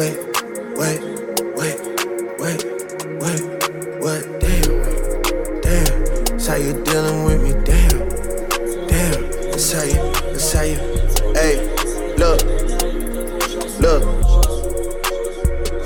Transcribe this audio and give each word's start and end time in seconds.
wait, 0.00 0.16
wait, 0.78 1.00
wait, 1.56 1.78
wait, 2.40 2.64
wait, 3.20 3.42
what? 4.00 4.40
Damn, 4.40 5.60
damn. 5.60 6.04
That's 6.24 6.46
how 6.46 6.56
you 6.56 6.72
dealing 6.84 7.24
with 7.24 7.42
me, 7.42 7.52
damn, 7.66 8.08
damn. 8.88 9.30
That's 9.50 9.72
how 9.72 9.82
you, 9.82 10.12
that's 10.32 10.52
how 10.54 10.62
you. 10.62 10.76
Hey, 11.34 11.68
look, 12.16 12.40
look. 13.78 14.02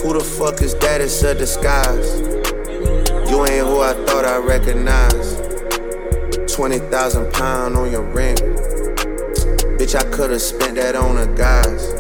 Who 0.03 0.13
the 0.13 0.25
fuck 0.39 0.63
is 0.63 0.77
that? 0.77 1.01
It's 1.01 1.21
a 1.25 1.35
disguise. 1.35 2.21
You 3.29 3.45
ain't 3.47 3.67
who 3.67 3.81
I 3.81 3.95
thought 4.07 4.25
I 4.25 4.37
recognized. 4.37 5.43
20,000 6.55 7.33
pound 7.33 7.77
on 7.77 7.91
your 7.91 8.03
ring. 8.03 8.37
Bitch, 9.77 9.97
I 9.97 10.09
could've 10.15 10.41
spent 10.41 10.77
that 10.77 10.95
on 10.95 11.19
a 11.19 11.27
guys. 11.35 11.94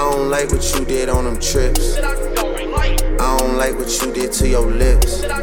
I 0.00 0.10
don't 0.12 0.30
like 0.30 0.50
what 0.50 0.64
you 0.74 0.86
did 0.86 1.10
on 1.10 1.24
them 1.24 1.38
trips. 1.38 1.98
I 1.98 3.36
don't 3.36 3.58
like 3.58 3.74
what 3.74 4.00
you 4.00 4.10
did 4.14 4.32
to 4.32 4.48
your 4.48 4.62
lips. 4.62 5.22
I 5.24 5.42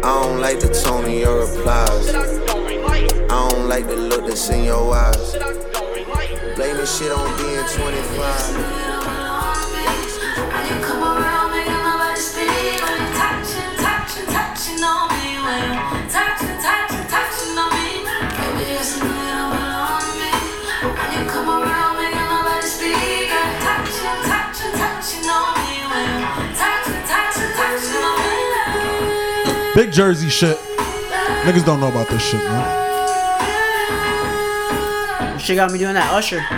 don't 0.00 0.40
like 0.40 0.60
the 0.60 0.68
tone 0.68 1.06
of 1.06 1.10
your 1.10 1.44
replies. 1.44 2.08
I 2.14 3.48
don't 3.48 3.68
like 3.68 3.88
the 3.88 3.96
look 3.96 4.28
that's 4.28 4.48
in 4.50 4.62
your 4.62 4.94
eyes. 4.94 5.32
Blaming 6.54 6.86
shit 6.86 7.10
on 7.10 7.36
being 7.36 7.64
25. 7.66 8.87
Big 29.78 29.92
Jersey 29.92 30.28
shit. 30.28 30.56
Niggas 31.46 31.64
don't 31.64 31.78
know 31.78 31.86
about 31.86 32.08
this 32.08 32.20
shit, 32.20 32.42
man. 32.42 32.66
She 35.38 35.54
got 35.54 35.70
me 35.70 35.78
doing 35.78 35.94
that 35.94 36.12
Usher. 36.12 36.40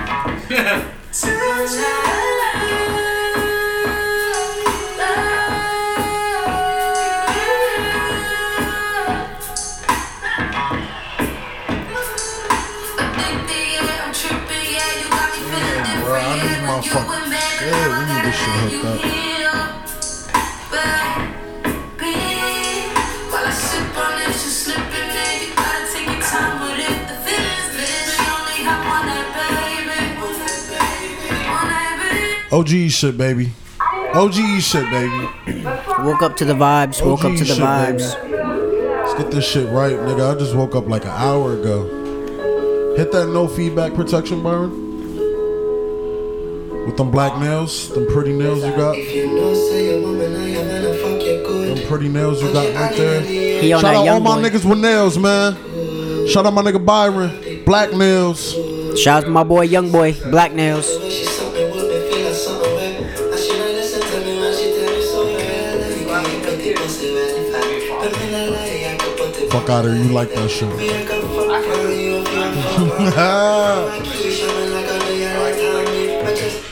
Bro, 16.01 16.17
I 16.17 16.41
need 16.41 16.63
my 16.67 16.81
fucking 16.81 17.37
shit. 17.37 17.69
We 17.69 18.03
need 18.15 18.25
this 18.25 18.35
shit 18.35 18.55
hooked 18.73 19.05
up. 19.05 19.20
OG 32.53 32.69
shit, 32.91 33.17
baby. 33.17 33.53
OG 34.15 34.35
shit, 34.61 34.89
baby. 34.91 35.29
Woke 36.01 36.23
up 36.23 36.37
to 36.37 36.45
the 36.45 36.55
vibes. 36.55 37.05
Woke 37.05 37.25
up 37.25 37.33
to 37.37 37.39
the 37.39 37.45
shit, 37.45 37.59
baby. 37.59 38.03
vibes. 38.03 39.07
Let's 39.07 39.15
get 39.23 39.31
this 39.31 39.45
shit 39.49 39.69
right, 39.71 39.93
nigga. 39.95 40.35
I 40.35 40.39
just 40.39 40.55
woke 40.55 40.75
up 40.75 40.89
like 40.89 41.05
an 41.05 41.11
hour 41.11 41.53
ago. 41.55 42.95
Hit 42.97 43.13
that 43.13 43.29
no 43.29 43.47
feedback 43.47 43.95
protection, 43.95 44.43
Byron. 44.43 44.89
With 46.87 46.97
them 46.97 47.11
black 47.11 47.39
nails, 47.39 47.91
them 47.95 48.07
pretty 48.09 48.33
nails 48.33 48.65
you 48.65 48.71
got. 48.73 48.97
Them 51.61 51.87
pretty 51.87 52.09
nails 52.09 52.43
you 52.43 52.53
got 52.53 52.75
right 52.75 52.97
there. 52.97 53.21
He 53.21 53.73
on 53.73 53.81
Shout 53.81 53.93
that 53.95 53.99
out 54.01 54.09
all 54.09 54.21
my 54.21 54.35
boy. 54.41 54.49
niggas 54.49 54.65
with 54.69 54.79
nails, 54.79 55.17
man. 55.19 55.55
Shout 56.27 56.47
out 56.47 56.53
my 56.53 56.63
nigga 56.63 56.85
Byron. 56.85 57.65
Black 57.65 57.93
nails. 57.93 58.55
Shout 58.99 59.19
out 59.23 59.25
to 59.27 59.31
my 59.31 59.45
boy, 59.45 59.63
young 59.63 59.93
boy, 59.93 60.15
Black 60.31 60.53
Nails. 60.53 60.89
Out 69.71 69.85
of 69.87 69.93
here. 69.95 70.03
You 70.05 70.11
like 70.13 70.33
that 70.35 70.51
shit. 70.51 70.69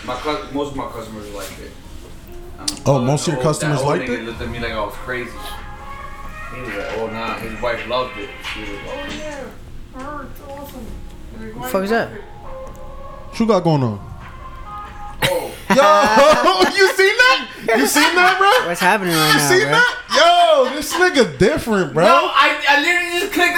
My 0.04 0.48
most 0.52 0.70
of 0.70 0.76
my 0.76 0.88
customers 0.88 1.28
like 1.34 1.50
it. 1.60 1.72
Oh, 2.86 3.00
most 3.00 3.28
of 3.28 3.34
your 3.34 3.42
that 3.42 3.48
customers 3.48 3.78
old 3.80 3.88
liked 3.88 4.04
nigga 4.04 4.18
it? 4.18 4.22
Looked 4.24 4.40
at 4.40 4.48
me 4.48 4.58
like 4.58 4.72
I 4.72 4.80
was 4.84 4.94
crazy. 4.94 5.30
He 6.54 6.60
was 6.62 6.70
like, 6.70 6.98
"Oh 6.98 7.06
nah," 7.08 7.36
his 7.38 7.60
wife 7.60 7.86
loved 7.88 8.18
it. 8.18 8.30
She 8.52 8.60
was 8.60 8.70
like, 8.70 8.80
"Oh 8.86 9.06
yeah, 9.18 10.22
it's 10.22 10.40
awesome." 10.48 10.86
What 11.54 11.62
the 11.62 11.68
fuck 11.68 11.84
is 11.84 11.90
that? 11.90 12.10
What 12.10 13.38
you 13.40 13.46
got 13.46 13.62
going 13.64 13.82
on? 13.82 14.00
Oh, 15.22 15.52
Yo, 15.68 16.70
you 16.76 16.88
seen 16.94 17.16
that? 17.16 17.48
You 17.76 17.86
seen 17.86 18.14
that, 18.16 18.38
bro? 18.38 18.68
What's 18.68 18.80
happening 18.80 19.12
right 19.14 19.32
You 19.32 19.38
now, 19.38 19.48
seen 19.48 19.62
bro? 19.68 19.70
that? 19.72 19.94
Yo, 20.16 20.74
this 20.74 20.92
nigga 20.94 21.38
different, 21.38 21.92
bro. 21.92 22.04
no, 22.06 22.30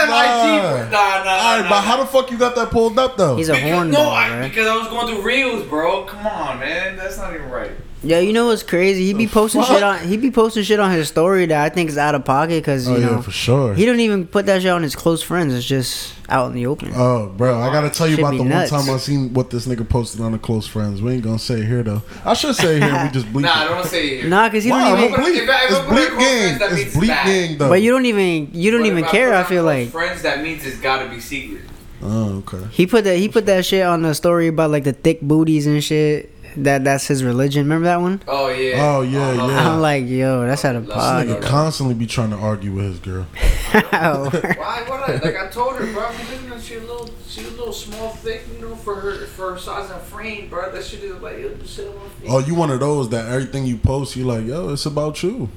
I, 0.09 0.12
I 0.12 0.43
literally 0.43 0.61
just 0.61 0.71
clicked 0.71 0.94
on 0.94 1.00
Nah. 1.00 1.21
IG. 1.21 1.25
Nah, 1.25 1.25
nah, 1.25 1.31
All 1.31 1.56
right, 1.56 1.62
nah, 1.62 1.69
but 1.69 1.81
how 1.83 1.97
the 1.99 2.06
fuck 2.06 2.31
you 2.31 2.38
got 2.38 2.55
that 2.56 2.71
pulled 2.71 2.99
up 2.99 3.16
though? 3.16 3.37
He's 3.37 3.49
a 3.49 3.53
Because, 3.55 3.71
horn 3.72 3.91
no, 3.91 3.99
ball, 3.99 4.11
I, 4.11 4.28
bro. 4.28 4.49
because 4.49 4.66
I 4.66 4.77
was 4.77 4.88
going 4.88 5.06
through 5.09 5.22
reels, 5.22 5.66
bro. 5.66 6.05
Come 6.05 6.27
on, 6.27 6.59
man, 6.61 6.97
that's 6.97 7.19
not 7.19 7.34
even 7.34 7.49
right. 7.50 7.72
Yeah, 8.03 8.19
you 8.21 8.33
know 8.33 8.47
what's 8.47 8.62
crazy? 8.62 9.05
He 9.05 9.12
be 9.12 9.27
posting 9.27 9.61
fuck? 9.61 9.71
shit 9.72 9.83
on. 9.83 9.99
He 10.09 10.16
be 10.16 10.31
posting 10.31 10.62
shit 10.62 10.81
on 10.81 10.91
his 10.91 11.09
story 11.09 11.44
that 11.47 11.62
I 11.65 11.69
think 11.69 11.91
is 11.91 11.99
out 11.99 12.15
of 12.15 12.25
pocket 12.25 12.62
because 12.62 12.88
oh, 12.88 12.93
you 12.93 12.97
oh 12.97 13.00
know 13.06 13.11
yeah, 13.16 13.21
for 13.21 13.31
sure. 13.31 13.75
he 13.75 13.84
don't 13.84 14.00
even 14.00 14.27
put 14.27 14.47
that 14.47 14.62
shit 14.62 14.71
on 14.71 14.83
his 14.83 14.97
close 14.97 15.22
friends. 15.22 15.53
It's 15.53 15.66
just 15.66 16.15
out 16.31 16.47
in 16.47 16.55
the 16.55 16.65
open. 16.66 16.93
Oh, 16.94 17.28
bro, 17.28 17.60
I 17.60 17.71
gotta 17.71 17.91
tell 17.91 18.06
you 18.09 18.15
Should 18.16 18.25
about 18.25 18.39
the 18.39 18.44
nuts. 18.44 18.72
one 18.72 18.84
time 18.87 18.94
I 18.94 18.97
seen 18.97 19.34
what 19.34 19.50
this 19.50 19.66
nigga 19.66 19.87
posted 19.87 20.22
on 20.22 20.33
the 20.33 20.39
close 20.39 20.66
friends. 20.66 21.03
We 21.03 21.12
ain't 21.12 21.22
gonna 21.25 21.39
say 21.39 21.60
it 21.60 21.66
here 21.66 21.83
though. 21.83 22.00
I 22.25 22.33
should 22.33 22.55
say 22.56 22.78
it 22.78 22.83
here. 22.84 23.05
We 23.05 23.10
just 23.10 23.27
bleep. 23.34 23.43
Nah, 23.43 23.53
I 23.55 23.65
don't 23.65 23.72
want 23.75 23.84
to 23.84 23.91
say 23.91 24.06
it 24.09 24.21
here. 24.22 24.31
Nah, 24.31 24.49
because 24.49 24.65
he 24.65 24.71
Wow, 24.71 24.97
don't 24.97 25.05
even. 25.05 25.21
bleep. 25.21 25.37
If 25.43 25.50
I- 25.50 25.65
if 25.65 25.71
It's 25.71 25.78
bleep 25.81 26.09
close 26.09 26.09
friends, 26.31 26.59
gang. 26.59 26.78
It's 26.87 26.97
bleep 26.97 27.09
bad. 27.09 27.27
gang 27.27 27.59
though. 27.59 27.69
But 27.69 27.83
you 27.83 27.91
don't 27.91 28.06
even. 28.06 28.49
You 28.55 28.71
don't 28.71 28.81
But 28.81 28.87
even 28.87 29.05
care. 29.05 29.28
put 29.31 29.37
I 29.37 29.43
feel 29.44 29.65
like 29.65 29.89
friends. 29.91 30.22
That 30.22 30.43
means 30.43 30.65
it's 30.65 30.81
got 30.81 31.03
to 31.05 31.10
be 31.10 31.21
secret. 31.21 31.65
Oh, 32.03 32.43
okay. 32.49 32.66
he 32.71 32.87
put 32.87 33.05
that. 33.05 33.19
He 33.19 33.28
put 33.28 33.44
that 33.44 33.66
shit 33.66 33.84
on 33.84 34.00
the 34.00 34.15
story 34.15 34.47
about 34.47 34.71
like 34.71 34.84
the 34.84 34.94
thick 34.94 35.21
booties 35.21 35.66
and 35.66 35.84
shit. 35.84 36.31
That 36.56 36.84
that's 36.84 37.06
his 37.06 37.22
religion. 37.22 37.62
Remember 37.65 37.84
that 37.87 38.00
one? 38.00 38.21
Oh 38.27 38.49
yeah. 38.49 38.97
Oh, 38.97 39.03
yeah, 39.03 39.33
love 39.33 39.50
yeah. 39.50 39.71
I'm 39.72 39.81
like, 39.81 40.06
yo, 40.06 40.47
that's 40.47 40.65
out 40.65 40.77
of 40.77 40.87
This 40.87 40.94
This 40.94 41.05
pocket. 41.05 41.28
nigga 41.28 41.43
constantly 41.43 41.94
be 41.94 42.06
trying 42.06 42.31
to 42.31 42.37
argue 42.37 42.72
with 42.72 42.84
his 42.84 42.99
girl. 42.99 43.27
Oh. 43.72 44.28
Why? 44.31 44.83
What? 44.89 45.09
I, 45.09 45.12
like 45.25 45.37
I 45.37 45.47
told 45.49 45.77
her, 45.77 45.87
bro. 45.93 46.05
I 46.05 46.10
mean, 46.50 46.60
she 46.60 46.75
a 46.75 46.81
little, 46.81 47.09
she 47.28 47.43
a 47.43 47.49
little 47.50 47.72
small, 47.72 48.10
thick, 48.10 48.43
you 48.53 48.60
know, 48.66 48.75
for 48.75 48.97
her, 48.97 49.27
for 49.27 49.53
her 49.53 49.59
size 49.59 49.89
and 49.93 50.00
frame, 50.03 50.49
bro. 50.49 50.72
That 50.72 50.84
shit 50.84 51.05
is 51.05 51.21
like, 51.22 51.39
yo, 51.39 51.55
just 51.55 51.77
sit 51.77 51.87
on 51.89 51.94
my 51.94 52.09
feet. 52.09 52.28
Oh, 52.28 52.39
you 52.41 52.56
one 52.56 52.71
of 52.72 52.81
those 52.81 53.09
that 53.10 53.27
everything 53.31 53.66
you 53.66 53.77
post, 53.78 54.16
you 54.16 54.25
like, 54.25 54.44
yo, 54.44 54.71
it's 54.71 54.87
about 54.87 55.22
you. 55.22 55.49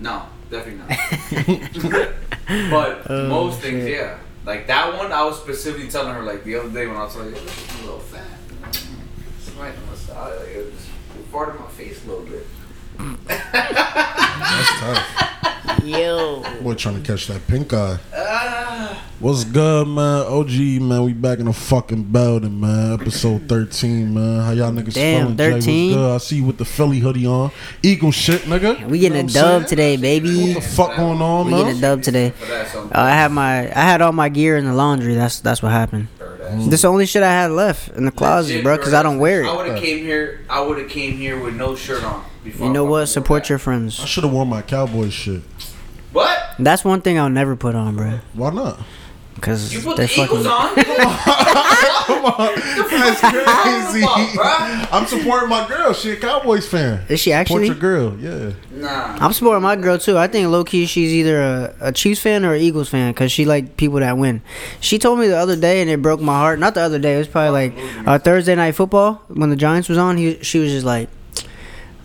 No, 0.00 0.24
definitely 0.50 0.80
not. 0.80 2.08
but 2.70 3.02
Oh, 3.08 3.28
most 3.28 3.60
things, 3.60 3.88
yeah. 3.88 4.18
Like 4.44 4.66
that 4.66 4.98
one, 4.98 5.12
I 5.12 5.22
was 5.24 5.38
specifically 5.40 5.88
telling 5.88 6.12
her 6.14 6.22
like 6.22 6.42
the 6.42 6.56
other 6.56 6.68
day 6.70 6.88
when 6.88 6.96
I 6.96 7.04
was 7.04 7.14
like, 7.14 7.26
yo, 7.26 7.40
this 7.40 7.74
is 7.74 7.80
a 7.80 7.84
little 7.84 8.00
fat. 8.00 8.26
It's 9.38 9.50
right 9.56 9.72
on 10.16 10.30
the 10.30 10.36
side, 10.36 10.40
like 10.40 10.48
it 10.56 10.72
was 10.72 11.22
farted 11.32 11.56
in 11.56 11.60
my 11.62 11.68
face 11.68 12.04
a 12.04 12.08
little 12.08 12.24
bit. 12.24 12.46
That's 13.28 14.70
tough. 14.80 15.82
yo. 15.84 16.42
Boy, 16.62 16.74
trying 16.74 17.02
to 17.02 17.06
catch 17.06 17.26
that 17.28 17.46
pink 17.46 17.72
eye. 17.72 17.98
Ah, 18.14 19.02
What's 19.18 19.44
good, 19.44 19.86
man? 19.86 20.26
OG, 20.26 20.50
man. 20.82 21.04
We 21.04 21.12
back 21.12 21.38
in 21.38 21.46
the 21.46 21.52
fucking 21.52 22.04
building, 22.04 22.58
man. 22.60 22.94
Episode 22.94 23.48
13, 23.48 24.12
man. 24.12 24.40
How 24.42 24.50
y'all 24.50 24.72
niggas 24.72 24.94
Damn, 24.94 25.20
feeling? 25.22 25.36
Jay, 25.36 25.52
what's 25.52 25.64
13? 25.66 25.92
good? 25.94 26.14
I 26.14 26.18
see 26.18 26.36
you 26.36 26.44
with 26.44 26.58
the 26.58 26.64
Philly 26.64 26.98
hoodie 26.98 27.26
on. 27.26 27.50
Eagle 27.82 28.10
shit, 28.10 28.42
nigga. 28.42 28.84
We 28.88 28.98
You 28.98 29.08
getting 29.08 29.26
know 29.26 29.30
a 29.30 29.32
dub 29.32 29.62
saying? 29.62 29.68
today, 29.68 29.96
baby. 29.96 30.54
What 30.54 30.62
the 30.62 30.68
fuck 30.68 30.96
going 30.96 31.22
on, 31.22 31.46
We 31.46 31.52
getting 31.52 31.78
a 31.78 31.80
dub 31.80 32.02
today. 32.02 32.30
for 32.30 32.46
that, 32.46 32.68
so 32.68 32.82
Uh, 32.84 32.88
I 33.00 33.10
had 33.10 33.30
my 33.32 33.70
I 33.70 33.80
had 33.82 34.02
all 34.02 34.12
my 34.12 34.28
gear 34.28 34.56
in 34.56 34.64
the 34.64 34.74
laundry. 34.74 35.14
That's 35.14 35.38
that's 35.40 35.62
what 35.62 35.70
happened. 35.72 36.08
Mm. 36.52 36.64
This 36.66 36.74
is 36.74 36.82
the 36.82 36.88
only 36.88 37.06
shit 37.06 37.22
I 37.22 37.32
had 37.32 37.50
left 37.50 37.88
in 37.90 38.04
the 38.04 38.10
closet, 38.10 38.48
Legit, 38.50 38.64
bro, 38.64 38.76
because 38.76 38.94
I 38.94 39.02
don't 39.02 39.18
wear 39.18 39.42
it. 39.42 39.48
I 39.48 39.56
would 39.56 39.66
have 39.68 39.78
came 39.78 39.98
here. 39.98 40.44
I 40.48 40.60
would 40.60 40.78
have 40.78 40.88
came 40.88 41.16
here 41.16 41.38
with 41.42 41.54
no 41.54 41.74
shirt 41.74 42.04
on. 42.04 42.24
Before 42.44 42.66
You 42.66 42.72
know 42.72 42.84
fucking 42.84 42.90
what? 42.90 43.06
Support 43.06 43.44
that. 43.44 43.64
your 43.64 43.74
I 43.74 43.88
should 43.88 44.24
have 44.24 44.32
worn 44.32 44.48
my 44.48 44.62
cowboy 44.62 45.10
shit. 45.10 45.42
What? 46.12 46.38
That's 46.58 46.84
one 46.84 47.00
thing 47.00 47.18
I'll 47.18 47.30
never 47.30 47.56
put 47.56 47.74
on, 47.74 47.96
bro. 47.96 48.20
Why 48.34 48.50
not? 48.50 48.80
Because 49.42 49.74
You 49.74 49.80
put 49.80 49.96
they 49.96 50.06
the 50.06 50.22
Eagles 50.22 50.46
fucking. 50.46 50.84
on? 50.86 51.02
Come 52.06 52.24
on. 52.26 52.54
That's 52.54 53.20
crazy. 53.20 54.04
about. 54.04 54.92
I'm 54.94 55.06
supporting 55.08 55.48
my 55.48 55.66
girl. 55.66 55.92
She 55.92 56.12
a 56.12 56.16
Cowboys 56.16 56.68
fan. 56.68 57.04
Is 57.08 57.18
she 57.18 57.32
actually? 57.32 57.66
Support 57.66 57.82
actually? 57.82 58.28
your 58.28 58.38
girl, 58.38 58.54
yeah. 58.70 58.80
Nah. 58.80 59.16
I'm 59.20 59.32
supporting 59.32 59.64
my 59.64 59.74
girl 59.74 59.98
too. 59.98 60.16
I 60.16 60.28
think 60.28 60.48
low 60.48 60.62
key 60.62 60.86
she's 60.86 61.12
either 61.12 61.42
a, 61.42 61.74
a 61.80 61.92
Chiefs 61.92 62.20
fan 62.20 62.44
or 62.44 62.54
an 62.54 62.60
Eagles 62.60 62.88
fan 62.88 63.10
because 63.12 63.32
she 63.32 63.44
like 63.44 63.76
people 63.76 63.98
that 63.98 64.16
win. 64.16 64.42
She 64.80 65.00
told 65.00 65.18
me 65.18 65.26
the 65.26 65.36
other 65.36 65.56
day 65.56 65.80
and 65.80 65.90
it 65.90 66.00
broke 66.00 66.20
my 66.20 66.38
heart. 66.38 66.60
Not 66.60 66.74
the 66.74 66.82
other 66.82 67.00
day. 67.00 67.16
It 67.16 67.18
was 67.18 67.26
probably 67.28 67.68
like 67.68 68.06
uh, 68.06 68.20
Thursday 68.20 68.54
night 68.54 68.76
football 68.76 69.22
when 69.26 69.50
the 69.50 69.56
Giants 69.56 69.88
was 69.88 69.98
on. 69.98 70.18
He 70.18 70.40
she 70.44 70.60
was 70.60 70.70
just 70.70 70.86
like, 70.86 71.08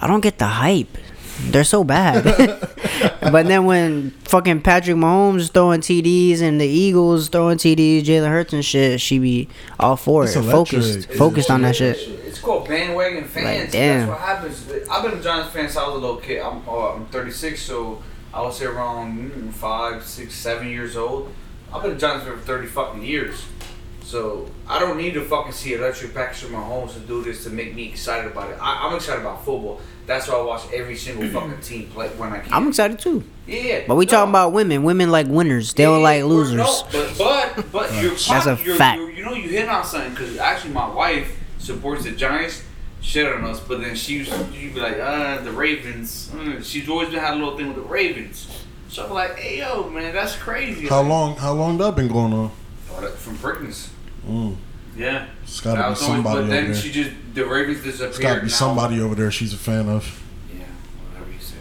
I 0.02 0.08
don't 0.08 0.22
get 0.22 0.40
the 0.40 0.48
hype. 0.48 0.98
They're 1.40 1.64
so 1.64 1.84
bad. 1.84 2.24
but 3.22 3.46
then 3.48 3.66
when 3.66 4.12
fucking 4.26 4.62
Patrick 4.62 4.98
Mahomes 4.98 5.52
throwing 5.52 5.82
TDs 5.82 6.42
and 6.42 6.60
the 6.60 6.66
Eagles 6.68 7.30
throwing 7.30 7.58
TDs, 7.58 8.04
Jalen 8.04 8.30
Hurts 8.30 8.54
and 8.54 8.66
shit, 8.66 9.00
she 9.00 9.20
be 9.20 9.48
all 9.80 9.96
for 9.96 10.24
It's 10.24 10.36
it. 10.36 10.40
electric. 10.40 10.82
Focused, 10.82 11.10
It's 11.10 11.18
focused 11.18 11.52
on 11.52 11.62
that 11.62 11.76
shit. 11.76 11.98
It's 12.26 12.40
called 12.40 12.68
bandwagon 12.68 13.26
fans. 13.26 13.46
Like, 13.64 13.72
damn. 13.72 14.08
That's 14.08 14.20
what 14.20 14.28
happens. 14.28 14.90
I've 14.90 15.04
been 15.04 15.20
a 15.20 15.24
Giants 15.24 15.54
fan 15.54 15.66
since 15.66 15.78
I 15.78 15.88
was 15.88 15.96
a 15.96 16.00
little 16.00 16.18
kid. 16.18 16.42
I'm, 16.42 16.68
uh, 16.68 16.94
I'm 16.94 17.06
36, 17.08 17.62
so 17.62 18.02
I 18.34 18.42
would 18.42 18.54
say 18.54 18.66
around 18.66 19.32
mm, 19.32 19.54
five, 19.54 20.04
six, 20.04 20.34
seven 20.34 20.68
years 20.70 20.98
old. 20.98 21.32
I've 21.74 21.82
been 21.84 21.92
a 21.92 21.98
Giants 21.98 22.26
fan 22.26 22.36
for 22.38 22.42
30 22.44 22.68
fucking 22.68 23.04
years. 23.04 23.44
So 24.08 24.50
I 24.70 24.80
don't 24.80 24.96
need 24.98 25.16
to 25.16 25.22
fucking 25.22 25.52
see 25.52 25.74
electric 25.74 26.14
Patrick 26.14 26.50
Mahomes 26.54 26.94
to 26.94 27.00
do 27.02 27.22
this 27.22 27.44
to 27.44 27.50
make 27.50 27.76
me 27.76 27.90
excited 27.90 28.32
about 28.32 28.50
it. 28.52 28.58
I, 28.62 28.88
I'm 28.88 28.96
excited 28.96 29.20
about 29.20 29.44
football. 29.44 29.82
That's 30.06 30.30
why 30.30 30.36
I 30.36 30.42
watch 30.44 30.62
every 30.74 30.96
single 30.96 31.28
fucking 31.28 31.60
team 31.60 31.90
play 31.90 32.08
when 32.12 32.32
I 32.32 32.40
can. 32.40 32.54
I'm 32.54 32.70
excited 32.70 33.00
too. 33.00 33.26
yeah, 33.46 33.82
But 33.86 33.96
we 33.96 34.06
no. 34.06 34.12
talking 34.12 34.30
about 34.30 34.54
women. 34.54 34.84
Women 34.84 35.12
like 35.12 35.28
winners. 35.28 35.74
They 35.74 35.84
don't 35.84 36.02
like 36.04 36.24
losers. 36.24 36.56
No, 36.56 36.84
but 36.94 37.18
but 37.18 37.72
but 37.74 38.02
you're 38.02 38.12
That's 38.12 38.46
a 38.46 38.58
you're, 38.64 38.78
fact. 38.78 38.98
You're, 39.02 39.12
you 39.12 39.26
know 39.26 39.34
you 39.34 39.50
hit 39.50 39.68
on 39.68 39.84
something 39.84 40.12
because 40.12 40.38
actually 40.38 40.74
my 40.74 40.88
wife 40.88 41.38
supports 41.58 42.06
the 42.06 42.12
Giants. 42.14 42.64
Shit 43.02 43.28
on 43.32 43.44
us, 43.44 43.60
but 43.60 43.82
then 43.82 43.94
she 43.96 44.20
used 44.20 44.32
she'd 44.54 44.74
be 44.74 44.80
like, 44.80 44.98
uh, 45.00 45.42
the 45.42 45.52
Ravens. 45.52 46.32
Uh, 46.34 46.62
she's 46.64 46.88
always 46.88 47.10
been 47.10 47.20
had 47.20 47.34
a 47.34 47.36
little 47.36 47.58
thing 47.58 47.68
with 47.68 47.76
the 47.76 47.82
Ravens. 47.90 48.48
So 48.88 49.06
I'm 49.06 49.12
like, 49.12 49.36
hey 49.38 49.58
yo, 49.60 49.90
man, 49.90 50.14
that's 50.14 50.38
crazy. 50.38 50.88
How 50.88 51.02
Like, 51.02 51.10
long? 51.10 51.36
How 51.36 51.52
long 51.52 51.78
that 51.80 51.94
been 51.98 52.08
going 52.08 52.32
on? 52.32 52.52
From 53.18 53.36
Brickens. 53.38 53.90
Mm. 54.26 54.56
Yeah. 54.96 55.28
It's 55.44 55.62
got 55.62 55.76
to 55.76 55.90
be 55.90 55.96
somebody 55.96 56.24
But 56.24 56.38
over 56.40 56.48
then 56.48 56.66
there. 56.66 56.76
she 56.76 56.92
just 56.92 57.12
the 57.34 57.46
Ravens 57.46 57.84
disappeared. 57.84 58.10
It's 58.10 58.20
got 58.20 58.34
to 58.36 58.40
be 58.42 58.48
now. 58.48 58.54
somebody 58.54 59.00
over 59.02 59.16
there 59.16 59.32
she's 59.32 59.54
a 59.54 59.58
fan 59.58 59.88
of. 59.90 60.24
Yeah, 60.52 60.64
whatever 61.12 61.32
you 61.32 61.40
say. 61.40 61.56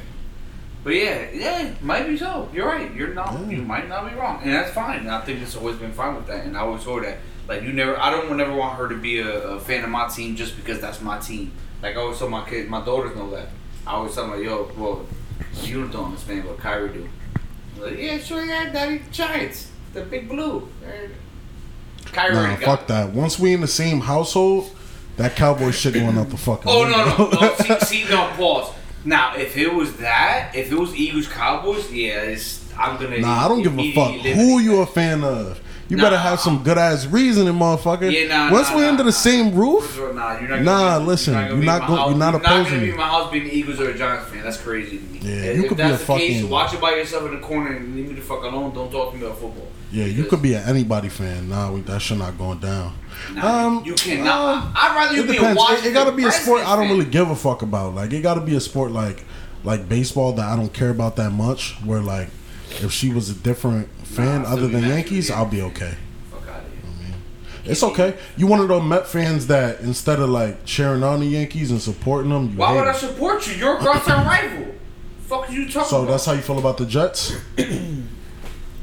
But 0.83 0.95
yeah, 0.95 1.31
yeah, 1.33 1.75
might 1.83 2.07
be 2.07 2.17
so. 2.17 2.49
You're 2.53 2.67
right. 2.67 2.93
You're 2.95 3.15
not. 3.15 3.33
Yeah. 3.33 3.49
You 3.57 3.63
might 3.63 3.89
not 3.89 4.09
be 4.09 4.17
wrong, 4.17 4.41
and 4.43 4.53
that's 4.53 4.73
fine. 4.73 5.01
And 5.01 5.11
I 5.11 5.21
think 5.21 5.43
it's 5.43 5.57
always 5.57 5.77
been 5.77 5.93
fine 5.93 6.15
with 6.17 6.27
that. 6.29 6.47
And 6.47 6.57
I 6.57 6.61
always 6.61 6.85
told 6.85 7.05
that. 7.05 7.19
Like 7.49 7.63
you 7.63 7.73
never. 7.73 7.99
I 8.01 8.11
don't 8.11 8.35
never 8.37 8.55
want 8.55 8.77
her 8.79 8.89
to 8.89 8.97
be 8.97 9.21
a, 9.21 9.51
a 9.51 9.61
fan 9.61 9.85
of 9.85 9.91
my 9.91 10.09
team 10.09 10.35
just 10.35 10.57
because 10.57 10.81
that's 10.81 11.01
my 11.01 11.19
team. 11.19 11.53
Like 11.83 11.97
I 11.97 12.01
always 12.01 12.19
tell 12.19 12.29
my 12.29 12.49
kids, 12.49 12.69
my 12.69 12.85
daughters 12.85 13.15
know 13.15 13.31
that. 13.31 13.49
I 13.87 13.93
always 13.93 14.15
tell 14.15 14.25
them, 14.27 14.37
like, 14.37 14.45
yo, 14.45 14.69
well, 14.77 15.07
you 15.63 15.87
don't 15.89 16.07
understand 16.07 16.45
what 16.45 16.59
Kyrie 16.59 16.93
do. 16.93 17.09
Like, 17.79 17.99
yeah, 17.99 18.19
sure, 18.19 18.45
yeah, 18.45 18.73
daddy, 18.73 19.03
Giants, 19.13 19.71
the 19.93 20.03
big 20.03 20.29
blue. 20.29 20.69
Kyrie 22.13 22.35
Nah, 22.35 22.57
fuck 22.57 22.87
that. 22.89 23.11
Once 23.11 23.39
we 23.39 23.53
in 23.53 23.61
the 23.61 23.69
same 23.69 24.01
household, 24.01 24.71
that 25.17 25.37
cowboy 25.37 25.71
shit 25.71 25.95
going 25.95 26.19
out 26.19 26.31
the 26.31 26.37
fucking. 26.37 26.71
Oh 26.71 26.85
no 26.85 27.31
no 27.31 27.41
no! 27.41 27.55
see, 27.57 28.05
see, 28.05 28.11
no 28.11 28.29
pause. 28.37 28.73
Now, 29.05 29.37
if 29.37 29.57
it 29.57 29.73
was 29.73 29.97
that, 29.99 30.53
if 30.55 30.73
it 30.73 30.79
was 30.79 30.95
Eagles 30.95 31.29
Cowboys, 31.29 31.93
yeah, 31.93 32.23
it's 32.23 32.65
I'm 32.77 33.01
gonna. 33.01 33.19
Nah, 33.19 33.45
I 33.45 33.49
don't 33.49 33.63
give 33.63 33.79
a 33.79 33.93
fuck 33.93 34.13
who 34.13 34.59
you 34.59 34.81
a 34.81 34.87
fan 34.87 35.23
of. 35.25 35.61
You 35.89 35.97
Nah, 35.97 36.03
better 36.03 36.19
have 36.19 36.41
some 36.41 36.65
good 36.65 36.79
ass 36.79 37.07
reasoning, 37.07 37.55
motherfucker. 37.55 38.11
Yeah, 38.11 38.27
nah, 38.27 38.53
Once 38.53 38.71
nah, 38.71 38.77
we're 38.77 38.89
under 38.89 39.05
the 39.05 39.13
same 39.13 39.55
roof, 39.55 39.85
First 39.85 39.99
of 39.99 40.05
all, 40.09 40.15
Nah, 40.15 40.41
you're 40.41 40.49
not. 40.49 40.63
Nah, 40.63 40.99
be, 40.99 41.05
listen, 41.05 41.35
You're 41.35 41.43
not, 41.43 41.49
you're 41.49 41.65
not 41.65 41.87
gonna 41.87 41.95
be 41.95 41.97
my 41.97 42.09
you're 42.09 42.19
not 42.19 42.35
opposing 42.35 42.81
gonna 42.81 42.93
be 42.93 42.99
my 42.99 43.07
house 43.07 43.31
being 43.31 43.47
Eagles 43.47 43.81
or 43.81 43.91
a 43.91 43.97
Giants 43.97 44.29
fan. 44.31 44.43
That's 44.43 44.57
crazy 44.61 44.99
to 44.99 45.05
me. 45.05 45.21
Yeah, 45.21 45.35
if, 45.35 45.57
you 45.57 45.63
if 45.63 45.69
could 45.69 45.77
be 45.77 45.83
a 45.85 45.89
the 45.93 45.97
case, 45.99 46.07
fucking- 46.07 46.51
watch 46.51 46.75
it 46.75 46.81
by 46.81 46.91
yourself 46.91 47.27
in 47.27 47.35
the 47.37 47.41
corner 47.41 47.77
and 47.77 47.95
leave 47.95 48.09
me 48.09 48.15
the 48.17 48.21
fuck 48.21 48.43
alone. 48.43 48.75
Don't 48.75 48.91
talk 48.91 49.13
to 49.13 49.17
me 49.17 49.25
about 49.25 49.39
football. 49.39 49.69
Yeah, 49.97 50.05
you 50.07 50.25
could 50.25 50.43
be 50.43 50.55
an 50.55 50.63
anybody 50.69 51.09
fan. 51.09 51.49
Nah, 51.49 51.73
we, 51.73 51.81
that 51.83 52.01
shit 52.03 52.19
not 52.19 52.37
going 52.37 52.59
down. 52.59 52.93
Nah, 53.35 53.67
Um, 53.67 53.85
you 53.85 53.95
cannot. 53.95 54.57
um, 54.67 54.73
I'd 54.77 54.95
rather 54.95 55.15
you 55.17 55.23
It 55.23 55.29
be 55.31 55.37
a 55.37 55.41
depends. 55.41 55.63
It, 55.71 55.87
it 55.87 55.93
gotta 55.95 56.13
be 56.13 56.25
a 56.25 56.31
sport 56.33 56.67
I 56.67 56.77
don't 56.77 56.89
really 56.91 57.07
give 57.07 57.31
a 57.31 57.37
fuck 57.37 57.63
about. 57.63 57.95
Like 57.95 58.13
it 58.13 58.21
gotta 58.23 58.43
be 58.43 58.55
a 58.57 58.61
sport 58.61 58.93
like 58.93 59.25
like 59.65 59.89
baseball 59.89 60.33
that 60.35 60.47
I 60.47 60.55
don't 60.57 60.73
care 60.73 60.91
about 60.91 61.17
that 61.17 61.31
much. 61.31 61.75
Where 61.85 62.01
like 62.01 62.29
if 62.83 62.93
she 62.93 63.11
was 63.13 63.31
a 63.31 63.35
different 63.35 63.89
fan 64.05 64.43
Nah, 64.43 64.53
other 64.53 64.69
than 64.69 64.83
Yankees. 64.85 65.31
I'll 65.31 65.47
be 65.47 65.63
okay. 65.63 65.93
fan. 65.93 65.97
Fuck 66.31 66.49
outta 66.49 67.05
here. 67.05 67.15
It's 67.65 67.83
okay. 67.83 68.19
You 68.37 68.47
one 68.47 68.61
of 68.61 68.69
those 68.69 68.83
Met 68.85 69.07
fans 69.07 69.47
that 69.47 69.81
instead 69.81 70.21
of 70.21 70.29
like 70.29 70.65
cheering 70.67 71.03
on 71.03 71.21
the 71.21 71.27
Yankees 71.27 71.71
and 71.71 71.81
supporting 71.81 72.31
them, 72.31 72.51
you 72.51 72.57
Why 72.59 72.75
would 72.75 72.87
I 72.87 72.93
support 72.93 73.47
you? 73.49 73.55
You're 73.55 73.77
a 73.77 73.79
crosstown 73.79 74.27
rival. 74.27 74.75
Fuck 75.21 75.51
you 75.51 75.65
talking 75.69 75.89
So 75.89 76.03
about? 76.03 76.11
that's 76.11 76.27
how 76.27 76.33
you 76.33 76.43
feel 76.43 76.59
about 76.59 76.77
the 76.77 76.85
Jets. 76.87 77.33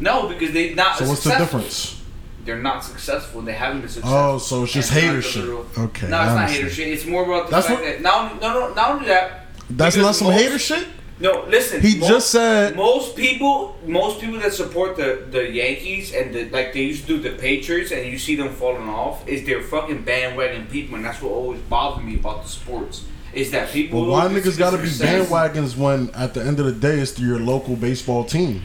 No, 0.03 0.27
because 0.27 0.51
they 0.53 0.73
not. 0.73 0.97
So 0.97 1.05
what's 1.07 1.23
the 1.23 1.29
successful. 1.31 1.59
difference? 1.59 2.01
They're 2.45 2.61
not 2.61 2.83
successful. 2.83 3.39
and 3.39 3.47
They 3.47 3.53
haven't 3.53 3.81
been 3.81 3.89
successful. 3.89 4.19
Oh, 4.19 4.37
so 4.37 4.63
it's 4.63 4.73
just 4.73 4.91
hater 4.91 5.21
shit. 5.21 5.45
Okay, 5.45 6.09
No, 6.09 6.17
it's 6.25 6.35
not 6.39 6.49
hater 6.49 6.69
shit. 6.69 6.87
It's 6.89 7.05
more 7.05 7.23
about 7.23 7.45
the 7.47 7.51
That's 7.55 7.67
fact 7.67 7.79
what- 7.81 7.87
that 7.89 8.01
not 8.01 8.41
no 8.41 8.47
no 8.53 8.73
not 8.73 8.91
only 8.95 9.07
that. 9.07 9.47
That's 9.69 9.95
not 9.95 10.13
some 10.15 10.27
most- 10.27 10.41
hater 10.41 10.59
shit. 10.59 10.85
No, 11.19 11.45
listen. 11.47 11.79
He 11.79 11.93
most- 11.99 12.09
just 12.09 12.27
said- 12.31 12.75
most 12.75 13.15
people, 13.15 13.77
most 13.87 14.19
people 14.19 14.39
that 14.41 14.53
support 14.53 14.97
the 14.97 15.09
the 15.31 15.43
Yankees 15.61 16.05
and 16.13 16.33
the 16.35 16.41
like 16.57 16.73
they 16.73 16.81
used 16.91 17.07
to 17.07 17.15
do 17.15 17.17
the 17.27 17.33
Patriots, 17.47 17.91
and 17.91 18.01
you 18.11 18.19
see 18.19 18.35
them 18.35 18.49
falling 18.61 18.89
off, 18.89 19.25
is 19.25 19.45
they're 19.45 19.61
fucking 19.75 20.01
bandwagon 20.01 20.65
people, 20.75 20.95
and 20.97 21.05
that's 21.05 21.21
what 21.21 21.31
always 21.31 21.61
bothers 21.73 22.03
me 22.03 22.15
about 22.15 22.43
the 22.43 22.49
sports. 22.49 22.95
Is 23.31 23.51
that 23.51 23.71
people? 23.71 24.01
Well, 24.01 24.11
why 24.11 24.27
niggas 24.27 24.57
gotta 24.57 24.77
be 24.77 24.89
bandwagons 24.89 25.77
when 25.77 26.09
at 26.13 26.33
the 26.33 26.41
end 26.49 26.59
of 26.59 26.65
the 26.65 26.77
day 26.87 26.95
it's 26.99 27.17
your 27.17 27.39
local 27.39 27.75
baseball 27.77 28.23
team? 28.25 28.61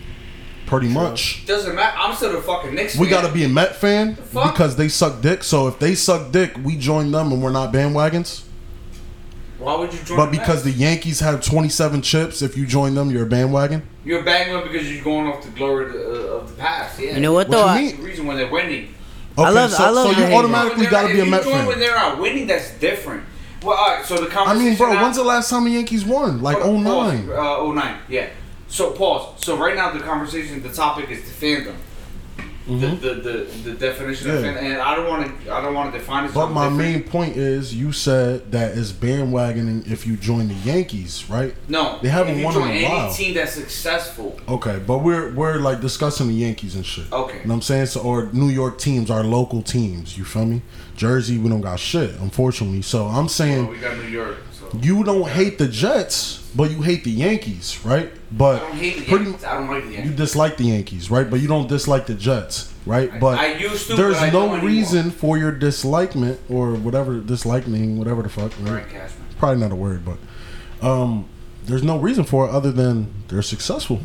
Pretty 0.69 0.89
much. 0.89 1.47
Doesn't 1.47 1.75
matter. 1.75 1.97
I'm 1.99 2.15
still 2.15 2.37
a 2.37 2.43
fucking 2.43 2.75
Knicks. 2.75 2.95
We 2.97 3.07
fan. 3.09 3.23
gotta 3.23 3.33
be 3.33 3.45
a 3.45 3.49
Met 3.49 3.77
fan 3.77 4.17
fuck? 4.17 4.53
because 4.53 4.77
they 4.77 4.89
suck 4.89 5.21
dick. 5.23 5.43
So 5.43 5.67
if 5.67 5.79
they 5.79 5.95
suck 5.95 6.31
dick, 6.31 6.57
we 6.63 6.77
join 6.77 7.11
them 7.11 7.33
and 7.33 7.43
we're 7.43 7.51
not 7.53 7.73
bandwagons. 7.73 8.45
Why 9.59 9.75
would 9.77 9.93
you 9.93 9.99
join? 10.05 10.17
But 10.19 10.27
the 10.27 10.33
because 10.39 10.65
Mets? 10.65 10.77
the 10.77 10.83
Yankees 10.83 11.21
have 11.21 11.43
27 11.45 12.03
chips, 12.03 12.43
if 12.43 12.57
you 12.57 12.65
join 12.67 12.95
them, 12.95 13.11
you're 13.11 13.25
a 13.25 13.29
bandwagon. 13.29 13.83
You're 14.05 14.21
a 14.21 14.25
bandwagon 14.25 14.71
because 14.71 14.93
you're 14.93 15.03
going 15.03 15.27
off 15.27 15.43
the 15.43 15.51
glory 15.51 15.87
of 15.87 15.93
the, 15.95 16.05
uh, 16.05 16.37
of 16.37 16.51
the 16.51 16.57
past. 16.61 17.01
Yeah. 17.01 17.15
You 17.15 17.21
know 17.21 17.33
what 17.33 17.49
What 17.49 17.57
though? 17.57 17.65
you 17.65 17.71
I- 17.71 17.77
mean? 17.79 17.87
That's 17.87 17.99
the 17.99 18.07
reason 18.07 18.27
when 18.27 18.37
they're 18.37 18.53
winning. 18.53 18.95
Okay, 19.37 19.51
love- 19.51 19.71
so, 19.73 19.85
I 19.85 19.89
love 19.91 20.15
so 20.15 20.21
you 20.21 20.35
automatically 20.35 20.87
got 20.87 21.09
to 21.09 21.15
be 21.15 21.21
a 21.21 21.25
not- 21.25 21.31
Met 21.31 21.41
if 21.41 21.47
you 21.47 21.51
join 21.53 21.59
fan. 21.61 21.67
when 21.69 21.79
they're 21.81 21.95
not 21.95 22.19
winning, 22.21 22.47
that's 22.47 22.71
different. 22.73 23.25
Well, 23.63 23.77
all 23.77 23.97
right. 23.97 24.05
So 24.05 24.17
the 24.19 24.27
conversation. 24.27 24.61
I 24.67 24.69
mean, 24.69 24.77
bro, 24.77 24.93
now- 24.93 25.03
when's 25.03 25.17
the 25.17 25.25
last 25.25 25.49
time 25.51 25.65
the 25.65 25.71
Yankees 25.71 26.05
won? 26.05 26.41
Like 26.43 26.59
Hold 26.61 26.87
on, 26.87 27.27
09. 27.27 27.31
Uh, 27.31 27.57
09, 27.75 27.95
yeah. 28.09 28.27
So 28.69 28.93
pause. 28.93 29.43
So 29.45 29.57
right 29.57 29.75
now 29.75 29.93
the 29.93 30.01
conversation, 30.01 30.63
the 30.63 30.73
topic 30.73 31.11
is 31.11 31.23
the 31.25 31.47
fandom. 31.47 31.75
The, 32.67 32.75
the, 32.75 33.15
the, 33.15 33.71
the 33.71 33.73
definition 33.79 34.29
of 34.31 34.37
Mm-hmm. 34.37 34.45
Yeah. 34.45 34.53
fandom, 34.61 34.73
and 34.75 34.83
I 34.83 34.95
don't 34.95 35.07
want 35.09 35.45
to 35.47 35.51
I 35.55 35.63
don't 35.63 35.73
want 35.73 35.91
to 35.91 35.99
define 35.99 36.27
it. 36.27 36.35
But 36.35 36.49
my 36.49 36.69
different. 36.69 36.77
main 36.79 37.03
point 37.05 37.37
is, 37.39 37.75
you 37.75 37.93
said 37.93 38.53
that 38.53 38.77
it's 38.77 38.93
bandwagoning 38.93 39.91
if 39.91 40.07
you 40.07 40.19
join 40.19 40.49
the 40.49 40.55
Yankees, 40.55 41.25
right? 41.31 41.55
no, 41.67 41.99
they 42.03 42.11
haven't 42.11 42.35
if 42.35 42.39
you 42.41 42.45
won 42.45 42.55
in 42.57 42.61
join 42.61 42.69
a 42.71 42.75
any 42.75 42.85
while. 42.85 43.15
team 43.15 43.33
that's 43.33 43.55
successful. 43.55 44.39
Okay, 44.47 44.79
but 44.87 44.99
we're 44.99 45.33
we're 45.33 45.57
like 45.61 45.81
discussing 45.81 46.29
the 46.29 46.35
Yankees 46.35 46.75
and 46.75 46.85
shit. 46.85 47.11
Okay. 47.11 47.39
You 47.39 47.45
know 47.45 47.49
what 47.49 47.55
I'm 47.55 47.63
saying? 47.63 47.87
So 47.87 48.03
or 48.03 48.27
New 48.35 48.51
York 48.51 48.79
teams, 48.79 49.11
our 49.11 49.25
local 49.25 49.63
teams. 49.63 50.19
You 50.19 50.25
feel 50.27 50.45
me? 50.45 50.61
Jersey, 50.95 51.39
we 51.39 51.49
don't 51.49 51.63
got 51.63 51.81
shit, 51.81 52.17
unfortunately. 52.17 52.83
So 52.83 53.07
I'm 53.07 53.15
Well, 53.15 53.29
saying 53.29 53.67
we 53.69 53.79
got 53.79 53.97
New 53.97 54.03
York. 54.09 54.37
You 54.75 55.05
don't 55.05 55.29
hate 55.29 55.59
the 55.59 55.69
Jets, 55.69 56.49
but 56.55 56.71
you 56.71 56.83
hate 56.83 57.05
the 57.05 57.11
Yankees, 57.11 57.79
right? 57.85 58.11
But 58.31 58.63
I 58.63 58.67
don't 58.67 58.77
hate 58.77 58.99
the 58.99 59.05
pretty 59.07 59.25
Yankees. 59.25 59.45
I 59.45 59.55
don't 59.55 59.69
like 59.69 59.85
the 59.85 60.03
you 60.03 60.11
dislike 60.13 60.57
the 60.57 60.65
Yankees, 60.65 61.11
right? 61.11 61.29
But 61.29 61.41
you 61.41 61.49
don't 61.49 61.69
dislike 61.69 62.07
the 62.07 62.15
Jets, 62.15 62.73
right? 62.87 63.19
But 63.21 63.39
I 63.39 63.55
used 63.55 63.87
to, 63.89 63.97
there's 63.97 64.21
no 64.21 64.31
don't 64.31 64.51
anymore. 64.51 64.69
reason 64.69 65.11
for 65.11 65.39
your 65.39 65.53
dislikement 65.53 66.39
or 66.49 66.75
whatever 66.75 67.21
disliking, 67.21 67.99
whatever 67.99 68.23
the 68.23 68.29
fuck. 68.29 68.53
Right? 68.61 68.87
Brian 68.89 69.11
Probably 69.39 69.61
not 69.61 69.73
a 69.73 69.77
word, 69.77 70.05
but 70.05 70.19
um, 70.87 71.29
there's 71.65 71.85
no 71.85 71.99
reason 71.99 72.25
for 72.25 72.47
it 72.47 72.51
other 72.51 72.73
than 72.73 73.13
they're 73.29 73.43
successful. 73.43 74.01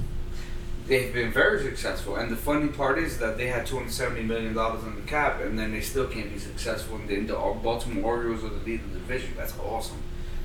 They've 0.86 1.14
been 1.14 1.32
very 1.32 1.64
successful, 1.64 2.18
and 2.18 2.30
the 2.30 2.36
funny 2.36 2.68
part 2.68 3.00
is 3.00 3.18
that 3.20 3.38
they 3.38 3.48
had 3.48 3.66
two 3.66 3.78
hundred 3.78 3.94
seventy 3.94 4.24
million 4.24 4.54
dollars 4.54 4.84
on 4.84 4.96
the 4.96 5.02
cap, 5.02 5.40
and 5.42 5.58
then 5.58 5.72
they 5.72 5.80
still 5.80 6.08
can't 6.08 6.32
be 6.32 6.38
successful. 6.38 6.98
And 6.98 7.10
then 7.10 7.26
the 7.28 7.36
Baltimore 7.36 8.04
Orioles 8.04 8.44
are 8.44 8.50
the 8.50 8.66
lead 8.66 8.82
of 8.82 8.94
the 8.94 9.00
division. 9.00 9.34
That's 9.38 9.58
awesome. 9.60 9.98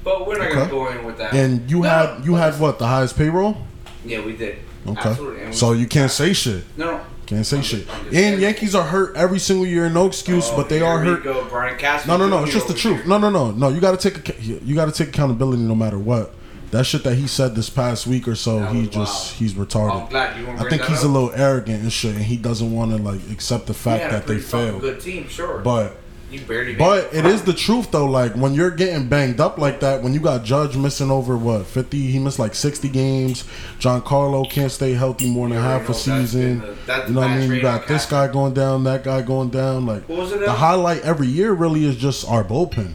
But 0.04 0.26
we're 0.26 0.38
not 0.38 0.46
Okay. 0.48 0.54
gonna 0.56 0.70
go 0.70 0.88
in 0.90 1.04
with 1.04 1.18
that. 1.18 1.32
And 1.34 1.70
you 1.70 1.80
No, 1.80 1.88
had 1.88 2.24
you 2.24 2.34
had 2.36 2.58
what 2.58 2.78
the 2.78 2.86
highest 2.86 3.16
payroll? 3.16 3.56
Yeah, 4.04 4.20
we 4.24 4.32
did. 4.32 4.56
Okay, 4.86 5.08
Absolutely. 5.10 5.40
And 5.40 5.50
we- 5.50 5.56
so 5.56 5.72
you 5.72 5.86
can't 5.86 6.10
say 6.10 6.32
shit. 6.32 6.64
no, 6.76 6.92
no. 6.92 7.00
Can't 7.26 7.44
say 7.44 7.58
I'm 7.58 7.62
shit. 7.62 7.86
just- 7.86 7.98
I'm 7.98 8.04
just 8.04 8.16
And. 8.16 8.40
Yankees 8.40 8.74
are 8.74 8.84
hurt 8.84 9.14
every 9.14 9.38
single 9.38 9.66
year. 9.66 9.90
No 9.90 10.06
excuse, 10.06 10.48
Oh, 10.50 10.56
but 10.56 10.70
they 10.70 10.76
here 10.78 10.86
are 10.86 11.00
we 11.00 11.08
hurt. 11.08 11.24
Go, 11.24 11.44
Brian 11.50 11.76
Cashman. 11.76 12.18
No, 12.18 12.26
no, 12.26 12.38
no. 12.38 12.44
It's 12.44 12.54
just 12.54 12.68
the 12.68 12.74
truth. 12.74 13.04
No, 13.06 13.18
no, 13.18 13.28
no, 13.28 13.50
no. 13.50 13.68
You 13.68 13.80
got 13.80 13.98
to 14.00 14.10
take 14.10 14.30
ac- 14.30 14.60
you 14.64 14.74
got 14.74 14.86
to 14.86 14.92
take 14.92 15.08
accountability 15.08 15.60
no 15.62 15.74
matter 15.74 15.98
what. 15.98 16.32
That 16.70 16.84
shit 16.86 17.02
that 17.04 17.14
he 17.16 17.26
said 17.26 17.54
this 17.54 17.68
past 17.70 18.06
week 18.06 18.28
or 18.28 18.34
so, 18.34 18.60
That 18.60 18.72
he 18.72 18.80
was 18.80 18.88
just 18.88 18.96
wild. 18.96 19.36
he's 19.38 19.52
retarded. 19.54 20.02
I'm 20.04 20.08
glad 20.10 20.38
you 20.38 20.46
I 20.58 20.68
think 20.70 20.82
he's 20.84 21.02
a 21.02 21.08
little 21.08 21.32
arrogant 21.34 21.82
and 21.82 21.92
shit, 21.92 22.14
and 22.14 22.24
he 22.24 22.36
doesn't 22.36 22.72
want 22.72 22.96
to 22.96 23.02
like 23.02 23.20
accept 23.30 23.66
the 23.66 23.74
fact 23.74 24.10
that 24.10 24.26
they 24.26 24.38
failed. 24.38 24.80
Good 24.80 25.00
team, 25.00 25.26
sure. 25.28 25.58
But 25.64 25.96
you 26.30 26.40
barely. 26.40 26.75
but 26.75 27.12
it 27.14 27.25
is 27.25 27.42
the 27.42 27.52
truth 27.54 27.90
though. 27.90 28.04
Like 28.06 28.35
when 28.35 28.54
you're 28.54 28.70
getting 28.70 29.08
banged 29.08 29.40
up 29.40 29.56
like 29.58 29.80
that, 29.80 30.02
when 30.02 30.12
you 30.14 30.20
got 30.20 30.44
Judge 30.44 30.76
missing 30.76 31.11
over 31.11 31.37
what 31.37 31.66
fifty, 31.66 32.11
he 32.11 32.18
missed 32.18 32.38
like 32.38 32.54
sixty 32.54 32.88
games. 32.88 33.44
Giancarlo 33.78 34.49
can't 34.50 34.70
stay 34.73 34.92
healthy 34.92 35.30
more 35.30 35.49
than 35.49 35.56
You 35.58 35.62
half 35.62 35.82
already 35.82 35.85
a 35.85 35.88
know 35.88 35.92
that's 35.92 36.04
been 36.04 36.26
season. 36.26 36.58
the- 36.87 37.04
You 37.08 37.14
know 37.14 37.20
what 37.20 37.30
I 37.30 37.38
mean? 37.38 37.52
You 37.52 37.61
got 37.62 37.87
this 37.88 38.06
guy 38.06 38.28
going 38.28 38.54
down, 38.54 38.85
that 38.85 39.04
guy 39.04 39.23
going 39.23 39.49
down. 39.50 39.87
Like 39.87 40.08
What 40.08 40.18
was 40.18 40.32
it? 40.32 40.40
the 40.40 40.52
highlight 40.52 41.02
every 41.02 41.28
year 41.28 41.52
really 41.52 41.85
is 41.85 41.97
just 41.97 42.28
our 42.28 42.44
bullpen. 42.44 42.94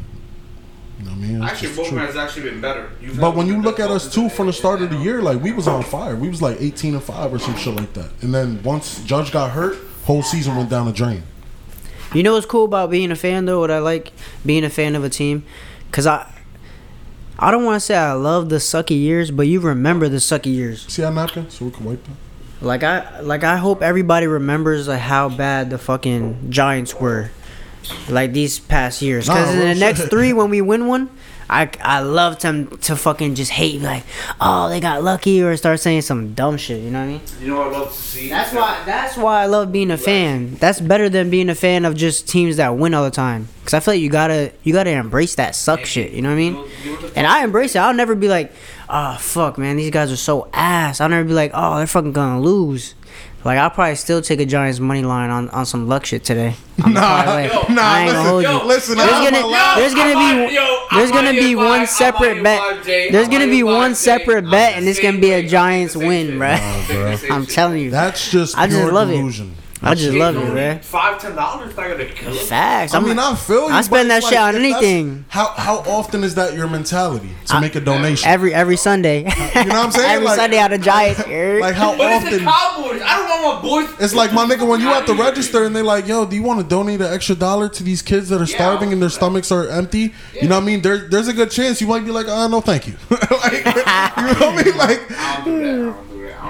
You 0.99 1.05
know 1.05 1.11
what 1.11 1.17
I 1.17 1.27
mean? 1.27 1.43
It's 1.43 1.51
Actually, 1.51 1.67
just 1.69 1.75
the 1.75 1.81
Bookman 1.83 1.99
truth. 2.05 2.15
has 2.15 2.23
actually 2.23 2.49
been 2.51 2.61
better. 2.61 2.89
You've 3.01 3.19
But 3.19 3.35
when 3.35 3.47
you 3.47 3.61
look 3.61 3.79
at 3.79 3.89
us 3.91 4.03
best 4.05 4.15
too 4.15 4.29
from 4.29 4.47
the 4.47 4.53
start 4.53 4.81
of 4.81 4.89
the 4.89 4.95
year, 4.97 5.21
like 5.21 5.41
we 5.41 5.51
was 5.51 5.67
on 5.67 5.83
fire. 5.83 6.15
We 6.15 6.29
was 6.29 6.41
like 6.41 6.61
18 6.61 6.93
and 6.93 7.03
five 7.03 7.33
or 7.33 7.39
some 7.39 7.55
shit 7.57 7.75
like 7.75 7.93
that. 7.93 8.09
And 8.21 8.33
then 8.33 8.61
once 8.63 9.03
Judge 9.03 9.31
got 9.31 9.51
hurt, 9.51 9.77
whole 10.05 10.21
season 10.23 10.55
went 10.55 10.69
down 10.69 10.85
the 10.85 10.93
drain. 10.93 11.23
You 12.13 12.23
know 12.23 12.33
what's 12.33 12.45
cool 12.45 12.65
about 12.65 12.89
being 12.91 13.11
a 13.11 13.15
fan 13.15 13.45
though? 13.45 13.59
What 13.59 13.71
I 13.71 13.79
like 13.79 14.11
being 14.45 14.63
a 14.63 14.69
fan 14.69 14.95
of 14.95 15.03
a 15.03 15.09
team, 15.09 15.43
cause 15.91 16.05
I, 16.05 16.31
I 17.39 17.51
don't 17.51 17.65
want 17.65 17.75
to 17.75 17.79
say 17.79 17.95
I 17.95 18.13
love 18.13 18.49
the 18.49 18.57
sucky 18.57 18.99
years, 18.99 19.31
but 19.31 19.47
you 19.47 19.59
remember 19.59 20.07
the 20.07 20.17
sucky 20.17 20.53
years. 20.53 20.85
See 20.87 21.01
that 21.01 21.13
napkin? 21.13 21.49
So 21.49 21.65
we 21.65 21.71
can 21.71 21.85
wipe 21.85 22.03
that. 22.03 22.65
Like 22.65 22.83
I, 22.83 23.19
like 23.19 23.43
I 23.43 23.57
hope 23.57 23.81
everybody 23.81 24.27
remembers 24.27 24.87
like 24.87 25.01
how 25.01 25.27
bad 25.27 25.69
the 25.69 25.77
fucking 25.77 26.49
Giants 26.49 26.93
were, 26.95 27.31
like 28.07 28.31
these 28.31 28.59
past 28.59 29.01
years. 29.01 29.27
Nah, 29.27 29.35
Cause 29.35 29.53
in 29.53 29.59
the 29.59 29.75
next 29.75 30.07
three, 30.07 30.31
when 30.31 30.49
we 30.49 30.61
win 30.61 30.87
one, 30.87 31.09
I, 31.49 31.69
I 31.81 31.99
love 32.01 32.39
them 32.39 32.77
to 32.77 32.95
fucking 32.95 33.35
just 33.35 33.51
hate 33.51 33.81
like, 33.81 34.03
oh 34.41 34.69
they 34.69 34.79
got 34.79 35.03
lucky 35.03 35.41
or 35.41 35.55
start 35.57 35.79
saying 35.79 36.01
some 36.01 36.33
dumb 36.33 36.57
shit. 36.57 36.81
You 36.81 36.91
know 36.91 36.99
what 36.99 37.05
I 37.05 37.07
mean? 37.07 37.21
You 37.41 37.47
know 37.47 37.57
what 37.57 37.67
I 37.67 37.79
love 37.79 37.89
to 37.89 37.97
see? 37.97 38.29
That's 38.29 38.53
why. 38.53 38.83
That's 38.85 39.17
why 39.17 39.43
I 39.43 39.45
love 39.45 39.71
being 39.71 39.91
a 39.91 39.97
fan. 39.97 40.55
That's 40.55 40.79
better 40.79 41.09
than 41.09 41.29
being 41.29 41.49
a 41.49 41.55
fan 41.55 41.85
of 41.85 41.95
just 41.95 42.27
teams 42.27 42.57
that 42.57 42.75
win 42.77 42.93
all 42.93 43.03
the 43.03 43.11
time. 43.11 43.47
Cause 43.63 43.73
I 43.73 43.79
feel 43.79 43.93
like 43.93 44.01
you 44.01 44.09
gotta 44.09 44.51
you 44.63 44.73
gotta 44.73 44.89
embrace 44.89 45.35
that 45.35 45.55
suck 45.55 45.85
shit. 45.85 46.11
You 46.11 46.21
know 46.21 46.29
what 46.29 46.35
I 46.35 46.37
mean? 46.37 46.65
And 47.15 47.25
I 47.25 47.43
embrace 47.43 47.75
it. 47.75 47.79
I'll 47.79 47.93
never 47.93 48.13
be 48.15 48.27
like, 48.27 48.51
oh 48.89 49.17
fuck, 49.19 49.57
man, 49.57 49.77
these 49.77 49.91
guys 49.91 50.11
are 50.11 50.17
so 50.17 50.49
ass. 50.53 50.99
I'll 50.99 51.09
never 51.09 51.23
be 51.27 51.33
like, 51.33 51.51
oh, 51.53 51.77
they're 51.77 51.87
fucking 51.87 52.11
gonna 52.11 52.41
lose. 52.41 52.93
Like 53.45 53.57
I'll 53.57 53.69
probably 53.69 53.95
still 53.95 54.21
take 54.21 54.39
a 54.39 54.45
Giants 54.45 54.79
money 54.79 55.01
line 55.03 55.29
on, 55.29 55.49
on 55.49 55.65
some 55.65 55.87
luck 55.89 56.05
shit 56.05 56.23
today. 56.23 56.55
I'm 56.81 56.93
the 56.93 56.99
Nah, 57.01 57.23
parlay. 57.23 57.47
yo, 57.47 57.53
nah, 57.73 57.81
I 57.81 57.99
ain't 57.99 58.07
listen, 58.07 58.13
gonna 58.15 58.29
hold 58.29 58.43
yo, 58.43 58.61
you. 58.61 58.67
listen, 58.67 58.97
There's 58.97 59.11
I'm 59.11 59.23
gonna 59.33 59.45
allowed- 59.45 59.77
there's 59.79 59.93
gonna 59.93 60.47
be 60.49 60.55
there's 60.95 61.11
gonna 61.11 61.33
be 61.33 61.55
one 61.55 61.87
separate 61.87 62.41
bet. 62.43 62.83
There's 62.85 63.27
gonna 63.27 63.47
be 63.47 63.63
one 63.63 63.95
separate 63.95 64.49
bet, 64.49 64.77
and 64.77 64.87
it's 64.87 64.99
gonna 65.01 65.19
be 65.19 65.31
a 65.31 65.45
Giants 65.47 65.95
win, 65.95 66.39
bruh. 66.39 67.29
I'm 67.31 67.45
telling 67.45 67.79
you. 67.81 67.89
That's 67.91 68.31
just 68.31 68.57
I 68.57 68.67
just 68.67 68.79
pure 68.79 68.91
love 68.93 69.09
it. 69.11 69.41
Delusion. 69.83 70.21
I 70.21 70.31
just 70.31 70.35
love 70.35 70.35
it, 70.49 70.53
man. 70.53 70.79
Five 70.81 71.21
ten 71.21 71.35
dollars 71.35 71.75
not 71.75 71.87
gonna 71.89 72.05
kill 72.05 72.33
it. 72.33 72.39
Facts. 72.41 72.93
I 72.93 72.97
I'm 72.97 73.05
mean, 73.05 73.19
I 73.19 73.35
feel 73.35 73.67
you. 73.67 73.73
I 73.73 73.81
spend 73.81 74.09
that 74.09 74.17
it's 74.19 74.29
shit 74.29 74.37
on 74.37 74.55
anything. 74.55 75.25
How 75.29 75.47
how 75.47 75.77
often 75.79 76.23
is 76.23 76.35
that 76.35 76.53
your 76.55 76.67
mentality 76.67 77.29
to 77.47 77.55
I- 77.55 77.59
make 77.59 77.75
a 77.75 77.79
donation? 77.81 78.27
every 78.29 78.53
every 78.53 78.77
Sunday. 78.77 79.19
you 79.19 79.23
know 79.25 79.29
what 79.33 79.71
I'm 79.75 79.91
saying? 79.91 80.09
every 80.15 80.25
Like- 80.27 80.35
Sunday 80.37 80.59
on 80.59 80.71
the 80.71 80.77
Giants. 80.77 81.19
like 81.61 81.75
how 81.75 81.97
But 81.97 82.23
it's 82.23 82.29
the 82.37 82.45
often? 82.45 82.83
Cowboys. 82.83 83.01
I 83.03 83.17
don't 83.17 83.43
want 83.43 83.63
my 83.63 83.69
boys. 83.69 83.89
It's 83.99 84.13
like 84.13 84.33
my 84.33 84.45
nigga 84.45 84.67
when 84.67 84.79
you 84.81 84.87
at 84.89 85.05
the 85.07 85.13
Not 85.15 85.23
register 85.25 85.65
and 85.65 85.75
they 85.75 85.81
like, 85.81 86.07
yo, 86.07 86.25
do 86.25 86.35
you 86.35 86.43
want 86.43 86.59
to 86.61 86.65
donate 86.67 87.01
an 87.01 87.13
extra 87.13 87.35
dollar 87.35 87.69
to 87.69 87.83
these 87.83 88.01
kids 88.01 88.29
that 88.29 88.37
are 88.41 88.45
Yeah, 88.45 88.55
starving 88.55 88.93
and 88.93 89.01
their 89.01 89.07
I'll 89.07 89.09
do 89.09 89.13
that. 89.15 89.45
stomachs 89.45 89.51
are 89.51 89.67
empty? 89.69 90.13
You 90.39 90.47
know 90.47 90.55
what 90.55 90.63
I 90.63 90.65
mean? 90.65 90.81
There, 90.81 91.09
there's 91.09 91.27
a 91.27 91.33
good 91.33 91.51
chance 91.51 91.81
you 91.81 91.87
might 91.87 92.05
be 92.05 92.11
like, 92.11 92.27
oh 92.29 92.47
no, 92.47 92.61
thank 92.61 92.87
you. 92.87 92.95
like, 93.09 93.53
you 93.53 93.63
know 93.63 93.73
what 93.73 94.41
I 94.41 94.63
mean? 94.63 94.77
Like, 94.77 95.01
I 95.11 95.93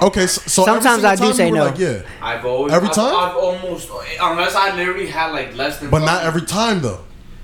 don't 0.00 0.02
okay, 0.08 0.26
so, 0.26 0.40
so 0.46 0.62
every 0.62 0.82
Sometimes 0.82 1.04
I 1.04 1.14
do 1.16 1.22
time 1.24 1.32
say 1.34 1.50
no. 1.50 1.64
Like, 1.66 1.78
yeah, 1.78 2.02
I've 2.22 2.44
always 2.44 2.72
Every 2.72 2.88
I've, 2.88 2.94
time? 2.94 3.14
I've 3.16 3.36
almost 3.36 3.90
unless 4.20 4.54
I 4.54 4.74
literally 4.76 5.06
had 5.06 5.32
like 5.32 5.54
less 5.56 5.78
than. 5.80 5.90
but 5.90 6.00
not 6.04 6.24
every 6.24 6.42
time 6.42 6.80
though. 6.80 7.00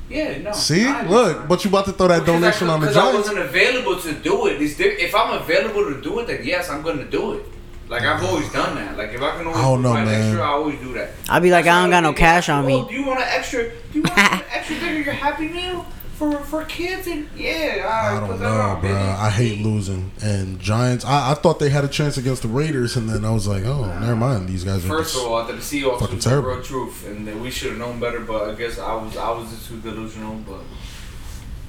Yeah, 0.08 0.38
no. 0.38 0.52
See, 0.52 0.86
look, 1.08 1.36
time. 1.38 1.46
but 1.48 1.64
you 1.64 1.70
about 1.70 1.84
to 1.84 1.92
throw 1.92 2.08
that 2.08 2.20
Because 2.20 2.40
donation 2.40 2.66
could- 2.66 2.72
on 2.74 2.80
the 2.80 2.86
'cause 2.88 2.96
I 2.96 3.00
Giants. 3.12 3.18
wasn't 3.28 3.38
available 3.38 3.96
to 4.00 4.12
do 4.14 4.46
it. 4.48 4.60
It's 4.60 4.76
di- 4.76 4.84
if 4.84 5.14
I'm 5.14 5.34
available 5.40 5.84
to 5.94 6.00
do 6.00 6.18
it, 6.18 6.26
then 6.26 6.40
yes, 6.42 6.68
I'm 6.68 6.82
gonna 6.82 7.04
do 7.04 7.34
it. 7.34 7.46
Like 7.88 8.02
I've 8.02 8.22
always 8.24 8.48
done 8.52 8.74
that. 8.76 8.96
Like 8.96 9.12
if 9.12 9.22
I 9.22 9.36
can 9.36 9.46
always 9.46 9.58
I 9.58 9.62
don't 9.62 9.82
know, 9.82 9.92
provide 9.94 10.06
man. 10.08 10.22
extra, 10.22 10.42
I 10.42 10.48
always 10.48 10.78
do 10.80 10.92
that. 10.94 11.10
I'll 11.28 11.40
be 11.40 11.50
like, 11.50 11.64
That's 11.64 11.76
I 11.76 11.80
don't 11.82 11.90
got 11.90 12.00
no 12.02 12.12
cash 12.12 12.48
on 12.48 12.66
me. 12.66 12.74
"Oh, 12.74 12.88
Do 12.88 12.94
you 12.94 13.04
want 13.06 13.20
an 13.20 13.26
extra? 13.30 13.64
Do 13.68 13.72
you 13.94 14.02
want 14.02 14.18
an 14.18 14.42
extra 14.52 14.76
thing 14.76 14.98
of 15.00 15.04
your 15.06 15.14
Happy 15.14 15.48
Meal 15.48 15.86
for 16.20 16.38
for 16.40 16.64
kids? 16.66 17.06
And 17.06 17.26
yeah, 17.34 17.82
all 17.84 18.16
I 18.16 18.20
don't 18.20 18.28
put 18.28 18.38
that 18.40 18.44
know, 18.44 18.60
on, 18.60 18.80
bro. 18.82 18.92
I 18.92 19.30
hate 19.30 19.64
losing. 19.64 20.12
And 20.22 20.60
Giants, 20.60 21.04
I, 21.04 21.30
I 21.30 21.34
thought 21.34 21.58
they 21.58 21.70
had 21.70 21.82
a 21.82 21.88
chance 21.88 22.18
against 22.18 22.42
the 22.42 22.48
Raiders, 22.48 22.94
and 22.94 23.08
then 23.08 23.24
I 23.24 23.30
was 23.30 23.48
like, 23.48 23.64
oh, 23.64 23.86
never 23.98 24.14
mind. 24.14 24.46
These 24.48 24.64
guys 24.64 24.84
are 24.84 24.88
First 24.88 25.16
of 25.16 25.22
all, 25.22 25.36
I 25.36 25.46
thought 25.46 25.56
the 25.56 25.62
Seahawks 25.62 26.00
fucking 26.00 26.16
was 26.16 26.24
the 26.24 26.30
terrible. 26.30 26.50
real 26.50 26.62
truth, 26.62 27.06
and 27.08 27.26
that 27.26 27.38
we 27.38 27.50
should 27.50 27.70
have 27.70 27.78
known 27.78 27.98
better. 27.98 28.20
But 28.20 28.50
I 28.50 28.54
guess 28.54 28.78
I 28.78 28.94
was 28.94 29.16
I 29.16 29.30
was 29.30 29.50
just 29.50 29.66
too 29.68 29.80
delusional. 29.80 30.34
But 30.46 30.60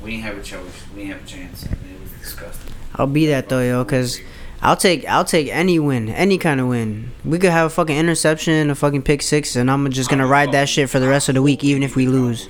we 0.03 0.11
didn't 0.11 0.23
have 0.23 0.37
a 0.37 0.43
choice. 0.43 0.83
We 0.93 1.03
didn't 1.03 1.13
have 1.13 1.23
a 1.23 1.27
chance, 1.27 1.63
and 1.63 1.73
it 1.73 2.01
was 2.01 2.11
disgusting. 2.19 2.73
I'll 2.95 3.07
be 3.07 3.27
that 3.27 3.47
though, 3.47 3.61
yo, 3.61 3.85
cause 3.85 4.19
I'll 4.61 4.75
take 4.75 5.07
I'll 5.07 5.23
take 5.23 5.47
any 5.47 5.79
win, 5.79 6.09
any 6.09 6.37
kind 6.37 6.59
of 6.59 6.67
win. 6.67 7.11
We 7.23 7.39
could 7.39 7.51
have 7.51 7.67
a 7.67 7.69
fucking 7.69 7.95
interception, 7.97 8.69
a 8.69 8.75
fucking 8.75 9.03
pick 9.03 9.21
six, 9.21 9.55
and 9.55 9.71
I'm 9.71 9.89
just 9.91 10.09
gonna 10.09 10.27
ride 10.27 10.51
that 10.51 10.67
shit 10.67 10.89
for 10.89 10.99
the 10.99 11.07
rest 11.07 11.29
of 11.29 11.35
the 11.35 11.41
week, 11.41 11.63
even 11.63 11.83
if 11.83 11.95
we 11.95 12.07
lose. 12.07 12.49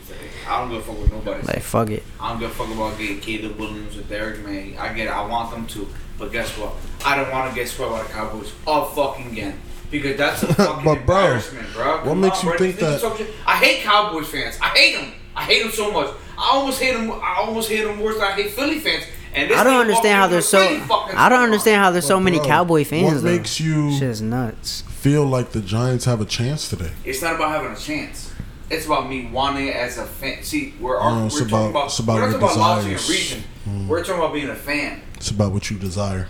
I 0.51 0.60
don't 0.60 0.70
give 0.72 0.79
a 0.79 0.84
fuck 0.84 1.00
with 1.01 1.12
nobody. 1.12 1.48
Like 1.48 1.62
fuck 1.62 1.89
it. 1.89 2.03
I 2.20 2.29
don't 2.31 2.39
give 2.39 2.51
a 2.51 2.53
fuck 2.53 2.70
about 2.72 2.98
getting 2.98 3.20
Caleb 3.20 3.58
Williams 3.58 3.98
or 3.98 4.01
Drake 4.03 4.39
Maye. 4.46 4.77
I 4.77 4.93
get 4.93 5.08
it. 5.08 5.12
I 5.12 5.25
want 5.25 5.51
them 5.51 5.65
to. 5.67 5.88
But 6.20 6.31
guess 6.31 6.50
what? 6.58 6.74
I 7.05 7.15
don't 7.15 7.31
want 7.31 7.50
to 7.50 7.55
get 7.55 7.67
swept 7.67 7.91
by 7.91 8.03
the 8.03 8.10
Cowboys 8.10 8.51
all 8.67 8.86
fucking 8.86 9.31
again. 9.31 9.60
Because 9.89 10.17
that's 10.17 10.43
a 10.43 10.48
fucking 10.53 10.86
But, 10.86 11.05
bro, 11.05 11.17
embarrassment, 11.20 11.74
bro. 11.74 11.96
what 11.98 12.03
Come 12.05 12.22
makes 12.22 12.39
on, 12.39 12.46
you 12.46 12.50
bro. 12.51 12.58
think 12.60 12.75
These 12.77 12.86
niggas 12.86 13.01
that- 13.01 13.17
talk. 13.17 13.27
I 13.48 13.55
hate 13.58 13.81
Cowboys 13.84 14.27
fans. 14.29 14.58
I 14.62 14.67
hate 14.67 14.96
them. 14.98 15.13
I 15.36 15.43
hate 15.43 15.63
them 15.63 15.72
so 15.72 15.91
much. 15.91 16.13
I 16.38 16.50
almost 16.53 16.81
hate 16.81 16.93
them. 16.93 17.12
I 17.12 17.36
almost 17.39 17.70
hate 17.70 17.84
them 17.84 18.00
worse 18.00 18.15
than 18.17 18.25
I 18.27 18.31
hate 18.34 18.51
Philly 18.51 18.79
fans. 18.79 19.05
And 19.34 19.50
this 19.50 19.58
I 19.58 19.63
don't 19.63 19.79
understand 19.79 20.15
how 20.20 20.27
there's 20.27 20.48
so 20.48 20.60
with 20.60 20.67
Philly 20.70 20.79
fucking 20.88 21.15
I 21.17 21.29
don't 21.29 21.43
understand 21.43 21.81
how 21.81 21.91
there's 21.91 22.05
so 22.05 22.20
many 22.20 22.38
Bro, 22.38 22.48
Cowboy 22.48 22.84
fans. 22.84 23.03
What 23.15 23.24
though. 23.24 23.38
makes 23.38 23.60
you 23.62 23.91
Shit 23.93 24.03
is 24.03 24.22
nuts. 24.22 24.81
feel 24.81 25.25
like 25.25 25.51
the 25.51 25.62
Giants 25.62 26.03
have 26.05 26.20
a 26.22 26.25
chance 26.25 26.70
today? 26.70 26.91
It's 27.05 27.22
not 27.22 27.36
about 27.36 27.50
having 27.51 27.72
a 27.72 27.75
chance. 27.75 28.31
It's 28.72 28.86
about 28.86 29.10
me 29.10 29.30
wanting 29.32 29.68
it 29.68 29.75
as 29.75 29.98
a 29.98 30.06
fan. 30.06 30.44
See, 30.44 30.74
we're, 30.80 30.98
No, 31.00 31.20
we're 31.22 31.25
it's 31.28 31.36
talking 31.40 31.48
about- 31.50 31.70
about, 31.72 31.86
it's 31.88 32.00
about 32.00 32.16
we're 32.16 32.22
talking 32.32 32.38
about 32.38 32.58
logic 32.58 32.86
and 32.92 32.98
desires. 32.98 33.10
reason. 33.10 33.44
Mm. 33.70 33.88
We're 33.88 34.00
talking 34.04 34.16
about 34.22 34.34
being 34.34 34.50
a 34.50 34.56
fan. 34.56 35.01
It's 35.16 35.30
about 35.30 35.51
what 35.51 35.70
you 35.70 35.78
desire. 35.78 36.28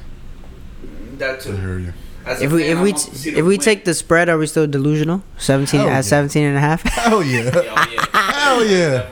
That 1.17 1.35
I 1.35 1.39
too. 1.39 1.51
hear 1.55 1.79
you. 1.79 1.93
As 2.25 2.41
a 2.41 2.45
If 2.45 2.51
we 2.51 2.63
fan, 2.63 2.71
if 2.71 2.77
we 2.83 2.91
want 2.91 3.07
if 3.27 3.35
them 3.35 3.45
we 3.45 3.57
take 3.57 3.85
the 3.85 3.93
spread, 3.93 4.29
are 4.29 4.37
we 4.37 4.47
still 4.47 4.67
delusional? 4.67 5.23
17 5.37 5.79
Hell 5.79 5.87
uh, 5.89 5.91
yeah. 5.91 5.97
at 5.99 6.05
17 6.05 6.43
and 6.43 6.57
a 6.57 6.59
half. 6.59 6.81
Hell 6.85 7.23
yeah. 7.23 7.49
Hell 8.13 8.65
yeah. 8.65 9.07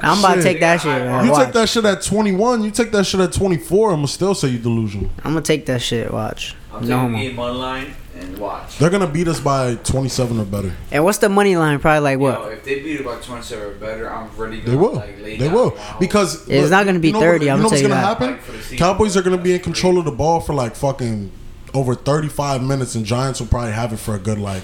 I'm 0.00 0.18
about 0.18 0.36
to 0.36 0.42
take 0.42 0.60
that 0.60 0.80
shit. 0.80 0.90
Man. 0.90 1.24
You 1.26 1.30
Watch. 1.32 1.44
take 1.46 1.54
that 1.54 1.68
shit 1.68 1.84
at 1.84 2.02
21, 2.02 2.64
you 2.64 2.70
take 2.70 2.90
that 2.92 3.04
shit 3.04 3.20
at 3.20 3.32
24, 3.32 3.90
I'm 3.90 3.96
gonna 3.96 4.08
still 4.08 4.34
say 4.34 4.48
you 4.48 4.58
delusional. 4.58 5.10
I'm 5.24 5.32
gonna 5.32 5.42
take 5.42 5.66
that 5.66 5.80
shit. 5.80 6.12
Watch. 6.12 6.54
I'm 6.74 6.80
No 6.88 6.96
taking 6.96 7.12
homo. 7.12 7.18
game 7.18 7.38
online 7.38 7.94
and 8.18 8.38
watch. 8.38 8.78
They're 8.78 8.88
gonna 8.90 9.06
beat 9.06 9.28
us 9.28 9.40
by 9.40 9.74
27 9.76 10.38
or 10.40 10.44
better. 10.44 10.72
And 10.90 11.04
what's 11.04 11.18
the 11.18 11.28
money 11.28 11.56
line? 11.56 11.78
Probably 11.80 12.00
like 12.00 12.12
Yo, 12.14 12.40
what? 12.40 12.52
if 12.52 12.64
they 12.64 12.80
beat 12.80 13.00
it 13.00 13.04
by 13.04 13.16
27 13.16 13.64
or 13.64 13.70
better, 13.74 14.10
I'm 14.12 14.28
really 14.36 14.58
gonna 14.60 14.70
They 14.70 14.76
will. 14.76 14.92
like 14.94 15.20
lay 15.20 15.36
They 15.36 15.46
down 15.46 15.54
will 15.54 15.78
because 16.00 16.48
It's 16.48 16.70
not 16.70 16.86
gonna 16.86 16.98
be 16.98 17.08
you 17.08 17.12
know 17.14 17.20
30, 17.20 17.46
What, 17.46 17.52
I'm 17.52 17.58
you 17.58 17.62
know 17.62 17.68
gonna 17.68 17.68
what's 17.70 17.80
tell 17.80 17.90
gonna 17.90 18.00
you 18.00 18.00
that. 18.00 18.06
happen? 18.08 18.26
Like, 18.32 18.42
for 18.42 18.52
the 18.52 18.62
season. 18.62 18.78
Cowboys 18.78 19.16
are 19.16 19.22
gonna 19.22 19.38
be 19.38 19.54
in 19.54 19.60
control 19.60 19.98
of 19.98 20.04
the 20.04 20.10
ball 20.12 20.40
for 20.40 20.54
like 20.54 20.74
fucking 20.76 21.30
over 21.74 21.94
35 21.94 22.62
minutes, 22.62 22.94
and 22.94 23.04
Giants 23.04 23.40
will 23.40 23.46
probably 23.48 23.72
have 23.72 23.92
it 23.92 23.98
for 23.98 24.14
a 24.14 24.18
good 24.18 24.38
like 24.38 24.62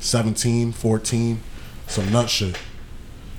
17, 0.00 0.72
14, 0.72 1.40
some 1.86 2.10
nut 2.12 2.28
shit. 2.30 2.56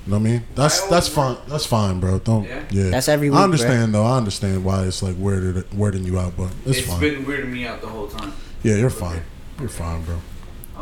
You 0.06 0.12
know 0.14 0.18
what 0.18 0.28
I 0.28 0.32
mean? 0.32 0.44
That's 0.56 0.82
I 0.82 0.90
that's 0.90 1.16
always- 1.18 1.38
fine. 1.38 1.50
That's 1.50 1.66
fine, 1.66 2.00
bro. 2.00 2.20
Don't. 2.20 2.44
Yeah? 2.46 2.64
Yeah. 2.72 2.90
That's 2.90 3.08
every 3.08 3.30
week, 3.30 3.36
I 3.38 3.42
bro. 3.42 3.44
understand 3.46 3.94
though. 3.94 4.04
I 4.06 4.18
understand 4.18 4.64
why 4.66 4.84
it's 4.86 5.04
like 5.04 5.16
weirded 5.16 5.64
weirding 5.76 6.06
you 6.06 6.18
out, 6.20 6.36
but 6.36 6.50
it's, 6.66 6.80
it's 6.80 6.88
fine. 6.88 7.04
It's 7.04 7.16
been 7.16 7.26
weirding 7.26 7.52
me 7.52 7.66
out 7.68 7.82
the 7.82 7.88
whole 7.88 8.08
time. 8.08 8.34
yeah, 8.64 8.76
you're 8.76 8.90
fine. 8.90 9.22
You're 9.60 9.70
fine, 9.70 10.04
bro. 10.04 10.16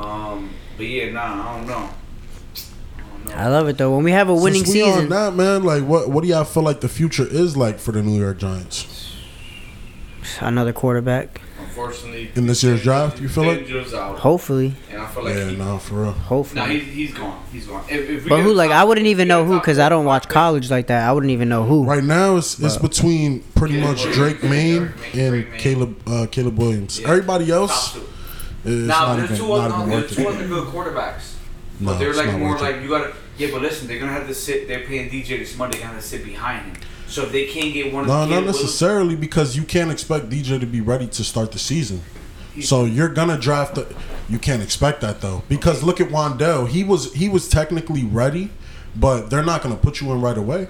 Um, 0.01 0.49
but 0.77 0.85
yeah, 0.85 1.11
nah, 1.11 1.21
I 1.53 1.57
don't 1.57 1.67
know. 1.67 1.73
I 1.75 3.01
don't 3.01 3.25
know. 3.25 3.35
I 3.35 3.47
love 3.49 3.67
it 3.67 3.77
though. 3.77 3.93
When 3.93 4.05
we 4.05 4.11
have 4.11 4.29
a 4.29 4.33
winning 4.33 4.63
Since 4.63 4.73
we 4.75 4.81
on 4.83 4.93
season, 4.93 5.09
that 5.09 5.35
man, 5.35 5.63
like 5.63 5.83
what 5.83 6.09
what 6.09 6.21
do 6.23 6.29
y'all 6.29 6.45
feel 6.45 6.63
like 6.63 6.79
the 6.79 6.87
future 6.89 7.27
is 7.29 7.57
like 7.57 7.77
for 7.79 7.91
the 7.91 8.01
New 8.01 8.17
York 8.19 8.37
Giants? 8.37 8.95
another 10.41 10.71
quarterback. 10.71 11.41
Unfortunately, 11.83 12.29
In 12.35 12.45
this 12.45 12.63
year's 12.63 12.83
draft, 12.83 13.19
you 13.21 13.29
feel 13.29 13.49
it? 13.49 13.59
Dangerous 13.59 13.93
out, 13.93 14.19
Hopefully, 14.19 14.75
and 14.91 15.01
I 15.01 15.07
feel 15.07 15.23
like 15.23 15.33
Yeah, 15.35 15.49
he, 15.49 15.55
no, 15.55 15.77
for 15.77 15.95
real. 16.03 16.11
hopefully. 16.11 16.59
Nah, 16.61 16.67
he's, 16.67 16.83
he's 16.83 17.13
gone. 17.13 17.41
He's 17.51 17.65
gone. 17.67 17.83
If, 17.89 18.09
if 18.09 18.23
we 18.25 18.29
but 18.29 18.35
get 18.37 18.43
who? 18.45 18.51
a 18.51 18.53
Like 18.53 18.69
top- 18.71 18.81
I 18.81 18.83
wouldn't 18.83 19.07
even 19.07 19.27
know 19.27 19.45
who 19.45 19.59
because 19.59 19.79
I 19.79 19.87
don't 19.89 20.05
watch 20.05 20.23
five 20.23 20.29
pick, 20.29 20.33
college 20.33 20.69
like 20.71 20.87
that. 20.87 21.07
I 21.07 21.11
wouldn't 21.13 21.31
even 21.31 21.47
know 21.49 21.63
who. 21.63 21.85
Right 21.85 22.03
now, 22.03 22.35
it's 22.37 22.59
it's 22.59 22.77
between 22.77 23.41
pretty 23.55 23.75
Caleb 23.79 23.89
much 23.89 24.05
Williams. 24.05 24.17
Drake 24.17 24.43
Maye 24.43 24.77
Drake 24.79 25.15
and 25.15 25.49
Maye. 25.51 25.57
Caleb 25.57 26.09
uh, 26.09 26.27
Caleb 26.29 26.57
Williams. 26.57 26.99
Yeah. 26.99 27.09
Everybody 27.11 27.45
top 27.47 27.53
else 27.55 27.93
two. 27.93 28.01
is 28.65 28.87
Nah, 28.87 28.93
not 28.99 29.15
there's 29.17 29.31
even 29.31 29.37
two 29.45 29.53
other, 29.53 29.69
not 29.69 29.77
even 29.87 29.89
there's 29.89 30.17
worth 30.17 30.37
two 30.37 30.43
it. 30.43 30.47
good 30.49 30.67
quarterbacks. 30.67 31.35
No, 31.79 31.91
but 31.91 31.99
they're 31.99 32.09
it's 32.09 32.17
like 32.17 32.27
not 32.27 32.39
more 32.39 32.49
worth 32.51 32.61
it. 32.61 32.63
like 32.63 32.81
you 32.81 32.89
gotta. 32.89 33.13
Yeah, 33.37 33.47
but 33.53 33.61
listen, 33.61 33.87
they're 33.87 33.99
gonna 33.99 34.11
have 34.11 34.27
to 34.27 34.35
sit. 34.35 34.67
They're 34.67 34.83
paying 34.85 35.09
DJ 35.09 35.39
this 35.39 35.57
money. 35.57 35.71
They're 35.71 35.81
gonna 35.81 35.93
have 35.93 36.01
to 36.01 36.07
sit 36.07 36.25
behind 36.25 36.65
him. 36.65 36.75
So 37.09 37.23
if 37.23 37.31
they 37.31 37.45
can't 37.47 37.73
get 37.73 37.91
one 37.91 38.03
of 38.03 38.07
No, 38.07 38.25
not 38.25 38.45
necessarily 38.45 39.15
because 39.15 39.55
you 39.55 39.63
can't 39.63 39.91
expect 39.91 40.29
DJ 40.29 40.59
to 40.59 40.65
be 40.65 40.79
ready 40.79 41.07
to 41.07 41.23
start 41.23 41.51
the 41.51 41.59
season. 41.59 42.01
So 42.61 42.85
you're 42.85 43.09
gonna 43.09 43.37
draft. 43.37 43.75
The, 43.75 43.87
you 44.27 44.37
can't 44.37 44.61
expect 44.61 45.01
that 45.01 45.21
though 45.21 45.43
because 45.49 45.81
look 45.81 46.01
at 46.01 46.09
Wan'Dale. 46.09 46.67
He 46.67 46.83
was 46.83 47.13
he 47.13 47.29
was 47.29 47.47
technically 47.47 48.03
ready, 48.03 48.51
but 48.95 49.29
they're 49.29 49.43
not 49.43 49.61
gonna 49.63 49.75
put 49.77 50.01
you 50.01 50.11
in 50.11 50.21
right 50.21 50.37
away. 50.37 50.67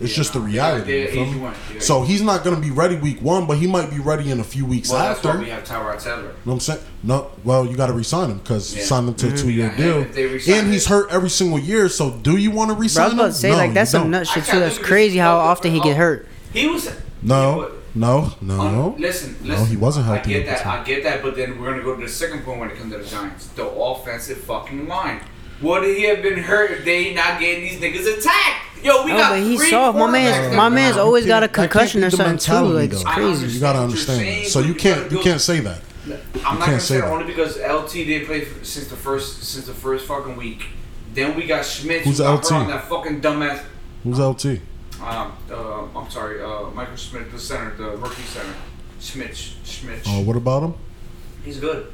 It's 0.00 0.12
Yeah, 0.12 0.16
just 0.16 0.32
the 0.32 0.40
reality. 0.40 0.92
Yeah, 0.92 0.98
you 1.04 1.08
feel 1.08 1.26
yeah, 1.26 1.32
me? 1.34 1.40
yeah, 1.42 1.54
yeah. 1.74 1.80
So 1.80 2.02
he's 2.02 2.22
not 2.22 2.42
gonna 2.42 2.58
be 2.60 2.70
ready 2.70 2.96
week 2.96 3.20
one, 3.20 3.46
but 3.46 3.58
he 3.58 3.66
might 3.66 3.90
be 3.90 3.98
ready 3.98 4.30
in 4.30 4.40
a 4.40 4.44
few 4.44 4.64
weeks 4.64 4.88
Well, 4.88 4.98
that's 5.00 5.18
after. 5.18 5.28
why 5.28 5.34
You 5.34 5.40
we 5.40 5.50
have 5.50 5.64
Tyrod 5.64 6.02
Taylor. 6.02 6.22
know 6.22 6.28
what 6.44 6.52
I'm 6.54 6.60
saying? 6.60 6.80
No, 7.02 7.30
well, 7.44 7.66
you 7.66 7.76
got 7.76 7.88
to 7.88 7.92
resign 7.92 8.30
him 8.30 8.38
because 8.38 8.74
Yeah. 8.74 8.84
sign 8.84 9.06
him 9.08 9.14
to 9.14 9.26
a 9.26 9.28
mm-hmm. 9.28 9.36
two 9.38 9.50
year 9.50 9.74
Yeah, 9.76 9.84
and 9.84 10.06
if 10.06 10.14
they 10.14 10.38
deal, 10.38 10.54
and 10.58 10.72
he's 10.72 10.86
hurt 10.86 11.10
every 11.10 11.28
single 11.30 11.58
year. 11.58 11.88
So 11.90 12.10
do 12.10 12.36
you 12.38 12.50
want 12.50 12.70
to 12.70 12.74
Bro, 12.74 12.80
I 12.80 12.82
resign 12.82 13.04
was 13.04 13.12
about 13.14 13.24
him? 13.26 13.32
to 13.32 13.38
say 13.38 13.50
No, 13.50 13.56
like 13.58 13.74
that's 13.74 13.90
some 13.90 14.10
nut 14.10 14.26
shit 14.26 14.44
too. 14.44 14.58
That's 14.60 14.78
crazy 14.78 15.18
how 15.18 15.36
often 15.36 15.70
he 15.72 15.78
bro. 15.80 15.88
get 15.90 15.96
hurt. 15.98 16.28
He 16.54 16.66
was 16.66 16.90
No, 17.22 17.70
no, 17.94 18.32
no. 18.40 18.60
Un- 18.60 18.94
listen, 18.98 19.36
No, 19.42 19.50
listen. 19.54 19.66
he 19.66 19.76
wasn't 19.76 20.06
I 20.08 20.18
get 20.18 20.46
that. 20.46 20.64
I 20.66 20.82
get 20.84 21.02
that. 21.02 21.22
But 21.22 21.36
then 21.36 21.60
we're 21.60 21.70
gonna 21.72 21.82
go 21.82 21.94
to 21.96 22.00
the 22.02 22.08
second 22.08 22.44
point 22.44 22.60
when 22.60 22.70
it 22.70 22.78
comes 22.78 22.92
to 22.92 22.98
the 22.98 23.04
Giants. 23.04 23.48
The 23.48 23.66
offensive 23.68 24.38
fucking 24.38 24.88
line. 24.88 25.20
Would 25.62 25.84
he 25.84 26.04
have 26.04 26.22
been 26.22 26.38
hurt 26.38 26.70
if 26.70 26.84
they 26.84 27.12
not 27.14 27.38
getting 27.40 27.62
these 27.64 27.80
niggas 27.80 28.18
attacked? 28.18 28.66
Yo, 28.82 29.04
we 29.04 29.10
No, 29.12 29.18
got 29.18 29.30
but 29.32 29.40
he's 29.40 29.60
three 29.60 29.70
soft. 29.70 29.98
My 29.98 30.06
quarterbacks 30.06 30.12
man's 30.12 30.56
my 30.56 30.66
are 30.66 30.70
man's 30.70 30.96
out. 30.96 31.02
always 31.02 31.26
got 31.26 31.42
a 31.42 31.48
can't- 31.48 31.52
that 31.52 31.60
can't 31.60 31.70
concussion 31.70 32.04
or 32.04 32.10
something 32.10 32.38
too. 32.38 32.72
Like 32.74 32.92
it's 32.92 33.04
crazy. 33.04 33.46
You 33.48 33.60
gotta 33.60 33.78
understand. 33.80 34.20
saying, 34.20 34.48
So 34.48 34.60
you 34.60 34.68
you 34.68 34.74
can't 34.74 35.12
you 35.12 35.18
can't 35.20 35.40
say 35.40 35.60
that. 35.60 35.80
I'm 36.06 36.10
not 36.10 36.42
can't 36.44 36.58
gonna 36.60 36.80
say 36.80 36.94
say 36.94 37.00
that. 37.02 37.10
only 37.12 37.26
because 37.26 37.58
LT 37.58 37.92
didn't 38.06 38.26
play 38.26 38.42
f- 38.42 38.64
since 38.64 38.86
the 38.88 38.96
first 38.96 39.42
since 39.44 39.66
the 39.66 39.74
first 39.74 40.06
fucking 40.06 40.34
week. 40.36 40.62
Then 41.12 41.36
we 41.36 41.46
got 41.46 41.66
Schmitz. 41.66 42.04
Who's 42.06 42.18
who 42.18 42.24
got 42.24 42.42
LT? 42.44 42.52
on 42.52 42.68
that 42.68 42.88
fucking 42.88 43.20
dumbass. 43.20 43.60
Who's 44.04 44.18
LT? 44.18 44.60
Um, 45.02 45.32
uh, 45.50 45.82
I'm 45.98 46.10
sorry, 46.10 46.42
uh, 46.42 46.70
Michael 46.74 46.96
Schmitz, 46.96 47.32
the 47.32 47.38
center, 47.38 47.74
the 47.76 47.96
rookie 47.98 48.22
center. 48.22 48.54
Schmitz, 49.00 49.54
Schmitz. 49.64 50.06
Oh, 50.06 50.20
what 50.20 50.36
about 50.36 50.62
him? 50.62 50.74
He's 51.44 51.58
good. 51.58 51.86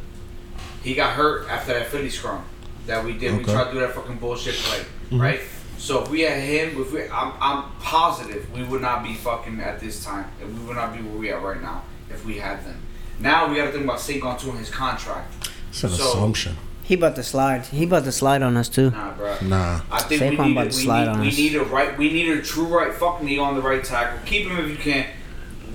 He 0.83 0.95
got 0.95 1.15
hurt 1.15 1.49
after 1.49 1.73
that 1.73 1.87
Philly 1.89 2.11
scrum 2.11 2.45
that 2.87 3.05
we 3.05 3.13
did. 3.13 3.33
We 3.33 3.43
Okay. 3.43 3.53
tried 3.53 3.65
to 3.65 3.73
do 3.73 3.81
that 3.81 3.95
fucking 3.95 4.17
bullshit 4.17 4.55
play, 4.57 4.81
Mhm. 5.11 5.21
right? 5.21 5.41
So 5.79 6.03
if 6.03 6.11
we 6.11 6.21
had 6.23 6.41
him, 6.41 6.81
if 6.81 6.93
we, 6.93 7.03
I'm, 7.11 7.33
I'm 7.41 7.65
positive 7.81 8.47
we 8.55 8.63
would 8.65 8.81
not 8.81 9.03
be 9.05 9.15
fucking 9.15 9.61
at 9.61 9.79
this 9.81 10.05
time, 10.05 10.25
and 10.41 10.59
we 10.59 10.67
would 10.67 10.77
not 10.77 10.97
be 10.97 11.03
where 11.03 11.19
we 11.19 11.31
are 11.33 11.41
right 11.41 11.61
now 11.63 11.83
if 12.11 12.25
we 12.25 12.39
had 12.39 12.65
them. 12.65 12.77
Now 13.19 13.49
we 13.49 13.57
got 13.57 13.67
to 13.67 13.73
think 13.73 13.85
about 13.85 13.99
Saquon 13.99 14.41
too 14.41 14.51
and 14.51 14.59
his 14.59 14.71
contract. 14.71 15.33
It's 15.71 15.85
an 15.85 15.91
So- 15.91 16.09
assumption. 16.13 16.57
He 16.83 16.95
about 16.95 17.17
to 17.17 17.25
slide. 17.25 17.67
He 17.67 17.83
about 17.83 18.05
to 18.05 18.13
slide 18.13 18.43
on 18.43 18.57
us 18.57 18.69
too. 18.69 18.91
Nah, 18.93 19.11
bro. 19.15 19.35
Nah. 19.43 19.81
I 19.91 20.03
think 20.03 20.23
Saquon 20.23 20.39
we 20.39 20.45
need, 20.47 20.53
about 20.53 20.67
a, 20.69 20.71
to 20.71 20.77
slide 20.77 21.01
need, 21.07 21.09
on 21.09 21.21
we 21.21 21.29
us. 21.29 21.37
need 21.37 21.55
a 21.57 21.65
right. 21.65 21.99
We 21.99 22.13
need 22.13 22.29
a 22.29 22.41
true 22.43 22.67
right 22.67 22.95
fucking 22.95 23.27
knee 23.27 23.39
on 23.39 23.57
the 23.57 23.61
right 23.63 23.83
tackle. 23.83 24.21
Keep 24.25 24.47
him 24.49 24.59
if 24.65 24.71
you 24.71 24.77
can. 24.77 25.07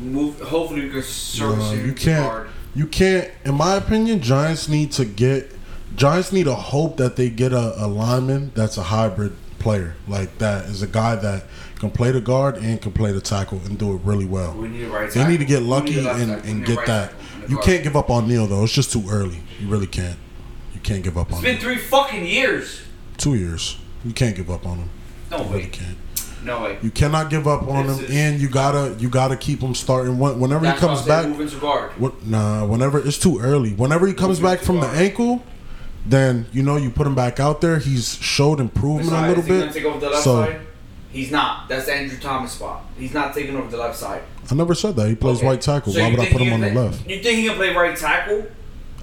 Move. 0.01 0.39
Hopefully, 0.39 0.85
we 0.85 0.89
can 0.89 1.03
service 1.03 1.57
No, 1.59 1.71
him. 1.71 1.85
you 1.85 1.91
can't. 1.93 2.25
guard. 2.25 2.49
You 2.73 2.85
can't. 2.87 3.29
In 3.43 3.55
my 3.55 3.75
opinion, 3.75 4.21
Giants 4.21 4.69
need 4.69 4.93
to 4.93 5.03
get. 5.05 5.51
Giants 5.95 6.31
need 6.31 6.45
to 6.45 6.55
hope 6.55 6.97
that 6.97 7.15
they 7.15 7.29
get 7.29 7.51
a, 7.53 7.83
a 7.83 7.87
lineman 7.87 8.51
that's 8.55 8.77
a 8.77 8.83
hybrid 8.83 9.33
player, 9.59 9.95
like 10.07 10.37
that 10.39 10.65
is 10.65 10.81
a 10.81 10.87
guy 10.87 11.15
that 11.15 11.43
can 11.79 11.91
play 11.91 12.11
the 12.11 12.21
guard 12.21 12.57
and 12.57 12.81
can 12.81 12.91
play 12.91 13.11
the 13.11 13.21
tackle 13.21 13.59
and 13.65 13.77
do 13.77 13.93
it 13.95 14.01
really 14.03 14.25
well. 14.25 14.53
We 14.53 14.67
need 14.69 14.85
right. 14.87 15.11
They 15.11 15.27
need 15.27 15.39
to 15.39 15.45
get 15.45 15.63
lucky 15.63 15.95
need 15.95 16.05
and, 16.07 16.31
and 16.45 16.59
need 16.59 16.65
get 16.65 16.77
right 16.77 16.87
that. 16.87 17.11
tackle 17.11 17.43
and 17.43 17.43
a 17.47 17.51
You 17.51 17.57
can't 17.59 17.83
give 17.83 17.95
up 17.95 18.09
on 18.09 18.27
Neal 18.27 18.47
though. 18.47 18.63
It's 18.63 18.73
just 18.73 18.91
too 18.91 19.03
early. 19.09 19.39
You 19.59 19.67
really 19.67 19.87
can't. 19.87 20.17
You 20.73 20.79
can't 20.79 21.03
give 21.03 21.17
up 21.17 21.27
It's 21.29 21.37
on 21.37 21.45
It's 21.45 21.45
been 21.45 21.55
him. 21.57 21.61
three 21.61 21.77
fucking 21.77 22.25
years. 22.25 22.81
Two 23.17 23.35
years. 23.35 23.77
You 24.05 24.13
can't 24.13 24.35
give 24.35 24.49
up 24.49 24.65
on 24.65 24.77
him. 24.77 24.89
No 25.29 25.37
You 25.39 25.43
really 25.45 25.63
way. 25.63 25.69
can't. 25.69 25.97
No 26.43 26.63
way. 26.63 26.77
You 26.81 26.89
cannot 26.89 27.29
give 27.29 27.47
up 27.47 27.67
on 27.67 27.85
This 27.85 27.99
him, 27.99 28.05
is- 28.05 28.11
and 28.11 28.41
you 28.41 28.49
gotta 28.49 28.95
you 28.99 29.09
gotta 29.09 29.35
keep 29.35 29.59
him 29.61 29.75
starting. 29.75 30.17
Whenever 30.17 30.65
he 30.71 30.75
comes 30.77 31.03
back, 31.03 31.25
guard. 31.59 31.91
What? 31.99 32.25
Nah, 32.25 32.65
whenever 32.65 32.97
it's 32.99 33.19
too 33.19 33.39
early. 33.39 33.73
Whenever 33.73 34.07
he 34.07 34.13
comes 34.13 34.39
back 34.39 34.59
from 34.59 34.79
the 34.79 34.87
ankle, 34.87 35.43
then 36.05 36.45
you 36.51 36.63
know 36.63 36.77
you 36.77 36.89
put 36.89 37.05
him 37.07 37.15
back 37.15 37.39
out 37.39 37.61
there. 37.61 37.79
He's 37.79 38.15
showed 38.15 38.59
improvement 38.59 39.11
a 39.11 39.27
little 39.27 39.43
bit. 39.43 39.71
take 39.73 39.85
over 39.85 39.99
the 39.99 40.09
left 40.09 40.23
So 40.23 40.45
side? 40.45 40.61
He's 41.11 41.29
not. 41.31 41.67
That's 41.67 41.87
Andrew 41.89 42.17
Thomas 42.17 42.53
spot. 42.53 42.85
He's 42.97 43.13
not 43.13 43.33
taking 43.33 43.55
over 43.57 43.69
the 43.69 43.77
left 43.77 43.97
side. 43.97 44.21
I 44.49 44.55
never 44.55 44.73
said 44.73 44.95
that 44.95 45.09
he 45.09 45.15
plays 45.15 45.37
Okay. 45.39 45.47
right 45.47 45.61
tackle. 45.61 45.91
So 45.93 45.99
Why 46.01 46.09
would 46.09 46.19
I 46.19 46.29
put 46.31 46.41
him 46.41 46.53
on 46.53 46.61
the 46.61 46.71
left? 46.73 47.05
You 47.07 47.21
think 47.21 47.39
he 47.39 47.47
can 47.47 47.55
play 47.57 47.73
right 47.75 47.95
tackle? 47.97 48.45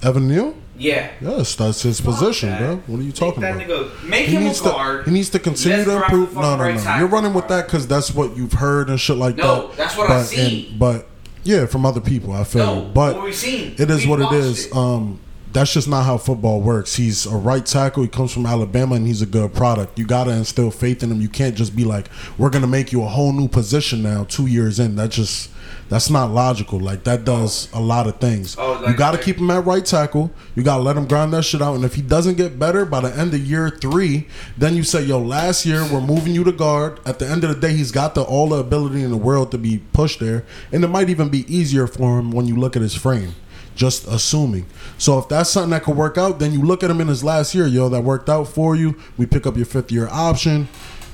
Evan 0.01 0.27
Neal? 0.27 0.55
Yeah. 0.77 1.09
Yes, 1.19 1.55
that's 1.55 1.81
his 1.81 1.99
position, 1.99 2.49
that. 2.49 2.59
bro. 2.59 2.75
What 2.87 2.99
are 3.01 3.03
you 3.03 3.11
talking 3.11 3.43
about? 3.43 3.59
nigga, 3.59 4.03
make 4.03 4.27
He 4.27 4.35
him 4.37 4.45
needs 4.45 4.61
a 4.61 4.63
to 4.63 4.69
guard. 4.69 5.05
he 5.05 5.11
needs 5.11 5.29
to 5.31 5.39
continue 5.39 5.83
to 5.83 5.95
improve. 5.97 6.33
No, 6.35 6.55
no, 6.55 6.71
no. 6.73 6.95
You're 6.97 7.07
running 7.07 7.33
with 7.33 7.47
that 7.49 7.65
because 7.67 7.85
that's 7.85 8.13
what 8.15 8.35
you've 8.37 8.53
heard 8.53 8.89
and 8.89 8.99
shit 8.99 9.17
like 9.17 9.35
No, 9.35 9.67
that. 9.67 9.77
that's 9.77 9.97
what 9.97 10.07
but, 10.07 10.17
I've 10.17 10.25
seen. 10.27 10.69
and- 10.71 10.79
but 10.79 11.07
yeah, 11.43 11.65
from 11.65 11.85
other 11.85 11.99
people, 11.99 12.31
I 12.33 12.43
feel. 12.45 12.65
No, 12.65 12.81
but 12.93 13.15
what 13.17 13.25
we 13.25 13.33
seen. 13.33 13.75
It 13.77 13.89
is 13.91 14.05
We 14.05 14.09
what 14.09 14.21
it 14.21 14.31
is. 14.31 14.67
it. 14.67 14.75
Um, 14.75 15.19
that's 15.51 15.73
just 15.73 15.87
not 15.87 16.03
how 16.03 16.17
football 16.17 16.61
works. 16.61 16.95
He's 16.95 17.25
a 17.25 17.35
right 17.35 17.65
tackle. 17.65 18.03
He 18.03 18.09
comes 18.09 18.31
from 18.31 18.45
Alabama, 18.45 18.95
and 18.95 19.07
he's 19.07 19.21
a 19.21 19.25
good 19.25 19.53
product. 19.53 19.97
You 19.97 20.05
gotta 20.05 20.31
instill 20.31 20.71
faith 20.71 21.01
in 21.03 21.11
him. 21.11 21.21
You 21.21 21.29
can't 21.29 21.55
just 21.55 21.75
be 21.75 21.83
like, 21.85 22.09
"We're 22.37 22.49
gonna 22.51 22.67
make 22.67 22.91
you 22.91 23.01
a 23.03 23.07
whole 23.07 23.33
new 23.33 23.47
position 23.47 24.03
now." 24.03 24.25
Two 24.25 24.45
years 24.47 24.79
in, 24.79 24.95
that 24.97 25.09
just 25.09 25.49
that's 25.89 26.09
not 26.09 26.31
logical. 26.31 26.79
Like 26.79 27.03
that 27.05 27.25
does 27.25 27.67
a 27.73 27.79
lot 27.79 28.05
of 28.05 28.17
things. 28.19 28.55
Oh, 28.59 28.79
you 28.87 28.93
gotta 28.93 29.17
like- 29.17 29.25
keep 29.25 29.37
him 29.37 29.49
at 29.49 29.65
right 29.65 29.83
tackle. 29.83 30.29
You 30.55 30.61
gotta 30.61 30.83
let 30.83 30.95
him 30.95 31.07
grind 31.07 31.33
that 31.33 31.43
shit 31.43 31.61
out. 31.63 31.75
And 31.75 31.83
if 31.83 31.95
he 31.95 32.03
doesn't 32.03 32.37
get 32.37 32.59
better 32.59 32.85
by 32.85 32.99
the 33.01 33.17
end 33.17 33.33
of 33.33 33.39
year 33.39 33.69
three, 33.69 34.27
then 34.57 34.75
you 34.75 34.83
say, 34.83 35.03
"Yo, 35.03 35.19
last 35.19 35.65
year 35.65 35.83
we're 35.91 36.01
moving 36.01 36.35
you 36.35 36.43
to 36.43 36.51
guard." 36.51 36.99
At 37.07 37.17
the 37.17 37.27
end 37.27 37.43
of 37.43 37.49
the 37.49 37.59
day, 37.67 37.75
he's 37.75 37.91
got 37.91 38.13
the 38.13 38.21
all 38.21 38.49
the 38.49 38.57
ability 38.57 39.01
in 39.01 39.09
the 39.09 39.17
world 39.17 39.49
to 39.51 39.57
be 39.57 39.81
pushed 39.93 40.19
there, 40.19 40.43
and 40.71 40.83
it 40.83 40.89
might 40.89 41.09
even 41.09 41.29
be 41.29 41.43
easier 41.53 41.87
for 41.87 42.19
him 42.19 42.29
when 42.31 42.45
you 42.45 42.55
look 42.55 42.75
at 42.75 42.83
his 42.83 42.93
frame 42.93 43.33
just 43.79 44.05
assuming. 44.07 44.65
So 44.97 45.17
if 45.19 45.29
that's 45.29 45.49
something 45.49 45.69
that 45.71 45.83
could 45.83 45.95
work 45.95 46.17
out, 46.17 46.37
then 46.39 46.51
you 46.51 46.61
look 46.61 46.83
at 46.83 46.91
him 46.91 46.99
in 46.99 47.07
his 47.07 47.23
last 47.23 47.55
year, 47.55 47.65
yo, 47.65 47.87
that 47.87 48.01
worked 48.01 48.27
out 48.27 48.49
for 48.49 48.75
you. 48.75 48.99
We 49.17 49.25
pick 49.25 49.47
up 49.47 49.55
your 49.55 49.65
fifth 49.65 49.89
year 49.89 50.09
option, 50.11 50.67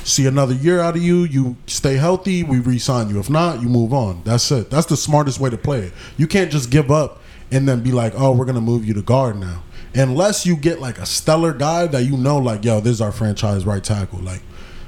see 0.04 0.25
another 0.25 0.56
year 0.56 0.80
out 0.80 0.95
of 0.95 1.04
you. 1.04 1.25
You 1.25 1.58
stay 1.67 1.93
healthy, 1.97 2.41
we 2.41 2.60
re-sign 2.60 3.10
you. 3.10 3.19
If 3.19 3.30
not, 3.30 3.62
you 3.62 3.69
move 3.69 3.93
on. 3.93 4.23
That's 4.23 4.51
it. 4.51 4.71
That's 4.71 4.88
the 4.88 4.97
smartest 4.97 5.39
way 5.39 5.51
to 5.51 5.58
play 5.58 5.82
it. 5.82 5.93
You 6.17 6.25
can't 6.25 6.51
just 6.51 6.71
give 6.71 6.89
up 6.89 7.21
and 7.51 7.69
then 7.69 7.84
be 7.84 7.91
like, 7.91 8.13
oh, 8.17 8.32
we're 8.32 8.45
gonna 8.45 8.62
move 8.62 8.84
you 8.84 8.95
to 8.95 9.04
guard 9.04 9.38
now. 9.38 9.62
Unless 9.93 10.47
you 10.47 10.56
get 10.56 10.82
like 10.82 10.97
a 10.97 11.06
stellar 11.06 11.54
guy 11.54 11.86
that 11.86 12.01
you 12.01 12.17
know, 12.17 12.39
like, 12.39 12.65
yo, 12.65 12.80
this 12.80 12.93
is 12.93 13.01
our 13.01 13.12
franchise 13.12 13.65
right 13.65 13.84
tackle, 13.84 14.19
like. 14.19 14.41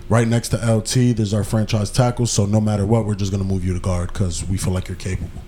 Right 0.09 0.25
next 0.25 0.49
to 0.49 0.55
LT, 0.55 1.17
there's 1.17 1.33
our 1.33 1.43
franchise 1.43 1.91
tackle. 1.91 2.27
So 2.27 2.45
no 2.45 2.61
matter 2.61 2.85
what, 2.85 3.05
we're 3.05 3.15
just 3.15 3.29
gonna 3.29 3.43
move 3.43 3.65
you 3.65 3.73
to 3.73 3.79
guard 3.81 4.13
because 4.13 4.47
we 4.47 4.55
feel 4.55 4.71
like 4.71 4.87
you're 4.87 4.95
capable. 4.95 5.41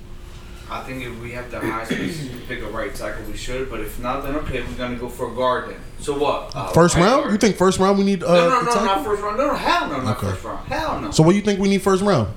I 0.71 0.81
think 0.83 1.03
if 1.03 1.19
we 1.19 1.31
have 1.31 1.49
the 1.49 1.59
highest 1.59 1.91
space 1.91 2.19
to 2.29 2.37
pick 2.47 2.61
a 2.61 2.67
right 2.67 2.93
tackle, 2.93 3.23
we 3.25 3.35
should. 3.37 3.69
But 3.69 3.79
if 3.81 3.99
not, 3.99 4.23
then 4.23 4.35
okay, 4.37 4.61
we're 4.61 4.73
gonna 4.73 4.95
go 4.97 5.09
for 5.09 5.31
a 5.31 5.35
guard 5.35 5.69
then. 5.69 5.77
So 5.99 6.17
what? 6.17 6.51
Uh, 6.55 6.67
First 6.67 6.95
right 6.95 7.05
round? 7.05 7.21
guard? 7.23 7.31
You 7.33 7.37
think 7.39 7.55
first 7.57 7.79
round 7.79 7.97
we 7.97 8.03
need? 8.03 8.23
Uh, 8.23 8.33
No, 8.35 8.49
no, 8.49 8.59
a 8.59 8.63
no, 8.63 8.71
tackle? 8.71 8.85
not 8.85 9.03
first 9.05 9.21
round. 9.23 9.37
No, 9.37 9.47
no, 9.47 9.53
hell 9.55 9.87
no, 9.89 10.01
not 10.01 10.17
Okay. 10.17 10.27
first 10.31 10.43
round. 10.43 10.67
Hell 10.67 11.01
no. 11.01 11.11
So 11.11 11.23
what 11.23 11.31
do 11.31 11.37
you 11.37 11.43
think 11.43 11.59
we 11.59 11.69
need 11.69 11.81
first 11.81 12.03
round? 12.03 12.29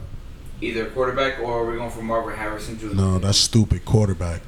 Either 0.62 0.87
quarterback 0.87 1.40
or 1.40 1.66
we're 1.66 1.77
going 1.77 1.90
for 1.90 2.03
Marvin 2.03 2.35
Harrison 2.37 2.79
Jr. 2.79 2.95
No, 2.95 3.18
that's 3.18 3.37
stupid. 3.38 3.85
Quarterback. 3.85 4.40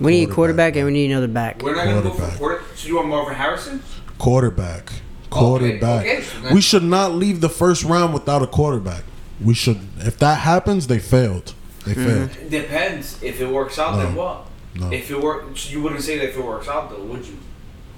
We 0.00 0.10
need 0.12 0.24
a 0.24 0.26
Quarterback. 0.26 0.34
quarterback 0.34 0.76
and 0.76 0.86
we 0.86 0.92
need 0.92 1.10
another 1.12 1.28
back. 1.28 1.62
We're 1.62 1.74
not 1.76 1.84
gonna 1.84 2.02
go 2.02 2.10
for 2.10 2.16
Quarterback. 2.16 2.38
quarter. 2.38 2.62
So 2.76 2.88
you 2.88 2.96
want 2.96 3.08
Marvin 3.08 3.34
Harrison? 3.34 3.82
Quarterback. 4.18 4.92
Quarterback. 5.30 6.04
okay, 6.04 6.22
so 6.22 6.40
then- 6.42 6.54
we 6.54 6.60
should 6.60 6.82
not 6.82 7.14
leave 7.14 7.40
the 7.40 7.48
first 7.48 7.84
round 7.84 8.12
without 8.12 8.42
a 8.42 8.46
quarterback. 8.46 9.04
We 9.40 9.54
should. 9.54 9.78
If 10.00 10.18
that 10.18 10.38
happens, 10.40 10.86
they 10.88 10.98
failed. 10.98 11.54
They 11.84 11.94
failed. 11.94 12.30
It 12.40 12.50
depends. 12.50 13.22
If 13.22 13.40
it 13.40 13.48
works 13.48 13.78
out, 13.78 13.96
then 13.96 14.14
No. 14.14 14.20
what? 14.22 14.46
No. 14.74 14.90
If 14.90 15.10
it 15.10 15.20
works, 15.20 15.70
you 15.70 15.82
wouldn't 15.82 16.02
say 16.02 16.18
that 16.18 16.30
if 16.30 16.36
it 16.36 16.44
works 16.44 16.68
out 16.68 16.90
though, 16.90 17.02
would 17.02 17.26
you? 17.26 17.36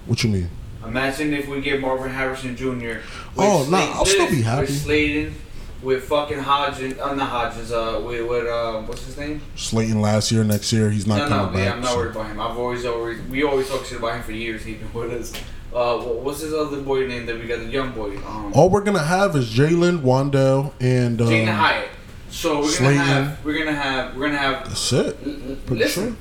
What 0.07 0.23
you 0.25 0.31
mean? 0.31 0.51
Imagine 0.87 1.33
if 1.33 1.49
we 1.49 1.61
get 1.61 1.81
Marvin 1.81 2.11
Harrison 2.11 2.57
Jr. 2.57 2.65
with 2.67 3.03
Oh, 3.39 3.67
nah, 3.71 3.79
I'll 3.95 4.05
still 4.05 4.29
be 4.29 4.43
happy. 4.43 4.61
with 4.63 4.69
happy. 4.71 4.73
Slayton, 4.73 5.35
with 5.83 6.05
fucking 6.05 6.39
Hodgins, 6.39 6.99
uh, 7.01 7.15
not 7.15 7.31
Hodgins, 7.53 7.71
uh, 7.71 8.01
with, 8.01 8.29
with 8.29 8.47
uh, 8.47 8.83
what's 8.83 9.07
his 9.07 9.17
name? 9.17 9.41
Slayton 9.57 10.01
last 10.03 10.31
year, 10.31 10.45
next 10.45 10.73
year 10.73 10.91
he's 10.91 11.07
not 11.07 11.19
no, 11.19 11.29
coming 11.29 11.47
no, 11.47 11.53
back. 11.59 11.65
yeah, 11.67 11.73
I'm 11.73 11.81
not 11.81 11.91
so- 11.93 11.97
worried 11.99 12.11
about 12.11 12.27
him. 12.27 12.41
I've 12.41 12.59
always, 12.59 12.85
always, 12.85 13.21
we 13.31 13.45
always 13.45 13.69
talk 13.69 13.85
shit 13.87 13.99
about 13.99 14.17
him 14.17 14.23
for 14.25 14.33
years. 14.33 14.63
He's 14.65 14.77
been 14.77 14.93
with 14.93 15.13
us. 15.13 15.33
Uh, 15.73 15.97
wha- 16.05 16.13
what's 16.23 16.41
his 16.41 16.53
other 16.53 16.81
boy 16.83 17.07
name 17.07 17.25
that 17.27 17.39
we 17.41 17.47
got? 17.47 17.61
The 17.61 17.65
young 17.67 17.93
boy. 17.93 18.17
Um, 18.19 18.53
All 18.55 18.69
we're 18.69 18.83
gonna 18.83 18.99
have 18.99 19.35
is 19.37 19.49
Jalen, 19.55 20.01
Wan'Dale, 20.01 20.73
and 20.81 21.21
um, 21.23 21.29
Jalin 21.29 21.47
Hyatt. 21.55 21.89
So 22.35 22.61
we're 22.63 22.79
gonna 22.79 22.95
have, 22.97 23.45
we're 23.45 23.59
gonna 23.59 23.73
have, 23.73 24.17
we're 24.17 24.27
gonna 24.27 24.39
have. 24.39 24.69
that's 24.69 24.93
it. 24.93 25.17
l- 25.25 25.33
l- 25.51 25.77
listen, 25.77 26.09
sure. 26.09 26.17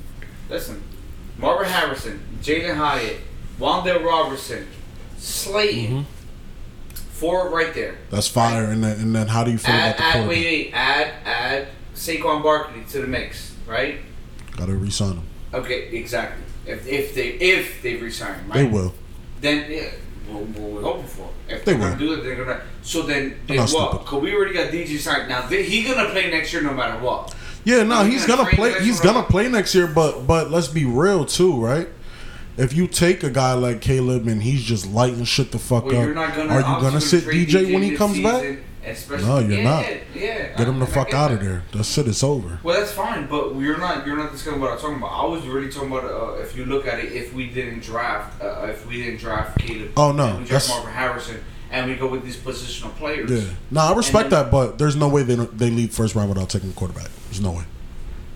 listen. 0.47 0.83
Marvin 1.39 1.67
Harrison, 1.67 2.19
Jaden 2.41 2.75
Hyatt, 2.75 3.17
Wan'Dale 3.59 4.05
Robertson, 4.05 4.67
Slayton. 5.17 6.03
Mm-hmm. 6.03 6.09
Four 6.93 7.49
right 7.49 7.73
there. 7.73 7.97
That's 8.11 8.27
fire. 8.27 8.65
And 8.65 8.83
then, 8.83 8.99
and 8.99 9.15
then 9.15 9.27
how 9.27 9.43
do 9.43 9.51
you 9.51 9.57
feel 9.57 9.73
Add, 9.73 9.95
about 9.95 10.13
the 10.13 10.19
add, 10.19 10.27
wait, 10.29 10.45
wait, 10.45 10.71
add, 10.73 11.13
add 11.25 11.67
Saquon 11.95 12.43
Barkley 12.43 12.83
to 12.89 13.01
the 13.01 13.07
mix, 13.07 13.55
right? 13.65 13.99
Gotta 14.51 14.75
resign 14.75 15.13
him. 15.13 15.23
Okay, 15.53 15.87
exactly. 15.97 16.43
If, 16.65 16.85
if 16.87 17.15
they 17.15 17.29
if 17.29 17.81
they 17.81 17.95
resign, 17.95 18.35
him, 18.35 18.49
right? 18.49 18.55
They 18.57 18.65
will. 18.67 18.93
Then 19.41 19.71
yeah, 19.71 19.89
what, 20.27 20.43
what 20.43 20.71
we're 20.71 20.81
hoping 20.81 21.07
for. 21.07 21.29
If 21.47 21.65
They 21.65 21.73
they're 21.73 21.81
gonna 21.81 21.97
do 21.99 22.13
it, 22.13 22.23
they're 22.23 22.35
gonna. 22.43 22.61
So 22.81 23.01
then, 23.03 23.37
then 23.47 23.57
not 23.57 23.69
what? 23.71 23.89
stupid. 23.89 24.07
Cause 24.07 24.21
we 24.21 24.33
already 24.33 24.53
got 24.53 24.71
DJ 24.71 24.97
signed. 24.99 25.29
Now 25.29 25.47
they, 25.47 25.63
he 25.63 25.83
gonna 25.83 26.09
play 26.09 26.29
next 26.29 26.53
year 26.53 26.61
no 26.61 26.73
matter 26.73 26.99
what. 27.03 27.33
Yeah, 27.65 27.83
no, 27.83 28.03
He's 28.03 28.25
gonna 28.25 28.45
play. 28.49 28.73
He's 28.83 28.99
gonna 28.99 29.23
play 29.23 29.47
next 29.47 29.73
year, 29.73 29.87
but 29.87 30.27
but 30.27 30.51
let's 30.51 30.67
be 30.67 30.85
real 30.85 31.25
too, 31.25 31.59
right? 31.63 31.87
If 32.55 32.73
you 32.73 32.87
take 32.87 33.23
a 33.23 33.29
guy 33.31 33.53
like 33.53 33.81
Caleb 33.81 34.27
and 34.27 34.43
he's 34.43 34.61
just 34.63 34.85
lighting 34.85 35.23
shit 35.23 35.51
the 35.51 35.57
fuck 35.59 35.85
Well, 35.85 35.97
up, 35.97 36.05
you're 36.05 36.13
not 36.13 36.35
gonna. 36.35 36.53
are 36.53 36.59
you 36.59 36.81
gonna 36.81 37.01
sit 37.01 37.23
DJ, 37.23 37.73
when 37.73 37.81
he 37.81 37.95
comes 37.95 38.19
back? 38.21 38.59
Especially, 38.85 39.25
No, 39.25 39.39
you're 39.39 39.51
yeah, 39.59 39.63
not. 39.63 39.85
Yeah, 40.13 40.57
Get 40.57 40.65
them 40.65 40.79
the 40.79 40.85
I- 40.85 40.89
fuck 40.89 41.13
out 41.13 41.31
of 41.31 41.39
there. 41.41 41.63
That 41.71 41.85
shit 41.85 42.05
is 42.07 42.21
over. 42.21 42.59
Well, 42.63 42.77
that's 42.79 42.91
fine, 42.91 43.27
but 43.27 43.55
you're 43.55 43.77
not 43.77 44.05
you're 44.05 44.17
not 44.17 44.31
discussing 44.33 44.59
what 44.59 44.71
I'm 44.73 44.77
talking 44.77 44.97
about. 44.97 45.11
I 45.11 45.25
was 45.25 45.45
really 45.45 45.69
talking 45.71 45.89
about 45.89 46.03
uh, 46.03 46.33
if 46.41 46.57
you 46.57 46.65
look 46.65 46.85
at 46.85 46.99
it, 46.99 47.13
if 47.13 47.33
we 47.33 47.47
didn't 47.47 47.81
draft, 47.81 48.41
uh, 48.43 48.65
if 48.69 48.85
we 48.85 49.01
didn't 49.03 49.19
draft 49.21 49.57
Caleb, 49.59 49.91
Oh, 49.95 50.11
no, 50.11 50.35
we 50.37 50.43
draft 50.43 50.67
Marvin 50.67 50.91
Harrison, 50.91 51.43
and 51.71 51.89
we 51.89 51.95
go 51.95 52.07
with 52.07 52.23
these 52.25 52.35
positional 52.35 52.93
players. 52.95 53.31
Yeah. 53.31 53.53
No, 53.71 53.81
I 53.81 53.93
respect 53.95 54.29
then- 54.31 54.43
that, 54.43 54.51
but 54.51 54.77
there's 54.77 54.97
no 54.97 55.07
way 55.07 55.23
they 55.23 55.37
don't- 55.37 55.57
they 55.57 55.69
leave 55.69 55.93
first 55.93 56.13
round 56.15 56.27
without 56.27 56.49
taking 56.49 56.69
a 56.71 56.73
quarterback. 56.73 57.07
There's 57.29 57.39
no 57.41 57.51
way. 57.51 57.63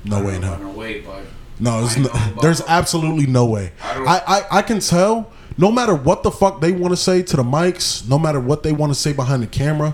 No 0.05 0.23
way 0.23 0.36
in 0.38 0.43
hell. 0.43 0.60
No 0.60 0.69
way, 0.69 1.01
but 1.01 1.23
No, 1.60 1.81
no, 1.81 1.88
there's 2.41 2.62
absolutely 2.69 3.25
no 3.25 3.43
way. 3.45 3.73
I, 3.83 4.21
I, 4.51 4.60
I 4.60 4.62
can 4.62 4.79
tell, 4.79 5.29
no 5.57 5.71
matter 5.71 5.93
what 5.93 6.23
the 6.23 6.31
fuck 6.31 6.62
they 6.62 6.71
want 6.71 6.93
to 6.93 6.97
say 6.97 7.21
to 7.23 7.36
the 7.36 7.43
mics, 7.43 8.07
no 8.07 8.17
matter 8.17 8.39
what 8.39 8.63
they 8.63 8.71
want 8.71 8.93
to 8.93 8.97
say 8.97 9.12
behind 9.12 9.43
the 9.43 9.47
camera, 9.47 9.93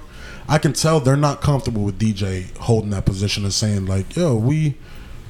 I 0.54 0.60
can 0.60 0.74
tell 0.74 1.00
they're 1.00 1.18
not 1.18 1.42
comfortable 1.42 1.82
with 1.84 1.98
DJ 1.98 2.56
holding 2.60 2.92
that 2.92 3.06
position 3.06 3.44
and 3.44 3.52
saying 3.52 3.88
like, 3.88 4.16
"Yo, 4.16 4.36
we 4.36 4.76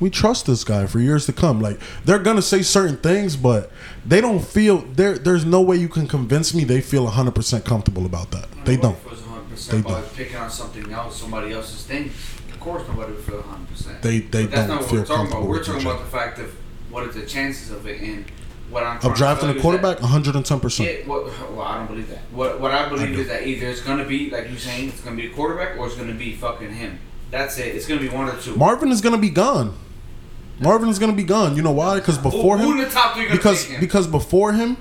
we 0.01 0.09
trust 0.09 0.45
this 0.47 0.65
guy 0.65 0.85
for 0.85 0.99
years 0.99 1.25
to 1.27 1.31
come." 1.33 1.61
Like 1.61 1.79
they're 2.03 2.19
gonna 2.19 2.41
say 2.41 2.61
certain 2.61 2.97
things, 2.97 3.37
but 3.37 3.71
they 4.05 4.19
don't 4.19 4.43
feel 4.43 4.79
there. 4.95 5.17
There's 5.17 5.45
no 5.45 5.61
way 5.61 5.77
you 5.77 5.87
can 5.87 6.07
convince 6.09 6.53
me 6.53 6.65
they 6.65 6.81
feel 6.81 7.05
100 7.05 7.31
percent 7.33 7.63
comfortable 7.63 8.05
about 8.05 8.31
that. 8.31 8.47
They 8.65 8.75
don't. 8.75 8.97
Nobody 9.05 9.15
feels 9.15 9.21
100% 9.21 9.71
They 9.71 9.81
by 9.81 9.89
don't. 10.01 10.15
picking 10.17 10.35
on 10.35 10.49
something 10.51 10.91
else, 10.91 11.21
somebody 11.21 11.53
else's 11.53 11.83
things. 11.85 12.11
Of 12.51 12.59
course, 12.59 12.83
nobody 12.89 13.13
would 13.13 13.23
feel 13.23 13.39
100. 13.39 13.69
percent 13.69 14.01
They- 14.01 14.19
they 14.19 14.41
but 14.43 14.51
that's 14.51 14.67
don't 14.67 14.75
not 14.75 14.81
what 14.81 14.89
feel 14.89 14.99
we're 14.99 15.05
talking 15.05 15.15
about. 15.15 15.31
comfortable 15.31 15.47
We're 15.47 15.57
with 15.59 15.67
talking 15.67 15.85
about 15.87 15.99
the 16.03 16.11
fact 16.17 16.39
of 16.39 16.49
what 16.89 17.03
are 17.07 17.11
the 17.13 17.25
chances 17.25 17.71
of 17.71 17.87
it 17.87 18.01
and 18.01 18.25
what 18.73 18.83
I'm 18.83 18.97
Of 18.97 19.15
drafting 19.15 19.49
a 19.49 19.53
tell 19.53 19.53
you 19.53 19.55
is 19.55 19.55
that- 19.55 19.61
quarterback, 19.61 20.01
110 20.01 20.59
percent. 20.59 21.07
Well, 21.07 21.29
I 21.61 21.77
don't 21.77 21.87
believe 21.87 22.09
that. 22.09 22.19
What 22.31 22.59
what 22.59 22.71
I 22.71 22.89
believe 22.89 23.15
do. 23.15 23.21
is 23.21 23.27
that 23.27 23.47
either 23.47 23.67
it's 23.67 23.81
gonna 23.81 24.05
be 24.05 24.29
like 24.29 24.49
you're 24.49 24.57
saying 24.59 24.89
it's 24.89 25.01
gonna 25.01 25.15
be 25.15 25.27
a 25.27 25.29
quarterback 25.29 25.77
or 25.77 25.85
it's 25.87 25.95
gonna 25.95 26.13
be 26.13 26.33
fucking 26.33 26.71
him. 26.73 26.99
That's 27.31 27.57
it. 27.57 27.75
It's 27.75 27.87
gonna 27.87 28.01
be 28.01 28.09
one 28.09 28.29
or 28.29 28.35
two. 28.37 28.55
Marvin 28.55 28.91
is 28.91 29.01
gonna 29.01 29.17
be 29.17 29.29
gone. 29.29 29.75
Marvin 30.59 30.89
is 30.89 30.99
gonna 30.99 31.13
be 31.13 31.23
gone. 31.23 31.55
You 31.55 31.61
know 31.61 31.71
why? 31.71 31.95
Because 31.95 32.17
before 32.17 32.57
who, 32.57 32.63
him, 32.65 32.71
who 32.73 32.81
in 32.81 32.87
the 32.87 32.93
top 32.93 33.15
three 33.15 33.27
because 33.29 33.65
him? 33.65 33.79
because 33.79 34.07
before 34.07 34.53
him, 34.53 34.77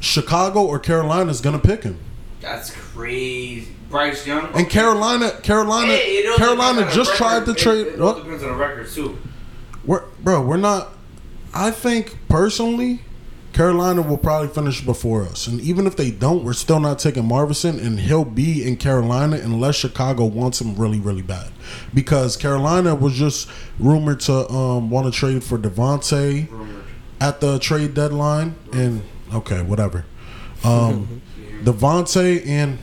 Chicago 0.00 0.64
or 0.64 0.78
Carolina 0.78 1.30
is 1.30 1.40
gonna 1.40 1.58
pick 1.58 1.82
him. 1.84 1.98
That's 2.40 2.70
crazy. 2.70 3.68
Bryce 3.88 4.26
Young 4.26 4.50
And 4.54 4.68
Carolina, 4.68 5.30
Carolina, 5.42 5.92
it 5.92 6.36
Carolina 6.36 6.90
just 6.92 7.14
tried 7.14 7.46
to 7.46 7.54
trade. 7.54 7.86
It, 7.86 7.94
it 7.94 7.96
depends 7.98 8.42
on 8.42 8.48
the 8.50 8.54
record 8.56 8.90
too. 8.90 9.16
We're, 9.84 10.02
bro, 10.22 10.42
we're 10.42 10.56
not. 10.56 10.92
I 11.54 11.70
think 11.70 12.18
personally, 12.28 13.02
Carolina 13.56 14.02
will 14.02 14.18
probably 14.18 14.48
finish 14.48 14.82
before 14.82 15.22
us, 15.22 15.46
and 15.46 15.58
even 15.62 15.86
if 15.86 15.96
they 15.96 16.10
don't, 16.10 16.44
we're 16.44 16.52
still 16.52 16.78
not 16.78 16.98
taking 16.98 17.22
Marvison, 17.22 17.82
and 17.82 17.98
he'll 17.98 18.22
be 18.26 18.62
in 18.62 18.76
Carolina 18.76 19.36
unless 19.36 19.76
Chicago 19.76 20.26
wants 20.26 20.60
him 20.60 20.74
really, 20.76 21.00
really 21.00 21.22
bad, 21.22 21.48
because 21.94 22.36
Carolina 22.36 22.94
was 22.94 23.14
just 23.14 23.48
rumored 23.78 24.20
to 24.20 24.46
um, 24.50 24.90
want 24.90 25.06
to 25.06 25.18
trade 25.18 25.42
for 25.42 25.56
Devontae 25.56 26.50
Rumored. 26.50 26.84
at 27.18 27.40
the 27.40 27.58
trade 27.58 27.94
deadline, 27.94 28.56
and 28.74 29.00
okay, 29.32 29.62
whatever. 29.62 30.04
Um, 30.62 31.22
Devontae 31.64 32.46
and 32.46 32.78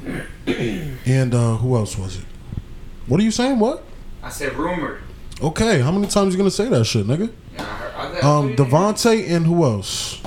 and 1.06 1.36
uh, 1.36 1.58
who 1.58 1.76
else 1.76 2.00
was 2.00 2.18
it? 2.18 2.26
What 3.06 3.20
are 3.20 3.24
you 3.24 3.30
saying? 3.30 3.60
What? 3.60 3.84
I 4.24 4.30
said 4.30 4.54
rumored. 4.56 5.04
Okay, 5.40 5.82
how 5.82 5.92
many 5.92 6.08
times 6.08 6.34
you 6.34 6.40
gonna 6.40 6.50
say 6.50 6.68
that 6.70 6.86
shit, 6.86 7.06
nigga? 7.06 7.32
Yeah, 7.54 7.62
I 7.62 7.66
heard, 7.66 8.24
I, 8.24 8.28
I 8.28 8.38
Um, 8.40 8.56
Devontae 8.56 9.30
and 9.30 9.46
who 9.46 9.64
else? 9.66 10.20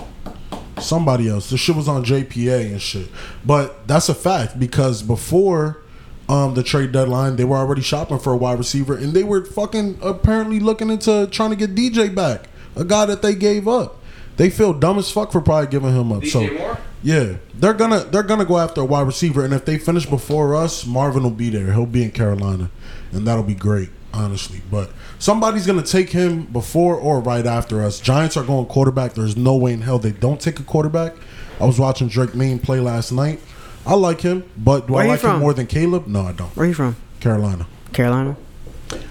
Somebody 0.78 1.28
else. 1.28 1.50
The 1.50 1.56
shit 1.56 1.74
was 1.74 1.88
on 1.88 2.04
JPA 2.04 2.72
and 2.72 2.82
shit. 2.82 3.08
But 3.44 3.86
that's 3.88 4.08
a 4.08 4.14
fact 4.14 4.58
because 4.58 5.02
before 5.02 5.82
um, 6.28 6.54
the 6.54 6.62
trade 6.62 6.92
deadline, 6.92 7.36
they 7.36 7.44
were 7.44 7.56
already 7.56 7.82
shopping 7.82 8.18
for 8.18 8.32
a 8.32 8.36
wide 8.36 8.58
receiver 8.58 8.96
and 8.96 9.12
they 9.12 9.24
were 9.24 9.44
fucking 9.44 9.98
apparently 10.02 10.60
looking 10.60 10.90
into 10.90 11.26
trying 11.30 11.50
to 11.50 11.56
get 11.56 11.74
DJ 11.74 12.14
back, 12.14 12.48
a 12.74 12.84
guy 12.84 13.06
that 13.06 13.22
they 13.22 13.34
gave 13.34 13.66
up. 13.66 14.02
They 14.36 14.50
feel 14.50 14.74
dumb 14.74 14.98
as 14.98 15.10
fuck 15.10 15.32
for 15.32 15.40
probably 15.40 15.68
giving 15.68 15.94
him 15.94 16.12
up. 16.12 16.22
DJ 16.22 16.30
so 16.30 16.52
Moore. 16.52 16.78
yeah, 17.02 17.36
they're 17.54 17.72
gonna 17.72 18.00
they're 18.00 18.22
gonna 18.22 18.44
go 18.44 18.58
after 18.58 18.82
a 18.82 18.84
wide 18.84 19.06
receiver, 19.06 19.42
and 19.44 19.54
if 19.54 19.64
they 19.64 19.78
finish 19.78 20.04
before 20.04 20.54
us, 20.54 20.84
Marvin 20.84 21.22
will 21.22 21.30
be 21.30 21.48
there. 21.48 21.72
He'll 21.72 21.86
be 21.86 22.02
in 22.02 22.10
Carolina, 22.10 22.70
and 23.12 23.26
that'll 23.26 23.44
be 23.44 23.54
great, 23.54 23.88
honestly. 24.16 24.62
But 24.70 24.90
somebody's 25.18 25.66
gonna 25.66 25.82
take 25.82 26.10
him 26.10 26.44
before 26.44 26.96
or 26.96 27.20
right 27.20 27.46
after 27.46 27.82
us. 27.82 28.00
Giants 28.00 28.36
are 28.36 28.44
going 28.44 28.66
quarterback. 28.66 29.14
There's 29.14 29.36
no 29.36 29.56
way 29.56 29.72
in 29.72 29.82
hell 29.82 29.98
they 29.98 30.12
don't 30.12 30.40
take 30.40 30.58
a 30.58 30.62
quarterback. 30.62 31.14
I 31.60 31.64
was 31.64 31.78
watching 31.78 32.08
Drake 32.08 32.34
Maye 32.34 32.58
play 32.58 32.80
last 32.80 33.12
night. 33.12 33.40
I 33.86 33.94
like 33.94 34.20
him, 34.20 34.44
but 34.56 34.86
do 34.86 34.94
Where 34.94 35.04
I 35.04 35.08
like 35.08 35.20
him 35.20 35.38
more 35.38 35.54
than 35.54 35.66
Caleb? 35.66 36.06
No, 36.06 36.22
I 36.22 36.32
don't. 36.32 36.54
Where 36.56 36.66
you 36.66 36.74
from? 36.74 36.96
Carolina. 37.20 37.66
Carolina. 37.92 38.36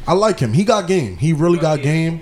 I 0.08 0.13
like 0.13 0.39
him. 0.39 0.54
He 0.54 0.63
got 0.63 0.88
game. 0.88 1.18
He 1.18 1.34
really 1.34 1.58
got 1.58 1.82
game. 1.82 2.22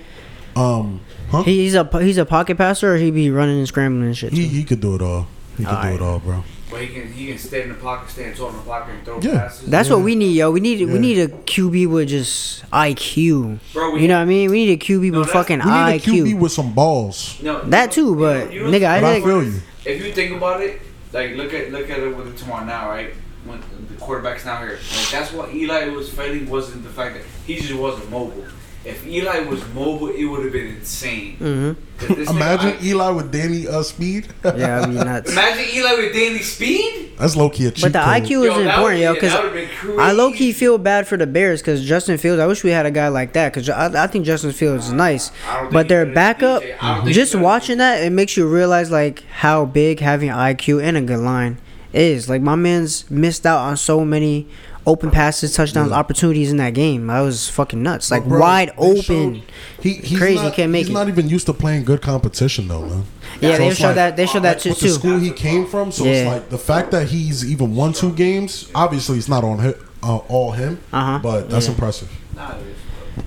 Um, 0.56 1.02
huh? 1.30 1.44
He's 1.44 1.76
a 1.76 1.84
he's 2.02 2.18
a 2.18 2.26
pocket 2.26 2.58
passer, 2.58 2.94
or 2.94 2.98
he 2.98 3.12
be 3.12 3.30
running 3.32 3.58
and 3.58 3.68
scrambling 3.68 4.06
and 4.08 4.18
shit. 4.18 4.34
He 4.34 4.48
he 4.48 4.64
could 4.64 4.80
do 4.80 4.96
it 4.96 5.02
all. 5.02 5.28
He 5.58 5.64
could 5.64 5.72
do 5.72 5.76
Alright. 5.76 5.96
it 5.96 6.02
all, 6.02 6.20
bro. 6.20 6.44
But 6.74 6.82
he 6.82 6.88
can 6.88 7.14
he 7.14 7.28
can 7.28 7.38
stay 7.38 7.62
in 7.62 7.70
the 7.70 7.76
pocket, 7.76 8.10
stand 8.10 8.36
tall 8.36 8.50
in 8.50 8.56
the 8.56 8.62
pocket, 8.64 8.96
and 8.96 9.06
throw 9.06 9.20
Yeah. 9.22 9.42
passes. 9.42 9.70
That's 9.70 9.90
Yeah. 9.90 9.96
what 9.96 10.04
we 10.06 10.16
need, 10.16 10.32
yo. 10.36 10.50
We 10.50 10.60
need 10.60 10.80
Yeah. 10.80 10.88
we 10.88 10.98
need 10.98 11.20
a 11.20 11.28
QB 11.28 11.86
with 11.86 12.10
just 12.10 12.64
IQ. 12.72 13.60
Bro, 13.74 13.92
we- 13.92 14.02
you 14.02 14.08
know 14.08 14.16
what 14.16 14.22
I 14.24 14.26
mean? 14.26 14.50
We 14.50 14.66
need 14.66 14.72
a 14.74 14.78
QB 14.84 15.12
No, 15.12 15.20
with 15.20 15.30
fucking 15.30 15.60
We 15.60 15.66
need 15.66 15.72
a 15.72 16.00
QB 16.00 16.32
IQ. 16.34 16.40
with 16.40 16.52
some 16.52 16.74
balls. 16.74 17.36
no, 17.44 17.62
That 17.66 17.92
too, 17.92 18.16
but, 18.16 18.52
you 18.52 18.62
know- 18.64 18.72
nigga, 18.72 18.88
I 18.88 19.02
But 19.02 19.08
I 19.08 19.14
think- 19.14 19.26
feel 19.26 19.44
you. 19.44 19.62
If 19.86 20.04
you 20.04 20.12
think 20.14 20.32
about 20.36 20.62
it, 20.62 20.82
like 21.14 21.36
look 21.36 21.54
at 21.54 21.72
look 21.72 21.92
at 21.92 22.00
it 22.00 22.18
with 22.18 22.28
it 22.30 22.38
tomorrow 22.38 22.66
now, 22.66 22.90
right? 22.90 23.14
When 23.46 23.60
the 23.90 23.96
quarterback's 24.04 24.44
now 24.44 24.58
here, 24.62 24.80
like 24.98 25.12
that's 25.12 25.32
what 25.32 25.54
Eli 25.54 25.90
was 25.90 26.10
fighting 26.10 26.50
wasn't 26.50 26.84
the 26.84 26.90
fact 26.90 27.14
that 27.14 27.24
he 27.46 27.60
just 27.60 27.76
wasn't 27.76 28.10
mobile. 28.10 28.46
If 28.86 29.08
Eli 29.08 29.40
was 29.42 29.62
mobile, 29.74 30.10
it 30.10 30.26
would 30.26 30.44
have 30.44 30.52
been 30.52 30.68
insane. 30.76 31.36
hmm 31.38 31.72
'Cause 31.98 32.18
this 32.18 32.28
nigga, 32.28 32.36
Imagine 32.36 32.74
I- 32.82 32.86
Eli 32.86 33.10
with 33.12 33.32
Danny 33.32 33.66
uh, 33.68 33.82
Speed. 33.82 34.28
Yeah, 34.44 34.82
I 34.82 34.86
mean 34.88 34.96
nuts. 35.06 35.32
imagine 35.32 35.66
Eli 35.74 35.94
with 35.96 36.14
Danny 36.14 36.40
Speed. 36.40 37.12
That's 37.18 37.36
low 37.38 37.50
key 37.50 37.68
a 37.68 37.72
cheat 37.72 37.84
But 37.84 37.94
the 37.94 38.00
code. 38.00 38.24
IQ 38.24 38.24
is 38.24 38.30
Yo, 38.46 38.64
that 38.64 38.74
important, 38.76 39.02
yo, 39.02 39.14
because 39.14 39.32
that 39.32 39.44
would've 39.44 39.54
been 39.56 39.70
crazy. 39.70 39.98
I 40.00 40.12
low 40.12 40.32
key 40.34 40.52
feel 40.52 40.78
bad 40.78 41.08
for 41.08 41.16
the 41.16 41.28
Bears 41.28 41.62
because 41.62 41.86
Justin 41.86 42.18
Fields. 42.18 42.42
I 42.42 42.46
wish 42.48 42.64
we 42.64 42.72
had 42.72 42.86
a 42.86 42.92
guy 42.92 43.08
like 43.08 43.32
that 43.34 43.54
because 43.54 43.70
I, 43.70 44.04
I 44.04 44.08
think 44.08 44.26
Justin 44.26 44.52
Fields 44.52 44.88
is 44.88 44.92
nice. 44.94 45.32
I 45.48 45.70
But 45.72 45.86
he's 45.86 45.90
their 45.90 46.06
backup, 46.08 46.64
DJ. 46.64 46.76
I 46.82 46.96
don't 46.96 47.04
think 47.06 47.16
just 47.16 47.36
watching 47.36 47.78
that, 47.78 48.04
it 48.04 48.10
makes 48.10 48.36
you 48.36 48.48
realize 48.50 48.92
like 48.92 49.24
how 49.32 49.64
big 49.66 50.02
having 50.02 50.30
IQ 50.30 50.84
and 50.84 50.98
a 50.98 51.02
good 51.02 51.20
line 51.20 51.58
is. 51.94 52.28
Like 52.28 52.42
my 52.42 52.56
man's 52.56 53.10
missed 53.10 53.46
out 53.46 53.60
on 53.60 53.78
so 53.78 54.04
many 54.04 54.48
open 54.86 55.12
passes, 55.12 55.54
touchdowns, 55.54 55.92
Yeah. 55.92 55.98
opportunities 55.98 56.52
in 56.52 56.58
that 56.58 56.74
game. 56.74 57.10
I 57.10 57.22
was 57.22 57.48
fucking 57.50 57.82
nuts, 57.82 58.12
like 58.12 58.26
bro, 58.26 58.40
wide 58.40 58.72
open. 58.78 59.02
showed- 59.02 59.42
he, 59.82 59.94
he's 59.94 60.18
Crazy, 60.20 60.42
Not, 60.44 60.54
can't 60.54 60.72
make 60.72 60.80
he's 60.82 60.90
it. 60.90 60.94
not 60.94 61.08
even 61.08 61.30
used 61.30 61.46
to 61.48 61.54
playing 61.54 61.84
good 61.86 62.02
competition 62.02 62.68
though, 62.68 62.82
man. 62.86 63.04
Yeah, 63.42 63.58
they 63.58 63.68
it's 63.70 63.78
showed 63.80 63.94
that. 63.96 64.16
They 64.18 64.26
showed 64.26 64.44
that 64.44 64.60
too. 64.60 64.70
with 64.70 64.80
the 64.80 64.90
school 64.90 65.18
he 65.20 65.32
came 65.32 65.66
from. 65.66 65.92
So 65.92 66.06
it's 66.06 66.28
like 66.28 66.50
the 66.50 66.58
fact 66.58 66.92
that 66.92 67.08
he's 67.08 67.50
even 67.50 67.76
won 67.76 67.94
two 67.94 68.12
games. 68.14 68.70
Obviously, 68.76 69.18
it's 69.18 69.28
not 69.30 69.44
on 69.44 69.60
him, 69.60 69.74
uh, 70.02 70.18
all 70.18 70.52
him. 70.52 70.80
Uh-huh. 70.92 71.20
But 71.22 71.50
that's 71.50 71.66
Yeah. 71.68 71.72
impressive. 71.74 72.10
Nah, 72.36 72.52
it 72.52 72.58
is. 72.68 73.24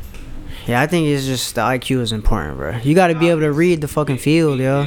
Yeah, 0.66 0.80
I 0.82 0.86
think 0.86 1.06
it's 1.08 1.26
just 1.26 1.54
the 1.54 1.60
IQ 1.62 2.00
is 2.00 2.12
important, 2.12 2.56
bro. 2.58 2.76
You 2.82 2.94
got 2.94 3.06
to 3.08 3.14
be 3.14 3.28
able 3.28 3.42
to 3.42 3.52
read 3.52 3.80
the 3.80 3.88
fucking 3.88 4.18
field, 4.18 4.58
yo. 4.58 4.82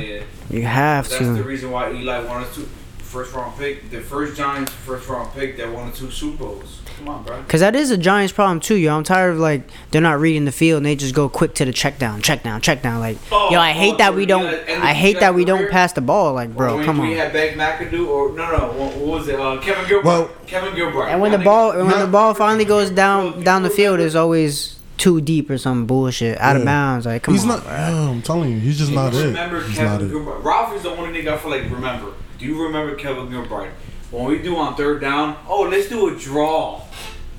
You 0.49 0.63
have 0.65 1.07
to. 1.07 1.23
That's 1.23 1.37
the 1.37 1.43
reason 1.43 1.71
why 1.71 1.91
Eli 1.93 2.19
wanted 2.25 2.51
to 2.55 2.67
first 3.09 3.33
round 3.33 3.57
pick, 3.57 3.89
the 3.89 4.01
first 4.01 4.37
Giants 4.37 4.71
first 4.71 5.07
round 5.09 5.33
pick 5.33 5.57
that 5.57 5.71
wanted 5.73 5.95
two 5.95 6.11
Super 6.11 6.37
Bowls. 6.45 6.79
Come 6.97 7.07
on, 7.09 7.23
bro. 7.23 7.41
Cause 7.47 7.61
that 7.61 7.75
is 7.75 7.91
a 7.91 7.97
Giants 7.97 8.33
problem 8.33 8.59
too, 8.59 8.75
yo. 8.75 8.95
I'm 8.95 9.03
tired 9.03 9.31
of 9.31 9.39
like 9.39 9.61
they're 9.91 10.01
not 10.01 10.19
reading 10.19 10.45
the 10.45 10.51
field 10.51 10.77
and 10.77 10.85
they 10.85 10.95
just 10.95 11.15
go 11.15 11.29
quick 11.29 11.53
to 11.55 11.65
the 11.65 11.71
check 11.73 11.97
down, 11.97 12.21
check 12.21 12.43
down, 12.43 12.59
check 12.61 12.81
down. 12.81 12.99
Like, 12.99 13.17
Oh, 13.31 13.49
yo, 13.51 13.59
I 13.59 13.71
oh, 13.71 13.73
hate 13.73 13.97
that 13.99 14.13
we 14.15 14.25
don't. 14.25 14.45
I 14.69 14.93
hate 14.93 15.19
that 15.21 15.33
we 15.33 15.45
don't 15.45 15.69
pass 15.71 15.93
the 15.93 16.01
ball. 16.01 16.33
Like, 16.33 16.49
Or 16.49 16.53
bro, 16.53 16.75
when 16.77 16.85
come 16.85 16.97
we 16.99 17.13
on. 17.13 17.17
had 17.17 17.33
Ben 17.33 17.57
McAdoo 17.57 18.07
or 18.07 18.33
no, 18.35 18.51
no, 18.51 18.65
what, 18.73 18.95
what 18.97 19.07
was 19.19 19.27
it? 19.29 19.39
Uh, 19.39 19.59
Kevin 19.61 19.85
Gilbride. 19.85 20.03
Well- 20.03 20.29
Kevin 20.45 20.73
Gilbride. 20.73 21.11
And 21.11 21.21
when 21.21 21.31
the 21.31 21.37
ball, 21.37 21.71
nigga- 21.71 21.79
and 21.81 21.87
when 21.91 21.99
the 21.99 22.07
ball 22.07 22.33
finally 22.33 22.65
goes 22.65 22.89
down 22.89 23.31
Bro, 23.33 23.41
down 23.43 23.63
the 23.63 23.69
field, 23.69 23.93
remember- 23.93 24.07
is 24.07 24.15
always 24.15 24.75
too 24.97 25.21
deep 25.21 25.49
or 25.49 25.57
some 25.57 25.85
bullshit, 25.85 26.37
out 26.39 26.57
of 26.57 26.65
bounds. 26.65 27.05
Like, 27.05 27.23
come 27.23 27.33
he's 27.33 27.43
on, 27.43 27.49
not. 27.49 27.63
bro. 27.63 27.71
Yeah, 27.71 28.09
I'm 28.09 28.21
telling 28.21 28.51
you, 28.51 28.59
he's 28.59 28.77
just 28.77 28.91
not 28.91 29.13
it. 29.13 29.23
Remember 29.27 29.61
He's 29.63 29.77
not 29.79 30.01
Kevin 30.01 30.07
it. 30.09 30.13
Gilbride? 30.13 30.43
Ralph 30.43 30.75
is 30.75 30.83
the 30.83 30.89
only 30.89 31.17
nigga 31.21 31.33
I 31.33 31.37
feel 31.37 31.51
like 31.51 31.63
remember. 31.71 32.07
Do 32.39 32.45
you 32.45 32.63
remember 32.63 32.95
Kevin 32.95 33.27
Gilbride? 33.27 33.71
When 34.11 34.25
we 34.25 34.39
do 34.41 34.55
on 34.55 34.75
third 34.75 35.01
down, 35.01 35.37
oh, 35.47 35.61
let's 35.69 35.87
do 35.89 36.07
a 36.13 36.15
draw. 36.17 36.81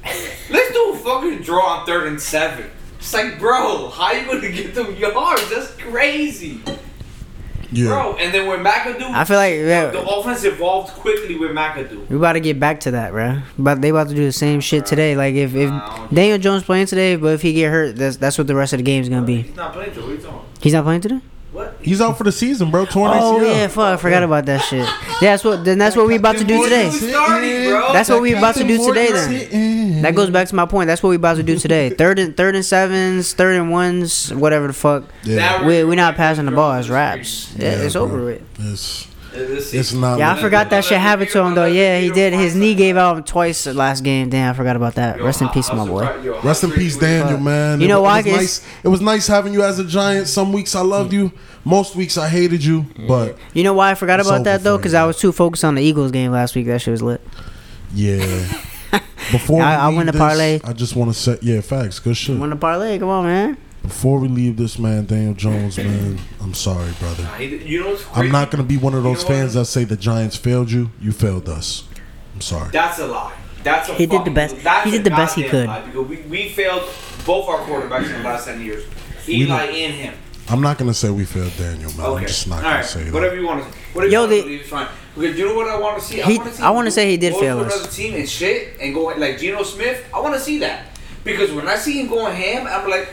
let's 0.04 0.72
do 0.72 0.92
a 0.92 0.96
fucking 0.98 1.42
draw 1.42 1.78
on 1.80 1.86
third 1.86 2.06
and 2.08 2.20
seven. 2.20 2.70
It's 2.98 3.12
like, 3.14 3.38
bro, 3.38 3.88
how 3.88 4.12
you 4.12 4.26
gonna 4.26 4.50
get 4.52 4.74
them 4.74 4.94
yards? 4.94 5.48
That's 5.50 5.72
crazy, 5.76 6.60
Yeah. 7.72 7.86
bro. 7.88 8.16
And 8.16 8.32
then 8.32 8.46
when 8.46 8.62
McAdoo, 8.62 9.10
I 9.10 9.24
feel 9.24 9.38
like 9.38 9.54
yeah, 9.54 9.86
the 9.90 10.06
offense 10.06 10.44
evolved 10.44 10.92
quickly 10.92 11.36
with 11.38 11.52
McAdoo. 11.52 12.06
we 12.08 12.16
about 12.16 12.34
to 12.34 12.40
get 12.40 12.60
back 12.60 12.80
to 12.80 12.90
that, 12.92 13.12
bro. 13.12 13.38
But 13.58 13.80
they 13.80 13.88
about 13.88 14.08
to 14.10 14.14
do 14.14 14.24
the 14.26 14.32
same 14.32 14.60
shit 14.60 14.84
today. 14.84 15.16
Like, 15.16 15.34
if 15.34 15.54
if 15.54 15.70
Nah. 15.70 16.06
Daniel 16.08 16.36
Jones 16.38 16.62
playing 16.62 16.86
today, 16.86 17.16
but 17.16 17.28
if 17.28 17.42
he 17.42 17.54
get 17.54 17.70
hurt, 17.70 17.96
that's 17.96 18.16
that's 18.18 18.36
what 18.36 18.46
the 18.46 18.54
rest 18.54 18.74
of 18.74 18.78
the 18.80 18.84
game's 18.84 19.08
gonna 19.08 19.22
be. 19.26 19.42
He's 19.42 19.56
not 19.56 19.72
playing. 19.72 19.94
Joe. 19.94 20.02
What 20.02 20.10
are 20.10 20.12
you 20.12 20.18
talking? 20.18 20.30
about? 20.36 20.44
He's 20.62 20.72
not 20.74 20.84
playing 20.84 21.00
today. 21.00 21.20
What? 21.80 21.86
He's 21.86 22.00
out 22.00 22.18
for 22.18 22.24
the 22.24 22.32
season, 22.32 22.70
bro. 22.70 22.84
Torn 22.86 23.10
Oh 23.14 23.40
yeah, 23.42 23.66
fuck, 23.68 23.94
I 23.94 23.96
forgot 23.96 24.22
about 24.22 24.46
that 24.46 24.58
shit. 24.58 24.86
Yeah, 25.22 25.32
that's 25.32 25.44
what. 25.44 25.64
Then 25.64 25.78
that's 25.78 25.96
what 25.96 26.06
we 26.06 26.16
about 26.16 26.36
to 26.36 26.44
do 26.44 26.62
today. 26.62 26.86
what 26.86 26.94
you 27.02 27.08
starting, 27.10 27.64
bro? 27.70 27.92
That's 27.92 28.08
what 28.08 28.22
we 28.22 28.34
about 28.34 28.54
to 28.56 28.64
do 28.64 28.86
today, 28.86 29.12
then. 29.12 30.02
That 30.02 30.14
goes 30.14 30.30
back 30.30 30.48
to 30.48 30.54
my 30.54 30.66
point. 30.66 30.86
That's 30.86 31.02
what 31.02 31.10
we 31.10 31.16
about 31.16 31.36
to 31.36 31.42
do 31.42 31.58
today. 31.58 31.90
Third 32.00 32.18
and 32.18 32.36
third 32.36 32.54
and 32.54 32.64
sevens, 32.64 33.32
third 33.34 33.56
and 33.56 33.70
ones, 33.70 34.32
whatever 34.32 34.66
the 34.66 34.72
fuck. 34.72 35.04
Yeah, 35.24 35.36
That 35.36 35.64
We 35.66 35.84
we 35.84 35.96
not 35.96 36.16
passing 36.16 36.46
the 36.46 36.52
ball 36.52 36.72
Jones 36.72 36.86
as 36.86 36.90
raps. 36.90 37.54
Yeah, 37.56 37.64
Yeah, 37.76 37.82
it's 37.84 37.92
bro. 37.94 38.02
over 38.02 38.24
with. 38.24 38.42
it's 38.58 38.58
This 38.58 39.06
it's 39.32 39.92
not. 39.92 40.18
Yeah, 40.18 40.32
I 40.32 40.40
forgot 40.40 40.70
that 40.70 40.84
shit 40.84 40.98
happened 40.98 41.30
to 41.30 41.40
him 41.40 41.54
though. 41.54 41.66
Yeah, 41.66 41.98
he 42.00 42.10
did. 42.10 42.32
His 42.32 42.54
knee 42.54 42.74
gave 42.74 42.96
out 42.96 43.26
twice 43.26 43.66
last 43.66 44.02
game. 44.02 44.28
Damn, 44.30 44.50
I 44.50 44.56
forgot 44.56 44.76
about 44.76 44.94
that. 44.96 45.20
Rest 45.20 45.40
in 45.42 45.48
peace, 45.50 45.72
my 45.72 45.86
boy. 45.86 46.00
surprised- 46.04 46.24
yo, 46.24 46.34
how 46.40 46.48
Rest 46.48 46.64
in 46.64 46.70
peace, 46.72 46.94
was 46.94 46.98
that? 47.00 47.22
Daniel, 47.22 47.40
man. 47.40 47.80
You 47.80 47.88
know 47.88 48.00
it, 48.00 48.02
why? 48.02 48.18
It 48.20 48.26
was, 48.26 48.34
nice, 48.36 48.66
it 48.84 48.88
was 48.88 49.00
nice 49.00 49.26
having 49.26 49.52
you 49.52 49.62
as 49.62 49.78
a 49.78 49.84
Giant. 49.84 50.26
Some 50.28 50.52
weeks 50.52 50.74
I 50.74 50.80
loved 50.80 51.12
you. 51.12 51.32
Most 51.64 51.94
weeks 51.96 52.16
I 52.18 52.28
hated 52.28 52.64
you. 52.64 52.86
But 53.06 53.36
You 53.52 53.62
know 53.64 53.74
why 53.74 53.90
I 53.90 53.94
forgot 53.94 54.20
about 54.20 54.44
that 54.44 54.62
though? 54.62 54.76
Because. 54.76 54.94
I 54.94 55.04
was 55.04 55.18
too 55.18 55.32
focused 55.32 55.64
on 55.64 55.74
the 55.76 55.82
Eagles 55.82 56.10
game 56.10 56.32
last 56.32 56.54
week. 56.56 56.66
That 56.66 56.80
shit 56.80 56.92
was 56.92 57.02
lit. 57.02 57.20
yeah. 57.94 58.20
Before 59.30 59.62
I- 59.62 59.88
we 59.88 59.94
I 59.94 59.98
win 59.98 60.06
the 60.06 60.12
parlay. 60.12 60.58
I 60.64 60.72
just 60.72 60.96
want 60.96 61.12
to 61.12 61.18
say, 61.18 61.38
yeah, 61.42 61.60
facts, 61.60 62.00
good 62.00 62.16
shit. 62.16 62.36
Win 62.38 62.50
the 62.50 62.56
parlay. 62.56 62.98
Come 62.98 63.08
on, 63.10 63.24
man. 63.24 63.56
Before 63.82 64.18
we 64.18 64.28
leave 64.28 64.56
this 64.56 64.78
man, 64.78 65.06
Daniel 65.06 65.34
Jones, 65.34 65.76
man, 65.78 66.18
I'm 66.40 66.54
sorry, 66.54 66.92
brother. 67.00 67.28
You 67.42 67.80
know 67.80 67.90
what's 67.90 68.04
crazy? 68.04 68.26
I'm 68.26 68.32
not 68.32 68.50
gonna 68.50 68.62
be 68.64 68.76
one 68.76 68.94
of 68.94 69.02
You 69.04 69.10
those 69.14 69.22
know 69.24 69.28
what? 69.30 69.34
fans 69.36 69.54
that 69.54 69.64
say 69.66 69.84
the 69.84 69.96
Giants 69.96 70.36
failed 70.36 70.70
you. 70.70 70.90
You 71.00 71.12
failed 71.12 71.48
us. 71.48 71.84
I'm 72.34 72.40
sorry. 72.40 72.70
That's 72.70 72.98
a 72.98 73.06
lie. 73.06 73.34
That's 73.62 73.88
a 73.88 73.94
He 73.94 74.06
did 74.06 74.24
the 74.24 74.30
best- 74.30 74.56
that's 74.62 74.84
he 74.84 74.90
did 74.90 75.04
the 75.04 75.10
best 75.10 75.34
he 75.36 75.44
could. 75.44 75.66
because 75.86 76.08
we, 76.08 76.16
we 76.28 76.48
failed 76.50 76.82
both 77.26 77.48
our 77.48 77.58
quarterbacks 77.60 78.06
in 78.06 78.12
the 78.12 78.28
last 78.28 78.46
ten 78.46 78.60
years. 78.62 78.84
Eli 79.28 79.64
and 79.64 79.94
him. 79.94 80.14
I'm 80.48 80.60
not 80.60 80.78
gonna 80.78 80.94
say 80.94 81.10
we 81.10 81.24
failed 81.24 81.52
Daniel, 81.58 81.92
man. 81.92 82.06
Okay. 82.06 82.20
I'm 82.22 82.26
just 82.26 82.48
not 82.48 82.56
All 82.56 82.62
gonna 82.62 82.74
right. 82.76 82.84
say 82.84 83.04
that. 83.04 83.12
Whatever 83.12 83.36
you 83.36 83.46
want 83.46 83.62
to. 83.64 83.78
Whatever 83.92 84.10
Yo, 84.12 84.12
you 84.12 84.18
want 84.20 84.30
they- 84.30 84.36
to 84.38 84.42
believe 84.44 84.60
is 84.62 84.68
fine. 84.68 84.88
Because 85.14 85.38
you 85.38 85.46
know 85.48 85.54
what 85.54 85.68
I 85.68 85.78
want 85.78 85.98
to 86.00 86.04
see. 86.04 86.20
He- 86.22 86.38
wanna 86.38 86.52
see 86.54 86.62
I 86.62 86.70
wanna 86.70 86.90
say 86.90 87.10
he 87.10 87.16
did 87.16 87.34
fail 87.34 87.58
to 87.60 87.66
us. 87.66 87.74
Another 87.74 87.90
team 87.90 88.14
and 88.14 88.28
shit 88.28 88.76
and 88.80 88.94
go 88.94 89.04
like 89.06 89.38
Geno 89.38 89.62
Smith. 89.62 90.04
I 90.14 90.20
want 90.20 90.34
to 90.34 90.40
see 90.40 90.58
that 90.60 90.86
because 91.24 91.52
when 91.52 91.68
I 91.68 91.76
see 91.76 92.00
him 92.00 92.08
going 92.08 92.34
ham, 92.34 92.66
I'm 92.66 92.88
like, 92.88 93.08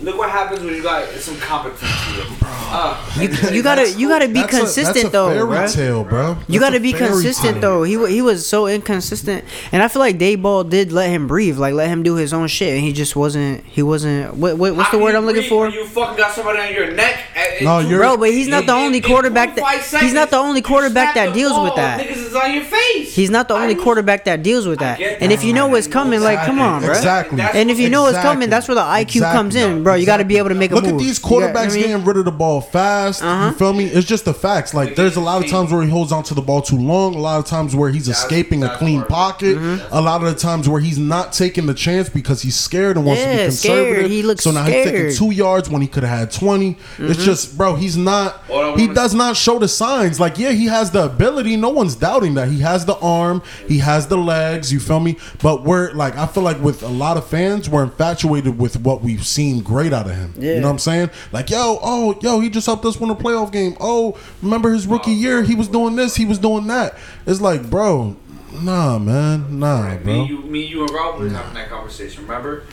look 0.00 0.16
what 0.16 0.30
happens 0.30 0.60
when 0.60 0.74
you 0.74 0.82
got 0.82 1.08
some 1.14 1.36
competence 1.38 1.80
here. 1.80 2.24
Uh, 2.70 2.96
You, 3.20 3.28
you 3.56 3.62
gotta 3.62 3.90
you 3.92 4.08
gotta 4.08 4.28
be 4.28 4.34
That's 4.40 4.54
a- 4.54 4.58
consistent 4.58 4.94
that's 4.94 5.06
a 5.06 5.10
though, 5.10 5.46
fairy 5.48 5.68
tale, 5.68 6.04
bro. 6.04 6.36
You 6.48 6.60
got 6.60 6.70
to 6.70 6.80
be 6.80 6.92
consistent 6.92 7.60
tale. 7.60 7.80
though. 7.80 7.82
He 7.82 8.14
he 8.14 8.22
was 8.22 8.46
so 8.46 8.66
inconsistent, 8.66 9.44
and 9.72 9.82
I 9.82 9.88
feel 9.88 10.00
like 10.00 10.18
Daboll 10.18 10.68
did 10.68 10.92
let 10.92 11.08
him 11.10 11.26
breathe, 11.26 11.58
like 11.58 11.74
let 11.74 11.88
him 11.88 12.02
do 12.02 12.14
his 12.16 12.32
own 12.32 12.46
shit, 12.48 12.74
and 12.74 12.82
he 12.82 12.92
just 12.92 13.16
wasn't. 13.16 13.64
He 13.64 13.82
wasn't. 13.82 14.34
What, 14.36 14.58
what 14.58 14.76
what's 14.76 14.88
how 14.88 14.92
the 14.92 14.98
can 14.98 15.04
word 15.04 15.14
I'm 15.14 15.24
looking 15.24 15.40
breathe 15.42 15.48
for? 15.50 15.68
You 15.70 15.86
fucking 15.86 16.16
got 16.16 16.32
somebody 16.32 16.58
on 16.60 16.72
your 16.74 16.92
neck. 16.92 17.20
At- 17.38 17.62
No, 17.62 17.78
you're- 17.80 17.96
Bro, 17.98 18.16
but 18.18 18.30
he's 18.30 18.48
not 18.48 18.66
the 18.66 18.72
only 18.72 19.00
quarterback 19.00 19.54
that 19.54 19.60
45 19.60 20.00
he's 20.00 20.12
not 20.12 20.30
the 20.30 20.36
only 20.38 20.62
quarterback 20.62 21.14
that 21.14 21.26
the 21.28 21.32
deals 21.32 21.58
with 21.58 21.74
that. 21.76 22.00
Niggas 22.00 22.16
is 22.28 22.34
on 22.34 22.52
your 22.54 22.64
face. 22.64 23.14
He's 23.14 23.30
not 23.30 23.48
the 23.48 23.54
only 23.54 23.74
was- 23.74 23.84
quarterback 23.84 24.24
that 24.24 24.42
deals 24.42 24.66
with 24.66 24.78
that. 24.80 24.98
get 24.98 25.20
And 25.22 25.32
if 25.32 25.42
you 25.44 25.52
know 25.52 25.66
what's 25.68 25.86
coming, 25.86 26.20
like 26.20 26.44
come 26.44 26.60
on, 26.60 26.82
bro. 26.82 26.90
Exactly. 26.90 27.40
And 27.40 27.70
if 27.70 27.78
you 27.78 27.88
know 27.90 28.02
what's 28.02 28.18
coming, 28.18 28.50
that's 28.50 28.68
where 28.68 28.74
the 28.74 28.80
IQ 28.82 29.20
comes 29.32 29.54
in, 29.56 29.82
bro. 29.82 29.94
You 29.94 30.06
got 30.06 30.18
to 30.18 30.24
be 30.24 30.38
able 30.38 30.48
to 30.50 30.54
make 30.54 30.70
a 30.72 30.74
Look 30.74 30.84
move. 30.84 30.94
at 30.94 30.98
these 30.98 31.18
You 31.22 31.28
you 31.36 31.40
know 31.40 31.48
quarterbacks 31.48 31.70
I 31.72 31.74
mean? 31.74 31.80
getting 31.86 32.04
rid 32.04 32.16
of 32.16 32.24
the 32.24 32.32
ball 32.32 32.60
fast. 32.60 33.22
You 33.22 33.52
feel 33.52 33.72
me? 33.72 33.86
It's 33.86 34.06
just 34.06 34.24
the 34.24 34.34
facts. 34.34 34.74
Like 34.74 34.96
there's 34.96 35.16
a 35.16 35.20
lot 35.20 35.42
of 35.44 35.50
times 35.50 35.72
where 35.72 35.82
he 35.82 35.90
holds 35.90 36.12
onto 36.12 36.34
the 36.34 36.42
ball 36.42 36.62
too 36.62 36.76
long. 36.78 37.14
A 37.14 37.18
lot 37.18 37.38
of 37.38 37.46
times 37.46 37.74
where 37.74 37.90
he's 37.90 38.08
escaping 38.08 38.62
a 38.62 38.76
clean 38.76 39.02
part 39.02 39.42
of 39.42 39.48
it. 39.48 39.56
pocket. 39.56 39.58
Mm-hmm. 39.58 39.94
A 39.94 40.00
lot 40.00 40.22
of 40.22 40.32
the 40.32 40.38
times 40.38 40.68
where 40.68 40.80
he's 40.80 40.98
not 40.98 41.32
taking 41.32 41.66
the 41.66 41.74
chance 41.74 42.08
because 42.08 42.42
he's 42.42 42.56
scared 42.56 42.96
and 42.96 43.04
wants 43.06 43.22
to 43.22 43.28
be 43.28 43.36
conservative. 43.44 44.10
He 44.10 44.22
looks 44.22 44.44
so 44.44 44.50
now 44.50 44.64
he's 44.64 44.84
taking 44.84 45.12
two 45.14 45.30
yards 45.32 45.68
when 45.68 45.82
he 45.82 45.88
could 45.88 46.02
have 46.02 46.18
had 46.18 46.30
20 46.30 46.58
Mm-hmm. 46.58 47.10
It's 47.10 47.24
just, 47.28 47.56
bro. 47.58 47.74
He's 47.74 47.96
not. 47.96 48.44
He 48.76 48.88
does 48.88 49.14
not 49.14 49.36
show 49.36 49.58
the 49.58 49.68
signs. 49.68 50.18
Like 50.18 50.38
yeah, 50.38 50.52
he 50.52 50.66
has 50.66 50.90
the 50.90 51.04
ability. 51.04 51.56
No 51.56 51.70
one's 51.70 51.94
doubting 51.94 52.34
that. 52.34 52.48
He 52.48 52.60
has 52.60 52.84
the 52.86 52.96
arm. 52.98 53.42
He 53.66 53.78
has 53.78 54.06
the 54.06 54.16
legs. 54.16 54.72
You 54.72 54.80
feel 54.80 55.00
me? 55.00 55.18
But 55.42 55.64
we're 55.64 55.92
like, 55.92 56.16
I 56.16 56.26
feel 56.26 56.42
like 56.42 56.60
with 56.60 56.82
a 56.82 56.88
lot 56.88 57.16
of 57.16 57.26
fans, 57.26 57.68
we're 57.68 57.84
infatuated 57.84 58.58
with 58.58 58.80
what 58.80 59.02
we've 59.02 59.26
seen 59.26 59.62
great 59.62 59.92
out 59.92 60.08
of 60.08 60.16
him. 60.16 60.34
Yeah. 60.36 60.54
You 60.54 60.60
know 60.60 60.68
what 60.68 60.72
I'm 60.72 60.78
saying? 60.78 61.10
Like, 61.32 61.50
yo, 61.50 61.78
oh, 61.82 62.18
yo, 62.22 62.40
he 62.40 62.50
just 62.50 62.66
helped 62.66 62.84
us 62.84 62.98
win 62.98 63.10
a 63.10 63.14
playoff 63.14 63.52
game. 63.52 63.76
Oh, 63.80 64.18
remember 64.42 64.72
his 64.72 64.86
rookie 64.86 65.12
year? 65.12 65.42
He 65.42 65.54
was 65.54 65.68
doing 65.68 65.96
this. 65.96 66.16
He 66.16 66.24
was 66.24 66.38
doing 66.38 66.66
that. 66.68 66.96
It's 67.26 67.40
like, 67.40 67.68
bro, 67.68 68.16
nah, 68.62 68.98
man, 68.98 69.58
nah, 69.58 69.90
Me, 69.90 69.96
bro. 69.98 70.24
you, 70.24 70.42
me, 70.42 70.64
you, 70.66 70.80
and 70.82 70.90
Rob 70.90 71.18
were 71.20 71.28
having 71.28 71.54
that 71.54 71.68
conversation. 71.68 72.22
Remember 72.22 72.64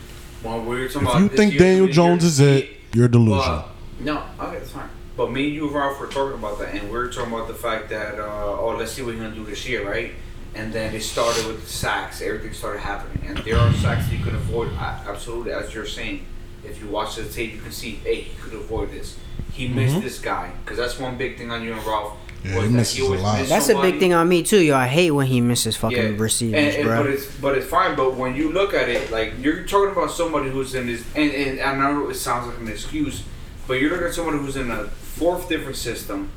when 0.41 0.65
we 0.65 0.79
were 0.79 0.87
talking 0.87 1.01
If 1.01 1.09
about 1.09 1.21
you 1.21 1.29
this 1.29 1.37
think 1.37 1.53
year, 1.53 1.59
Daniel 1.59 1.87
Jones 1.87 2.23
is 2.23 2.39
it, 2.39 2.69
you're 2.93 3.07
delusional. 3.07 3.59
But, 3.59 3.74
no, 3.99 4.23
okay, 4.39 4.59
that's 4.59 4.71
fine. 4.71 4.89
But 5.17 5.31
me 5.31 5.45
and 5.45 5.55
you, 5.55 5.69
Ralph, 5.69 5.99
were 5.99 6.07
talking 6.07 6.37
about 6.37 6.59
that, 6.59 6.75
and 6.75 6.91
we 6.91 6.97
are 6.97 7.09
talking 7.09 7.33
about 7.33 7.47
the 7.47 7.53
fact 7.53 7.89
that, 7.89 8.19
uh, 8.19 8.59
oh, 8.59 8.75
let's 8.77 8.91
see 8.91 9.01
what 9.01 9.13
he's 9.13 9.21
gonna 9.21 9.35
do 9.35 9.45
this 9.45 9.67
year, 9.67 9.89
right? 9.89 10.11
And 10.55 10.73
then 10.73 10.93
it 10.93 11.01
started 11.01 11.47
with 11.47 11.67
sacks. 11.69 12.21
Everything 12.21 12.53
started 12.53 12.79
happening, 12.79 13.25
and 13.27 13.37
there 13.39 13.57
are 13.57 13.71
sacks 13.73 14.11
you 14.11 14.19
can 14.19 14.35
avoid. 14.35 14.71
Absolutely, 14.73 15.51
as 15.51 15.73
you're 15.73 15.85
saying, 15.85 16.25
if 16.65 16.81
you 16.81 16.87
watch 16.87 17.15
the 17.15 17.25
tape, 17.25 17.53
you 17.53 17.61
can 17.61 17.71
see, 17.71 17.95
hey, 17.95 18.21
he 18.21 18.35
could 18.41 18.53
avoid 18.53 18.91
this. 18.91 19.17
He 19.53 19.67
missed 19.69 20.01
this 20.01 20.19
guy 20.19 20.51
because 20.63 20.77
that's 20.77 20.99
one 20.99 21.17
big 21.17 21.37
thing 21.37 21.49
on 21.51 21.63
you 21.63 21.73
and 21.73 21.85
Ralph. 21.85 22.13
Mm-hmm. 22.13 22.49
Yeah, 22.49 22.55
was 22.55 22.65
he 22.65 22.71
that 22.71 22.77
misses 22.77 22.99
a 22.99 23.13
lot. 23.13 23.37
missed 23.39 23.49
That's 23.49 23.69
a 23.69 23.81
big 23.81 23.99
thing 23.99 24.13
on 24.13 24.29
me 24.29 24.43
too, 24.43 24.61
yo. 24.61 24.75
I 24.75 24.87
hate 24.87 25.11
when 25.11 25.27
he 25.27 25.41
misses 25.41 25.75
fucking 25.77 26.17
receivers, 26.17 26.59
and, 26.59 26.75
and, 26.75 26.83
bro. 26.85 27.03
But 27.03 27.11
it's 27.11 27.35
but 27.37 27.57
it's 27.57 27.67
fine. 27.67 27.95
But 27.95 28.15
when 28.15 28.35
you 28.35 28.51
look 28.51 28.73
at 28.73 28.89
it, 28.89 29.11
like 29.11 29.33
you're 29.39 29.63
talking 29.63 29.91
about 29.91 30.11
somebody 30.11 30.49
who's 30.49 30.75
in 30.75 30.87
this, 30.87 31.03
and, 31.15 31.31
and 31.31 31.61
I 31.61 31.75
know 31.75 32.09
it 32.09 32.15
sounds 32.15 32.47
like 32.47 32.59
an 32.59 32.67
excuse, 32.67 33.23
but 33.67 33.75
you're 33.75 33.89
looking 33.91 34.07
at 34.07 34.13
someone 34.13 34.37
who's 34.39 34.55
in 34.55 34.71
a 34.71 34.85
fourth 34.85 35.49
different 35.49 35.75
system. 35.77 36.31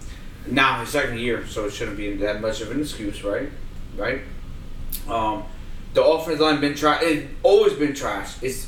Now 0.46 0.80
his 0.80 0.88
second 0.90 1.18
year, 1.18 1.46
so 1.46 1.66
it 1.66 1.72
shouldn't 1.72 1.96
be 1.96 2.14
that 2.16 2.40
much 2.40 2.60
of 2.60 2.70
an 2.70 2.80
excuse, 2.80 3.22
right? 3.22 3.50
Right. 3.96 4.22
Um, 5.08 5.44
the 5.94 6.02
offensive 6.04 6.40
line 6.40 6.60
been 6.60 6.74
trash. 6.74 7.02
It's 7.02 7.28
always 7.42 7.74
been 7.74 7.94
trash. 7.94 8.42
It's 8.42 8.66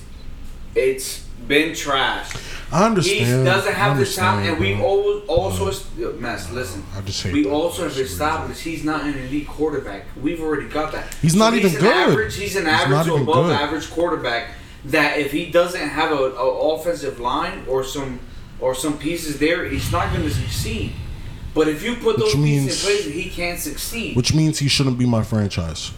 it's 0.74 1.20
been 1.48 1.74
trash. 1.74 2.32
I 2.70 2.84
understand. 2.86 3.38
He 3.40 3.44
doesn't 3.44 3.72
have 3.72 3.98
the 3.98 4.04
talent, 4.06 4.46
and 4.48 4.58
we 4.60 4.80
always 4.80 5.26
also 5.26 5.68
est- 5.68 5.96
mess. 6.20 6.50
Listen, 6.52 6.84
I 6.94 7.00
just 7.00 7.22
hate 7.22 7.32
we 7.32 7.44
that 7.44 7.50
also 7.50 7.84
have 7.88 7.96
established 7.98 8.60
he's 8.62 8.84
not 8.84 9.04
an 9.04 9.14
elite 9.18 9.48
quarterback. 9.48 10.04
We've 10.20 10.40
already 10.40 10.68
got 10.68 10.92
that. 10.92 11.12
He's 11.22 11.34
not 11.34 11.54
even 11.54 11.74
an 11.74 11.80
good. 11.80 11.92
Average, 12.10 12.36
he's 12.36 12.56
an 12.56 12.66
He's 12.66 12.74
average 12.74 13.06
to 13.06 13.14
above 13.14 13.46
good. 13.46 13.56
average 13.56 13.90
quarterback. 13.90 14.50
That 14.86 15.18
if 15.18 15.32
he 15.32 15.50
doesn't 15.50 15.88
have 15.88 16.10
a, 16.12 16.14
a 16.14 16.74
offensive 16.74 17.20
line 17.20 17.64
or 17.68 17.84
some 17.84 18.18
or 18.60 18.74
some 18.74 18.98
pieces 18.98 19.38
there, 19.38 19.64
he's 19.68 19.90
not 19.92 20.12
going 20.12 20.24
to 20.24 20.30
succeed. 20.30 20.92
But 21.54 21.66
if 21.68 21.82
you 21.82 21.96
put 21.96 22.16
Which 22.16 22.26
those 22.32 22.36
means- 22.36 22.66
pieces 22.66 22.84
in 22.84 23.12
place, 23.12 23.24
he 23.24 23.30
can't 23.30 23.58
succeed. 23.58 24.16
Which 24.16 24.32
means 24.34 24.58
he 24.58 24.68
shouldn't 24.68 24.98
be 24.98 25.06
my 25.06 25.22
franchise. 25.22 25.92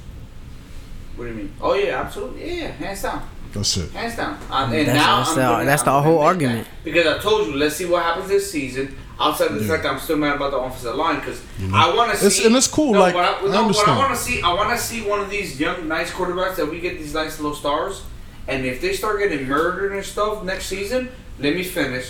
what 1.17 1.25
do 1.25 1.31
you 1.31 1.37
mean? 1.37 1.53
Oh 1.61 1.75
yeah, 1.75 2.01
absolutely, 2.01 2.61
yeah, 2.61 2.69
hands 2.69 3.03
down. 3.03 3.29
That's 3.53 3.77
it. 3.77 3.91
Hands 3.93 4.17
down. 4.17 4.39
Um, 4.51 4.73
and 4.73 4.89
That's- 4.89 4.97
now 4.97 5.17
that's 5.19 5.29
I'm 5.31 5.35
the- 5.37 5.43
gonna- 5.43 5.65
that's 5.67 5.83
the 5.83 6.01
whole 6.03 6.19
argument. 6.21 6.65
that. 6.67 6.85
Because 6.85 7.07
I 7.07 7.19
told 7.19 7.49
you, 7.49 7.55
let's 7.57 7.77
see 7.77 7.85
what 7.85 8.03
happens 8.03 8.29
this 8.29 8.51
season. 8.51 8.97
Outside 9.21 9.49
of 9.49 9.55
the 9.57 9.61
Yeah. 9.65 9.69
fact 9.77 9.85
I'm 9.87 9.99
still 10.01 10.17
mad 10.17 10.37
about 10.37 10.53
the 10.53 10.57
offensive 10.57 10.95
line, 10.97 11.17
because 11.21 11.39
I 11.73 11.95
want 11.95 12.11
to 12.13 12.17
It's- 12.17 12.37
see. 12.37 12.47
and 12.47 12.57
it's 12.57 12.67
cool, 12.67 12.95
No, 12.95 13.01
like, 13.01 13.15
what 13.15 13.25
I, 13.25 13.29
I 13.29 13.41
no, 13.43 13.47
what 13.49 13.55
I 13.55 13.61
understand. 13.61 13.99
want 13.99 14.15
to 14.17 14.21
see, 14.21 14.41
I 14.41 14.55
want 14.55 14.71
to 14.77 14.83
see 14.83 15.03
one 15.03 15.21
of 15.21 15.29
these 15.29 15.61
young, 15.61 15.87
nice 15.87 16.11
quarterbacks 16.11 16.57
that 16.57 16.69
we 16.71 16.81
get 16.81 16.99
these 16.99 17.13
nice 17.13 17.39
little 17.39 17.55
stars, 17.55 18.01
and 18.49 18.65
if 18.65 18.81
they 18.81 18.95
start 18.95 19.19
getting 19.21 19.47
murdered 19.47 19.93
and 19.93 20.03
stuff 20.05 20.43
next 20.45 20.65
season, 20.67 21.11
let 21.39 21.55
me 21.55 21.63
finish. 21.63 22.07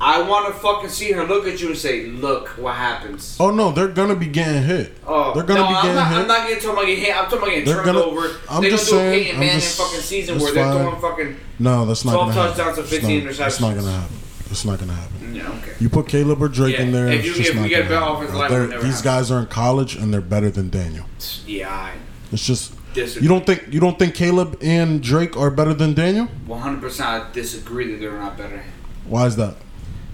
I 0.00 0.20
want 0.22 0.46
to 0.48 0.52
fucking 0.60 0.90
see 0.90 1.12
her 1.12 1.24
look 1.24 1.46
at 1.46 1.60
you 1.60 1.68
and 1.68 1.76
say, 1.78 2.06
"Look 2.06 2.48
what 2.58 2.74
happens." 2.74 3.36
Oh 3.40 3.50
no, 3.50 3.72
they're 3.72 3.88
gonna 3.88 4.14
be 4.16 4.26
getting 4.26 4.62
hit. 4.62 4.96
Oh, 5.06 5.32
they're 5.32 5.42
gonna 5.42 5.60
no, 5.60 5.68
be 5.68 5.74
I'm 5.74 5.82
getting 5.82 5.94
not, 5.96 6.08
hit. 6.08 6.18
I'm 6.18 6.28
not 6.28 6.46
getting 6.48 6.56
talking 6.62 6.70
about 6.70 6.86
getting 6.86 7.04
hit. 7.04 7.16
I'm 7.16 7.24
talking 7.24 7.38
about 7.38 7.48
getting 7.48 7.64
They're 7.64 7.74
turned 7.76 7.86
gonna- 7.86 8.00
over. 8.00 8.30
I'm 8.50 8.60
they're 8.62 8.70
just 8.72 8.88
saying, 8.90 9.12
Peyton 9.24 9.34
I'm 9.36 9.40
Manning 9.40 9.60
just- 9.60 9.78
fucking 9.78 10.00
season 10.00 10.34
that's 10.38 10.44
where 10.44 10.52
they're 10.54 10.72
throwing 10.72 11.00
fucking. 11.00 11.36
No, 11.58 11.86
that's 11.86 12.04
not 12.04 12.12
12 12.12 12.28
gonna 12.28 12.40
happen. 12.40 12.56
touchdowns 12.56 12.78
and 12.78 12.84
It's 12.86 12.90
15 12.96 13.24
not- 13.24 13.46
It's 13.48 13.60
not 13.60 13.74
gonna 13.74 13.90
happen. 13.92 14.16
It's 14.50 14.64
not 14.66 14.78
gonna 14.78 14.92
happen. 14.92 15.34
Yeah, 15.34 15.48
okay. 15.48 15.72
You 15.80 15.88
put 15.88 16.08
Caleb 16.08 16.42
or 16.42 16.48
Drake 16.48 16.76
Yeah, 16.76 16.82
in 16.82 16.92
there. 16.92 17.08
if 17.08 17.24
it's 17.24 17.36
just 17.36 17.50
if 17.50 17.56
not 17.56 17.68
get 17.68 17.88
better 17.88 17.98
happen, 18.00 18.16
offensive 18.16 18.36
line, 18.36 18.50
They're- 18.50 18.58
it 18.58 18.62
would 18.62 18.70
never 18.70 18.82
These 18.84 18.94
happen. 19.00 19.10
guys 19.12 19.30
are 19.30 19.38
in 19.40 19.46
college 19.46 19.96
and 19.96 20.12
they're 20.14 20.20
better 20.20 20.50
than 20.50 20.68
Daniel. 20.70 21.06
Yeah, 21.46 21.70
I 21.70 21.90
It's 22.32 22.46
just 22.46 22.72
disagree. 22.94 23.22
you 23.24 23.28
don't 23.30 23.44
think 23.46 23.62
you 23.70 23.80
don't 23.80 23.98
think 23.98 24.14
Caleb 24.14 24.56
and 24.62 25.02
Drake 25.02 25.36
are 25.36 25.50
better 25.50 25.72
than 25.74 25.94
Daniel? 25.94 26.28
100% 26.46 27.06
I 27.08 27.22
disagree 27.32 27.90
that 27.92 28.00
they're 28.00 28.12
not 28.18 28.36
better. 28.36 28.62
Why 29.06 29.26
is 29.26 29.36
that? 29.36 29.54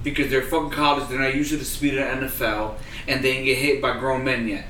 Because 0.02 0.30
they're 0.30 0.42
fucking 0.42 0.70
college, 0.70 1.08
they're 1.08 1.18
not 1.20 1.34
used 1.34 1.50
to 1.50 1.56
the 1.56 1.64
speed 1.64 1.96
of 1.98 2.20
the 2.20 2.26
NFL, 2.26 2.74
and 3.08 3.22
they 3.24 3.36
ain't 3.36 3.44
get 3.44 3.58
hit 3.58 3.80
by 3.82 3.96
grown 3.98 4.24
men 4.24 4.48
yet. 4.48 4.66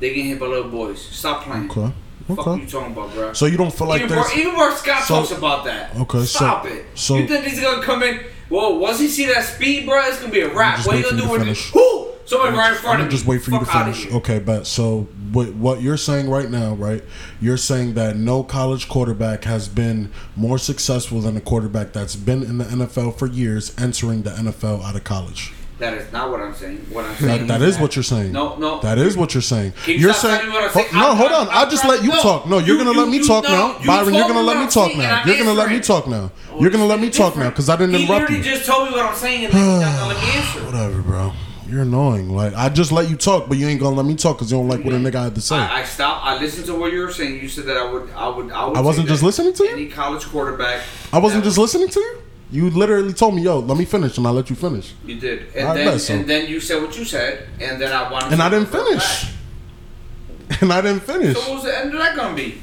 They 0.00 0.12
get 0.14 0.24
hit 0.24 0.38
by 0.40 0.46
little 0.46 0.70
boys. 0.70 1.00
Stop 1.00 1.44
playing. 1.44 1.70
Okay. 1.70 1.92
Fuck 2.28 2.46
Okay. 2.46 2.60
you 2.62 2.66
talking 2.66 2.92
about, 2.92 3.12
bro? 3.14 3.32
So 3.34 3.46
you 3.46 3.56
don't 3.58 3.72
feel 3.72 3.86
like 3.86 4.00
even, 4.02 4.08
there's 4.14 4.26
Mark, 4.26 4.38
even 4.38 4.52
Mark 4.54 4.76
Scott 4.76 5.04
so- 5.04 5.16
talks 5.20 5.30
about 5.30 5.64
that. 5.66 5.94
Okay, 5.96 6.18
so- 6.20 6.24
Stop 6.24 6.66
it. 6.66 6.86
so- 6.94 7.16
you 7.16 7.26
think 7.26 7.44
he's 7.44 7.60
gonna 7.60 7.82
come 7.82 8.02
in? 8.02 8.20
Well, 8.50 8.78
once 8.78 8.98
he 8.98 9.08
see 9.08 9.26
that 9.26 9.44
speed, 9.44 9.86
bro, 9.86 10.00
it's 10.06 10.18
gonna 10.20 10.32
be 10.32 10.40
a 10.40 10.48
wrap. 10.54 10.78
What 10.86 10.94
are 10.94 10.98
you 10.98 11.04
wait 11.04 11.10
gonna 11.10 11.10
for 11.10 11.16
do 11.16 11.22
you 11.22 11.22
to 11.26 11.30
when 11.32 11.40
finish. 11.40 11.70
who? 11.72 12.08
Somebody 12.26 12.56
right 12.56 12.72
in 12.72 12.78
front 12.78 12.94
I'm 12.98 13.00
of 13.02 13.06
me. 13.08 13.12
just 13.12 13.26
wait 13.26 13.42
for 13.42 13.50
you 13.50 13.58
to 13.58 13.64
finish. 13.66 14.10
Okay, 14.10 14.38
but 14.38 14.66
So 14.66 15.06
what 15.34 15.52
what 15.54 15.82
you're 15.82 15.96
saying 15.98 16.30
right 16.30 16.48
now, 16.50 16.74
right? 16.74 17.02
You're 17.40 17.56
saying 17.58 17.94
that 17.94 18.16
no 18.16 18.42
college 18.42 18.88
quarterback 18.88 19.44
has 19.44 19.68
been 19.68 20.10
more 20.36 20.56
successful 20.58 21.20
than 21.20 21.36
a 21.36 21.40
quarterback 21.40 21.92
that's 21.92 22.16
been 22.16 22.42
in 22.42 22.58
the 22.58 22.64
NFL 22.64 23.18
for 23.18 23.26
years, 23.26 23.74
entering 23.78 24.22
the 24.22 24.30
NFL 24.30 24.82
out 24.84 24.96
of 24.96 25.04
college. 25.04 25.52
That 25.80 25.94
is 25.94 26.10
not 26.12 26.30
what 26.30 26.40
I'm 26.40 26.54
saying. 26.54 26.86
What 26.92 27.04
I'm 27.04 27.16
saying 27.16 27.46
That, 27.48 27.58
that 27.58 27.68
is 27.68 27.80
what 27.80 27.96
you're 27.96 28.04
saying. 28.04 28.30
No, 28.30 28.54
no. 28.56 28.80
That 28.80 28.96
is 28.96 29.16
what 29.16 29.34
you're 29.34 29.42
saying. 29.42 29.72
Can 29.84 29.94
you 29.94 30.00
you're 30.02 30.12
stop 30.12 30.40
saying. 30.40 30.52
what 30.52 30.62
I'm 30.62 30.70
Ho- 30.70 30.98
no, 31.00 31.06
I'm- 31.08 31.16
hold 31.16 31.32
on. 31.32 31.48
I'll 31.50 31.64
I'm 31.64 31.70
just 31.70 31.84
let 31.84 32.04
you 32.04 32.10
no, 32.10 32.22
talk. 32.22 32.46
No, 32.46 32.58
you're 32.58 32.76
you- 32.76 32.84
gonna 32.84 32.92
you- 32.92 32.98
let 33.00 33.08
me 33.08 33.16
you- 33.18 33.26
talk 33.26 33.42
no, 33.42 33.50
now, 33.50 33.78
you 33.80 33.86
Byron. 33.88 34.14
You're 34.14 34.28
gonna 34.28 34.40
let 34.42 34.56
me 34.64 34.70
talk 34.70 34.96
now. 34.96 35.24
You're 35.26 35.36
gonna 35.36 35.52
let 35.52 35.70
me 35.70 35.80
talk 35.80 36.06
now. 36.06 36.30
You're 36.60 36.70
gonna 36.70 36.86
let 36.86 37.00
me 37.00 37.10
talk 37.10 37.36
now 37.36 37.50
because 37.50 37.68
I 37.68 37.74
didn't 37.76 37.96
interrupt 37.96 38.30
literally 38.30 38.36
you. 38.38 38.44
just 38.54 38.66
told 38.66 38.88
me 38.88 38.94
what 38.94 39.04
I'm 39.06 39.16
saying, 39.16 39.46
and 39.46 39.52
then 39.52 39.70
he's 39.72 39.80
not 39.80 39.98
gonna 39.98 40.14
let 40.14 40.22
me 40.22 40.30
answer. 40.30 40.60
Whatever, 40.66 41.02
bro. 41.02 41.32
You're 41.74 41.82
annoying. 41.82 42.28
Like 42.30 42.54
I 42.54 42.68
just 42.68 42.92
let 42.92 43.10
you 43.10 43.16
talk, 43.16 43.48
but 43.48 43.58
you 43.58 43.66
ain't 43.66 43.80
gonna 43.80 43.96
let 43.96 44.06
me 44.06 44.14
talk 44.14 44.36
because 44.36 44.52
you 44.52 44.58
don't 44.58 44.68
like 44.68 44.84
what 44.84 44.94
a 44.94 44.96
nigga 44.96 45.24
had 45.24 45.34
to 45.34 45.40
say. 45.40 45.56
I, 45.56 45.80
I 45.80 45.84
stopped. 45.84 46.24
I 46.24 46.38
listened 46.38 46.66
to 46.66 46.74
what 46.78 46.92
you 46.92 47.00
were 47.00 47.10
saying. 47.10 47.40
You 47.42 47.48
said 47.48 47.64
that 47.64 47.76
I 47.76 47.90
would, 47.90 48.08
I 48.12 48.28
would, 48.28 48.52
I 48.52 48.66
would. 48.68 48.76
I 48.76 48.80
wasn't 48.80 49.08
just 49.08 49.24
listening 49.24 49.54
to 49.54 49.64
you? 49.64 49.72
Any 49.72 49.88
college 49.88 50.24
quarterback. 50.24 50.84
I 51.12 51.18
wasn't 51.18 51.42
just 51.42 51.58
listening 51.58 51.88
to 51.88 51.98
you. 51.98 52.22
You 52.52 52.70
literally 52.70 53.12
told 53.12 53.34
me, 53.34 53.42
"Yo, 53.42 53.58
let 53.58 53.76
me 53.76 53.84
finish," 53.86 54.16
and 54.18 54.24
I 54.24 54.30
let 54.30 54.50
you 54.50 54.54
finish, 54.54 54.94
You 55.04 55.18
did, 55.18 55.52
and 55.56 55.66
I 55.66 55.74
then 55.74 55.98
so. 55.98 56.14
and 56.14 56.30
then 56.30 56.48
you 56.48 56.60
said 56.60 56.80
what 56.80 56.96
you 56.96 57.04
said, 57.04 57.48
and 57.60 57.82
then 57.82 57.90
I 57.92 58.08
wanted. 58.08 58.32
and 58.34 58.40
I 58.40 58.48
didn't 58.48 58.68
finish. 58.68 59.30
And 60.60 60.72
I 60.72 60.80
didn't 60.82 61.00
finish. 61.00 61.36
So 61.36 61.40
what 61.40 61.54
was 61.54 61.64
the 61.64 61.76
end 61.76 61.92
of 61.92 61.98
that 61.98 62.14
gonna 62.14 62.36
be? 62.36 62.62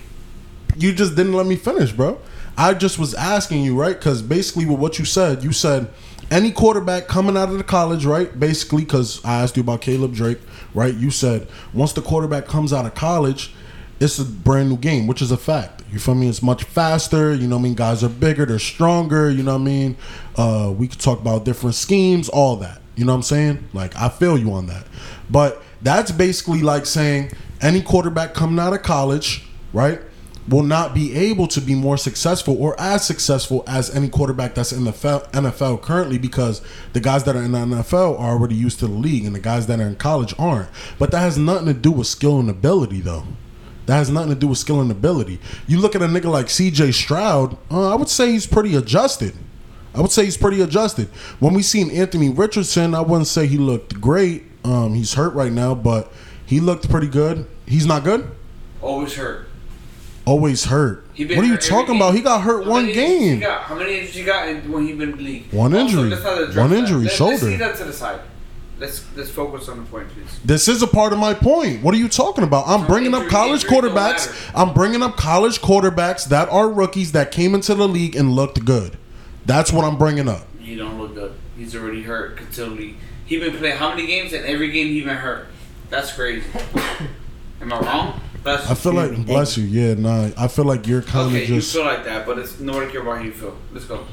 you 0.77 0.93
just 0.93 1.15
didn't 1.17 1.33
let 1.33 1.45
me 1.47 1.57
finish, 1.57 1.91
bro. 1.91 2.19
I 2.57 2.73
just 2.73 2.97
was 2.99 3.13
asking 3.13 3.63
you, 3.63 3.75
right? 3.77 3.97
Because 3.97 4.21
basically, 4.21 4.65
with 4.65 4.79
what 4.79 4.99
you 4.99 5.03
said, 5.03 5.43
you 5.43 5.51
said 5.51 5.89
any 6.31 6.51
quarterback 6.51 7.07
coming 7.07 7.35
out 7.35 7.49
of 7.49 7.57
the 7.57 7.63
college, 7.63 8.05
right? 8.05 8.39
Basically, 8.39 8.83
because 8.83 9.23
I 9.25 9.41
asked 9.43 9.57
you 9.57 9.61
about 9.61 9.81
Caleb 9.81 10.13
Drake, 10.13 10.39
right? 10.73 10.95
You 10.95 11.11
said 11.11 11.47
once 11.73 11.93
the 11.93 12.01
quarterback 12.01 12.47
comes 12.47 12.71
out 12.71 12.85
of 12.85 12.95
college, 12.95 13.53
it's 13.99 14.17
a 14.17 14.25
brand 14.25 14.69
new 14.69 14.77
game, 14.77 15.05
which 15.05 15.21
is 15.21 15.31
a 15.31 15.37
fact. 15.37 15.83
You 15.91 15.99
feel 15.99 16.15
me? 16.15 16.29
It's 16.29 16.41
much 16.41 16.63
faster. 16.63 17.35
You 17.35 17.47
know 17.47 17.57
what 17.57 17.61
I 17.61 17.63
mean? 17.65 17.73
Guys 17.75 18.03
are 18.03 18.09
bigger, 18.09 18.45
they're 18.45 18.57
stronger. 18.57 19.29
You 19.29 19.43
know 19.43 19.53
what 19.53 19.61
I 19.61 19.65
mean? 19.65 19.97
Uh, 20.35 20.73
we 20.75 20.87
could 20.87 20.99
talk 20.99 21.19
about 21.19 21.43
different 21.43 21.75
schemes, 21.75 22.29
all 22.29 22.55
that. 22.57 22.81
You 22.95 23.05
know 23.05 23.11
what 23.11 23.17
I'm 23.17 23.23
saying? 23.23 23.69
Like, 23.73 23.95
I 23.95 24.09
feel 24.09 24.37
you 24.37 24.53
on 24.53 24.67
that. 24.67 24.85
But 25.29 25.61
that's 25.81 26.11
basically 26.11 26.61
like 26.61 26.85
saying 26.85 27.31
any 27.61 27.81
quarterback 27.81 28.33
coming 28.33 28.57
out 28.57 28.73
of 28.73 28.81
college, 28.81 29.45
right? 29.73 29.99
Will 30.47 30.63
not 30.63 30.93
be 30.93 31.15
able 31.15 31.47
to 31.47 31.61
be 31.61 31.75
more 31.75 31.97
successful 31.97 32.57
or 32.59 32.79
as 32.79 33.05
successful 33.05 33.63
as 33.67 33.95
any 33.95 34.09
quarterback 34.09 34.55
that's 34.55 34.71
in 34.71 34.83
the 34.83 34.91
NFL, 34.91 35.81
currently 35.81 36.17
because 36.17 36.61
the 36.93 36.99
guys 36.99 37.23
that 37.25 37.35
are 37.35 37.43
in 37.43 37.51
the 37.51 37.59
NFL 37.59 38.19
are 38.19 38.31
already 38.31 38.55
used 38.55 38.79
to 38.79 38.87
the 38.87 38.93
league 38.93 39.25
and 39.25 39.35
the 39.35 39.39
guys 39.39 39.67
that 39.67 39.79
are 39.79 39.87
in 39.87 39.95
college 39.95 40.33
aren't. 40.39 40.69
But 40.97 41.11
that 41.11 41.19
has 41.19 41.37
nothing 41.37 41.67
to 41.67 41.73
do 41.73 41.91
with 41.91 42.07
skill 42.07 42.39
and 42.39 42.49
ability, 42.49 43.01
though. 43.01 43.23
That 43.85 43.97
has 43.97 44.09
nothing 44.09 44.29
to 44.29 44.35
do 44.35 44.47
with 44.47 44.57
skill 44.57 44.81
and 44.81 44.91
ability. 44.91 45.39
You 45.67 45.79
look 45.79 45.95
at 45.95 46.01
a 46.01 46.05
nigga 46.05 46.25
like 46.25 46.47
CJ 46.47 46.93
Stroud, 46.93 47.57
uh, 47.69 47.91
I 47.91 47.95
would 47.95 48.09
say 48.09 48.31
he's 48.31 48.47
pretty 48.47 48.75
adjusted. 48.75 49.33
I 49.93 50.01
would 50.01 50.11
say 50.11 50.23
he's 50.25 50.37
pretty 50.37 50.61
adjusted. 50.61 51.07
When 51.39 51.53
we 51.53 51.61
seen 51.61 51.91
Anthony 51.91 52.29
Richardson, 52.29 52.95
I 52.95 53.01
wouldn't 53.01 53.27
say 53.27 53.47
he 53.47 53.57
looked 53.57 53.99
great. 53.99 54.43
Um, 54.63 54.93
he's 54.93 55.15
hurt 55.15 55.33
right 55.33 55.51
now, 55.51 55.75
but 55.75 56.11
he 56.45 56.59
looked 56.59 56.89
pretty 56.89 57.07
good. 57.07 57.45
He's 57.65 57.85
not 57.85 58.03
good. 58.03 58.31
Always 58.81 59.15
hurt. 59.15 59.47
Always 60.25 60.65
hurt. 60.65 61.05
What 61.17 61.37
are 61.39 61.43
you 61.45 61.57
talking 61.57 61.95
about? 61.95 62.13
He 62.13 62.21
got 62.21 62.41
hurt 62.41 62.63
How 62.65 62.69
one 62.69 62.85
many 62.85 62.93
injuries 62.97 63.19
he 63.21 63.29
game. 63.29 63.39
got? 63.39 63.61
How 63.63 63.75
many 63.75 63.93
injuries 63.93 64.13
he 64.15 64.23
got 64.23 64.47
in, 64.49 64.71
when 64.71 64.85
he 64.85 64.93
been 64.93 65.11
in 65.13 65.17
the 65.17 65.23
league? 65.23 65.51
One 65.51 65.73
injury. 65.73 66.13
address 66.13 66.55
One 66.55 66.69
that. 66.69 66.77
injury, 66.79 67.05
Let- 67.05 67.19
Let's 67.19 67.41
see 67.41 67.55
that 67.55 67.75
to 67.77 67.83
the 67.85 67.93
side. 67.93 68.19
Let's 68.79 69.03
let's 69.15 69.29
focus 69.29 69.69
on 69.69 69.77
the 69.77 69.83
point, 69.85 70.09
please. 70.09 70.39
This 70.43 70.67
is 70.67 70.81
a 70.81 70.87
part 70.87 71.13
of 71.13 71.19
my 71.19 71.35
point. 71.35 71.83
What 71.83 71.93
are 71.93 71.97
you 71.97 72.07
talking 72.09 72.43
about? 72.43 72.67
I'm 72.67 72.81
No, 72.81 72.87
bringing 72.87 73.13
up 73.13 73.27
college 73.27 73.65
quarterbacks. 73.65 74.51
I'm 74.55 74.73
bringing 74.73 75.03
up 75.03 75.17
college 75.17 75.61
quarterbacks 75.61 76.25
that 76.29 76.49
are 76.49 76.67
rookies 76.67 77.11
that 77.11 77.31
came 77.31 77.53
into 77.53 77.75
the 77.75 77.87
league 77.87 78.15
and 78.15 78.31
looked 78.31 78.63
good. 78.65 78.97
That's 79.45 79.71
what 79.71 79.85
I'm 79.85 79.97
bringing 79.99 80.27
up. 80.27 80.47
He 80.59 80.75
don't 80.75 80.99
look 80.99 81.13
good. 81.13 81.33
He's 81.57 81.75
already 81.75 82.01
hurt 82.03 82.37
continually. 82.37 82.95
He 83.25 83.39
been 83.39 83.55
playing 83.55 83.77
how 83.77 83.89
many 83.89 84.07
games? 84.07 84.33
And 84.33 84.45
every 84.45 84.71
game 84.71 84.87
he 84.87 85.01
been 85.01 85.15
hurt. 85.17 85.47
That's 85.91 86.11
crazy. 86.13 86.43
Am 87.61 87.71
I 87.71 87.79
wrong? 87.81 88.19
That's 88.43 88.69
I 88.69 88.73
feel 88.73 88.93
like, 88.93 89.25
bless 89.25 89.57
you, 89.57 89.65
yeah, 89.65 89.93
nah. 89.93 90.29
I 90.37 90.47
feel 90.47 90.65
like 90.65 90.87
you're 90.87 91.01
kind 91.03 91.27
of 91.27 91.33
okay. 91.35 91.45
just 91.45 91.73
You 91.75 91.81
feel 91.83 91.91
like 91.91 92.03
that, 92.05 92.25
but 92.25 92.39
it's 92.39 92.59
nobody 92.59 92.91
care 92.91 93.01
about 93.01 93.17
how 93.17 93.23
you 93.23 93.31
feel. 93.31 93.55
Let's 93.71 93.85
go. 93.85 94.05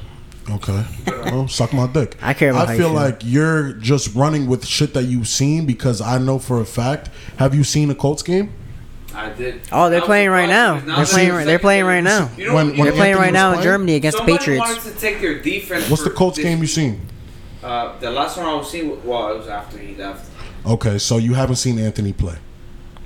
okay. 0.51 0.85
Well, 1.07 1.47
suck 1.47 1.73
my 1.73 1.87
dick. 1.87 2.15
I 2.21 2.33
care 2.33 2.51
about 2.51 2.63
I 2.63 2.65
how 2.67 2.71
you 2.73 2.77
feel 2.79 2.87
feel. 2.89 2.95
like 2.95 3.21
you're 3.23 3.73
just 3.73 4.13
running 4.15 4.47
with 4.47 4.65
shit 4.65 4.93
that 4.93 5.03
you've 5.05 5.27
seen 5.27 5.65
because 5.65 5.99
I 6.01 6.17
know 6.19 6.37
for 6.39 6.59
a 6.61 6.65
fact. 6.65 7.09
Have 7.37 7.55
you 7.55 7.63
seen 7.63 7.89
a 7.89 7.95
Colts 7.95 8.21
game? 8.23 8.53
I 9.15 9.29
did. 9.31 9.61
Oh, 9.71 9.89
they're 9.89 10.01
playing 10.01 10.29
right 10.29 10.47
now. 10.47 10.79
They're 10.79 11.05
playing. 11.05 11.35
the 11.35 11.43
They're 11.45 11.59
playing 11.59 11.85
right 11.85 12.03
now. 12.03 12.29
You 12.37 12.47
know, 12.47 12.53
When- 12.53 12.69
when 12.77 12.83
They're 12.83 12.91
playing 12.93 13.15
right 13.15 13.31
was 13.31 13.33
now 13.33 13.53
in? 13.53 13.63
Germany 13.63 13.95
against 13.95 14.17
the 14.17 14.19
Somebody 14.19 14.37
Patriots. 14.37 14.65
wanted 14.67 14.93
to 14.93 14.99
take 14.99 15.19
their 15.21 15.39
defense. 15.41 15.89
What's 15.89 16.03
the 16.03 16.11
Colts 16.11 16.37
this- 16.37 16.45
game 16.45 16.59
you 16.59 16.67
seen? 16.67 17.01
Uh, 17.63 17.97
the 17.99 18.09
last 18.11 18.37
one 18.37 18.45
I 18.45 18.53
was 18.53 18.69
seeing, 18.71 18.89
well, 19.03 19.33
it 19.33 19.37
was 19.39 19.47
after 19.47 19.77
he 19.77 19.95
left. 19.95 20.29
Okay, 20.65 20.97
so 20.99 21.17
you 21.17 21.33
haven't 21.33 21.55
seen 21.57 21.77
Anthony 21.79 22.13
play. 22.13 22.35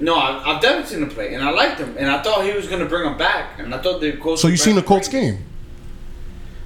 No, 0.04 0.16
I've 0.16 0.62
definitely 0.62 0.90
seen 0.90 1.04
him 1.04 1.10
play, 1.10 1.34
and 1.34 1.42
I 1.42 1.50
liked 1.52 1.80
him, 1.80 1.96
and 1.98 2.12
I 2.12 2.22
thought 2.22 2.44
he 2.44 2.52
was 2.52 2.68
gonna 2.68 2.86
bring 2.86 3.10
him 3.10 3.18
back, 3.18 3.58
and 3.58 3.74
I 3.74 3.82
thought 3.82 4.02
the 4.02 4.12
Colts. 4.18 4.42
So 4.42 4.50
you 4.50 4.58
seen 4.58 4.76
the 4.76 4.84
Colts 4.84 5.08
game? 5.08 5.46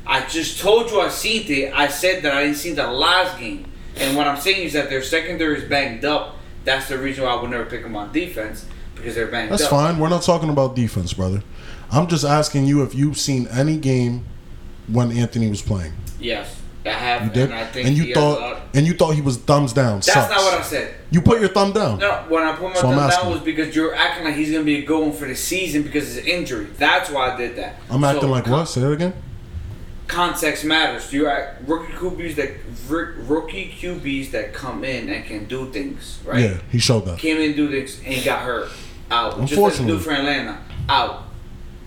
I 0.08 0.26
just 0.26 0.60
told 0.60 0.90
you 0.90 1.02
I 1.02 1.10
seen 1.10 1.46
it. 1.52 1.72
I 1.72 1.88
said 1.88 2.24
that 2.24 2.34
I 2.34 2.46
didn't 2.46 2.58
see 2.58 2.72
the 2.72 2.88
last 2.88 3.40
game, 3.40 3.72
and 3.98 4.18
what 4.18 4.26
I'm 4.26 4.42
saying 4.42 4.64
is 4.64 4.74
that 4.74 4.90
their 4.90 5.04
secondary 5.04 5.60
is 5.60 5.66
banged 5.66 6.04
up. 6.04 6.38
That's 6.66 6.90
the 6.90 6.98
reason 6.98 7.26
why 7.26 7.30
I 7.30 7.40
would 7.40 7.52
never 7.52 7.66
pick 7.66 7.84
them 7.84 7.96
on 7.96 8.12
defense 8.12 8.66
because 8.96 9.14
they're 9.14 9.28
banged 9.28 9.52
up. 9.52 9.60
That's 9.60 9.66
up. 9.66 9.70
fine. 9.70 10.00
We're 10.00 10.10
not 10.10 10.24
talking 10.24 10.50
about 10.50 10.76
defense, 10.76 11.14
brother. 11.14 11.44
I'm 11.92 12.08
just 12.08 12.26
asking 12.26 12.66
you 12.66 12.82
if 12.82 12.96
you've 12.96 13.18
seen 13.18 13.48
any 13.52 13.78
game 13.78 14.26
when 14.88 15.12
Anthony 15.12 15.48
was 15.48 15.62
playing. 15.62 15.94
Yes, 16.20 16.60
I 16.90 16.94
have, 16.94 17.24
You 17.26 17.30
did, 17.32 17.44
and 17.52 17.54
I 17.54 17.66
think 17.66 17.88
and 17.88 17.98
you 17.98 18.08
has 18.08 18.18
a 18.18 18.20
lot- 18.20 18.40
thought, 18.40 18.62
and 18.74 18.86
you 18.88 18.94
thought 18.94 19.12
he 19.16 19.22
was 19.22 19.38
thumbs 19.38 19.74
down. 19.74 19.96
That's 19.98 20.14
Sucks. 20.14 20.30
not 20.30 20.40
what 20.44 20.60
I 20.60 20.64
said. 20.64 20.96
You 21.12 21.22
put 21.22 21.40
your 21.40 21.50
thumb 21.50 21.72
down. 21.74 22.00
No, 22.00 22.24
when 22.30 22.44
I 22.44 22.52
put 22.54 22.70
my 22.70 22.74
So 22.76 22.82
thumb 22.82 23.10
down 23.10 23.32
was 23.32 23.42
because 23.42 23.76
you're 23.76 23.94
acting 23.96 24.26
like 24.26 24.36
he's 24.36 24.52
gonna 24.52 24.64
be 24.64 24.82
going 24.84 25.14
for 25.14 25.28
the 25.28 25.36
season 25.36 25.84
because 25.84 26.18
of 26.18 26.24
his 26.24 26.34
injury. 26.34 26.68
That's 26.78 27.10
why 27.10 27.34
I 27.34 27.38
did 27.38 27.56
that. 27.58 27.76
I'm 27.90 28.04
acting 28.04 28.30
like 28.30 28.44
con- 28.46 28.54
what? 28.54 28.66
Say 28.66 28.82
that 28.82 28.92
again. 28.92 29.14
Context 30.08 30.64
matters. 30.64 31.12
You 31.12 31.28
act 31.28 31.68
rookie 31.68 31.92
QBs 31.94 32.36
that 32.36 32.52
rookie 32.90 33.74
QBs 33.78 34.32
that 34.32 34.54
come 34.54 34.84
in 34.86 35.10
and 35.10 35.26
can 35.26 35.46
do 35.46 35.70
things, 35.72 36.20
right? 36.24 36.40
Yeah, 36.40 36.58
he 36.72 36.80
showed 36.80 37.06
that. 37.06 37.20
Came 37.20 37.38
in, 37.38 37.56
do 37.58 37.70
things, 37.70 38.00
and 38.06 38.24
got 38.24 38.40
hurt. 38.42 38.70
Out. 39.12 39.32
Just 39.32 39.40
like 39.40 39.50
Unfortunately. 39.52 40.00
for 40.00 40.12
Atlanta. 40.12 40.60
Out. 40.88 41.24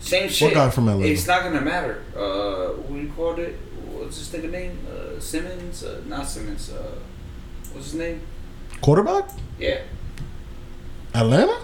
Same 0.00 0.28
shit. 0.28 0.48
What 0.48 0.54
guy 0.54 0.70
from 0.70 0.88
Atlanta? 0.88 1.10
It's 1.12 1.26
not 1.26 1.42
gonna 1.44 1.60
matter. 1.62 2.02
Uh, 2.14 2.72
what 2.82 2.94
do 2.94 3.00
you 3.02 3.12
call 3.14 3.38
it? 3.38 3.58
What's 4.00 4.16
his 4.16 4.28
nigga 4.30 4.50
name? 4.50 4.78
Uh, 4.90 5.20
Simmons? 5.20 5.84
Uh, 5.84 6.00
not 6.06 6.26
Simmons. 6.26 6.72
Uh, 6.72 6.98
what's 7.72 7.90
his 7.90 7.94
name? 7.94 8.22
Quarterback? 8.80 9.30
Yeah, 9.58 9.80
Atlanta? 11.14 11.58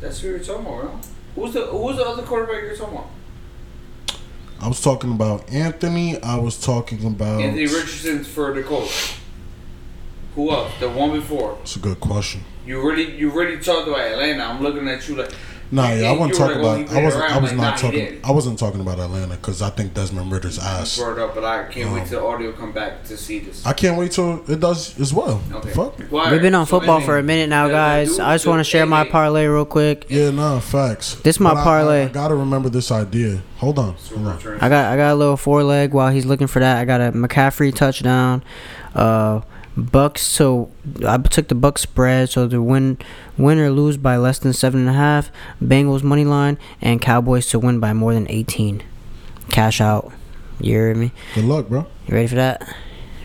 that's 0.00 0.20
who 0.20 0.28
you're 0.28 0.38
talking 0.38 0.66
about, 0.66 0.80
bro. 0.82 1.00
Who's 1.34 1.54
the 1.54 1.66
Who's 1.66 1.96
the 1.96 2.04
other 2.04 2.22
quarterback 2.22 2.62
you're 2.62 2.76
talking 2.76 2.94
about? 2.94 3.10
I 4.60 4.68
was 4.68 4.80
talking 4.80 5.12
about 5.12 5.50
Anthony. 5.50 6.20
I 6.22 6.36
was 6.36 6.60
talking 6.60 7.04
about. 7.06 7.40
Anthony 7.40 7.66
Richardson's 7.66 8.28
for 8.28 8.52
the 8.52 8.62
Colts. 8.62 9.16
Who 10.34 10.50
else? 10.50 10.72
The 10.80 10.90
one 10.90 11.12
before. 11.12 11.56
That's 11.58 11.76
a 11.76 11.78
good 11.78 12.00
question. 12.00 12.42
You 12.66 12.86
really, 12.86 13.16
you 13.16 13.30
really 13.30 13.58
talked 13.58 13.88
about 13.88 14.00
Atlanta. 14.00 14.44
I'm 14.44 14.62
looking 14.62 14.86
at 14.88 15.08
you 15.08 15.16
like. 15.16 15.30
Nah, 15.70 15.92
yeah, 15.92 16.08
I 16.08 16.12
wasn't 16.12 16.36
talking 16.38 16.62
like, 16.62 16.76
he 16.78 16.82
about. 16.84 16.96
I 16.96 17.02
wasn't. 17.04 17.22
I 17.24 17.38
was 17.38 17.50
Like, 17.50 17.56
not 17.60 17.70
nah, 17.70 17.76
talking. 17.76 18.20
I 18.24 18.30
wasn't 18.30 18.58
talking 18.58 18.80
about 18.80 18.98
Atlanta 19.00 19.34
because 19.36 19.62
I 19.62 19.70
think 19.70 19.94
Desmond 19.94 20.30
Ridder's 20.30 20.58
ass. 20.58 20.96
Brought 20.98 21.18
up, 21.18 21.34
but 21.34 21.44
I 21.44 21.64
can't 21.64 21.92
wait 21.92 22.02
Um, 22.02 22.08
till 22.08 22.26
audio 22.26 22.52
come 22.52 22.72
back 22.72 23.04
to 23.04 23.16
see 23.16 23.40
this. 23.40 23.66
I 23.66 23.72
can't 23.72 23.98
wait 23.98 24.12
till 24.12 24.42
it 24.48 24.60
does 24.60 24.98
as 25.00 25.12
well. 25.12 25.40
Okay. 25.52 25.70
Fuck. 25.70 25.94
Well, 26.10 26.30
We've 26.30 26.40
been 26.40 26.54
on 26.54 26.66
so 26.66 26.78
football 26.78 26.96
anyway, 26.96 27.06
for 27.06 27.18
a 27.18 27.22
minute 27.22 27.48
now, 27.48 27.66
yeah, 27.66 27.72
guys. 27.72 28.16
do- 28.16 28.22
I 28.22 28.34
just 28.34 28.46
want 28.46 28.60
to 28.60 28.64
share 28.64 28.86
my 28.86 29.04
parlay 29.04 29.46
real 29.46 29.64
quick. 29.64 30.06
Yeah, 30.08 30.30
nah, 30.30 30.60
facts. 30.60 31.14
This 31.16 31.40
my 31.40 31.54
But 31.54 31.64
parlay. 31.64 32.02
I, 32.02 32.04
I 32.04 32.08
gotta 32.08 32.34
remember 32.36 32.68
this 32.68 32.92
idea. 32.92 33.42
Hold 33.58 33.78
on. 33.78 33.96
so 33.98 34.16
Hold 34.16 34.28
on. 34.28 34.58
I 34.60 34.68
got 34.68 34.92
I 34.92 34.96
got 34.96 35.12
a 35.12 35.16
little 35.16 35.36
four 35.36 35.62
leg 35.64 35.92
while 35.94 36.10
he's 36.10 36.26
looking 36.26 36.46
for 36.46 36.60
that. 36.60 36.78
I 36.78 36.84
got 36.84 37.00
a 37.00 37.10
McCaffrey 37.12 37.74
touchdown. 37.74 38.44
Uh 38.94 39.40
Bucks 39.76 40.22
so 40.22 40.70
I 41.06 41.18
took 41.18 41.48
the 41.48 41.54
Bucks 41.54 41.82
spread 41.82 42.30
so 42.30 42.46
the 42.46 42.62
win 42.62 42.98
win 43.36 43.58
or 43.58 43.70
lose 43.70 43.96
by 43.96 44.16
less 44.16 44.38
than 44.38 44.52
seven 44.52 44.80
and 44.80 44.90
a 44.90 44.94
half. 44.94 45.30
Bengals 45.62 46.02
money 46.02 46.24
line 46.24 46.58
and 46.80 47.00
Cowboys 47.00 47.46
to 47.48 47.58
win 47.58 47.78
by 47.78 47.92
more 47.92 48.14
than 48.14 48.26
eighteen. 48.30 48.82
Cash 49.50 49.80
out. 49.80 50.12
You 50.60 50.72
hear 50.72 50.94
me? 50.94 51.12
Good 51.34 51.44
luck, 51.44 51.68
bro. 51.68 51.86
You 52.06 52.14
ready 52.14 52.26
for 52.26 52.36
that? 52.36 52.74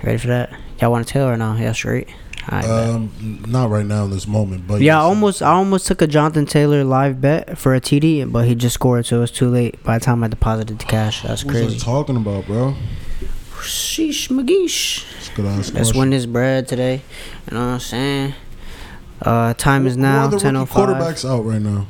Ready 0.03 0.17
for 0.17 0.27
that? 0.27 0.51
Y'all 0.81 0.91
want 0.91 1.07
to 1.07 1.13
tell 1.13 1.27
or 1.27 1.37
no? 1.37 1.55
Yeah, 1.55 1.71
straight. 1.71 2.09
Um, 2.49 3.11
not 3.47 3.69
right 3.69 3.85
now 3.85 4.05
in 4.05 4.09
this 4.11 4.27
moment, 4.27 4.67
but 4.67 4.81
yeah, 4.81 4.97
I 4.97 5.03
almost 5.03 5.41
I 5.41 5.51
almost 5.51 5.85
took 5.85 6.01
a 6.01 6.07
Jonathan 6.07 6.45
Taylor 6.45 6.83
live 6.83 7.21
bet 7.21 7.57
for 7.57 7.75
a 7.75 7.79
TD, 7.79 8.31
but 8.31 8.47
he 8.47 8.55
just 8.55 8.73
scored, 8.73 9.05
so 9.05 9.17
it 9.17 9.19
was 9.19 9.31
too 9.31 9.47
late. 9.47 9.81
By 9.83 9.99
the 9.99 10.03
time 10.05 10.23
I 10.23 10.27
deposited 10.27 10.79
the 10.79 10.85
cash, 10.85 11.21
that's 11.21 11.45
What 11.45 11.53
was 11.53 11.81
I 11.81 11.85
talking 11.85 12.17
about, 12.17 12.47
bro? 12.47 12.75
Sheesh, 13.61 14.29
McGeesh. 14.29 15.20
It's 15.31 15.39
a 15.39 15.41
good 15.41 15.45
ass 15.49 15.71
Let's 15.73 15.93
win 15.95 16.09
this 16.09 16.25
bread 16.25 16.67
today. 16.67 17.01
You 17.49 17.57
know 17.57 17.65
what 17.67 17.73
I'm 17.73 17.79
saying? 17.79 18.33
Uh, 19.21 19.53
time 19.53 19.85
is 19.87 19.95
now 19.97 20.25
are 20.25 20.29
the 20.31 20.39
ten 20.39 20.55
oh 20.55 20.61
rookie 20.61 20.73
five. 20.73 20.89
quarterbacks 20.89 21.29
out 21.29 21.41
right 21.43 21.61
now? 21.61 21.85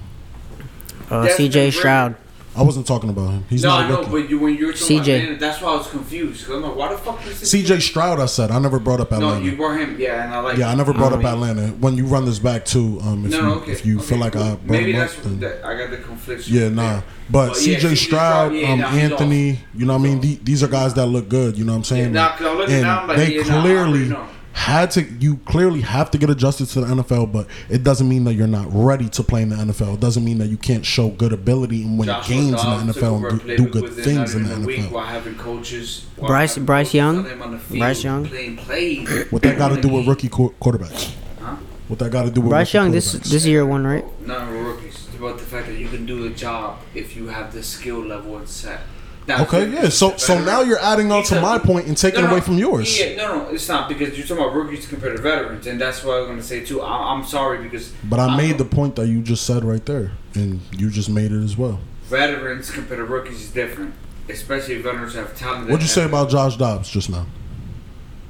Uh, 1.09 1.23
Desmond 1.23 1.37
C.J. 1.37 1.59
Ridder. 1.65 1.71
Stroud. 1.77 2.15
I 2.53 2.63
wasn't 2.63 2.85
talking 2.85 3.09
about 3.09 3.29
him. 3.31 3.45
He's 3.49 3.63
no, 3.63 3.69
not 3.69 3.79
I 3.81 3.85
a 3.85 3.89
know, 3.89 3.97
rookie. 3.99 4.11
but 4.11 4.29
you, 4.29 4.39
when 4.39 4.57
you 4.57 4.67
were 4.67 4.73
talking 4.73 4.97
CJ. 4.99 5.01
about 5.03 5.09
Atlanta, 5.09 5.39
that's 5.39 5.61
why 5.61 5.69
I 5.71 5.75
was 5.77 5.87
confused. 5.87 6.45
'Cause 6.45 6.55
I'm 6.57 6.61
like, 6.63 6.75
why 6.75 6.91
the 6.91 6.97
fuck 6.97 7.25
you 7.25 7.31
say 7.31 7.63
CJ 7.63 7.81
Stroud, 7.81 8.19
I 8.19 8.25
said. 8.25 8.51
I 8.51 8.59
never 8.59 8.77
brought 8.77 8.99
up 8.99 9.11
No, 9.11 9.17
Atlanta. 9.17 9.45
you 9.45 9.55
brought 9.55 9.79
him. 9.79 9.95
Yeah, 9.97 10.25
and 10.25 10.33
I 10.33 10.39
like. 10.41 10.57
yeah, 10.57 10.69
I 10.69 10.75
never 10.75 10.91
brought 10.93 11.13
up 11.13 11.23
Atlanta. 11.23 11.67
When 11.67 11.95
you 11.95 12.05
run 12.05 12.25
this 12.25 12.39
back 12.39 12.65
too, 12.65 12.99
um, 13.03 13.25
if 13.25 13.31
No, 13.31 13.37
you 13.37 13.43
no, 13.43 13.53
okay. 13.55 13.71
if 13.71 13.85
you 13.85 13.97
okay, 13.99 14.05
feel 14.07 14.17
like 14.17 14.33
cool. 14.33 14.43
I 14.43 14.49
brought 14.55 14.65
maybe 14.69 14.91
him 14.91 14.99
that's 14.99 15.17
up, 15.17 15.23
then 15.23 15.39
that, 15.39 15.65
I 15.65 15.77
got 15.77 15.89
the 15.91 15.97
conflict. 15.97 16.47
yeah, 16.49 16.67
nah. 16.67 17.01
But, 17.31 17.47
But 17.49 17.57
CJ 17.57 17.79
CJ 17.79 17.97
Stroud, 17.97 18.53
yeah, 18.53 18.71
um, 18.73 18.79
nah, 18.79 18.87
Anthony, 18.89 19.59
you 19.73 19.85
know 19.85 19.93
what 19.93 19.99
I 19.99 20.03
mean? 20.03 20.19
The- 20.21 20.39
These 20.43 20.63
are 20.63 20.67
guys 20.67 20.93
that 20.95 21.05
look 21.05 21.29
good. 21.29 21.57
You 21.57 21.63
know 21.65 21.71
what 21.73 21.77
I'm 21.77 21.83
saying? 21.85 22.13
Yeah, 22.13 22.21
nah, 22.21 22.35
'cause 22.35 22.47
I'm 22.47 22.61
and 22.61 22.81
now, 22.81 23.01
I'm 23.01 23.07
like, 23.07 23.17
they 23.17 23.35
yeah, 23.37 23.43
nah, 23.43 23.61
clearly 23.61 24.11
already 24.11 24.27
had 24.53 24.91
to. 24.91 25.03
You 25.03 25.37
clearly 25.45 25.79
have 25.79 26.11
to 26.11 26.17
get 26.17 26.29
adjusted 26.29 26.65
to 26.67 26.81
the 26.81 26.87
NFL, 26.87 27.31
but 27.31 27.47
it 27.69 27.83
doesn't 27.85 28.09
mean 28.09 28.25
that 28.25 28.33
you're 28.33 28.47
not 28.47 28.67
ready 28.69 29.07
to 29.09 29.23
play 29.23 29.43
in 29.43 29.49
the 29.49 29.55
NFL. 29.55 29.93
It 29.93 29.99
doesn't 30.01 30.25
mean 30.25 30.39
that 30.39 30.47
you 30.47 30.57
can't 30.57 30.85
show 30.85 31.07
good 31.09 31.31
ability 31.31 31.83
and 31.83 31.97
win 31.97 32.07
Joshua 32.07 32.35
games 32.35 32.51
Dobbs 32.61 32.81
in 32.81 32.87
the 32.87 32.93
NFL 32.93 33.29
and 33.29 33.39
do, 33.47 33.57
do 33.57 33.67
good 33.67 33.93
things 33.93 34.35
in 34.35 34.43
the 34.43 34.49
even 34.51 34.63
a 34.63 34.67
week 34.67 34.79
NFL. 34.81 34.91
While 34.91 35.05
having 35.05 35.35
coaches, 35.35 36.05
while 36.17 36.27
Bryce- 36.27 36.55
having 36.55 36.65
Bryce 36.65 36.87
coaches 36.87 36.93
Young? 36.95 37.17
on 37.19 37.23
them 37.23 37.41
on 37.43 37.51
the 37.53 37.59
field, 37.59 37.79
Bryce 37.79 38.03
Young? 38.03 38.25
playing 38.25 38.57
plays. 38.57 39.25
What 39.31 39.41
that 39.43 39.57
got 39.57 39.69
to 39.69 39.79
do 39.81 39.87
with 39.87 40.05
rookie 40.05 40.27
qu- 40.27 40.53
quarterbacks? 40.61 41.11
Huh? 41.39 41.55
What 41.87 41.99
that 41.99 42.11
got 42.11 42.23
to 42.23 42.29
do 42.31 42.41
with 42.41 42.49
Bryce 42.49 42.67
rookie 42.73 42.77
Young, 42.83 42.91
this 42.91 43.15
quarterbacks? 43.15 43.29
this 43.31 43.45
year 43.45 43.65
one, 43.65 43.87
right? 43.87 44.03
None 44.27 44.49
of 44.49 44.53
rookies. 44.65 44.85
It's 44.87 44.90
about 45.23 45.37
the 45.39 45.45
fact 45.45 45.67
that 45.67 45.77
you 45.77 45.87
can 45.87 46.05
do 46.05 46.25
a 46.25 46.29
job 46.29 46.79
if 46.95 47.15
you 47.15 47.27
have 47.27 47.53
the 47.53 47.61
skill 47.63 47.99
level 47.99 48.37
and 48.37 48.47
set. 48.47 48.81
Now, 49.27 49.43
Okay, 49.43 49.69
yeah. 49.69 49.89
So 49.89 50.17
so 50.17 50.33
veteran- 50.35 50.45
now 50.45 50.61
you're 50.61 50.79
adding 50.79 51.11
on 51.11 51.23
to 51.25 51.39
my 51.39 51.59
point 51.59 51.85
and 51.87 51.95
taking 51.95 52.21
No, 52.21 52.27
no, 52.27 52.31
away 52.33 52.41
from 52.41 52.57
yours. 52.57 52.99
Yeah, 52.99 53.15
no, 53.17 53.43
no, 53.43 53.49
it's 53.49 53.69
not 53.69 53.87
because 53.87 54.17
you're 54.17 54.25
talking 54.25 54.43
about 54.43 54.55
rookies 54.55 54.87
compared 54.87 55.15
to 55.15 55.21
veterans, 55.21 55.67
and 55.67 55.79
that's 55.79 56.03
what 56.03 56.15
I 56.15 56.19
was 56.21 56.27
going 56.27 56.39
to 56.39 56.43
say 56.45 56.61
too. 56.65 56.81
I, 56.81 57.13
I'm 57.13 57.23
sorry 57.23 57.59
because 57.63 57.93
But 58.09 58.19
I 58.19 58.25
I'm- 58.25 58.37
made 58.37 58.57
the 58.57 58.65
point 58.65 58.95
that 58.95 59.07
you 59.07 59.21
just 59.21 59.45
said 59.45 59.63
right 59.63 59.85
there, 59.85 60.11
and 60.33 60.59
you 60.75 60.89
just 60.89 61.09
made 61.09 61.31
it 61.31 61.43
as 61.43 61.55
well. 61.55 61.79
veterans 62.09 62.71
compared 62.71 62.97
to 62.99 63.05
rookies 63.05 63.41
is 63.41 63.49
different, 63.51 63.93
especially 64.27 64.75
if 64.75 64.83
veterans 64.83 65.13
have 65.13 65.37
talent. 65.37 65.65
What'd 65.69 65.81
you 65.83 65.87
say 65.87 66.03
about 66.03 66.29
Josh 66.29 66.57
Dobbs 66.57 66.89
just 66.89 67.09
now? 67.09 67.25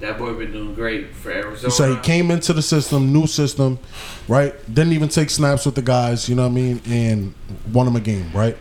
That 0.02 0.18
boy? 0.18 0.34
Been 0.34 0.52
doing 0.52 0.76
great 0.76 1.14
for 1.16 1.32
Arizona. 1.32 1.68
You 1.68 1.72
say 1.72 1.96
he 1.96 2.02
came 2.02 2.32
into 2.32 2.54
the 2.54 2.62
system, 2.62 3.14
new 3.14 3.28
system, 3.28 3.80
right? 4.28 4.54
Didn't 4.74 4.94
even 4.94 5.10
take 5.10 5.30
snaps 5.30 5.66
with 5.66 5.76
the 5.76 5.82
guys, 5.82 6.28
you 6.28 6.36
know 6.36 6.44
what 6.44 6.50
I 6.50 6.56
mean, 6.56 6.82
and 6.88 7.34
won 7.72 7.88
him 7.88 7.96
a 7.96 8.02
game, 8.02 8.32
right? 8.34 8.58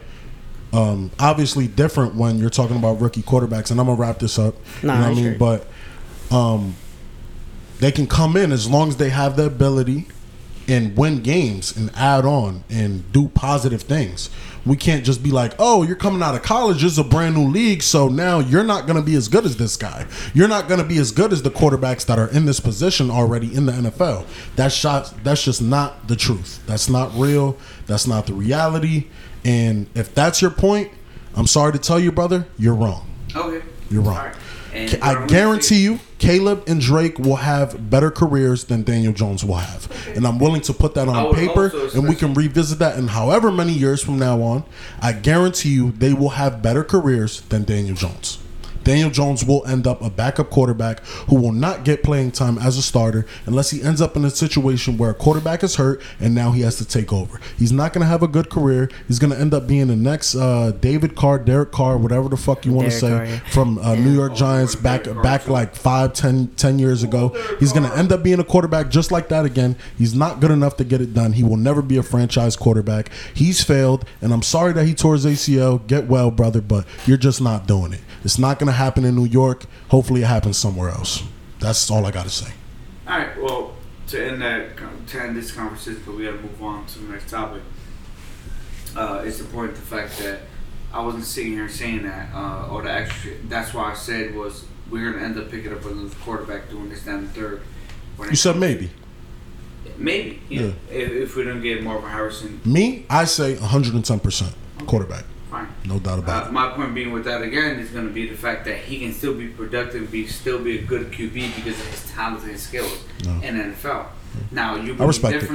Um, 0.73 1.11
obviously 1.19 1.67
different 1.67 2.15
when 2.15 2.39
you're 2.39 2.51
talking 2.51 2.77
about 2.77 3.01
rookie 3.01 3.23
quarterbacks, 3.23 3.71
and 3.71 3.81
I'm 3.81 3.87
gonna 3.87 4.01
wrap 4.01 4.19
this 4.21 4.39
up. 4.39 4.55
Nah, 4.83 4.95
you 4.95 5.01
know 5.01 5.09
what 5.09 5.11
I 5.11 5.15
mean? 5.15 5.25
great. 5.25 5.39
But 5.39 5.67
um, 6.35 6.77
they 7.81 7.91
can 7.91 8.07
come 8.07 8.37
in 8.37 8.53
as 8.53 8.71
long 8.71 8.89
as 8.89 8.97
they 8.97 9.11
have 9.11 9.37
the 9.37 9.47
ability 9.47 10.07
and 10.69 10.97
win 10.97 11.23
games 11.23 11.77
and 11.77 11.91
add 11.97 12.25
on 12.25 12.63
and 12.71 13.11
do 13.13 13.29
positive 13.29 13.83
things. 13.83 14.31
We 14.67 14.77
can't 14.77 15.05
just 15.05 15.23
be 15.23 15.31
like, 15.31 15.53
oh, 15.59 15.83
you're 15.83 15.97
coming 15.97 16.23
out 16.23 16.35
of 16.35 16.43
college, 16.43 16.85
it's 16.85 16.99
a 16.99 17.05
brand 17.05 17.35
new 17.35 17.49
league, 17.49 17.83
so 17.83 18.09
now 18.09 18.41
you're 18.41 18.65
not 18.65 18.87
going 18.87 18.97
to 18.97 19.03
be 19.03 19.15
as 19.15 19.29
good 19.29 19.45
as 19.45 19.57
this 19.57 19.77
guy. 19.77 20.07
You're 20.35 20.49
not 20.49 20.69
going 20.69 20.81
to 20.81 20.87
be 20.87 20.99
as 20.99 21.13
good 21.13 21.33
as 21.33 21.43
the 21.43 21.51
quarterbacks 21.51 22.05
that 22.07 22.19
are 22.19 22.29
in 22.29 22.45
this 22.45 22.61
position 22.61 23.11
already 23.11 23.55
in 23.55 23.67
the 23.67 23.73
NFL. 23.73 24.27
That's 24.57 24.75
shot. 24.75 25.15
That's 25.25 25.43
just 25.45 25.63
not 25.63 26.09
the 26.09 26.17
truth. 26.17 26.63
That's 26.67 26.89
not 26.89 27.13
real. 27.15 27.57
That's 27.87 28.07
not 28.07 28.27
the 28.27 28.35
reality. 28.35 29.07
And 29.45 29.89
if 29.95 30.15
that's 30.15 30.43
your 30.43 30.51
point, 30.51 30.91
I'm 31.35 31.47
sorry 31.47 31.73
to 31.73 31.79
tell 31.79 31.99
you, 31.99 32.13
brother, 32.13 32.47
you're 32.59 32.75
wrong. 32.75 33.07
Okay, 33.35 33.65
You're 33.91 34.03
wrong. 34.03 34.33
And 34.73 35.03
I 35.03 35.27
guarantee 35.27 35.81
you, 35.83 36.01
Caleb 36.19 36.65
and 36.67 36.81
Drake 36.81 37.19
will 37.19 37.37
have 37.37 37.91
better 37.91 38.11
careers 38.11 38.65
than 38.65 38.83
Daniel 38.83 39.13
Jones 39.13 39.45
will 39.45 39.57
have. 39.57 39.91
And 40.15 40.27
I'm 40.27 40.39
willing 40.39 40.61
to 40.63 40.73
put 40.73 40.95
that 40.95 41.09
on 41.09 41.35
paper 41.35 41.71
so, 41.71 41.91
and 41.99 42.09
we 42.09 42.15
can 42.15 42.35
revisit 42.35 42.79
that 42.79 42.99
in 42.99 43.09
however 43.09 43.51
many 43.51 43.73
years 43.73 44.03
from 44.03 44.19
now 44.19 44.43
on. 44.43 44.65
I 45.01 45.13
guarantee 45.13 45.71
you 45.71 45.93
they 45.93 46.13
will 46.13 46.31
have 46.31 46.63
better 46.63 46.85
careers 46.85 47.41
than 47.43 47.65
Daniel 47.65 47.97
Jones. 47.97 48.39
Daniel 48.91 49.09
Jones 49.09 49.45
will 49.45 49.65
end 49.67 49.87
up 49.87 50.03
a 50.03 50.11
backup 50.11 50.51
quarterback 50.51 50.99
who 51.29 51.37
will 51.37 51.53
not 51.53 51.85
get 51.85 52.03
playing 52.03 52.33
time 52.33 52.59
as 52.59 52.77
a 52.77 52.83
starter 52.83 53.25
unless 53.47 53.71
he 53.71 53.85
ends 53.85 54.01
up 54.01 54.17
in 54.17 54.25
a 54.25 54.31
situation 54.31 54.99
where 54.99 55.11
a 55.11 55.15
quarterback 55.15 55.63
is 55.63 55.77
hurt 55.77 56.03
and 56.19 56.35
now 56.35 56.51
he 56.51 56.63
has 56.63 56.77
to 56.79 56.85
take 56.85 57.13
over. 57.13 57.41
He's 57.57 57.71
not 57.71 57.93
going 57.93 58.01
to 58.01 58.09
have 58.09 58.25
a 58.25 58.27
good 58.27 58.51
career. 58.51 58.91
He's 59.07 59.21
going 59.21 59.33
to 59.33 59.39
end 59.39 59.55
up 59.55 59.69
being 59.69 59.87
the 59.87 59.95
next 59.95 60.35
uh, 60.35 60.73
David 60.73 61.15
Carr, 61.15 61.39
Derek 61.39 61.71
Carr, 61.71 61.99
whatever 61.99 62.29
the 62.29 62.37
fuck 62.37 62.67
you 62.67 62.73
want 62.73 62.91
to 62.91 62.91
say 62.91 63.11
Carr, 63.11 63.25
yeah. 63.27 63.39
from 63.51 63.79
uh, 63.79 63.95
New 63.95 64.13
York 64.13 64.35
Giants 64.35 64.75
back 64.75 65.05
back 65.23 65.47
like 65.47 65.77
five, 65.77 66.13
ten, 66.13 66.49
ten 66.57 66.81
years 66.81 67.05
ago. 67.05 67.29
He's 67.61 67.73
going 67.73 67.89
to 67.89 67.97
end 67.97 68.11
up 68.11 68.25
being 68.25 68.41
a 68.41 68.45
quarterback 68.45 68.89
just 68.89 69.13
like 69.13 69.29
that 69.29 69.45
again. 69.45 69.77
He's 69.99 70.17
not 70.17 70.41
good 70.41 70.51
enough 70.51 70.77
to 70.79 70.85
get 70.85 71.01
it 71.01 71.15
done. 71.15 71.35
He 71.35 71.45
will 71.45 71.57
never 71.57 71.81
be 71.81 71.97
a 71.97 72.03
franchise 72.03 72.57
quarterback. 72.57 73.09
He's 73.35 73.63
failed, 73.63 74.05
and 74.21 74.33
I'm 74.33 74.43
sorry 74.43 74.73
that 74.73 74.85
he 74.85 74.95
tore 74.95 75.13
his 75.13 75.27
ACL. 75.27 75.87
Get 75.87 76.09
well, 76.09 76.33
brother, 76.33 76.61
but 76.61 76.87
you're 77.07 77.17
just 77.17 77.41
not 77.41 77.69
doing 77.69 77.93
it. 77.93 78.01
It's 78.25 78.39
not 78.39 78.59
going 78.59 78.67
to 78.67 78.73
happen 78.81 79.05
in 79.05 79.15
New 79.15 79.27
York. 79.27 79.65
Hopefully, 79.89 80.23
it 80.23 80.27
happens 80.27 80.59
somewhere 80.59 80.91
else. 80.91 81.23
That's 81.61 81.91
all 81.91 82.07
I 82.07 82.11
got 82.11 82.25
to 82.25 82.31
say. 82.31 82.53
All 83.07 83.19
right. 83.19 83.41
Well, 83.41 83.75
to 84.09 84.27
end 84.27 84.43
that, 84.43 84.77
to 85.09 85.23
end 85.23 85.37
this 85.37 85.53
conversation, 85.53 86.03
but 86.05 86.17
we 86.17 86.25
got 86.25 86.33
to 86.33 86.39
move 86.39 86.63
on 86.63 86.87
to 86.87 86.99
the 86.99 87.13
next 87.13 87.31
topic. 87.31 87.63
Uh, 88.97 89.23
it's 89.25 89.41
important 89.41 89.77
the 89.77 89.83
fact 89.83 90.19
that 90.19 90.41
I 90.93 91.01
wasn't 91.03 91.25
sitting 91.25 91.53
here 91.53 91.69
saying 91.69 92.03
that, 92.03 92.35
uh, 92.35 92.69
or 92.71 92.83
the 92.83 92.93
extra. 92.93 93.33
That's 93.45 93.73
why 93.73 93.93
I 93.93 93.95
said 93.95 94.35
was 94.35 94.65
we're 94.91 95.13
gonna 95.13 95.25
end 95.25 95.39
up 95.39 95.51
picking 95.51 95.73
up 95.73 95.85
another 95.85 96.15
quarterback 96.25 96.69
doing 96.69 96.89
this 96.89 97.05
down 97.05 97.23
the 97.25 97.31
third. 97.31 97.63
You 98.29 98.37
said 98.37 98.57
maybe. 98.57 98.91
maybe, 99.97 100.43
yeah. 100.49 100.61
Yeah. 100.63 100.73
If, 100.91 101.11
if 101.13 101.37
we 101.37 101.45
don't 101.45 101.63
get 101.63 101.83
Marvin 101.83 102.11
Harrison, 102.11 102.61
Me, 102.65 103.07
I 103.09 103.25
say 103.25 103.55
110% 103.55 104.53
quarterback. 104.87 105.25
Fine. 105.51 105.69
No 105.85 105.99
doubt 105.99 106.19
about 106.21 106.45
Uh, 106.45 106.49
it. 106.49 106.53
my 106.53 106.69
point 106.71 106.95
being 106.95 107.13
with 107.13 107.25
that 107.25 107.43
again 107.43 107.79
is 107.79 107.91
going 107.91 108.07
to 108.07 108.13
be 108.13 108.29
the 108.29 108.37
fact 108.37 108.65
that 108.67 108.79
he 108.79 109.01
can 109.01 109.13
still 109.13 109.35
be 109.35 109.49
productive, 109.49 110.11
be 110.11 110.27
still 110.27 110.59
be 110.59 110.79
a 110.79 110.83
good 110.83 111.11
QB 111.11 111.55
because 111.57 111.79
of 111.81 111.87
his 111.89 112.11
talent 112.13 112.43
and 112.43 112.53
his 112.53 112.63
skills 112.63 112.99
No. 113.25 113.33
in 113.43 113.57
NFL. 113.57 114.07
Now 114.51 114.77
you 114.77 114.97
I 114.99 115.05
respect 115.05 115.43
it. 115.43 115.51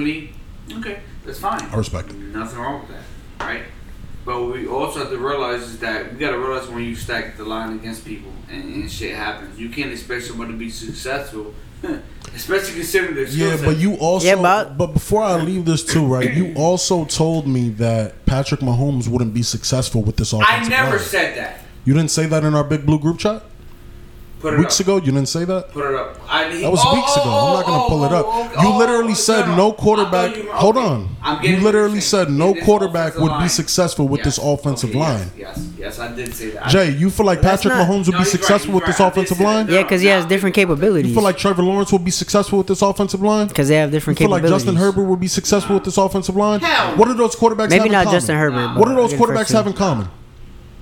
Okay, 0.78 1.00
that's 1.26 1.40
fine. 1.40 1.62
I 1.72 1.76
respect 1.78 2.10
it. 2.10 2.16
Nothing 2.18 2.60
wrong 2.60 2.82
with 2.82 2.90
that, 2.90 3.46
right? 3.46 3.64
But 4.26 4.42
what 4.42 4.54
we 4.54 4.68
also 4.68 5.00
have 5.00 5.10
to 5.12 5.18
realize 5.18 5.62
is 5.62 5.78
that 5.80 6.12
we 6.14 6.20
got 6.20 6.32
to 6.32 6.40
realize 6.40 6.68
when 6.68 6.84
you 6.84 6.96
stack 6.96 7.38
the 7.38 7.46
line 7.46 7.74
against 7.76 8.04
people 8.04 8.32
and, 8.50 8.64
and 8.64 8.92
shit 8.92 9.16
happens, 9.16 9.60
you 9.60 9.70
can't 9.70 9.92
expect 9.92 10.24
someone 10.26 10.48
to 10.48 10.58
be 10.58 10.70
successful, 10.72 11.54
especially 12.36 12.74
considering 12.74 13.16
their 13.16 13.28
skill 13.28 13.50
Yeah, 13.58 13.66
but 13.66 13.78
you 13.78 13.96
also. 13.96 14.28
Yeah, 14.28 14.36
but- 14.36 14.78
but 14.78 14.88
before 14.88 15.24
I 15.24 15.36
leave 15.42 15.66
this 15.66 15.84
too, 15.84 16.06
right? 16.06 16.34
You 16.34 16.54
also 16.58 17.06
told 17.06 17.48
me 17.48 17.70
that 17.70 18.26
Patrick 18.26 18.62
Mahomes 18.62 19.08
wouldn't 19.08 19.34
be 19.34 19.44
successful 19.44 20.02
with 20.04 20.18
this 20.18 20.34
offensive 20.34 20.66
I 20.66 20.68
never 20.68 20.98
line. 20.98 21.00
said 21.00 21.38
that. 21.38 21.60
You 21.86 21.94
didn't 21.94 22.12
say 22.12 22.26
that 22.26 22.44
in 22.44 22.56
our 22.56 22.64
big 22.64 22.86
blue 22.86 23.00
group 23.00 23.20
chat 23.20 23.42
Put 23.42 23.44
it 23.44 23.55
weeks 24.54 24.80
up. 24.80 24.86
ago. 24.88 24.96
You 24.98 25.12
didn't 25.12 25.26
say 25.28 25.46
that. 25.46 25.72
Put 25.72 25.90
it 25.92 25.96
up. 25.96 26.20
I, 26.30 26.52
he, 26.52 26.62
That 26.62 26.72
was 26.72 26.82
oh, 26.84 26.94
weeks 26.96 27.14
ago. 27.16 27.24
oh, 27.26 27.48
I'm 27.48 27.54
not 27.56 27.66
gonna 27.66 27.84
oh, 27.84 27.88
pull 27.90 28.06
it 28.06 28.12
up. 28.12 28.26
oh, 28.28 28.52
oh 28.58 28.62
You 28.62 28.70
oh, 28.74 28.78
literally 28.78 29.12
oh, 29.12 29.16
said 29.16 29.48
no, 29.48 29.56
no 29.56 29.72
quarterback. 29.74 30.36
you- 30.36 30.52
Hold 30.52 30.78
okay. 30.78 30.86
on. 30.86 31.16
I'm 31.24 31.44
You 31.44 31.58
literally 31.58 32.02
said 32.02 32.30
no 32.30 32.54
this 32.54 32.64
quarterback 32.66 33.14
offensive 33.16 33.22
would 33.32 33.42
be 33.44 33.48
successful 33.50 34.08
with 34.08 34.24
this 34.24 34.38
offensive 34.38 34.92
Okay, 34.92 35.00
line. 35.00 35.32
Yes, 35.38 35.58
yes, 35.58 35.70
yes, 35.78 36.00
I 36.00 36.16
did 36.16 36.34
say 36.36 36.52
that. 36.52 36.68
Jay, 36.70 36.92
you 36.92 37.10
feel 37.10 37.26
like 37.26 37.42
That's 37.42 37.64
Patrick 37.64 37.78
not- 37.80 37.88
Mahomes 37.90 38.06
would 38.06 38.14
No, 38.14 38.20
be 38.20 38.24
he's 38.26 38.28
right, 38.28 38.28
successful 38.32 38.74
he's 38.74 38.82
with 38.82 38.86
this. 38.86 39.00
I 39.00 39.08
offensive 39.08 39.40
line? 39.40 39.66
No, 39.68 39.74
Yeah, 39.74 39.84
because 39.84 40.02
he 40.02 40.08
has 40.08 40.26
different 40.26 40.56
capabilities. 40.56 41.08
You 41.10 41.14
feel 41.16 41.24
like 41.24 41.38
Trevor 41.38 41.64
Lawrence 41.64 41.92
will 41.92 42.00
be 42.00 42.12
successful 42.12 42.58
with 42.60 42.68
this 42.68 42.82
offensive 42.82 43.22
line? 43.22 43.48
because 43.48 43.68
they 43.70 43.76
have 43.76 43.92
different 43.92 44.20
You 44.20 44.28
different 44.28 44.44
feel 44.44 44.52
like. 44.52 44.62
Justin 44.62 44.76
Herbert 44.76 45.04
would 45.06 45.20
be 45.20 45.28
successful 45.28 45.76
with 45.76 45.84
this 45.86 45.98
offensive 45.98 46.36
line? 46.36 46.60
Hell. 46.60 46.96
What 46.98 47.08
do 47.08 47.14
those 47.14 47.36
quarterbacks 47.36 47.72
have 47.72 47.82
Maybe 47.82 47.90
not? 47.90 48.08
Justin 48.12 48.36
Herbert. 48.38 48.80
What 48.80 48.88
do 48.88 48.96
those 48.96 49.14
I 49.14 49.18
get 49.18 49.28
the 49.28 49.34
quarterbacks 49.34 49.52
have 49.54 49.68
in 49.68 49.74
common? 49.74 50.08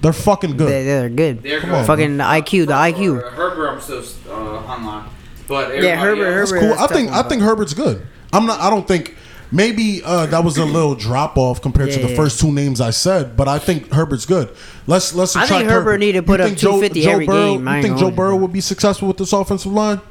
They're 0.04 0.14
fucking 0.14 0.58
good. 0.58 0.70
They, 0.70 0.84
they're 0.84 1.10
good. 1.10 1.41
They're 1.41 1.60
Come 1.62 1.72
good. 1.72 1.80
on, 1.80 1.86
Fucking 1.86 2.18
the 2.18 2.24
IQ, 2.24 2.68
the 2.68 2.74
IQ. 2.74 3.32
Herbert, 3.32 3.68
I'm 3.70 3.82
still 3.82 4.04
uh, 4.32 4.62
hung 4.62 4.86
on. 4.86 5.10
But 5.47 5.70
Yeah, 5.82 5.99
everybody 6.01 6.01
Herbert, 6.22 6.26
else- 6.41 6.51
That's 6.51 6.62
Herbert. 6.62 6.76
cool. 6.76 6.84
I 6.84 6.88
think 6.88 7.12
I 7.12 7.24
think 7.24 7.41
Herbert's 7.41 7.74
good. 7.74 8.06
I'm 8.32 8.45
not. 8.45 8.60
I 8.60 8.70
don't 8.70 8.88
think. 8.88 9.16
Maybe 9.51 10.01
uh, 10.04 10.26
that 10.28 10.43
was 10.43 10.58
a 10.58 10.66
little 10.66 10.95
drop 11.08 11.38
off 11.38 11.62
compared 11.62 11.91
to 11.91 11.99
Yeah, 11.99 12.06
the 12.08 12.12
yeah. 12.12 12.18
first 12.18 12.39
two 12.41 12.51
names 12.51 12.82
I 12.82 12.89
said, 12.89 13.38
but 13.38 13.47
I 13.47 13.60
think 13.60 13.91
Herbert's 13.93 14.26
good. 14.26 14.49
Let's 14.88 15.14
let's. 15.14 15.36
I 15.36 15.41
think 15.41 15.49
subtract 15.49 15.70
Herbert 15.72 15.97
need 15.99 16.14
to 16.14 16.24
put 16.24 16.39
You 16.39 16.45
up 16.45 16.49
think 16.49 16.58
Joe- 16.60 16.72
250 16.82 17.01
Joe 17.01 17.12
every 17.12 17.26
Burrow, 17.28 17.51
game. 17.54 17.68
I 17.68 17.72
You 17.72 17.76
ain't 17.78 17.84
think 17.86 17.95
gonna 17.99 18.10
Joe 18.10 18.16
Burrow 18.16 18.30
bro. 18.32 18.38
would 18.38 18.51
be 18.54 18.62
successful 18.62 19.08
with 19.08 19.18
this 19.18 19.32
offensive 19.32 19.72
line? 19.72 20.01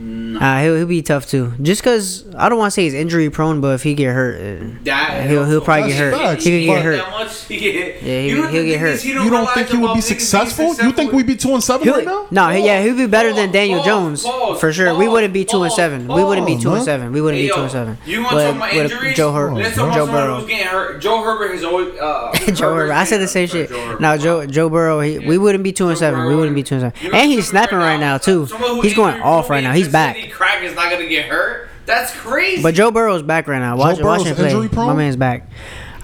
Uh, 0.00 0.62
he'll, 0.62 0.76
he'll 0.76 0.86
be 0.86 1.02
tough 1.02 1.26
too. 1.26 1.52
Just 1.60 1.82
because 1.82 2.24
I 2.34 2.48
don't 2.48 2.58
want 2.58 2.68
to 2.68 2.74
say 2.74 2.84
he's 2.84 2.94
injury 2.94 3.28
prone, 3.28 3.60
but 3.60 3.74
if 3.74 3.82
he 3.82 3.94
get 3.94 4.14
hurt, 4.14 4.36
uh, 4.36 4.64
That- 4.84 5.28
he'll 5.28 5.44
he'll 5.44 5.60
probably 5.60 5.90
get 5.90 5.98
hurt. 5.98 6.14
facts, 6.14 6.44
He 6.44 6.50
could 6.60 6.66
get 6.66 6.82
hurt. 6.82 6.96
That 6.96 7.10
much, 7.10 7.44
he 7.44 7.58
get, 7.58 8.02
Yeah, 8.02 8.20
he 8.22 8.28
he'll 8.30 8.42
get 8.44 8.50
thing 8.52 8.78
hurt. 8.80 8.86
is, 8.94 9.02
he 9.02 9.10
You 9.12 9.28
don't 9.28 9.50
think 9.50 9.68
he 9.68 9.76
would 9.76 9.82
be 9.82 9.86
niggas 9.88 9.92
being 9.92 10.00
successful? 10.02 10.74
You 10.82 10.92
think 10.92 11.12
we'd 11.12 11.26
be 11.26 11.36
two 11.36 11.52
and 11.52 11.62
seven 11.62 11.84
He'll, 11.86 11.96
right 11.96 12.06
now? 12.06 12.26
no, 12.30 12.48
he- 12.48 12.64
yeah, 12.64 12.82
he'd 12.82 12.96
be 12.96 13.06
better 13.06 13.34
than 13.34 13.52
Daniel 13.52 13.80
pause, 13.80 13.86
Jones 13.86 14.22
pause, 14.22 14.58
for 14.60 14.72
sure. 14.72 14.96
we 14.96 15.06
wouldn't 15.06 15.34
be 15.34 15.44
two 15.44 15.62
and 15.62 15.68
pause, 15.68 15.76
seven. 15.76 16.08
We 16.08 16.24
wouldn't 16.24 16.46
be 16.46 16.54
pause, 16.54 16.62
two 16.62 16.72
and 16.74 16.82
seven. 16.84 17.12
We 17.12 17.20
wouldn't 17.20 17.40
Hey, 17.42 17.48
be 17.48 17.52
two 17.52 17.56
yo, 17.58 17.62
and 17.64 17.72
seven. 17.72 17.98
You 18.06 18.22
want 18.22 18.30
to 18.36 18.42
talk 18.46 18.56
about 18.56 18.72
injuries? 18.72 19.16
Joe 19.16 19.32
Herbert. 19.32 19.54
Let's 19.56 19.76
talk 19.76 19.84
about 19.88 19.94
Joe 19.96 20.06
someone 20.06 20.22
Burrow. 20.24 20.36
who's 20.40 20.48
getting 20.48 20.66
hurt. 20.66 21.00
Joe 21.02 21.22
Herbert 21.22 21.52
has 21.54 21.64
always. 21.64 21.94
Uh, 22.00 22.32
Joe 22.54 22.74
Herbert. 22.74 22.92
I 22.92 23.04
said 23.04 23.20
the 23.20 23.28
same 23.28 23.48
shit. 23.48 23.70
Now 24.00 24.16
Joe 24.16 24.46
Joe 24.46 24.70
Burrow, 24.70 25.00
we 25.00 25.36
wouldn't 25.36 25.62
be 25.62 25.72
two 25.72 25.88
and 25.88 25.98
seven. 25.98 26.24
We 26.24 26.34
wouldn't 26.36 26.54
be 26.56 26.62
two 26.62 26.76
and 26.76 26.92
seven. 26.94 27.14
And 27.14 27.30
he's 27.30 27.48
snapping 27.48 27.78
right 27.78 28.00
now 28.00 28.16
too. 28.16 28.46
He's 28.82 28.94
going 28.94 29.20
off 29.20 29.50
right 29.50 29.62
now. 29.62 29.72
He's 29.72 29.89
back. 29.92 30.16
Sidney 30.16 30.30
Crack 30.30 30.62
is 30.62 30.74
not 30.74 30.90
gonna 30.90 31.06
get 31.08 31.26
hurt. 31.26 31.68
That's 31.86 32.14
crazy. 32.14 32.62
But 32.62 32.74
Joe 32.74 32.90
Burrow's 32.90 33.22
back 33.22 33.48
right 33.48 33.58
now. 33.58 33.76
Watch, 33.76 33.98
Joe 33.98 34.04
watch 34.06 34.24
Burrow's 34.24 34.38
him 34.38 34.60
play. 34.60 34.68
prone? 34.68 34.86
My 34.88 34.94
man's 34.94 35.16
back. 35.16 35.50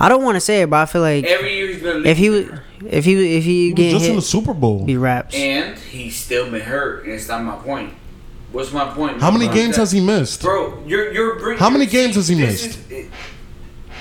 I 0.01 0.09
don't 0.09 0.23
want 0.25 0.37
to 0.37 0.41
say 0.41 0.63
it, 0.63 0.71
but 0.71 0.77
I 0.77 0.87
feel 0.87 1.01
like 1.01 1.25
Every 1.25 1.55
year 1.57 1.69
he's 1.69 1.83
been 1.83 2.05
if 2.05 2.19
he 2.19 2.29
was, 2.31 2.47
if 2.87 3.05
he, 3.05 3.37
if 3.37 3.45
he 3.45 3.69
He 3.69 3.73
get 3.73 3.93
just 3.93 4.07
in 4.07 4.17
the 4.17 4.23
Super 4.23 4.53
Bowl. 4.53 4.85
he 4.85 4.97
raps. 4.97 5.35
and 5.35 5.79
he's 5.79 6.17
still 6.17 6.51
been 6.51 6.61
hurt, 6.61 7.05
and 7.05 7.13
it's 7.15 7.29
not 7.29 7.43
my 7.43 7.57
point. 7.57 7.95
What's 8.53 8.73
my 8.73 8.85
point? 8.93 9.21
How 9.21 9.31
many 9.31 9.49
games 9.49 9.77
that- 9.77 9.83
has 9.83 9.93
he 9.93 10.01
missed? 10.01 10.43
Bro, 10.43 10.83
you're 10.87 11.13
you're 11.13 11.39
bringing. 11.39 11.59
How 11.59 11.71
many 11.71 11.87
games 11.87 12.15
has 12.17 12.29
he 12.29 12.35
missed? 12.35 12.67
is- 12.67 12.91
it- 12.91 13.11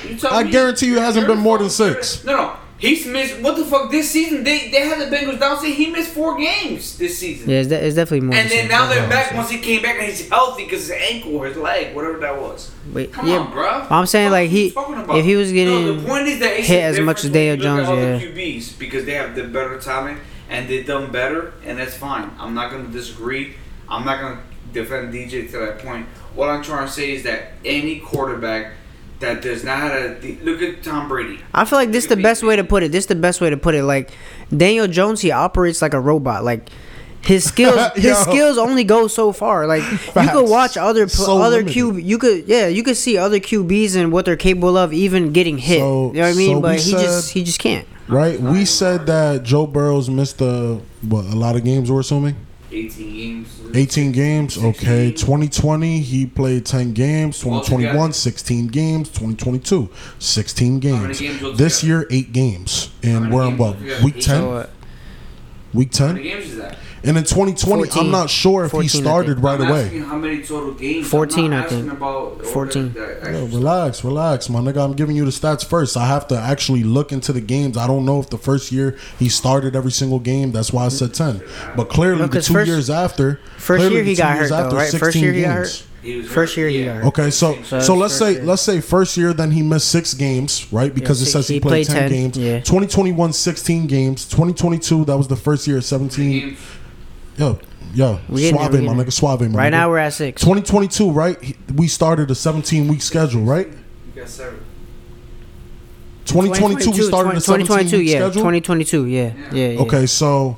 you 0.08 0.18
I 0.30 0.44
guarantee 0.44 0.88
you 0.88 0.98
it 0.98 1.02
hasn't 1.02 1.26
been 1.28 1.40
more 1.40 1.58
than 1.58 1.70
six. 1.70 2.24
No, 2.26 2.36
no, 2.36 2.54
he's 2.78 3.06
missed. 3.06 3.40
What 3.42 3.56
the 3.58 3.66
fuck? 3.66 3.92
This 3.92 4.12
season 4.12 4.44
they 4.44 4.70
they 4.70 4.82
had 4.88 5.00
the 5.00 5.16
Bengals 5.16 5.40
down. 5.40 5.60
See, 5.60 5.74
he 5.74 5.88
missed 5.92 6.12
four 6.12 6.38
games 6.38 6.98
this 6.98 7.18
season. 7.18 7.50
Yeah, 7.50 7.58
it's, 7.60 7.70
de- 7.70 7.86
it's 7.86 7.96
definitely 7.96 8.28
more. 8.28 8.36
And 8.36 8.50
than 8.50 8.58
then 8.58 8.68
now 8.70 8.88
they're 8.88 9.08
back 9.10 9.34
once 9.34 9.50
he 9.50 9.60
came 9.60 9.82
back 9.82 9.96
and 9.98 10.06
he's 10.06 10.28
healthy 10.30 10.64
because 10.66 10.88
his 10.88 10.92
ankle 10.92 11.36
or 11.36 11.48
his 11.48 11.58
leg, 11.58 11.96
whatever 11.96 12.18
that 12.20 12.40
was. 12.40 12.72
Wait, 12.94 13.12
Come 13.14 13.28
yeah, 13.28 13.38
on, 13.38 13.52
bro. 13.52 13.88
I'm 13.90 14.06
saying, 14.06 14.32
like, 14.32 14.50
he- 14.50 14.74
if 14.76 15.26
he 15.26 15.36
was 15.36 15.50
no, 15.52 15.56
getting 15.56 15.98
the 15.98 16.08
point 16.08 16.28
is 16.28 16.40
that 16.40 16.58
hit 16.60 16.82
as 16.82 17.00
much 17.00 17.24
as 17.24 17.32
Daniel 17.32 17.58
you 17.58 17.64
look 17.64 17.82
at 17.82 17.86
Jones, 17.88 18.24
yeah. 18.24 18.30
QBs 18.30 18.80
because 18.80 19.06
they 19.06 19.14
have 19.14 19.36
the 19.36 19.44
better 19.46 19.80
talent 19.80 20.20
and 20.50 20.70
they've 20.70 20.86
done 20.86 21.12
better, 21.12 21.54
and 21.64 21.78
that's 21.78 21.96
fine. 21.96 22.30
I'm 22.38 22.54
not 22.54 22.72
gonna 22.72 22.90
disagree. 22.90 23.56
I'm 23.90 24.06
not 24.06 24.20
gonna 24.22 24.40
defend 24.74 25.14
DJ 25.14 25.50
to 25.52 25.58
that 25.60 25.80
point. 25.80 26.06
What 26.36 26.50
I'm 26.50 26.62
trying 26.62 26.86
to 26.86 26.92
say 26.92 27.12
is 27.14 27.24
that 27.24 27.54
any 27.64 28.00
quarterback 28.00 28.74
that 29.20 29.41
does 29.41 29.63
not 29.63 29.78
have 29.80 30.24
a 30.24 30.38
look 30.43 30.61
at 30.61 30.84
Tom 30.84 31.07
Brady. 31.07 31.39
I 31.53 31.66
feel 31.66 31.80
like 31.80 31.91
this 31.91 32.03
is 32.05 32.09
the 32.09 32.18
best 32.18 32.43
way 32.43 32.55
to 32.55 32.63
put 32.63 32.84
it. 32.84 32.91
This 32.91 33.03
is 33.05 33.07
the 33.07 33.16
best 33.16 33.41
way 33.41 33.49
to 33.49 33.57
put 33.57 33.76
it. 33.76 33.84
Like 33.84 34.11
Daniel 34.55 34.88
Jones, 34.88 35.22
he 35.22 35.32
operates 35.32 35.82
like 35.82 35.93
a 35.93 35.99
robot. 35.99 36.43
Like 36.43 36.70
his 37.22 37.43
skills, 37.51 37.91
his 37.95 38.18
skills 38.18 38.57
only 38.57 38.84
go 38.84 39.07
so 39.07 39.32
far. 39.32 39.66
Like 39.68 39.82
you 39.89 39.97
Facts. 39.97 40.32
could 40.32 40.49
watch 40.49 40.78
other 40.78 41.07
So 41.07 41.41
other 41.41 41.57
limited. 41.57 41.74
Q. 41.74 41.97
You 41.97 42.18
could 42.18 42.47
yeah, 42.47 42.68
you 42.68 42.84
could 42.84 42.97
see 42.97 43.18
other 43.18 43.39
QBs 43.39 43.95
and 43.95 44.11
what 44.11 44.26
they're 44.26 44.36
capable 44.38 44.78
of, 44.78 44.93
even 44.93 45.32
getting 45.34 45.57
hit. 45.57 45.80
So- 45.80 46.07
you 46.13 46.20
know 46.22 46.28
what 46.28 46.34
I 46.34 46.38
mean? 46.38 46.57
so 46.57 46.61
but 46.61 46.80
he 46.80 46.91
just 46.91 47.32
he 47.32 47.43
just 47.43 47.59
can't. 47.59 47.88
Right? 48.07 48.39
We 48.39 48.66
said 48.66 49.07
that 49.07 49.41
Joe 49.41 49.66
Burrows 49.66 50.09
missed 50.11 50.39
uh, 50.41 50.76
what 51.01 51.26
a 51.26 51.36
lot 51.36 51.55
of 51.55 51.63
games. 51.63 51.89
We're 51.89 52.01
assuming 52.01 52.36
18 52.76 53.16
games. 53.16 53.62
18 53.74 54.12
games. 54.12 54.58
Okay, 54.58 55.12
2020 55.12 56.00
he 56.02 56.26
played 56.26 56.66
10 56.66 56.94
games. 56.94 57.40
2021 57.40 57.96
Altogether. 57.96 58.14
16 58.14 58.68
games. 58.68 59.10
2022 59.10 59.90
16 60.20 60.80
games. 60.80 61.20
games 61.20 61.44
altogether? 61.44 61.64
This 61.64 61.84
year 61.84 62.06
eight 62.12 62.32
games, 62.34 62.90
and 63.04 63.32
we're 63.34 63.44
in 63.44 63.50
games 63.52 63.60
what 63.60 63.76
altogether? 63.76 64.04
week 64.04 64.16
Eight. 64.18 64.24
10. 64.24 64.68
So, 65.76 65.80
Week 65.80 65.98
How 65.98 66.08
many 66.08 66.24
10. 66.30 66.38
games 66.40 66.52
is 66.52 66.58
that? 66.58 66.78
And 67.04 67.18
in 67.20 67.24
2020, 67.24 67.84
14. 67.84 68.04
I'm 68.06 68.12
not 68.12 68.30
sure 68.32 68.66
if 68.66 68.72
14, 68.72 68.90
he 68.90 68.98
started 69.04 69.40
right 69.40 69.62
I'm 69.62 69.68
away. 69.70 70.00
how 70.00 70.16
many 70.18 70.42
total 70.42 70.74
games. 70.74 71.08
14, 71.08 71.44
I'm 71.46 71.50
not 71.52 71.66
I 71.66 71.70
think. 71.70 71.92
About 71.92 72.46
14. 72.46 72.94
The, 72.94 73.00
the 73.24 73.32
Yo, 73.32 73.46
relax, 73.46 74.04
relax, 74.04 74.50
my 74.50 74.60
nigga. 74.60 74.84
I'm 74.84 74.94
giving 74.94 75.16
you 75.16 75.24
the 75.26 75.30
stats 75.32 75.64
first. 75.64 75.98
I 75.98 76.08
have 76.08 76.28
to 76.30 76.36
actually 76.40 76.84
look 76.84 77.12
into 77.12 77.32
the 77.32 77.42
games. 77.42 77.78
I 77.78 77.86
don't 77.86 78.06
know 78.06 78.20
if 78.20 78.32
the 78.32 78.40
first 78.40 78.72
year 78.72 78.98
he 79.20 79.30
started 79.30 79.76
every 79.76 79.92
single 79.92 80.20
game. 80.20 80.52
That's 80.52 80.74
why 80.74 80.86
I 80.86 80.90
said 80.90 81.14
10. 81.14 81.44
But 81.76 81.90
clearly, 81.90 82.22
No, 82.22 82.28
the 82.28 82.38
'cause 82.38 82.48
two 82.48 82.54
first- 82.54 82.68
years 82.70 82.90
after, 82.90 83.40
first 83.58 83.84
year 83.92 84.02
the 84.04 84.10
he 84.10 84.16
two 84.16 84.22
got 84.24 84.38
years 84.38 84.50
hurt, 84.50 84.56
though, 84.58 84.64
after, 84.66 84.76
right? 84.78 84.90
First 84.92 85.04
16 85.04 85.24
year 85.24 85.34
he 85.34 85.42
got 85.44 85.56
games. 85.58 85.78
He 85.78 85.84
was 85.84 85.84
First 86.28 86.56
year 86.58 86.68
he 86.70 86.84
yeah. 86.86 87.08
Okay, 87.08 87.30
so 87.32 87.62
So 87.64 87.80
so 87.80 87.95
let's 87.95 88.14
say 88.14 88.34
year. 88.34 88.43
let's 88.43 88.62
say 88.62 88.80
first 88.82 89.18
year 89.18 89.34
then 89.34 89.51
he 89.51 89.62
missed 89.64 89.89
six 89.89 90.14
games, 90.14 90.72
right? 90.72 90.93
Because 90.93 91.22
it 91.22 91.26
six- 91.26 91.34
says 91.34 91.47
he, 91.47 91.56
he 91.56 91.60
played, 91.60 91.88
played 91.88 91.97
10, 91.97 92.10
10, 92.10 92.12
games. 92.12 92.38
yeah. 92.38 92.60
2021 92.60 93.34
16 93.34 93.88
games. 93.88 94.26
2022 94.26 95.06
that 95.06 95.18
was 95.18 95.28
the 95.28 95.36
first 95.36 95.68
year 95.68 95.82
17. 95.82 96.39
Games. 96.39 96.60
Yo, 97.38 97.60
yo, 97.93 98.20
We 98.30 98.41
getting 98.41 98.58
suave 98.60 98.72
there, 98.72 98.82
my 98.84 98.93
nigga, 98.93 99.12
suave 99.12 99.41
my 99.41 99.47
right 99.47 99.68
nigga. 99.68 99.72
now 99.72 99.89
we're 99.89 99.97
at 99.97 100.14
six. 100.14 100.41
2022, 100.41 101.12
right? 101.12 101.41
He- 101.43 101.56
We 101.76 101.88
started 101.88 102.30
a 102.32 102.36
17 102.36 102.88
week 102.88 103.01
schedule, 103.01 103.41
right? 103.43 103.68
You 103.68 104.22
got 104.22 104.30
seven. 104.30 104.60
2022 106.26 106.91
we 106.91 107.01
started 107.01 107.36
a 107.38 107.41
17 107.41 107.68
2022, 107.68 107.97
week 107.97 108.08
yeah, 108.10 108.14
schedule. 108.18 108.41
2022, 108.41 109.06
yeah, 109.06 109.34
yeah, 109.51 109.68
yeah. 109.70 109.80
Okay, 109.82 110.06
so 110.08 110.58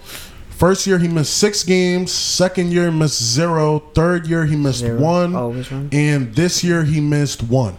first 0.57 0.85
year 0.87 0.97
he 0.99 1.07
missed 1.07 1.37
six 1.37 1.63
games. 1.63 2.11
Second 2.11 2.71
year 2.71 2.89
he 2.91 2.97
missed 2.97 3.21
zero. 3.23 3.79
Third 3.93 4.27
year 4.27 4.45
he 4.45 4.55
missed 4.55 4.79
Zero. 4.79 4.99
one. 4.99 5.35
Oh, 5.35 5.49
which 5.49 5.71
one? 5.71 5.89
And 5.91 6.33
this 6.35 6.63
year 6.63 6.83
he 6.83 6.99
missed 6.99 7.43
one. 7.43 7.77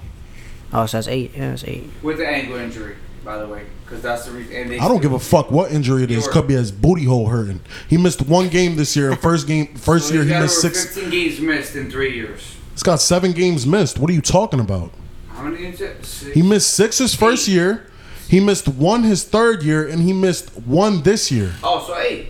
Oh, 0.72 0.86
so 0.86 0.96
that's 0.98 1.08
eight. 1.08 1.32
Yeah, 1.34 1.50
that's 1.50 1.64
eight. 1.64 1.88
With 2.02 2.18
the 2.18 2.28
ankle 2.28 2.56
injury, 2.56 2.96
by 3.24 3.38
the 3.38 3.46
way, 3.46 3.64
because 3.84 4.02
that's 4.02 4.26
the 4.26 4.32
reason. 4.32 4.54
And 4.54 4.80
I 4.80 4.86
don't 4.88 5.00
give 5.00 5.12
a 5.12 5.18
fuck 5.18 5.50
what 5.50 5.72
injury 5.72 6.02
it 6.04 6.10
is. 6.10 6.24
You're- 6.24 6.32
Could 6.32 6.46
be 6.48 6.54
his 6.54 6.70
booty 6.72 7.04
hole 7.04 7.28
hurting. 7.28 7.60
He 7.88 7.96
missed 7.96 8.22
one 8.22 8.48
game 8.48 8.76
this 8.76 8.94
year. 8.94 9.16
First 9.28 9.46
game, 9.46 9.74
first 9.76 10.08
So 10.08 10.14
year 10.14 10.24
he 10.24 10.30
missed 10.30 10.64
over 10.64 10.74
six. 10.74 10.94
15 10.94 11.10
games 11.10 11.40
missed 11.40 11.74
in 11.76 11.90
three 11.90 12.14
years. 12.14 12.54
He's 12.72 12.82
got 12.82 13.00
seven 13.00 13.32
games 13.32 13.66
missed. 13.66 13.98
What 13.98 14.10
are 14.10 14.14
you 14.14 14.20
talking 14.20 14.60
about? 14.60 14.92
How 15.30 15.42
many 15.42 15.56
games? 15.56 15.78
Six. 15.78 16.22
He 16.34 16.42
missed 16.42 16.72
six 16.74 16.98
his 16.98 17.14
first 17.14 17.48
year. 17.48 17.86
He 18.28 18.38
missed 18.40 18.68
one 18.68 19.04
his 19.04 19.24
third 19.24 19.62
year, 19.62 19.88
and 19.88 20.02
he 20.02 20.12
missed 20.12 20.50
one 20.66 21.02
this 21.02 21.32
year. 21.32 21.54
Oh, 21.64 21.82
so 21.86 21.96
eight. 21.98 22.28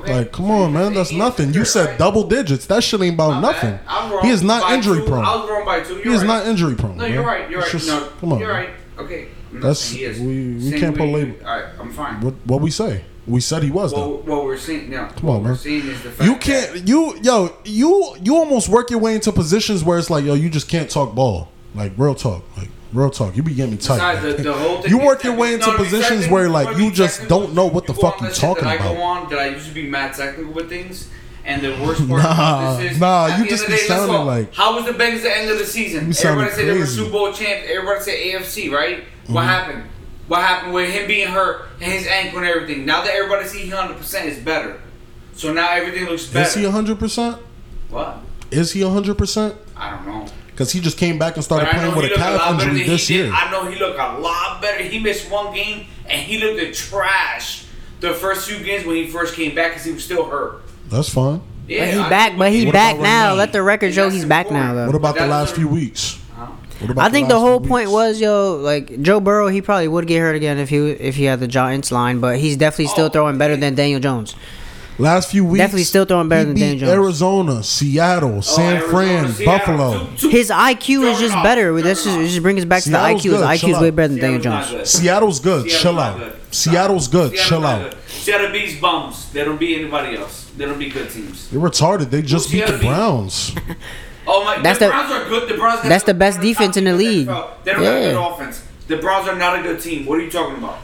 Okay. 0.00 0.14
Like, 0.18 0.32
come 0.32 0.50
on, 0.50 0.72
man, 0.72 0.94
that's 0.94 1.12
nothing. 1.12 1.52
You 1.54 1.64
said 1.64 1.98
double 1.98 2.24
digits. 2.24 2.66
That 2.66 2.82
shit 2.82 3.00
ain't 3.00 3.14
about 3.14 3.40
nothing. 3.40 3.78
I'm 3.86 4.12
wrong 4.12 4.24
He 4.24 4.30
is 4.30 4.42
not 4.42 4.62
by 4.62 4.74
injury 4.74 5.00
two. 5.00 5.06
prone. 5.06 5.24
I 5.24 5.36
was 5.36 5.48
wrong 5.50 5.64
by 5.64 5.80
two. 5.80 5.94
You're 5.96 6.04
He 6.04 6.10
is 6.10 6.20
right. 6.20 6.26
not 6.26 6.46
injury 6.46 6.74
prone. 6.74 6.96
No, 6.96 7.04
you're 7.06 7.24
right. 7.24 7.50
You're 7.50 7.60
right. 7.60 7.70
just- 7.70 7.86
no, 7.88 8.08
come 8.20 8.32
on, 8.34 8.38
you're 8.40 8.50
right. 8.50 8.70
Okay. 8.98 9.28
I'm 9.52 9.60
That's- 9.60 9.92
we- 9.92 10.06
we 10.08 10.60
Saying 10.70 10.80
can't 10.80 10.96
put 10.96 11.08
label- 11.08 11.34
All 11.46 11.54
right, 11.56 11.64
I'm 11.80 11.90
fine. 11.92 12.20
What 12.20 12.34
what 12.44 12.60
we 12.60 12.70
say? 12.70 13.02
We 13.26 13.40
said 13.40 13.62
he 13.62 13.70
was 13.70 13.92
though. 13.92 14.08
What, 14.08 14.24
what 14.26 14.44
we're 14.44 14.56
seeing 14.56 14.90
now. 14.90 15.08
Come 15.08 15.28
what 15.28 15.34
on, 15.36 15.42
we're 15.42 15.48
man. 15.50 15.56
is 15.90 16.02
the 16.02 16.10
fact 16.10 16.22
You 16.28 16.36
can't. 16.36 16.88
You 16.88 17.14
yo. 17.22 17.52
You 17.64 18.14
you 18.22 18.36
almost 18.36 18.68
work 18.68 18.90
your 18.90 18.98
way 19.00 19.14
into 19.14 19.30
positions 19.32 19.84
where 19.84 19.98
it's 19.98 20.08
like 20.10 20.24
yo. 20.24 20.34
You 20.34 20.48
just 20.50 20.68
can't 20.68 20.88
talk 20.90 21.14
ball. 21.14 21.48
Like 21.74 21.92
real 21.96 22.14
talk. 22.14 22.44
Like 22.56 22.68
real 22.92 23.10
talk. 23.10 23.36
You 23.36 23.42
be 23.42 23.54
getting 23.54 23.72
me 23.72 23.76
tight. 23.78 24.20
The, 24.20 24.32
the 24.34 24.88
you 24.88 24.98
work 24.98 25.22
your 25.24 25.34
way 25.36 25.54
into 25.54 25.66
no, 25.66 25.76
positions 25.76 26.28
where 26.28 26.48
like 26.48 26.76
you 26.76 26.90
just 26.90 27.28
don't 27.28 27.54
know 27.54 27.66
what 27.66 27.86
the 27.86 27.94
fuck 27.94 28.20
you 28.20 28.30
talking 28.30 28.64
that 28.64 28.70
I 28.70 28.74
about. 28.74 28.96
go 28.96 29.02
on 29.02 29.30
that 29.30 29.38
I 29.38 29.46
used 29.48 29.68
to 29.68 29.74
be 29.74 29.88
mad 29.88 30.14
technical 30.14 30.52
with 30.52 30.68
things. 30.68 31.08
And 31.42 31.62
the 31.62 31.70
worst 31.82 32.06
part 32.06 32.22
Nah, 32.22 32.32
about 32.32 32.80
this 32.80 32.92
is, 32.92 33.00
nah, 33.00 33.36
you 33.38 33.48
just 33.48 33.66
be 33.66 33.72
day, 33.72 33.78
sounding 33.78 34.26
like- 34.26 34.54
How 34.54 34.76
was 34.76 34.84
the 34.84 34.92
Bengals 34.92 35.16
at 35.16 35.22
the 35.22 35.36
end 35.38 35.50
of 35.50 35.58
the 35.58 35.64
season? 35.64 36.12
Everybody 36.22 36.50
said 36.50 36.66
they 36.66 36.72
were 36.72 36.78
crazy. 36.80 36.96
Super 36.96 37.10
Bowl 37.10 37.32
champ. 37.32 37.64
Everybody 37.66 38.00
said 38.02 38.14
AFC, 38.18 38.70
right? 38.70 38.98
Mm-hmm. 38.98 39.32
What 39.32 39.44
happened? 39.44 39.84
What 40.28 40.42
happened 40.42 40.74
with 40.74 40.90
him 40.90 41.08
being 41.08 41.28
hurt 41.28 41.62
and 41.80 41.90
his 41.90 42.06
ankle 42.06 42.40
and 42.40 42.46
everything? 42.46 42.84
Now 42.84 43.02
that 43.02 43.14
everybody 43.14 43.48
see 43.48 43.60
he 43.60 43.70
100% 43.70 44.24
is 44.26 44.38
better. 44.38 44.80
So 45.32 45.52
now 45.52 45.70
everything 45.70 46.04
looks 46.04 46.26
better. 46.26 46.46
Is 46.46 46.54
he 46.54 46.64
hundred 46.64 46.98
percent? 46.98 47.38
what? 47.88 48.18
Is 48.50 48.72
he 48.72 48.82
hundred 48.82 49.16
percent? 49.16 49.56
I 49.76 49.90
don't 49.96 50.06
know. 50.06 50.26
Because 50.60 50.72
he 50.72 50.80
just 50.80 50.98
came 50.98 51.18
back 51.18 51.36
and 51.36 51.42
started 51.42 51.70
playing 51.70 51.94
with 51.96 52.04
he 52.04 52.10
a 52.12 52.16
looked 52.18 52.20
a 52.20 52.38
calf 52.38 52.60
injury 52.62 52.82
this 52.86 53.08
he 53.08 53.16
did. 53.16 53.24
year. 53.28 53.32
I 53.34 53.50
know 53.50 53.64
he 53.70 53.78
looked 53.78 53.98
a 53.98 54.18
lot 54.18 54.60
better. 54.60 54.84
He 54.84 54.98
missed 54.98 55.30
one 55.30 55.54
game 55.54 55.86
and 56.04 56.20
he 56.20 56.36
looked 56.36 56.60
at 56.60 56.74
trash 56.74 57.64
the 58.00 58.12
first 58.12 58.46
few 58.46 58.62
games 58.62 58.84
when 58.84 58.96
he 58.96 59.06
first 59.06 59.34
came 59.34 59.54
back 59.54 59.70
because 59.70 59.86
he 59.86 59.92
was 59.92 60.04
still 60.04 60.26
hurt. 60.28 60.60
That's 60.90 61.08
fine. 61.08 61.40
Yeah, 61.66 61.86
But 61.86 61.94
he 61.94 62.00
I- 62.00 62.08
back, 62.10 62.36
but 62.36 62.52
he 62.52 62.70
back 62.70 62.96
about 62.96 63.02
right 63.04 63.08
now. 63.10 63.28
now? 63.30 63.34
Let 63.36 63.52
the 63.52 63.62
record 63.62 63.94
show 63.94 64.10
he's 64.10 64.26
back 64.26 64.50
now, 64.50 64.74
though. 64.74 64.84
What 64.86 64.96
about 64.96 65.16
the 65.16 65.26
last 65.26 65.54
few 65.54 65.66
weeks? 65.66 66.18
Huh? 66.36 66.48
What 66.80 66.90
about 66.90 67.06
I 67.06 67.08
think 67.10 67.28
the 67.28 67.36
last 67.36 67.40
whole 67.40 67.60
point 67.60 67.86
weeks? 67.88 67.92
was 67.92 68.20
yo, 68.20 68.56
like 68.56 69.00
Joe 69.00 69.20
Burrow, 69.20 69.48
he 69.48 69.62
probably 69.62 69.88
would 69.88 70.06
get 70.06 70.18
hurt 70.20 70.36
again 70.36 70.58
if 70.58 70.68
he 70.68 70.76
if 70.90 71.16
he 71.16 71.24
had 71.24 71.40
the 71.40 71.48
Giants 71.48 71.90
line, 71.90 72.20
but 72.20 72.38
he's 72.38 72.58
definitely 72.58 72.88
still 72.88 73.06
Oh, 73.06 73.08
throwing 73.08 73.38
better 73.38 73.54
yeah. 73.54 73.60
than 73.60 73.76
Daniel 73.76 74.00
Jones. 74.00 74.34
Last 74.98 75.30
few 75.30 75.44
weeks, 75.46 75.58
Definitely 75.62 75.84
still 75.84 76.04
throwing 76.04 76.28
better 76.28 76.40
he 76.40 76.46
than 76.46 76.54
beat 76.54 76.60
Daniel 76.60 76.80
Jones. 76.80 76.92
Arizona, 76.92 77.62
Seattle, 77.62 78.34
oh, 78.36 78.40
San 78.42 78.64
Oh, 78.64 78.76
Arizona, 78.76 78.90
Fran, 78.92 79.32
Seattle, 79.32 79.58
Buffalo. 79.58 80.06
two- 80.10 80.16
two- 80.16 80.28
His 80.28 80.50
IQ 80.50 81.04
is 81.04 81.18
just 81.18 81.20
Juggernaut, 81.34 81.42
better. 81.44 81.82
That's 81.82 82.04
just, 82.04 82.18
just 82.18 82.42
brings 82.42 82.58
us 82.60 82.64
back 82.66 82.82
to 82.82 82.90
the 82.90 82.98
Seattle's 82.98 83.22
IQ. 83.22 83.30
His 83.30 83.32
good, 83.40 83.46
IQ 83.48 83.60
chill 83.60 83.70
is 83.76 83.80
way 83.80 83.88
out. 83.88 83.96
better 83.96 84.08
than 84.08 84.18
Daniel 84.20 84.42
Seattle's 84.42 84.70
Jones. 84.70 84.70
good. 84.70 84.86
Seattle's 84.88 85.40
good. 85.40 85.70
Seattle's 85.70 85.80
Chill 85.82 85.98
out. 86.00 86.18
good. 86.18 86.32
Seattle's 86.52 87.08
good. 87.08 87.30
Seattle's 87.30 87.48
Chill 87.48 87.66
out. 87.66 87.82
good. 87.90 87.96
Seattle 88.08 88.52
beats 88.52 88.80
bums. 88.80 89.26
They 89.32 89.44
don't 89.44 89.58
beat 89.58 89.78
anybody 89.80 90.16
else. 90.18 90.50
They 90.56 90.66
don't 90.66 90.78
beat 90.78 90.92
good 90.92 91.10
teams. 91.10 91.48
They're 91.48 91.60
retarded. 91.60 92.10
They 92.10 92.20
just 92.20 92.50
beat 92.52 92.66
the 92.66 92.76
Browns. 92.78 93.54
Oh 94.32 94.44
my! 94.44 94.60
That's 94.60 94.78
the, 94.78 94.84
the- 94.84 94.90
Browns 94.90 95.10
are 95.12 95.28
good. 95.28 95.48
The 95.48 95.54
Browns. 95.54 95.82
that's 95.82 96.04
the 96.04 96.12
best 96.14 96.40
defense 96.40 96.76
in 96.76 96.84
the 96.84 96.92
league. 96.92 97.26
They 97.26 97.32
don't 97.72 97.82
have 97.82 98.02
Yeah. 98.02 98.12
good 98.12 98.16
offense. 98.16 98.62
The 98.86 98.98
Browns 98.98 99.26
are 99.26 99.34
not 99.34 99.58
a 99.58 99.62
good 99.62 99.80
team. 99.80 100.04
What 100.04 100.18
are 100.18 100.22
you 100.22 100.30
talking 100.30 100.56
about? 100.58 100.76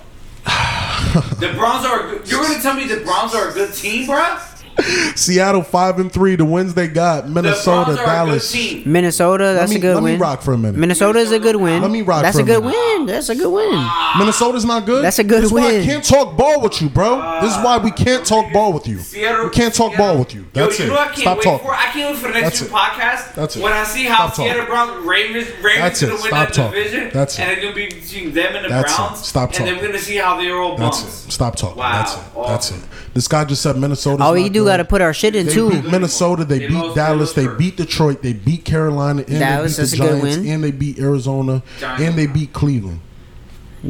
The 1.20 1.52
Browns 1.56 1.84
are. 1.86 2.16
You're 2.24 2.42
gonna 2.42 2.60
tell 2.60 2.74
me 2.74 2.86
the 2.86 3.00
Browns 3.04 3.34
are 3.34 3.50
a 3.50 3.52
good 3.52 3.74
team, 3.74 4.06
bruh? 4.08 4.55
Seattle 5.16 5.62
five 5.62 5.98
and 5.98 6.12
three. 6.12 6.36
The 6.36 6.44
wins 6.44 6.74
they 6.74 6.88
got. 6.88 7.28
Minnesota, 7.28 7.94
Browns 7.94 7.98
are 8.00 8.06
Dallas. 8.06 8.52
good 8.52 8.58
team. 8.58 8.92
Minnesota, 8.92 9.44
that's 9.54 9.70
me- 9.70 9.76
a 9.76 9.80
good 9.80 9.94
win. 9.96 10.04
let 10.04 10.12
me 10.12 10.16
rock 10.18 10.42
for 10.42 10.52
a 10.52 10.58
minute. 10.58 10.78
Minnesota 10.78 11.18
is 11.18 11.32
a 11.32 11.38
good 11.38 11.56
win. 11.56 11.80
Let 11.82 11.90
me 11.90 12.02
rock 12.02 12.22
That's 12.22 12.36
for 12.36 12.40
a 12.42 12.44
a 12.44 12.46
good 12.46 12.64
minute. 12.64 12.76
win. 12.98 13.06
That's 13.06 13.28
a 13.28 13.34
good 13.34 13.50
win. 13.50 13.88
Minnesota's 14.18 14.64
not 14.64 14.84
good. 14.86 15.04
That's 15.04 15.18
a 15.18 15.24
good 15.24 15.38
This 15.42 15.46
is 15.46 15.52
why 15.52 15.78
I 15.78 15.84
can't 15.84 16.04
talk 16.04 16.36
ball 16.36 16.60
with 16.60 16.80
you, 16.82 16.88
bro. 16.88 17.40
This 17.40 17.56
is 17.56 17.64
why 17.64 17.78
we 17.78 17.90
can't 17.90 18.24
talk 18.26 18.52
ball 18.52 18.72
with 18.72 18.86
you. 18.86 18.98
Seattle, 18.98 19.44
We 19.44 19.50
can't 19.50 19.74
talk 19.74 19.92
Seattle- 19.92 20.06
ball 20.14 20.18
with 20.18 20.34
you. 20.34 20.46
That's 20.52 20.78
Yo, 20.78 20.84
you 20.86 20.90
it. 20.90 20.94
know 20.94 21.00
I 21.00 21.06
can't 21.06 21.18
Stop 21.18 21.36
wait 21.38 21.44
talking. 21.44 21.66
for? 21.66 21.74
I 21.74 21.84
can't 21.86 22.10
wait 22.10 22.18
for 22.18 22.28
the 22.28 22.34
next 22.34 22.44
That's 22.44 22.58
few 22.58 22.66
it. 22.68 22.72
podcasts. 22.72 23.34
That's 23.34 23.56
it. 23.56 23.62
When 23.62 23.72
I 23.72 23.84
see 23.84 24.04
how 24.04 24.26
Stop. 24.30 24.36
Seattle 24.46 24.66
Browns, 24.66 25.06
Ravens, 25.06 25.46
Ravens 25.62 25.80
That's 25.80 26.00
gonna 26.02 26.14
it. 26.14 26.20
win 26.22 26.28
Stop 26.28 26.48
that 26.48 26.54
talking. 26.54 26.78
division, 26.82 27.10
That's 27.12 27.38
and 27.38 27.50
it. 27.50 27.52
it's 27.58 27.62
gonna 27.62 27.74
be 27.74 27.86
between 27.86 28.32
them 28.34 28.56
and 28.56 28.64
the 28.64 28.68
That's 28.68 28.92
it. 28.92 28.96
Browns. 28.96 29.26
Stop 29.26 29.54
And 29.54 29.66
then 29.66 29.76
we're 29.76 29.86
gonna 29.86 29.98
see 29.98 30.16
how 30.16 30.36
they're 30.40 30.56
all 30.60 30.76
That's 30.76 31.02
it. 31.02 31.32
Stop 31.32 31.56
talking. 31.56 31.78
Wow. 31.78 31.92
That's 31.92 32.14
it. 32.14 32.20
That's 32.46 32.70
it. 32.72 32.80
Awesome. 33.16 33.18
This 33.18 33.28
guy 33.28 33.44
just 33.44 33.62
said 33.62 33.76
Minnesota. 33.76 34.22
Oh, 34.24 34.34
you 34.34 34.50
do 34.50 34.64
got 34.64 34.76
to 34.78 34.84
put 34.84 35.00
our 35.00 35.12
shit 35.14 35.34
in 35.34 35.46
They 35.46 35.52
too. 35.54 35.70
beat 35.70 35.84
Minnesota. 35.90 36.44
They, 36.44 36.58
They 36.60 36.68
beat 36.68 36.94
Dallas. 36.94 37.32
they 37.32 37.46
They 37.46 37.56
beat 37.56 37.76
Detroit. 37.76 38.22
They 38.22 38.32
beat 38.34 38.64
Carolina. 38.64 39.22
And 39.26 39.38
Dallas, 39.38 39.76
they 39.76 39.82
beat 39.82 39.88
that's 39.88 39.90
the 39.92 39.96
a 39.96 40.00
good 40.00 40.20
Giants. 40.22 40.36
win. 40.38 40.48
And 40.54 40.64
they 40.64 40.70
beat 40.70 40.98
Arizona. 40.98 41.62
Giants. 41.80 42.02
And 42.02 42.14
they 42.18 42.26
beat 42.26 42.52
Cleveland. 42.52 43.00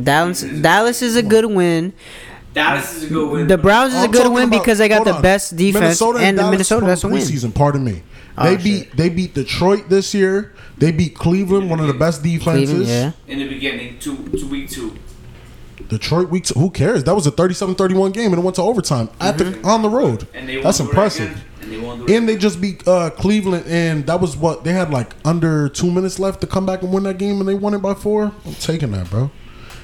Dallas 0.02 0.42
Dallas 0.42 1.02
is 1.02 1.16
a 1.16 1.22
good 1.22 1.46
win. 1.46 1.92
Dallas 2.54 2.94
is 2.96 3.04
a 3.04 3.08
good 3.12 3.30
win. 3.32 3.46
The 3.48 3.58
Browns 3.58 3.92
is 3.94 4.00
a 4.00 4.04
I'm 4.04 4.10
good 4.10 4.32
win 4.32 4.48
about- 4.48 4.62
because 4.62 4.78
they 4.78 4.88
got 4.88 5.04
the 5.04 5.14
on. 5.16 5.22
best 5.22 5.56
defense 5.56 5.82
Minnesota 5.82 6.18
and 6.20 6.36
the 6.38 6.42
Dallas 6.42 6.52
Minnesota 6.52 6.80
from 6.80 6.88
that's 6.88 7.04
a 7.04 7.08
win. 7.08 7.22
preseason. 7.22 7.54
Pardon 7.54 7.84
me. 7.84 8.02
Oh, 8.38 8.44
They 8.44 8.54
shit. 8.56 8.64
beat 8.64 8.96
they 8.96 9.08
beat 9.08 9.34
Detroit 9.34 9.88
this 9.88 10.12
year. 10.14 10.52
They 10.78 10.92
beat 10.92 11.14
Cleveland, 11.16 11.70
one 11.70 11.80
of 11.80 11.86
the 11.86 11.94
best 11.94 12.22
defenses. 12.22 12.88
Yeah. 12.88 13.12
in 13.26 13.38
the 13.38 13.48
beginning, 13.48 13.98
two, 13.98 14.16
two 14.38 14.46
week 14.48 14.68
two. 14.70 14.94
Detroit 15.88 16.28
weeks. 16.30 16.50
Who 16.50 16.70
cares? 16.70 17.04
That 17.04 17.14
was 17.14 17.26
a 17.26 17.30
37-31 17.32 18.12
game 18.12 18.32
and 18.32 18.40
it 18.40 18.44
went 18.44 18.56
to 18.56 18.62
overtime 18.62 19.08
at 19.20 19.38
the 19.38 19.60
on 19.64 19.82
the 19.82 19.88
road. 19.88 20.26
And 20.34 20.48
they 20.48 20.60
That's 20.60 20.78
won't 20.80 20.90
do 20.90 20.96
it 20.96 20.98
impressive. 20.98 21.44
And 21.62 21.72
they 21.72 21.78
won't 21.78 22.06
do 22.06 22.12
it 22.12 22.16
And 22.16 22.28
they 22.28 22.36
just 22.36 22.60
beat 22.60 22.86
uh, 22.86 23.10
Cleveland, 23.10 23.64
and 23.66 24.06
that 24.06 24.20
was 24.20 24.36
what 24.36 24.64
they 24.64 24.72
had 24.72 24.90
like 24.90 25.14
under 25.24 25.68
two 25.68 25.90
minutes 25.90 26.18
left 26.18 26.40
to 26.42 26.46
come 26.46 26.66
back 26.66 26.82
and 26.82 26.92
win 26.92 27.02
that 27.04 27.18
game, 27.18 27.40
and 27.40 27.48
they 27.48 27.54
won 27.54 27.74
it 27.74 27.78
by 27.78 27.94
four. 27.94 28.32
I'm 28.44 28.54
taking 28.54 28.90
that, 28.92 29.10
bro. 29.10 29.30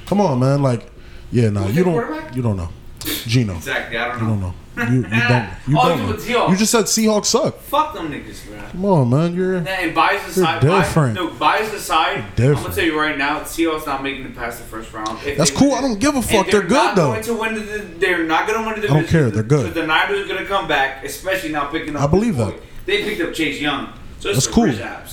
Come 0.07 0.21
on, 0.21 0.39
man. 0.41 0.63
Like, 0.63 0.87
yeah, 1.31 1.49
no, 1.51 1.63
Who's 1.63 1.77
you 1.77 1.85
don't, 1.85 1.93
quarterback? 1.95 2.37
you 2.37 2.43
don't 2.43 2.57
know, 2.57 2.69
Gino. 3.01 3.57
Exactly. 3.57 3.97
I 3.97 4.09
don't 4.09 4.21
You 4.21 4.27
don't 4.27 4.41
know. 4.41 4.55
You, 4.77 4.83
you 4.85 5.03
don't. 5.03 5.49
You 5.69 5.79
Oh, 5.79 5.89
don't. 5.89 6.09
you 6.09 6.15
Seahawks. 6.15 6.51
You 6.51 6.57
just 6.57 6.73
said 6.73 6.85
Seahawks 6.85 7.27
suck. 7.27 7.59
Fuck 7.59 7.95
them 7.95 8.11
niggas, 8.11 8.47
bro. 8.49 8.59
Come 8.71 8.85
on, 8.87 9.11
man. 9.11 9.35
You're 9.35 9.57
And 9.57 9.95
bias 9.95 10.27
aside, 10.29 10.63
You're 10.63 10.73
bias, 10.73 10.87
different. 10.89 11.15
no, 11.15 11.29
bias 11.31 11.73
aside, 11.75 12.19
I'm 12.19 12.31
different. 12.35 12.63
gonna 12.63 12.75
tell 12.75 12.85
you 12.85 12.99
right 12.99 13.19
now, 13.19 13.41
Seahawks 13.41 13.87
not 13.87 14.03
making 14.03 14.25
it 14.25 14.35
past 14.35 14.59
the 14.59 14.65
first 14.65 14.93
round. 14.93 15.19
If 15.27 15.37
That's 15.37 15.51
cool. 15.51 15.69
win 15.71 15.79
I 15.79 15.81
don't 15.83 15.99
give 16.01 16.17
a 16.17 16.23
fuck. 16.23 16.47
They're 16.51 16.63
good, 16.63 16.71
not 16.73 16.97
though. 16.97 17.13
Going 17.13 17.23
to 17.25 17.35
win 17.35 17.55
the, 17.55 17.79
they're 17.99 18.25
not 18.25 18.47
going 18.49 18.63
to 18.63 18.67
win 18.71 18.81
the 18.81 18.89
I 18.89 18.93
don't 18.95 19.07
care. 19.09 19.31
They're 19.31 19.43
good. 19.43 19.67
So 19.75 19.81
the 19.81 19.87
Niners 19.87 20.21
are 20.25 20.29
going 20.29 20.41
to 20.41 20.47
come 20.49 20.67
back, 20.69 21.05
especially 21.05 21.51
now 21.53 21.67
picking 21.67 21.95
up. 21.97 22.03
I 22.03 22.07
believe 22.07 22.37
that. 22.39 22.55
They 22.87 23.03
picked 23.05 23.21
up 23.21 23.35
Chase 23.35 23.61
Young, 23.61 23.93
so 24.21 24.31
it's 24.31 24.45
That's 24.47 24.55
cool. 24.55 24.67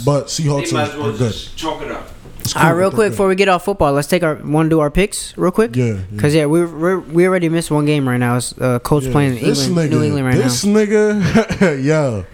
But 0.05 0.27
Seahawks 0.27 0.67
they 0.67 0.71
might 0.77 0.81
are- 0.87 0.91
as 0.91 0.95
well 0.97 1.09
are 1.09 1.17
good. 1.17 1.31
just 1.33 1.57
chalk 1.57 1.81
it 1.81 1.91
up. 1.91 2.07
It's 2.55 2.57
All 2.57 2.71
right, 2.71 2.79
real 2.79 2.89
quick 2.89 2.97
they're 2.97 3.09
before 3.11 3.27
we 3.27 3.35
get 3.35 3.47
off 3.47 3.65
football, 3.65 3.93
let's 3.93 4.07
take 4.07 4.23
our 4.23 4.35
want 4.35 4.65
to 4.65 4.69
do 4.69 4.79
our 4.79 4.89
picks 4.89 5.37
real 5.37 5.51
quick. 5.51 5.75
Yeah, 5.75 5.99
yeah. 6.11 6.19
Cause 6.19 6.33
yeah, 6.33 6.45
we 6.47 6.65
we're, 6.65 6.99
we 6.99 7.27
already 7.27 7.47
missed 7.49 7.69
one 7.69 7.85
game 7.85 8.07
right 8.07 8.17
now. 8.17 8.37
It's 8.37 8.57
uh, 8.59 8.79
Colts 8.79 9.05
good. 9.05 9.11
playing 9.11 9.35
this 9.35 9.67
England, 9.67 9.91
nigga, 9.91 9.95
New 9.95 10.03
England 10.03 10.25
right 10.25 10.35
this 10.35 10.65
now. 10.65 10.73
This 10.73 10.89
nigga, 10.89 11.83
yo, 11.85 12.25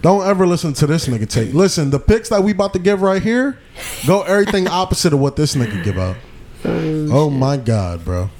don't 0.00 0.26
ever 0.26 0.46
listen 0.46 0.72
to 0.74 0.86
this 0.86 1.06
nigga 1.06 1.28
take. 1.28 1.52
Listen, 1.52 1.90
the 1.90 1.98
picks 2.00 2.28
that 2.30 2.42
we 2.42 2.52
about 2.52 2.72
to 2.72 2.78
give 2.78 3.02
right 3.02 3.22
here, 3.22 3.58
go 4.06 4.22
everything 4.22 4.66
opposite 4.68 5.12
of 5.12 5.20
what 5.20 5.36
this 5.36 5.54
nigga 5.54 5.82
give 5.84 5.98
out. 5.98 6.16
Oh 6.64 7.30
my 7.30 7.56
god, 7.56 8.04
bro, 8.04 8.30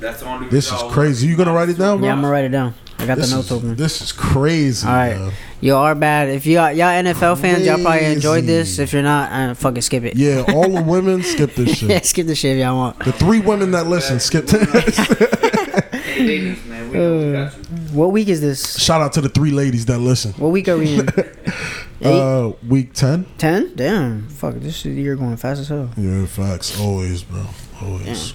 That's 0.00 0.20
the 0.20 0.26
only. 0.26 0.48
this 0.48 0.70
is 0.72 0.82
crazy. 0.92 1.26
You 1.26 1.36
gonna 1.36 1.52
write 1.52 1.68
it 1.68 1.78
down, 1.78 1.98
bro? 1.98 2.06
Yeah, 2.06 2.12
I'm 2.12 2.20
gonna 2.20 2.32
write 2.32 2.44
it 2.44 2.50
down. 2.50 2.74
I 2.98 3.04
got 3.06 3.18
This 3.18 3.28
the 3.30 3.36
notes 3.36 3.46
is, 3.50 3.52
open. 3.52 3.76
this 3.76 4.00
is 4.00 4.10
crazy. 4.12 4.86
All 4.86 4.94
right, 4.94 5.16
bro. 5.16 5.30
you 5.60 5.74
are 5.76 5.94
bad. 5.94 6.28
If 6.30 6.46
you 6.46 6.58
all 6.58 6.72
y'all 6.72 6.88
NFL 6.88 7.38
fans, 7.40 7.66
y'all 7.66 7.82
probably 7.82 8.06
enjoyed 8.06 8.44
this. 8.44 8.78
If 8.78 8.92
you're 8.94 9.02
not, 9.02 9.30
uh, 9.32 9.54
fucking 9.54 9.82
skip 9.82 10.04
it. 10.04 10.16
Yeah, 10.16 10.44
all 10.48 10.68
the 10.68 10.82
women 10.86 11.22
skip 11.22 11.54
this 11.54 11.76
shit. 11.78 11.90
yeah, 11.90 11.96
shit. 11.96 12.06
skip 12.06 12.26
the 12.26 12.34
shit 12.34 12.56
if 12.56 12.62
y'all 12.62 12.76
want. 12.76 12.98
The 13.00 13.12
three 13.12 13.40
women 13.40 13.70
that 13.72 13.86
listen 13.86 14.18
skip 14.20 14.46
this. 14.46 14.96
Hey, 14.96 16.20
ladies, 16.26 16.64
man, 16.64 16.90
we, 16.90 16.96
know 16.98 17.18
we 17.18 17.32
got 17.32 17.56
you. 17.56 17.62
What 17.96 18.12
week 18.12 18.28
is 18.28 18.40
this? 18.40 18.78
Shout 18.78 19.00
out 19.02 19.12
to 19.14 19.20
the 19.20 19.28
three 19.28 19.50
ladies 19.50 19.84
that 19.86 19.98
listen. 19.98 20.32
What 20.34 20.48
week 20.48 20.68
are 20.68 20.76
we 20.78 20.98
in? 20.98 21.08
Eight, 22.02 22.20
Uh, 22.20 22.52
week 22.66 22.92
ten. 22.94 23.26
ten? 23.38 23.72
Damn, 23.74 24.28
fuck, 24.28 24.54
this 24.56 24.84
year 24.84 25.16
going 25.16 25.36
fast 25.36 25.60
as 25.60 25.68
hell. 25.68 25.90
Yeah, 25.96 26.24
facts. 26.26 26.78
Always, 26.80 27.22
bro. 27.22 27.44
Always. 27.82 28.32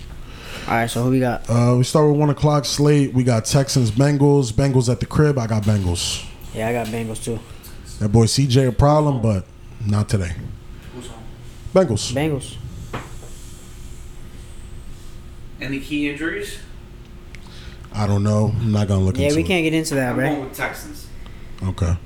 All 0.72 0.78
right, 0.78 0.90
so 0.90 1.04
who 1.04 1.10
we 1.10 1.20
got? 1.20 1.50
Uh, 1.50 1.76
we 1.78 1.84
start 1.84 2.10
with 2.10 2.18
one 2.18 2.30
o'clock 2.30 2.64
slate. 2.64 3.14
We 3.14 3.26
got 3.26 3.44
Texans, 3.44 3.92
Bengals. 3.92 4.54
Bengals 4.54 4.90
at 4.90 5.02
the 5.02 5.06
crib. 5.06 5.38
I 5.38 5.46
got 5.46 5.64
Bengals. 5.64 6.26
Yeah, 6.54 6.70
I 6.70 6.72
got 6.72 6.88
Bengals 6.88 7.22
too. 7.22 7.40
That 8.00 8.08
boy 8.08 8.24
CJ 8.24 8.70
a 8.70 8.72
problem, 8.72 9.22
but 9.22 9.44
not 9.86 10.08
today. 10.08 10.32
Who's 10.96 11.10
on? 11.10 11.16
Bengals. 11.74 12.14
Bengals. 12.14 12.56
Any 15.60 15.82
key 15.82 16.10
injuries? 16.10 16.58
I 17.94 18.08
don't 18.08 18.24
know. 18.24 18.54
I'm 18.58 18.72
not 18.72 18.88
gonna 18.88 19.02
look 19.02 19.16
into 19.16 19.18
that. 19.18 19.24
Yeah, 19.24 19.28
into 19.28 19.42
we 19.42 19.44
can't 19.44 19.66
get 19.66 19.74
into 19.74 19.96
that, 19.96 20.14
I'm 20.14 20.20
right? 20.20 20.30
going 20.30 20.44
with 20.48 20.56
Texans. 20.56 21.06
Okay. 21.64 21.98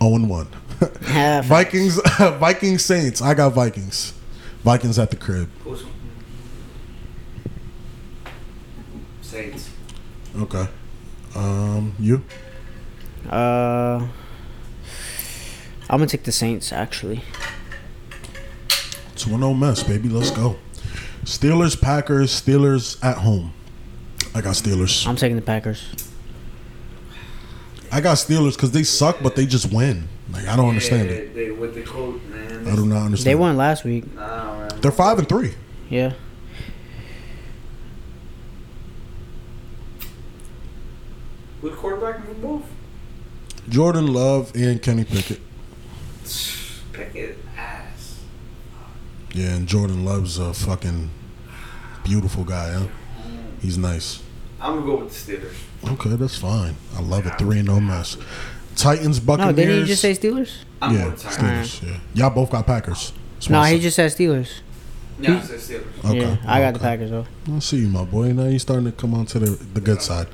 Oh 0.00 0.16
and 0.16 0.28
one. 0.28 0.48
Yeah, 1.02 1.42
Vikings. 1.42 2.00
Vikings 2.18 2.84
Saints. 2.84 3.22
I 3.22 3.34
got 3.34 3.52
Vikings. 3.52 4.14
Vikings 4.64 4.98
at 4.98 5.10
the 5.10 5.16
crib. 5.16 5.48
Who's 5.62 5.84
on? 9.38 9.44
Saints. 9.44 9.70
Okay. 10.36 10.68
Um, 11.34 11.94
you. 11.98 12.22
Uh, 13.28 14.06
I'm 15.90 15.98
gonna 15.98 16.06
take 16.06 16.24
the 16.24 16.32
Saints 16.32 16.72
actually. 16.72 17.22
Two 19.16 19.30
and 19.30 19.40
zero 19.40 19.54
mess, 19.54 19.82
baby. 19.82 20.08
Let's 20.08 20.30
go. 20.30 20.56
Steelers, 21.24 21.80
Packers. 21.80 22.30
Steelers 22.30 23.02
at 23.04 23.18
home. 23.18 23.52
I 24.34 24.40
got 24.40 24.54
Steelers. 24.54 25.06
I'm 25.06 25.16
taking 25.16 25.36
the 25.36 25.42
Packers. 25.42 25.92
I 27.90 28.00
got 28.00 28.16
Steelers 28.18 28.54
because 28.54 28.70
they 28.70 28.82
suck, 28.82 29.18
but 29.22 29.34
they 29.34 29.46
just 29.46 29.72
win. 29.72 30.08
Like 30.30 30.46
I 30.46 30.56
don't 30.56 30.68
understand 30.68 31.08
yeah, 31.08 31.16
it. 31.16 31.34
They, 31.34 31.50
with 31.50 31.74
the 31.74 31.82
coat, 31.82 32.22
man. 32.26 32.68
I 32.68 32.76
do 32.76 32.86
not 32.86 33.04
understand. 33.04 33.26
They 33.26 33.34
won 33.34 33.56
last 33.56 33.84
week. 33.84 34.12
Nah, 34.14 34.58
man. 34.58 34.80
They're 34.80 34.92
five 34.92 35.18
and 35.18 35.28
three. 35.28 35.54
Yeah. 35.88 36.12
With 41.62 41.76
quarterback 41.76 42.24
for 42.26 42.34
both. 42.34 42.64
Jordan 43.68 44.12
Love 44.12 44.52
and 44.54 44.80
Kenny 44.80 45.04
Pickett. 45.04 45.40
Pickett 46.92 47.38
ass. 47.56 48.20
Yeah, 49.32 49.54
and 49.56 49.66
Jordan 49.66 50.04
Love's 50.04 50.38
a 50.38 50.54
fucking 50.54 51.10
beautiful 52.04 52.44
guy. 52.44 52.72
Huh? 52.72 52.86
He's 53.60 53.76
nice. 53.76 54.22
I'm 54.60 54.74
gonna 54.76 54.86
go 54.86 54.96
with 55.04 55.26
the 55.26 55.36
Steelers. 55.36 55.92
Okay, 55.92 56.16
that's 56.16 56.36
fine. 56.36 56.74
I 56.96 57.00
love 57.00 57.26
it. 57.26 57.38
Three 57.38 57.58
and 57.58 57.68
no 57.68 57.80
mess. 57.80 58.16
Titans, 58.76 59.20
Buccaneers. 59.20 59.56
No, 59.56 59.62
didn't 59.62 59.80
he 59.82 59.86
just 59.86 60.02
say 60.02 60.12
Steelers? 60.12 60.58
I'm 60.80 60.92
yeah, 60.92 61.00
going 61.00 61.12
with 61.12 61.22
Titans. 61.22 61.80
Steelers. 61.80 61.88
Yeah, 61.88 62.00
y'all 62.14 62.30
both 62.34 62.50
got 62.50 62.66
Packers. 62.66 63.12
That's 63.34 63.50
No, 63.50 63.62
he 63.62 63.74
said. 63.74 63.80
just 63.82 63.96
said 63.96 64.10
Steelers. 64.12 64.60
Yeah, 65.20 65.36
I 65.36 65.40
said 65.40 65.58
Steelers. 65.58 66.04
Okay. 66.04 66.20
Yeah, 66.20 66.36
I 66.46 66.60
got 66.60 66.74
the. 66.74 66.80
Packers 66.80 67.10
though. 67.10 67.26
I 67.52 67.58
see 67.58 67.78
you, 67.78 67.88
my 67.88 68.04
boy. 68.04 68.32
Now 68.32 68.44
you 68.44 68.58
starting 68.58 68.86
to 68.86 68.92
come 68.92 69.14
on 69.14 69.26
to 69.26 69.38
the, 69.38 69.50
the 69.50 69.80
good 69.80 70.00
side. 70.00 70.28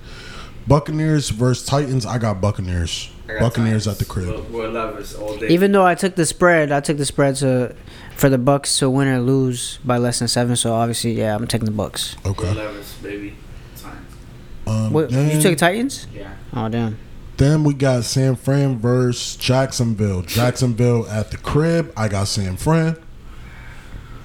Buccaneers 0.67 1.31
versus 1.31 1.67
Titans. 1.67 2.07
I 2.07 2.19
got 2.19 2.41
Buccaneers. 2.41 3.11
I 3.29 3.35
got 3.35 3.41
Buccaneers 3.41 3.85
Titans. 3.85 3.89
at 3.89 3.99
the 3.99 4.05
crib. 4.05 4.27
Will, 4.29 4.43
Will 4.63 4.71
Levis 4.71 5.15
all 5.15 5.37
day. 5.37 5.49
Even 5.49 5.73
though 5.73 5.85
I 5.87 5.95
took 5.95 6.15
the 6.15 6.27
spread, 6.27 6.73
I 6.73 6.81
took 6.81 6.97
the 6.97 7.05
spread 7.07 7.37
to 7.37 7.75
for 8.17 8.29
the 8.29 8.39
Bucks 8.39 8.79
to 8.79 8.89
win 8.89 9.09
or 9.09 9.21
lose 9.21 9.79
by 9.85 9.99
less 9.99 10.19
than 10.21 10.29
seven. 10.29 10.57
So 10.57 10.73
obviously, 10.73 11.13
yeah, 11.13 11.35
I'm 11.35 11.47
taking 11.47 11.67
the 11.67 11.71
Bucks. 11.73 12.17
Will 12.25 12.31
Okay. 12.33 12.53
Levis, 12.55 12.95
baby. 13.03 13.35
Titans. 13.77 14.07
Um, 14.67 14.93
What 14.93 15.11
then, 15.11 15.35
you 15.37 15.43
took 15.43 15.59
Titans? 15.59 16.07
Yeah. 16.15 16.35
Oh 16.55 16.69
damn. 16.69 16.97
then 17.37 17.65
we 17.65 17.75
got 17.75 18.05
San 18.05 18.37
Fran 18.37 18.79
versus 18.79 19.37
Jacksonville. 19.37 20.23
Jacksonville 20.23 21.07
at 21.09 21.31
the 21.31 21.37
crib. 21.37 21.93
I 21.97 22.09
got 22.09 22.29
San 22.29 22.57
Fran. 22.57 22.97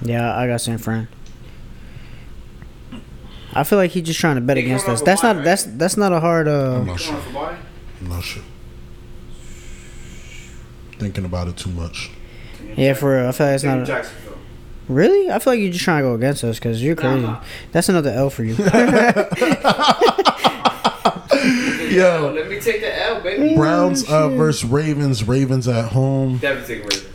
Yeah, 0.02 0.34
I 0.34 0.46
got 0.46 0.60
San 0.62 0.78
Fran. 0.78 1.08
I 3.52 3.64
feel 3.64 3.78
like 3.78 3.90
he's 3.90 4.04
just 4.04 4.20
trying 4.20 4.36
to 4.36 4.40
bet 4.40 4.56
They 4.56 4.62
against 4.64 4.88
us. 4.88 5.02
That's 5.02 5.22
not 5.22 5.36
right? 5.36 5.44
that's 5.44 5.64
that's 5.64 5.96
not 5.96 6.12
a 6.12 6.20
hard. 6.20 6.48
I'm 6.48 6.82
Uh, 6.82 6.84
not 6.84 7.00
sure. 7.00 7.14
on 7.16 7.22
for 7.22 7.32
bye. 7.32 7.56
I'm 8.00 8.08
not 8.08 8.22
sure. 8.24 8.42
Thinking 10.98 11.24
about 11.24 11.48
it 11.48 11.56
too 11.56 11.70
much. 11.70 12.10
yeah, 12.76 12.92
for 12.94 13.16
real. 13.16 13.28
I 13.28 13.32
feel 13.32 13.46
like 13.46 13.54
it's 13.54 13.64
not. 13.64 13.78
A, 13.80 13.84
Jacksonville. 13.86 14.36
really? 14.88 15.30
I 15.30 15.38
feel 15.38 15.52
like 15.54 15.60
you're 15.60 15.72
just 15.72 15.84
trying 15.84 16.02
to 16.02 16.08
go 16.10 16.14
against 16.14 16.44
us 16.44 16.58
because 16.58 16.82
you're 16.82 16.96
crazy. 16.96 17.22
nah. 17.22 17.40
That's 17.72 17.88
another 17.88 18.10
L 18.10 18.28
for 18.30 18.44
you. 18.44 18.54
Yo. 18.54 18.64
Let 22.34 22.48
me 22.48 22.60
take 22.60 22.80
the 22.82 23.02
L, 23.08 23.20
baby. 23.22 23.54
Browns 23.56 24.08
uh, 24.08 24.28
versus 24.28 24.64
Ravens. 24.68 25.24
Ravens 25.24 25.66
at 25.68 25.90
home. 25.92 26.38
Definitely 26.38 26.76
take 26.76 26.84
Ravens. 26.84 27.06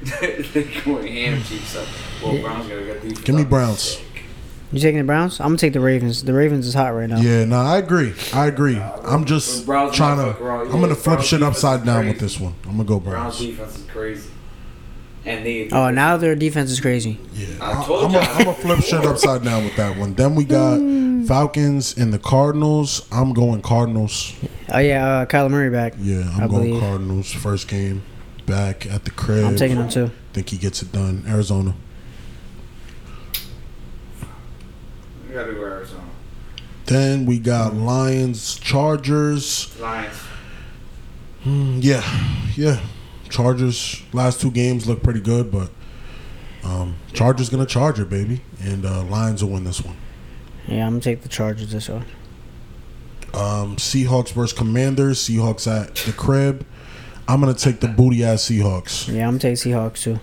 They're 0.52 0.82
going 0.84 1.06
ham 1.06 1.42
cheeks 1.42 1.76
up. 1.76 1.86
Well, 2.22 2.38
Browns 2.40 2.68
got 2.68 2.78
a 2.78 2.82
good 2.82 3.00
defense. 3.02 3.20
Give 3.20 3.34
me 3.34 3.44
Browns. 3.44 3.98
You 4.72 4.80
taking 4.80 4.98
the 4.98 5.04
Browns? 5.04 5.40
I'm 5.40 5.46
gonna 5.48 5.58
take 5.58 5.72
the 5.72 5.80
Ravens. 5.80 6.22
The 6.24 6.32
Ravens 6.34 6.66
is 6.66 6.74
hot 6.74 6.94
right 6.94 7.08
now. 7.08 7.18
Yeah, 7.20 7.44
no, 7.44 7.56
I 7.56 7.78
agree. 7.78 8.12
I 8.34 8.46
agree. 8.46 8.78
I'm 8.78 9.24
just 9.24 9.64
Browns 9.66 9.94
trying 9.96 10.18
to. 10.18 10.32
fuck. 10.34 10.42
I'm 10.72 10.80
gonna 10.80 10.94
flip 10.94 11.16
Browns 11.16 11.26
shit 11.26 11.42
upside 11.42 11.84
down 11.84 12.06
with 12.08 12.18
this 12.18 12.38
one. 12.38 12.54
I'm 12.64 12.72
gonna 12.72 12.84
go 12.84 13.00
Browns 13.00 13.38
Browns. 13.38 13.38
defense 13.38 13.78
is 13.78 13.86
crazy. 13.86 14.30
And 15.24 15.44
they 15.44 15.68
Oh, 15.70 15.90
now 15.90 16.16
their 16.16 16.34
defense 16.36 16.70
is 16.70 16.80
crazy. 16.80 17.18
Yeah, 17.34 17.46
I 17.60 17.72
I 17.80 17.84
told 17.84 18.04
am 18.04 18.10
y'all. 18.12 18.38
gonna 18.38 18.54
flip 18.54 18.80
shit 18.80 19.04
upside 19.04 19.42
down 19.42 19.64
with 19.64 19.76
that 19.76 19.96
one. 19.98 20.14
Then 20.14 20.34
we 20.34 20.44
got 20.44 20.78
Falcons 21.26 21.96
and 21.98 22.12
the 22.14 22.18
Cardinals. 22.18 23.06
I'm 23.12 23.32
going 23.34 23.60
Cardinals. 23.62 24.32
Oh 24.72 24.78
yeah, 24.78 25.06
uh, 25.06 25.26
Kyler 25.26 25.50
Murray 25.50 25.70
back. 25.70 25.94
Yeah, 25.98 26.30
I'm 26.34 26.44
I 26.44 26.46
going 26.46 26.64
believe. 26.68 26.80
Cardinals. 26.80 27.32
First 27.32 27.68
game 27.68 28.02
back 28.46 28.86
at 28.86 29.04
the 29.04 29.10
crib. 29.10 29.44
I'm 29.44 29.56
taking 29.56 29.76
them 29.76 29.88
too. 29.88 30.10
Think 30.32 30.48
he 30.50 30.56
gets 30.56 30.82
it 30.82 30.92
done. 30.92 31.24
Arizona. 31.26 31.74
Gotta 35.38 35.52
go 35.54 35.62
Arizona. 35.64 36.02
Then 36.86 37.26
we 37.26 37.38
got 37.38 37.74
Lions, 37.74 38.58
Chargers. 38.58 39.78
Lions. 39.78 40.14
Mm, 41.44 41.78
yeah, 41.82 42.02
yeah. 42.56 42.80
Chargers 43.28 44.02
last 44.12 44.40
two 44.40 44.50
games 44.50 44.86
look 44.86 45.02
pretty 45.02 45.20
good, 45.20 45.50
but 45.50 45.70
Um, 46.64 46.96
Chargers 47.12 47.48
gonna 47.50 47.64
charge 47.66 48.00
it, 48.00 48.10
baby, 48.10 48.40
and 48.60 48.84
uh, 48.84 49.02
Lions 49.04 49.42
will 49.44 49.52
win 49.52 49.64
this 49.64 49.80
one. 49.82 49.96
Yeah, 50.66 50.84
I'm 50.86 50.94
gonna 50.94 51.00
take 51.00 51.22
the 51.22 51.28
Chargers 51.28 51.70
this 51.72 51.88
one. 51.88 52.04
Um, 53.32 53.76
Seahawks 53.76 54.32
versus 54.32 54.56
Commanders. 54.58 55.18
Seahawks 55.20 55.66
at 55.70 55.94
the 55.94 56.12
crib. 56.12 56.66
I'm 57.28 57.40
gonna 57.40 57.54
take 57.54 57.80
the 57.80 57.88
booty 57.88 58.24
ass 58.24 58.42
Seahawks. 58.44 59.06
Yeah, 59.06 59.22
I'm 59.28 59.38
gonna 59.38 59.38
take 59.38 59.54
Seahawks 59.54 60.02
too. 60.02 60.18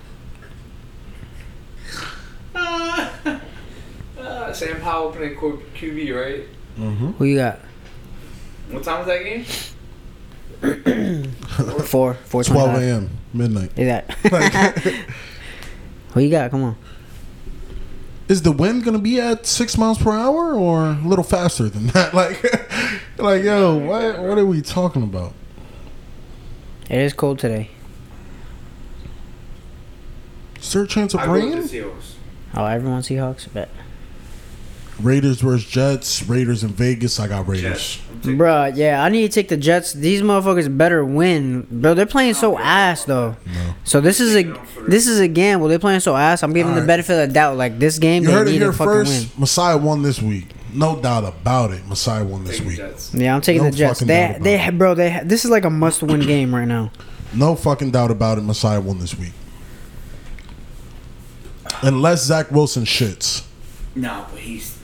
Sam 4.55 4.81
Howell 4.81 5.11
playing 5.11 5.37
Q- 5.37 5.61
QB, 5.75 6.15
right? 6.15 6.43
Mm-hmm. 6.77 7.11
Who 7.11 7.25
you 7.25 7.37
got? 7.37 7.59
What 8.71 8.83
time 8.83 8.99
was 8.99 9.07
that 9.07 9.23
game? 9.23 9.45
Four, 11.85 12.13
four 12.15 12.43
12 12.43 12.81
a.m. 12.81 13.09
midnight. 13.33 13.71
Is 13.77 13.87
that? 13.87 14.11
Who 16.13 16.21
you 16.21 16.29
got? 16.31 16.49
Come 16.51 16.63
on. 16.63 16.75
Is 18.27 18.41
the 18.41 18.51
wind 18.51 18.83
gonna 18.83 18.97
be 18.99 19.19
at 19.21 19.45
six 19.45 19.77
miles 19.77 19.99
per 19.99 20.11
hour 20.11 20.53
or 20.55 20.85
a 20.87 21.01
little 21.05 21.23
faster 21.23 21.69
than 21.69 21.87
that? 21.87 22.13
Like, 22.13 22.41
like 23.19 23.43
yo, 23.43 23.75
what 23.77 24.19
what 24.19 24.37
are 24.37 24.45
we 24.45 24.61
talking 24.61 25.03
about? 25.03 25.33
It 26.89 26.97
is 26.97 27.13
cold 27.13 27.39
today. 27.39 27.69
Is 30.59 30.73
there 30.73 30.83
a 30.83 30.87
chance 30.87 31.13
of 31.13 31.19
I 31.19 31.25
go 31.27 31.33
with 31.33 31.71
the 31.71 31.81
rain? 31.81 31.89
Seahawks. 31.91 32.13
Oh, 32.55 32.65
everyone 32.65 33.01
Seahawks. 33.01 33.51
Bet. 33.53 33.69
Raiders 35.01 35.41
versus 35.41 35.65
Jets. 35.65 36.23
Raiders 36.23 36.63
in 36.63 36.69
Vegas. 36.69 37.19
I 37.19 37.27
got 37.27 37.47
Raiders. 37.47 37.97
Jets. 37.97 38.01
Bruh, 38.25 38.75
yeah, 38.75 39.03
I 39.03 39.09
need 39.09 39.21
to 39.21 39.29
take 39.33 39.49
the 39.49 39.57
Jets. 39.57 39.93
These 39.93 40.21
motherfuckers 40.23 40.75
better 40.75 41.05
win, 41.05 41.67
bro. 41.69 41.93
They're 41.93 42.05
playing 42.07 42.33
so 42.33 42.57
ass 42.57 43.03
though. 43.05 43.35
No. 43.45 43.75
So 43.83 44.01
this 44.01 44.19
is 44.19 44.35
a 44.35 44.43
this 44.87 45.05
is 45.07 45.19
a 45.19 45.27
gamble. 45.27 45.67
They're 45.67 45.77
playing 45.79 45.99
so 45.99 46.15
ass. 46.15 46.41
I'm 46.41 46.51
giving 46.53 46.67
them 46.67 46.75
the 46.75 46.81
Alright. 46.81 46.87
benefit 47.07 47.21
of 47.21 47.27
the 47.27 47.33
doubt. 47.33 47.57
Like 47.57 47.77
this 47.77 47.99
game, 47.99 48.23
You 48.23 48.29
they 48.29 48.33
heard 48.33 48.47
it 48.47 48.51
need 48.53 48.61
here 48.61 48.71
fucking 48.73 48.85
first. 48.93 49.31
win. 49.35 49.41
Messiah 49.41 49.77
won 49.77 50.01
this 50.01 50.21
week. 50.21 50.45
No 50.73 50.99
doubt 50.99 51.23
about 51.23 51.71
it. 51.71 51.85
Messiah 51.87 52.23
won 52.23 52.43
this 52.45 52.59
week. 52.61 52.77
Jets. 52.77 53.13
Yeah, 53.13 53.35
I'm 53.35 53.41
taking 53.41 53.63
No 53.63 53.69
the 53.69 53.77
Jets. 53.77 53.99
fucking 53.99 54.07
They 54.07 54.25
about 54.31 54.41
they 54.43 54.69
bro. 54.71 54.95
They 54.95 55.21
this 55.23 55.45
is 55.45 55.51
like 55.51 55.65
a 55.65 55.69
must 55.69 56.01
win 56.01 56.21
game 56.25 56.55
right 56.55 56.67
now. 56.67 56.91
No 57.33 57.55
fucking 57.55 57.91
doubt 57.91 58.09
about 58.11 58.37
it. 58.39 58.41
Messiah 58.41 58.81
won 58.81 58.97
this 58.99 59.13
week. 59.15 59.33
Unless 61.81 62.23
Zach 62.25 62.49
Wilson 62.51 62.85
shits. 62.85 63.45
Nah, 63.95 64.25
but 64.29 64.39
he's 64.39 64.74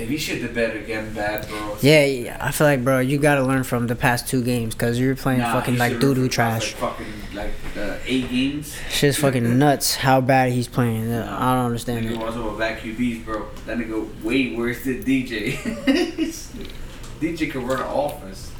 if 0.00 0.08
he 0.08 0.16
shit 0.16 0.42
the 0.42 0.48
bed 0.48 0.76
again, 0.76 1.12
bad, 1.14 1.46
bro. 1.48 1.76
Yeah, 1.80 2.04
yeah, 2.04 2.36
I 2.40 2.50
feel 2.50 2.66
like 2.66 2.82
bro, 2.82 3.00
you 3.00 3.18
gotta 3.18 3.42
learn 3.42 3.62
from 3.64 3.86
the 3.86 3.94
past 3.96 4.28
two 4.28 4.42
games 4.42 4.74
because 4.74 4.98
you're 4.98 5.14
playing 5.16 5.40
Nah, 5.40 5.52
fucking 5.52 5.78
like 5.78 6.00
doo 6.00 6.14
doo 6.14 6.28
trash. 6.28 6.72
Like 6.80 6.96
fucking 6.96 7.06
like 7.34 7.50
uh, 7.76 7.96
eight 8.06 8.28
games. 8.30 8.76
Shit's 8.90 9.18
fucking 9.18 9.58
nuts. 9.58 9.96
How 9.96 10.20
bad 10.20 10.52
he's 10.52 10.68
playing. 10.68 11.12
I 11.12 11.54
don't 11.54 11.66
understand 11.66 12.06
Nigga 12.06 12.12
it. 12.12 12.18
was 12.18 12.36
about 12.36 12.58
back 12.58 12.80
QBs, 12.80 13.24
bro. 13.24 13.46
That 13.66 13.78
nigga 13.78 14.22
way 14.22 14.54
worse 14.56 14.84
than 14.84 15.02
DJ. 15.04 15.52
DJ 17.20 17.50
can 17.50 17.66
run 17.66 17.80
an 17.80 17.86
offense. 17.86 18.50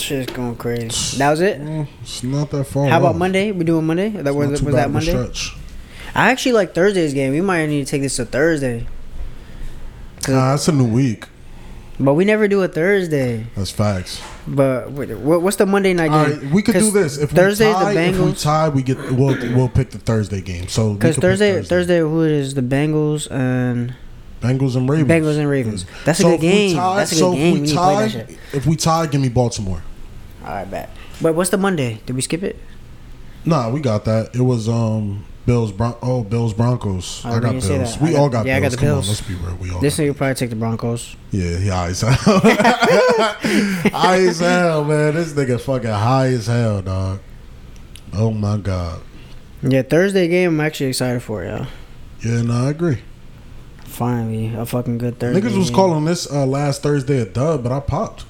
Shit's 0.00 0.32
going 0.32 0.54
crazy. 0.56 1.18
That 1.18 1.30
was 1.30 1.40
it. 1.40 1.60
Mm, 1.60 1.88
It's 2.02 2.22
not 2.22 2.50
that 2.50 2.64
far. 2.64 2.88
How 2.88 2.98
about. 2.98 3.16
Monday? 3.16 3.50
We 3.50 3.64
doing 3.64 3.84
Monday? 3.86 4.10
That 4.10 4.34
was, 4.34 4.50
not 4.50 4.58
too 4.60 4.66
was 4.66 4.74
bad 4.74 4.84
that 4.84 4.90
Monday? 4.90 5.10
stretch. 5.10 5.56
I 6.14 6.30
actually 6.30 6.52
like 6.52 6.74
Thursday's 6.74 7.14
game. 7.14 7.32
We 7.32 7.40
might 7.40 7.66
need 7.66 7.84
to 7.86 7.90
take 7.90 8.02
this 8.02 8.16
to 8.16 8.24
Thursday. 8.24 8.86
Nah, 10.28 10.50
that's 10.52 10.68
a 10.68 10.72
new 10.72 10.86
week. 10.86 11.26
But 12.00 12.14
we 12.14 12.24
never 12.24 12.48
do 12.48 12.62
a 12.62 12.68
Thursday. 12.68 13.46
That's 13.54 13.70
facts. 13.70 14.20
But 14.46 14.90
what's 14.90 15.56
the 15.56 15.66
Monday 15.66 15.94
night 15.94 16.10
game? 16.10 16.42
right, 16.42 16.52
we 16.52 16.62
could 16.62 16.74
do 16.74 16.90
this. 16.90 17.18
If 17.18 17.30
Thursday's 17.30 17.68
we 17.76 17.80
tie, 17.80 17.94
the 17.94 18.00
if 18.02 18.18
we 18.18 18.32
tie, 18.32 18.68
we 18.70 18.82
get 18.82 18.98
we'll 19.12 19.36
we'll 19.54 19.68
pick 19.68 19.90
the 19.90 19.98
Thursday 19.98 20.40
game. 20.40 20.68
So 20.68 20.94
Because 20.94 21.16
pick 21.16 21.22
Thursday, 21.22 21.62
Thursday, 21.62 21.98
who 22.00 22.24
it 22.24 22.32
is? 22.32 22.54
The 22.54 22.62
Bengals 22.62 23.30
and 23.30 23.94
Bengals 24.40 24.74
and 24.74 24.88
Ravens. 24.90 25.10
Bengals 25.10 25.38
and 25.38 25.48
Ravens. 25.48 25.86
That's 26.04 26.18
a 26.20 26.24
good 26.24 26.40
game. 26.40 26.76
tie- 26.76 26.96
That's 26.96 27.12
a 27.12 27.14
good 27.14 27.20
so 27.20 27.32
game. 27.34 27.46
If 27.46 27.52
We 27.54 27.60
we 27.60 27.66
need 27.66 27.68
to 27.68 27.74
play 27.76 28.08
tie, 28.08 28.56
if 28.56 28.66
we 28.66 28.76
tie, 28.76 29.06
give 29.06 29.20
me 29.20 29.28
Baltimore. 29.28 29.82
All 30.44 30.48
right, 30.48 30.68
bet. 30.68 30.90
But 31.20 31.34
what's 31.36 31.50
the 31.50 31.58
Monday? 31.58 32.00
Did 32.06 32.16
we 32.16 32.22
skip 32.22 32.42
it? 32.42 32.58
Nah, 33.44 33.70
we 33.70 33.80
got 33.80 34.04
that. 34.06 34.34
It 34.34 34.42
was 34.42 34.68
um 34.68 35.24
Bills 35.44 35.72
Bron- 35.72 35.96
oh 36.02 36.22
Bills 36.22 36.54
Broncos. 36.54 37.22
Oh, 37.24 37.30
I 37.30 37.40
got 37.40 37.52
Bills. 37.60 37.98
We 37.98 38.10
I 38.10 38.12
got- 38.12 38.18
all 38.20 38.28
got 38.28 38.46
yeah, 38.46 38.56
I 38.56 38.60
got 38.60 38.70
Bills. 38.70 38.72
the 38.72 38.78
Come 38.78 38.86
Bills. 38.88 39.04
on, 39.06 39.08
let's 39.10 39.20
be 39.22 39.34
real. 39.34 39.56
We 39.56 39.70
all 39.72 39.80
This 39.80 39.98
nigga 39.98 40.16
probably 40.16 40.34
take 40.34 40.50
the 40.50 40.56
Broncos. 40.56 41.16
Yeah, 41.32 41.56
he 41.58 41.68
high 41.68 41.88
as 41.88 42.00
hell. 42.02 42.12
high 43.92 44.20
as 44.20 44.38
hell, 44.40 44.84
man. 44.84 45.14
This 45.14 45.32
nigga 45.32 45.60
fucking 45.60 45.88
high 45.90 46.28
as 46.28 46.46
hell, 46.46 46.82
dog. 46.82 47.20
Oh 48.14 48.30
my 48.30 48.56
god. 48.58 49.00
Yeah, 49.62 49.82
Thursday 49.82 50.28
game. 50.28 50.50
I'm 50.54 50.60
actually 50.60 50.86
excited 50.90 51.22
for 51.22 51.42
yeah. 51.44 51.66
Yeah, 52.24 52.42
no, 52.42 52.66
I 52.66 52.70
agree. 52.70 52.98
Finally, 53.84 54.54
a 54.54 54.64
fucking 54.64 54.98
good 54.98 55.18
Thursday. 55.18 55.40
Niggas 55.40 55.56
was 55.56 55.68
game. 55.70 55.76
calling 55.76 56.04
this 56.04 56.30
uh, 56.30 56.46
last 56.46 56.82
Thursday 56.82 57.18
a 57.20 57.26
dub, 57.26 57.62
but 57.62 57.72
I 57.72 57.80
popped. 57.80 58.24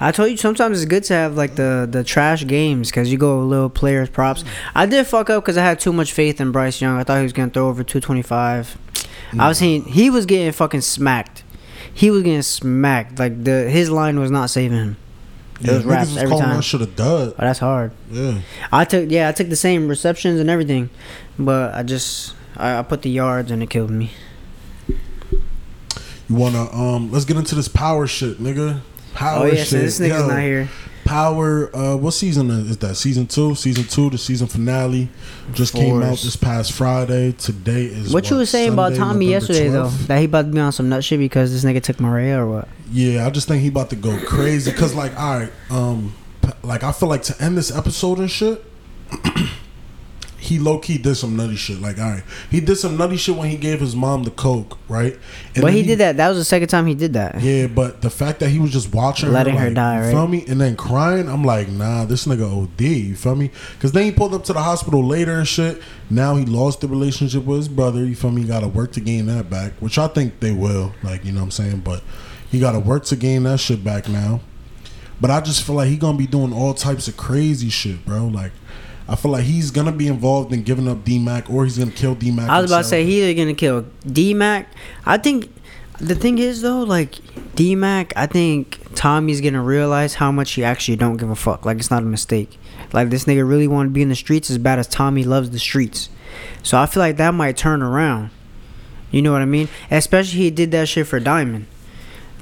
I 0.00 0.12
told 0.12 0.30
you 0.30 0.36
sometimes 0.36 0.80
it's 0.82 0.88
good 0.90 1.04
to 1.04 1.14
have 1.14 1.36
like 1.36 1.54
the 1.56 1.88
the 1.90 2.02
trash 2.04 2.46
games 2.46 2.90
because 2.90 3.10
you 3.10 3.18
go 3.18 3.40
a 3.40 3.44
little 3.44 3.70
players 3.70 4.08
props. 4.10 4.44
I 4.74 4.86
did 4.86 5.06
fuck 5.06 5.30
up 5.30 5.42
because 5.44 5.56
I 5.56 5.62
had 5.64 5.80
too 5.80 5.92
much 5.92 6.12
faith 6.12 6.40
in 6.40 6.52
Bryce 6.52 6.80
Young. 6.80 6.96
I 6.98 7.04
thought 7.04 7.18
he 7.18 7.22
was 7.24 7.32
gonna 7.32 7.50
throw 7.50 7.68
over 7.68 7.82
two 7.84 8.00
twenty 8.00 8.22
five. 8.22 8.76
I 9.38 9.48
was 9.48 9.58
seeing 9.58 9.84
he 9.84 10.10
was 10.10 10.26
getting 10.26 10.52
fucking 10.52 10.82
smacked. 10.82 11.42
He 11.94 12.10
was 12.10 12.22
getting 12.22 12.42
smacked. 12.42 13.18
Like 13.18 13.44
the 13.44 13.68
his 13.70 13.90
line 13.90 14.18
was 14.20 14.30
not 14.30 14.50
saving 14.50 14.76
him. 14.78 14.96
It 15.60 15.66
Yeah, 15.66 16.00
was 16.00 16.16
every 16.16 16.36
time. 16.38 16.60
shit 16.60 16.80
a 16.80 16.86
dud. 16.86 17.30
Oh, 17.30 17.34
that's 17.38 17.60
hard. 17.60 17.92
Yeah. 18.10 18.40
I 18.72 18.84
took 18.84 19.10
yeah, 19.10 19.28
I 19.28 19.32
took 19.32 19.48
the 19.48 19.56
same 19.56 19.88
receptions 19.88 20.40
and 20.40 20.50
everything, 20.50 20.90
but 21.38 21.72
I 21.74 21.82
just 21.82 22.34
I, 22.56 22.78
I 22.78 22.82
put 22.82 23.02
the 23.02 23.10
yards 23.10 23.50
and 23.50 23.62
it 23.62 23.70
killed 23.70 23.90
me. 23.90 24.10
You 26.28 26.36
wanna 26.36 26.70
um? 26.72 27.10
Let's 27.12 27.24
get 27.24 27.36
into 27.36 27.54
this 27.54 27.68
power 27.68 28.06
shit, 28.06 28.38
nigga. 28.38 28.80
Power 29.14 29.44
oh 29.44 29.46
yeah, 29.46 29.54
shit. 29.56 29.66
so 29.68 29.78
this 29.78 30.00
nigga's 30.00 30.20
Yo, 30.20 30.28
not 30.28 30.40
here. 30.40 30.68
Power. 31.04 31.74
Uh, 31.76 31.96
what 31.96 32.12
season 32.12 32.48
is 32.50 32.78
that? 32.78 32.94
Season 32.94 33.26
two. 33.26 33.54
Season 33.54 33.84
two. 33.84 34.08
The 34.10 34.18
season 34.18 34.46
finale 34.46 35.08
just 35.52 35.74
came 35.74 36.00
out 36.02 36.18
this 36.18 36.36
past 36.36 36.72
Friday. 36.72 37.32
Today 37.32 37.86
is 37.86 38.14
What 38.14 38.30
you 38.30 38.36
were 38.36 38.46
saying 38.46 38.72
about 38.72 38.94
Tommy 38.94 39.26
November 39.26 39.30
yesterday 39.30 39.66
12th? 39.68 39.72
though? 39.72 39.88
That 40.06 40.18
he 40.20 40.24
about 40.26 40.42
to 40.46 40.52
be 40.52 40.60
on 40.60 40.72
some 40.72 40.88
nut 40.88 41.02
shit 41.04 41.18
because 41.18 41.52
this 41.52 41.64
nigga 41.70 41.82
took 41.82 41.98
Maria 42.00 42.38
or 42.40 42.46
what? 42.46 42.68
Yeah, 42.92 43.26
I 43.26 43.30
just 43.30 43.48
think 43.48 43.62
he 43.62 43.68
about 43.68 43.90
to 43.90 43.96
go 43.96 44.16
crazy. 44.24 44.72
Cause 44.72 44.94
like, 44.94 45.18
all 45.18 45.40
right, 45.40 45.52
um, 45.70 46.14
like 46.62 46.82
I 46.84 46.92
feel 46.92 47.08
like 47.08 47.22
to 47.24 47.42
end 47.42 47.58
this 47.58 47.74
episode 47.76 48.18
and 48.18 48.30
shit, 48.30 48.64
he 50.42 50.58
low 50.58 50.78
key 50.78 50.98
did 50.98 51.14
some 51.14 51.36
nutty 51.36 51.54
shit. 51.54 51.80
Like, 51.80 51.98
all 51.98 52.10
right, 52.10 52.24
he 52.50 52.60
did 52.60 52.74
some 52.74 52.96
nutty 52.96 53.16
shit 53.16 53.36
when 53.36 53.48
he 53.48 53.56
gave 53.56 53.78
his 53.78 53.94
mom 53.94 54.24
the 54.24 54.32
coke, 54.32 54.76
right? 54.88 55.12
And 55.54 55.62
but 55.62 55.66
then 55.66 55.72
he 55.74 55.82
did 55.84 56.00
that. 56.00 56.16
That 56.16 56.28
was 56.30 56.38
the 56.38 56.44
second 56.44 56.66
time 56.66 56.86
he 56.86 56.96
did 56.96 57.12
that. 57.12 57.40
Yeah, 57.40 57.68
but 57.68 58.02
the 58.02 58.10
fact 58.10 58.40
that 58.40 58.48
he 58.48 58.58
was 58.58 58.72
just 58.72 58.92
watching, 58.92 59.30
Letting 59.30 59.56
her 59.56 59.66
like, 59.66 59.74
die, 59.74 60.00
right? 60.00 60.10
Feel 60.10 60.26
me? 60.26 60.44
And 60.48 60.60
then 60.60 60.74
crying. 60.74 61.28
I'm 61.28 61.44
like, 61.44 61.68
nah, 61.68 62.06
this 62.06 62.26
nigga 62.26 62.64
OD. 62.64 62.80
You 62.80 63.14
feel 63.14 63.36
me? 63.36 63.52
Because 63.74 63.92
then 63.92 64.02
he 64.02 64.10
pulled 64.10 64.34
up 64.34 64.42
to 64.44 64.52
the 64.52 64.62
hospital 64.62 65.06
later 65.06 65.38
and 65.38 65.46
shit. 65.46 65.80
Now 66.10 66.34
he 66.34 66.44
lost 66.44 66.80
the 66.80 66.88
relationship 66.88 67.44
with 67.44 67.58
his 67.58 67.68
brother. 67.68 68.04
You 68.04 68.16
feel 68.16 68.32
me? 68.32 68.42
Got 68.42 68.60
to 68.60 68.68
work 68.68 68.90
to 68.92 69.00
gain 69.00 69.26
that 69.26 69.48
back, 69.48 69.74
which 69.74 69.96
I 69.96 70.08
think 70.08 70.40
they 70.40 70.50
will. 70.50 70.92
Like, 71.04 71.24
you 71.24 71.30
know 71.30 71.38
what 71.38 71.44
I'm 71.44 71.50
saying? 71.52 71.80
But 71.80 72.02
he 72.50 72.58
got 72.58 72.72
to 72.72 72.80
work 72.80 73.04
to 73.04 73.16
gain 73.16 73.44
that 73.44 73.60
shit 73.60 73.84
back 73.84 74.08
now. 74.08 74.40
But 75.22 75.30
I 75.30 75.40
just 75.40 75.62
feel 75.62 75.76
like 75.76 75.88
he 75.88 75.96
gonna 75.96 76.18
be 76.18 76.26
doing 76.26 76.52
all 76.52 76.74
types 76.74 77.06
of 77.06 77.16
crazy 77.16 77.68
shit, 77.68 78.04
bro. 78.04 78.26
Like, 78.26 78.50
I 79.08 79.16
feel 79.16 79.32
like 79.32 79.44
he's 79.44 79.70
gonna 79.70 79.92
be 79.92 80.06
involved 80.06 80.52
in 80.52 80.62
giving 80.62 80.88
up 80.88 81.04
D 81.04 81.18
Mac, 81.18 81.50
or 81.50 81.64
he's 81.64 81.78
gonna 81.78 81.90
kill 81.90 82.14
D 82.14 82.30
Mac. 82.30 82.48
I 82.48 82.60
was 82.60 82.70
about 82.70 82.82
to 82.82 82.88
say 82.88 83.04
he's 83.04 83.36
gonna 83.36 83.54
kill 83.54 83.86
D 84.06 84.34
Mac. 84.34 84.72
I 85.04 85.18
think 85.18 85.52
the 85.98 86.14
thing 86.14 86.38
is 86.38 86.62
though, 86.62 86.82
like 86.82 87.18
D 87.54 87.74
Mac, 87.74 88.12
I 88.16 88.26
think 88.26 88.80
Tommy's 88.94 89.40
gonna 89.40 89.62
realize 89.62 90.14
how 90.14 90.32
much 90.32 90.52
he 90.52 90.64
actually 90.64 90.96
don't 90.96 91.16
give 91.16 91.30
a 91.30 91.36
fuck. 91.36 91.66
Like 91.66 91.78
it's 91.78 91.90
not 91.90 92.02
a 92.02 92.06
mistake. 92.06 92.58
Like 92.92 93.10
this 93.10 93.24
nigga 93.24 93.48
really 93.48 93.68
want 93.68 93.88
to 93.88 93.90
be 93.90 94.02
in 94.02 94.08
the 94.08 94.14
streets 94.14 94.50
as 94.50 94.58
bad 94.58 94.78
as 94.78 94.86
Tommy 94.86 95.24
loves 95.24 95.50
the 95.50 95.58
streets. 95.58 96.08
So 96.62 96.78
I 96.78 96.86
feel 96.86 97.00
like 97.00 97.16
that 97.16 97.34
might 97.34 97.56
turn 97.56 97.82
around. 97.82 98.30
You 99.10 99.22
know 99.22 99.32
what 99.32 99.42
I 99.42 99.46
mean? 99.46 99.68
Especially 99.90 100.40
he 100.40 100.50
did 100.50 100.70
that 100.70 100.88
shit 100.88 101.06
for 101.06 101.20
Diamond. 101.20 101.66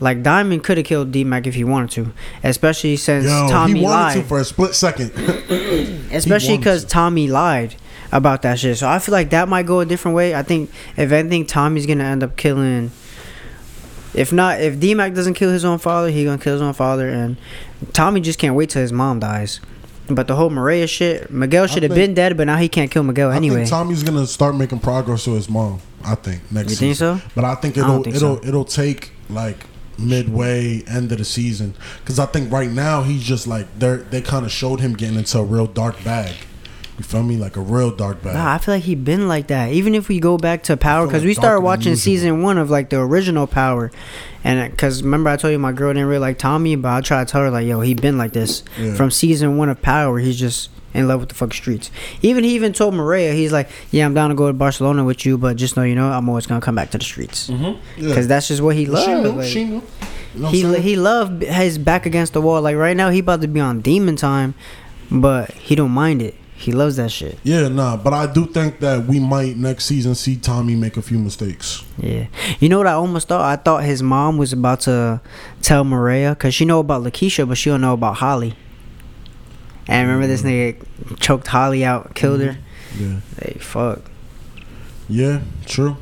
Like 0.00 0.22
Diamond 0.22 0.64
could 0.64 0.78
have 0.78 0.86
killed 0.86 1.12
D 1.12 1.24
Mac 1.24 1.46
if 1.46 1.54
he 1.54 1.62
wanted 1.64 1.90
to, 1.92 2.12
especially 2.42 2.96
since 2.96 3.26
Yo, 3.26 3.48
Tommy 3.50 3.80
he 3.80 3.84
wanted 3.84 3.96
lied. 3.96 4.16
to 4.16 4.22
for 4.24 4.40
a 4.40 4.44
split 4.44 4.74
second. 4.74 5.10
especially 6.12 6.56
because 6.58 6.84
to. 6.84 6.88
Tommy 6.90 7.28
lied 7.28 7.76
about 8.12 8.42
that 8.42 8.58
shit. 8.58 8.78
So 8.78 8.88
I 8.88 8.98
feel 8.98 9.12
like 9.12 9.30
that 9.30 9.48
might 9.48 9.66
go 9.66 9.80
a 9.80 9.86
different 9.86 10.16
way. 10.16 10.34
I 10.34 10.42
think 10.42 10.70
if 10.96 11.12
anything, 11.12 11.46
Tommy's 11.46 11.86
gonna 11.86 12.04
end 12.04 12.22
up 12.22 12.36
killing. 12.36 12.90
If 14.12 14.32
not, 14.32 14.60
if 14.60 14.80
D 14.80 14.94
Mac 14.94 15.14
doesn't 15.14 15.34
kill 15.34 15.50
his 15.50 15.64
own 15.64 15.78
father, 15.78 16.10
he 16.10 16.24
gonna 16.24 16.38
kill 16.38 16.54
his 16.54 16.62
own 16.62 16.72
father, 16.72 17.08
and 17.08 17.36
Tommy 17.92 18.20
just 18.20 18.38
can't 18.38 18.54
wait 18.56 18.70
till 18.70 18.82
his 18.82 18.92
mom 18.92 19.20
dies. 19.20 19.60
But 20.08 20.26
the 20.26 20.34
whole 20.34 20.50
Maria 20.50 20.88
shit, 20.88 21.30
Miguel 21.30 21.68
should 21.68 21.84
have 21.84 21.94
been 21.94 22.14
dead, 22.14 22.36
but 22.36 22.44
now 22.48 22.56
he 22.56 22.68
can't 22.68 22.90
kill 22.90 23.04
Miguel 23.04 23.30
I 23.30 23.36
anyway. 23.36 23.58
think 23.58 23.68
Tommy's 23.68 24.02
gonna 24.02 24.26
start 24.26 24.56
making 24.56 24.80
progress 24.80 25.26
with 25.28 25.36
his 25.36 25.48
mom. 25.48 25.80
I 26.04 26.16
think 26.16 26.40
next. 26.50 26.70
You 26.70 26.76
think 26.76 26.94
season. 26.96 27.18
so? 27.20 27.26
But 27.36 27.44
I 27.44 27.54
think 27.54 27.76
it'll 27.76 27.88
don't 27.90 28.02
think 28.02 28.16
it'll 28.16 28.42
so. 28.42 28.48
it'll 28.48 28.64
take 28.64 29.12
like 29.28 29.66
midway 30.00 30.82
end 30.86 31.12
of 31.12 31.18
the 31.18 31.24
season 31.24 31.74
because 32.00 32.18
I 32.18 32.26
think 32.26 32.52
right 32.52 32.70
now 32.70 33.02
he's 33.02 33.22
just 33.22 33.46
like 33.46 33.66
they 33.78 33.96
they 33.96 34.20
kind 34.20 34.44
of 34.44 34.52
showed 34.52 34.80
him 34.80 34.94
getting 34.94 35.18
into 35.18 35.38
a 35.38 35.44
real 35.44 35.66
dark 35.66 36.02
bag. 36.04 36.34
You 37.00 37.04
feel 37.04 37.22
me? 37.22 37.38
Like 37.38 37.56
a 37.56 37.62
real 37.62 37.90
dark 37.90 38.22
bag. 38.22 38.34
Nah, 38.34 38.52
I 38.52 38.58
feel 38.58 38.74
like 38.74 38.82
he 38.82 38.94
been 38.94 39.26
like 39.26 39.46
that. 39.46 39.72
Even 39.72 39.94
if 39.94 40.08
we 40.08 40.20
go 40.20 40.36
back 40.36 40.64
to 40.64 40.76
Power, 40.76 41.06
because 41.06 41.22
like 41.22 41.28
we 41.28 41.32
started 41.32 41.62
watching 41.62 41.96
season 41.96 42.42
one 42.42 42.58
of 42.58 42.68
like 42.68 42.90
the 42.90 43.00
original 43.00 43.46
Power, 43.46 43.90
and 44.44 44.60
uh, 44.60 44.68
because 44.68 45.02
remember 45.02 45.30
I 45.30 45.38
told 45.38 45.52
you 45.52 45.58
my 45.58 45.72
girl 45.72 45.94
didn't 45.94 46.08
really 46.08 46.20
like 46.20 46.36
Tommy, 46.36 46.76
but 46.76 46.90
I 46.90 47.00
tried 47.00 47.26
to 47.26 47.32
tell 47.32 47.40
her 47.40 47.50
like, 47.50 47.66
yo, 47.66 47.80
he 47.80 47.94
been 47.94 48.18
like 48.18 48.34
this 48.34 48.62
Yeah. 48.78 48.94
from 48.96 49.10
season 49.10 49.56
one 49.56 49.70
of 49.70 49.80
Power. 49.80 50.18
He's 50.18 50.38
just 50.38 50.68
in 50.92 51.08
love 51.08 51.20
with 51.20 51.30
the 51.30 51.34
fucking 51.36 51.54
streets. 51.54 51.90
Even 52.20 52.44
he 52.44 52.54
even 52.54 52.74
told 52.74 52.92
Maria, 52.92 53.32
he's 53.32 53.50
like, 53.50 53.70
yeah, 53.90 54.04
I'm 54.04 54.12
down 54.12 54.28
to 54.28 54.36
go 54.36 54.48
to 54.48 54.52
Barcelona 54.52 55.02
with 55.02 55.24
you, 55.24 55.38
but 55.38 55.56
just 55.56 55.78
know 55.78 55.82
you 55.84 55.94
know 55.94 56.12
I'm 56.12 56.28
always 56.28 56.46
gonna 56.46 56.60
come 56.60 56.74
back 56.74 56.90
to 56.90 56.98
the 56.98 57.04
streets 57.04 57.48
mm-hmm. 57.48 57.80
Yeah. 57.98 58.08
because 58.10 58.28
that's 58.28 58.48
just 58.48 58.60
what 58.60 58.76
he 58.76 58.84
she 58.84 58.90
loves. 58.90 59.06
knew. 59.06 59.32
like- 59.32 59.48
she 59.48 59.64
knew. 59.64 59.82
You 60.34 60.40
know 60.42 60.48
he 60.48 60.80
he 60.80 60.96
loved 60.96 61.44
his 61.44 61.78
back 61.78 62.04
against 62.04 62.34
the 62.34 62.42
wall. 62.42 62.60
Like 62.60 62.76
right 62.76 62.94
now, 62.96 63.08
he 63.08 63.20
about 63.20 63.40
to 63.40 63.48
be 63.48 63.58
on 63.58 63.80
demon 63.80 64.16
time, 64.16 64.52
but 65.10 65.50
he 65.52 65.74
don't 65.74 65.92
mind 65.92 66.20
it. 66.20 66.34
He 66.60 66.72
loves 66.72 66.96
that 66.96 67.10
shit. 67.10 67.38
Yeah, 67.42 67.68
nah, 67.68 67.96
but 67.96 68.12
I 68.12 68.30
do 68.30 68.44
think 68.44 68.80
that 68.80 69.06
we 69.06 69.18
might 69.18 69.56
next 69.56 69.86
season 69.86 70.14
see 70.14 70.36
Tommy 70.36 70.74
make 70.74 70.98
a 70.98 71.02
few 71.02 71.18
mistakes. 71.18 71.82
Yeah. 71.96 72.26
You 72.58 72.68
know 72.68 72.76
what 72.76 72.86
I 72.86 72.92
almost 72.92 73.28
thought? 73.28 73.40
I 73.40 73.56
thought 73.56 73.82
his 73.82 74.02
mom 74.02 74.36
was 74.36 74.52
about 74.52 74.80
to 74.80 75.22
tell 75.62 75.84
Maria 75.84 76.32
because 76.32 76.54
she 76.54 76.66
know 76.66 76.80
about 76.80 77.02
Lakeisha, 77.02 77.48
but 77.48 77.56
she 77.56 77.70
don't 77.70 77.80
know 77.80 77.94
about 77.94 78.16
Holly. 78.16 78.56
And 79.88 80.06
remember 80.06 80.26
this 80.26 80.42
mm. 80.42 80.76
nigga 80.76 81.18
choked 81.18 81.46
Holly 81.46 81.82
out, 81.82 82.14
killed 82.14 82.40
mm-hmm. 82.40 82.52
her. 83.00 83.14
Yeah, 83.14 83.20
Hey, 83.42 83.58
fuck. 83.58 84.10
yeah, 85.08 85.40
true. 85.64 85.96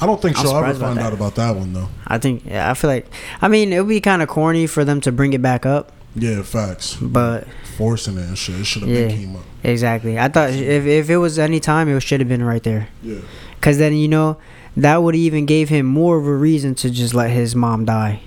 I 0.00 0.06
don't 0.06 0.20
think 0.20 0.36
I'm 0.36 0.44
she'll 0.44 0.56
ever 0.56 0.74
find 0.74 0.98
out 0.98 1.12
about 1.12 1.36
that 1.36 1.54
one 1.54 1.74
though. 1.74 1.88
I 2.08 2.18
think. 2.18 2.44
Yeah, 2.44 2.68
I 2.68 2.74
feel 2.74 2.90
like. 2.90 3.06
I 3.40 3.46
mean, 3.46 3.72
it 3.72 3.78
would 3.78 3.88
be 3.88 4.00
kind 4.00 4.20
of 4.20 4.28
corny 4.28 4.66
for 4.66 4.84
them 4.84 5.00
to 5.02 5.12
bring 5.12 5.32
it 5.32 5.40
back 5.42 5.64
up, 5.64 5.92
Yeah, 6.16 6.42
facts. 6.42 6.96
but 7.00 7.46
Forcing 7.76 8.16
it 8.18 8.22
and 8.26 8.36
shit. 8.38 8.60
It 8.60 8.64
should 8.66 8.82
have 8.82 8.90
Yeah. 8.90 9.06
been 9.08 9.16
came 9.16 9.36
up. 9.36 9.42
exactly. 9.62 10.18
I 10.18 10.28
thought 10.28 10.50
if 10.50 10.86
if 10.86 11.08
it 11.10 11.16
was 11.18 11.38
any 11.38 11.60
time, 11.60 11.88
it 11.88 12.00
should 12.00 12.20
have 12.20 12.28
been 12.28 12.44
right 12.44 12.62
there. 12.62 12.88
Yeah. 13.02 13.16
Cause 13.60 13.78
then 13.78 13.94
you 13.94 14.08
know 14.08 14.36
that 14.76 15.02
would 15.02 15.14
even 15.14 15.46
gave 15.46 15.68
him 15.68 15.86
more 15.86 16.16
of 16.18 16.26
a 16.26 16.34
reason 16.34 16.74
to 16.76 16.90
just 16.90 17.14
let 17.14 17.30
his 17.30 17.54
mom 17.54 17.84
die. 17.84 18.20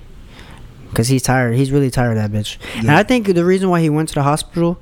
Cause 0.94 1.08
he's 1.08 1.22
tired. 1.22 1.56
He's 1.56 1.70
really 1.70 1.90
tired 1.90 2.16
of 2.16 2.22
that 2.22 2.32
bitch. 2.32 2.56
And 2.76 2.90
I 2.90 3.02
think 3.02 3.26
the 3.34 3.44
reason 3.44 3.68
why 3.68 3.80
he 3.82 3.90
went 3.90 4.08
to 4.10 4.14
the 4.14 4.22
hospital, 4.22 4.78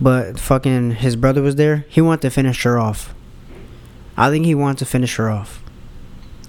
but 0.00 0.38
fucking 0.38 0.92
his 0.92 1.16
brother 1.16 1.42
was 1.42 1.56
there. 1.56 1.84
He 1.88 2.00
wanted 2.00 2.22
to 2.22 2.30
finish 2.30 2.62
her 2.62 2.78
off. 2.78 3.12
I 4.16 4.30
think 4.30 4.44
he 4.44 4.54
wanted 4.54 4.78
to 4.78 4.86
finish 4.86 5.16
her 5.16 5.28
off. 5.30 5.62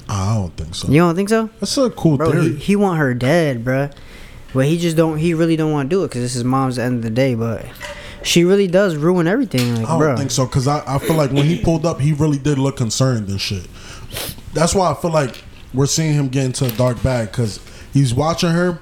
I 0.09 0.35
don't 0.35 0.55
think 0.57 0.75
so. 0.75 0.89
You 0.89 0.99
don't 0.99 1.15
think 1.15 1.29
so, 1.29 1.49
That's 1.61 1.77
a 1.77 1.89
cool 1.89 2.17
bro? 2.17 2.31
theory. 2.31 2.49
He, 2.55 2.55
he 2.57 2.75
want 2.75 2.99
her 2.99 3.13
dead, 3.13 3.63
bruh. 3.63 3.93
But 4.53 4.65
he 4.65 4.77
just 4.77 4.97
don't. 4.97 5.17
He 5.17 5.33
really 5.33 5.55
don't 5.55 5.71
want 5.71 5.89
to 5.89 5.95
do 5.95 6.03
it 6.03 6.09
because 6.09 6.23
it's 6.23 6.33
his 6.33 6.43
mom's 6.43 6.77
end 6.77 6.97
of 6.97 7.01
the 7.03 7.09
day. 7.09 7.35
But 7.35 7.65
she 8.23 8.43
really 8.43 8.67
does 8.67 8.95
ruin 8.95 9.27
everything, 9.27 9.75
like, 9.75 9.85
I 9.85 9.89
don't 9.89 9.99
bro. 9.99 10.17
think 10.17 10.31
so 10.31 10.45
because 10.45 10.67
I, 10.67 10.83
I 10.85 10.99
feel 10.99 11.15
like 11.15 11.31
when 11.31 11.45
he 11.45 11.61
pulled 11.61 11.85
up, 11.85 11.99
he 11.99 12.13
really 12.13 12.37
did 12.37 12.57
look 12.57 12.77
concerned 12.77 13.29
and 13.29 13.39
shit. 13.39 13.67
That's 14.53 14.75
why 14.75 14.91
I 14.91 14.93
feel 14.93 15.11
like 15.11 15.43
we're 15.73 15.85
seeing 15.85 16.13
him 16.13 16.27
get 16.27 16.45
into 16.45 16.65
a 16.65 16.71
dark 16.71 17.01
bag 17.01 17.29
because 17.31 17.59
he's 17.93 18.13
watching 18.13 18.49
her 18.49 18.79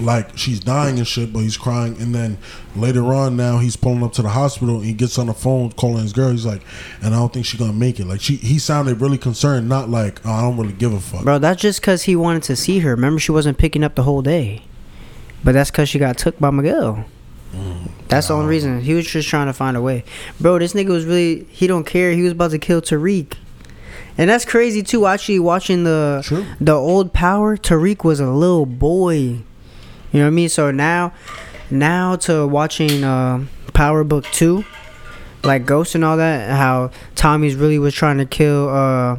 like 0.00 0.36
she's 0.36 0.60
dying 0.60 0.98
and 0.98 1.06
shit, 1.06 1.32
but 1.32 1.40
he's 1.40 1.56
crying. 1.56 2.00
And 2.00 2.14
then 2.14 2.38
later 2.76 3.14
on, 3.14 3.36
now 3.36 3.58
he's 3.58 3.76
pulling 3.76 4.02
up 4.02 4.12
to 4.14 4.22
the 4.22 4.28
hospital 4.28 4.76
and 4.76 4.84
he 4.84 4.92
gets 4.92 5.18
on 5.18 5.26
the 5.26 5.34
phone 5.34 5.72
calling 5.72 6.02
his 6.02 6.12
girl. 6.12 6.30
He's 6.30 6.46
like, 6.46 6.62
and 7.00 7.14
I 7.14 7.18
don't 7.18 7.32
think 7.32 7.46
she's 7.46 7.60
gonna 7.60 7.72
make 7.72 8.00
it. 8.00 8.06
Like 8.06 8.20
she, 8.20 8.36
he 8.36 8.58
sounded 8.58 9.00
really 9.00 9.18
concerned, 9.18 9.68
not 9.68 9.88
like 9.88 10.20
oh, 10.26 10.32
I 10.32 10.42
don't 10.42 10.56
really 10.56 10.72
give 10.72 10.92
a 10.92 11.00
fuck. 11.00 11.24
Bro, 11.24 11.38
that's 11.38 11.60
just 11.60 11.80
because 11.80 12.04
he 12.04 12.16
wanted 12.16 12.42
to 12.44 12.56
see 12.56 12.80
her. 12.80 12.90
Remember, 12.90 13.18
she 13.20 13.32
wasn't 13.32 13.58
picking 13.58 13.84
up 13.84 13.94
the 13.94 14.02
whole 14.02 14.22
day. 14.22 14.62
But 15.44 15.52
that's 15.52 15.70
because 15.70 15.88
she 15.88 15.98
got 15.98 16.16
took 16.18 16.38
by 16.38 16.50
Miguel. 16.50 17.04
That's 18.08 18.28
the 18.28 18.34
only 18.34 18.48
reason. 18.48 18.80
He 18.80 18.94
was 18.94 19.06
just 19.06 19.28
trying 19.28 19.46
to 19.46 19.52
find 19.52 19.76
a 19.76 19.82
way. 19.82 20.04
Bro, 20.40 20.58
this 20.60 20.72
nigga 20.72 20.88
was 20.88 21.04
really, 21.04 21.44
he 21.50 21.66
don't 21.66 21.84
care. 21.84 22.12
He 22.12 22.22
was 22.22 22.32
about 22.32 22.50
to 22.52 22.58
kill 22.58 22.80
Tariq. 22.80 23.34
And 24.16 24.30
that's 24.30 24.44
crazy, 24.44 24.82
too. 24.82 25.06
Actually, 25.06 25.40
watching 25.40 25.84
the 25.84 26.22
True. 26.24 26.46
the 26.60 26.74
old 26.74 27.12
power, 27.12 27.56
Tariq 27.56 28.04
was 28.04 28.20
a 28.20 28.30
little 28.30 28.66
boy. 28.66 29.16
You 29.16 29.42
know 30.12 30.20
what 30.20 30.26
I 30.26 30.30
mean? 30.30 30.48
So 30.48 30.70
now, 30.70 31.12
now 31.70 32.16
to 32.16 32.46
watching 32.46 33.02
uh, 33.02 33.46
Power 33.72 34.04
Book 34.04 34.24
2, 34.26 34.64
like 35.42 35.66
Ghost 35.66 35.96
and 35.96 36.04
all 36.04 36.16
that, 36.16 36.50
how 36.50 36.92
Tommy's 37.16 37.56
really 37.56 37.78
was 37.78 37.94
trying 37.94 38.18
to 38.18 38.26
kill 38.26 38.68
uh, 38.68 39.18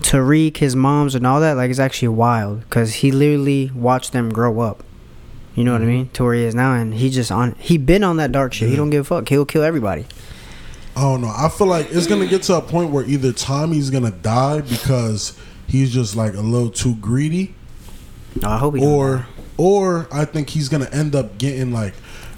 Tariq, 0.00 0.58
his 0.58 0.76
moms, 0.76 1.14
and 1.14 1.26
all 1.26 1.40
that, 1.40 1.56
like 1.56 1.70
it's 1.70 1.78
actually 1.78 2.08
wild 2.08 2.60
because 2.60 2.96
he 2.96 3.10
literally 3.10 3.70
watched 3.74 4.12
them 4.12 4.28
grow 4.30 4.60
up. 4.60 4.84
You 5.54 5.62
know 5.64 5.72
what 5.72 5.82
I 5.82 5.86
mean? 5.86 6.08
To 6.14 6.24
where 6.24 6.34
he 6.34 6.42
is 6.44 6.54
now, 6.54 6.74
and 6.74 6.92
he 6.94 7.10
just 7.10 7.30
on. 7.30 7.54
He 7.58 7.78
been 7.78 8.02
on 8.02 8.16
that 8.16 8.32
dark 8.32 8.52
shit. 8.52 8.68
He 8.68 8.76
don't 8.76 8.90
give 8.90 9.02
a 9.02 9.04
fuck. 9.04 9.28
He'll 9.28 9.44
kill 9.44 9.62
everybody. 9.62 10.04
I 10.96 11.00
don't 11.02 11.20
know. 11.20 11.32
I 11.34 11.48
feel 11.48 11.66
like 11.68 11.88
it's 11.90 12.06
gonna 12.06 12.26
get 12.26 12.42
to 12.44 12.56
a 12.56 12.62
point 12.62 12.90
where 12.90 13.04
either 13.04 13.32
Tommy's 13.32 13.90
gonna 13.90 14.10
die 14.10 14.60
because 14.62 15.38
he's 15.66 15.92
just 15.92 16.14
like 16.16 16.34
a 16.34 16.40
little 16.40 16.70
too 16.70 16.94
greedy, 16.96 17.54
No, 18.40 18.48
I 18.48 18.58
hope 18.58 18.76
he. 18.76 18.84
or 18.84 19.26
or 19.56 20.08
I 20.12 20.24
think 20.24 20.50
he's 20.50 20.68
gonna 20.68 20.88
end 20.92 21.14
up 21.14 21.38
getting 21.38 21.72
like 21.72 21.94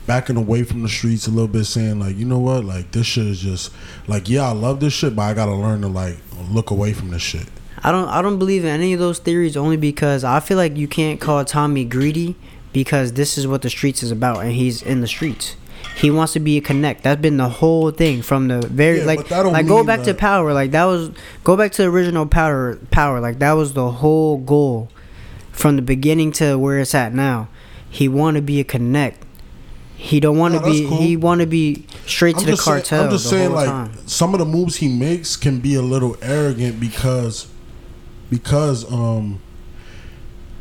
backing 0.07 0.37
away 0.37 0.63
from 0.63 0.83
the 0.83 0.89
streets 0.89 1.27
a 1.27 1.31
little 1.31 1.49
bit, 1.49 1.65
saying 1.65 1.99
like, 2.01 2.17
you 2.17 2.25
know 2.25 2.39
what, 2.39 2.65
like 2.65 2.93
this 2.93 3.07
shit 3.07 3.27
is 3.27 3.41
just 3.41 3.73
like, 4.07 4.29
yeah, 4.29 4.49
I 4.49 4.53
love 4.53 4.81
this 4.81 4.93
shit, 4.93 5.15
but 5.17 5.23
I 5.23 5.35
gotta 5.35 5.55
learn 5.55 5.81
to 5.83 5.89
like 5.89 6.17
look 6.51 6.71
away 6.71 6.93
from 6.95 7.11
this 7.11 7.23
shit. 7.23 7.47
I 7.83 7.93
don't. 7.93 8.09
I 8.09 8.23
don't 8.23 8.39
believe 8.39 8.65
in 8.65 8.71
any 8.71 8.95
of 8.95 9.01
those 9.01 9.19
theories 9.19 9.57
only 9.57 9.77
because 9.77 10.25
I 10.25 10.41
feel 10.41 10.57
like 10.57 10.77
you 10.77 10.89
can't 10.89 11.21
call 11.21 11.45
Tommy 11.45 11.85
greedy 11.85 12.37
because 12.77 13.15
this 13.15 13.39
is 13.39 13.47
what 13.47 13.63
the 13.63 13.71
streets 13.71 14.03
is 14.03 14.11
about, 14.11 14.41
and 14.45 14.53
he's 14.53 14.83
in 14.83 15.01
the 15.01 15.07
streets. 15.07 15.57
He 15.97 16.11
wants 16.11 16.35
to 16.35 16.41
be 16.41 16.59
a 16.59 16.61
connect. 16.61 17.05
That's 17.05 17.23
been 17.23 17.39
the 17.39 17.49
whole 17.49 17.91
thing 17.91 18.21
from 18.21 18.49
the 18.49 18.61
very 18.67 18.99
Yeah, 18.99 19.05
like 19.07 19.31
like 19.31 19.67
go 19.67 19.83
back 19.83 20.03
to 20.03 20.13
power. 20.13 20.53
Like 20.53 20.73
that 20.73 20.85
was 20.85 21.11
go 21.43 21.57
back 21.57 21.73
to 21.73 21.83
the 21.85 21.89
original 21.89 22.27
power. 22.27 22.77
Power 22.91 23.19
like 23.19 23.39
that 23.39 23.53
was 23.53 23.73
the 23.73 23.91
whole 23.93 24.37
goal 24.37 24.91
from 25.53 25.77
the 25.77 25.81
beginning 25.83 26.33
to 26.33 26.59
where 26.59 26.79
it's 26.79 26.95
at 26.95 27.15
now. 27.15 27.49
He 27.89 28.09
want 28.09 28.35
to 28.37 28.43
be 28.43 28.61
a 28.61 28.65
connect. 28.65 29.25
He 29.97 30.21
don't 30.21 30.37
want 30.37 30.53
to 30.53 30.61
No, 30.61 30.67
be. 30.71 30.87
cool. 30.87 30.99
He 30.99 31.17
want 31.17 31.41
to 31.41 31.47
be 31.47 31.87
straight 32.05 32.37
to 32.37 32.45
the 32.45 32.51
just 32.53 32.65
saying. 32.67 33.05
I'm 33.05 33.11
just 33.11 33.31
saying 33.31 33.53
like 33.53 33.69
time. 33.69 34.07
some 34.07 34.35
of 34.35 34.39
the 34.39 34.45
moves 34.45 34.77
he 34.77 34.89
makes 34.89 35.35
can 35.35 35.61
be 35.61 35.75
a 35.77 35.83
little 35.83 36.19
arrogant 36.21 36.79
because 36.79 37.49
because 38.29 38.85
um 38.93 39.41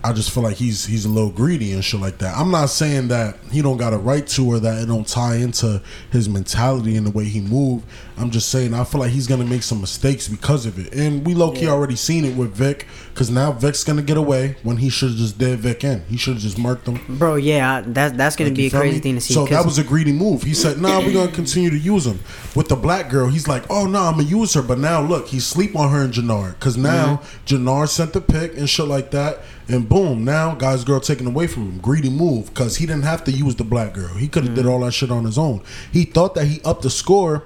I 0.06 0.14
just 0.14 0.30
feel 0.32 0.43
like 0.43 0.58
he's 0.58 0.86
he's 0.86 1.06
a 1.06 1.10
little 1.10 1.32
greedy 1.32 1.72
and 1.74 1.84
shit 1.84 1.99
like 1.99 2.20
that. 2.20 2.38
I'm 2.38 2.51
not 2.51 2.70
saying 2.70 3.08
that 3.08 3.38
he 3.51 3.62
don't 3.62 3.78
got 3.78 3.91
a 3.93 3.97
right 3.97 4.26
to 4.28 4.45
or 4.45 4.60
that 4.60 4.84
it 4.84 4.86
don't 4.86 5.08
tie 5.08 5.38
into 5.38 5.82
his 6.12 6.30
mentality 6.30 6.95
and 6.95 7.08
the 7.08 7.12
way 7.12 7.24
he 7.26 7.41
move. 7.41 7.84
I'm 8.18 8.30
just 8.30 8.49
saying 8.49 8.74
I 8.74 8.84
feel 8.84 9.01
like 9.01 9.12
he's 9.12 9.26
gonna 9.28 9.45
make 9.45 9.64
some 9.64 9.82
mistakes 9.82 10.28
because 10.28 10.66
of 10.66 10.78
it. 10.80 10.93
And 10.93 11.26
we 11.26 11.34
low 11.34 11.51
key 11.51 11.68
already 11.68 11.95
seen 11.95 12.24
it 12.24 12.36
with 12.38 12.53
Vic 12.53 12.86
because 13.14 13.30
now 13.32 13.51
Vic's 13.51 13.84
gonna 13.84 14.01
get 14.03 14.18
away 14.18 14.56
when 14.64 14.78
he 14.78 14.89
should 14.89 15.10
have 15.10 15.18
just 15.18 15.38
did 15.39 15.60
Vic 15.60 15.84
in. 15.84 16.03
He 16.08 16.18
should 16.18 16.34
have 16.36 16.41
just 16.43 16.58
marked 16.60 16.88
him. 16.88 16.99
Bro, 17.18 17.38
yeah, 17.38 17.82
that 17.88 18.16
that's 18.16 18.36
gonna 18.36 18.51
Like, 18.51 18.58
be 18.58 18.68
a 18.68 18.70
crazy 18.70 18.95
me? 18.97 18.99
thing 19.01 19.16
to 19.16 19.22
see. 19.22 19.34
So 19.34 19.41
'cause- 19.41 19.49
that 19.49 19.66
was 19.66 19.78
a 19.80 19.84
greedy 19.84 20.14
move. 20.14 20.43
He 20.43 20.53
said, 20.53 20.80
"Nah, 20.80 20.99
we're 20.99 21.14
gonna 21.14 21.32
continue 21.32 21.72
to 21.72 21.80
use 21.80 22.06
him." 22.06 22.20
With 22.53 22.70
the 22.70 22.76
black 22.76 23.10
girl, 23.10 23.28
he's 23.30 23.47
like, 23.47 23.64
"Oh 23.72 23.86
no, 23.86 24.03
I'm 24.03 24.18
gonna 24.18 24.24
use 24.24 24.53
her." 24.53 24.62
But 24.62 24.78
now 24.80 25.01
look, 25.01 25.30
he 25.30 25.39
sleep 25.39 25.76
on 25.76 25.89
her 25.91 26.01
and 26.03 26.14
Jannar 26.14 26.51
because 26.60 26.78
now 26.78 27.22
Mm-hmm. 27.47 27.68
Jannar 27.68 27.89
sent 27.89 28.14
the 28.14 28.22
pic 28.22 28.58
and 28.58 28.70
shit 28.70 28.88
like 28.88 29.12
that, 29.12 29.41
and 29.68 29.88
boom, 29.89 30.24
now 30.24 30.53
guy's 30.55 30.84
girl 30.84 30.99
taken 30.99 31.26
away 31.28 31.47
from 31.47 31.63
him. 31.72 31.78
Greedy 31.80 32.09
move 32.09 32.47
because 32.47 32.78
he 32.78 32.86
didn't 32.86 33.03
have 33.03 33.24
to 33.26 33.32
use 33.32 33.55
the 33.55 33.63
black 33.63 33.93
girl. 33.93 34.13
He 34.16 34.28
could 34.28 34.43
have 34.43 34.53
Mm-hmm. 34.53 34.63
did 34.63 34.70
all 34.70 34.80
that 34.82 34.93
shit 34.93 35.11
on 35.11 35.26
his 35.26 35.38
own. 35.38 35.61
He 35.91 36.05
thought 36.05 36.36
that 36.36 36.45
he 36.45 36.61
upped 36.63 36.84
the 36.84 36.89
score. 36.89 37.43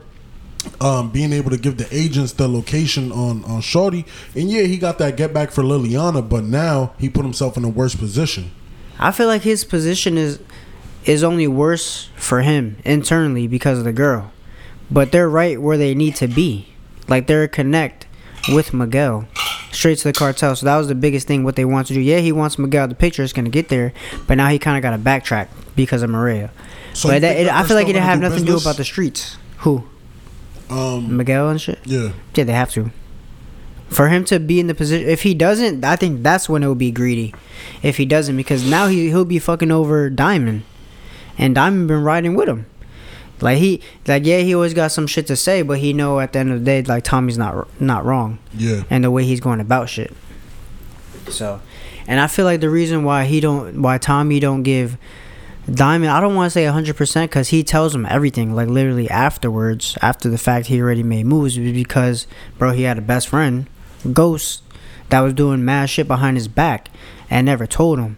Um, 0.81 1.09
being 1.09 1.31
able 1.31 1.51
to 1.51 1.57
give 1.57 1.77
the 1.77 1.87
agents 1.95 2.33
the 2.33 2.45
location 2.49 3.13
on 3.13 3.45
on 3.45 3.61
Shorty, 3.61 4.03
and 4.35 4.51
yeah, 4.51 4.63
he 4.63 4.77
got 4.77 4.97
that 4.97 5.15
get 5.15 5.33
back 5.33 5.51
for 5.51 5.63
Liliana, 5.63 6.27
but 6.27 6.43
now 6.43 6.91
he 6.97 7.07
put 7.09 7.23
himself 7.23 7.55
in 7.55 7.63
a 7.63 7.69
worse 7.69 7.95
position. 7.95 8.51
I 8.99 9.11
feel 9.13 9.27
like 9.27 9.43
his 9.43 9.63
position 9.63 10.17
is 10.17 10.37
is 11.05 11.23
only 11.23 11.47
worse 11.47 12.09
for 12.17 12.41
him 12.41 12.75
internally 12.83 13.47
because 13.47 13.77
of 13.79 13.85
the 13.85 13.93
girl. 13.93 14.33
But 14.91 15.13
they're 15.13 15.29
right 15.29 15.61
where 15.61 15.77
they 15.77 15.95
need 15.95 16.17
to 16.17 16.27
be. 16.27 16.67
Like 17.07 17.27
they're 17.27 17.43
a 17.43 17.47
connect 17.47 18.05
with 18.49 18.73
Miguel. 18.73 19.27
Straight 19.71 19.97
to 19.99 20.03
the 20.05 20.13
cartel. 20.13 20.55
So 20.55 20.65
that 20.65 20.77
was 20.77 20.87
the 20.87 20.95
biggest 20.95 21.27
thing 21.27 21.43
what 21.43 21.55
they 21.55 21.65
want 21.65 21.87
to 21.87 21.93
do. 21.93 21.99
Yeah, 21.99 22.19
he 22.19 22.31
wants 22.31 22.57
Miguel 22.57 22.87
the 22.87 22.95
picture 22.95 23.23
is 23.23 23.33
gonna 23.33 23.49
get 23.49 23.69
there, 23.69 23.93
but 24.27 24.35
now 24.35 24.49
he 24.49 24.57
kinda 24.59 24.81
gotta 24.81 24.97
backtrack 24.97 25.47
because 25.75 26.01
of 26.01 26.09
Maria. 26.09 26.51
So 26.93 27.09
but 27.09 27.21
that, 27.21 27.37
it, 27.37 27.47
I 27.47 27.63
feel 27.63 27.75
like 27.75 27.85
it 27.87 27.93
didn't 27.93 28.05
have 28.05 28.19
nothing 28.19 28.39
to 28.39 28.45
do 28.45 28.57
about 28.57 28.77
the 28.77 28.83
streets. 28.83 29.37
Who? 29.59 29.83
Um, 30.69 31.17
Miguel 31.17 31.49
and 31.49 31.59
shit? 31.61 31.79
yeah. 31.85 32.11
Yeah, 32.35 32.43
they 32.43 32.53
have 32.53 32.71
to. 32.71 32.91
For 33.89 34.07
him 34.07 34.23
to 34.25 34.39
be 34.39 34.59
in 34.59 34.67
the 34.67 34.75
position, 34.75 35.07
if 35.09 35.23
he 35.23 35.33
doesn't, 35.33 35.83
I 35.83 35.95
think 35.95 36.21
that's 36.21 36.47
when 36.47 36.61
it 36.61 36.67
would 36.67 36.77
be 36.77 36.91
greedy. 36.91 37.33
If 37.81 37.97
he 37.97 38.05
doesn't, 38.05 38.37
because 38.37 38.69
now 38.69 38.87
he 38.87 39.07
he'll 39.07 39.25
be 39.25 39.39
fucking 39.39 39.71
over 39.71 40.09
Diamond, 40.09 40.63
and 41.37 41.55
Diamond 41.55 41.87
been 41.87 42.03
riding 42.03 42.35
with 42.35 42.47
him. 42.47 42.65
Like 43.41 43.57
he, 43.59 43.81
like 44.07 44.25
yeah, 44.25 44.39
he 44.39 44.53
always 44.55 44.73
got 44.73 44.91
some 44.91 45.07
shit 45.07 45.27
to 45.27 45.35
say, 45.35 45.61
but 45.61 45.79
he 45.79 45.93
know 45.93 46.19
at 46.19 46.33
the 46.33 46.39
end 46.39 46.51
of 46.51 46.59
the 46.59 46.65
day, 46.65 46.81
like 46.83 47.03
Tommy's 47.03 47.37
not 47.37 47.67
not 47.81 48.05
wrong, 48.05 48.39
Yeah. 48.55 48.83
and 48.89 49.03
the 49.03 49.11
way 49.11 49.23
he's 49.23 49.39
going 49.39 49.59
about 49.59 49.89
shit. 49.89 50.13
So, 51.29 51.61
and 52.07 52.19
I 52.19 52.27
feel 52.27 52.45
like 52.45 52.59
the 52.61 52.69
reason 52.69 53.03
why 53.03 53.25
he 53.25 53.39
don't, 53.39 53.81
why 53.81 53.97
Tommy 53.97 54.39
don't 54.39 54.63
give 54.63 54.97
Diamond, 55.71 56.09
I 56.11 56.19
don't 56.19 56.33
want 56.35 56.47
to 56.47 56.49
say 56.51 56.63
100% 56.65 57.23
because 57.25 57.49
he 57.49 57.63
tells 57.63 57.93
him 57.93 58.05
everything, 58.07 58.55
like 58.55 58.67
literally 58.67 59.07
afterwards, 59.09 59.95
after 60.01 60.27
the 60.29 60.39
fact 60.39 60.65
he 60.67 60.81
already 60.81 61.03
made 61.03 61.27
moves, 61.27 61.57
because, 61.57 62.25
bro, 62.57 62.71
he 62.71 62.83
had 62.83 62.97
a 62.97 63.01
best 63.01 63.27
friend, 63.27 63.67
Ghost, 64.11 64.63
that 65.09 65.19
was 65.19 65.33
doing 65.35 65.63
mad 65.63 65.87
shit 65.91 66.07
behind 66.07 66.37
his 66.37 66.47
back 66.47 66.89
and 67.29 67.45
never 67.45 67.67
told 67.67 67.99
him. 67.99 68.17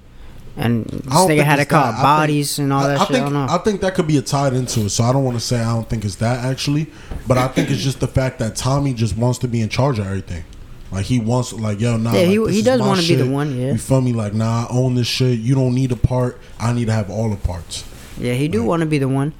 And 0.57 0.85
this 0.85 1.01
nigga 1.13 1.43
had 1.43 1.55
to 1.55 1.61
it's 1.61 1.71
call 1.71 1.81
that. 1.81 1.89
I 1.89 1.91
think- 1.93 2.03
bodies 2.03 2.59
and 2.59 2.73
all 2.73 2.83
that 2.83 2.97
I 2.97 2.99
shit. 3.05 3.07
think 3.07 3.19
I 3.21 3.29
don't 3.29 3.33
know. 3.47 3.53
I 3.53 3.57
think 3.59 3.81
that 3.81 3.95
could 3.95 4.07
be 4.07 4.17
a 4.17 4.21
tied 4.21 4.53
into 4.53 4.81
it. 4.81 4.89
So 4.89 5.03
I 5.05 5.13
don't 5.13 5.23
want 5.23 5.37
to 5.37 5.43
say 5.43 5.59
I 5.61 5.73
don't 5.73 5.89
think 5.89 6.03
it's 6.03 6.15
that 6.15 6.43
actually, 6.45 6.87
but 7.27 7.37
I 7.37 7.47
think 7.47 7.71
it's 7.71 7.81
just 7.81 7.99
the 8.01 8.07
fact 8.07 8.39
that 8.39 8.55
Tommy 8.55 8.93
just 8.93 9.15
wants 9.17 9.39
to 9.39 9.47
be 9.47 9.61
in 9.61 9.69
charge 9.69 9.97
of 9.99 10.07
everything. 10.07 10.43
Like 10.91 11.05
he 11.05 11.19
wants, 11.19 11.53
like 11.53 11.79
yo, 11.79 11.95
nah. 11.95 12.11
Yeah, 12.13 12.25
he- 12.25 12.37
like, 12.37 12.47
this 12.47 12.55
he 12.57 12.61
does 12.63 12.79
my 12.81 12.87
wanna 12.87 13.01
be 13.01 13.15
the 13.15 13.29
one, 13.29 13.57
yeah. 13.57 13.71
you 13.71 13.77
feel 13.77 14.01
me? 14.01 14.11
Like 14.11 14.33
nah, 14.33 14.65
I 14.65 14.67
own 14.71 14.95
this 14.95 15.07
shit. 15.07 15.39
You 15.39 15.55
don't 15.55 15.73
need 15.73 15.93
a 15.93 15.95
part. 15.95 16.37
I 16.59 16.73
need 16.73 16.85
to 16.85 16.91
have 16.93 17.09
all 17.09 17.29
the 17.29 17.37
parts. 17.37 17.85
Yeah, 18.19 18.33
he 18.33 18.49
do 18.49 18.61
want 18.63 18.81
to 18.81 18.85
be 18.85 18.97
the 18.97 19.07
one, 19.07 19.33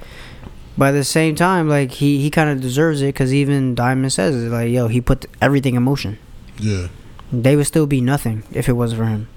but 0.77 0.89
at 0.89 0.91
the 0.93 1.03
same 1.03 1.35
time, 1.35 1.67
like 1.67 1.91
he 1.91 2.21
he 2.21 2.31
kind 2.31 2.49
of 2.49 2.61
deserves 2.61 3.01
it 3.01 3.07
because 3.07 3.33
even 3.33 3.75
Diamond 3.75 4.13
says 4.13 4.33
it, 4.41 4.47
like 4.49 4.71
yo, 4.71 4.87
he 4.87 5.01
put 5.01 5.25
everything 5.41 5.75
in 5.75 5.83
motion. 5.83 6.17
Yeah. 6.57 6.87
They 7.33 7.57
would 7.57 7.67
still 7.67 7.85
be 7.85 7.99
nothing 7.99 8.43
if 8.53 8.69
it 8.69 8.73
wasn't 8.73 8.99
for 9.01 9.05
him. 9.07 9.27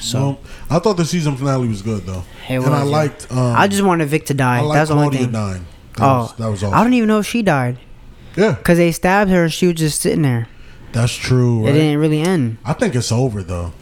So 0.00 0.18
well, 0.20 0.38
I 0.70 0.78
thought 0.80 0.96
the 0.96 1.04
season 1.04 1.36
finale 1.36 1.68
was 1.68 1.82
good 1.82 2.02
though, 2.04 2.24
It 2.48 2.56
and 2.56 2.66
I 2.66 2.82
was, 2.82 2.90
yeah. 2.90 2.96
liked. 2.96 3.26
Um, 3.30 3.38
I 3.56 3.68
just 3.68 3.82
wanted 3.82 4.08
Vic 4.08 4.26
to 4.26 4.34
die. 4.34 4.58
I 4.58 4.60
liked 4.62 4.74
That's 4.74 4.90
the 4.90 4.96
only 4.96 5.08
Claudia 5.08 5.20
thing. 5.26 5.32
dying. 5.32 5.66
That 5.96 6.02
Oh, 6.04 6.18
was, 6.18 6.34
that 6.36 6.48
was 6.48 6.62
awesome. 6.64 6.74
I 6.78 6.82
don't 6.84 6.94
even 6.94 7.08
know 7.08 7.18
if 7.20 7.26
she 7.26 7.42
died 7.42 7.78
yeah, 8.36 8.52
because 8.52 8.78
they 8.78 8.90
stabbed 8.92 9.30
her 9.30 9.44
and 9.44 9.52
she 9.52 9.66
was 9.66 9.76
just 9.76 10.00
sitting 10.00 10.22
there. 10.22 10.48
that's 10.92 11.14
true. 11.14 11.66
It 11.66 11.72
didn't 11.72 11.98
really 12.00 12.20
end. 12.20 12.58
I 12.64 12.72
think 12.72 12.94
it's 12.94 13.12
over 13.12 13.42
though. 13.42 13.72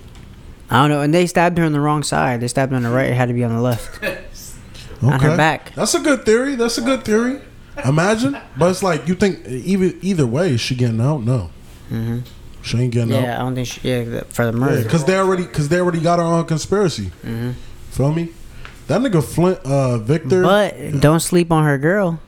I 0.70 0.80
don't 0.82 0.90
know. 0.90 1.00
And 1.00 1.12
they 1.14 1.26
stabbed 1.26 1.56
her 1.58 1.64
on 1.64 1.72
the 1.72 1.80
wrong 1.80 2.02
side. 2.02 2.40
They 2.40 2.48
stabbed 2.48 2.70
her 2.72 2.76
on 2.76 2.82
the 2.82 2.90
right. 2.90 3.11
It 3.11 3.14
had 3.14 3.26
to 3.28 3.34
be 3.34 3.42
on 3.44 3.54
the 3.54 3.61
left. 3.62 3.96
Okay. 3.96 4.24
On 5.02 5.18
her 5.18 5.34
back. 5.34 5.72
That's 5.74 5.94
a 5.94 6.00
good 6.00 6.26
theory. 6.26 6.56
That's 6.56 6.76
a 6.76 6.82
good 6.82 7.04
theory. 7.06 7.40
Imagine, 7.86 8.36
but 8.58 8.70
it's 8.70 8.82
like 8.82 9.08
you 9.08 9.14
think 9.14 9.38
either 9.48 9.92
either 10.02 10.26
way, 10.26 10.50
is 10.50 10.61
she 10.61 10.74
getting 10.74 11.00
out? 11.00 11.22
No, 11.22 11.48
hmm 11.88 12.18
she 12.62 12.78
ain't 12.78 12.92
getting 12.92 13.11
Yeah, 13.12 13.36
I 13.36 13.38
don't 13.40 13.54
think 13.54 13.68
she. 13.68 13.80
Yeah, 13.88 14.22
for 14.28 14.46
the 14.46 14.52
murder. 14.52 14.82
Because 14.82 15.04
they 15.04 15.16
already 15.16 15.44
because 15.44 15.68
they 15.68 15.80
already 15.80 16.00
got 16.00 16.18
her 16.18 16.24
on 16.24 16.44
conspiracy. 16.46 17.06
Mm-hmm. 17.24 17.52
Feel 17.90 18.12
me? 18.12 18.30
That 18.86 19.00
nigga 19.00 19.22
Flint, 19.22 19.58
uh, 19.64 19.98
Victor. 19.98 20.42
But 20.42 21.00
don't 21.00 21.20
sleep 21.20 21.52
on 21.52 21.64
her 21.64 21.78
girl. 21.78 22.20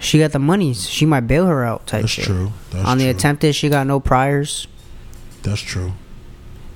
She 0.00 0.18
got 0.18 0.32
the 0.32 0.38
monies. 0.38 0.88
She 0.88 1.06
might 1.06 1.20
bail 1.26 1.46
her 1.46 1.64
out. 1.64 1.86
Type 1.86 2.02
that's 2.02 2.12
shit. 2.12 2.24
true. 2.24 2.52
That's 2.70 2.86
on 2.86 2.98
the 2.98 3.04
true. 3.04 3.10
attempted, 3.10 3.54
she 3.54 3.68
got 3.68 3.86
no 3.86 3.98
priors. 4.00 4.66
That's 5.42 5.60
true. 5.60 5.92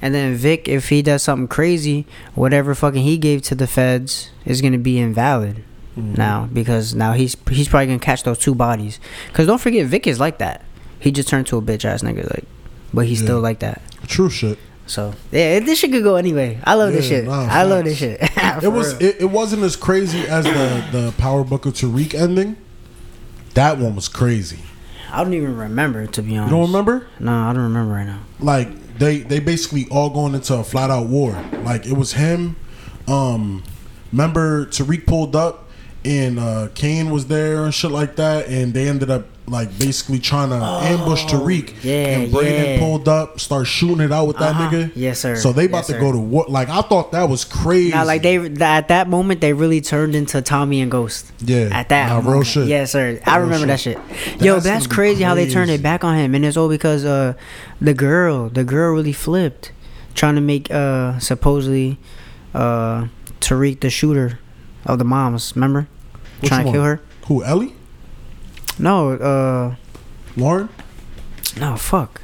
And 0.03 0.15
then 0.15 0.35
Vic, 0.35 0.69
if 0.69 0.89
he 0.89 1.03
does 1.03 1.23
something 1.23 1.49
crazy, 1.49 2.07
whatever 2.35 2.75
fucking 2.75 3.03
he 3.03 3.19
gave 3.19 3.43
to 3.43 3.55
the 3.55 3.67
feds 3.67 4.31
is 4.47 4.63
gonna 4.63 4.79
be 4.79 4.99
invalid 4.99 5.63
Mhm. 5.99 6.17
now 6.17 6.49
because 6.53 6.95
now 6.95 7.13
he's 7.13 7.37
he's 7.51 7.69
probably 7.69 7.87
gonna 7.89 7.99
catch 7.99 8.23
those 8.23 8.39
two 8.39 8.55
bodies. 8.55 8.99
Cause 9.35 9.47
don't 9.47 9.61
forget, 9.61 9.87
Vic 9.87 10.07
is 10.07 10.19
like 10.21 10.39
that. 10.39 10.65
He 10.99 11.11
just 11.11 11.29
turned 11.29 11.47
to 11.49 11.57
a 11.59 11.63
bitch 11.63 11.85
ass 11.85 12.03
nigga, 12.03 12.31
like, 12.31 12.45
but 12.93 13.07
he's 13.07 13.21
Yeah. 13.21 13.27
still 13.27 13.41
like 13.41 13.61
that. 13.61 13.83
True 14.07 14.31
shit. 14.31 14.59
So 14.87 15.15
yeah, 15.31 15.61
this 15.61 15.79
shit 15.79 15.93
could 15.93 16.03
go 16.03 16.17
anyway. 16.17 16.59
I 16.65 16.75
love 16.75 16.93
this 16.93 17.07
shit. 17.07 17.25
nah, 17.25 17.47
I 17.49 17.63
love 17.63 17.85
this 17.85 17.99
shit. 17.99 18.21
It 18.63 18.69
was 18.73 19.01
it, 19.01 19.21
it, 19.21 19.31
wasn't 19.31 19.63
as 19.63 19.77
crazy 19.77 20.27
as 20.27 20.45
the 20.45 20.85
the 20.91 21.15
Power 21.19 21.45
Booker 21.45 21.71
Tariq 21.71 22.15
ending. 22.15 22.57
That 23.55 23.79
one 23.79 23.95
was 23.95 24.09
crazy. 24.09 24.59
I 25.13 25.23
don't 25.23 25.35
even 25.35 25.57
remember 25.57 26.07
to 26.09 26.23
be 26.23 26.37
honest. 26.37 26.51
You 26.51 26.57
don't 26.59 26.67
remember? 26.67 27.07
No, 27.21 27.33
I 27.33 27.53
don't 27.53 27.63
remember 27.63 27.95
right 27.95 28.07
now. 28.07 28.21
like 28.41 28.99
they 28.99 29.19
they 29.19 29.39
basically 29.39 29.87
all 29.91 30.11
going 30.11 30.35
into 30.35 30.55
a 30.55 30.65
flat 30.65 30.91
out 30.91 31.07
war. 31.07 31.41
Like 31.63 31.87
it 31.87 31.93
was 31.97 32.15
him. 32.15 32.57
Um, 33.07 33.63
remember 34.13 34.67
Tariq 34.67 35.07
pulled 35.07 35.37
up 35.37 35.69
and 36.05 36.39
uh, 36.41 36.69
Cane 36.75 37.11
was 37.11 37.27
there 37.29 37.65
and 37.65 37.73
shit 37.73 37.91
like 37.93 38.17
that, 38.17 38.49
and 38.49 38.75
they 38.75 38.89
ended 38.89 39.11
up 39.11 39.27
like 39.51 39.77
basically 39.79 40.19
trying 40.21 40.49
to 40.51 40.57
ambush 40.57 41.25
Tariq. 41.25 41.71
Oh, 41.73 41.79
yeah, 41.83 41.93
and 42.19 42.33
Brayden 42.33 42.75
yeah. 42.75 42.79
pulled 42.79 43.09
up, 43.09 43.41
start 43.41 43.67
shooting 43.67 44.01
it 44.01 44.13
out 44.13 44.27
with 44.29 44.39
that 44.39 44.51
Uh-huh. 44.55 44.71
nigga. 44.71 44.93
Yes, 44.95 45.19
sir. 45.21 45.37
So 45.37 45.53
they 45.53 45.65
about 45.67 45.79
Yes, 45.79 45.87
to 45.89 45.93
sir. 45.95 46.01
go 46.01 46.13
to 46.13 46.19
war. 46.19 46.45
Like 46.49 46.69
I 46.69 46.83
thought 46.83 47.13
that 47.13 47.29
was 47.29 47.45
crazy. 47.45 47.91
Now, 47.91 48.05
like 48.05 48.23
they 48.23 48.37
at 48.39 48.89
that 48.89 49.09
moment, 49.09 49.41
they 49.41 49.53
really 49.53 49.81
turned 49.81 50.15
into 50.15 50.41
Tommy 50.41 50.81
and 50.81 50.91
Ghost. 50.91 51.33
yeah, 51.41 51.69
At 51.73 51.89
that 51.91 52.09
nah, 52.09 52.17
moment. 52.17 52.33
real 52.35 52.43
shit. 52.45 52.67
Yes, 52.69 52.93
sir. 52.93 53.21
I 53.27 53.37
Real 53.37 53.45
remember 53.47 53.67
that 53.67 53.81
shit. 53.81 53.99
Yo, 54.41 54.55
That's 54.55 54.65
that's 54.65 54.87
gonna 54.87 54.95
crazy 54.95 55.23
how 55.25 55.35
they 55.35 55.51
turned 55.51 55.71
it 55.71 55.83
back 55.83 56.05
on 56.05 56.17
him, 56.17 56.35
and 56.35 56.45
it's 56.45 56.57
all 56.57 56.69
because 56.69 57.05
uh, 57.05 57.35
the 57.81 57.93
girl, 57.95 58.49
the 58.49 58.65
girl 58.65 58.95
really 58.95 59.13
flipped, 59.13 59.73
trying 60.15 60.37
to 60.37 60.41
make 60.41 60.71
uh 60.71 61.19
supposedly 61.19 61.99
uh 62.55 63.07
Tariq 63.41 63.81
the 63.81 63.91
shooter 63.91 64.39
of 64.87 64.99
the 64.99 65.05
moms. 65.05 65.53
Remember, 65.57 65.89
Which 66.41 66.49
trying 66.51 66.67
one? 66.67 66.73
to 66.75 66.79
kill 66.79 66.85
her. 66.85 67.01
Who 67.27 67.43
Ellie? 67.45 67.75
No, 68.81 69.13
uh, 69.13 69.75
Lauren? 70.37 70.69
no, 71.59 71.77
fuck. 71.77 72.21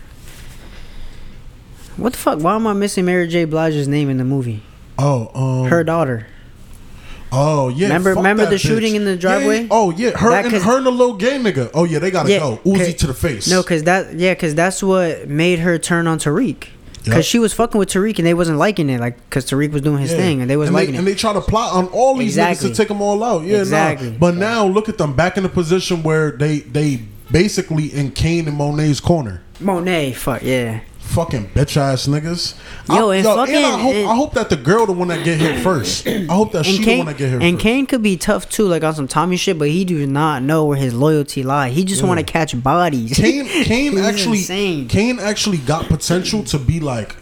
What 1.97 2.13
the 2.13 2.19
fuck? 2.19 2.41
Why 2.41 2.55
am 2.57 2.67
I 2.67 2.73
missing 2.73 3.05
Mary 3.07 3.27
J. 3.27 3.45
Blige's 3.45 3.89
name 3.89 4.09
in 4.11 4.17
the 4.19 4.25
movie? 4.25 4.63
Oh, 4.99 5.31
um, 5.65 5.71
Her 5.71 5.83
daughter. 5.85 6.27
Oh 7.33 7.69
yeah. 7.69 7.87
Remember- 7.89 8.15
remember 8.15 8.47
the 8.47 8.55
bitch. 8.57 8.61
shooting 8.61 8.95
in 8.95 9.05
the 9.05 9.17
driveway? 9.17 9.63
yeah. 9.63 9.69
Oh 9.71 9.91
yeah, 9.91 10.11
her 10.17 10.31
That 10.31 10.45
and 10.47 10.55
her 10.63 10.77
and 10.79 10.87
the 10.87 10.91
little 10.93 11.15
gay 11.17 11.39
nigga. 11.39 11.71
Oh 11.75 11.85
yeah, 11.85 11.99
they 11.99 12.11
gotta 12.11 12.31
Yeah, 12.31 12.39
go. 12.39 12.61
Uzi 12.65 12.97
to 12.99 13.07
the 13.09 13.15
face. 13.15 13.49
No, 13.51 13.63
cause 13.63 13.83
that 13.83 14.15
yeah, 14.15 14.35
cause 14.35 14.55
that's 14.55 14.83
what 14.83 15.29
made 15.29 15.59
her 15.59 15.77
turn 15.79 16.07
on 16.07 16.19
Tariq. 16.19 16.69
Cause 17.07 17.15
Yep. 17.15 17.25
she 17.25 17.39
was 17.39 17.53
fucking 17.53 17.79
with 17.79 17.89
Tariq 17.89 18.19
and 18.19 18.27
they 18.27 18.35
wasn't 18.35 18.59
liking 18.59 18.91
it, 18.91 19.01
like 19.01 19.31
cause 19.31 19.47
Tariq 19.49 19.71
was 19.73 19.81
doing 19.83 19.99
his 19.99 20.11
Yeah. 20.11 20.17
thing 20.19 20.41
and 20.41 20.51
they 20.51 20.57
wasn't 20.57 20.77
and 20.77 20.83
liking 20.83 20.93
they, 20.93 20.97
it. 20.97 20.99
And 21.01 21.07
they 21.09 21.15
try 21.15 21.33
to 21.33 21.41
plot 21.41 21.73
on 21.75 21.87
all 21.89 22.17
these 22.17 22.33
Exactly. 22.37 22.69
niggas 22.69 22.73
to 22.73 22.77
take 22.77 22.89
them 22.89 23.01
all 23.01 23.23
out. 23.23 23.45
Yeah, 23.45 23.59
Exactly. 23.59 24.09
exactly. 24.09 24.19
But 24.19 24.37
now 24.37 24.67
look 24.67 24.89
at 24.89 24.99
them 24.99 25.13
back 25.15 25.37
in 25.37 25.43
the 25.45 25.49
position 25.49 26.03
where 26.03 26.33
they 26.33 26.59
they 26.61 27.01
basically 27.31 27.87
in 27.95 28.11
Cane 28.11 28.49
and 28.49 28.57
Monet's 28.57 29.01
corner. 29.01 29.43
Monet, 29.61 30.13
fuck 30.13 30.43
yeah. 30.43 30.81
Fucking 31.07 31.49
bitch 31.55 31.77
ass 31.79 32.07
niggas. 32.09 32.55
Yo, 32.89 33.11
I, 33.11 33.17
and 33.17 33.25
yo, 33.25 33.37
fucking- 33.37 33.55
I 33.57 33.79
hope 33.81 33.95
and- 33.95 34.09
I 34.11 34.15
hope 34.15 34.35
that 34.35 34.51
the 34.51 34.57
girl 34.57 34.85
the 34.87 34.93
one 34.93 35.09
that 35.09 35.25
get 35.25 35.39
hit 35.41 35.61
first. 35.63 36.07
I 36.07 36.25
hope 36.29 36.53
that 36.53 36.67
she 36.67 36.77
And 36.77 36.85
the 36.85 36.97
one 36.99 37.07
that 37.07 37.17
get 37.17 37.31
hit 37.31 37.43
and 37.43 37.55
first. 37.57 37.63
Cane 37.63 37.87
could 37.87 38.03
be 38.03 38.17
tough 38.17 38.51
too, 38.51 38.67
like 38.67 38.83
on 38.85 38.95
some 38.95 39.09
Tommy 39.09 39.37
shit, 39.37 39.59
but 39.59 39.69
he 39.69 39.85
do 39.85 40.05
not 40.07 40.43
know 40.43 40.65
where 40.65 40.77
his 40.77 40.93
loyalty 40.93 41.43
lie. 41.43 41.71
He 41.71 41.85
just 41.85 42.03
Yeah. 42.03 42.09
want 42.09 42.19
to 42.21 42.25
catch 42.31 42.61
bodies. 42.63 43.13
Cane 43.17 43.47
Cane 43.47 43.97
actually 44.05 44.39
insane. 44.39 44.89
Cane 44.89 45.19
actually 45.19 45.59
got 45.59 45.87
potential 45.87 46.43
to 46.45 46.59
be 46.59 46.81
like 46.81 47.15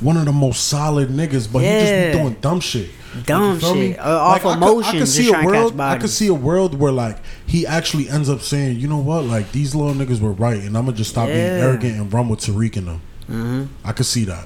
one 0.00 0.16
of 0.16 0.24
the 0.26 0.32
most 0.32 0.68
solid 0.68 1.08
niggas, 1.08 1.50
but 1.52 1.60
he 1.60 1.68
just 1.68 2.12
be 2.12 2.18
doing 2.22 2.36
dumb 2.40 2.60
shit. 2.60 2.90
Dumb 3.26 3.58
feel 3.58 3.74
shit. 3.74 3.98
Uh, 3.98 4.02
off 4.02 4.36
I 4.36 4.38
could- 4.54 4.62
I 4.62 4.92
could 4.98 5.08
see 5.08 5.28
a 5.28 5.30
trying 5.30 5.46
to 5.46 5.52
catch 5.52 5.60
world. 5.62 5.80
I 5.80 5.98
could 5.98 6.10
see 6.10 6.28
a 6.28 6.34
world 6.34 6.78
where 6.78 6.92
like 6.92 7.18
he 7.46 7.66
actually 7.66 8.08
ends 8.08 8.28
up 8.30 8.40
saying, 8.42 8.78
you 8.78 8.88
know 8.88 8.98
what, 8.98 9.24
like 9.24 9.52
these 9.52 9.74
little 9.74 9.94
niggas 9.94 10.20
were 10.20 10.32
right, 10.32 10.60
and 10.62 10.76
I'm 10.78 10.84
gonna 10.84 10.96
just 10.96 11.10
stop 11.10 11.26
being 11.26 11.38
arrogant 11.38 11.96
and 11.98 12.12
run 12.12 12.28
with 12.28 12.40
Tariq 12.40 12.76
and 12.76 12.86
them. 12.86 13.00
Hmm 13.32 13.64
I 13.84 13.92
could 13.92 14.06
see 14.06 14.24
that. 14.26 14.44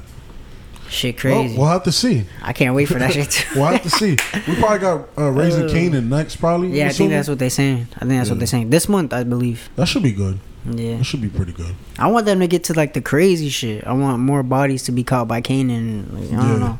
Shit, 0.89 1.22
Well, 1.24 1.43
crazy. 1.43 1.59
we'll 1.59 1.66
have 1.66 1.82
to 1.82 1.91
see. 1.93 2.24
I 2.43 2.53
can't 2.53 2.72
wait 2.76 2.84
for 2.87 2.95
that 3.01 3.12
shit. 3.12 3.45
We'll 3.57 3.64
have 3.66 3.82
to 3.82 3.91
see. 3.91 4.11
We 4.47 4.55
probably 4.55 4.78
got 4.78 5.09
uh, 5.18 5.30
raising 5.32 5.64
Uh, 5.64 5.68
Kanan 5.68 6.07
next, 6.09 6.37
probably. 6.37 6.70
yeah, 6.78 6.87
I 6.87 6.91
think 6.91 7.11
that's 7.11 7.28
what 7.28 7.41
they're 7.41 7.51
saying. 7.51 7.89
I 7.97 8.01
think 8.07 8.11
that's 8.12 8.30
what 8.30 8.39
they're 8.39 8.47
saying 8.47 8.70
this 8.70 8.89
month, 8.89 9.12
I 9.12 9.24
believe. 9.24 9.68
that 9.74 9.89
should 9.89 10.05
be 10.05 10.12
good. 10.12 10.39
Yeah, 10.64 10.99
That 10.99 11.05
should 11.05 11.20
be 11.22 11.28
pretty 11.28 11.51
good. 11.53 11.74
I 11.99 12.07
want 12.07 12.26
them 12.26 12.39
to 12.41 12.47
get 12.47 12.62
to 12.64 12.74
like 12.74 12.93
the 12.95 13.01
crazy 13.01 13.49
shit. 13.49 13.84
I 13.84 13.93
want 13.95 14.20
more 14.20 14.43
bodies 14.45 14.84
to 14.84 14.93
be 14.93 15.03
caught 15.03 15.26
by 15.26 15.41
Kanan. 15.41 16.12
Like, 16.12 16.39
I 16.39 16.49
don't 16.49 16.61
know. 16.61 16.78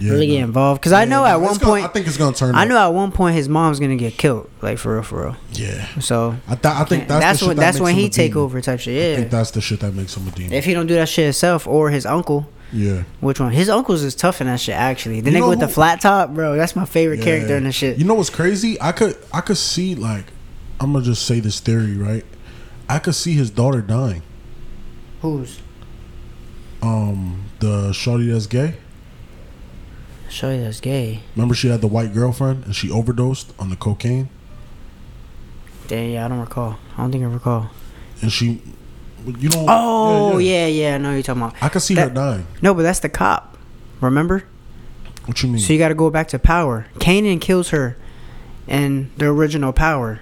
Yeah, 0.00 0.12
really 0.12 0.26
get 0.28 0.42
involved 0.42 0.80
because 0.80 0.92
I 0.92 1.04
know 1.04 1.24
at 1.24 1.40
one 1.40 1.54
gonna- 1.54 1.64
point 1.64 1.84
I 1.84 1.88
think 1.88 2.06
it's 2.06 2.16
gonna 2.16 2.34
turn. 2.36 2.54
I 2.54 2.64
know 2.64 2.76
at 2.78 2.92
one 2.94 3.12
point 3.12 3.34
his 3.36 3.48
mom's 3.48 3.78
gonna 3.80 3.96
get 3.96 4.16
killed, 4.16 4.48
like 4.62 4.78
for 4.78 4.94
real, 4.94 5.02
for 5.02 5.22
real. 5.24 5.36
Yeah, 5.52 5.86
So 6.00 6.36
I, 6.48 6.54
th- 6.54 6.74
I 6.74 6.84
think 6.84 7.08
that's, 7.08 7.20
that's, 7.24 7.42
when 7.42 7.56
that 7.56 7.60
that's 7.62 7.80
when 7.80 7.94
he 7.94 8.08
take 8.08 8.32
demon. 8.32 8.44
over 8.44 8.60
type 8.60 8.80
shit. 8.80 8.94
I 9.02 9.08
Yeah. 9.10 9.16
think 9.16 9.30
that's 9.30 9.50
the 9.52 9.60
shit 9.60 9.80
that 9.80 9.94
makes 9.94 10.16
him 10.16 10.26
a 10.28 10.30
demon. 10.30 10.52
If 10.52 10.64
he 10.64 10.74
don't 10.74 10.86
do 10.86 10.94
that 10.94 11.08
shit 11.08 11.24
himself 11.24 11.66
or 11.66 11.90
his 11.90 12.06
uncle, 12.06 12.48
yeah. 12.72 13.02
which 13.20 13.38
one? 13.40 13.52
His 13.52 13.68
uncle's 13.68 14.02
is 14.02 14.14
tough 14.14 14.40
in 14.40 14.46
that 14.46 14.60
shit. 14.60 14.74
Actually, 14.74 15.20
the 15.20 15.30
You 15.30 15.38
nigga 15.38 15.48
with 15.48 15.60
the 15.60 15.68
flat 15.68 16.00
top, 16.00 16.30
bro. 16.30 16.56
That's 16.56 16.74
my 16.74 16.84
favorite 16.84 17.18
Yeah. 17.20 17.24
character 17.24 17.56
in 17.56 17.64
the 17.64 17.72
shit. 17.72 17.98
You 17.98 18.04
know 18.04 18.14
what's 18.14 18.30
crazy? 18.30 18.76
I 18.80 18.92
could 18.92 19.16
I 19.32 19.40
could 19.40 19.56
see 19.58 19.94
like 19.94 20.24
I'm 20.80 20.92
gonna 20.92 21.04
just 21.04 21.24
say 21.24 21.40
this 21.40 21.60
theory, 21.60 21.96
right? 21.96 22.24
I 22.88 22.98
could 22.98 23.14
see 23.14 23.32
his 23.34 23.50
daughter 23.50 23.80
dying. 23.80 24.22
Who's? 25.22 25.60
Um, 26.82 27.44
the 27.60 27.92
shorty 27.92 28.30
that's 28.30 28.46
gay. 28.46 28.74
Show 30.34 30.50
you 30.50 30.62
that's 30.64 30.80
gay. 30.80 31.20
Remember 31.36 31.54
she 31.54 31.68
had 31.68 31.80
the 31.80 31.86
white 31.86 32.12
girlfriend 32.12 32.64
and 32.64 32.74
she 32.74 32.90
overdosed 32.90 33.52
on 33.56 33.70
the 33.70 33.76
cocaine 33.76 34.28
Damn, 35.86 36.10
yeah, 36.10 36.24
I 36.24 36.28
don't 36.28 36.40
recall. 36.40 36.76
I 36.96 37.02
don't 37.02 37.12
think 37.12 37.22
I 37.22 37.28
recall. 37.28 37.70
and 38.20 38.32
she, 38.32 38.60
you 39.38 39.48
know. 39.50 39.66
Oh 39.68 40.38
yeah, 40.38 40.66
yeah, 40.66 40.96
I 40.96 40.98
know 40.98 41.12
you're 41.12 41.22
talking 41.22 41.42
about. 41.42 41.54
I 41.62 41.68
can 41.68 41.80
see 41.80 41.94
her 41.94 42.10
dying. 42.10 42.48
No, 42.62 42.74
but 42.74 42.82
that's 42.82 42.98
the 42.98 43.08
cop. 43.08 43.56
Remember? 44.00 44.44
What 45.26 45.40
you 45.42 45.50
mean? 45.50 45.60
So 45.60 45.72
you 45.72 45.78
got 45.78 45.88
to 45.88 45.94
go 45.94 46.10
back 46.10 46.26
to 46.28 46.38
power. 46.40 46.86
Kanan 46.96 47.40
kills 47.40 47.70
her, 47.70 47.96
and 48.66 49.10
the 49.18 49.26
original 49.26 49.72
power. 49.72 50.20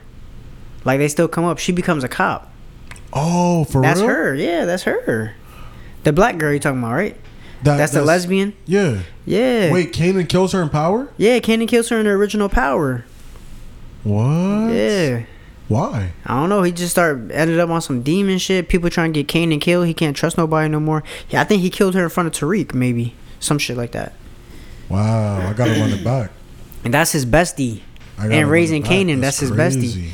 Like 0.84 0.98
they 0.98 1.08
still 1.08 1.28
come 1.28 1.44
up. 1.44 1.56
She 1.58 1.72
becomes 1.72 2.04
a 2.04 2.08
cop. 2.08 2.52
oh, 3.14 3.64
for 3.64 3.80
that's 3.80 4.00
real? 4.00 4.08
That's 4.08 4.18
her. 4.18 4.34
Yeah, 4.34 4.64
that's 4.66 4.82
her. 4.82 5.34
The 6.02 6.12
black 6.12 6.36
girl 6.36 6.50
you're 6.50 6.58
talking 6.60 6.80
about, 6.80 6.92
right? 6.92 7.16
That- 7.64 7.76
that's, 7.76 7.92
the 7.92 8.00
that's- 8.00 8.06
lesbian. 8.06 8.54
Yeah. 8.66 9.00
Yeah. 9.24 9.72
Wait, 9.72 9.92
Kanan 9.92 10.28
kills 10.28 10.52
her 10.52 10.62
in 10.62 10.68
Power? 10.68 11.08
Yeah, 11.16 11.38
Kanan 11.38 11.68
kills 11.68 11.88
her 11.90 11.98
in 11.98 12.04
the 12.06 12.10
original 12.12 12.48
Power. 12.48 13.04
What? 14.02 14.72
Yeah. 14.72 15.22
Why? 15.68 16.12
I 16.26 16.40
don't 16.40 16.48
know. 16.48 16.62
He 16.62 16.72
just 16.72 16.90
started 16.90 17.30
ended 17.30 17.58
up 17.60 17.70
on 17.70 17.80
some 17.80 18.02
demon 18.02 18.38
shit. 18.38 18.68
People 18.68 18.90
trying 18.90 19.12
to 19.12 19.22
get 19.22 19.28
Kanan 19.32 19.60
killed. 19.60 19.86
He 19.86 19.94
can't 19.94 20.16
trust 20.16 20.36
nobody 20.36 20.68
no 20.68 20.80
more. 20.80 21.02
Yeah, 21.30 21.40
I 21.40 21.44
think 21.44 21.62
he 21.62 21.70
killed 21.70 21.94
her 21.94 22.02
in 22.04 22.10
front 22.10 22.26
of 22.26 22.32
Tariq, 22.34 22.74
maybe 22.74 23.14
some 23.40 23.58
shit 23.58 23.76
like 23.76 23.92
that. 23.92 24.12
Wow, 24.88 25.48
I 25.48 25.52
gotta 25.54 25.70
run 25.80 25.90
it 25.90 26.04
back. 26.04 26.30
And 26.84 26.92
that's 26.92 27.12
his 27.12 27.24
bestie. 27.24 27.80
And 28.18 28.50
raising. 28.50 28.82
Kanan, 28.82 29.20
that's 29.20 29.38
his 29.40 29.50
bestie. 29.50 30.10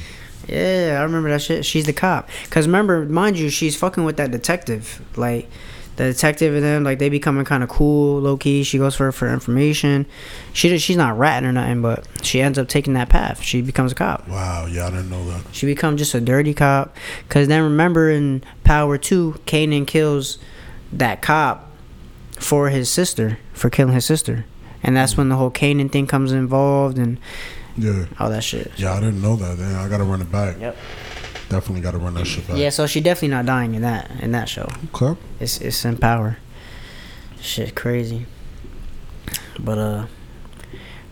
Yeah, 0.46 0.98
I 1.00 1.02
remember 1.02 1.28
that 1.30 1.42
shit. 1.42 1.64
She's 1.64 1.86
the 1.86 1.92
cop. 1.92 2.28
Cause 2.50 2.66
remember, 2.66 3.04
mind 3.04 3.38
you, 3.38 3.50
she's 3.50 3.74
fucking 3.76 4.04
with 4.04 4.16
that 4.18 4.30
detective. 4.30 5.02
Like 5.16 5.48
the 5.98 6.04
detective 6.04 6.54
and 6.54 6.62
them, 6.64 6.84
like 6.84 6.98
they 6.98 7.10
becoming 7.10 7.44
kind 7.44 7.62
of 7.62 7.68
cool, 7.68 8.20
low 8.20 8.36
key. 8.38 8.62
She 8.62 8.78
goes 8.78 8.94
for 8.96 9.04
her 9.04 9.12
for 9.12 9.28
information. 9.28 10.06
She 10.54 10.78
she's 10.78 10.96
not 10.96 11.18
ratting 11.18 11.46
or 11.48 11.52
nothing, 11.52 11.82
but 11.82 12.08
she 12.22 12.40
ends 12.40 12.58
up 12.58 12.68
taking 12.68 12.94
that 12.94 13.10
path. 13.10 13.42
She 13.42 13.60
becomes 13.60 13.92
a 13.92 13.94
cop. 13.94 14.26
Wow, 14.26 14.64
yeah, 14.66 14.86
I 14.86 14.90
didn't 14.90 15.10
know 15.10 15.24
that. 15.30 15.42
She 15.52 15.66
becomes 15.66 15.98
just 16.00 16.14
a 16.14 16.20
dirty 16.20 16.54
cop. 16.54 16.96
Cause 17.28 17.48
then 17.48 17.62
remember 17.62 18.10
in 18.10 18.42
Power 18.64 18.96
Two, 18.96 19.38
Kanan 19.44 19.86
kills 19.86 20.38
that 20.92 21.20
cop 21.20 21.70
for 22.38 22.70
his 22.70 22.88
sister 22.90 23.38
for 23.52 23.68
killing 23.68 23.92
his 23.94 24.04
sister, 24.06 24.46
and 24.82 24.96
that's 24.96 25.16
when 25.16 25.28
the 25.28 25.36
whole 25.36 25.50
Kanan 25.50 25.90
thing 25.92 26.06
comes 26.06 26.32
involved 26.32 26.96
and 26.96 27.18
Yeah. 27.76 28.06
all 28.20 28.30
that 28.30 28.44
shit. 28.44 28.72
Yeah, 28.76 28.92
I 28.94 29.00
didn't 29.00 29.20
know 29.20 29.36
that. 29.36 29.58
Then 29.58 29.74
I 29.74 29.88
gotta 29.88 30.04
run 30.04 30.20
it 30.20 30.30
back. 30.32 30.56
Yep. 30.60 30.76
Definitely 31.48 31.80
gotta 31.80 31.98
run 31.98 32.14
that 32.14 32.26
shit 32.26 32.46
back. 32.46 32.56
Yeah, 32.58 32.68
so 32.70 32.86
she 32.86 33.00
definitely 33.00 33.28
not 33.28 33.46
dying 33.46 33.74
in 33.74 33.82
that 33.82 34.10
in 34.20 34.32
that 34.32 34.48
show. 34.48 34.68
Okay. 34.94 35.18
It's 35.40 35.58
it's 35.60 35.84
in 35.84 35.96
power. 35.96 36.36
Shit, 37.40 37.74
crazy. 37.74 38.26
But 39.58 39.78
uh, 39.78 40.06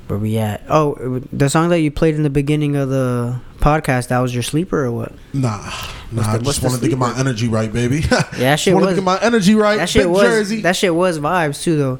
where 0.08 0.18
we 0.18 0.38
at? 0.38 0.62
Oh, 0.68 1.20
the 1.32 1.48
song 1.48 1.68
that 1.70 1.80
you 1.80 1.90
played 1.90 2.14
in 2.14 2.22
the 2.22 2.30
beginning 2.30 2.76
of 2.76 2.88
the 2.88 3.40
podcast 3.58 4.08
that 4.08 4.18
was 4.20 4.34
your 4.34 4.42
sleeper 4.42 4.84
or 4.84 4.92
what? 4.92 5.12
Nah, 5.32 5.70
nah. 6.12 6.22
the- 6.22 6.28
I 6.28 6.38
just 6.38 6.62
wanted 6.62 6.80
to 6.82 6.88
get 6.88 6.98
my 6.98 7.16
energy 7.18 7.48
right, 7.48 7.72
baby. 7.72 8.00
yeah, 8.00 8.22
that 8.32 8.56
shit 8.60 8.74
wanted 8.74 8.86
was- 8.86 8.94
to 8.96 9.00
get 9.00 9.04
my 9.04 9.18
energy 9.20 9.54
right. 9.54 9.76
That 9.78 9.88
shit 9.88 10.02
Big 10.04 10.12
was 10.12 10.22
Jersey. 10.22 10.60
that 10.62 10.76
shit 10.76 10.94
was 10.94 11.18
vibes 11.18 11.62
too 11.62 11.76
though. 11.76 11.98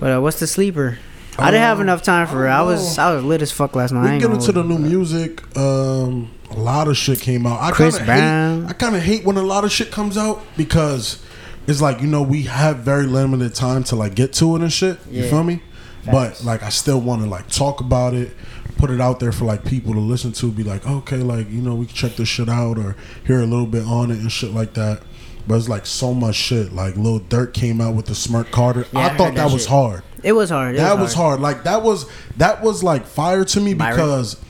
But 0.00 0.16
uh, 0.16 0.20
what's 0.20 0.40
the 0.40 0.46
sleeper? 0.46 0.98
I 1.38 1.50
didn't 1.50 1.62
have 1.62 1.78
Um, 1.78 1.82
enough 1.82 2.02
time 2.02 2.26
for 2.26 2.46
it. 2.46 2.50
I 2.50 2.62
was 2.62 2.98
I 2.98 3.14
was 3.14 3.22
lit 3.22 3.42
as 3.42 3.52
fuck 3.52 3.76
last 3.76 3.92
night. 3.92 4.14
We 4.14 4.20
get 4.20 4.30
into 4.30 4.52
the 4.52 4.64
new 4.64 4.78
music. 4.78 5.42
Um, 5.56 6.30
a 6.50 6.58
lot 6.58 6.88
of 6.88 6.96
shit 6.96 7.20
came 7.20 7.46
out. 7.46 7.60
I 7.60 7.70
Chris 7.72 7.96
kinda 7.96 8.12
Brown. 8.12 8.62
Hate, 8.62 8.70
I 8.70 8.72
kind 8.74 8.96
of 8.96 9.02
hate 9.02 9.24
when 9.24 9.36
a 9.36 9.42
lot 9.42 9.64
of 9.64 9.72
shit 9.72 9.90
comes 9.90 10.16
out 10.16 10.42
because 10.56 11.22
it's 11.66 11.80
like 11.80 12.00
you 12.00 12.06
know 12.06 12.22
we 12.22 12.42
have 12.42 12.78
very 12.78 13.06
limited 13.06 13.54
time 13.54 13.84
to 13.84 13.96
like 13.96 14.14
get 14.14 14.32
to 14.34 14.56
it 14.56 14.62
and 14.62 14.72
shit. 14.72 14.98
You 15.10 15.28
feel 15.28 15.42
me? 15.44 15.62
Facts. 16.04 16.40
But 16.40 16.44
like 16.44 16.62
I 16.62 16.68
still 16.68 17.00
want 17.00 17.22
to 17.22 17.28
like 17.28 17.48
talk 17.48 17.80
about 17.80 18.14
it, 18.14 18.32
put 18.76 18.90
it 18.90 19.00
out 19.00 19.18
there 19.20 19.32
for 19.32 19.44
like 19.44 19.64
people 19.64 19.92
to 19.94 20.00
listen 20.00 20.32
to. 20.32 20.50
Be 20.52 20.62
like, 20.62 20.86
okay, 20.86 21.18
like 21.18 21.50
you 21.50 21.60
know 21.60 21.74
we 21.74 21.86
can 21.86 21.94
check 21.94 22.16
this 22.16 22.28
shit 22.28 22.48
out 22.48 22.78
or 22.78 22.96
hear 23.26 23.40
a 23.40 23.46
little 23.46 23.66
bit 23.66 23.84
on 23.84 24.10
it 24.10 24.18
and 24.18 24.30
shit 24.30 24.52
like 24.52 24.74
that. 24.74 25.02
But 25.48 25.56
it's 25.56 25.68
like 25.68 25.86
so 25.86 26.12
much 26.12 26.34
shit. 26.34 26.72
Like 26.72 26.96
Lil 26.96 27.20
Durk 27.20 27.52
came 27.52 27.80
out 27.80 27.94
with 27.94 28.06
the 28.06 28.14
Smurk 28.14 28.50
Carter. 28.50 28.86
Yeah, 28.92 29.00
I 29.00 29.04
I 29.06 29.16
thought 29.16 29.34
that 29.34 29.48
that, 29.48 29.52
was 29.52 29.66
hard 29.66 30.02
It 30.24 30.32
was 30.32 30.50
hard. 30.50 30.74
It 30.74 30.78
that 30.78 30.98
was 30.98 31.14
hard. 31.14 31.40
Like 31.40 31.64
that 31.64 31.82
was 31.82 32.08
that 32.36 32.62
was 32.62 32.82
like 32.82 33.06
fire 33.06 33.44
to 33.44 33.60
me 33.60 33.74
Byron? 33.74 33.96
because 33.96 34.40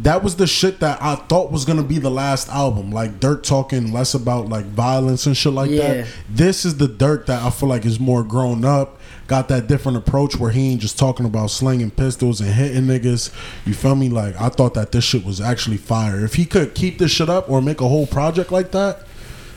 that 0.00 0.22
was 0.24 0.36
the 0.36 0.46
shit 0.46 0.80
that 0.80 1.02
I 1.02 1.16
thought 1.16 1.52
was 1.52 1.64
gonna 1.64 1.82
be 1.82 1.98
the 1.98 2.10
last 2.10 2.48
album. 2.48 2.90
Like 2.90 3.20
Durk 3.20 3.42
talking 3.42 3.92
less 3.92 4.14
about 4.14 4.48
like 4.48 4.64
violence 4.66 5.26
and 5.26 5.36
shit 5.36 5.52
like 5.52 5.70
Yeah. 5.70 5.94
that. 5.94 6.06
This 6.30 6.64
is 6.64 6.76
the 6.78 6.88
Durk 6.88 7.26
that 7.26 7.42
I 7.42 7.50
feel 7.50 7.68
like 7.68 7.84
is 7.84 8.00
more 8.00 8.22
grown 8.22 8.64
up. 8.64 8.98
Got 9.28 9.48
that 9.48 9.66
different 9.66 9.96
approach 9.98 10.36
where 10.36 10.50
he 10.50 10.72
ain't 10.72 10.80
just 10.80 10.98
talking 10.98 11.24
about 11.26 11.50
slinging 11.50 11.90
pistols 11.90 12.40
and 12.40 12.50
hitting 12.52 12.84
niggas. 12.84 13.30
You 13.64 13.74
feel 13.74 13.94
me? 13.94 14.08
Like 14.08 14.38
I 14.40 14.48
thought 14.48 14.74
that 14.74 14.92
this 14.92 15.04
shit 15.04 15.24
was 15.24 15.40
actually 15.40 15.76
fire. 15.76 16.24
If 16.24 16.34
he 16.34 16.44
could 16.44 16.74
keep 16.74 16.98
this 16.98 17.10
shit 17.10 17.28
up 17.28 17.48
or 17.48 17.60
make 17.62 17.80
a 17.80 17.88
whole 17.88 18.06
project 18.06 18.50
like 18.50 18.72
that, 18.72 19.06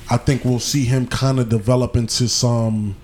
I 0.09 0.17
think 0.17 0.45
we'll 0.45 0.59
see 0.59 0.85
him 0.85 1.07
kind 1.07 1.39
of 1.39 1.49
develop 1.49 1.95
into 1.95 2.27
some 2.27 2.95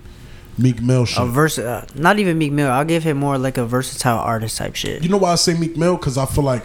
Meek 0.58 0.80
Mill 0.82 1.04
shit. 1.06 1.18
A 1.22 1.26
vers- 1.26 1.58
uh, 1.58 1.84
not 1.94 2.18
even 2.18 2.38
Meek 2.38 2.52
Mill. 2.52 2.70
I'll 2.70 2.84
give 2.84 3.02
him 3.02 3.16
more 3.16 3.38
like 3.38 3.56
a 3.58 3.64
versatile 3.66 4.18
artist 4.18 4.58
type 4.58 4.76
shit. 4.76 5.02
You 5.02 5.08
know 5.08 5.16
why 5.16 5.32
I 5.32 5.36
say 5.36 5.54
Meek 5.54 5.76
Mill? 5.76 5.96
Because 5.96 6.16
I 6.18 6.26
feel 6.26 6.44
like 6.44 6.62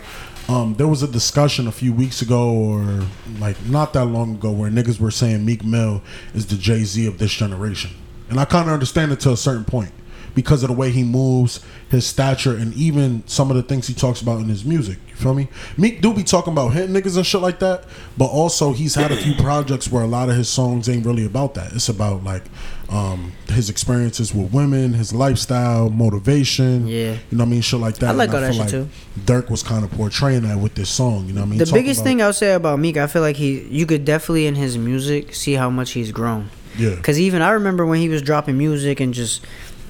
um, 0.48 0.76
there 0.76 0.88
was 0.88 1.04
a 1.04 1.08
discussion 1.08 1.68
a 1.68 1.72
few 1.72 1.92
weeks 1.92 2.22
ago, 2.22 2.52
or 2.52 3.04
like 3.40 3.64
not 3.66 3.94
that 3.94 4.06
long 4.06 4.36
ago, 4.36 4.52
where 4.52 4.70
niggas 4.70 5.00
were 5.00 5.12
saying 5.12 5.46
Meek 5.46 5.64
Mill 5.64 6.02
is 6.34 6.48
the 6.48 6.56
Jay 6.56 6.84
Z 6.84 7.06
of 7.06 7.18
this 7.18 7.32
generation, 7.32 7.92
and 8.30 8.40
I 8.40 8.46
kind 8.46 8.68
of 8.68 8.74
understand 8.74 9.12
it 9.12 9.20
to 9.22 9.32
a 9.32 9.38
certain 9.38 9.66
point 9.66 9.92
because 10.38 10.62
of 10.62 10.70
the 10.70 10.76
way 10.76 10.92
he 10.92 11.04
moves, 11.04 11.66
his 11.90 12.06
stature, 12.06 12.56
and 12.56 12.72
even 12.76 13.24
some 13.26 13.50
of 13.50 13.58
the 13.58 13.64
things 13.64 13.88
he 13.88 13.94
talks 13.96 14.22
about 14.22 14.40
in 14.40 14.46
his 14.46 14.64
music. 14.64 15.00
You 15.10 15.16
feel 15.16 15.34
me? 15.34 15.48
Meek 15.78 16.00
do 16.00 16.14
be 16.14 16.24
talking 16.24 16.54
about 16.54 16.74
hitting 16.74 16.96
niggas 16.96 17.18
and 17.18 17.26
shit 17.26 17.42
like 17.42 17.58
that, 17.60 17.86
but 18.18 18.28
also 18.28 18.72
he's 18.72 18.94
had 18.94 19.12
a 19.12 19.18
few 19.18 19.34
projects 19.34 19.92
where 19.92 20.04
a 20.04 20.08
lot 20.08 20.30
of 20.30 20.36
his 20.36 20.48
songs 20.48 20.88
ain't 20.88 21.08
really 21.08 21.26
about 21.26 21.56
that. 21.56 21.74
It's 21.74 21.90
about 21.90 22.24
like 22.24 22.44
um, 22.90 23.34
his 23.50 23.70
experiences 23.70 24.34
with 24.34 24.54
women, 24.54 24.94
his 24.94 25.14
lifestyle, 25.14 25.90
motivation. 25.90 26.88
Yeah. 26.88 27.14
You 27.30 27.38
know 27.38 27.44
what 27.44 27.48
I 27.48 27.52
mean? 27.52 27.62
Shit 27.62 27.80
like 27.80 27.96
that. 27.98 28.10
I 28.10 28.12
like 28.14 28.30
And 28.30 28.36
all 28.36 28.42
that 28.42 28.54
feel 28.54 28.68
shit 28.68 28.82
like 28.82 29.26
Durk 29.26 29.50
was 29.50 29.62
kind 29.64 29.84
of 29.84 29.92
portraying 29.92 30.44
that 30.44 30.58
with 30.60 30.76
this 30.76 30.90
song. 30.90 31.28
You 31.28 31.34
know 31.34 31.42
what 31.42 31.48
I 31.48 31.50
mean? 31.50 31.60
the 31.60 31.66
Talking 31.66 31.82
biggest 31.84 32.00
about- 32.00 32.06
thing 32.06 32.22
I'll 32.22 32.34
say 32.34 32.54
about 32.54 32.80
Meek, 32.80 32.98
I 32.98 33.08
feel 33.08 33.22
like 33.22 33.36
he, 33.36 33.62
you 33.70 33.86
could 33.86 34.06
definitely 34.06 34.48
in 34.48 34.56
his 34.56 34.78
music 34.78 35.36
see 35.36 35.54
how 35.54 35.70
much 35.70 35.92
he's 35.92 36.12
grown. 36.12 36.50
Yeah. 36.78 36.96
Cause 37.02 37.20
even 37.20 37.42
I 37.42 37.50
remember 37.52 37.86
when 37.86 38.00
he 38.00 38.08
was 38.10 38.22
dropping 38.22 38.58
music 38.58 39.00
and 39.00 39.14
just 39.14 39.44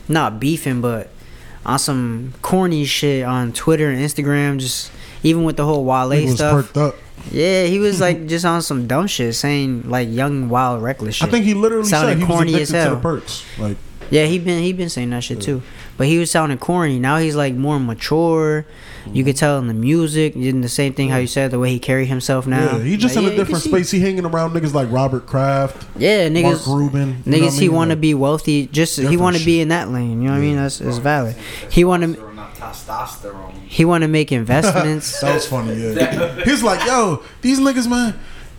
not 0.07 0.39
beefing, 0.39 0.79
but 0.81 1.09
on 1.65 1.77
some 1.79 2.33
corny 2.41 2.85
shit 2.85 3.25
on 3.25 3.51
Twitter 3.51 3.89
and 3.89 3.99
Instagram, 4.01 4.57
just 4.57 4.89
even 5.21 5.43
with 5.43 5.57
the 5.57 5.65
whole 5.65 5.83
Wale 5.83 6.11
He 6.11 6.25
was 6.25 6.35
stuff. 6.35 6.53
perked 6.73 6.77
up. 6.77 6.95
Yeah, 7.31 7.65
he 7.65 7.79
was 7.79 7.99
like 8.01 8.27
just 8.33 8.45
on 8.45 8.61
some 8.61 8.87
dumb 8.87 9.07
shit, 9.07 9.35
saying 9.35 9.89
like 9.89 10.09
young, 10.09 10.49
wild, 10.49 10.81
reckless 10.83 11.15
shit. 11.15 11.27
I 11.27 11.31
think 11.31 11.45
he 11.45 11.53
literally 11.53 11.87
Sounded 11.87 12.13
said 12.13 12.17
he 12.19 12.25
corny 12.25 12.53
addicted 12.53 12.61
as 12.63 12.69
to 12.69 12.77
hell. 12.77 12.95
the 12.95 13.01
perks. 13.01 13.43
Like, 13.59 13.77
Yeah, 14.09 14.25
he 14.25 14.39
been 14.39 14.63
he 14.63 14.73
been 14.73 14.89
saying 14.89 15.09
that 15.11 15.23
shit 15.23 15.41
too, 15.41 15.61
but 15.97 16.07
he 16.07 16.17
was 16.17 16.31
sounding 16.31 16.57
corny. 16.57 16.99
Now 16.99 17.17
he's 17.17 17.35
like 17.35 17.53
more 17.53 17.79
mature. 17.79 18.65
You 19.13 19.23
could 19.23 19.35
mm-hmm. 19.35 19.39
tell 19.39 19.59
in 19.59 19.67
the 19.67 19.73
music, 19.73 20.35
in 20.35 20.59
the 20.61 20.67
same 20.67 20.93
thing 20.93 21.07
how 21.09 21.15
you 21.17 21.27
said 21.27 21.51
the 21.51 21.59
way 21.59 21.69
he 21.71 21.79
carry 21.79 22.05
himself 22.05 22.45
now. 22.45 22.75
yeah, 22.77 22.83
he 22.83 22.97
just 22.97 23.15
Like, 23.15 23.23
in 23.23 23.29
yeah, 23.29 23.35
a 23.35 23.37
different 23.37 23.63
space. 23.63 23.89
He 23.89 24.01
hanging 24.01 24.25
around 24.25 24.51
niggas 24.51 24.73
like 24.73 24.91
Robert 24.91 25.25
Kraft, 25.25 25.87
Yeah, 25.97 26.27
niggas, 26.27 26.67
Mark 26.67 26.67
Rubin. 26.67 27.23
niggas, 27.25 27.41
what 27.41 27.53
I 27.53 27.55
he 27.55 27.61
mean? 27.67 27.71
want 27.75 27.89
to 27.91 27.95
Like, 27.95 28.01
be 28.01 28.13
wealthy. 28.13 28.67
Just 28.67 28.99
he 28.99 29.15
want 29.15 29.37
to 29.37 29.45
be 29.45 29.61
in 29.61 29.69
that 29.69 29.89
lane. 29.91 30.21
You 30.21 30.27
know 30.27 30.31
what 30.33 30.37
I 30.39 30.41
mean? 30.41 30.55
That's 30.57 30.81
it's 30.81 30.97
valid. 30.97 31.35
He 31.71 31.83
want 31.85 32.03
to 32.03 32.36
Testosterone, 32.71 33.53
he 33.67 33.85
want 33.85 34.01
to 34.03 34.07
make 34.07 34.31
investments. 34.31 35.19
That 35.21 35.35
was 35.35 35.47
funny. 35.47 35.73
Yeah, 35.75 36.43
he's 36.43 36.63
like, 36.63 36.85
yo, 36.85 37.23
these 37.41 37.59
niggas, 37.59 37.89
man. 37.89 38.13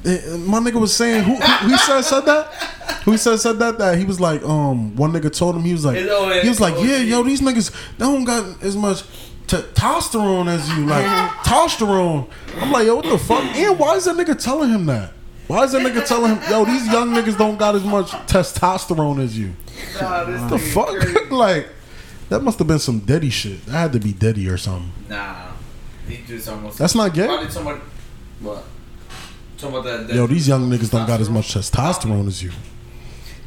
eh, 0.05 0.37
My 0.39 0.59
nigga 0.59 0.81
was 0.81 0.95
saying 0.95 1.25
who, 1.25 1.35
who, 1.37 1.69
who 1.69 1.77
said 1.77 2.03
said 2.03 2.21
that? 2.27 2.47
Who 3.05 3.17
said 3.17 3.37
said 3.39 3.59
that? 3.59 3.79
That 3.79 3.99
he 3.99 4.05
was 4.05 4.21
like, 4.21 4.43
um, 4.45 4.95
one 4.97 5.13
nigga 5.13 5.35
told 5.37 5.57
him 5.57 5.63
he 5.63 5.73
was 5.73 5.85
like, 5.85 5.97
It's 5.99 6.43
he 6.43 6.49
was 6.49 6.61
like, 6.61 6.75
yeah, 6.77 6.99
yo, 6.99 7.23
these 7.23 7.41
niggas 7.41 7.71
they 7.99 8.05
don't 8.05 8.25
got 8.25 8.63
as 8.63 8.77
much 8.77 9.03
testosterone 9.47 10.49
as 10.49 10.69
you, 10.77 10.87
like 10.87 11.05
testosterone. 11.45 12.29
I'm 12.57 12.71
like, 12.73 12.87
yo, 12.87 12.97
what 12.97 13.05
the 13.07 13.19
fuck? 13.19 13.43
And 13.45 13.79
why 13.79 13.97
is 13.97 14.05
that 14.05 14.17
nigga 14.17 14.39
telling 14.43 14.71
him 14.71 14.87
that? 14.87 15.13
Why 15.47 15.65
is 15.65 15.73
that 15.73 15.81
nigga 15.81 16.07
telling 16.07 16.37
him, 16.37 16.51
yo, 16.51 16.65
these 16.67 16.87
young 16.89 17.11
niggas 17.15 17.39
don't 17.39 17.57
got 17.59 17.75
as 17.75 17.83
much 17.85 18.11
testosterone 18.27 19.21
as 19.23 19.39
you? 19.39 19.55
Nah, 20.01 20.25
this 20.25 20.51
The 20.51 20.59
fuck? 20.59 21.31
like, 21.31 21.69
that 22.29 22.43
must 22.43 22.59
have 22.59 22.69
been 22.69 22.79
some 22.79 23.01
Diddy 23.01 23.31
shit. 23.31 23.65
That 23.67 23.73
had 23.73 23.93
to 23.93 24.01
be 24.01 24.13
Diddy 24.13 24.49
or 24.49 24.57
something. 24.57 24.93
Nah, 25.09 25.53
he 26.09 26.19
do 26.19 26.39
something. 26.39 26.71
That's 26.77 26.95
not 26.95 27.15
gay? 27.15 27.27
Probably 27.27 27.51
somebody. 27.51 27.81
What? 28.41 28.65
Talking 29.57 29.77
about 29.77 29.85
that. 29.87 30.09
that 30.09 30.15
Yo, 30.15 30.27
these 30.27 30.47
young 30.47 30.71
niggas 30.71 30.91
don't 30.91 31.07
got 31.07 31.21
as 31.21 31.31
much 31.31 31.53
testosterone 31.55 32.29
as 32.29 32.43
you. 32.43 32.53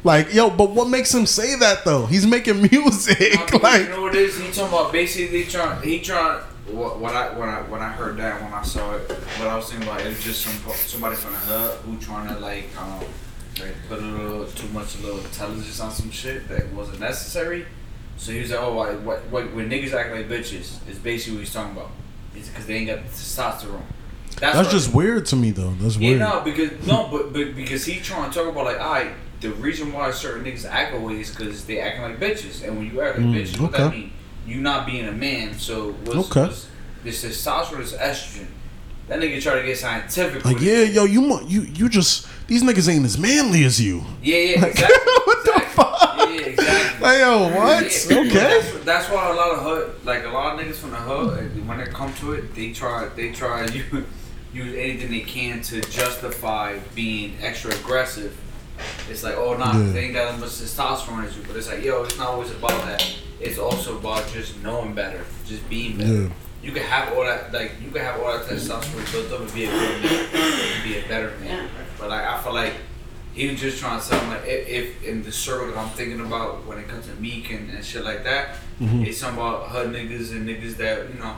Like, 0.04 0.34
yo, 0.34 0.50
but 0.50 0.70
what 0.70 0.88
makes 0.88 1.14
him 1.14 1.26
say 1.26 1.54
that 1.56 1.84
though? 1.84 2.06
He's 2.06 2.26
making 2.26 2.60
music. 2.72 3.52
Like, 3.62 3.82
you 3.82 3.88
know 3.88 4.02
what 4.02 4.14
it 4.14 4.22
is? 4.22 4.38
He 4.38 4.50
talking 4.50 4.68
about 4.68 4.92
basically 4.92 5.44
trying. 5.44 5.82
He 5.82 6.00
trying. 6.00 6.42
What, 6.70 6.98
what 7.00 7.14
I 7.14 7.36
when 7.36 7.48
I 7.48 7.62
when 7.62 7.80
I 7.80 7.88
heard 7.90 8.16
that 8.18 8.40
when 8.40 8.52
I 8.52 8.62
saw 8.62 8.94
it, 8.94 9.10
what 9.10 9.48
I 9.48 9.56
was 9.56 9.68
thinking 9.68 9.88
about 9.88 10.00
it 10.00 10.08
was 10.08 10.22
just 10.22 10.42
some 10.42 10.72
somebody 10.74 11.16
from 11.16 11.32
the 11.32 11.38
hood 11.38 11.78
who 11.80 11.98
trying 11.98 12.28
to 12.32 12.38
like 12.40 12.68
um 12.80 13.00
like 13.58 13.74
put 13.88 13.98
a 13.98 14.02
little 14.02 14.46
too 14.46 14.68
much 14.68 14.96
a 14.96 15.02
little 15.02 15.18
intelligence 15.18 15.80
on 15.80 15.90
some 15.90 16.10
shit 16.10 16.48
that 16.48 16.72
wasn't 16.72 17.00
necessary. 17.00 17.66
So 18.16 18.32
he 18.32 18.40
was 18.40 18.50
like, 18.50 18.60
oh, 18.60 18.74
why, 18.74 18.94
what, 18.94 19.20
what, 19.30 19.52
when 19.54 19.68
niggas 19.68 19.92
act 19.92 20.12
like 20.14 20.28
bitches, 20.28 20.78
is 20.88 20.98
basically 21.02 21.38
what 21.38 21.40
he's 21.44 21.52
talking 21.52 21.76
about. 21.76 21.90
It's 22.36 22.48
because 22.48 22.66
they 22.66 22.74
ain't 22.76 22.86
got 22.86 23.02
the 23.04 23.08
testosterone. 23.10 23.82
that's 24.38 24.56
what- 24.56 24.70
just 24.70 24.94
weird 24.94 25.26
to 25.26 25.36
me 25.36 25.50
though. 25.50 25.74
That's 25.80 25.96
weird. 25.96 26.20
Yeah, 26.20 26.28
no, 26.28 26.40
because 26.44 26.86
no, 26.86 27.08
but 27.10 27.32
but 27.32 27.54
because 27.56 27.84
he's 27.84 28.02
trying 28.02 28.30
to 28.30 28.38
talk 28.38 28.48
about 28.48 28.64
like, 28.64 28.78
right, 28.78 29.12
the 29.40 29.50
reason 29.54 29.92
why 29.92 30.10
certain 30.12 30.44
niggas 30.44 30.64
act 30.68 30.94
away 30.94 31.20
is 31.20 31.30
because 31.34 31.64
they 31.64 31.80
acting 31.80 32.02
like 32.02 32.20
bitches, 32.20 32.66
and 32.66 32.76
when 32.78 32.86
you 32.92 33.00
act 33.02 33.18
like 33.18 33.26
Mm, 33.26 33.34
bitches, 33.34 33.60
what 33.60 33.72
that 33.72 33.80
okay. 33.82 33.96
mean? 33.98 34.12
You 34.46 34.60
not 34.60 34.86
being 34.86 35.06
a 35.06 35.12
man. 35.12 35.54
So 35.58 35.92
what's, 36.04 36.30
Okay. 36.30 36.42
what's 36.42 36.68
this 37.04 37.24
testosterone 37.24 37.80
is 37.80 37.92
estrogen. 37.92 38.46
That 39.08 39.18
nigga 39.20 39.42
try 39.42 39.56
to 39.56 39.66
get 39.66 39.76
scientific. 39.78 40.44
Like, 40.44 40.60
yeah, 40.60 40.82
yo, 40.82 41.04
you 41.04 41.40
you 41.46 41.62
you 41.62 41.88
just 41.88 42.26
these 42.46 42.62
niggas 42.62 42.88
ain't 42.88 43.04
as 43.04 43.18
manly 43.18 43.64
as 43.64 43.80
you. 43.80 44.04
yeah, 44.22 44.36
yeah, 44.36 44.60
Like, 44.60 44.70
exactly. 44.72 45.12
what 45.26 45.44
the 45.44 45.60
fuck? 45.70 46.11
Yeah, 47.02 47.18
yeah. 47.18 47.28
Like 47.34 47.50
yo, 47.52 47.58
what? 47.58 48.10
Yeah, 48.10 48.18
Okay. 48.20 48.28
That's, 48.30 48.84
that's 48.84 49.08
why 49.10 49.30
a 49.30 49.34
lot 49.34 49.52
of 49.52 49.62
hood, 49.62 50.04
like 50.04 50.24
a 50.24 50.28
lot 50.28 50.58
of 50.58 50.64
niggas 50.64 50.76
from 50.76 50.90
the 50.90 50.96
hood, 50.96 51.66
when 51.68 51.78
they 51.78 51.84
come 51.86 52.12
to 52.14 52.32
it, 52.32 52.54
they 52.54 52.72
try, 52.72 53.08
they 53.16 53.32
try 53.32 53.66
to 53.66 53.72
use, 53.76 54.04
use 54.52 54.74
anything 54.76 55.10
they 55.10 55.20
can 55.20 55.60
to 55.62 55.80
justify 55.82 56.78
being 56.94 57.36
extra 57.40 57.72
aggressive. 57.74 58.36
It's 59.08 59.22
like, 59.22 59.36
oh, 59.36 59.54
nah, 59.56 59.72
Yeah. 59.76 59.92
they 59.92 60.04
ain't 60.06 60.14
got 60.14 60.34
as 60.34 60.40
much 60.40 60.50
testosterone 60.50 61.24
as 61.26 61.36
you, 61.36 61.42
but 61.46 61.56
it's 61.56 61.68
like, 61.68 61.82
yo, 61.84 62.02
it's 62.04 62.18
not 62.18 62.28
always 62.28 62.50
about 62.50 62.70
that. 62.86 63.04
It's 63.40 63.58
also 63.58 63.98
about 63.98 64.28
just 64.32 64.60
knowing 64.62 64.94
better, 64.94 65.24
just 65.46 65.68
being 65.68 65.96
better. 65.98 66.22
Yeah. 66.22 66.28
You 66.62 66.70
can 66.72 66.82
have 66.84 67.12
all 67.16 67.24
that, 67.24 67.52
like, 67.52 67.72
you 67.84 67.90
can 67.90 68.02
have 68.02 68.20
all 68.20 68.32
that 68.36 68.46
testosterone 68.46 69.10
built 69.12 69.32
up 69.32 69.40
and 69.40 69.52
be 69.54 69.64
a 69.64 69.70
good 69.70 70.02
man, 70.02 70.28
and 70.32 70.84
be 70.84 70.98
a 70.98 71.08
better 71.08 71.32
man. 71.40 71.68
But 71.98 72.08
like, 72.10 72.24
I 72.24 72.40
feel 72.40 72.54
like 72.54 72.74
he 73.34 73.48
was 73.50 73.60
just 73.60 73.78
trying 73.78 74.00
to 74.00 74.08
tell 74.08 74.22
me 74.24 74.30
like 74.30 74.46
if, 74.46 74.68
if 74.68 75.04
in 75.04 75.22
the 75.22 75.32
circle 75.32 75.68
that 75.68 75.76
I'm 75.78 75.88
thinking 75.90 76.20
about 76.20 76.66
when 76.66 76.78
it 76.78 76.88
comes 76.88 77.06
to 77.06 77.14
Meek 77.14 77.50
and, 77.50 77.70
and 77.70 77.84
shit 77.84 78.04
like 78.04 78.24
that, 78.24 78.56
Mm-hmm. 78.80 79.04
it's 79.04 79.18
something 79.18 79.38
about 79.40 79.68
hood 79.68 79.90
niggas 79.92 80.32
and 80.32 80.48
niggas 80.48 80.76
that 80.78 81.08
you 81.12 81.20
know, 81.20 81.36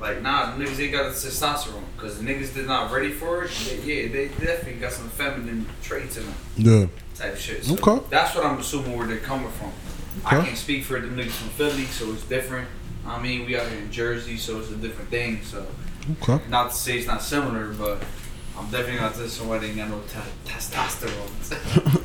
like 0.00 0.22
nah, 0.22 0.52
niggas 0.56 0.78
ain't 0.78 0.92
got 0.92 1.04
the 1.04 1.10
testosterone 1.10 1.82
because 1.96 2.18
the 2.18 2.24
niggas 2.24 2.52
they're 2.52 2.64
not 2.64 2.92
ready 2.92 3.10
for 3.10 3.42
it. 3.44 3.50
They, 3.66 4.04
yeah, 4.04 4.12
they 4.12 4.28
definitely 4.28 4.80
got 4.80 4.92
some 4.92 5.08
feminine 5.08 5.66
traits 5.82 6.16
in 6.16 6.24
them 6.26 6.34
Yeah. 6.56 6.86
type 7.16 7.36
shit. 7.36 7.64
So 7.64 7.74
Okay. 7.74 8.04
That's 8.08 8.34
what 8.36 8.46
I'm 8.46 8.58
assuming 8.58 8.96
where 8.96 9.06
they're 9.08 9.18
coming 9.18 9.50
from. 9.50 9.72
Okay. 10.26 10.36
I 10.38 10.44
can't 10.44 10.56
speak 10.56 10.84
for 10.84 11.00
the 11.00 11.08
niggas 11.08 11.30
from 11.32 11.48
Philly, 11.50 11.84
so 11.86 12.12
it's 12.12 12.22
different. 12.24 12.68
I 13.06 13.20
mean, 13.20 13.46
we 13.46 13.56
out 13.58 13.66
here 13.68 13.78
in 13.80 13.90
Jersey, 13.90 14.36
so 14.36 14.60
it's 14.60 14.70
a 14.70 14.76
different 14.76 15.10
thing. 15.10 15.42
So 15.42 15.66
Okay. 16.22 16.40
not 16.48 16.70
to 16.70 16.76
say 16.76 16.98
it's 16.98 17.06
not 17.08 17.22
similar, 17.22 17.72
but 17.72 18.02
I'm 18.60 18.70
definitely 18.70 19.00
not 19.00 19.14
this 19.14 19.40
one. 19.40 19.64
Ain't 19.64 19.76
got 19.76 19.88
no 19.88 20.00
te- 20.00 20.50
testosterone. 20.50 21.30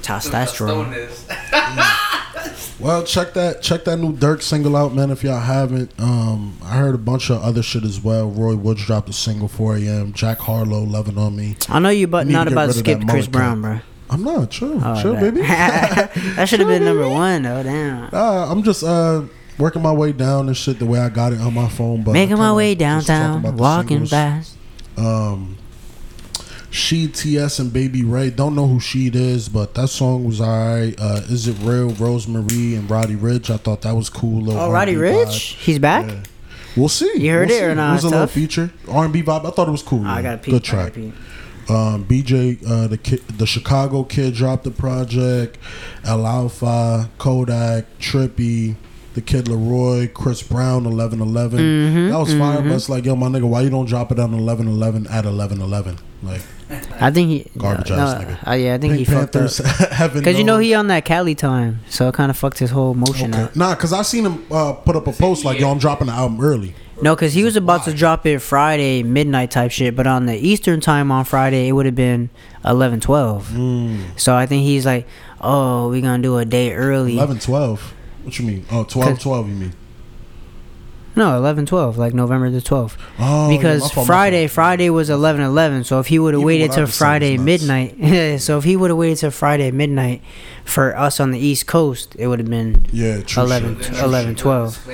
Testosterone. 0.01 0.95
is. 0.97 1.25
Well, 2.79 3.03
check 3.03 3.33
that 3.33 3.61
check 3.63 3.85
that 3.85 3.97
new 3.97 4.11
Durk 4.13 4.41
single 4.41 4.75
out, 4.75 4.93
man. 4.93 5.09
If 5.09 5.23
y'all 5.23 5.39
haven't, 5.39 5.91
um, 5.97 6.57
I 6.61 6.75
heard 6.75 6.93
a 6.93 6.97
bunch 6.97 7.29
of 7.31 7.41
other 7.41 7.63
shit 7.63 7.83
as 7.85 8.01
well. 8.03 8.29
Roy 8.29 8.55
Woods 8.55 8.85
dropped 8.85 9.07
a 9.09 9.13
single 9.13 9.47
4 9.47 9.77
a.m. 9.77 10.13
Jack 10.13 10.39
Harlow, 10.39 10.81
loving 10.83 11.17
on 11.17 11.35
me. 11.37 11.55
I 11.69 11.79
know 11.79 11.89
you, 11.89 12.05
but 12.07 12.27
not 12.27 12.47
about 12.49 12.67
to 12.67 12.73
skip 12.73 12.99
Chris 12.99 13.07
mullet 13.07 13.31
Brown, 13.31 13.61
cut. 13.63 13.67
bro. 13.69 13.79
I'm 14.09 14.23
not 14.23 14.51
chill, 14.51 14.79
Oh, 14.85 15.01
chill, 15.01 15.13
that- 15.13 15.21
baby. 15.21 15.41
that 16.35 16.45
should 16.49 16.59
have 16.59 16.67
been 16.69 16.83
number 16.83 17.07
one, 17.09 17.43
though. 17.43 17.63
Damn. 17.63 18.13
Uh, 18.13 18.51
I'm 18.51 18.61
just 18.61 18.83
uh 18.83 19.23
working 19.57 19.81
my 19.81 19.93
way 19.93 20.11
down 20.11 20.47
and 20.47 20.55
shit 20.57 20.77
the 20.77 20.85
way 20.85 20.99
I 20.99 21.07
got 21.09 21.31
it 21.33 21.39
on 21.39 21.53
my 21.53 21.69
phone. 21.69 22.03
But 22.03 22.11
Making 22.11 22.37
my 22.37 22.53
way 22.53 22.75
downtown, 22.75 23.39
about 23.39 23.55
the 23.55 23.61
walking 23.61 24.05
singles. 24.05 24.09
fast. 24.11 24.57
Um, 24.97 25.57
she 26.75 27.07
TS 27.07 27.59
and 27.59 27.71
Baby 27.73 28.03
Ray. 28.03 28.29
Don't 28.29 28.53
know 28.55 28.67
who 28.67 28.79
she 28.79 29.07
is, 29.13 29.49
but 29.49 29.73
that 29.75 29.87
song 29.87 30.25
was 30.25 30.41
alright. 30.41 30.95
Uh, 30.99 31.21
Is 31.29 31.47
it 31.47 31.55
real? 31.61 31.89
Rosemary 31.91 32.75
and 32.75 32.89
Roddy 32.89 33.15
Ricch. 33.15 33.49
I 33.49 33.57
thought 33.57 33.81
that 33.81 33.95
was 33.95 34.09
cool. 34.09 34.41
Little 34.41 34.61
Oh, 34.61 34.71
Roddy 34.71 34.95
R&B 34.95 35.01
Rich, 35.09 35.27
vibe. 35.27 35.55
he's 35.63 35.79
back. 35.79 36.07
Yeah. 36.07 36.23
We'll 36.75 36.89
see. 36.89 37.11
You 37.17 37.31
heard 37.31 37.47
We'll 37.49 37.63
it 37.63 37.65
or 37.67 37.75
not? 37.75 37.91
It 37.91 37.93
was 37.95 38.03
a 38.03 38.07
It's 38.07 38.11
little 38.11 38.27
feature 38.27 38.71
R 38.89 39.05
and 39.05 39.13
B 39.13 39.23
vibe. 39.23 39.45
I 39.45 39.49
thought 39.51 39.67
it 39.67 39.71
was 39.71 39.83
cool. 39.83 40.05
I 40.05 40.21
got 40.21 40.41
peep. 40.43 40.53
Good 40.53 40.63
track. 40.63 40.95
Um, 41.67 42.05
BJ, 42.05 42.59
uh, 42.69 42.87
the 42.87 42.97
kid, 42.97 43.27
the 43.27 43.47
Chicago 43.47 44.03
kid 44.03 44.35
dropped 44.35 44.65
the 44.65 44.71
project. 44.71 45.57
El 46.03 46.27
Alfa, 46.27 47.09
Kodak, 47.17 47.85
Trippie, 47.97 48.75
the 49.15 49.21
kid 49.21 49.45
LAROI, 49.45 50.13
Chris 50.13 50.43
Brown, 50.43 50.85
eleven 50.85 51.21
eleven. 51.21 51.59
Mm-hmm, 51.59 52.09
That 52.11 52.19
was 52.19 52.33
fire. 52.35 52.61
But 52.61 52.71
it's 52.73 52.89
like, 52.89 53.05
yo, 53.05 53.15
my 53.15 53.27
nigga, 53.29 53.47
why 53.49 53.61
you 53.61 53.69
don't 53.71 53.85
drop 53.87 54.11
it 54.11 54.19
on 54.19 54.33
eleven 54.33 54.67
eleven 54.67 55.07
at 55.07 55.25
eleven 55.25 55.59
eleven? 55.61 55.97
Like 56.21 56.41
I 56.99 57.11
think 57.11 57.29
he 57.29 57.51
Garbage 57.57 57.89
no, 57.91 57.97
ass 57.97 58.21
no, 58.21 58.27
nigga. 58.27 58.47
uh, 58.47 58.53
yeah, 58.53 58.73
I 58.73 58.77
think 58.77 58.95
he 58.95 59.05
Pink 59.05 59.31
fucked 59.31 59.35
up. 59.35 60.13
Cause 60.23 60.37
you 60.37 60.43
know 60.43 60.57
he 60.57 60.73
on 60.73 60.87
that 60.87 61.05
Cali 61.05 61.35
time, 61.35 61.81
so 61.89 62.07
it 62.07 62.15
kind 62.15 62.29
of 62.31 62.37
fucked 62.37 62.57
his 62.59 62.71
whole 62.71 62.93
motion 62.93 63.33
Okay. 63.33 63.43
up. 63.43 63.55
Nah, 63.55 63.75
cause 63.75 63.93
I 63.93 64.01
seen 64.01 64.25
him 64.25 64.45
uh, 64.51 64.73
put 64.73 64.95
up 64.95 65.05
a 65.07 65.11
post 65.11 65.45
like, 65.45 65.59
yo, 65.59 65.69
I'm 65.69 65.77
dropping 65.77 66.07
the 66.07 66.13
album 66.13 66.41
early. 66.41 66.73
No, 67.01 67.15
cause 67.15 67.33
he 67.33 67.43
was 67.43 67.55
about 67.55 67.83
to 67.85 67.93
drop 67.93 68.25
it 68.25 68.39
Friday 68.39 69.03
midnight 69.03 69.51
type 69.51 69.69
shit, 69.71 69.95
but 69.95 70.07
on 70.07 70.25
the 70.25 70.35
Eastern 70.35 70.79
time 70.79 71.11
on 71.11 71.25
Friday 71.25 71.67
it 71.67 71.73
would 71.73 71.85
have 71.85 71.95
been 71.95 72.29
11, 72.63 73.01
12. 73.01 73.49
Mm. 73.49 74.19
So 74.19 74.33
I 74.35 74.45
think 74.45 74.63
he's 74.63 74.85
like, 74.85 75.05
oh, 75.41 75.89
we 75.89 76.01
gonna 76.01 76.23
do 76.23 76.37
a 76.37 76.45
day 76.45 76.73
early. 76.73 77.17
11, 77.17 77.39
12. 77.39 77.93
What 78.23 78.39
you 78.39 78.45
mean? 78.45 78.65
Oh, 78.71 78.83
12, 78.85 79.19
12, 79.19 79.49
you 79.49 79.55
mean? 79.55 79.73
No, 81.15 81.37
11, 81.37 81.65
12, 81.65 81.97
like 81.97 82.13
November 82.13 82.49
the 82.49 82.59
12th. 82.59 82.97
Oh, 83.19 83.49
yeah, 83.49 83.57
because 83.57 83.81
my 83.83 83.87
fault, 83.89 84.07
my 84.07 84.13
Friday, 84.13 84.47
fault. 84.47 84.53
Friday 84.53 84.89
was 84.89 85.09
11, 85.09 85.41
11. 85.41 85.83
So 85.85 85.99
if 85.99 86.07
he 86.07 86.19
would 86.19 86.33
have 86.33 86.43
waited 86.43 86.69
what 86.69 86.75
till 86.75 86.85
just 86.85 86.97
said 86.97 87.03
was 87.05 87.09
Friday 87.09 87.37
midnight, 87.37 88.37
so 88.41 88.57
if 88.57 88.63
he 88.65 88.75
would 88.75 88.89
have 88.89 88.97
waited 88.97 89.17
till 89.19 89.31
Friday 89.31 89.71
midnight 89.71 90.21
for 90.65 90.95
us 90.97 91.19
on 91.19 91.31
the 91.31 91.39
East 91.39 91.67
Coast, 91.67 92.15
it 92.19 92.27
would 92.27 92.39
have 92.39 92.49
been 92.49 92.85
Yeah, 92.91 93.21
true 93.21 93.43
11. 93.43 93.81
shit. 93.81 93.93
11, 93.97 94.35
12. 94.35 94.87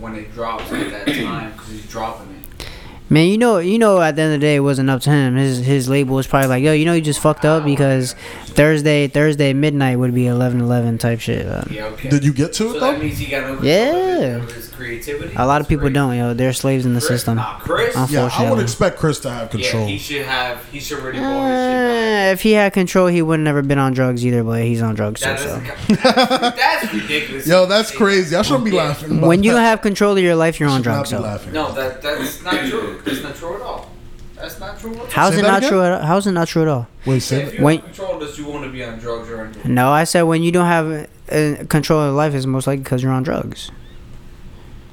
When 0.00 0.14
it 0.14 0.32
drops 0.32 0.70
at 0.72 0.90
that 0.90 1.06
time 1.06 1.52
because 1.52 1.68
he's 1.70 1.86
dropping 1.90 2.28
it. 2.30 2.66
Man, 3.10 3.28
you 3.28 3.36
know, 3.36 3.58
you 3.58 3.78
know, 3.78 4.00
at 4.00 4.16
the 4.16 4.22
end 4.22 4.34
of 4.34 4.40
the 4.40 4.46
day, 4.46 4.56
it 4.56 4.60
wasn't 4.60 4.88
up 4.88 5.02
to 5.02 5.10
him. 5.10 5.36
His 5.36 5.58
his 5.64 5.90
label 5.90 6.14
was 6.16 6.26
probably 6.26 6.48
like, 6.48 6.62
yo, 6.64 6.72
you 6.72 6.86
know, 6.86 6.94
you 6.94 7.02
just 7.02 7.20
fucked 7.20 7.44
up 7.44 7.62
because 7.64 8.14
Thursday, 8.46 9.08
Thursday 9.08 9.52
midnight 9.52 9.98
would 9.98 10.14
be 10.14 10.26
11, 10.26 10.60
11 10.60 10.96
type 10.98 11.20
shit. 11.20 11.46
Uh, 11.46 11.64
Yeah, 11.70 11.84
okay. 11.88 12.08
Did 12.08 12.24
you 12.24 12.32
get 12.32 12.54
to 12.54 12.70
so 12.70 12.70
it 12.70 12.80
that 12.80 12.80
though? 12.80 12.98
means 12.98 13.18
he 13.18 13.26
got 13.26 13.42
no 13.42 13.46
control 13.56 13.66
Yeah. 13.66 14.38
Of 14.74 14.80
his, 14.80 14.96
of 14.96 14.98
his 14.98 15.06
creativity. 15.06 15.34
a 15.36 15.46
lot 15.46 15.60
of 15.60 15.68
people 15.68 15.82
great. 15.84 15.92
don't, 15.94 16.16
yo. 16.16 16.34
They're 16.34 16.52
slaves 16.52 16.84
in 16.86 16.94
the 16.94 17.00
Chris, 17.00 17.08
system. 17.08 17.36
Nah, 17.36 17.58
Chris. 17.58 17.96
Uh, 17.96 18.06
Yeah, 18.10 18.20
I 18.20 18.22
would 18.22 18.30
Unfortunately. 18.32 18.62
expect 18.64 18.98
Chris 18.98 19.20
to 19.20 19.30
have 19.30 19.50
control. 19.50 19.82
Yeah, 19.82 19.88
he 19.88 19.98
should 19.98 20.26
have. 20.26 20.64
He 20.70 20.80
should 20.80 21.00
already 21.00 21.18
bought 21.18 21.48
his 21.48 21.60
shit 21.60 21.88
back. 21.88 22.28
Uh, 22.28 22.32
if 22.32 22.42
he 22.42 22.52
had 22.52 22.72
control, 22.72 23.06
he 23.06 23.22
would 23.22 23.40
never 23.40 23.62
been 23.62 23.78
on 23.78 23.92
drugs 23.92 24.24
either. 24.24 24.42
But 24.44 24.62
he's 24.62 24.82
on 24.82 24.94
drugs 24.94 25.20
too. 25.20 25.36
So 25.36 25.60
doesn't. 25.60 25.88
That's 26.02 26.92
ridiculous. 26.92 27.46
Yo, 27.46 27.66
that's 27.66 27.90
crazy. 27.90 28.34
I 28.36 28.42
shouldn't 28.42 28.64
be 28.64 28.70
Yeah. 28.72 28.84
laughing. 28.84 29.18
about 29.18 29.26
when 29.28 29.42
you 29.42 29.52
that. 29.52 29.60
have 29.60 29.82
control 29.82 30.16
of 30.16 30.22
your 30.22 30.34
life, 30.36 30.58
you're 30.60 30.68
I 30.68 30.72
on 30.72 30.82
should 30.82 30.86
not 30.90 30.94
drugs. 31.06 31.10
be 31.10 31.16
So 31.16 31.22
laughing. 31.22 31.52
No, 31.52 31.72
that 31.72 32.02
that's 32.02 32.42
not 32.42 32.66
true. 32.68 33.00
That's 33.04 33.22
not 33.22 33.34
true 33.36 33.54
at 33.56 33.62
all. 33.62 33.90
That's 34.36 34.58
not 34.60 34.78
true 34.78 34.94
at 34.94 35.12
how's 35.12 35.32
Say 35.34 35.38
it 35.38 35.42
that 35.42 35.48
not 35.48 35.58
again? 35.58 35.70
true? 35.70 35.82
At, 35.82 36.04
how's 36.04 36.26
it 36.26 36.32
not 36.32 36.48
true 36.48 36.62
at 36.62 36.68
all? 36.68 36.86
Wait, 37.06 37.14
Yeah, 37.14 37.18
say 37.20 37.42
if 37.44 37.54
you 37.58 37.64
When- 37.64 37.80
control 37.80 38.14
of 38.14 38.20
this, 38.20 38.36
you 38.38 38.46
want 38.46 38.64
to 38.64 38.70
be 38.70 38.84
on 38.84 38.98
drugs 38.98 39.28
or 39.30 39.42
anything. 39.44 39.72
No, 39.74 39.90
I 39.90 40.04
said 40.04 40.22
when 40.22 40.42
you 40.42 40.52
don't 40.52 40.66
have 40.66 41.08
uh, 41.32 41.64
control 41.68 42.00
of 42.00 42.14
life, 42.14 42.34
it's 42.34 42.44
most 42.44 42.66
likely 42.66 42.82
because 42.82 43.02
you're 43.02 43.12
on 43.12 43.22
drugs. 43.22 43.70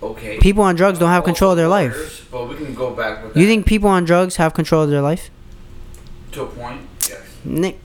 Okay. 0.04 0.40
People 0.40 0.64
on 0.64 0.76
drugs 0.76 0.98
don't 1.00 1.10
have 1.10 1.24
control 1.24 1.52
of 1.52 1.58
their 1.58 1.68
life. 1.68 2.28
But 2.32 2.48
we 2.50 2.56
can 2.56 2.74
go 2.74 2.92
back 2.92 3.24
with 3.24 3.36
You 3.38 3.44
that 3.44 3.48
think 3.52 3.66
people 3.66 3.90
on 3.90 4.04
drugs 4.04 4.38
have 4.38 4.54
control 4.54 4.82
of 4.84 4.90
their 4.90 5.02
life? 5.02 5.30
to 6.32 6.44
a 6.44 6.46
point? 6.48 6.82
Yes. 7.10 7.20
Nick, 7.44 7.78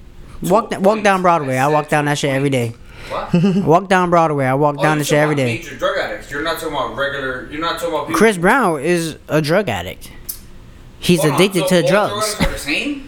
walk 0.43 0.73
a 0.73 0.77
walk 0.81 0.95
point. 0.95 1.05
down 1.05 1.21
Broadway. 1.23 1.57
I 1.57 1.65
I 1.65 1.69
walk 1.69 1.89
down 1.89 2.07
a 2.07 2.11
that 2.13 2.19
shit 2.19 2.29
point. 2.31 2.37
every 2.37 2.51
day. 2.51 2.75
What? 3.11 3.35
I 3.35 3.61
walk 3.67 3.89
down 3.89 4.09
Broadway. 4.11 4.47
I 4.47 4.55
walk 4.55 4.77
Oh, 4.79 4.83
down 4.83 4.99
the 4.99 5.05
shit 5.05 5.19
every 5.19 5.35
day. 5.35 5.57
Major 5.57 5.77
drug 5.77 5.99
addicts. 5.99 6.31
You're 6.31 6.43
not 6.43 6.55
talking 6.61 6.75
about 6.75 6.97
regular. 6.97 7.49
You're 7.51 7.61
not 7.61 7.79
talking 7.81 7.89
about 7.95 8.07
people. 8.07 8.19
Chris 8.19 8.39
Brown 8.39 8.81
is 8.81 9.19
a 9.29 9.43
drug 9.43 9.69
addict. 9.69 10.11
He's 11.01 11.21
Hold 11.21 11.33
on, 11.35 11.41
addicted 11.41 11.69
so 11.69 11.69
to 11.69 11.77
all 11.83 12.09
drugs. 12.09 12.13
Drug 12.13 12.23
addicts 12.23 12.41
are 12.47 12.53
the 12.53 12.59
same? 12.59 13.06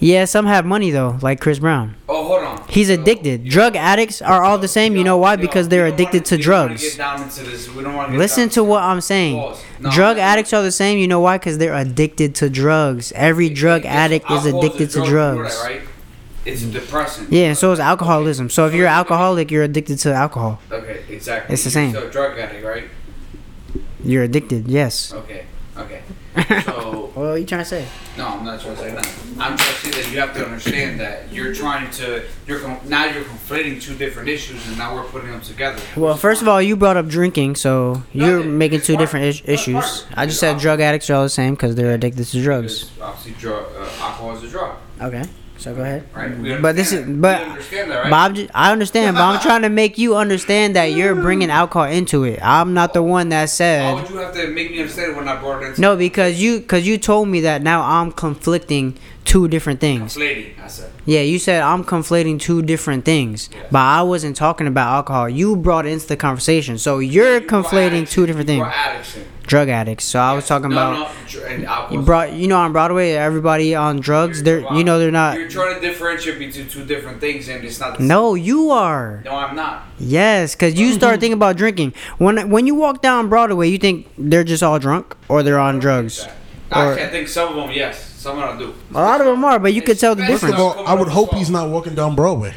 Yeah, 0.00 0.26
some 0.26 0.46
have 0.46 0.64
money 0.64 0.90
though, 0.90 1.18
like 1.22 1.40
Chris 1.40 1.58
Brown. 1.58 1.96
Oh, 2.08 2.26
hold 2.26 2.42
on. 2.44 2.68
He's 2.68 2.88
addicted. 2.88 3.44
Drug 3.48 3.74
addicts 3.74 4.22
are 4.22 4.44
all 4.44 4.58
the 4.58 4.68
same. 4.68 4.96
You 4.96 5.04
know 5.04 5.16
why? 5.16 5.36
Because 5.36 5.68
they're 5.68 5.86
addicted 5.86 6.24
to 6.26 6.36
we 6.36 6.42
don't 6.42 6.52
wanna 6.52 6.68
drugs. 6.68 6.82
get 6.82 6.98
down 6.98 7.22
into 7.22 7.42
this. 7.44 7.68
We 7.68 7.82
don't 7.82 7.94
wanna 7.94 8.12
get 8.12 8.18
Listen 8.18 8.48
to 8.50 8.62
what 8.62 8.82
I'm 8.82 9.00
saying. 9.00 9.56
Drug 9.90 10.18
addicts 10.18 10.52
are 10.52 10.62
the 10.62 10.72
same. 10.72 10.98
You 10.98 11.08
know 11.08 11.20
why? 11.20 11.38
Because 11.38 11.58
they're 11.58 11.74
addicted 11.74 12.34
to 12.36 12.48
drugs. 12.48 13.12
Every 13.12 13.48
drug 13.48 13.84
addict 13.84 14.30
is 14.30 14.46
addicted 14.46 14.90
to 14.90 15.04
drug, 15.04 15.38
drugs. 15.38 15.66
It's 16.44 16.62
a 16.62 16.70
depressant. 16.70 17.30
Yeah, 17.32 17.52
so 17.52 17.72
is 17.72 17.80
alcoholism. 17.80 18.48
So 18.48 18.66
if 18.66 18.74
you're 18.74 18.86
an 18.86 18.92
alcoholic, 18.94 19.50
you're 19.50 19.64
addicted 19.64 19.98
to 20.00 20.14
alcohol. 20.14 20.60
Okay, 20.70 21.02
exactly. 21.08 21.52
It's 21.52 21.64
the 21.64 21.70
same. 21.70 21.92
So 21.92 22.08
drug 22.08 22.38
addict, 22.38 22.64
right? 22.64 22.84
You're 24.02 24.22
addicted. 24.22 24.68
Yes. 24.68 25.12
Okay. 25.12 25.44
So 26.64 27.10
What 27.14 27.24
are 27.26 27.38
you 27.38 27.46
trying 27.46 27.62
to 27.62 27.68
say? 27.68 27.86
no, 28.16 28.26
I'm 28.26 28.44
not 28.44 28.60
trying 28.60 28.76
to 28.76 28.80
say 28.82 28.90
that. 28.92 29.06
I'm 29.38 29.56
trying 29.56 29.56
to 29.56 29.74
say 29.74 29.90
that 30.02 30.12
you 30.12 30.18
have 30.20 30.34
to 30.34 30.44
understand 30.44 31.00
that 31.00 31.32
you're 31.32 31.54
trying 31.54 31.90
to 31.92 32.24
you're 32.46 32.60
now 32.84 33.04
you're 33.06 33.24
conflating 33.24 33.80
two 33.80 33.94
different 33.94 34.28
issues, 34.28 34.66
and 34.68 34.76
now 34.78 34.94
we're 34.94 35.04
putting 35.04 35.30
them 35.30 35.40
together. 35.40 35.80
Well, 35.96 36.16
first 36.16 36.42
of 36.42 36.48
all, 36.48 36.60
you 36.60 36.76
brought 36.76 36.96
up 36.96 37.06
drinking, 37.08 37.56
so 37.56 38.02
you're 38.12 38.38
Nothing. 38.38 38.58
making 38.58 38.80
two 38.82 38.94
part- 38.94 39.02
different 39.02 39.26
is- 39.26 39.42
it's 39.44 39.64
part- 39.66 39.84
issues. 39.84 40.06
I 40.14 40.26
just 40.26 40.40
said 40.40 40.58
drug 40.58 40.80
addicts 40.80 41.08
are 41.10 41.14
all 41.14 41.22
the 41.22 41.28
same 41.28 41.54
because 41.54 41.74
they're 41.76 41.94
addicted 41.94 42.24
to 42.26 42.42
drugs. 42.42 42.90
Obviously, 43.00 43.32
drug 43.40 43.64
uh, 43.76 43.82
alcohol 44.00 44.36
is 44.36 44.42
a 44.44 44.48
drug, 44.48 44.76
Okay, 45.00 45.22
so 45.58 45.74
go 45.74 45.82
ahead. 45.82 46.04
right? 46.14 46.38
We 46.38 46.54
But 46.56 46.76
this 46.76 46.92
is, 46.92 47.04
but, 47.06 47.40
we 47.40 47.50
understand 47.50 47.90
that, 47.90 47.96
right? 48.04 48.10
but 48.10 48.16
I'm 48.16 48.34
just, 48.34 48.50
I 48.54 48.72
understand, 48.72 49.16
but 49.16 49.22
I'm 49.22 49.40
trying 49.48 49.62
to 49.62 49.68
make 49.68 49.98
you 49.98 50.16
understand 50.16 50.76
that 50.76 50.86
you're 50.92 51.14
bringing 51.14 51.50
alcohol 51.50 51.88
into 51.88 52.24
it. 52.24 52.38
I'm 52.42 52.74
not 52.74 52.94
the 52.94 53.02
one 53.02 53.28
that 53.30 53.42
Why 53.42 53.46
said 53.46 53.94
would 53.94 54.08
you 54.10 54.16
have 54.18 54.32
to 54.34 54.48
make 54.48 54.70
me 54.70 54.80
understand 54.80 55.16
when 55.16 55.28
I 55.28 55.36
brought 55.40 55.62
it 55.62 55.66
into 55.70 55.80
no 55.80 55.96
because 55.96 56.40
you 56.40 56.60
because 56.60 56.86
you 56.86 56.96
told 56.96 57.28
me 57.28 57.40
that 57.42 57.62
now 57.62 57.82
I'm 57.82 58.12
conflicting 58.12 58.96
two 59.24 59.48
different 59.48 59.80
things. 59.80 60.16
conflating? 60.16 60.58
I 60.62 60.68
said. 60.68 60.90
Yeah, 61.04 61.20
you 61.20 61.38
said 61.38 61.62
I'm 61.62 61.84
conflating 61.84 62.38
two 62.40 62.62
different 62.62 63.04
things, 63.04 63.50
Yeah. 63.52 63.62
but 63.70 63.78
I 63.80 64.02
wasn't 64.02 64.36
talking 64.36 64.66
about 64.66 64.92
alcohol. 64.94 65.28
You 65.28 65.56
brought 65.56 65.86
it 65.86 65.90
into 65.90 66.06
the 66.06 66.16
conversation, 66.16 66.78
so 66.78 66.98
you're 66.98 67.40
You 67.40 67.46
conflating 67.46 68.08
two 68.08 68.26
different 68.26 68.48
You 68.48 68.62
things. 68.64 68.74
Brought 69.48 69.62
addiction. 69.62 69.66
drug 69.66 69.68
addicts. 69.88 70.04
So 70.04 70.20
I 70.20 70.32
was 70.34 70.46
talking 70.46 70.70
no, 70.70 70.76
about 70.76 70.92
no, 70.92 71.28
dr- 71.28 71.46
and 71.50 71.66
alcohol. 71.66 71.96
you 71.96 72.02
brought 72.04 72.32
you 72.32 72.48
know 72.48 72.58
on 72.58 72.72
Broadway 72.72 73.12
everybody 73.12 73.74
on 73.74 74.00
drugs. 74.00 74.42
They're 74.42 74.60
you 74.74 74.84
know 74.84 74.98
they're 74.98 75.10
not. 75.10 75.38
You're 75.38 75.48
trying 75.48 75.74
to 75.74 75.80
differentiate 75.80 76.38
between 76.38 76.68
two 76.68 76.84
different 76.84 77.20
things, 77.20 77.48
and 77.48 77.64
it's 77.64 77.80
not. 77.80 77.98
The 77.98 78.04
No, 78.04 78.34
you 78.34 78.70
are. 78.70 79.22
no, 79.24 79.32
I'm 79.34 79.56
not. 79.56 79.86
Yes, 79.98 80.54
because 80.54 80.78
you 80.78 80.88
mm-hmm. 80.88 80.98
start 80.98 81.20
thinking 81.20 81.34
about 81.34 81.56
drinking. 81.56 81.94
When 82.18 82.50
when 82.50 82.66
you 82.66 82.74
walk 82.74 83.02
down 83.02 83.28
Broadway, 83.28 83.68
you 83.68 83.78
think 83.78 84.08
they're 84.18 84.44
just 84.44 84.62
all 84.62 84.78
drunk 84.78 85.16
or 85.28 85.42
they're 85.42 85.58
on 85.58 85.78
drugs. 85.78 86.26
Or- 86.26 86.32
Actually, 86.70 87.04
I 87.04 87.08
think 87.08 87.28
some 87.28 87.48
of 87.48 87.56
them, 87.56 87.70
yes, 87.72 87.98
some 87.98 88.38
of 88.38 88.58
them 88.58 88.58
do. 88.58 88.74
A 88.98 89.00
lot 89.00 89.20
of 89.20 89.26
them 89.26 89.42
are, 89.42 89.58
but 89.58 89.72
you 89.72 89.80
could 89.80 89.98
tell 89.98 90.14
the 90.14 90.20
First 90.26 90.42
First 90.42 90.52
of 90.52 90.58
difference. 90.58 90.76
all, 90.76 90.86
I 90.86 90.92
would 90.92 91.08
hope 91.08 91.32
he's 91.34 91.48
not 91.48 91.70
walking 91.70 91.94
down 91.94 92.14
Broadway. 92.14 92.54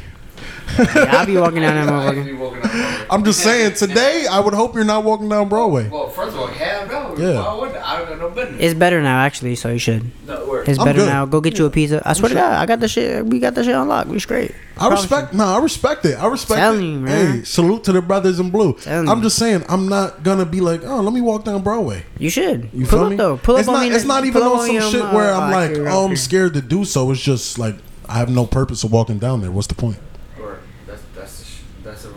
Yeah, 0.78 1.16
I'll 1.16 1.26
be 1.26 1.36
walking 1.36 1.60
down 1.60 1.74
that 1.86 1.88
I 1.92 2.12
motherfucker. 2.14 2.24
be 2.24 2.32
walking 2.32 2.60
down 2.60 2.70
Broadway. 2.70 3.06
I'm 3.10 3.24
just 3.24 3.40
saying, 3.42 3.74
today 3.74 4.26
I 4.30 4.40
would 4.40 4.54
hope 4.54 4.74
you're 4.74 4.84
not 4.84 5.04
walking 5.04 5.28
down 5.28 5.48
Broadway. 5.48 5.88
Well, 5.88 6.08
first 6.08 6.34
of 6.34 6.40
all, 6.40 6.46
hell 6.46 6.86
no. 6.86 7.16
Yeah. 7.16 7.40
Why 7.44 7.54
would 7.60 7.76
I? 7.76 7.92
I 7.94 7.98
don't 7.98 8.08
got 8.08 8.18
no 8.18 8.30
business. 8.30 8.60
It's 8.62 8.74
better 8.74 9.02
now, 9.02 9.20
actually, 9.20 9.54
so 9.56 9.68
you 9.70 9.78
should. 9.78 10.10
no, 10.26 10.46
word. 10.48 10.68
It's 10.68 10.78
I'm 10.78 10.84
better 10.84 11.00
good. 11.00 11.08
now. 11.08 11.26
Go 11.26 11.40
get 11.40 11.58
you 11.58 11.66
a 11.66 11.70
pizza. 11.70 12.00
I 12.04 12.12
swear 12.14 12.30
to 12.30 12.34
God, 12.34 12.52
I 12.54 12.64
got 12.66 12.80
the 12.80 12.88
shit. 12.88 13.26
We 13.26 13.38
got 13.38 13.54
the 13.54 13.64
shit 13.64 13.74
unlocked. 13.74 14.08
We 14.08 14.18
straight. 14.18 14.54
I 14.78 14.88
respect. 14.88 15.34
No, 15.34 15.44
I 15.44 15.58
respect 15.58 16.04
it. 16.06 16.14
I 16.14 16.26
respect 16.28 16.58
Telling 16.58 16.80
it. 16.80 16.84
you, 16.84 16.98
man. 17.00 17.38
Hey, 17.38 17.44
salute 17.44 17.84
to 17.84 17.92
the 17.92 18.00
brothers 18.02 18.40
in 18.40 18.50
blue. 18.50 18.74
Telling 18.74 19.08
I'm 19.08 19.18
you. 19.18 19.24
just 19.24 19.36
saying, 19.36 19.64
I'm 19.68 19.88
not 19.88 20.22
gonna 20.22 20.46
be 20.46 20.60
like, 20.60 20.82
oh, 20.84 21.00
let 21.00 21.12
me 21.12 21.20
walk 21.20 21.44
down 21.44 21.62
Broadway. 21.62 22.04
You 22.18 22.30
should. 22.30 22.70
You 22.72 22.86
pull 22.86 22.98
feel 22.98 23.04
up 23.04 23.10
me? 23.10 23.16
though. 23.16 23.36
Pull 23.36 23.56
it's 23.56 23.68
up 23.68 23.74
not. 23.74 23.82
on 23.82 23.88
me. 23.90 23.94
it's 23.94 24.04
not 24.04 24.24
even 24.24 24.40
pull 24.40 24.52
up 24.52 24.58
on 24.60 24.66
some 24.66 24.74
your, 24.76 24.90
shit 24.90 25.02
uh, 25.02 25.12
where 25.12 25.32
I'm 25.32 25.50
like, 25.52 25.70
actually, 25.70 25.86
oh, 25.88 26.04
I'm 26.04 26.12
okay. 26.12 26.14
scared 26.16 26.54
to 26.54 26.62
do 26.62 26.84
so. 26.84 27.10
It's 27.10 27.20
just 27.20 27.58
like 27.58 27.76
I 28.08 28.14
have 28.14 28.30
no 28.30 28.46
purpose 28.46 28.82
of 28.84 28.92
walking 28.92 29.18
down 29.18 29.42
there. 29.42 29.50
What's 29.50 29.66
the 29.68 29.74
point? 29.74 29.98
Word. 30.40 30.60
That's 30.86 31.02
that's 31.14 31.38
the, 31.40 31.44
sh- 31.44 31.60
that's 31.84 32.02
the 32.04 32.10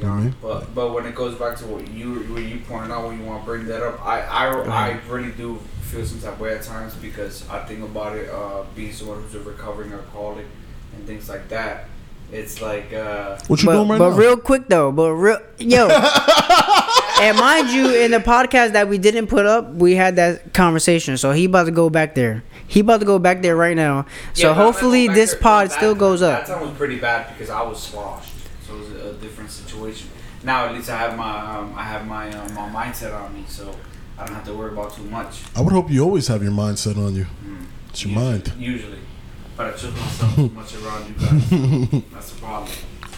vibe 0.00 0.10
I'm 0.10 0.16
basing 0.24 0.28
it 0.28 0.34
Mhm. 0.34 0.42
But 0.42 0.74
but 0.74 0.92
when 0.94 1.06
it 1.06 1.14
goes 1.14 1.34
back 1.38 1.56
to 1.58 1.64
what 1.66 1.88
you 1.90 2.14
what 2.32 2.42
you 2.42 2.58
pointed 2.68 2.90
out 2.90 3.06
when 3.08 3.18
you 3.20 3.24
want 3.26 3.42
to 3.42 3.46
bring 3.46 3.66
that 3.66 3.82
up, 3.82 4.04
I 4.04 4.20
I, 4.22 4.46
I 4.62 4.98
really 5.08 5.30
do 5.32 5.58
feel 5.82 6.04
some 6.06 6.20
type 6.20 6.34
of 6.34 6.40
way 6.40 6.54
at 6.54 6.62
times 6.62 6.94
because 6.94 7.48
I 7.50 7.60
think 7.64 7.82
about 7.82 8.16
it 8.16 8.28
uh, 8.30 8.62
being 8.76 8.92
someone 8.92 9.22
who's 9.22 9.34
a 9.34 9.40
recovering 9.40 9.92
alcoholic 9.92 10.46
and 10.96 11.06
things 11.06 11.28
like 11.28 11.48
that. 11.48 11.86
It's 12.32 12.62
like 12.62 12.92
uh, 12.92 13.38
What 13.48 13.60
you 13.60 13.66
but, 13.66 13.72
doing 13.74 13.88
right 13.88 13.98
but 13.98 14.10
now? 14.10 14.16
real 14.16 14.36
quick 14.36 14.68
though, 14.68 14.92
but 14.92 15.10
real 15.14 15.40
yo. 15.58 15.88
and 17.20 17.36
mind 17.36 17.70
you, 17.70 17.92
in 17.94 18.12
the 18.12 18.18
podcast 18.18 18.72
that 18.72 18.88
we 18.88 18.98
didn't 18.98 19.26
put 19.26 19.46
up, 19.46 19.72
we 19.74 19.94
had 19.96 20.14
that 20.16 20.54
conversation. 20.54 21.16
So 21.16 21.32
he 21.32 21.46
about 21.46 21.64
to 21.64 21.70
go 21.72 21.90
back 21.90 22.14
there. 22.14 22.44
He 22.68 22.80
about 22.80 23.00
to 23.00 23.06
go 23.06 23.18
back 23.18 23.42
there 23.42 23.56
right 23.56 23.74
now. 23.76 24.06
So 24.34 24.48
Yeah, 24.50 24.54
hopefully 24.54 25.08
this 25.08 25.32
there- 25.32 25.40
pod 25.40 25.72
still 25.72 25.92
time- 25.94 25.98
goes 25.98 26.22
up. 26.22 26.46
That 26.46 26.54
time 26.54 26.62
was 26.62 26.76
pretty 26.78 27.00
bad 27.00 27.26
because 27.36 27.50
I 27.50 27.62
was 27.62 27.82
sloshed, 27.82 27.98
so 27.98 27.98
it 28.14 28.18
was 28.20 28.29
a 28.29 28.29
different 29.50 29.68
situation. 29.68 30.08
Now 30.42 30.66
at 30.66 30.74
least 30.74 30.88
I 30.90 30.96
have 30.98 31.16
my 31.16 31.56
um, 31.56 31.74
I 31.76 31.82
have 31.84 32.06
my 32.06 32.30
um, 32.32 32.54
my 32.54 32.68
mindset 32.68 33.14
on 33.18 33.34
me, 33.34 33.44
so 33.48 33.74
I 34.18 34.24
don't 34.26 34.34
have 34.34 34.44
to 34.46 34.54
worry 34.54 34.72
about 34.72 34.94
too 34.94 35.04
much. 35.04 35.42
I 35.56 35.60
would 35.60 35.72
hope 35.72 35.90
you 35.90 36.02
always 36.02 36.28
have 36.28 36.42
your 36.42 36.52
mindset 36.52 36.96
on 36.96 37.14
you. 37.14 37.26
It's 37.90 38.04
your 38.04 38.12
usually, 38.12 38.24
mind. 38.30 38.52
Usually, 38.58 38.98
but 39.56 39.66
I 39.66 39.70
trust 39.70 39.96
myself 39.96 40.34
too 40.36 40.48
much 40.50 40.74
around 40.76 41.08
you 41.08 41.14
guys. 41.14 42.02
That's 42.12 42.32
the 42.32 42.40
problem. 42.40 42.72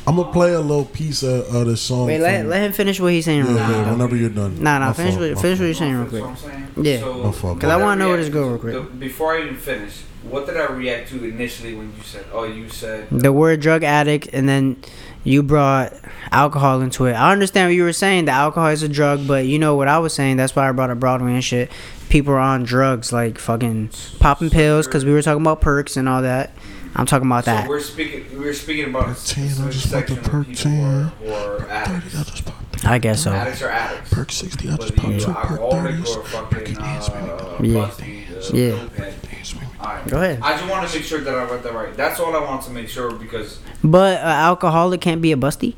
I'm 0.04 0.16
gonna 0.16 0.32
play 0.32 0.52
a 0.54 0.60
little 0.60 0.84
piece 0.86 1.22
of, 1.22 1.54
of 1.54 1.66
this 1.66 1.80
song. 1.80 2.06
Wait, 2.08 2.18
let, 2.18 2.46
let 2.46 2.62
him 2.62 2.72
finish 2.72 2.98
what 2.98 3.12
he's 3.12 3.24
saying. 3.24 3.44
yeah, 3.44 3.46
real 3.46 3.56
yeah, 3.58 3.66
quick, 3.84 3.86
whenever 3.92 4.16
you're 4.16 4.30
done. 4.30 4.60
Nah, 4.60 4.78
nah, 4.80 4.86
My 4.88 4.92
finish 4.94 5.14
fault, 5.14 5.30
what- 5.30 5.40
finish 5.42 5.58
what 5.60 5.64
you're 5.66 5.74
saying 5.74 5.96
real 5.96 6.08
quick. 6.08 6.24
I'm 6.24 6.36
saying. 6.36 6.66
Yeah. 6.80 6.98
So, 6.98 7.14
My 7.14 7.22
fault, 7.22 7.32
what 7.32 7.40
bro. 7.40 7.54
'Cause 7.60 7.70
I 7.70 7.76
wanna 7.76 7.96
know 8.00 8.08
where 8.08 8.16
this 8.16 8.28
go 8.28 8.48
real 8.48 8.58
quick. 8.58 8.74
the- 8.74 8.80
Before 8.80 9.36
I 9.36 9.42
even 9.42 9.56
finish, 9.56 10.00
what 10.28 10.46
did 10.46 10.56
I 10.56 10.66
react 10.72 11.08
to 11.10 11.22
initially 11.24 11.76
when 11.76 11.92
you 11.96 12.02
said, 12.02 12.24
"Oh, 12.32 12.42
you 12.42 12.68
said"? 12.68 13.06
The 13.12 13.32
word 13.32 13.60
drug 13.60 13.84
addict, 13.84 14.28
and 14.32 14.48
then 14.48 14.78
you 15.24 15.42
brought 15.42 15.92
alcohol 16.30 16.80
into 16.80 17.06
it. 17.06 17.12
I 17.12 17.32
understand 17.32 17.68
what 17.70 17.74
you 17.74 17.84
were 17.84 17.92
saying. 17.92 18.24
The 18.26 18.32
alcohol 18.32 18.68
is 18.68 18.82
a 18.82 18.88
drug, 18.88 19.26
but 19.26 19.46
you 19.46 19.58
know 19.58 19.76
what 19.76 19.88
I 19.88 19.98
was 19.98 20.12
saying. 20.14 20.36
That's 20.36 20.54
why 20.56 20.68
I 20.68 20.72
brought 20.72 20.90
up 20.90 20.98
Broadway 21.00 21.34
and 21.34 21.44
shit. 21.44 21.70
People 22.08 22.34
are 22.34 22.38
on 22.38 22.62
drugs, 22.64 23.12
like 23.12 23.38
fucking 23.38 23.90
popping 24.18 24.50
pills, 24.50 24.86
because 24.86 25.04
we 25.04 25.12
were 25.12 25.22
talking 25.22 25.40
about 25.42 25.60
perks 25.60 25.96
and 25.96 26.08
all 26.08 26.22
that. 26.22 26.50
I'm 26.94 27.06
talking 27.06 27.26
about 27.26 27.46
So 27.46 27.52
that. 27.52 27.68
we're 27.68 27.80
speaking. 27.80 28.26
We're 28.38 28.52
speaking 28.52 28.84
about 28.90 29.04
a 29.04 29.26
10, 29.26 29.44
I 29.44 29.48
specific 29.48 29.72
just 29.72 29.92
want 29.92 30.06
the 30.06 30.14
section 30.14 30.18
of 30.18 30.24
perk 30.24 30.46
people 30.48 30.70
who 30.70 30.82
are, 30.84 31.12
10. 31.20 31.28
who 31.28 31.32
are 31.32 31.68
addicts. 31.70 32.14
I 32.18 32.22
just 32.24 32.44
popped. 32.44 32.84
I 32.84 32.98
guess 32.98 33.22
so. 33.22 33.32
Addicts 33.32 33.62
are 33.62 33.70
addicts. 33.70 34.12
Perk 34.12 34.30
60, 34.32 34.68
I 34.68 34.76
just 34.76 34.80
Whether 34.90 34.92
popped 34.96 35.08
you're 35.08 35.20
two 35.20 35.26
perk 35.32 35.50
alcoholic 35.60 35.94
30s. 35.94 36.16
or 36.16 36.22
fucking 36.24 36.78
uh, 36.78 37.58
Yeah. 37.62 37.74
busty, 37.86 38.21
Yeah. 38.50 38.70
dopehead. 38.72 40.08
Go 40.10 40.16
ahead. 40.18 40.40
I 40.42 40.56
just 40.56 40.68
want 40.70 40.88
to 40.88 40.94
make 40.96 41.04
sure 41.04 41.20
that 41.20 41.34
I 41.34 41.44
read 41.44 41.62
that 41.62 41.74
right. 41.74 41.96
That's 41.96 42.18
all 42.20 42.34
I 42.34 42.40
want 42.44 42.62
to 42.62 42.70
make 42.70 42.88
sure 42.88 43.10
because, 43.12 43.58
But 43.84 44.18
an 44.20 44.26
alcoholic 44.26 45.00
can't 45.00 45.20
be 45.20 45.32
a 45.32 45.36
busty. 45.36 45.74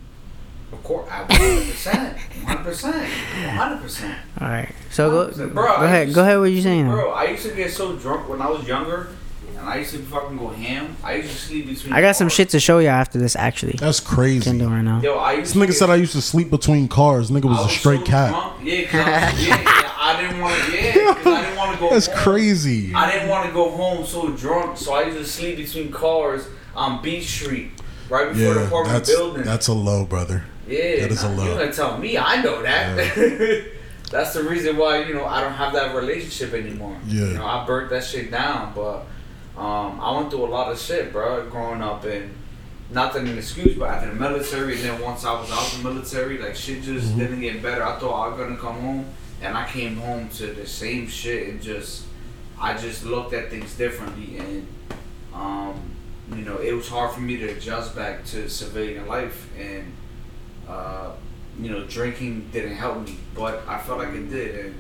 of 0.72 0.82
course, 0.84 1.08
I 1.10 1.24
100%, 1.24 2.16
100%, 2.44 3.06
100%. 3.06 4.14
All 4.40 4.48
right. 4.48 4.72
So 4.90 5.30
go, 5.30 5.46
Bro, 5.48 5.76
go 5.78 5.84
ahead. 5.84 6.08
used- 6.08 6.14
Go 6.14 6.22
ahead. 6.22 6.38
What 6.38 6.44
you 6.50 6.60
saying? 6.62 6.88
Bro, 6.90 7.10
I 7.12 7.24
used 7.24 7.44
to 7.46 7.54
get 7.54 7.70
so 7.72 7.96
drunk 7.96 8.28
when 8.28 8.40
I 8.42 8.48
was 8.48 8.66
younger, 8.66 9.08
and 9.64 9.72
I 9.72 9.78
used 9.78 9.92
to 9.92 9.98
fucking 9.98 10.36
go 10.36 10.48
ham. 10.48 10.96
I 11.02 11.14
used 11.16 11.30
to 11.30 11.36
sleep 11.38 11.66
between. 11.68 11.92
I 11.94 12.00
got 12.02 12.16
some 12.16 12.28
shit 12.28 12.50
to 12.50 12.60
show 12.60 12.78
you 12.80 12.88
after 12.88 13.18
this. 13.18 13.34
Actually, 13.34 13.76
That's 13.78 13.98
crazy. 14.00 14.42
can 14.50 14.58
right 14.70 14.82
now. 14.82 15.00
Yo, 15.00 15.14
I 15.16 15.32
used 15.32 15.46
This 15.46 15.52
to 15.54 15.58
nigga 15.58 15.66
get- 15.68 15.72
said 15.76 15.90
I 15.90 15.94
used 15.96 16.12
to 16.12 16.20
sleep 16.20 16.50
between 16.50 16.86
cars. 16.88 17.30
Nigga 17.30 17.46
was 17.46 17.58
I 17.58 17.66
a 17.66 17.68
straight 17.70 18.00
so 18.00 18.06
cat. 18.06 18.30
drunk. 18.30 18.52
Yeah, 18.62 18.82
'cause 18.84 19.00
I, 19.00 19.32
was- 19.32 19.46
yeah, 19.48 19.62
yeah, 19.62 19.92
I 19.98 20.20
didn't 20.20 20.40
want 20.40 20.62
to. 20.62 20.72
Yeah, 20.72 21.14
because 21.14 21.26
I 21.26 21.42
didn't 21.42 21.56
want 21.56 21.72
to 21.74 21.80
go. 21.80 21.90
That's 21.90 22.06
home. 22.06 22.16
crazy. 22.16 22.94
I 22.94 23.10
didn't 23.10 23.28
want 23.30 23.46
to 23.48 23.52
go 23.54 23.70
home 23.70 24.04
so 24.06 24.28
drunk, 24.30 24.76
so 24.76 24.92
I 24.94 25.04
used 25.04 25.18
to 25.18 25.24
sleep 25.24 25.56
between 25.56 25.90
cars 25.90 26.46
on 26.76 27.00
Beach 27.02 27.26
Street, 27.26 27.70
right 28.10 28.32
before 28.32 28.54
the 28.54 28.66
apartment 28.66 28.92
that's 28.98 29.10
building. 29.10 29.42
that's 29.44 29.68
a 29.68 29.72
low, 29.72 30.04
brother. 30.04 30.44
yeah, 30.68 31.00
that 31.00 31.10
is 31.10 31.22
a 31.22 31.28
nah, 31.30 31.36
low. 31.42 31.48
You 31.52 31.58
gonna 31.58 31.72
tell 31.72 31.96
me? 31.98 32.18
I 32.18 32.42
know 32.42 32.62
that. 32.62 33.64
that's 34.10 34.34
the 34.34 34.42
reason 34.44 34.76
why 34.76 35.04
you 35.04 35.14
know 35.14 35.24
I 35.24 35.40
don't 35.40 35.52
have 35.54 35.72
that 35.72 35.94
relationship 35.94 36.52
anymore. 36.52 36.96
Yeah. 37.06 37.24
You 37.28 37.34
know, 37.34 37.46
I 37.46 37.64
burnt 37.64 37.90
that 37.90 38.04
shit 38.04 38.30
down, 38.30 38.72
but 38.74 39.06
um, 39.56 40.00
I 40.00 40.16
went 40.16 40.30
through 40.30 40.44
a 40.46 40.52
lot 40.58 40.70
of 40.72 40.78
shit, 40.78 41.12
bro, 41.12 41.48
growing 41.48 41.82
up 41.82 42.04
and. 42.04 42.30
nothing 42.90 43.26
an 43.26 43.38
excuse, 43.38 43.76
but 43.76 43.88
after 43.88 44.08
the 44.08 44.14
military, 44.14 44.74
and 44.74 44.84
then 44.84 45.00
once 45.00 45.24
I 45.24 45.32
was 45.40 45.50
out 45.50 45.66
of 45.72 45.82
the 45.82 45.88
military, 45.88 46.38
like 46.38 46.54
shit 46.54 46.82
just 46.82 47.08
Mm-hmm. 47.08 47.18
didn't 47.18 47.40
get 47.40 47.62
better. 47.62 47.82
I 47.82 47.98
thought 47.98 48.14
I 48.24 48.28
was 48.28 48.38
gonna 48.38 48.56
come 48.58 48.78
home, 48.80 49.06
and 49.42 49.56
I 49.56 49.66
came 49.66 49.96
home 49.96 50.28
to 50.38 50.46
the 50.48 50.66
same 50.66 51.08
shit, 51.08 51.48
and 51.48 51.62
just 51.62 52.04
I 52.60 52.76
just 52.76 53.04
looked 53.04 53.32
at 53.32 53.50
things 53.50 53.74
differently, 53.76 54.36
and 54.38 54.66
um, 55.34 55.80
you 56.36 56.42
know, 56.44 56.58
it 56.58 56.72
was 56.72 56.88
hard 56.88 57.10
for 57.12 57.20
me 57.20 57.36
to 57.38 57.46
adjust 57.56 57.96
back 57.96 58.24
to 58.26 58.48
civilian 58.48 59.06
life, 59.08 59.48
and 59.58 59.92
uh, 60.68 61.12
you 61.58 61.70
know, 61.70 61.84
drinking 61.84 62.50
didn't 62.52 62.76
help 62.76 62.98
me, 63.06 63.16
but 63.34 63.62
I 63.66 63.78
felt 63.78 63.98
like 63.98 64.12
it 64.14 64.28
did, 64.30 64.66
and 64.66 64.74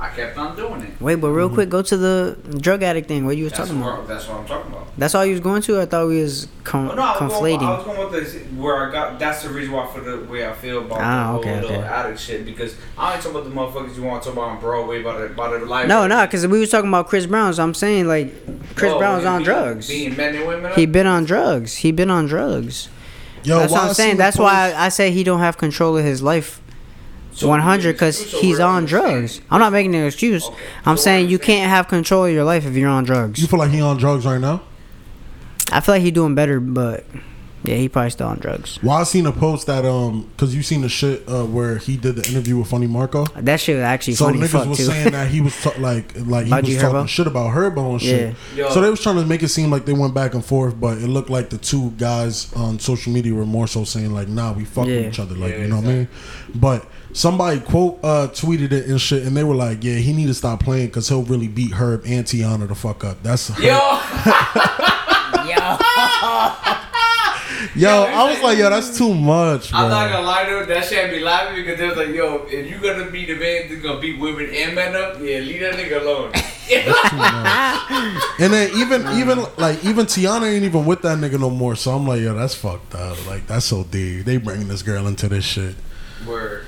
I 0.00 0.08
kept 0.08 0.38
on 0.38 0.56
doing 0.56 0.80
it. 0.80 1.00
Wait, 1.00 1.16
but 1.16 1.28
real 1.28 1.50
quick, 1.50 1.68
go 1.68 1.82
to 1.82 1.96
the 1.96 2.38
drug 2.58 2.82
addict 2.82 3.06
thing. 3.06 3.26
What 3.26 3.36
you 3.36 3.44
was 3.44 3.52
That's 3.52 3.68
talking 3.68 3.82
what, 3.82 3.94
about? 3.96 4.08
that's 4.08 4.26
what 4.28 4.38
I'm 4.40 4.46
talking 4.46 4.72
about. 4.72 4.86
That's 4.96 5.14
all 5.14 5.26
you 5.26 5.32
was 5.32 5.40
going 5.40 5.60
to. 5.62 5.78
I 5.80 5.84
thought 5.86 6.08
we 6.08 6.22
was 6.22 6.48
com- 6.64 6.88
Oh, 6.90 6.94
no, 6.94 7.02
I 7.02 7.22
was, 7.22 7.32
going, 7.34 7.58
conflating. 7.58 7.62
I 7.66 7.76
was 7.76 7.84
going 7.84 7.98
with 8.10 8.12
this 8.24 8.42
where 8.56 8.88
I 8.88 8.90
got. 8.92 9.18
That's 9.18 9.42
the 9.42 9.50
reason 9.50 9.72
why 9.74 9.84
I 9.86 9.92
feel 9.92 10.04
the 10.04 10.24
way 10.24 10.46
I 10.48 10.52
feel 10.54 10.78
about 10.78 11.00
Ah, 11.02 11.20
the 11.22 11.26
whole 11.28 11.38
okay, 11.40 11.60
little 11.60 11.76
okay. 11.76 11.86
addict 11.86 12.18
shit. 12.18 12.46
Because 12.46 12.74
I 12.96 13.12
ain't 13.14 13.22
talking 13.22 13.38
about 13.38 13.72
the 13.74 13.80
motherfuckers 13.80 13.96
you 13.96 14.02
want 14.02 14.22
to 14.22 14.28
talk 14.30 14.36
about 14.38 14.48
on 14.52 14.60
Broadway 14.60 15.02
about 15.02 15.18
the 15.18 15.26
about 15.26 15.60
the 15.60 15.66
life. 15.66 15.86
No, 15.86 16.06
no, 16.06 16.24
because 16.26 16.46
we 16.46 16.58
was 16.60 16.70
talking 16.70 16.88
about 16.88 17.06
Chris 17.08 17.26
Brown. 17.26 17.52
So 17.52 17.62
I'm 17.62 17.74
saying 17.74 18.08
like 18.08 18.32
Chris 18.76 18.92
Oh, 18.92 18.98
Brown's 18.98 19.26
on 19.26 19.40
being- 19.40 19.44
drugs. 19.44 19.88
Being 19.88 20.16
men 20.16 20.34
and 20.34 20.46
women. 20.48 20.72
He 20.74 20.86
been 20.86 21.06
on 21.06 21.24
drugs. 21.24 21.76
He 21.76 21.92
been 21.92 22.10
on 22.10 22.26
drugs. 22.26 22.88
Yo, 23.44 23.58
That's 23.58 23.70
why 23.72 23.78
what 23.78 23.84
I 23.84 23.88
I'm 23.88 23.94
saying. 23.94 24.08
seen 24.10 24.16
the 24.16 24.22
That's 24.22 24.38
why 24.38 24.72
I, 24.72 24.86
I 24.86 24.88
say 24.88 25.10
he 25.10 25.24
don't 25.24 25.40
have 25.40 25.56
control 25.58 25.96
of 25.98 26.04
his 26.04 26.22
life. 26.22 26.60
So 27.32 27.48
100 27.48 27.92
because 27.92 28.20
he's 28.20 28.58
on 28.60 28.84
drugs. 28.84 29.40
I'm 29.50 29.60
not 29.60 29.72
making 29.72 29.94
an 29.94 30.04
excuse. 30.06 30.48
I'm 30.84 30.96
saying 30.96 31.28
you 31.28 31.38
can't 31.38 31.70
have 31.70 31.88
control 31.88 32.26
of 32.26 32.32
your 32.32 32.44
life 32.44 32.66
if 32.66 32.74
you're 32.74 32.88
on 32.90 33.04
drugs. 33.04 33.40
You 33.40 33.46
feel 33.46 33.58
like 33.58 33.70
he 33.70 33.80
on 33.80 33.96
drugs 33.98 34.26
right 34.26 34.40
now? 34.40 34.62
I 35.72 35.80
feel 35.80 35.94
like 35.94 36.02
he 36.02 36.10
doing 36.10 36.34
better, 36.34 36.58
but 36.58 37.04
yeah, 37.62 37.76
he 37.76 37.88
probably 37.88 38.10
still 38.10 38.26
on 38.26 38.38
drugs. 38.38 38.82
Well, 38.82 38.96
I 38.96 39.04
seen 39.04 39.26
a 39.26 39.32
post 39.32 39.68
that 39.68 39.84
um, 39.84 40.28
cause 40.36 40.54
you 40.54 40.62
seen 40.64 40.80
the 40.80 40.88
shit 40.88 41.22
uh, 41.28 41.44
where 41.44 41.76
he 41.78 41.96
did 41.96 42.16
the 42.16 42.28
interview 42.28 42.58
with 42.58 42.68
Funny 42.68 42.88
Marco. 42.88 43.26
That 43.36 43.60
shit 43.60 43.76
was 43.76 43.82
actually 43.84 44.14
So 44.14 44.24
funny 44.24 44.40
as 44.42 44.48
niggas 44.48 44.52
fuck 44.52 44.68
was 44.68 44.78
too. 44.78 44.84
saying 44.86 45.12
that 45.12 45.28
he 45.28 45.40
was 45.40 45.54
ta- 45.62 45.74
like 45.78 46.12
like 46.16 46.46
he 46.46 46.50
About 46.50 46.62
was 46.64 46.70
G 46.74 46.78
talking 46.80 46.96
Herbo? 46.96 47.08
shit 47.08 47.26
about 47.28 47.54
Herbo 47.54 47.92
and 47.92 48.00
shit. 48.02 48.34
Yeah. 48.56 48.64
Yo. 48.64 48.70
So 48.70 48.80
they 48.80 48.90
was 48.90 49.00
trying 49.00 49.16
to 49.16 49.26
make 49.26 49.42
it 49.44 49.48
seem 49.48 49.70
like 49.70 49.84
they 49.84 49.92
went 49.92 50.14
back 50.14 50.34
and 50.34 50.44
forth, 50.44 50.80
but 50.80 50.98
it 50.98 51.06
looked 51.06 51.30
like 51.30 51.50
the 51.50 51.58
two 51.58 51.90
guys 51.92 52.52
on 52.54 52.80
social 52.80 53.12
media 53.12 53.32
were 53.34 53.46
more 53.46 53.68
so 53.68 53.84
saying 53.84 54.12
like, 54.12 54.26
"Nah, 54.28 54.52
we 54.52 54.64
fuck 54.64 54.86
Yeah. 54.88 54.96
with 54.96 55.06
each 55.08 55.20
other," 55.20 55.36
like 55.36 55.52
Yeah, 55.52 55.58
you 55.58 55.68
know 55.68 55.76
what 55.76 55.84
I 55.84 55.88
mean. 55.88 56.08
But 56.54 56.86
somebody 57.12 57.60
quote 57.60 57.98
uh, 58.02 58.28
tweeted 58.28 58.72
it 58.72 58.86
and 58.86 59.00
shit, 59.00 59.24
and 59.26 59.36
they 59.36 59.44
were 59.44 59.54
like, 59.54 59.82
"Yeah, 59.84 59.94
he 59.96 60.12
need 60.12 60.26
to 60.26 60.34
stop 60.34 60.60
playing 60.60 60.86
because 60.86 61.08
he'll 61.08 61.22
really 61.22 61.48
beat 61.48 61.72
Herb 61.72 62.02
and 62.06 62.24
Tiana 62.24 62.68
the 62.68 62.74
fuck 62.74 63.04
up." 63.04 63.22
That's 63.22 63.48
Herb. 63.48 63.58
Yo, 63.60 63.72
yo. 65.50 65.76
Yo, 67.76 67.90
I 68.04 68.24
was 68.24 68.34
like, 68.36 68.42
like- 68.42 68.58
yo, 68.58 68.70
that's 68.70 68.96
too 68.96 69.14
much, 69.14 69.70
bro. 69.70 69.80
I'm 69.80 69.90
not 69.90 70.10
gonna 70.10 70.26
lie 70.26 70.44
to 70.44 70.60
it. 70.62 70.66
That 70.68 70.84
shit 70.86 70.98
had 71.04 71.10
me 71.12 71.20
laughing 71.20 71.56
because 71.56 71.78
they 71.78 71.86
was 71.86 71.96
like, 71.96 72.08
yo, 72.08 72.46
if 72.48 72.68
you 72.70 72.78
gonna 72.80 73.10
be 73.10 73.26
the 73.26 73.34
man 73.34 73.68
that's 73.68 73.82
gonna 73.82 74.00
beat 74.00 74.18
women 74.18 74.48
and 74.52 74.74
men 74.74 74.96
up, 74.96 75.18
yeah, 75.20 75.38
leave 75.38 75.60
that 75.60 75.74
nigga 75.74 76.00
alone. 76.00 76.32
And 78.40 78.52
then 78.52 78.70
even 78.76 79.02
even 79.18 79.44
like 79.58 79.84
even 79.84 80.06
Tiana 80.06 80.50
ain't 80.52 80.64
even 80.64 80.86
with 80.86 81.02
that 81.02 81.18
nigga 81.18 81.38
no 81.38 81.50
more. 81.50 81.76
So 81.76 81.90
I'm 81.92 82.06
like, 82.06 82.20
yo, 82.22 82.34
that's 82.34 82.54
fucked 82.54 82.94
up. 82.94 83.26
Like 83.26 83.46
that's 83.46 83.66
so 83.66 83.84
deep. 83.84 84.24
They 84.24 84.38
bringing 84.38 84.68
this 84.68 84.82
girl 84.82 85.06
into 85.06 85.28
this 85.28 85.44
shit. 85.44 85.74
Word. 86.26 86.64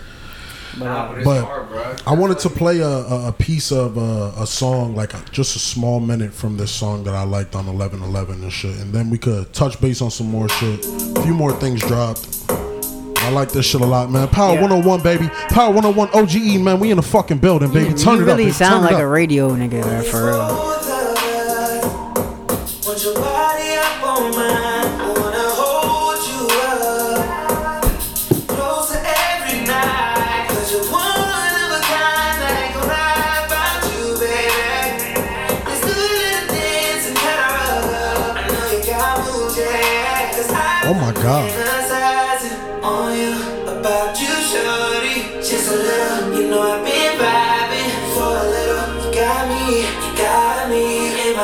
But, 0.79 0.87
uh, 0.87 1.13
but 1.15 1.25
But 1.25 1.45
hard. 1.45 2.03
I 2.07 2.15
wanted 2.15 2.39
to 2.41 2.49
play 2.51 2.79
a, 2.81 2.87
a, 2.89 3.29
a 3.29 3.33
piece 3.33 3.71
of 3.73 3.99
uh, 3.99 4.33
a 4.43 4.47
song, 4.47 4.95
like 4.97 5.15
a, 5.15 5.23
just 5.31 5.55
a 5.57 5.59
small 5.59 6.01
minute 6.01 6.33
from 6.33 6.57
this 6.57 6.71
song 6.71 7.05
that 7.05 7.15
I 7.15 7.25
liked 7.25 7.55
on 7.55 7.67
1111 7.67 8.43
and 8.43 8.53
shit. 8.53 8.77
And 8.79 8.93
then 8.93 9.11
we 9.11 9.19
could 9.19 9.53
touch 9.53 9.81
base 9.81 10.01
on 10.01 10.11
some 10.11 10.29
more 10.31 10.49
shit. 10.49 10.85
A 11.17 11.23
few 11.23 11.35
more 11.35 11.53
things 11.53 11.81
dropped. 11.83 12.27
I 12.49 13.31
like 13.31 13.53
this 13.53 13.67
shit 13.67 13.81
a 13.81 13.87
lot, 13.87 14.11
man. 14.11 14.27
Power 14.29 14.55
Yeah. 14.55 14.63
101, 14.63 15.03
baby. 15.03 15.29
Power 15.51 15.71
101 15.73 16.09
OGE, 16.15 16.59
man. 16.59 16.81
We 16.81 16.91
in 16.91 16.97
the 16.97 17.03
fucking 17.03 17.39
building, 17.39 17.71
baby. 17.73 17.91
you, 17.91 17.97
Turn 17.97 18.17
you 18.17 18.23
it 18.23 18.25
really 18.25 18.33
up. 18.33 18.37
baby. 18.39 18.51
sound 18.53 18.85
Turn 18.85 18.93
like 18.95 19.03
a 19.03 19.07
radio 19.07 19.51
nigga 19.55 19.83
there, 19.85 20.03
for 20.03 20.27
real. 20.27 20.73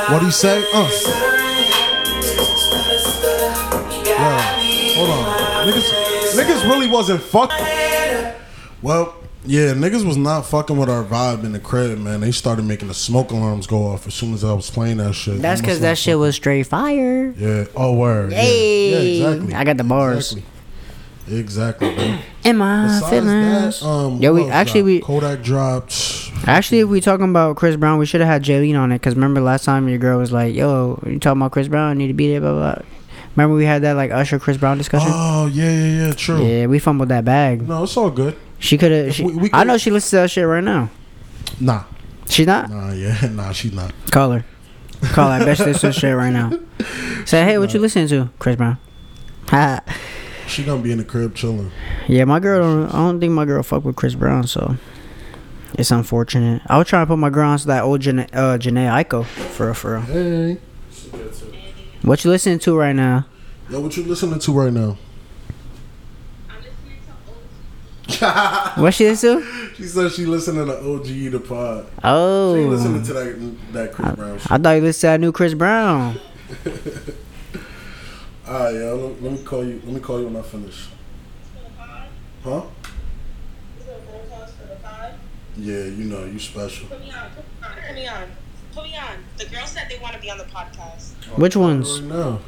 My 0.09 0.14
What'd 0.14 0.26
he 0.26 0.32
say? 0.32 0.64
Uh. 0.72 0.89
Yeah. 4.05 4.94
Hold 4.97 5.10
on. 5.10 5.68
Niggas, 5.68 6.32
niggas 6.35 6.64
really 6.64 6.89
wasn't 6.89 7.22
fucking. 7.22 7.66
Well, 8.80 9.14
yeah, 9.44 9.72
niggas 9.72 10.05
was 10.05 10.16
not 10.16 10.47
fucking 10.47 10.76
with 10.76 10.89
our 10.89 11.05
vibe 11.05 11.44
in 11.44 11.52
the 11.52 11.59
crib, 11.59 11.98
man. 11.98 12.20
They 12.20 12.32
started 12.32 12.64
making 12.64 12.89
the 12.89 12.94
smoke 12.94 13.30
alarms 13.32 13.66
go 13.66 13.86
off 13.86 14.06
as 14.06 14.14
soon 14.14 14.35
as 14.35 14.44
I 14.44 14.52
was 14.52 14.70
playing 14.70 14.97
that 14.98 15.14
shit. 15.14 15.40
That's 15.40 15.60
because 15.60 15.80
that 15.80 15.98
shit 15.98 16.18
was 16.18 16.36
straight 16.36 16.66
fire. 16.66 17.30
Yeah. 17.36 17.66
Oh, 17.76 17.94
word. 17.94 18.32
Yeah. 18.32 18.43
Yeah, 18.43 18.98
exactly. 18.98 19.55
I 19.55 19.64
got 19.64 19.76
the 19.76 19.85
bars. 19.85 20.32
Exactly. 20.32 20.57
Exactly, 21.30 21.94
man. 21.94 22.20
In 22.44 22.56
my 22.56 22.86
Besides 22.86 23.10
feelings. 23.10 23.80
that, 23.80 23.86
um, 23.86 24.18
Yo, 24.20 24.32
we 24.32 24.42
else 24.42 24.50
actually 24.52 24.82
we? 24.82 25.00
Kodak 25.00 25.42
dropped. 25.42 26.30
actually 26.46 26.80
if 26.80 26.88
we 26.88 27.00
talking 27.00 27.28
about 27.28 27.56
Chris 27.56 27.76
Brown, 27.76 27.98
we 27.98 28.06
should 28.06 28.20
have 28.20 28.28
had 28.28 28.42
Jaylene 28.44 28.78
on 28.78 28.92
it. 28.92 29.00
Cause 29.02 29.14
remember 29.14 29.40
last 29.40 29.64
time 29.64 29.88
your 29.88 29.98
girl 29.98 30.18
was 30.18 30.32
like, 30.32 30.55
"Yo, 30.55 31.00
you 31.06 31.18
talking 31.18 31.40
about 31.40 31.52
Chris 31.52 31.68
Brown? 31.68 31.98
Need 31.98 32.09
to 32.09 32.14
be 32.14 32.28
there." 32.28 32.40
Blah 32.40 32.52
blah. 32.52 32.74
blah. 32.74 32.82
Remember 33.36 33.55
we 33.56 33.64
had 33.66 33.82
that 33.82 33.92
like 33.94 34.10
Usher 34.10 34.38
Chris 34.38 34.56
Brown 34.56 34.78
discussion. 34.78 35.10
Oh 35.12 35.46
yeah, 35.46 35.70
yeah, 35.70 36.06
yeah. 36.06 36.12
True. 36.14 36.44
yeah, 36.44 36.66
we 36.66 36.78
fumbled 36.78 37.09
that 37.10 37.24
bag. 37.24 37.66
No, 37.68 37.84
it's 37.84 37.96
all 37.96 38.10
good. 38.10 38.36
She 38.59 38.76
could 38.78 38.90
have. 38.90 39.06
If 39.09 39.20
we- 39.20 39.34
we 39.36 39.50
I 39.52 39.64
know 39.64 39.76
she 39.78 39.90
listens 39.90 40.10
to 40.10 40.16
that 40.16 40.30
shit 40.30 40.46
right 40.46 40.64
now. 40.64 40.90
Nah, 41.60 41.84
She's 42.28 42.46
not. 42.46 42.70
nah, 42.70 42.92
yeah, 42.92 43.28
nah. 43.32 43.52
She's 43.52 43.72
not. 43.72 43.92
Call 44.10 44.32
her. 44.32 44.44
Call 45.02 45.30
her. 45.30 45.42
I 45.42 45.44
bet 45.44 45.56
she 45.56 45.64
listens 45.64 45.94
to 45.94 46.00
shit 46.00 46.16
right 46.16 46.32
now. 46.32 46.50
Say, 47.26 47.44
hey, 47.44 47.59
what 47.59 47.72
you 47.74 47.80
listening 47.80 48.09
to? 48.09 48.30
Chris 48.38 48.56
Brown. 48.56 48.78
Ha. 49.50 49.80
She 50.48 50.64
gonna 50.64 50.82
be 50.82 50.90
in 50.92 50.98
the 50.98 51.04
crib 51.04 51.34
chilling. 51.34 51.70
Yeah, 52.08 52.24
my 52.24 52.40
girl. 52.40 52.62
Don't, 52.62 52.88
I 52.88 52.98
don't 52.98 53.20
think 53.20 53.32
my 53.32 53.44
girl 53.44 53.62
fuck 53.62 53.84
with 53.84 53.96
Chris 53.96 54.14
Brown, 54.14 54.46
so 54.46 54.76
it's 55.74 55.90
unfortunate. 55.90 56.62
I 56.66 56.78
was 56.78 56.88
trying 56.88 57.02
to 57.04 57.06
put 57.06 57.18
my 57.18 57.30
girl 57.30 57.48
onto 57.50 57.66
that 57.66 57.82
old 57.84 58.00
Jhené, 58.00 58.28
uh, 58.32 58.56
Jhené 58.58 58.88
Aiko 59.04 59.24
for 59.26 59.66
real, 59.66 59.74
for 59.74 59.92
real. 59.92 60.00
Hey, 60.02 60.58
What 62.02 62.24
you 62.24 62.30
listening 62.30 62.58
to 62.60 62.76
right 62.76 62.94
now? 62.96 63.26
yo, 63.68 63.80
what 63.80 63.96
you 63.96 64.04
listening 64.04 64.38
to 64.40 64.52
right 64.52 64.72
now? 64.72 64.96
I'm 66.48 66.56
listening 66.62 66.98
to. 68.08 68.80
What 68.80 68.94
she 68.94 69.08
listen 69.08 69.40
to? 69.42 69.68
She 69.76 69.82
said 69.84 70.10
she 70.12 70.24
listening 70.26 70.66
to 70.66 70.78
OGE 70.78 71.30
the 71.30 71.40
pod. 71.40 71.86
Oh, 72.02 72.56
she 72.56 72.64
listening 72.64 73.02
to 73.04 73.12
that 73.12 73.72
that 73.74 73.92
Chris 73.92 74.12
Brown 74.14 74.38
shit. 74.38 74.50
I 74.50 74.58
thought 74.58 74.70
you 74.72 74.80
listened 74.80 75.00
to 75.02 75.06
that 75.08 75.20
new 75.20 75.30
Chris 75.32 75.54
Brown. 75.54 76.18
All 78.48 78.54
right, 78.64 78.74
yo, 78.74 78.96
let, 78.96 79.22
let 79.22 79.32
me 79.32 79.42
call 79.44 79.62
you. 79.62 79.74
Let 79.84 79.94
me 79.94 80.00
call 80.00 80.20
you 80.20 80.26
when 80.26 80.36
I 80.36 80.42
finish. 80.42 80.88
Huh? 82.42 82.62
Yeah, 85.56 85.84
you 85.84 86.04
know 86.04 86.24
you 86.24 86.38
special. 86.38 86.86
Put 86.88 87.00
me 87.00 87.10
on. 87.10 87.30
Put 87.60 87.94
me 87.94 88.06
on. 88.06 88.22
Put 88.72 88.84
me 88.84 88.96
on. 88.96 89.24
The 89.36 89.44
girls 89.46 89.70
said 89.72 89.88
they 89.90 89.98
want 89.98 90.14
to 90.14 90.20
be 90.20 90.30
on 90.30 90.38
the 90.38 90.44
podcast. 90.44 91.10
Oh, 91.30 91.34
Which 91.34 91.56
ones? 91.56 92.00
Right 92.00 92.16
now. 92.16 92.38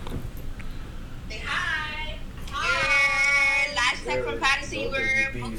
Say 1.29 1.43
hi. 1.45 2.15
Hi. 2.51 3.75
Last 3.75 4.05
check 4.05 4.25
from 4.25 4.39
Paterson, 4.41 4.79
you 4.79 5.57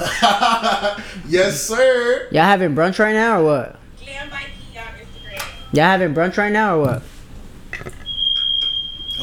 yes, 1.27 1.61
sir. 1.61 2.29
Y'all 2.31 2.43
having 2.43 2.73
brunch 2.73 2.97
right 2.97 3.13
now 3.13 3.41
or 3.41 3.43
what? 3.43 3.79
Glam 4.03 4.29
by 4.29 4.43
Key 4.71 4.77
on 4.79 4.85
Instagram. 4.85 5.73
Y'all 5.73 5.83
having 5.85 6.13
brunch 6.15 6.37
right 6.37 6.51
now 6.51 6.77
or 6.77 6.81
what? 6.85 7.03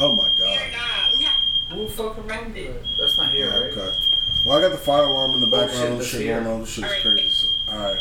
Oh 0.01 0.15
my 0.15 0.29
They're 0.37 0.47
god. 0.47 0.59
not. 0.71 1.17
We 1.17 1.23
have 1.25 1.33
Who 1.71 1.87
fucking 1.99 2.29
around 2.29 2.55
it? 2.57 2.81
That's 2.97 3.17
not 3.17 3.31
here, 3.31 3.49
right? 3.49 3.71
Okay. 3.77 3.97
Well, 4.45 4.57
I 4.57 4.61
got 4.61 4.71
the 4.71 4.77
fire 4.77 5.03
alarm 5.03 5.31
in 5.31 5.41
the 5.41 5.47
Oh, 5.47 5.67
shit, 5.67 5.69
background. 5.69 5.99
that's 5.99 6.07
shit 6.09 6.27
going 6.27 6.47
on. 6.47 6.59
This 6.61 6.69
shit's 6.69 6.87
Alright. 6.87 7.01
crazy. 7.03 7.29
So, 7.29 7.47
all 7.73 7.77
right. 7.79 7.99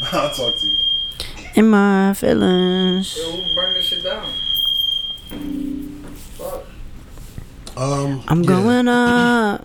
I'll 0.12 0.30
talk 0.30 0.56
to 0.56 0.66
you. 0.66 0.76
In 1.54 1.68
my 1.70 2.14
feelings. 2.14 3.16
Yo, 3.16 3.30
who 3.32 3.54
burned 3.54 3.76
this 3.76 3.86
shit 3.86 4.02
down? 4.04 4.26
Fuck. 6.36 6.64
Um, 7.76 8.22
I'm 8.28 8.42
yeah. 8.42 8.48
going 8.48 8.88
up. 8.88 9.62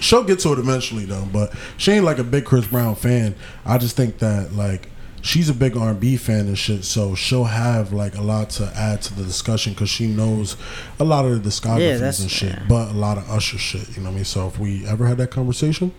She'll 0.00 0.24
get 0.24 0.40
to 0.40 0.52
it 0.52 0.58
eventually 0.58 1.04
though, 1.04 1.26
but 1.32 1.52
she 1.76 1.92
ain't 1.92 2.04
like 2.04 2.18
a 2.18 2.24
big 2.24 2.44
Chris 2.44 2.66
Brown 2.66 2.94
fan. 2.96 3.34
I 3.64 3.78
just 3.78 3.96
think 3.96 4.18
that 4.18 4.52
like 4.52 4.88
she's 5.22 5.48
a 5.48 5.54
big 5.54 5.76
R&B 5.76 6.16
fan 6.18 6.40
and 6.48 6.58
shit, 6.58 6.84
so 6.84 7.14
she'll 7.14 7.44
have 7.44 7.92
like 7.92 8.16
a 8.16 8.20
lot 8.20 8.50
to 8.50 8.70
add 8.76 9.00
to 9.02 9.14
the 9.14 9.22
discussion 9.24 9.72
because 9.72 9.88
she 9.88 10.06
knows 10.06 10.56
a 11.00 11.04
lot 11.04 11.24
of 11.24 11.42
the 11.42 11.48
discographies 11.48 12.00
Yeah, 12.00 12.22
and 12.22 12.30
shit, 12.30 12.50
yeah. 12.52 12.64
but 12.68 12.90
a 12.90 12.94
lot 12.94 13.16
of 13.18 13.30
Usher 13.30 13.56
shit. 13.58 13.88
You 13.96 14.02
know 14.02 14.08
what 14.10 14.12
I 14.12 14.16
mean? 14.16 14.24
So 14.24 14.48
if 14.48 14.58
we 14.58 14.86
ever 14.86 15.06
had 15.06 15.16
that 15.18 15.30
conversation, 15.30 15.92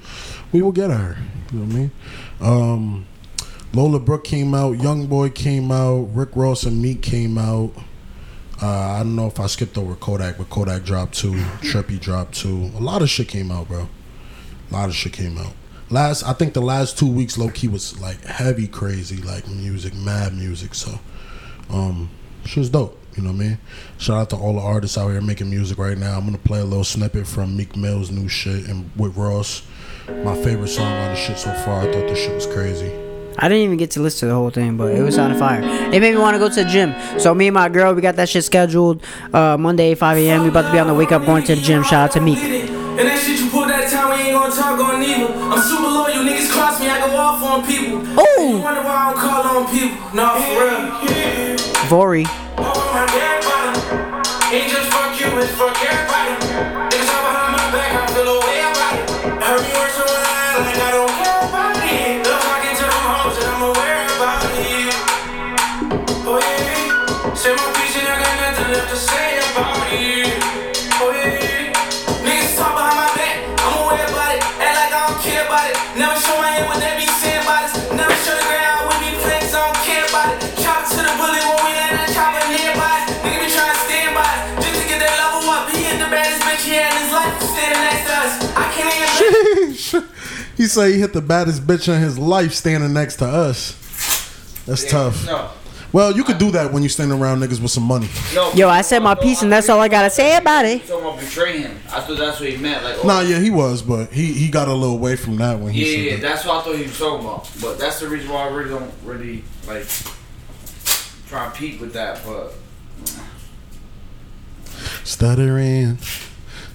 we 0.51 0.61
will 0.61 0.71
get 0.71 0.91
her. 0.91 1.17
You 1.51 1.59
know 1.59 1.65
what 1.65 1.73
I 1.73 1.77
mean? 1.77 1.91
Um, 2.41 3.05
Lola 3.73 3.99
Brooke 3.99 4.23
came 4.25 4.53
out, 4.53 4.73
Young 4.81 5.07
Boy 5.07 5.29
came 5.29 5.71
out, 5.71 6.09
Rick 6.13 6.35
Ross 6.35 6.63
and 6.63 6.79
Meek 6.81 7.01
came 7.01 7.37
out. 7.39 7.71
Uh, 8.61 8.67
I 8.67 8.99
don't 8.99 9.15
know 9.15 9.25
if 9.27 9.39
I 9.39 9.47
skipped 9.47 9.77
over 9.77 9.95
Kodak, 9.95 10.37
but 10.37 10.49
Kodak 10.49 10.83
dropped 10.83 11.15
two. 11.15 11.33
Trippie 11.61 11.99
dropped 11.99 12.35
two. 12.35 12.71
A 12.77 12.79
lot 12.79 13.01
of 13.01 13.09
shit 13.09 13.27
came 13.27 13.51
out, 13.51 13.67
bro. 13.67 13.89
A 14.69 14.73
lot 14.73 14.89
of 14.89 14.95
shit 14.95 15.11
came 15.13 15.37
out. 15.37 15.53
Last, 15.93 16.23
I 16.23 16.33
think 16.33 16.55
the 16.55 16.61
last 16.61 16.97
two 16.97 17.05
weeks, 17.05 17.37
low 17.37 17.49
key 17.49 17.67
was 17.67 17.99
like 18.01 18.19
heavy, 18.25 18.67
crazy, 18.67 19.17
like 19.17 19.47
music, 19.47 19.93
mad 19.93 20.33
music. 20.33 20.73
So, 20.73 20.99
um, 21.69 22.09
shit's 22.45 22.69
dope. 22.69 22.99
You 23.15 23.21
know 23.21 23.29
what 23.29 23.35
I 23.35 23.39
mean? 23.49 23.57
Shout 23.99 24.17
out 24.17 24.29
to 24.31 24.35
all 24.35 24.53
the 24.53 24.59
artists 24.59 24.97
out 24.97 25.09
here 25.09 25.21
making 25.21 25.51
music 25.51 25.77
right 25.77 25.95
now. 25.95 26.17
I'm 26.17 26.25
gonna 26.25 26.39
play 26.39 26.61
a 26.61 26.65
little 26.65 26.83
snippet 26.83 27.27
from 27.27 27.55
Meek 27.55 27.75
Mill's 27.75 28.09
new 28.09 28.27
shit 28.27 28.67
and 28.67 28.89
with 28.97 29.15
Ross. 29.15 29.61
My 30.23 30.35
favorite 30.41 30.69
song 30.69 30.91
on 30.91 31.11
the 31.11 31.15
shit 31.15 31.37
so 31.37 31.53
far. 31.63 31.81
I 31.81 31.93
thought 31.93 32.07
this 32.07 32.17
shit 32.17 32.33
was 32.33 32.47
crazy. 32.47 32.91
I 33.37 33.47
didn't 33.47 33.63
even 33.63 33.77
get 33.77 33.91
to 33.91 34.01
listen 34.01 34.21
to 34.21 34.25
the 34.27 34.33
whole 34.33 34.49
thing, 34.49 34.77
but 34.77 34.95
it 34.95 35.03
was 35.03 35.13
sounding 35.13 35.37
fire. 35.37 35.61
It 35.61 36.01
made 36.01 36.15
me 36.15 36.17
want 36.17 36.33
to 36.33 36.39
go 36.39 36.49
to 36.49 36.63
the 36.63 36.67
gym. 36.67 36.95
So 37.19 37.35
me 37.35 37.49
and 37.49 37.53
my 37.53 37.69
girl, 37.69 37.93
we 37.93 38.01
got 38.01 38.15
that 38.15 38.29
shit 38.29 38.43
scheduled. 38.43 39.03
Uh, 39.31 39.57
Monday, 39.57 39.93
5 39.93 40.17
a.m. 40.17 40.41
We 40.41 40.49
about 40.49 40.63
to 40.63 40.71
be 40.71 40.79
on 40.79 40.87
the 40.87 40.95
wake 40.95 41.11
up 41.11 41.23
going 41.23 41.43
to 41.43 41.55
the 41.55 41.61
gym. 41.61 41.83
Shout 41.83 42.09
out 42.09 42.11
to 42.13 42.19
Meek. 42.19 42.39
And 42.39 43.07
that 43.07 43.19
shit 43.19 43.39
you 43.39 43.49
pull 43.51 43.67
that 43.67 43.91
time, 43.91 44.09
we 44.09 44.25
ain't 44.25 44.33
gonna 44.33 44.55
talk 44.55 44.79
on 44.79 45.03
evil. 45.03 45.32
I'm 45.53 45.61
super 45.61 45.83
loyal, 45.83 46.25
niggas 46.25 46.49
cross 46.49 46.79
me, 46.79 46.89
I 46.89 46.97
go 46.97 47.15
off 47.15 47.43
on 47.43 47.61
people. 47.67 48.01
Ooh. 48.01 48.57
You 48.57 48.63
wonder 48.63 48.81
why 48.81 48.89
I 48.89 49.13
don't 49.13 49.21
call 49.21 49.45
on 49.53 49.69
people? 49.69 50.01
No, 50.09 50.33
for 50.41 50.65
real. 50.65 51.57
Vory. 51.85 52.25
Oh, 52.57 52.73
my 52.89 53.05
everybody. 53.05 53.77
Ain't 54.49 54.71
just 54.73 54.89
fuck 54.89 55.13
you, 55.13 55.29
it's 55.37 55.53
fuck 55.53 55.77
everybody. 55.77 56.02
He 90.63 90.69
said 90.69 90.91
he 90.91 90.99
hit 90.99 91.11
the 91.11 91.21
baddest 91.21 91.67
bitch 91.67 91.93
in 91.93 91.99
his 92.01 92.17
life 92.17 92.53
standing 92.53 92.93
next 92.93 93.17
to 93.17 93.25
us. 93.25 93.73
That's 94.65 94.89
tough. 94.89 95.25
No. 95.25 95.49
Well, 95.91 96.15
you 96.15 96.23
could 96.23 96.37
do 96.37 96.51
that 96.51 96.71
when 96.71 96.81
you 96.83 96.87
standing 96.89 97.19
around 97.19 97.41
niggas 97.41 97.61
with 97.61 97.69
some 97.69 97.83
money. 97.83 98.07
No, 98.33 98.51
Yo, 98.53 98.69
I 98.69 98.81
said 98.81 99.03
my 99.03 99.13
piece, 99.13 99.41
and 99.41 99.51
that's 99.51 99.67
all 99.67 99.81
I 99.81 99.89
gotta 99.89 100.09
say 100.09 100.37
about 100.37 100.63
it. 100.65 100.85
So 100.87 101.05
I'm 101.11 101.19
betray 101.19 101.59
him. 101.59 101.77
I 101.91 101.99
thought 101.99 102.17
that's 102.17 102.39
what 102.39 102.49
he 102.49 102.55
meant. 102.55 102.81
Like, 102.81 102.95
oh, 103.03 103.07
Nah, 103.07 103.19
yeah, 103.19 103.39
he 103.39 103.49
was, 103.51 103.81
but 103.81 104.11
he 104.13 104.31
he 104.31 104.49
got 104.49 104.69
a 104.69 104.73
little 104.73 104.95
away 104.95 105.17
from 105.17 105.35
that 105.35 105.59
when 105.59 105.73
he 105.73 105.81
yeah, 105.81 106.11
yeah, 106.11 106.15
that. 106.15 106.21
that's 106.21 106.45
what 106.45 106.61
I 106.61 106.63
thought 106.63 106.77
he 106.77 106.83
was 106.83 106.97
talking 106.97 107.25
about. 107.25 107.51
But 107.61 107.77
that's 107.77 107.99
the 107.99 108.07
reason 108.07 108.29
why 108.31 108.47
I 108.47 108.47
really 108.47 108.69
don't 108.69 108.91
really 109.03 109.43
like 109.67 109.85
try 111.27 111.45
and 111.45 111.53
peek 111.53 111.81
with 111.81 111.91
that. 111.93 112.21
But 112.25 112.53
Stuttering, 115.03 115.97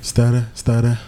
stutter, 0.03 0.49
stutter. 0.55 0.99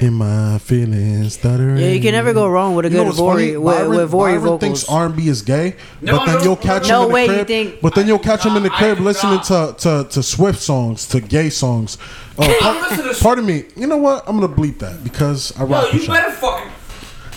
In 0.00 0.12
my 0.14 0.58
feelings, 0.58 1.34
stuttering. 1.34 1.78
Yeah, 1.78 1.88
you 1.88 2.00
can 2.00 2.12
never 2.12 2.32
go 2.34 2.48
wrong 2.48 2.74
with 2.74 2.84
a 2.86 2.90
You 2.90 2.96
know 2.96 3.02
good 3.04 3.06
what's 3.08 3.18
Vory 3.18 3.54
funny? 3.54 3.56
with, 3.56 3.88
with 3.88 4.10
Vory 4.10 4.30
Byron 4.32 4.40
vocals. 4.42 4.60
thinks 4.60 4.88
R&B 4.88 5.28
is 5.28 5.42
gay, 5.42 5.76
No, 6.02 6.18
but 6.18 6.26
then 6.26 6.44
you'll 6.44 6.56
catch 6.56 6.88
no 6.88 7.02
him 7.02 7.06
in 7.08 7.12
way 7.14 7.26
the 7.26 7.32
you 7.32 7.36
crib. 7.38 7.46
think- 7.46 7.80
but 7.80 7.94
then 7.94 8.06
you'll 8.06 8.18
catch 8.18 8.44
him 8.44 8.56
in 8.56 8.62
the 8.62 8.72
I 8.72 8.76
crib 8.78 8.98
do 8.98 9.04
listening 9.04 9.40
to, 9.42 9.74
to 9.78 10.06
to 10.10 10.22
Swift 10.22 10.60
songs, 10.60 11.06
to 11.08 11.20
gay 11.20 11.48
songs. 11.50 11.96
Oh, 12.38 12.56
par- 12.60 13.14
pardon 13.20 13.46
me. 13.46 13.64
You 13.76 13.86
know 13.86 13.96
what? 13.96 14.24
I'm 14.28 14.38
gonna 14.38 14.52
bleep 14.54 14.78
that 14.80 15.02
because 15.02 15.56
I 15.58 15.60
yo, 15.62 15.66
rock 15.68 15.92
you 15.92 15.98
with 16.00 16.08
y'all. 16.08 16.16
better 16.16 16.32
fucking 16.32 16.70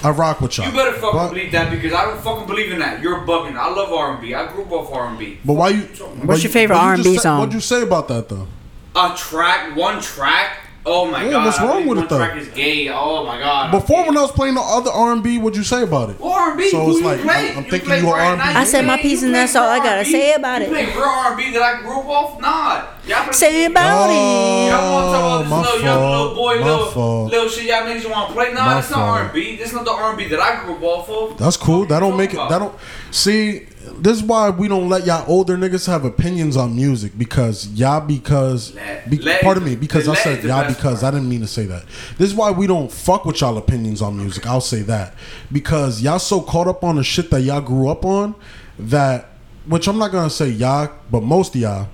I 0.03 0.09
rock 0.11 0.41
with 0.41 0.57
y'all. 0.57 0.67
you 0.67 0.73
better 0.73 0.93
fucking 0.93 1.11
But, 1.19 1.29
believe 1.29 1.51
that 1.51 1.71
because 1.71 1.93
I 1.93 2.05
don't 2.05 2.21
fucking 2.21 2.47
believe 2.47 2.71
in 2.71 2.79
that. 2.79 3.01
You're 3.01 3.19
bugging. 3.27 3.55
I 3.57 3.69
love 3.69 3.91
R&B. 3.91 4.33
I 4.33 4.51
grew 4.51 4.63
up 4.63 4.71
off 4.71 4.93
R&B. 4.93 5.39
but 5.45 5.53
why 5.53 5.69
you? 5.69 5.81
What's 5.81 5.99
but 5.99 6.27
your 6.37 6.37
you- 6.43 6.49
favorite 6.49 6.75
you 6.77 6.81
R&B 6.81 7.17
song? 7.17 7.39
What'd 7.39 7.53
you 7.53 7.59
say 7.61 7.81
about 7.83 8.07
that 8.09 8.27
though? 8.29 8.47
A 8.95 9.13
track, 9.15 9.75
one 9.75 10.01
track. 10.01 10.57
Oh 10.91 11.05
my 11.11 11.23
Yeah, 11.23 11.31
god. 11.31 11.45
what's 11.45 11.59
I 11.59 11.65
wrong 11.67 11.77
with 11.87 11.97
one 11.97 12.05
it, 12.05 12.09
though? 12.09 12.17
track 12.17 12.37
is 12.37 12.47
gay. 12.49 12.89
Oh 12.89 13.23
my 13.25 13.37
god. 13.39 13.71
Before 13.71 14.05
when 14.07 14.17
I 14.17 14.21
was 14.21 14.31
playing 14.31 14.55
the 14.55 14.61
other 14.61 14.89
R&B, 14.91 15.37
what'd 15.37 15.55
you 15.55 15.63
say 15.63 15.83
about 15.83 16.09
it? 16.09 16.19
Well, 16.19 16.31
R&B. 16.31 16.69
So 16.71 16.89
it's 16.89 16.99
you 16.99 17.05
like, 17.05 17.21
play? 17.21 17.33
I'm- 17.49 17.57
I'm 17.59 17.63
You 17.65 17.69
thinking 17.71 17.89
you 17.91 17.97
a 18.07 18.11
Brian 18.11 18.39
R&B. 18.39 18.55
I 18.59 18.63
said 18.63 18.85
my 18.85 18.97
piece 18.97 19.21
and 19.23 19.33
that's 19.35 19.55
all 19.55 19.69
I 19.69 19.77
gotta 19.77 19.97
R&B? 19.99 20.11
say 20.11 20.33
about 20.33 20.61
You 20.61 20.67
it. 20.67 20.69
play 20.71 20.85
real 20.87 21.03
R&B 21.03 21.51
that 21.51 21.61
I 21.61 21.81
grew 21.81 21.99
up 21.99 22.05
off? 22.07 22.41
Nah. 22.41 22.81
Y'all 23.07 23.31
Say 23.33 23.65
about 23.65 24.09
it. 24.09 24.13
Y'all 24.13 24.93
want 24.93 25.05
to 25.05 25.11
talk 25.11 25.23
Oh, 25.23 25.39
about 25.39 25.49
my 25.49 25.61
this 25.61 25.65
little 25.71 25.81
young 25.85 26.09
little 26.09 26.25
fault. 26.25 26.35
boy, 26.35 26.55
My 26.59 26.65
little, 26.71 26.85
fault. 26.87 27.31
little 27.31 27.49
shit 27.49 27.63
y'all 27.65 27.81
niggas 27.83 28.09
want 28.09 28.27
to 28.29 28.33
play? 28.35 28.53
Nah, 28.53 28.65
My 28.65 28.73
that's 28.75 28.91
not. 28.91 28.99
R&B. 28.99 29.55
This 29.57 29.73
not 29.73 29.85
the 29.85 29.91
R&B 29.91 30.27
that 30.27 30.39
I 30.39 30.63
grew 30.65 30.75
up 30.75 30.83
off 30.83 31.09
of. 31.09 31.37
That's 31.37 31.57
cool. 31.57 31.85
That 31.85 31.99
don't 32.01 32.17
make 32.17 32.33
it. 32.33 32.37
That 32.49 32.59
don't 32.59 32.75
see. 33.11 33.65
This 33.99 34.17
is 34.17 34.23
why 34.23 34.49
we 34.49 34.67
don't 34.67 34.89
let 34.89 35.05
y'all 35.05 35.25
older 35.27 35.57
niggas 35.57 35.87
have 35.87 36.05
opinions 36.05 36.55
on 36.57 36.75
music 36.75 37.17
because 37.17 37.67
y'all 37.67 38.01
because 38.01 38.75
be, 39.09 39.17
pardon 39.41 39.63
me 39.63 39.75
because 39.75 40.07
I 40.07 40.15
said 40.15 40.43
y'all 40.43 40.67
because 40.67 41.03
I 41.03 41.11
didn't 41.11 41.29
mean 41.29 41.41
to 41.41 41.47
say 41.47 41.65
that. 41.65 41.85
This 42.17 42.29
is 42.29 42.35
why 42.35 42.51
we 42.51 42.67
don't 42.67 42.91
fuck 42.91 43.25
with 43.25 43.41
y'all 43.41 43.57
opinions 43.57 44.01
on 44.01 44.17
music. 44.17 44.47
I'll 44.47 44.61
say 44.61 44.81
that 44.83 45.13
because 45.51 46.01
y'all 46.01 46.19
so 46.19 46.41
caught 46.41 46.67
up 46.67 46.83
on 46.83 46.95
the 46.95 47.03
shit 47.03 47.29
that 47.31 47.41
y'all 47.41 47.61
grew 47.61 47.89
up 47.89 48.05
on 48.05 48.35
that 48.77 49.29
which 49.65 49.87
I'm 49.87 49.97
not 49.97 50.11
gonna 50.11 50.29
say 50.29 50.49
y'all, 50.49 50.91
but 51.11 51.21
most 51.21 51.55
of 51.55 51.61
y'all. 51.61 51.87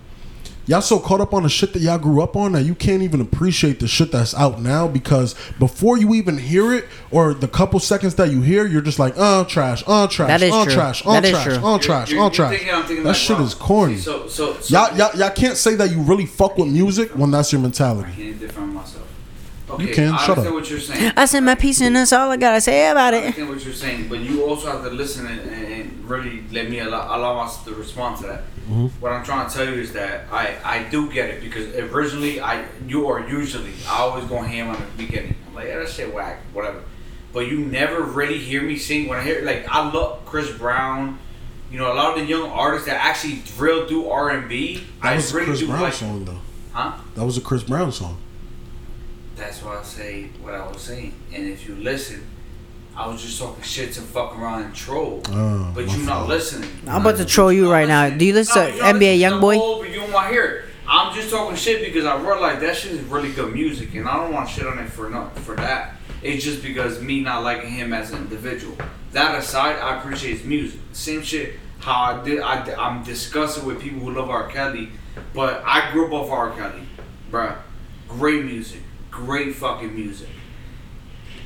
Y'all 0.67 0.81
so 0.81 0.97
caught 0.97 1.21
up 1.21 1.31
on 1.33 1.43
the 1.43 1.49
shit 1.49 1.73
that 1.73 1.79
y'all 1.83 1.99
grew 1.99 2.23
up 2.23 2.35
on 2.35 2.53
that 2.53 2.63
you 2.63 2.73
can't 2.73 3.03
even 3.03 3.21
appreciate 3.21 3.79
the 3.79 3.87
shit 3.87 4.11
that's 4.11 4.33
out 4.33 4.59
now 4.59 4.87
because 4.87 5.35
before 5.59 5.97
you 5.99 6.15
even 6.15 6.39
hear 6.39 6.73
it 6.73 6.85
or 7.11 7.35
the 7.35 7.47
couple 7.47 7.79
seconds 7.79 8.15
that 8.15 8.31
you 8.31 8.41
hear, 8.41 8.65
you're 8.65 8.81
just 8.81 8.97
like, 8.97 9.13
uh, 9.15 9.43
trash, 9.43 9.83
uh, 9.85 10.07
trash, 10.07 10.27
That 10.27 10.41
is 10.41 10.51
uh, 10.51 10.63
true. 10.63 10.73
trash, 10.73 11.05
uh, 11.05 11.11
That 11.13 11.25
is 11.25 11.31
trash, 11.31 11.43
true. 11.43 11.53
uh, 11.65 11.77
trash, 11.77 12.09
you're- 12.11 12.25
uh, 12.25 12.29
trash. 12.31 12.57
thinking- 12.57 12.73
I'm 12.73 12.81
thinking 12.83 13.03
That 13.03 13.09
like, 13.09 13.15
shit 13.17 13.37
wow. 13.37 13.43
is 13.45 13.53
corny. 13.53 13.97
So, 13.97 14.27
so, 14.27 14.55
so 14.59 14.73
Y'all, 14.75 14.97
y'all, 14.97 15.15
y'all 15.15 15.29
can't 15.29 15.55
say 15.57 15.75
that 15.75 15.91
you 15.91 15.99
really 16.01 16.25
fuck 16.25 16.57
with 16.57 16.69
music 16.69 17.11
when 17.15 17.29
that's 17.29 17.51
your 17.51 17.61
mentality. 17.61 18.09
I 18.11 18.15
can't 18.21 18.39
defend 18.39 18.73
myself. 18.73 19.03
Okay, 19.67 19.87
can. 19.93 20.13
I 20.13 20.17
Shut 20.17 20.37
understand 20.37 20.47
up. 20.47 20.53
what 20.53 20.69
you're 20.69 20.79
saying. 20.79 21.13
I 21.17 21.25
said 21.25 21.39
my 21.41 21.55
piece, 21.55 21.81
and 21.81 21.95
that's 21.95 22.13
all 22.13 22.29
I 22.31 22.37
gotta 22.37 22.61
say 22.61 22.87
about 22.89 23.13
it. 23.15 23.17
I 23.17 23.19
understand 23.25 23.49
what 23.49 23.65
you're 23.65 23.73
saying, 23.73 24.07
but 24.09 24.19
you 24.19 24.43
also 24.45 24.71
have 24.71 24.83
to 24.83 24.91
listen 24.91 25.25
and, 25.25 25.39
and, 25.41 25.65
and 25.73 25.74
really 26.07 26.43
let 26.51 26.69
me 26.69 26.79
allow, 26.79 27.15
allow 27.17 27.35
myself 27.35 27.65
to 27.65 27.75
respond 27.75 28.17
to 28.17 28.27
that. 28.27 28.43
Mm-hmm. 28.69 28.87
What 29.01 29.11
I'm 29.11 29.23
trying 29.23 29.49
to 29.49 29.55
tell 29.55 29.65
you 29.65 29.79
is 29.81 29.93
that 29.93 30.27
I, 30.31 30.55
I 30.63 30.83
do 30.89 31.11
get 31.11 31.29
it 31.29 31.41
because 31.41 31.75
originally 31.75 32.39
I 32.39 32.65
you 32.87 33.07
are 33.07 33.27
usually 33.27 33.73
I 33.87 33.99
always 33.99 34.25
go 34.25 34.41
ham 34.41 34.69
on 34.69 34.79
the 34.79 35.03
beginning. 35.03 35.35
I'm 35.47 35.55
like, 35.55 35.67
yeah, 35.67 35.79
that 35.79 35.89
shit 35.89 36.13
whack, 36.13 36.39
whatever. 36.53 36.83
But 37.33 37.47
you 37.47 37.59
never 37.59 38.01
really 38.01 38.39
hear 38.39 38.61
me 38.61 38.77
sing 38.77 39.07
when 39.07 39.19
I 39.19 39.23
hear 39.23 39.43
like 39.43 39.67
I 39.69 39.91
love 39.91 40.25
Chris 40.25 40.51
Brown. 40.57 41.19
You 41.71 41.79
know, 41.79 41.91
a 41.91 41.95
lot 41.95 42.13
of 42.13 42.19
the 42.19 42.25
young 42.25 42.49
artists 42.49 42.87
that 42.87 43.03
actually 43.03 43.41
drill 43.57 43.87
through 43.87 44.07
R 44.09 44.29
and 44.29 44.47
B. 44.47 44.83
That 45.01 45.13
I 45.13 45.15
was 45.15 45.31
a 45.31 45.35
really 45.35 45.47
Chris 45.47 45.59
do 45.59 45.67
Brown 45.67 45.81
like. 45.81 45.93
song 45.93 46.25
though. 46.25 46.39
Huh? 46.71 46.93
That 47.15 47.25
was 47.25 47.37
a 47.37 47.41
Chris 47.41 47.63
Brown 47.63 47.91
song. 47.91 48.17
That's 49.35 49.61
why 49.61 49.79
I 49.79 49.83
say 49.83 50.29
what 50.41 50.53
I 50.53 50.65
was 50.67 50.81
saying. 50.81 51.13
And 51.33 51.47
if 51.47 51.67
you 51.67 51.75
listen, 51.75 52.25
I 52.97 53.07
was 53.07 53.21
just 53.21 53.39
talking 53.39 53.61
shit 53.61 53.91
to 53.93 54.01
fuck 54.01 54.37
around 54.37 54.63
and 54.63 54.75
troll. 54.75 55.21
Oh, 55.27 55.71
but 55.75 55.85
my 55.85 55.95
you 55.95 56.05
not 56.05 56.27
listening. 56.27 56.69
I'm 56.87 57.01
about 57.01 57.17
to 57.17 57.25
troll 57.25 57.51
you 57.51 57.69
right 57.69 57.87
now. 57.87 58.09
Do 58.09 58.23
you 58.23 58.33
listen 58.33 58.67
to 58.67 58.75
you're 58.75 58.85
NBA 58.85 59.19
listening 59.19 59.19
YoungBoy? 59.21 59.57
old, 59.57 59.81
But 59.81 59.89
you 59.89 59.95
don't 59.97 60.13
want 60.13 60.27
to 60.27 60.33
hear 60.33 60.45
it. 60.45 60.65
I'm 60.87 61.13
just 61.13 61.29
talking 61.29 61.57
shit 61.57 61.81
because 61.81 62.05
I 62.05 62.15
realize 62.21 62.61
that 62.61 62.75
shit 62.75 62.93
is 62.93 63.01
really 63.01 63.33
good 63.33 63.53
music, 63.53 63.93
and 63.95 64.07
I 64.07 64.15
don't 64.17 64.31
want 64.31 64.47
shit 64.47 64.65
on 64.65 64.79
it 64.79 64.87
for 64.87 65.09
no, 65.09 65.29
for 65.35 65.55
that. 65.57 65.95
It's 66.21 66.43
just 66.43 66.63
because 66.63 67.01
me 67.01 67.19
not 67.19 67.43
liking 67.43 67.71
him 67.71 67.91
as 67.91 68.11
an 68.11 68.19
individual. 68.19 68.77
That 69.11 69.37
aside, 69.37 69.77
I 69.79 69.97
appreciate 69.97 70.37
his 70.37 70.45
music. 70.45 70.79
Same 70.93 71.21
shit. 71.21 71.55
How 71.79 72.13
I 72.13 72.23
did, 72.23 72.39
I, 72.39 72.73
I'm 72.75 73.03
disgusted 73.03 73.65
with 73.65 73.81
people 73.81 73.99
who 73.99 74.11
love 74.11 74.29
R. 74.29 74.47
Kelly, 74.47 74.89
but 75.33 75.61
I 75.65 75.91
grew 75.91 76.07
up 76.07 76.13
off 76.13 76.31
R. 76.31 76.51
Kelly, 76.55 76.87
bruh. 77.29 77.57
Great 78.07 78.45
music, 78.45 78.81
great 79.11 79.55
fucking 79.55 79.93
music. 79.93 80.29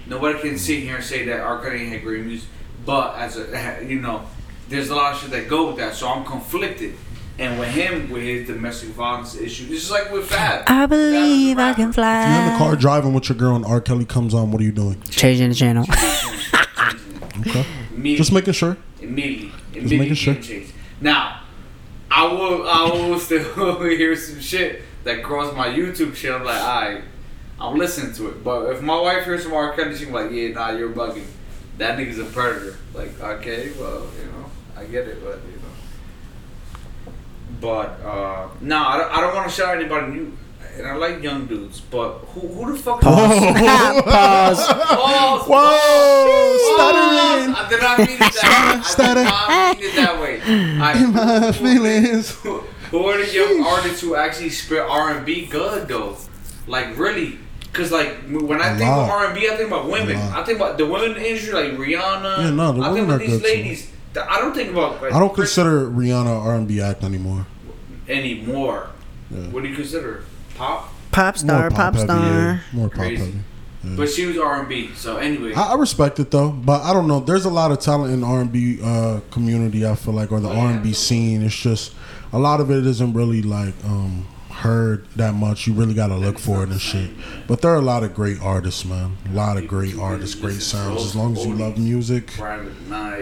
Nobody 0.09 0.39
can 0.39 0.57
sit 0.57 0.79
here 0.83 0.95
and 0.95 1.03
say 1.03 1.25
that 1.25 1.39
R. 1.41 1.61
Kelly 1.61 1.87
had 1.87 2.01
great 2.03 2.25
music, 2.25 2.49
but 2.85 3.15
as 3.15 3.37
a 3.37 3.85
you 3.87 4.01
know, 4.01 4.25
there's 4.67 4.89
a 4.89 4.95
lot 4.95 5.13
of 5.13 5.21
shit 5.21 5.31
that 5.31 5.47
go 5.47 5.67
with 5.67 5.77
that. 5.77 5.93
So 5.95 6.09
I'm 6.09 6.25
conflicted. 6.25 6.95
And 7.37 7.57
with 7.57 7.69
him, 7.69 8.09
with 8.09 8.23
his 8.23 8.47
domestic 8.47 8.89
violence 8.89 9.33
issue, 9.37 9.63
it's 9.71 9.87
just 9.87 9.91
like 9.91 10.11
with 10.11 10.27
Fab. 10.29 10.65
I 10.67 10.85
believe 10.87 11.57
I 11.57 11.71
can 11.73 11.93
fly. 11.93 12.23
If 12.23 12.29
you're 12.29 12.45
in 12.47 12.51
the 12.51 12.57
car 12.57 12.75
driving 12.75 13.13
with 13.13 13.29
your 13.29 13.37
girl 13.37 13.55
and 13.55 13.63
R. 13.63 13.79
Kelly 13.79 14.03
comes 14.03 14.33
on, 14.33 14.51
what 14.51 14.59
are 14.59 14.65
you 14.65 14.73
doing? 14.73 15.01
Changing 15.03 15.47
the 15.49 15.55
channel. 15.55 15.85
Okay. 17.39 17.65
Immediately. 17.91 18.15
Just 18.17 18.33
making 18.33 18.53
sure. 18.53 18.75
immediately, 19.01 19.51
Just 19.73 19.93
making 19.93 20.13
sure. 20.15 20.35
change. 20.35 20.73
Now, 20.99 21.41
I 22.11 22.25
will, 22.25 22.67
I 22.67 22.83
will 22.91 23.17
still 23.27 23.79
hear 23.83 24.13
some 24.17 24.41
shit 24.41 24.81
that 25.05 25.23
cross 25.23 25.55
my 25.55 25.67
YouTube 25.69 26.15
shit. 26.15 26.33
I'm 26.33 26.43
like, 26.43 26.61
alright, 26.61 27.03
I'm 27.59 27.77
listening 27.77 28.13
to 28.15 28.29
it. 28.29 28.43
But 28.43 28.71
if 28.71 28.81
my 28.81 28.99
wife 28.99 29.25
hears 29.25 29.43
some 29.43 29.53
R. 29.53 29.73
Kelly, 29.75 29.95
she's 29.95 30.07
like, 30.09 30.31
yeah, 30.31 30.49
nah, 30.49 30.71
you're 30.71 30.89
bugging. 30.89 31.25
That 31.77 31.97
nigga's 31.97 32.19
a 32.19 32.25
predator. 32.25 32.77
Like, 32.93 33.19
okay, 33.21 33.71
well, 33.79 34.07
you 34.19 34.25
know, 34.31 34.45
I 34.75 34.85
get 34.85 35.07
it, 35.07 35.23
but 35.23 35.39
you 35.45 35.57
know. 35.57 37.13
But 37.61 38.01
uh, 38.05 38.49
no, 38.61 38.77
I 38.77 38.97
don't, 38.97 39.11
I 39.11 39.21
don't 39.21 39.35
want 39.35 39.49
to 39.49 39.55
shout 39.55 39.77
anybody 39.77 40.11
new. 40.13 40.37
And 40.77 40.87
I 40.87 40.95
like 40.95 41.21
young 41.21 41.45
dudes, 41.45 41.81
but 41.81 42.19
who, 42.19 42.47
who 42.47 42.71
the 42.71 42.79
fuck? 42.79 43.01
Pause. 43.01 43.39
Pause, 44.05 45.47
Whoa, 45.49 46.57
stuttering. 46.75 47.53
I 47.53 47.67
did 47.69 47.81
not 47.81 47.97
mean 47.97 48.07
it 48.11 48.19
that 48.19 48.75
way. 48.77 48.83
Stutter. 48.83 49.23
I 49.25 49.75
did 49.77 49.79
not 49.79 49.79
mean 49.79 49.89
it 49.89 49.95
that 49.95 50.21
way. 50.21 50.41
I, 50.81 51.03
In 51.03 51.13
my 51.43 51.51
feelings. 51.51 52.31
Who, 52.31 52.59
who 52.91 53.05
are 53.07 53.17
the 53.17 53.29
young 53.33 53.65
artists 53.65 53.99
who 53.99 54.15
actually 54.15 54.51
spit 54.51 54.79
R 54.79 55.17
and 55.17 55.25
B 55.25 55.47
good 55.47 55.89
though? 55.89 56.15
Like 56.65 56.97
really? 56.97 57.39
Cause 57.71 57.91
like 57.91 58.17
when 58.29 58.59
I 58.61 58.73
A 58.73 58.77
think 58.77 58.89
of. 58.89 59.09
R 59.09 59.25
and 59.27 59.35
B, 59.35 59.47
I 59.47 59.55
think 59.55 59.67
about 59.69 59.87
women. 59.89 60.15
I 60.17 60.43
think 60.43 60.57
about 60.57 60.77
the 60.77 60.85
women 60.87 61.11
in 61.11 61.17
the 61.21 61.27
industry 61.29 61.53
like 61.53 61.71
Rihanna. 61.73 62.37
Yeah, 62.39 62.49
no, 62.49 62.71
the 62.71 62.81
I 62.81 62.85
think 62.85 62.93
women 62.95 63.03
about 63.03 63.15
are 63.15 63.17
these 63.19 63.29
good, 63.29 63.41
too. 63.41 63.47
ladies. 63.47 63.91
Th- 64.13 64.25
I 64.27 64.39
don't 64.39 64.53
think 64.55 64.71
about. 64.71 65.01
Like, 65.01 65.13
I 65.13 65.19
don't 65.19 65.33
Chris- 65.33 65.53
consider 65.53 65.87
Rihanna 65.87 66.45
R 66.45 66.55
and 66.55 66.67
B 66.67 66.81
act 66.81 67.03
anymore. 67.03 67.45
anymore. 68.07 68.89
Yeah. 69.31 69.47
What 69.49 69.63
do 69.63 69.69
you 69.69 69.75
consider? 69.75 70.23
Pop. 70.55 70.91
Pop 71.11 71.37
star, 71.37 71.69
pop 71.69 71.93
heavy, 71.93 72.05
star. 72.05 72.19
yeah. 72.25 72.59
More 72.73 72.89
pop 72.89 72.97
Crazy. 72.99 73.23
heavy. 73.25 73.39
But 73.95 74.09
she 74.09 74.25
was 74.25 74.37
R 74.37 74.59
and 74.59 74.67
B. 74.67 74.89
So 74.95 75.17
anyway, 75.17 75.53
I, 75.53 75.71
I 75.71 75.75
respect 75.75 76.19
it 76.19 76.31
though, 76.31 76.49
but 76.49 76.81
I 76.81 76.91
don't 76.91 77.07
know. 77.07 77.19
There's 77.21 77.45
a 77.45 77.49
lot 77.49 77.71
of 77.71 77.79
talent 77.79 78.13
in 78.13 78.23
R 78.23 78.41
and 78.41 78.51
B 78.51 78.79
uh, 78.83 79.21
community. 79.31 79.85
I 79.87 79.95
feel 79.95 80.13
like, 80.13 80.31
or 80.31 80.39
the 80.39 80.49
Oh. 80.49 80.59
R 80.59 80.71
and 80.71 80.83
B 80.83 80.91
scene. 80.93 81.41
It's 81.43 81.55
just 81.55 81.93
a 82.33 82.39
lot 82.39 82.59
of 82.59 82.69
it 82.71 82.85
isn't 82.85 83.13
really 83.13 83.41
like 83.41 83.73
um, 83.85 84.27
heard 84.59 85.05
that 85.15 85.33
much. 85.33 85.67
You 85.67 85.73
really 85.73 85.93
got 85.93 86.07
to 86.07 86.15
look 86.15 86.37
for 86.39 86.63
it 86.63 86.69
and 86.69 86.79
shit. 86.81 87.09
But 87.47 87.61
there 87.61 87.71
are 87.71 87.77
a 87.77 87.81
lot 87.81 88.03
of 88.03 88.13
great 88.13 88.39
artists, 88.41 88.85
man. 88.85 89.17
A 89.29 89.33
lot 89.33 89.57
of 89.57 89.67
great 89.67 89.97
artists, 89.97 90.35
great 90.35 90.61
sounds. 90.61 91.03
As 91.03 91.15
long 91.15 91.37
as 91.37 91.45
you 91.45 91.53
love 91.53 91.77
music, 91.77 92.31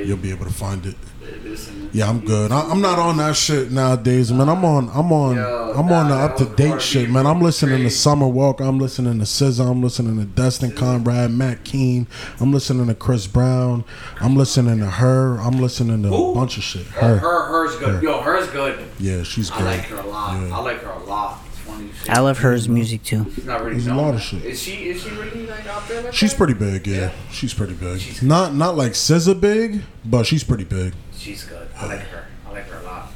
you'll 0.06 0.18
be 0.18 0.32
able 0.32 0.46
to 0.46 0.54
find 0.54 0.86
it. 0.86 0.96
Listen. 1.44 1.90
Yeah, 1.94 2.10
I'm 2.10 2.24
good. 2.26 2.52
I, 2.52 2.62
I'm 2.70 2.82
not 2.82 3.00
on 3.00 3.18
that 3.18 3.36
shit 3.36 3.72
nowadays, 3.72 4.32
man. 4.32 4.50
I'm 4.50 4.64
on. 4.66 4.90
I'm 4.94 5.12
on. 5.12 5.36
Yo, 5.38 5.74
I'm 5.76 5.92
on 5.92 6.10
the 6.10 6.16
up 6.16 6.36
to 6.38 6.46
date 6.46 6.82
shit, 6.82 7.10
man. 7.10 7.26
I'm 7.26 7.42
listening 7.42 7.84
to. 7.84 7.90
Summer 7.90 8.28
Walk. 8.28 8.60
I'm 8.60 8.78
listening 8.78 9.18
to 9.20 9.26
SZA. 9.26 9.70
I'm 9.70 9.82
listening 9.82 10.18
to 10.20 10.26
Destin 10.26 10.72
Conrad, 10.74 11.32
Matt 11.32 11.64
Keen. 11.64 12.08
I'm 12.40 12.52
listening 12.52 12.88
to 12.88 12.96
Chris 12.96 13.26
Brown. 13.28 13.84
I'm 14.20 14.36
listening 14.36 14.80
to 14.80 14.86
her. 14.88 15.40
I'm 15.40 15.60
listening 15.62 16.04
to 16.04 16.14
a 16.14 16.34
bunch 16.36 16.58
of 16.58 16.64
shit. 16.64 16.86
Her, 16.88 17.18
Her. 17.18 17.18
her, 17.20 17.46
her's 17.48 17.76
good. 17.78 17.96
Her. 17.96 18.02
Yo, 18.04 18.22
her's 18.22 18.48
good. 18.50 18.80
Yeah, 19.00 19.24
she's 19.24 19.50
good. 19.50 19.62
I 19.62 19.78
like 19.78 19.86
her 19.86 19.98
a 19.98 20.08
lot. 20.08 20.40
Yeah. 20.42 20.56
I 20.58 20.60
like 20.62 20.82
her 20.84 20.90
a 20.92 21.04
lot. 21.06 21.40
It's 21.48 21.58
funny. 21.60 21.90
as 21.90 21.96
shit. 21.98 22.10
I 22.10 22.20
love 22.20 22.38
hers 22.40 22.70
music 22.70 23.04
too. 23.04 23.26
She's 23.34 23.46
not 23.46 23.62
really 23.62 23.72
There's 23.74 23.88
a 23.88 23.96
lot 23.96 24.14
of 24.14 24.22
shit. 24.22 24.44
Is 24.46 24.62
she? 24.62 24.90
Is 24.90 25.02
she 25.04 25.10
really 25.12 25.48
like 25.48 25.66
out 25.68 25.88
there? 25.88 26.04
Like 26.04 26.14
She's 26.14 26.32
that? 26.32 26.38
pretty 26.38 26.54
big. 26.54 26.86
Yeah, 26.86 26.96
Yeah. 26.98 27.12
she's 27.32 27.54
pretty 27.54 27.74
big. 27.74 28.00
She's- 28.02 28.22
Not 28.22 28.54
not 28.54 28.76
like 28.78 28.92
SZA 28.94 29.40
big, 29.40 29.82
but 30.06 30.26
she's 30.26 30.44
pretty 30.44 30.64
big. 30.66 30.94
She's 31.28 31.44
good. 31.44 31.68
I 31.76 31.88
like 31.88 32.00
her. 32.08 32.26
I 32.48 32.52
like 32.52 32.68
her 32.70 32.80
a 32.80 32.84
lot. 32.84 33.12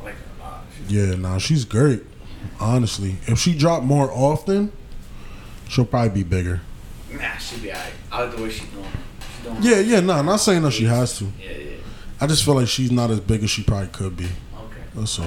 I 0.00 0.04
like 0.04 0.14
her 0.14 0.20
a 0.40 0.42
lot. 0.42 0.64
She's 0.88 0.90
Yeah, 0.90 1.14
nah, 1.16 1.36
she's 1.36 1.66
great. 1.66 2.02
Honestly, 2.58 3.16
if 3.26 3.38
she 3.38 3.54
dropped 3.54 3.84
more 3.84 4.10
often, 4.10 4.72
she'll 5.68 5.84
probably 5.84 6.08
be 6.10 6.22
bigger. 6.22 6.62
Nah, 7.12 7.36
she'll 7.36 7.58
be 7.60 7.70
alright. 7.70 7.92
I 8.10 8.22
like 8.24 8.34
the 8.36 8.42
way 8.42 8.48
she's 8.50 8.66
doing 8.70 8.86
doing 9.44 9.56
Yeah, 9.60 9.80
yeah, 9.80 10.00
nah, 10.00 10.18
I'm 10.18 10.24
not 10.24 10.38
saying 10.40 10.62
that 10.62 10.72
she 10.72 10.84
has 10.84 11.18
to. 11.18 11.24
Yeah, 11.38 11.50
yeah. 11.50 11.70
I 12.22 12.26
just 12.26 12.42
feel 12.42 12.54
like 12.54 12.68
she's 12.68 12.90
not 12.90 13.10
as 13.10 13.20
big 13.20 13.42
as 13.44 13.50
she 13.50 13.62
probably 13.62 13.88
could 13.88 14.16
be. 14.16 14.24
Okay. 14.24 14.32
That's 14.94 15.18
all. 15.18 15.26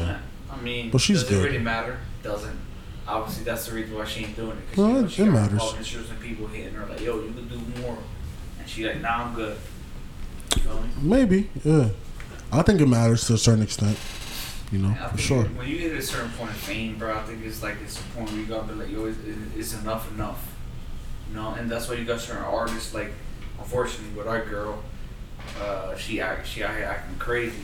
I 0.52 0.61
mean, 0.64 0.90
But 0.90 1.02
she's 1.02 1.19
does 1.22 1.30
good. 1.30 1.41
it 1.45 1.48
really 1.48 1.60
matter? 1.60 1.99
Doesn't. 2.23 2.57
Obviously, 3.07 3.44
that's 3.44 3.68
the 3.68 3.76
reason 3.76 3.95
why 3.95 4.06
she 4.06 4.26
ain't 4.26 4.36
doing 4.36 4.57
it. 4.57 4.77
No, 4.77 4.88
she, 4.88 4.94
know 4.94 4.99
it- 5.06 5.11
she 5.11 5.22
it 5.22 5.26
matters. 5.27 5.52
involved 5.52 5.77
in 5.77 5.84
shoots 5.84 6.10
and 6.10 6.19
people 6.19 6.48
hitting 6.48 6.73
her 6.73 6.88
like, 6.88 7.02
"Yo, 7.02 7.18
you 7.22 7.31
could 7.34 7.49
do 7.52 7.81
more," 7.84 7.98
and 8.60 8.68
she 8.68 8.88
like, 8.88 8.99
"Nah, 8.99 9.26
I'm 9.26 9.36
good." 9.36 9.56
You 10.64 10.69
feel 10.69 10.81
me? 10.81 10.90
Maybe, 11.02 11.49
yeah. 11.64 11.90
I 12.52 12.61
think 12.64 12.81
it 12.81 12.88
matters 12.88 13.26
to 13.27 13.34
a 13.34 13.38
certain 13.38 13.64
extent. 13.64 13.98
You 14.72 14.80
know, 14.80 14.90
And 14.90 15.11
for 15.11 15.18
sure. 15.18 15.44
When 15.44 15.68
you 15.68 15.77
hit 15.77 15.94
a 15.94 16.02
certain 16.02 16.30
point 16.31 16.52
of 16.52 16.57
fame, 16.57 16.98
bro, 16.99 17.15
I 17.18 17.23
think 17.23 17.44
it's 17.44 17.64
like 17.64 17.76
it's 17.84 17.99
a 17.99 18.03
point 18.15 18.30
where 18.31 18.40
you 18.40 18.45
gotta 18.45 18.68
be 18.68 18.73
like, 18.76 18.91
"Yo, 18.91 19.06
it's, 19.06 19.18
it's 19.57 19.81
enough, 19.81 20.11
enough." 20.14 20.45
You 21.30 21.36
know, 21.38 21.53
and 21.53 21.69
that's 21.69 21.88
why 21.90 21.95
you 21.95 22.06
got 22.06 22.19
certain 22.19 22.44
artists 22.44 22.94
like, 22.94 23.11
unfortunately, 23.60 24.15
with 24.18 24.27
our 24.27 24.45
girl, 24.45 24.84
uh, 25.61 25.95
she 25.95 26.22
act, 26.22 26.48
she 26.48 26.64
out 26.64 26.76
here 26.76 26.86
acting 26.86 27.18
crazy, 27.18 27.56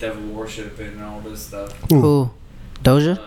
devil 0.00 0.22
worshiping 0.24 0.88
and 0.88 1.02
all 1.02 1.20
this 1.20 1.42
stuff. 1.46 1.72
Who? 1.90 2.00
Who? 2.00 2.30
Doja? 2.82 3.18
Uh, 3.18 3.22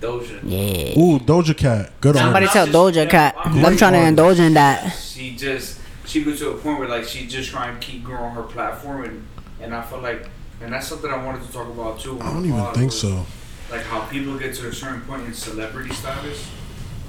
Doja. 0.00 0.40
Yeah. 0.42 0.98
Ooh, 1.00 1.20
Doja 1.20 1.56
Cat. 1.56 1.92
Good 2.00 2.16
on 2.16 2.22
Somebody 2.22 2.46
her. 2.46 2.52
tell 2.52 2.66
Doja 2.66 3.08
Cat. 3.08 3.36
I'm 3.38 3.76
trying 3.76 3.92
to 3.92 4.04
indulge 4.06 4.40
in 4.40 4.54
that. 4.54 4.90
she 4.90 5.36
just 5.36 5.78
she 6.12 6.22
got 6.22 6.36
to 6.36 6.50
a 6.50 6.56
point 6.58 6.78
where 6.78 6.88
like 6.88 7.04
she 7.04 7.26
just 7.26 7.50
trying 7.50 7.78
to 7.78 7.86
keep 7.86 8.04
growing 8.04 8.34
her 8.34 8.42
platform 8.42 9.04
and 9.04 9.26
and 9.62 9.74
I 9.74 9.80
feel 9.80 10.00
like 10.00 10.28
and 10.60 10.72
that's 10.72 10.86
something 10.86 11.10
I 11.10 11.24
wanted 11.24 11.46
to 11.46 11.52
talk 11.52 11.68
about 11.68 12.00
too. 12.00 12.20
I 12.20 12.32
don't 12.32 12.44
even 12.44 12.74
think 12.74 12.92
so. 12.92 13.24
Like 13.70 13.82
how 13.82 14.00
people 14.06 14.38
get 14.38 14.54
to 14.56 14.68
a 14.68 14.72
certain 14.72 15.00
point 15.02 15.24
in 15.24 15.32
celebrity 15.32 15.92
status, 15.94 16.48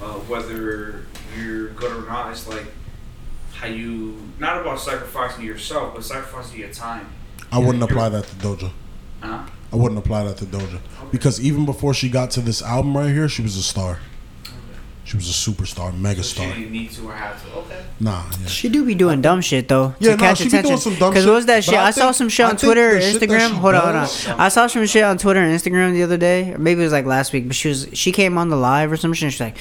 uh, 0.02 0.14
whether 0.26 1.04
you're 1.36 1.68
good 1.68 1.92
or 1.92 2.06
not. 2.08 2.30
It's 2.32 2.48
like 2.48 2.64
how 3.52 3.66
you 3.66 4.18
not 4.38 4.62
about 4.62 4.80
sacrificing 4.80 5.44
yourself, 5.44 5.94
but 5.94 6.02
sacrificing 6.02 6.60
your 6.60 6.70
time. 6.70 7.12
I 7.52 7.58
wouldn't 7.58 7.84
apply 7.84 8.08
that 8.08 8.24
to 8.24 8.34
Doja. 8.36 8.72
Huh? 9.20 9.46
I 9.70 9.76
wouldn't 9.76 9.98
apply 9.98 10.24
that 10.24 10.38
to 10.38 10.46
Doja 10.46 10.80
because 11.10 11.40
even 11.40 11.66
before 11.66 11.92
she 11.92 12.08
got 12.08 12.30
to 12.32 12.40
this 12.40 12.62
album 12.62 12.96
right 12.96 13.12
here, 13.12 13.28
she 13.28 13.42
was 13.42 13.56
a 13.56 13.62
star. 13.62 13.98
She 15.04 15.16
was 15.18 15.28
a 15.28 15.32
superstar, 15.50 15.92
megastar. 15.92 16.24
So 16.24 16.42
she 16.42 16.60
didn't 16.60 16.72
need 16.72 16.90
to 16.92 17.08
or 17.08 17.14
have 17.14 17.44
to. 17.44 17.58
Okay. 17.58 17.84
Nah, 18.00 18.24
yeah. 18.40 18.46
She 18.46 18.68
do 18.70 18.84
be 18.86 18.94
doing 18.94 19.20
dumb 19.20 19.42
shit 19.42 19.68
though 19.68 19.94
Yeah, 19.98 20.12
to 20.12 20.16
nah, 20.16 20.22
catch 20.28 20.38
she 20.38 20.44
be 20.44 20.50
doing 20.50 20.64
attention. 20.64 20.78
some 20.92 20.94
dumb 20.98 21.12
Cause 21.12 21.22
shit, 21.24 21.28
what 21.30 21.36
was 21.36 21.46
that 21.46 21.62
shit? 21.62 21.74
I 21.74 21.88
I, 21.88 21.90
saw 21.90 22.10
some 22.10 22.28
shit 22.30 22.46
on 22.46 22.56
Twitter 22.56 22.90
or 22.92 22.94
the 22.94 23.00
shit 23.02 23.20
that 23.20 23.28
Instagram. 23.28 23.48
she 23.50 23.54
Hold 23.54 23.74
on, 23.74 23.82
hold 23.82 23.94
on. 24.34 24.40
I 24.40 24.48
saw 24.48 24.66
some 24.66 24.86
shit 24.86 25.04
on 25.04 25.18
Twitter 25.18 25.40
and 25.40 25.52
Instagram 25.54 25.92
the 25.92 26.02
other 26.02 26.16
day, 26.16 26.54
or 26.54 26.58
maybe 26.58 26.80
it 26.80 26.84
was 26.84 26.92
like 26.92 27.04
last 27.04 27.32
week. 27.34 27.46
But 27.46 27.54
she 27.54 27.68
was 27.68 27.86
she 27.92 28.12
came 28.12 28.38
on 28.38 28.48
the 28.48 28.56
live 28.56 28.90
or 28.90 28.96
some 28.96 29.12
shit. 29.12 29.24
And 29.24 29.32
she's 29.32 29.40
like, 29.40 29.56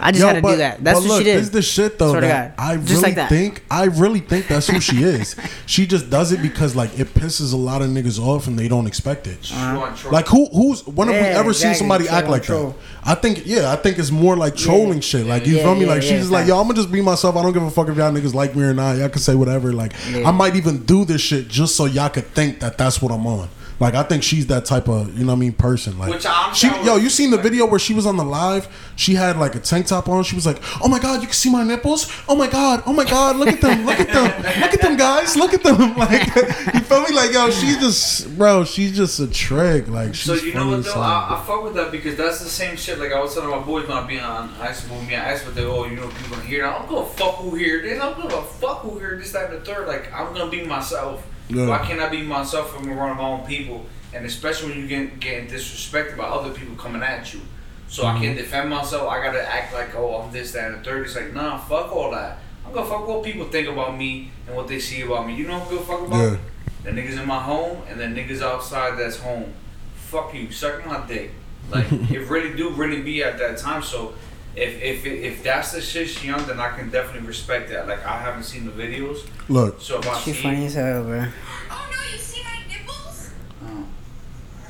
I 0.00 0.12
just 0.12 0.20
Yo, 0.22 0.28
had 0.28 0.36
to 0.36 0.42
but- 0.42 0.50
do 0.52 0.56
that. 0.58 0.84
That's 0.84 1.00
what 1.00 1.08
look, 1.08 1.18
she 1.18 1.24
did. 1.24 1.36
This 1.38 1.44
is 1.46 1.50
the 1.50 1.62
shit 1.62 1.98
though 1.98 2.20
that. 2.20 2.54
I 2.58 2.74
really 2.74 2.94
like 2.96 3.14
that. 3.16 3.28
think 3.28 3.64
I 3.70 3.84
really 3.86 4.20
think 4.20 4.46
that's 4.46 4.68
who 4.68 4.80
she 4.80 5.02
is. 5.02 5.34
she 5.66 5.86
just 5.86 6.08
does 6.10 6.32
it 6.32 6.40
because 6.42 6.76
like 6.76 6.98
it 6.98 7.08
pisses 7.14 7.52
a 7.52 7.56
lot 7.56 7.82
of 7.82 7.88
niggas 7.90 8.18
off 8.20 8.46
and 8.46 8.58
they 8.58 8.68
don't 8.68 8.86
expect 8.86 9.26
it. 9.26 9.38
Uh-huh. 9.52 9.78
Want. 9.78 10.12
Like 10.12 10.26
who 10.28 10.46
who's 10.46 10.86
when 10.86 11.08
have 11.08 11.16
we 11.16 11.22
Yeah, 11.28 11.38
ever 11.38 11.52
seen 11.52 11.74
somebody 11.74 12.08
act 12.08 12.28
like 12.28 12.44
troll. 12.44 12.70
that? 12.70 12.76
I 13.10 13.14
think 13.14 13.42
yeah, 13.46 13.72
I 13.72 13.76
think 13.76 13.98
it's 13.98 14.10
more 14.10 14.36
like 14.36 14.54
trolling 14.56 15.00
shit. 15.00 15.26
Like 15.26 15.46
you 15.46 15.56
Yeah, 15.56 15.62
feel 15.64 15.74
me? 15.74 15.82
yeah, 15.82 15.86
like 15.88 16.02
she's 16.02 16.10
yeah, 16.12 16.18
just 16.18 16.30
like, 16.30 16.46
yo, 16.46 16.56
I'm 16.60 16.64
gonna 16.64 16.74
just 16.74 16.92
be 16.92 17.00
myself. 17.00 17.36
I 17.36 17.42
don't 17.42 17.52
give 17.52 17.62
a 17.62 17.70
fuck 17.70 17.88
if 17.88 17.96
y'all 17.96 18.12
niggas 18.12 18.34
like 18.34 18.54
me 18.54 18.62
or 18.64 18.74
not. 18.74 18.96
Y'all 18.98 19.08
can 19.08 19.20
say 19.20 19.34
whatever. 19.34 19.72
Like 19.72 19.92
I 20.14 20.30
might 20.30 20.54
even 20.56 20.84
do 20.84 21.04
this 21.04 21.20
shit 21.20 21.48
just 21.48 21.74
so 21.76 21.86
y'all 21.86 22.08
could 22.08 22.26
think 22.28 22.60
that 22.60 22.78
that's 22.78 23.02
what 23.02 23.10
I'm 23.12 23.26
on. 23.26 23.48
Like 23.80 23.94
I 23.94 24.02
think 24.02 24.24
she's 24.24 24.48
that 24.48 24.64
type 24.64 24.88
of 24.88 25.16
you 25.16 25.24
know 25.24 25.32
what 25.32 25.36
I 25.36 25.40
mean 25.40 25.52
person. 25.52 25.98
Like 25.98 26.10
Which 26.10 26.26
I'm 26.26 26.52
she, 26.52 26.66
yo, 26.84 26.96
you 26.96 27.08
seen 27.08 27.30
the 27.30 27.38
video 27.38 27.64
where 27.64 27.78
she 27.78 27.94
was 27.94 28.06
on 28.06 28.16
the 28.16 28.24
live? 28.24 28.66
She 28.96 29.14
had 29.14 29.38
like 29.38 29.54
a 29.54 29.60
tank 29.60 29.86
top 29.86 30.08
on. 30.08 30.24
She 30.24 30.34
was 30.34 30.44
like, 30.44 30.58
"Oh 30.82 30.88
my 30.88 30.98
god, 30.98 31.20
you 31.20 31.28
can 31.28 31.34
see 31.34 31.50
my 31.50 31.62
nipples. 31.62 32.10
Oh 32.28 32.34
my 32.34 32.48
god, 32.48 32.82
oh 32.86 32.92
my 32.92 33.04
god, 33.04 33.36
look 33.36 33.48
at 33.48 33.60
them, 33.60 33.86
look 33.86 34.00
at 34.00 34.08
them, 34.08 34.42
look 34.60 34.74
at 34.74 34.80
them 34.80 34.96
guys, 34.96 35.36
look 35.36 35.54
at 35.54 35.62
them." 35.62 35.78
Like 35.98 36.26
you 36.74 36.80
feel 36.80 37.02
me? 37.02 37.14
Like 37.14 37.32
yo, 37.32 37.50
she's 37.50 37.76
just 37.78 38.36
bro, 38.38 38.64
she's 38.64 38.96
just 38.96 39.20
a 39.20 39.26
trick. 39.28 39.88
Like 39.88 40.14
she's 40.14 40.24
So 40.26 40.34
you 40.34 40.54
know 40.54 40.68
what 40.68 40.84
though? 40.84 41.00
I, 41.00 41.38
I 41.38 41.44
fuck 41.46 41.62
with 41.64 41.74
that 41.74 41.90
because 41.92 42.16
that's 42.16 42.40
the 42.40 42.48
same 42.48 42.76
shit. 42.76 42.98
Like 42.98 43.12
I 43.12 43.20
was 43.20 43.34
telling 43.34 43.50
my 43.50 43.58
boys 43.58 43.86
when 43.88 43.96
I 43.96 44.06
be 44.06 44.18
on 44.18 44.48
uh, 44.48 44.62
ice 44.62 44.82
with 44.88 45.06
me, 45.06 45.14
I 45.14 45.32
asked 45.32 45.44
what 45.44 45.54
they 45.54 45.64
oh 45.64 45.86
you 45.86 45.96
know 45.96 46.08
people 46.08 46.36
gonna 46.36 46.48
hear. 46.48 46.66
I 46.66 46.78
don't 46.78 46.88
give 46.88 46.98
a 46.98 47.06
fuck 47.06 47.36
who 47.36 47.54
hear 47.54 47.82
this. 47.82 48.00
I 48.00 48.10
don't 48.10 48.22
give 48.22 48.38
a 48.38 48.42
fuck 48.42 48.80
who 48.80 48.98
hear 48.98 49.16
this, 49.18 49.32
that, 49.32 49.50
and 49.50 49.60
the 49.60 49.64
third. 49.64 49.86
Like 49.86 50.12
I'm 50.12 50.32
gonna 50.34 50.50
be 50.50 50.64
myself. 50.64 51.26
Yeah. 51.48 51.66
Why 51.68 51.78
can't 51.78 52.00
I 52.00 52.08
be 52.08 52.22
myself 52.22 52.76
I'm 52.78 52.88
around 52.90 53.16
my 53.16 53.24
own 53.24 53.46
people? 53.46 53.86
And 54.14 54.24
especially 54.26 54.70
when 54.70 54.80
you 54.80 54.86
get 54.86 55.20
getting 55.20 55.48
disrespected 55.48 56.16
by 56.16 56.24
other 56.24 56.50
people 56.50 56.74
coming 56.76 57.02
at 57.02 57.32
you. 57.32 57.40
So 57.88 58.04
I 58.04 58.12
Mm-hmm. 58.12 58.22
can't 58.22 58.36
defend 58.38 58.70
myself. 58.70 59.08
I 59.08 59.22
gotta 59.22 59.42
act 59.48 59.72
like 59.72 59.94
oh 59.94 60.20
I'm 60.22 60.32
this, 60.32 60.52
that, 60.52 60.70
and 60.72 60.80
the 60.80 60.84
third. 60.84 61.06
It's 61.06 61.16
like 61.16 61.32
nah, 61.32 61.58
fuck 61.58 61.90
all 61.92 62.10
that. 62.12 62.38
I'm 62.66 62.72
gonna 62.72 62.86
fuck 62.88 63.06
what 63.08 63.22
people 63.24 63.46
think 63.46 63.66
about 63.68 63.96
me 63.96 64.30
and 64.46 64.54
what 64.56 64.68
they 64.68 64.78
see 64.78 65.00
about 65.02 65.26
me. 65.26 65.34
You 65.34 65.46
know 65.46 65.58
give 65.70 65.80
a 65.80 65.82
fuck 65.84 66.06
about? 66.06 66.32
Yeah. 66.32 66.36
The 66.84 66.90
niggas 66.90 67.18
in 67.20 67.26
my 67.26 67.38
home 67.40 67.82
and 67.88 67.98
the 67.98 68.04
niggas 68.04 68.42
outside 68.42 68.98
that's 68.98 69.16
home. 69.18 69.52
Fuck 69.96 70.34
you, 70.34 70.50
suck 70.50 70.84
my 70.86 71.06
dick. 71.06 71.32
Like 71.70 71.90
it 71.92 72.28
really 72.28 72.54
do 72.56 72.70
really 72.70 73.02
be 73.02 73.22
at 73.22 73.38
that 73.38 73.58
time. 73.58 73.82
So 73.82 74.14
if 74.58 74.82
if 74.82 75.06
if 75.06 75.42
that's 75.42 75.72
the 75.72 75.80
shit 75.80 76.08
she 76.08 76.30
on, 76.30 76.44
then 76.46 76.58
I 76.58 76.68
can 76.76 76.90
definitely 76.90 77.26
respect 77.26 77.70
that. 77.70 77.86
Like 77.86 78.04
I 78.04 78.18
haven't 78.18 78.42
seen 78.44 78.64
the 78.66 78.72
videos, 78.72 79.26
Look, 79.48 79.80
so 79.80 79.98
if 79.98 80.08
I 80.08 80.18
She 80.18 80.32
see, 80.32 80.42
funny 80.42 80.66
as 80.66 80.74
hell, 80.74 81.04
bro. 81.04 81.26
Oh 81.70 81.90
no, 81.92 82.12
you 82.12 82.18
see 82.18 82.42
my 82.42 82.58
nipples? 82.68 83.30
Oh. 83.64 83.86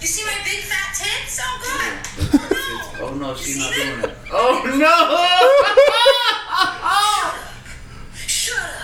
You 0.01 0.07
see 0.07 0.25
my 0.25 0.39
big 0.45 0.61
fat 0.65 0.95
tits? 0.95 1.41
Oh 1.43 1.59
god. 1.65 3.01
oh 3.01 3.15
no, 3.15 3.35
she's 3.35 3.59
not 3.59 3.73
doing 3.75 4.01
it. 4.05 4.17
Oh 4.31 4.63
no. 4.79 4.95
Oh. 6.61 7.53
Shut 8.27 8.59
up. 8.59 8.78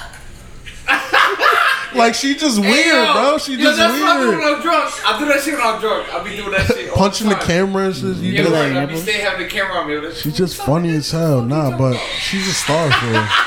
like 1.99 2.15
she 2.15 2.35
just 2.35 2.57
no! 2.59 2.63
weird, 2.69 2.85
Hey, 2.85 3.05
yo, 3.05 3.13
bro. 3.13 3.39
She 3.39 3.53
yo, 3.53 3.59
just 3.65 3.79
that's 3.79 4.01
what 4.01 4.09
I 4.11 4.21
do 4.21 4.29
when 4.29 4.39
weird. 4.39 4.55
I'm 4.57 4.63
drunk. 4.63 4.95
I 5.07 5.19
do 5.19 5.25
that 5.27 5.41
shit 5.43 5.55
when 5.55 5.63
I'm 5.67 5.81
drunk. 5.81 6.15
I 6.15 6.23
be 6.25 6.37
doing 6.37 6.51
that 6.53 6.67
shit. 6.67 6.91
all 6.91 6.97
Punching 6.97 7.29
the 7.29 7.35
time. 7.37 7.47
camera 7.47 7.85
and 7.87 7.95
shit. 7.97 8.17
You 8.17 8.33
Yeah, 8.33 8.43
do 8.45 8.53
right. 8.53 8.69
that. 8.71 8.77
I 8.83 8.87
be 8.87 8.97
stay 8.97 9.19
having 9.21 9.43
the 9.47 9.51
camera 9.53 9.79
on 9.79 9.89
me. 9.89 9.95
That's- 9.97 10.21
She's 10.21 10.37
just 10.37 10.57
funny 10.57 10.95
as 10.97 11.11
hell. 11.11 11.43
Nah, 11.43 11.77
but 11.79 11.97
she's 12.21 12.47
a 12.49 12.53
star 12.55 12.91
for 12.93 13.07
real. 13.07 13.27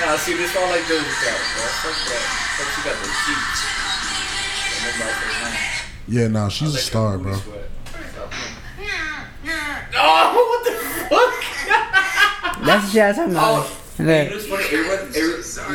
Nah, 0.00 0.16
see, 0.16 0.34
this 0.34 0.56
all 0.56 0.62
like 0.70 0.86
those 0.86 1.02
guys, 1.02 1.42
bro. 1.52 1.66
Fuck 1.82 1.96
that. 2.06 2.22
Fuck, 2.56 2.68
she 2.72 2.80
got 2.86 2.96
the 3.02 3.08
cheeks. 3.26 3.60
And 4.86 4.94
nobody 4.94 5.12
says 5.18 5.34
nothing. 5.42 6.14
Yeah, 6.16 6.28
nah, 6.28 6.48
she's 6.48 6.74
a 6.74 6.78
star, 6.78 7.18
bro. 7.18 7.34
sweat. 7.34 7.64
Oh, 10.00 10.32
what 10.48 10.64
the 10.64 10.72
fuck? 11.08 12.64
That's 12.64 12.84
the 12.86 12.90
shit 12.92 13.02
I'm 13.02 13.14
talking 13.14 13.32
about. 13.32 13.66
Oh, 13.66 13.76
you 13.98 14.04
know 14.04 14.22
Look, 14.24 14.30
what's 14.32 14.46
funny? 14.46 14.64
Everyone, 14.64 14.98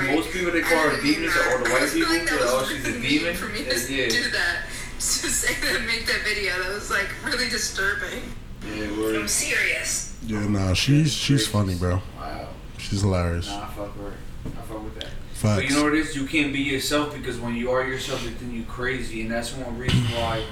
every, 0.04 0.16
most 0.16 0.32
people 0.32 0.52
they 0.52 0.62
call 0.62 0.90
her 0.90 1.02
demons 1.02 1.36
or 1.36 1.64
the 1.64 1.70
white 1.70 1.92
people. 1.92 2.14
Like, 2.14 2.30
that 2.30 2.40
was 2.40 2.50
oh, 2.52 2.66
she's 2.70 2.86
a 2.88 2.92
really 2.92 3.08
demon. 3.08 3.36
For 3.36 3.48
me 3.50 3.64
to 3.64 3.94
Yeah, 3.94 4.10
do 4.10 4.30
that, 4.32 4.66
to 4.96 5.02
say 5.02 5.54
that, 5.62 5.86
make 5.86 6.06
that 6.08 6.22
video, 6.24 6.62
that 6.64 6.74
was 6.74 6.90
like 6.90 7.10
really 7.26 7.50
disturbing. 7.50 8.24
yeah, 8.66 9.20
I'm 9.20 9.28
serious. 9.28 10.18
Yeah, 10.26 10.48
nah, 10.48 10.74
she's 10.74 11.12
she's 11.12 11.48
funny, 11.48 11.76
bro. 11.76 12.02
wow. 12.18 12.48
She's 12.78 13.02
hilarious. 13.02 13.48
Nah, 13.48 13.64
I 13.64 13.68
fuck 13.68 13.96
her. 13.98 14.14
I 14.46 14.62
fuck 14.62 14.84
with 14.84 14.96
that. 15.00 15.10
But 15.42 15.66
you 15.70 15.76
know 15.76 15.84
what 15.84 15.94
it 15.94 16.00
is? 16.00 16.16
You 16.16 16.26
can't 16.26 16.54
be 16.54 16.60
yourself 16.62 17.14
because 17.14 17.38
when 17.38 17.56
you 17.56 17.70
are 17.72 17.86
yourself, 17.86 18.24
they 18.24 18.30
think 18.30 18.54
you 18.54 18.64
crazy, 18.64 19.22
and 19.22 19.32
that's 19.32 19.54
one 19.54 19.78
reason 19.78 20.00
why. 20.16 20.46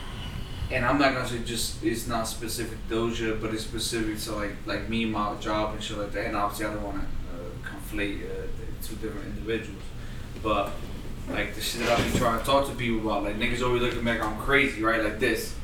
And 0.69 0.85
I'm 0.85 0.97
not 0.99 1.13
gonna 1.13 1.27
say 1.27 1.39
just 1.45 1.83
it's 1.83 2.07
not 2.07 2.27
specific 2.27 2.77
Doja, 2.89 3.39
but 3.41 3.53
it's 3.53 3.63
specific 3.63 4.19
to 4.19 4.33
like 4.35 4.55
like 4.65 4.89
me, 4.89 5.05
my 5.05 5.35
job 5.35 5.73
and 5.73 5.81
shit 5.83 5.97
like 5.97 6.11
that. 6.13 6.25
And 6.27 6.35
obviously, 6.35 6.65
I 6.65 6.73
don't 6.73 6.83
want 6.83 6.97
to 6.97 7.01
uh, 7.01 7.05
conflate 7.91 8.23
uh, 8.23 8.47
two 8.83 8.95
different 8.95 9.27
individuals, 9.27 9.81
but 10.43 10.71
like 11.29 11.53
the 11.55 11.61
shit 11.61 11.81
that 11.85 11.99
I 11.99 12.09
be 12.09 12.17
trying 12.17 12.39
to 12.39 12.45
talk 12.45 12.67
to 12.67 12.75
people 12.75 12.99
about, 13.09 13.23
like 13.23 13.37
niggas 13.37 13.61
always 13.65 13.81
looking 13.81 14.03
like 14.05 14.23
I'm 14.23 14.37
crazy, 14.39 14.81
right? 14.83 15.03
Like 15.03 15.19
this. 15.19 15.55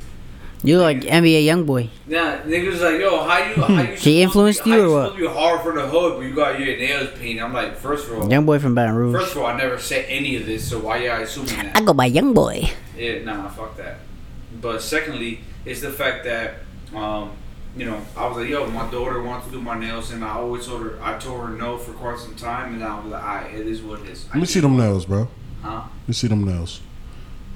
you 0.63 0.79
like 0.79 1.01
NBA 1.01 1.45
YoungBoy. 1.45 1.89
Nah, 2.07 2.37
niggas 2.39 2.81
like, 2.81 2.99
yo, 3.01 3.23
how 3.23 3.37
you, 3.39 3.55
how 3.61 3.81
you? 3.91 3.97
She 3.97 4.21
influenced 4.21 4.63
be- 4.63 4.71
you 4.71 4.91
or 4.93 5.05
Supposed 5.05 5.15
to 5.15 5.21
be 5.21 5.33
hard 5.33 5.61
for 5.61 5.73
the 5.73 5.87
hood, 5.87 6.17
but 6.17 6.21
you 6.21 6.35
got 6.35 6.59
your 6.59 6.77
nails 6.77 7.09
painted. 7.19 7.41
I'm 7.41 7.53
like, 7.53 7.75
first 7.77 8.07
of 8.07 8.17
all, 8.17 8.27
YoungBoy 8.27 8.61
from 8.61 8.75
Baton 8.75 8.95
Rouge. 8.95 9.15
first 9.21 9.31
of 9.35 9.39
all, 9.41 9.47
I 9.47 9.57
never 9.57 9.77
said 9.77 10.05
any 10.07 10.35
of 10.35 10.45
this, 10.45 10.69
so 10.69 10.79
why 10.79 10.97
y'all 11.03 11.21
assuming 11.21 11.55
that? 11.55 11.77
I 11.77 11.81
go 11.81 11.93
by 11.93 12.09
YoungBoy. 12.09 12.71
Yeah, 12.97 13.23
nah, 13.23 13.47
fuck 13.49 13.75
that. 13.77 13.99
But 14.61 14.81
secondly, 14.81 15.41
it's 15.65 15.81
the 15.81 15.91
fact 15.91 16.23
that, 16.25 16.55
um, 16.95 17.31
you 17.77 17.85
know, 17.85 18.01
I 18.15 18.27
was 18.27 18.37
like, 18.37 18.49
yo, 18.49 18.65
my 18.67 18.89
daughter 18.89 19.21
wants 19.21 19.45
to 19.47 19.51
do 19.51 19.61
my 19.61 19.77
nails, 19.79 20.11
and 20.11 20.23
I 20.23 20.33
always 20.35 20.65
told 20.65 20.81
her, 20.83 20.99
I 21.01 21.17
told 21.17 21.41
her 21.41 21.49
no 21.49 21.77
for 21.77 21.91
quite 21.93 22.17
some 22.19 22.35
time, 22.35 22.73
and 22.73 22.83
I 22.83 22.99
was 22.99 23.11
like, 23.11 23.23
alright, 23.23 23.53
it 23.53 23.67
is 23.67 23.81
what 23.81 23.99
it 24.01 24.09
is. 24.09 24.25
Let 24.29 24.35
me 24.37 24.45
see 24.45 24.59
them 24.59 24.77
nails, 24.77 25.05
bro. 25.05 25.27
Huh? 25.61 25.83
Let 26.01 26.07
me 26.07 26.13
see 26.13 26.27
them 26.27 26.43
nails. 26.45 26.81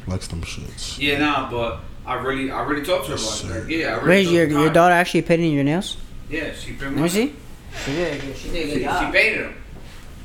Flex 0.06 0.28
them 0.28 0.42
shits. 0.42 0.98
Yeah, 1.00 1.20
nah, 1.20 1.50
but 1.50 1.80
I 2.06 2.16
really, 2.16 2.52
I 2.52 2.62
really 2.64 2.84
talked 2.84 3.06
to 3.06 3.12
her 3.12 3.18
Yes, 3.18 3.42
about 3.44 3.52
sir. 3.52 3.60
that. 3.62 3.70
Yeah, 3.70 3.88
I 3.88 3.92
really 3.98 4.08
Where's 4.08 4.26
took 4.26 4.34
your 4.36 4.48
the 4.48 4.54
your 4.54 4.70
daughter 4.74 4.94
actually 4.94 5.22
painting 5.24 5.54
your 5.54 5.64
nails? 5.64 5.98
Yeah, 6.30 6.54
she 6.54 6.72
painted. 6.74 6.86
Let 6.86 6.96
me 6.96 7.02
much. 7.02 7.12
see. 7.12 7.34
She 7.86 7.92
did. 7.92 8.36
She 8.38 8.50
did 8.50 8.68
a 8.70 8.72
She, 8.74 9.06
she 9.06 9.12
painted 9.12 9.46
them. 9.46 9.56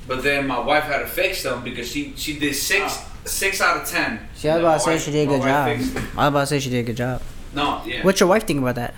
But 0.08 0.22
then 0.22 0.46
my 0.46 0.58
wife 0.60 0.84
had 0.84 0.98
to 1.00 1.06
fix 1.06 1.42
them 1.42 1.62
because 1.64 1.88
she 1.90 2.12
she 2.16 2.38
did 2.38 2.54
six 2.54 2.98
six 3.24 3.60
out 3.60 3.82
of 3.82 3.88
ten. 3.88 4.20
She 4.36 4.48
I 4.48 4.54
was 4.54 4.60
about 4.62 4.74
to 4.74 4.80
say 4.80 4.90
wife- 4.92 5.02
she 5.04 5.10
did 5.12 5.28
a 5.28 5.30
good 5.32 5.42
job. 5.42 5.68
fixed. 5.76 5.96
I 5.96 6.00
was 6.00 6.28
about 6.28 6.40
to 6.40 6.46
say 6.46 6.58
she 6.60 6.70
did 6.70 6.78
a 6.78 6.82
good 6.84 6.96
job. 6.96 7.22
No, 7.54 7.82
yeah. 7.84 8.02
What's 8.04 8.20
your 8.20 8.28
wife 8.28 8.44
think 8.46 8.60
about 8.60 8.76
that? 8.76 8.94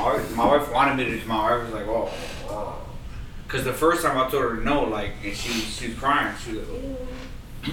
My 0.00 0.14
wife, 0.14 0.34
my 0.34 0.46
wife 0.46 0.72
wanted 0.72 0.96
me 0.96 1.20
to. 1.20 1.26
My 1.28 1.50
wife 1.56 1.64
was 1.64 1.74
like, 1.74 1.86
oh, 1.86 2.10
oh. 2.48 2.76
Cause 3.48 3.64
the 3.64 3.72
first 3.72 4.02
time 4.02 4.16
I 4.16 4.30
told 4.30 4.42
her 4.44 4.54
no, 4.56 4.84
like, 4.84 5.10
and 5.24 5.36
she 5.36 5.50
she 5.52 5.88
was 5.88 5.98
crying. 5.98 6.34
She 6.42 6.52
was 6.52 6.68
like, 6.68 6.80
oh. 7.66 7.72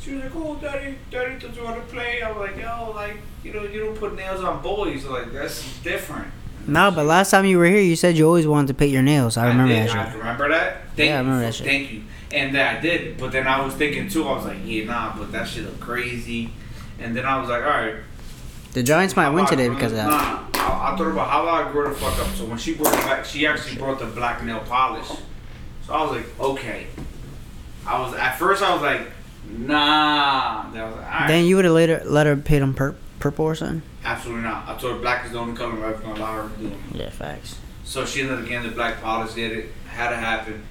She 0.00 0.14
was 0.14 0.22
like, 0.24 0.32
oh, 0.36 0.54
daddy, 0.56 0.94
daddy 1.10 1.38
doesn't 1.38 1.62
want 1.62 1.76
to 1.76 1.92
play. 1.94 2.22
I 2.22 2.30
was 2.30 2.48
like, 2.48 2.56
yo, 2.62 2.92
like, 2.94 3.16
you 3.42 3.52
know, 3.52 3.64
you 3.64 3.80
don't 3.80 3.96
put 3.98 4.14
nails 4.14 4.42
on 4.42 4.62
boys. 4.62 5.04
Like, 5.04 5.32
that's 5.32 5.78
different. 5.80 6.28
No, 6.66 6.90
but 6.92 7.04
last 7.04 7.30
time 7.32 7.44
you 7.44 7.58
were 7.58 7.66
here, 7.66 7.80
you 7.80 7.96
said 7.96 8.16
you 8.16 8.24
always 8.26 8.46
wanted 8.46 8.68
to 8.68 8.74
paint 8.74 8.92
your 8.92 9.02
nails. 9.02 9.36
I 9.36 9.48
remember 9.48 9.74
did. 9.74 9.88
that 9.88 9.96
I 10.08 10.14
remember 10.14 10.48
that. 10.50 10.82
Thank 10.96 11.08
Yeah, 11.10 11.16
I 11.18 11.20
you 11.20 11.26
remember 11.26 11.40
for- 11.40 11.46
that 11.46 11.54
shit. 11.54 11.66
Thank 11.66 11.92
you. 11.92 12.02
And 12.32 12.54
then 12.54 12.76
I 12.76 12.80
did, 12.80 13.18
but 13.18 13.32
then 13.32 13.46
I 13.48 13.60
was 13.64 13.74
thinking 13.74 14.08
too. 14.08 14.26
I 14.28 14.32
was 14.34 14.44
like, 14.44 14.58
yeah, 14.64 14.84
nah, 14.84 15.16
but 15.18 15.32
that 15.32 15.48
shit 15.48 15.64
look 15.64 15.80
crazy. 15.80 16.50
And 17.00 17.14
then 17.16 17.26
I 17.26 17.38
was 17.40 17.48
like, 17.50 17.62
all 17.62 17.68
right, 17.70 17.96
The 18.72 18.82
Giants 18.82 19.16
might 19.16 19.30
win 19.30 19.46
today 19.46 19.68
because 19.68 19.92
of 19.92 19.98
that. 19.98 20.08
Nah, 20.08 20.44
I, 20.54 20.92
I 20.92 20.96
thought 20.96 21.08
about 21.08 21.28
how 21.28 21.42
about 21.42 21.66
I 21.68 21.72
grow 21.72 21.88
the 21.88 21.94
fuck 21.94 22.18
up. 22.18 22.28
So 22.34 22.44
when 22.44 22.58
she 22.58 22.74
brought 22.74 22.92
the 22.92 22.98
back, 23.02 23.24
she 23.24 23.46
actually 23.46 23.76
brought 23.76 23.98
the 23.98 24.06
black 24.06 24.42
nail 24.44 24.60
polish. 24.60 25.08
So 25.86 25.94
I 25.94 26.02
was 26.02 26.12
like, 26.16 26.40
okay. 26.40 26.86
I 27.86 27.98
was 28.00 28.14
at 28.14 28.36
first 28.38 28.62
I 28.62 28.72
was 28.74 28.82
like, 28.82 29.00
nah. 29.50 30.70
Then 30.70 30.82
I 30.82 30.86
was 30.86 30.96
like, 30.96 31.06
right. 31.06 31.28
Then 31.28 31.46
you 31.46 31.56
would 31.56 31.64
have 31.64 31.74
later 31.74 32.02
let 32.04 32.26
her 32.26 32.36
paint 32.36 32.60
them 32.60 32.74
pur- 32.74 32.96
purple 33.18 33.46
or 33.46 33.54
something. 33.54 33.82
Absolutely 34.04 34.42
not. 34.42 34.68
I 34.68 34.76
told 34.76 34.94
her 34.94 35.00
black 35.00 35.24
is 35.24 35.32
the 35.32 35.38
only 35.38 35.56
color 35.56 35.72
I'm 35.72 35.82
ever 35.82 35.94
gonna 36.02 36.14
allow 36.20 36.42
her 36.42 36.48
to 36.56 36.62
do. 36.62 36.72
Yeah, 36.92 37.10
facts. 37.10 37.58
So 37.84 38.04
she 38.04 38.20
ended 38.20 38.38
up 38.38 38.46
getting 38.46 38.68
the 38.68 38.74
black 38.74 39.00
polish. 39.00 39.32
Did 39.34 39.52
it. 39.52 39.66
Had 39.88 40.10
to 40.10 40.16
happen. 40.16 40.62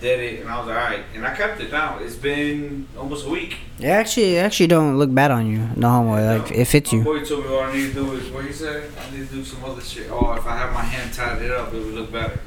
Did 0.00 0.18
it, 0.20 0.40
and 0.40 0.50
I 0.50 0.58
was 0.58 0.66
like, 0.66 0.76
all 0.76 0.82
right. 0.82 1.04
And 1.14 1.24
I 1.24 1.34
kept 1.34 1.60
it 1.60 1.70
now. 1.70 1.98
It's 1.98 2.16
been 2.16 2.88
almost 2.98 3.26
a 3.26 3.30
week. 3.30 3.56
It 3.78 3.86
actually, 3.86 4.36
it 4.36 4.40
actually 4.40 4.66
don't 4.66 4.98
look 4.98 5.14
bad 5.14 5.30
on 5.30 5.46
you. 5.46 5.68
No 5.76 5.88
homo. 5.90 6.38
Like 6.38 6.50
it 6.50 6.64
fits 6.64 6.92
My 6.92 6.98
you. 6.98 7.04
boy 7.04 7.24
told 7.24 7.44
me 7.44 7.52
all 7.54 7.60
I 7.60 7.72
need 7.72 7.88
to 7.88 7.94
do 7.94 8.12
is 8.14 8.28
what 8.30 8.44
he 8.44 8.52
said. 8.52 8.90
I 8.98 9.16
need 9.16 9.28
to 9.28 9.34
do 9.34 9.44
some 9.44 9.62
other 9.64 9.80
shit. 9.80 10.10
Oh, 10.10 10.32
if 10.32 10.44
I 10.46 10.56
have 10.56 10.72
my 10.72 10.82
hand 10.82 11.14
tied 11.14 11.40
it 11.42 11.52
up, 11.52 11.72
it 11.72 11.78
would 11.78 11.94
look 11.94 12.10
better. 12.10 12.40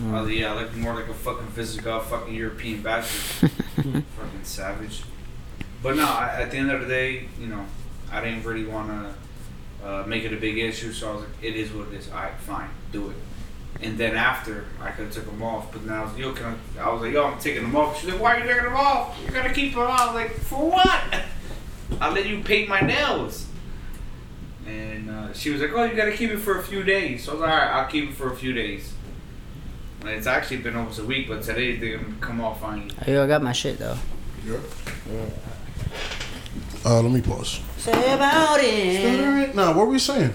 Mm. 0.00 0.12
I 0.12 0.20
was 0.20 0.28
like, 0.28 0.38
yeah, 0.38 0.52
I 0.52 0.60
look 0.60 0.74
more 0.76 0.94
like 0.94 1.08
a 1.08 1.14
fucking 1.14 1.48
physical 1.48 1.98
fucking 2.00 2.34
European 2.34 2.82
bastard. 2.82 3.50
fucking 3.76 4.04
savage. 4.44 5.02
But 5.82 5.96
no, 5.96 6.04
I, 6.06 6.42
at 6.42 6.50
the 6.50 6.58
end 6.58 6.70
of 6.70 6.80
the 6.80 6.86
day, 6.86 7.28
you 7.40 7.46
know, 7.46 7.64
I 8.12 8.20
didn't 8.20 8.44
really 8.44 8.66
want 8.66 8.88
to 8.88 9.86
uh, 9.86 10.04
make 10.06 10.24
it 10.24 10.32
a 10.32 10.36
big 10.36 10.58
issue, 10.58 10.92
so 10.92 11.10
I 11.10 11.14
was 11.14 11.20
like, 11.22 11.32
it 11.42 11.56
is 11.56 11.72
what 11.72 11.88
it 11.88 11.94
is. 11.94 12.08
All 12.10 12.16
right, 12.16 12.38
fine, 12.40 12.68
do 12.92 13.10
it. 13.10 13.16
And 13.80 13.96
then 13.96 14.16
after, 14.16 14.64
I 14.80 14.90
could 14.90 15.06
have 15.06 15.14
took 15.14 15.26
them 15.26 15.42
off, 15.42 15.70
but 15.72 15.86
then 15.86 15.94
I 15.94 16.02
was, 16.02 16.16
yo, 16.18 16.32
can 16.32 16.58
I, 16.76 16.82
I 16.82 16.92
was 16.92 17.00
like, 17.00 17.12
yo, 17.12 17.26
I'm 17.26 17.38
taking 17.38 17.62
them 17.62 17.76
off. 17.76 18.00
She's 18.00 18.10
like, 18.10 18.20
why 18.20 18.36
are 18.36 18.40
you 18.40 18.46
taking 18.46 18.64
them 18.64 18.76
off? 18.76 19.16
You're 19.22 19.30
gonna 19.30 19.54
keep 19.54 19.72
them 19.72 19.82
on. 19.82 19.90
I 19.90 20.06
was 20.06 20.14
like, 20.14 20.32
for 20.32 20.70
what? 20.70 21.00
I 22.00 22.12
let 22.12 22.26
you 22.26 22.42
paint 22.42 22.68
my 22.68 22.80
nails. 22.80 23.46
And 24.66 25.08
uh, 25.08 25.32
she 25.32 25.50
was 25.50 25.60
like, 25.60 25.70
oh, 25.72 25.84
you 25.84 25.94
gotta 25.94 26.16
keep 26.16 26.30
it 26.30 26.38
for 26.38 26.58
a 26.58 26.62
few 26.62 26.82
days. 26.82 27.24
So 27.24 27.32
I 27.32 27.34
was 27.34 27.40
like, 27.42 27.50
all 27.50 27.56
right, 27.56 27.70
I'll 27.70 27.88
keep 27.88 28.10
it 28.10 28.14
for 28.14 28.32
a 28.32 28.36
few 28.36 28.52
days. 28.52 28.92
And 30.00 30.10
it's 30.10 30.26
actually 30.26 30.58
been 30.58 30.76
almost 30.76 30.98
a 30.98 31.04
week, 31.04 31.28
but 31.28 31.42
today 31.42 31.76
they're 31.76 31.98
gonna 31.98 32.14
come 32.20 32.40
off 32.40 32.60
finally. 32.60 32.90
Yo, 33.06 33.24
I 33.24 33.26
got 33.26 33.42
my 33.42 33.52
shit 33.52 33.78
though. 33.78 33.96
Yeah. 34.44 34.58
Uh, 36.84 37.02
let 37.02 37.12
me 37.12 37.20
pause. 37.20 37.60
Say 37.76 38.12
about 38.12 38.58
it. 38.60 39.54
Nah, 39.54 39.68
what 39.68 39.86
were 39.86 39.92
we 39.92 39.98
saying? 39.98 40.32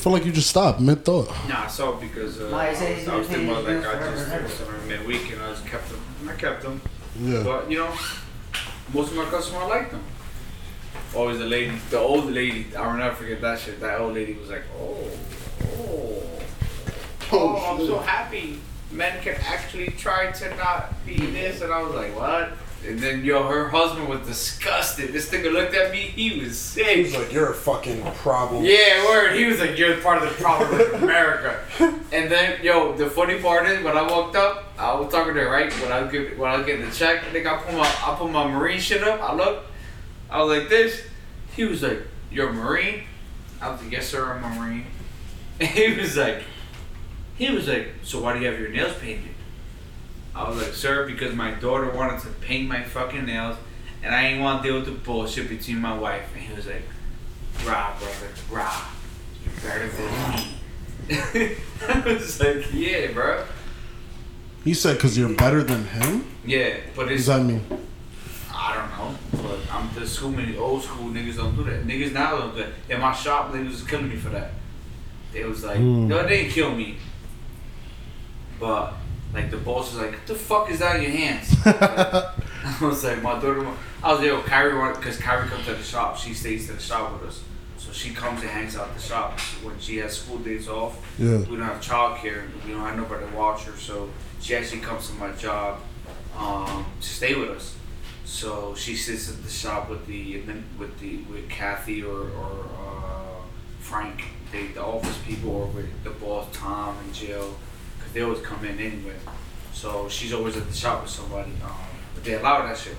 I 0.00 0.02
feel 0.02 0.12
like 0.14 0.24
you 0.24 0.32
just 0.32 0.48
stopped 0.48 0.80
mid 0.80 1.04
thought. 1.04 1.28
Nah, 1.46 1.64
I 1.64 1.66
saw 1.66 1.92
because 1.92 2.40
uh, 2.40 2.48
No, 2.48 2.58
he 2.60 2.74
said 2.74 2.96
he's 2.96 3.06
I 3.06 3.16
was 3.16 3.28
thinking 3.28 3.50
about 3.50 3.66
pay 3.66 3.74
like 3.76 3.84
his 3.84 3.86
I 3.86 3.98
bills 3.98 4.14
just 4.18 4.30
forever 4.30 4.46
did 4.48 4.56
something 4.56 4.88
midweek 4.88 5.32
and 5.32 5.42
I 5.42 5.50
just 5.50 5.66
kept 5.66 5.88
them. 5.90 6.00
I 6.26 6.32
kept 6.36 6.62
them, 6.62 6.80
Yeah. 7.20 7.42
but 7.42 7.70
you 7.70 7.76
know, 7.76 7.92
most 8.94 9.10
of 9.10 9.18
my 9.18 9.26
customers 9.26 9.68
like 9.68 9.90
them. 9.90 10.02
Always 11.14 11.38
the 11.38 11.44
lady, 11.44 11.76
the 11.90 11.98
old 11.98 12.30
lady. 12.30 12.74
I 12.74 12.86
will 12.86 12.96
never 12.96 13.14
forget 13.14 13.42
that 13.42 13.58
shit. 13.58 13.78
That 13.80 14.00
old 14.00 14.14
lady 14.14 14.32
was 14.32 14.48
like, 14.48 14.62
oh, 14.80 14.96
oh, 15.66 16.22
oh, 17.32 17.56
I'm 17.78 17.86
so 17.86 17.98
happy. 17.98 18.58
Men 18.90 19.20
can 19.22 19.34
actually 19.42 19.88
try 19.88 20.32
to 20.32 20.56
not 20.56 20.94
be 21.04 21.16
this, 21.18 21.60
and 21.60 21.70
I 21.74 21.82
was 21.82 21.94
like, 21.94 22.16
what? 22.16 22.52
And 22.86 22.98
then 22.98 23.24
yo, 23.24 23.46
her 23.46 23.68
husband 23.68 24.08
was 24.08 24.26
disgusted. 24.26 25.12
This 25.12 25.28
nigga 25.30 25.52
looked 25.52 25.74
at 25.74 25.92
me. 25.92 25.98
He 25.98 26.40
was 26.40 26.58
sick. 26.58 26.86
He 26.86 27.02
was 27.02 27.14
like, 27.14 27.32
you're 27.32 27.50
a 27.50 27.54
fucking 27.54 28.02
problem. 28.14 28.64
Yeah, 28.64 29.04
word. 29.04 29.36
He 29.36 29.44
was 29.44 29.60
like, 29.60 29.78
"You're 29.78 29.98
part 29.98 30.22
of 30.22 30.28
the 30.30 30.42
problem 30.42 30.78
with 30.78 31.02
America." 31.02 31.60
And 32.12 32.28
then, 32.28 32.60
yo, 32.64 32.96
the 32.96 33.08
funny 33.08 33.38
part 33.38 33.66
is, 33.66 33.84
when 33.84 33.96
I 33.96 34.02
walked 34.02 34.34
up, 34.34 34.64
I 34.76 34.92
was 34.94 35.12
talking 35.12 35.32
to 35.34 35.40
her, 35.40 35.48
right? 35.50 35.72
When 35.74 35.92
I 35.92 36.00
was 36.00 36.10
getting, 36.10 36.36
when 36.36 36.50
I 36.50 36.56
was 36.56 36.66
getting 36.66 36.84
the 36.84 36.90
check, 36.90 37.22
I 37.22 37.30
think 37.30 37.46
I 37.46 37.56
put 37.58 37.72
my, 37.72 37.86
I 37.86 38.16
put 38.18 38.32
my 38.32 38.48
Marine 38.48 38.80
shit 38.80 39.04
up. 39.04 39.20
I 39.22 39.32
looked, 39.32 39.70
I 40.28 40.42
was 40.42 40.58
like 40.58 40.68
this. 40.68 41.02
He 41.54 41.64
was 41.64 41.82
like, 41.82 42.02
"You're 42.32 42.48
a 42.48 42.52
Marine?" 42.52 43.04
I 43.60 43.70
was 43.70 43.80
like, 43.80 43.92
"Yes, 43.92 44.08
sir, 44.08 44.24
I'm 44.32 44.42
a 44.42 44.60
Marine." 44.60 44.86
And 45.60 45.68
he 45.78 45.94
was 45.94 46.16
like, 46.16 46.42
he 47.36 47.50
was 47.50 47.68
like, 47.68 47.88
"So 48.02 48.20
why 48.20 48.32
do 48.32 48.40
you 48.40 48.46
have 48.46 48.58
your 48.58 48.70
nails 48.70 48.96
painted?" 48.98 49.29
I 50.34 50.48
was 50.48 50.56
like, 50.62 50.74
"Sir, 50.74 51.06
because 51.06 51.34
my 51.34 51.50
daughter 51.52 51.90
wanted 51.90 52.20
to 52.22 52.28
paint 52.40 52.68
my 52.68 52.82
fucking 52.82 53.26
nails, 53.26 53.56
and 54.02 54.14
I 54.14 54.26
ain't 54.26 54.40
want 54.40 54.62
to 54.62 54.68
deal 54.68 54.76
with 54.78 54.86
the 54.86 54.92
bullshit 54.92 55.48
between 55.48 55.78
my 55.80 55.96
wife." 55.96 56.28
And 56.34 56.42
he 56.44 56.54
was 56.54 56.66
like. 56.66 56.82
Rah, 57.66 57.94
brother, 57.98 58.32
rah. 58.50 58.86
You're 59.44 59.70
better 59.70 59.88
than 59.88 60.30
me. 60.30 61.56
I 61.86 62.00
was 62.06 62.40
like, 62.40 62.64
yeah, 62.72 63.12
bro. 63.12 63.44
He 64.64 64.72
said, 64.72 64.94
because 64.96 65.18
you're 65.18 65.34
better 65.34 65.62
than 65.62 65.84
him? 65.84 66.24
Yeah, 66.46 66.76
but 66.96 67.04
What 67.04 67.12
it's, 67.12 67.26
does 67.26 67.36
that 67.36 67.42
mean? 67.44 67.62
I 68.54 68.74
don't 68.76 68.90
know. 68.92 69.18
But 69.42 69.58
I'm 69.74 69.92
just 69.94 70.14
school 70.14 70.30
many 70.30 70.56
old 70.56 70.82
school 70.84 71.10
niggas 71.10 71.36
don't 71.36 71.54
do 71.54 71.64
that. 71.64 71.86
Niggas 71.86 72.12
now 72.12 72.38
don't 72.38 72.54
do 72.56 72.62
that. 72.62 72.72
In 72.94 72.98
my 72.98 73.12
shop, 73.12 73.52
niggas 73.52 73.68
was 73.68 73.82
killing 73.82 74.08
me 74.08 74.16
for 74.16 74.30
that. 74.30 74.52
They 75.34 75.44
was 75.44 75.62
like, 75.62 75.76
Hmm. 75.76 76.08
no, 76.08 76.22
they 76.22 76.44
didn't 76.44 76.52
kill 76.52 76.74
me. 76.74 76.96
But, 78.58 78.94
like, 79.32 79.50
the 79.50 79.56
boss 79.56 79.92
was 79.92 80.02
like, 80.02 80.12
what 80.12 80.26
the 80.26 80.34
fuck 80.34 80.70
is 80.70 80.78
that 80.80 80.96
in 80.96 81.02
your 81.02 81.12
hands? 81.12 81.54
I 81.64 82.78
was 82.80 83.04
like, 83.04 83.22
my 83.22 83.34
daughter, 83.34 83.66
I 84.02 84.12
was 84.12 84.20
there 84.20 84.34
with 84.34 84.46
Kyrie, 84.46 84.94
because 84.94 85.16
Kyrie 85.18 85.48
comes 85.48 85.64
to 85.66 85.74
the 85.74 85.82
shop. 85.82 86.16
She 86.16 86.34
stays 86.34 86.66
to 86.66 86.74
the 86.74 86.80
shop 86.80 87.12
with 87.12 87.28
us. 87.30 87.42
So 87.78 87.92
she 87.92 88.10
comes 88.10 88.42
and 88.42 88.50
hangs 88.50 88.76
out 88.76 88.88
at 88.88 88.94
the 88.94 89.00
shop 89.00 89.40
when 89.62 89.78
she 89.78 89.96
has 89.98 90.18
school 90.18 90.38
days 90.38 90.68
off. 90.68 90.98
Yeah. 91.18 91.38
We 91.38 91.56
don't 91.56 91.62
have 91.62 91.80
childcare. 91.80 92.42
We 92.64 92.72
don't 92.72 92.82
have 92.82 92.96
nobody 92.96 93.26
to 93.26 93.36
watch 93.36 93.64
her. 93.64 93.76
So 93.76 94.10
she 94.40 94.54
actually 94.54 94.82
comes 94.82 95.08
to 95.08 95.14
my 95.14 95.32
job 95.32 95.80
um, 96.36 96.84
to 97.00 97.08
stay 97.08 97.34
with 97.34 97.50
us. 97.50 97.76
So 98.24 98.74
she 98.74 98.94
sits 98.94 99.30
at 99.30 99.42
the 99.42 99.50
shop 99.50 99.88
with 99.88 100.06
the 100.06 100.40
with 100.78 101.00
the 101.00 101.16
with 101.22 101.48
Kathy 101.48 102.02
or 102.02 102.30
or 102.30 102.64
uh, 102.78 103.42
Frank, 103.80 104.24
they, 104.52 104.68
the 104.68 104.84
office 104.84 105.18
people, 105.26 105.50
or 105.50 105.66
with 105.66 106.04
the 106.04 106.10
boss 106.10 106.46
Tom 106.52 106.96
and 107.02 107.14
Jill, 107.14 107.56
because 108.10 108.14
they 108.14 108.22
always 108.22 108.40
come 108.40 108.64
in 108.64 108.78
anyway. 108.78 109.14
So 109.72 110.08
she's 110.08 110.32
always 110.32 110.56
at 110.56 110.66
the 110.68 110.74
shop 110.74 111.02
with 111.02 111.10
somebody. 111.10 111.52
Um, 111.64 111.72
but 112.14 112.24
they 112.24 112.34
allow 112.34 112.66
that 112.66 112.76
shit. 112.76 112.96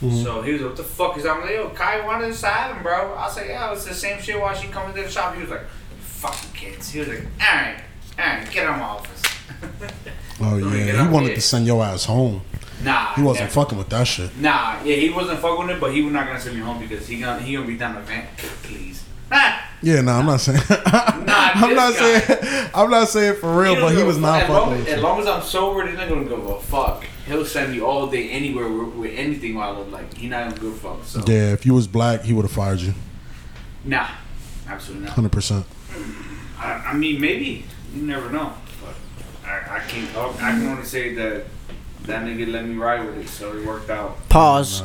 So 0.00 0.40
he 0.42 0.52
was 0.52 0.62
like, 0.62 0.70
"What 0.70 0.76
the 0.78 0.82
fuck 0.84 1.16
is 1.18 1.24
that?" 1.24 1.36
I'm 1.36 1.42
like, 1.42 1.50
"Yo, 1.50 1.68
Kai 1.70 2.04
wanted 2.06 2.32
to 2.34 2.46
have 2.46 2.74
him, 2.76 2.82
bro." 2.82 3.12
I 3.14 3.26
was 3.26 3.36
like, 3.36 3.48
"Yeah, 3.48 3.72
it's 3.72 3.84
the 3.84 3.92
same 3.94 4.20
shit." 4.20 4.40
While 4.40 4.54
she 4.54 4.68
coming 4.68 4.94
to 4.96 5.02
the 5.02 5.10
shop, 5.10 5.34
he 5.34 5.42
was 5.42 5.50
like, 5.50 5.66
"Fucking 6.00 6.52
kids." 6.54 6.90
He 6.90 7.00
was 7.00 7.08
like, 7.08 7.18
"All 7.18 7.54
right, 7.54 7.80
all 8.18 8.24
right, 8.24 8.50
get 8.50 8.66
out 8.66 8.74
of 8.74 8.78
my 8.80 8.84
office." 8.86 9.22
Oh, 10.40 10.58
So 10.60 10.68
yeah. 10.74 11.02
He 11.06 11.08
wanted 11.12 11.26
here. 11.26 11.34
to 11.34 11.40
send 11.42 11.66
your 11.66 11.84
ass 11.84 12.06
home. 12.06 12.40
Nah, 12.82 13.12
He 13.14 13.20
wasn't 13.20 13.42
never. 13.50 13.52
fucking 13.52 13.76
with 13.76 13.90
that 13.90 14.06
shit. 14.06 14.34
Nah, 14.38 14.82
yeah, 14.82 14.96
he 14.96 15.10
wasn't 15.10 15.38
fucking 15.38 15.66
with 15.66 15.76
it, 15.76 15.80
but 15.80 15.92
he 15.92 16.00
was 16.00 16.14
not 16.14 16.26
gonna 16.26 16.40
send 16.40 16.56
me 16.56 16.62
home 16.62 16.78
because 16.78 17.06
he 17.06 17.20
gonna 17.20 17.42
he 17.42 17.52
gonna 17.52 17.66
be 17.66 17.76
down 17.76 17.94
the 17.94 18.00
van. 18.00 18.26
Please. 18.62 19.04
Ah, 19.32 19.70
Yeah, 19.82 20.00
no, 20.00 20.12
I'm 20.12 20.26
not 20.26 20.40
saying. 20.40 20.60
I'm 20.68 21.74
not 21.74 21.94
guy. 21.94 22.20
saying. 22.20 22.70
I'm 22.74 22.90
not 22.90 23.08
saying 23.08 23.36
for 23.36 23.56
real, 23.60 23.74
don't 23.76 23.82
but 23.84 23.96
he 23.96 24.02
was 24.02 24.18
not 24.18 24.42
as 24.42 24.48
long, 24.48 24.68
fucking 24.70 24.84
with 24.84 24.88
As 24.88 25.02
long 25.02 25.20
as 25.20 25.26
I'm 25.26 25.42
sober, 25.42 25.86
this 25.86 25.96
not 25.98 26.08
gonna 26.08 26.24
give 26.24 26.44
a 26.46 26.60
fuck. 26.60 27.04
He'll 27.26 27.44
send 27.44 27.72
me 27.72 27.80
all 27.80 28.06
day 28.08 28.28
anywhere 28.30 28.68
with, 28.68 28.94
with 28.94 29.12
anything 29.16 29.54
while 29.54 29.80
I'm 29.80 29.90
like, 29.92 30.12
he 30.14 30.28
not 30.28 30.48
gonna 30.50 30.60
give 30.60 30.72
a 30.72 30.76
fuck. 30.96 31.04
So 31.04 31.20
Yeah, 31.26 31.52
if 31.52 31.64
you 31.64 31.74
was 31.74 31.86
black, 31.86 32.22
he 32.22 32.32
would 32.32 32.44
have 32.44 32.52
fired 32.52 32.80
you. 32.80 32.94
nah, 33.84 34.08
absolutely 34.68 35.06
not. 35.06 35.14
Hundred 35.14 35.32
percent. 35.32 35.64
I, 36.58 36.72
I 36.72 36.94
mean, 36.94 37.20
maybe 37.20 37.64
you 37.94 38.02
never 38.02 38.30
know, 38.30 38.52
but 38.84 38.94
I, 39.48 39.76
I 39.76 39.80
can't. 39.88 40.16
I 40.16 40.50
can 40.52 40.66
only 40.68 40.84
say 40.84 41.14
that 41.14 41.44
that 42.04 42.24
nigga 42.24 42.50
let 42.50 42.64
me 42.66 42.74
ride 42.76 43.04
with 43.06 43.18
it, 43.18 43.28
so 43.28 43.56
it 43.56 43.64
worked 43.66 43.90
out. 43.90 44.28
Pause. 44.28 44.82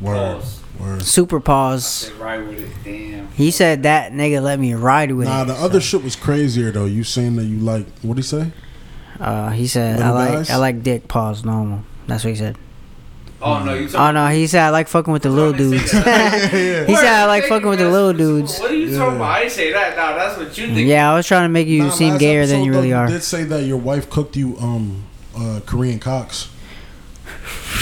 Word. 0.00 0.14
Pause. 0.40 0.60
Word. 0.80 1.02
Super 1.02 1.40
pause. 1.40 1.84
Said 1.86 2.12
ride 2.14 2.46
with 2.46 2.60
it. 2.60 2.70
Damn. 2.84 3.28
He 3.32 3.50
said 3.50 3.82
that 3.82 4.12
nigga 4.12 4.42
let 4.42 4.58
me 4.60 4.74
ride 4.74 5.12
with 5.12 5.26
Nah, 5.26 5.42
it. 5.42 5.46
the 5.46 5.54
other 5.54 5.80
shit 5.80 6.02
was 6.04 6.14
crazier 6.16 6.70
though. 6.70 6.84
You 6.84 7.04
saying 7.04 7.36
that 7.36 7.44
you 7.44 7.58
like 7.58 7.86
what 8.02 8.04
would 8.10 8.16
he 8.18 8.22
say? 8.22 8.52
Uh, 9.18 9.50
he 9.50 9.66
said 9.66 10.00
I 10.00 10.10
like 10.10 10.32
guys? 10.32 10.50
I 10.50 10.56
like 10.56 10.82
dick. 10.82 11.08
Pause. 11.08 11.44
Normal. 11.44 11.82
That's 12.06 12.22
what 12.24 12.30
he 12.30 12.36
said. 12.36 12.56
Oh 13.40 13.62
no, 13.64 13.74
you 13.74 13.88
Oh 13.94 14.10
no, 14.10 14.26
he 14.28 14.46
said 14.48 14.62
I 14.62 14.70
like 14.70 14.88
fucking 14.88 15.12
with 15.12 15.22
the 15.22 15.30
little 15.30 15.52
dudes. 15.52 15.82
he 15.92 15.98
said 16.00 16.88
I 16.88 17.26
like 17.26 17.44
fucking 17.44 17.68
with 17.68 17.78
the 17.80 17.88
little 17.90 18.12
dudes. 18.12 18.58
What 18.58 18.70
are 18.70 18.74
you 18.74 18.86
Yeah. 18.88 18.98
talking 18.98 19.16
about? 19.16 19.30
I 19.30 19.40
didn't 19.40 19.52
say 19.52 19.72
that. 19.72 19.96
Nah, 19.96 20.14
that's 20.16 20.36
what 20.38 20.58
you 20.58 20.66
think. 20.74 20.88
Yeah, 20.88 21.10
I 21.12 21.14
was 21.16 21.26
trying 21.26 21.44
to 21.44 21.48
make 21.48 21.68
you 21.68 21.84
Nah, 21.84 21.90
seem 21.90 22.18
gayer 22.18 22.46
than 22.46 22.56
episode, 22.56 22.64
you 22.66 22.72
though, 22.72 22.78
really 22.78 22.92
are. 22.92 23.06
did 23.08 23.22
say 23.22 23.44
that 23.44 23.64
your 23.64 23.76
wife 23.78 24.08
cooked 24.10 24.36
you 24.36 24.56
um 24.58 25.04
uh 25.36 25.60
Korean 25.66 25.98
cocks. 26.00 26.48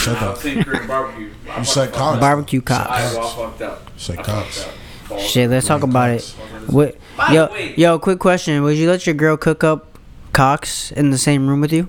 Said 0.07 0.17
I 0.23 0.31
was 0.31 0.43
that. 0.43 0.43
saying 0.43 0.65
Korean 0.65 0.87
barbecue. 0.87 1.31
I 1.51 1.59
You 1.59 1.65
said 1.65 1.85
fucked 1.87 1.95
cock. 1.97 2.15
up. 2.15 2.21
Barbecue 2.21 2.61
I, 2.61 2.63
cops. 2.65 3.15
well, 3.15 3.27
I 3.27 3.35
fucked 3.51 3.63
up. 3.63 3.91
Say 3.99 4.17
I 4.17 4.23
cocks. 4.23 4.63
fucked 4.65 4.69
up. 4.75 5.09
Balls. 5.09 5.23
Shit, 5.23 5.51
let's 5.51 5.67
talk 5.69 5.83
about 5.85 6.11
it. 6.11 6.23
What? 6.67 6.97
Yo, 7.33 7.55
yo, 7.77 7.99
quick 7.99 8.19
question: 8.19 8.63
Would 8.65 8.77
you 8.77 8.89
let 8.91 9.07
your 9.07 9.15
girl 9.15 9.37
cook 9.37 9.63
up 9.63 9.99
cocks 10.33 10.91
in 10.93 11.11
the 11.11 11.19
same 11.19 11.47
room 11.49 11.61
with 11.61 11.73
you? 11.73 11.89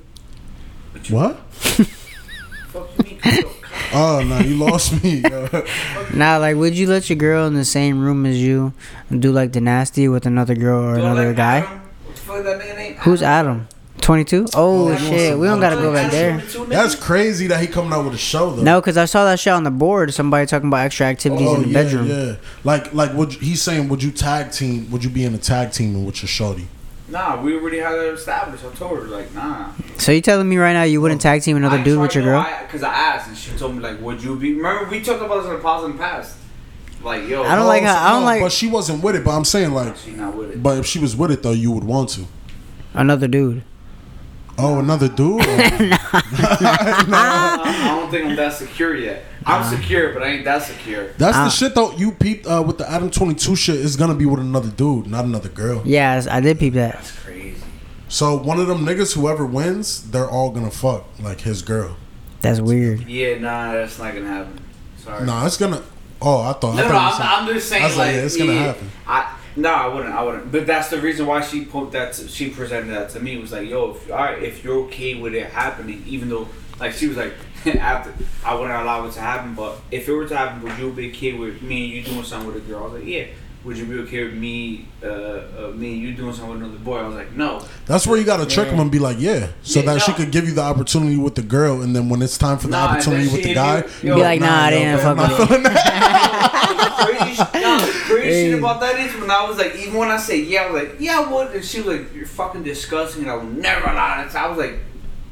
What? 1.10 1.38
Fuck 1.52 2.90
you 3.00 3.04
mean, 3.06 3.20
cook 3.20 3.34
up 3.34 3.44
cock? 3.44 3.54
Oh 3.94 4.22
no, 4.28 4.40
you 4.40 4.58
lost 4.58 5.02
me. 5.04 5.22
yo. 5.22 5.48
Nah, 6.14 6.38
like, 6.38 6.58
would 6.58 6.76
you 6.78 6.88
let 6.88 7.10
your 7.10 7.16
girl 7.18 7.48
in 7.48 7.54
the 7.54 7.64
same 7.66 8.02
room 8.02 8.26
as 8.26 8.38
you 8.42 8.74
and 9.10 9.22
do 9.22 9.32
like 9.32 9.54
the 9.54 9.62
nasty 9.62 10.08
with 10.10 10.26
another 10.26 10.56
girl 10.56 10.84
or 10.84 10.96
Don't 10.98 11.06
another 11.06 11.28
let 11.28 11.36
guy? 11.38 11.58
Adam- 11.60 11.80
What 12.06 12.16
the 12.16 12.22
fuck 12.22 12.44
that 12.44 12.60
nigga 12.60 12.76
name? 12.76 12.94
Who's 12.98 13.22
Adam? 13.24 13.68
Twenty 14.08 14.24
two? 14.24 14.46
Oh 14.56 14.88
Oh, 14.88 14.96
shit, 14.96 15.38
we 15.38 15.48
don't 15.48 15.60
gotta 15.60 15.76
go 15.76 15.92
back 15.92 16.10
there. 16.12 16.38
That's 16.68 16.96
crazy 16.96 17.48
that 17.48 17.60
he 17.60 17.68
coming 17.68 17.92
out 17.92 18.06
with 18.06 18.14
a 18.14 18.18
show 18.18 18.52
though. 18.56 18.64
No, 18.64 18.80
because 18.80 18.96
I 18.96 19.04
saw 19.04 19.26
that 19.26 19.38
shit 19.38 19.52
on 19.52 19.66
the 19.66 19.70
board. 19.70 20.14
Somebody 20.14 20.46
talking 20.46 20.70
about 20.70 20.86
extra 20.86 21.08
activities 21.08 21.46
Oh 21.46 21.56
in 21.56 21.64
the 21.64 21.68
yeah, 21.68 21.74
bedroom. 21.84 22.08
yeah. 22.08 22.36
Like, 22.64 22.94
like, 22.94 23.14
would 23.16 23.34
you, 23.34 23.40
he's 23.42 23.62
saying? 23.62 23.90
Would 23.90 24.02
you 24.02 24.12
tag 24.12 24.54
team? 24.54 24.90
Would 24.92 25.04
you 25.04 25.10
be 25.10 25.26
in 25.26 25.34
a 25.36 25.38
tag 25.38 25.74
team 25.74 26.06
with 26.06 26.22
your 26.22 26.30
shorty? 26.30 26.70
Nah, 27.10 27.42
we 27.42 27.56
already 27.56 27.80
had 27.80 27.96
that 27.96 28.14
established. 28.14 28.64
I 28.64 28.70
told 28.76 28.98
her 29.00 29.04
like, 29.08 29.34
nah. 29.34 29.72
So 29.98 30.14
you 30.14 30.22
telling 30.22 30.48
me 30.48 30.56
right 30.56 30.72
now 30.72 30.84
you 30.84 31.02
wouldn't 31.02 31.20
tag 31.20 31.42
team 31.42 31.58
another 31.58 31.80
I 31.80 31.84
dude 31.84 32.00
with 32.00 32.16
your 32.16 32.24
girl? 32.24 32.48
Cause 32.70 32.84
I 32.84 32.94
asked 32.94 33.28
and 33.28 33.36
she 33.38 33.52
told 33.58 33.76
me 33.76 33.82
like, 33.82 34.00
would 34.00 34.24
you 34.24 34.38
be? 34.38 34.54
Remember 34.54 34.90
we 34.90 35.02
talked 35.02 35.22
about 35.22 35.40
this 35.42 35.48
in 35.48 35.54
the 35.58 35.60
pause 35.60 35.84
in 35.84 35.92
the 35.92 35.98
past. 35.98 36.38
Like, 37.04 37.28
yo, 37.28 37.44
I 37.44 37.58
don't 37.58 37.68
like 37.68 37.84
how- 37.84 38.08
I 38.08 38.12
don't 38.12 38.22
no, 38.22 38.26
like- 38.26 38.42
But 38.42 38.54
she 38.54 38.70
wasn't 38.70 39.04
with 39.04 39.18
it. 39.18 39.26
But 39.26 39.32
I'm 39.32 39.44
saying 39.44 39.74
like, 39.74 39.98
She 39.98 40.12
not 40.12 40.34
with 40.34 40.52
it. 40.52 40.64
but 40.64 40.78
if 40.78 40.86
she 40.86 40.98
was 40.98 41.14
with 41.14 41.30
it 41.32 41.44
though, 41.44 41.52
you 41.52 41.72
would 41.72 41.84
want 41.84 42.08
to. 42.12 42.26
Another 42.94 43.28
dude. 43.28 43.64
Oh, 44.58 44.80
another 44.80 45.08
dude. 45.08 45.42
Or- 45.48 45.48
I 47.16 47.96
don't 48.00 48.10
think 48.12 48.26
I'm 48.26 48.36
that 48.36 48.54
secure 48.54 48.96
yet. 48.96 49.24
I'm 49.46 49.64
secure, 49.76 50.14
but 50.14 50.24
I 50.24 50.28
ain't 50.28 50.46
that 50.46 50.64
secure. 50.64 51.08
That's 51.18 51.38
Ah. 51.38 51.44
the 51.46 51.50
shit 51.50 51.76
though. 51.76 51.92
You 51.94 52.12
peeped 52.12 52.46
uh, 52.48 52.64
with 52.66 52.78
the 52.78 52.90
Adam 52.90 53.10
Twenty 53.10 53.34
Two 53.36 53.56
shit. 53.56 53.76
Is 53.76 53.96
gonna 53.96 54.16
be 54.16 54.26
with 54.26 54.40
another 54.40 54.70
dude, 54.70 55.08
not 55.08 55.26
another 55.26 55.50
girl. 55.50 55.82
Yeah, 55.86 56.22
I 56.30 56.40
did 56.42 56.60
peep 56.60 56.74
that. 56.74 56.94
That's 56.94 57.12
crazy. 57.24 57.56
So 58.10 58.36
one 58.38 58.60
of 58.60 58.68
them 58.68 58.86
niggas, 58.86 59.14
whoever 59.16 59.46
wins, 59.46 60.10
they're 60.12 60.30
all 60.30 60.50
gonna 60.52 60.72
fuck 60.72 61.06
like 61.22 61.42
his 61.42 61.62
girl. 61.62 61.96
That's 62.42 62.60
weird. 62.60 63.02
Yeah, 63.08 63.38
nah, 63.40 63.74
that's 63.74 63.98
not 64.00 64.14
gonna 64.14 64.28
happen. 64.28 64.60
Sorry. 64.98 65.26
Nah, 65.26 65.46
it's 65.46 65.58
gonna. 65.58 65.82
Oh, 66.22 66.42
I 66.42 66.54
thought. 66.54 66.74
I 66.74 66.78
No, 66.78 66.84
no, 66.84 66.90
thought 66.90 67.20
you 67.20 67.24
I'm, 67.26 67.48
I'm 67.48 67.54
just 67.54 67.70
saying. 67.70 67.84
I 67.84 67.88
was 67.88 67.98
like, 67.98 68.08
like, 68.08 68.16
yeah, 68.16 68.22
it's 68.24 68.38
gonna 68.38 68.54
happen. 68.54 68.92
I 69.08 69.36
no, 69.58 69.74
I 69.74 69.88
wouldn't. 69.88 70.14
I 70.14 70.24
wouldn't. 70.24 70.52
But 70.52 70.68
that's 70.68 70.90
the 70.90 71.02
reason 71.02 71.26
why 71.26 71.42
she 71.42 71.66
put 71.66 71.92
that. 71.92 72.14
To, 72.14 72.28
she 72.28 72.50
presented 72.50 72.94
that 72.94 73.10
to 73.12 73.20
me. 73.20 73.36
It 73.36 73.42
was 73.42 73.52
like, 73.52 73.68
yo, 73.68 73.92
if, 73.92 74.10
all 74.12 74.18
right, 74.18 74.42
if 74.42 74.64
you're 74.64 74.78
okay 74.86 75.16
with 75.16 75.34
it 75.34 75.48
happening, 75.48 76.04
even 76.08 76.30
though, 76.30 76.48
like, 76.80 76.94
she 76.94 77.08
was 77.08 77.18
like, 77.18 77.34
after 77.66 78.14
I 78.46 78.54
wouldn't 78.54 78.80
allow 78.80 79.06
it 79.08 79.14
to 79.14 79.20
happen, 79.20 79.56
but 79.56 79.80
if 79.92 80.08
it 80.08 80.14
were 80.14 80.28
to 80.28 80.38
happen, 80.38 80.62
would 80.62 80.78
you 80.78 80.92
be 80.92 81.10
okay 81.10 81.34
with 81.34 81.62
me 81.62 81.86
and 81.86 81.94
you 81.94 82.04
doing 82.04 82.24
something 82.24 82.54
with 82.54 82.58
a 82.64 82.68
girl? 82.68 82.80
I 82.80 82.84
was 82.84 82.94
like, 82.94 83.06
yeah. 83.06 83.26
Would 83.68 83.78
you 83.78 83.86
be 83.86 83.96
okay 84.00 84.24
with 84.24 84.34
me, 84.36 84.88
uh, 85.04 85.08
uh, 85.08 85.72
me 85.76 85.92
and 85.96 86.02
you 86.02 86.14
doing 86.14 86.32
something 86.34 86.52
with 86.54 86.62
another 86.64 86.78
boy? 86.80 87.00
I 87.00 87.08
was 87.08 87.16
like, 87.16 87.34
no. 87.34 87.62
That's 87.86 88.08
where 88.08 88.18
you 88.18 88.24
gotta 88.24 88.46
trick 88.46 88.70
him 88.70 88.80
and 88.80 88.90
be 88.90 88.98
like, 88.98 89.18
yeah, 89.20 89.50
so 89.62 89.82
Yeah, 89.82 89.88
that 89.94 90.02
she 90.04 90.14
could 90.14 90.32
give 90.32 90.48
you 90.48 90.54
the 90.54 90.62
opportunity 90.62 91.18
with 91.18 91.36
the 91.36 91.42
girl, 91.42 91.82
and 91.82 91.94
then 91.94 92.08
when 92.08 92.22
it's 92.22 92.38
time 92.38 92.58
for 92.60 92.68
the 92.68 92.78
Nah, 92.78 92.86
opportunity 92.94 93.28
with 93.28 93.44
the 93.44 93.54
guy, 93.54 93.80
you- 93.80 93.84
you're 94.04 94.16
Be 94.16 94.22
like, 94.22 94.40
nah, 94.40 94.48
I 94.48 94.70
yo, 94.72 94.78
didn't 94.80 94.94
I'm 94.94 95.00
fuck 95.02 95.18
not 95.18 95.30
with 95.32 95.40
it. 95.42 95.48
feeling 95.48 95.64
that. 95.64 96.98
the 96.98 97.06
crazy, 97.06 97.34
sh- 97.36 97.54
no, 97.62 97.78
the 97.86 97.92
crazy 98.06 98.50
shit 98.52 98.60
about 98.60 98.80
that 98.80 99.00
is 99.00 99.14
when 99.20 99.30
I 99.32 99.46
was 99.50 99.58
like, 99.58 99.76
even 99.76 99.94
when 99.96 100.10
I 100.12 100.18
say 100.18 100.40
yeah, 100.42 100.62
I 100.64 100.72
was 100.72 100.84
like, 100.84 100.96
yeah, 101.02 101.20
I 101.20 101.32
would, 101.34 101.52
and 101.54 101.66
she 101.66 101.82
was 101.82 101.88
like, 102.00 102.16
you're 102.16 102.26
fucking 102.26 102.64
disgusting, 102.64 103.24
and 103.24 103.32
I 103.32 103.36
would 103.36 103.58
never 103.58 103.86
lie. 103.88 104.24
it. 104.26 104.32
So 104.32 104.40
I 104.40 104.48
was 104.48 104.58
like, 104.58 104.80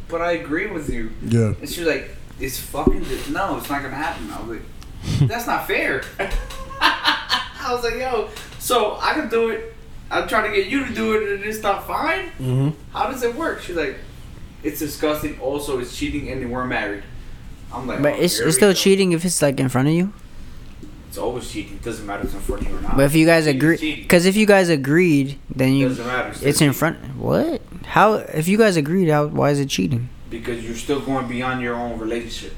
but 0.09 0.21
I 0.21 0.33
agree 0.33 0.67
with 0.67 0.89
you. 0.89 1.09
Yeah. 1.25 1.53
And 1.61 1.69
she 1.69 1.79
was 1.85 1.89
like, 1.89 2.09
it's 2.41 2.59
fucking 2.59 3.03
dis- 3.05 3.29
no, 3.29 3.57
it's 3.57 3.69
not 3.69 3.81
gonna 3.81 3.95
happen. 3.95 4.29
I 4.29 4.41
was 4.41 4.59
like, 4.59 5.29
that's 5.29 5.47
not 5.47 5.67
fair. 5.67 6.03
I 7.65 7.73
was 7.73 7.83
like, 7.83 7.95
yo, 7.95 8.29
so 8.59 8.97
I 9.01 9.13
can 9.13 9.27
do 9.29 9.49
it. 9.49 9.73
I'm 10.11 10.27
trying 10.27 10.49
to 10.51 10.55
get 10.55 10.67
you 10.67 10.85
to 10.85 10.93
do 10.93 11.13
it, 11.13 11.33
and 11.35 11.43
it's 11.43 11.61
not 11.63 11.87
fine. 11.87 12.29
hmm 12.37 12.69
How 12.93 13.09
does 13.11 13.23
it 13.23 13.35
work? 13.35 13.61
She's 13.61 13.75
like, 13.75 13.97
it's 14.63 14.79
disgusting. 14.79 15.39
Also, 15.39 15.79
it's 15.79 15.97
cheating, 15.97 16.29
and 16.29 16.51
we're 16.51 16.65
married. 16.65 17.03
I'm 17.73 17.87
like, 17.87 18.01
But 18.01 18.13
oh, 18.13 18.21
it's, 18.21 18.39
it's 18.39 18.55
still 18.55 18.69
go. 18.69 18.73
cheating 18.73 19.11
if 19.13 19.25
it's 19.25 19.41
like 19.41 19.59
in 19.59 19.67
front 19.69 19.87
of 19.87 19.93
you. 19.95 20.13
It's 21.09 21.17
always 21.17 21.49
cheating. 21.49 21.73
It 21.75 21.83
doesn't 21.83 22.05
matter 22.05 22.19
if 22.21 22.25
it's 22.25 22.35
in 22.35 22.41
front 22.41 22.61
of 22.63 22.67
you 22.69 22.77
or 22.77 22.81
not. 22.81 22.97
But 22.97 23.05
if 23.05 23.15
you 23.15 23.25
guys 23.25 23.47
agree, 23.47 23.95
because 24.01 24.25
if 24.25 24.35
you 24.35 24.45
guys 24.45 24.69
agreed, 24.69 25.39
then 25.53 25.73
you 25.73 25.87
doesn't 25.89 26.05
matter. 26.05 26.29
It's, 26.29 26.41
it's 26.43 26.61
in 26.61 26.73
front. 26.73 26.97
What? 27.15 27.61
How? 27.85 28.13
If 28.15 28.47
you 28.47 28.57
guys 28.57 28.75
agreed, 28.77 29.07
how? 29.09 29.27
Why 29.27 29.49
is 29.51 29.59
it 29.59 29.69
cheating? 29.69 30.09
because 30.29 30.65
you're 30.65 30.75
still 30.75 30.99
going 30.99 31.27
beyond 31.27 31.61
your 31.61 31.75
own 31.75 31.97
relationship. 31.97 32.53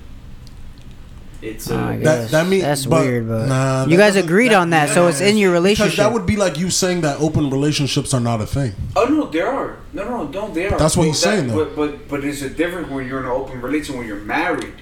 It's 1.41 1.69
uh, 1.69 1.75
Oh, 1.75 1.99
That 2.03 2.31
that 2.31 2.47
means 2.47 2.63
That's 2.63 2.85
but, 2.87 3.05
weird, 3.05 3.27
but 3.27 3.45
nah, 3.47 3.85
you 3.85 3.95
guys 3.95 4.15
doesn't- 4.15 4.25
agreed 4.25 4.53
on 4.53 4.71
that, 4.71 4.89
so 4.89 5.07
it's 5.07 5.21
in 5.21 5.37
your 5.37 5.51
Because 5.51 5.61
relationship. 5.63 5.97
that 5.97 6.11
would 6.11 6.25
be 6.25 6.35
like 6.35 6.57
you 6.57 6.71
saying 6.71 7.01
that 7.01 7.19
open 7.19 7.51
relationships 7.51 8.11
are 8.13 8.19
not 8.19 8.41
a 8.41 8.47
thing. 8.47 8.73
oh 8.95 9.05
no, 9.05 9.27
there 9.27 9.47
are 9.47 9.77
no, 9.93 10.03
no, 10.03 10.23
no, 10.23 10.31
don't 10.31 10.53
they 10.55 10.65
are. 10.65 10.77
That's 10.79 10.97
what 10.97 11.03
But 11.03 11.07
he's 11.09 11.21
that- 11.21 11.29
saying, 11.37 11.47
though. 11.49 11.65
But 11.65 11.75
but 11.75 12.07
but 12.09 12.23
it's 12.25 12.41
a 12.41 12.49
difference 12.49 12.89
when 12.89 13.07
you're 13.07 13.19
in 13.19 13.25
an 13.25 13.31
open 13.31 13.61
relationship 13.61 13.97
when 13.99 14.07
you're 14.07 14.17
married. 14.21 14.73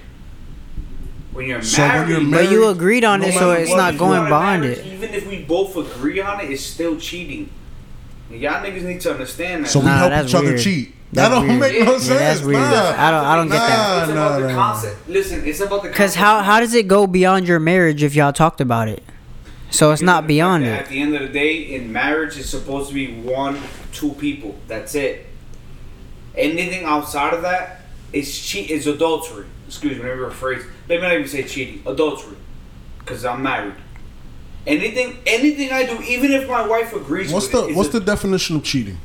When 1.32 1.46
you're 1.46 1.60
So 1.60 1.82
when 1.82 1.88
married, 1.90 2.08
you're 2.08 2.20
married, 2.22 2.46
but 2.46 2.52
you 2.52 2.68
agreed 2.68 3.04
on 3.04 3.20
no 3.20 3.26
it, 3.26 3.34
so 3.34 3.50
it's 3.52 3.68
what, 3.70 3.76
not 3.76 3.98
going 3.98 4.20
in 4.22 4.26
a 4.26 4.30
behind 4.30 4.62
marriage, 4.62 4.78
it. 4.78 4.86
Even 4.86 5.14
if 5.14 5.26
we 5.28 5.42
both 5.42 5.76
agree 5.76 6.20
on 6.22 6.40
it, 6.40 6.50
it's 6.50 6.62
still 6.64 6.96
cheating. 6.96 7.50
Y'all 8.30 8.64
niggas 8.64 8.82
need 8.82 9.00
to 9.02 9.10
understand 9.12 9.64
that. 9.64 9.68
So 9.68 9.80
we 9.80 9.84
Nah, 9.86 9.98
help 9.98 10.10
that's 10.10 10.28
each 10.30 10.34
other 10.34 10.46
weird. 10.48 10.60
cheat. 10.60 10.94
That's 11.12 11.28
that 11.28 11.34
don't 11.34 11.48
weird. 11.48 11.60
make 11.60 11.84
no 11.84 11.92
yeah, 11.92 11.98
sense. 11.98 12.08
that's 12.08 12.42
weird. 12.42 12.60
Nah. 12.60 12.94
I 12.96 13.10
don't- 13.10 13.24
I 13.24 13.36
don't 13.36 13.48
get 13.48 13.58
that. 13.58 13.98
It's 14.02 14.08
Nah, 14.08 14.14
about 14.26 14.40
nah, 14.40 14.46
the 14.46 14.52
nah. 14.52 14.72
concept. 14.72 15.08
Listen, 15.08 15.46
it's 15.46 15.60
about 15.60 15.82
the 15.82 15.88
Because 15.88 16.14
how 16.16 16.40
how 16.42 16.60
does 16.60 16.74
it 16.74 16.88
go 16.88 17.06
beyond 17.06 17.46
your 17.48 17.60
marriage 17.60 18.02
if 18.02 18.14
y'all 18.14 18.32
talked 18.32 18.60
about 18.60 18.88
it? 18.88 19.02
So 19.70 19.92
it's 19.92 20.02
not 20.02 20.26
beyond 20.26 20.64
it. 20.64 20.68
At 20.68 20.88
the 20.88 21.00
end 21.00 21.14
of 21.14 21.22
the 21.22 21.28
day, 21.28 21.54
in 21.56 21.92
marriage, 21.92 22.38
it's 22.38 22.48
supposed 22.50 22.88
to 22.88 22.94
be 22.94 23.12
one, 23.20 23.58
two 23.92 24.10
people. 24.12 24.56
That's 24.68 24.94
it. 24.94 25.26
Anything 26.36 26.84
outside 26.84 27.34
of 27.34 27.42
that 27.42 27.82
is 28.12 28.38
cheat. 28.38 28.70
Is 28.70 28.86
adultery. 28.86 29.46
Excuse 29.66 29.98
me, 29.98 30.04
let 30.04 30.16
me 30.16 30.22
rephrase. 30.22 30.64
Let 30.88 30.96
me 31.00 31.02
not 31.02 31.12
even 31.14 31.26
say 31.28 31.42
cheating. 31.44 31.82
Adultery, 31.86 32.36
because 32.98 33.24
I'm 33.24 33.42
married. 33.42 33.74
Anything, 34.66 35.18
anything 35.26 35.70
I 35.72 35.84
do, 35.86 36.00
even 36.02 36.32
if 36.32 36.48
my 36.48 36.66
wife 36.66 36.92
agrees 36.92 37.32
What's 37.32 37.46
with 37.46 37.52
the 37.52 37.64
it, 37.68 37.70
is 37.70 37.76
what's 37.76 37.88
a- 37.90 38.00
the 38.00 38.04
definition 38.04 38.56
of 38.56 38.64
cheating? 38.64 38.98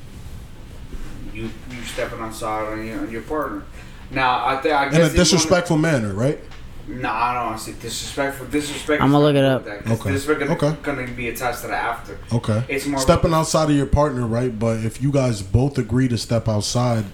You 1.81 1.87
you 1.87 1.91
stepping 1.93 2.19
outside 2.19 2.71
on 2.71 2.85
your 2.85 2.99
on 2.99 3.11
your 3.11 3.21
partner? 3.21 3.63
Now 4.11 4.45
I 4.45 4.57
think 4.61 4.73
I 4.75 4.85
guess 4.85 4.95
In 4.95 5.01
a 5.01 5.05
if 5.05 5.11
you 5.13 5.17
wanna- 5.17 5.23
disrespectful 5.23 5.77
manner, 5.77 6.13
right? 6.13 6.39
Nah, 6.87 7.13
I 7.13 7.33
don't 7.35 7.45
want 7.45 7.57
to 7.59 7.63
say 7.63 7.73
disrespectful. 7.79 8.47
Disrespect. 8.47 9.01
I'ma 9.01 9.17
look 9.19 9.35
it 9.35 9.43
up. 9.45 9.63
with 9.63 9.71
that, 9.73 9.85
'cause 9.85 9.99
Okay. 10.01 10.11
Disrespect 10.11 10.41
is 10.41 10.49
Okay. 10.63 10.75
gonna 10.83 11.07
be 11.07 11.29
attached 11.29 11.61
to 11.61 11.67
the 11.67 11.75
after. 11.75 12.17
Okay. 12.33 12.63
It's 12.67 12.85
more 12.85 12.99
Stepping 12.99 13.33
outside 13.33 13.69
of 13.69 13.75
your 13.75 13.85
partner, 13.85 14.25
right? 14.27 14.57
But 14.57 14.79
if 14.83 15.01
you 15.01 15.11
guys 15.11 15.41
both 15.41 15.77
agree 15.77 16.07
to 16.09 16.17
step 16.17 16.49
outside 16.49 17.05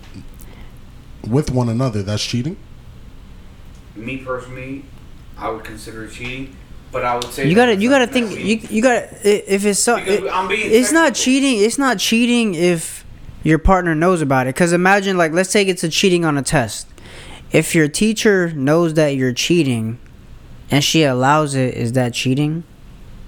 with 1.28 1.52
one 1.52 1.70
another, 1.70 2.02
that's 2.02 2.24
cheating. 2.24 2.58
me 3.96 4.18
personally, 4.18 4.84
I 5.40 5.50
would 5.50 5.64
consider 5.64 6.06
it 6.06 6.12
cheating, 6.14 6.56
but 6.92 7.04
I 7.04 7.16
would 7.16 7.32
say 7.34 7.48
You 7.48 7.56
gotta 7.56 7.76
you 7.76 7.90
gotta 7.90 8.06
think 8.08 8.32
you 8.40 8.60
you 8.70 8.82
gotta 8.82 9.08
if 9.54 9.66
it's 9.66 9.80
so 9.80 9.98
it- 9.98 10.24
I'm 10.32 10.48
being 10.48 10.72
it's 10.72 10.92
not 10.92 11.14
cheating 11.16 11.60
it's 11.64 11.78
not 11.80 11.98
cheating 11.98 12.54
if 12.54 12.97
your 13.44 13.60
partner 13.60 13.96
knows 13.96 14.22
about 14.22 14.48
it. 14.48 14.56
Because 14.56 14.74
imagine 14.74 15.18
like 15.18 15.32
let's 15.32 15.52
take 15.52 15.68
it 15.68 15.78
to 15.80 15.90
cheating 15.90 16.26
on 16.26 16.38
a 16.38 16.44
test. 16.44 16.88
If 17.52 17.74
your 17.76 17.88
teacher 17.88 18.52
knows 18.52 18.96
that 18.96 19.10
you're 19.16 19.34
cheating 19.34 20.00
and 20.70 20.84
she 20.84 21.04
allows 21.04 21.56
it 21.56 21.74
is 21.76 21.94
that 21.94 22.14
cheating? 22.14 22.64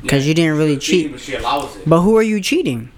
'cause 0.08 0.26
you 0.26 0.34
didn't 0.34 0.58
really 0.58 0.76
she's 0.80 0.84
cheating, 0.84 1.04
cheat. 1.04 1.12
but 1.12 1.22
she 1.22 1.34
allows 1.36 1.76
it. 1.76 1.84
but 1.88 2.02
who 2.02 2.16
are 2.18 2.24
you 2.24 2.40
cheating? 2.42 2.90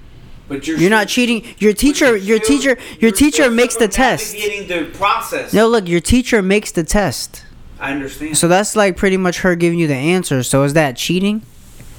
But 0.48 0.68
you're, 0.68 0.78
you're 0.78 0.90
not 0.90 1.08
cheating. 1.08 1.44
Your 1.60 1.74
teacher 1.74 2.16
your 2.16 2.38
still- 2.38 2.58
teacher 2.60 2.78
your 3.00 3.12
teacher 3.12 3.50
makes 3.50 3.76
the 3.76 3.88
test. 3.88 4.34
the 4.34 4.90
process. 4.94 5.54
no 5.54 5.68
look 5.68 5.88
your 5.88 6.00
teacher 6.02 6.42
makes 6.42 6.72
the 6.72 6.84
test. 6.84 7.44
I 7.80 7.92
understand. 7.94 8.38
so 8.38 8.48
that's 8.48 8.76
like 8.76 8.98
pretty 8.98 9.18
much 9.18 9.40
her 9.40 9.56
giving 9.56 9.80
you 9.80 9.88
the 9.88 9.96
answer. 9.96 10.44
So 10.44 10.62
is 10.64 10.74
that 10.74 10.96
cheating 10.98 11.42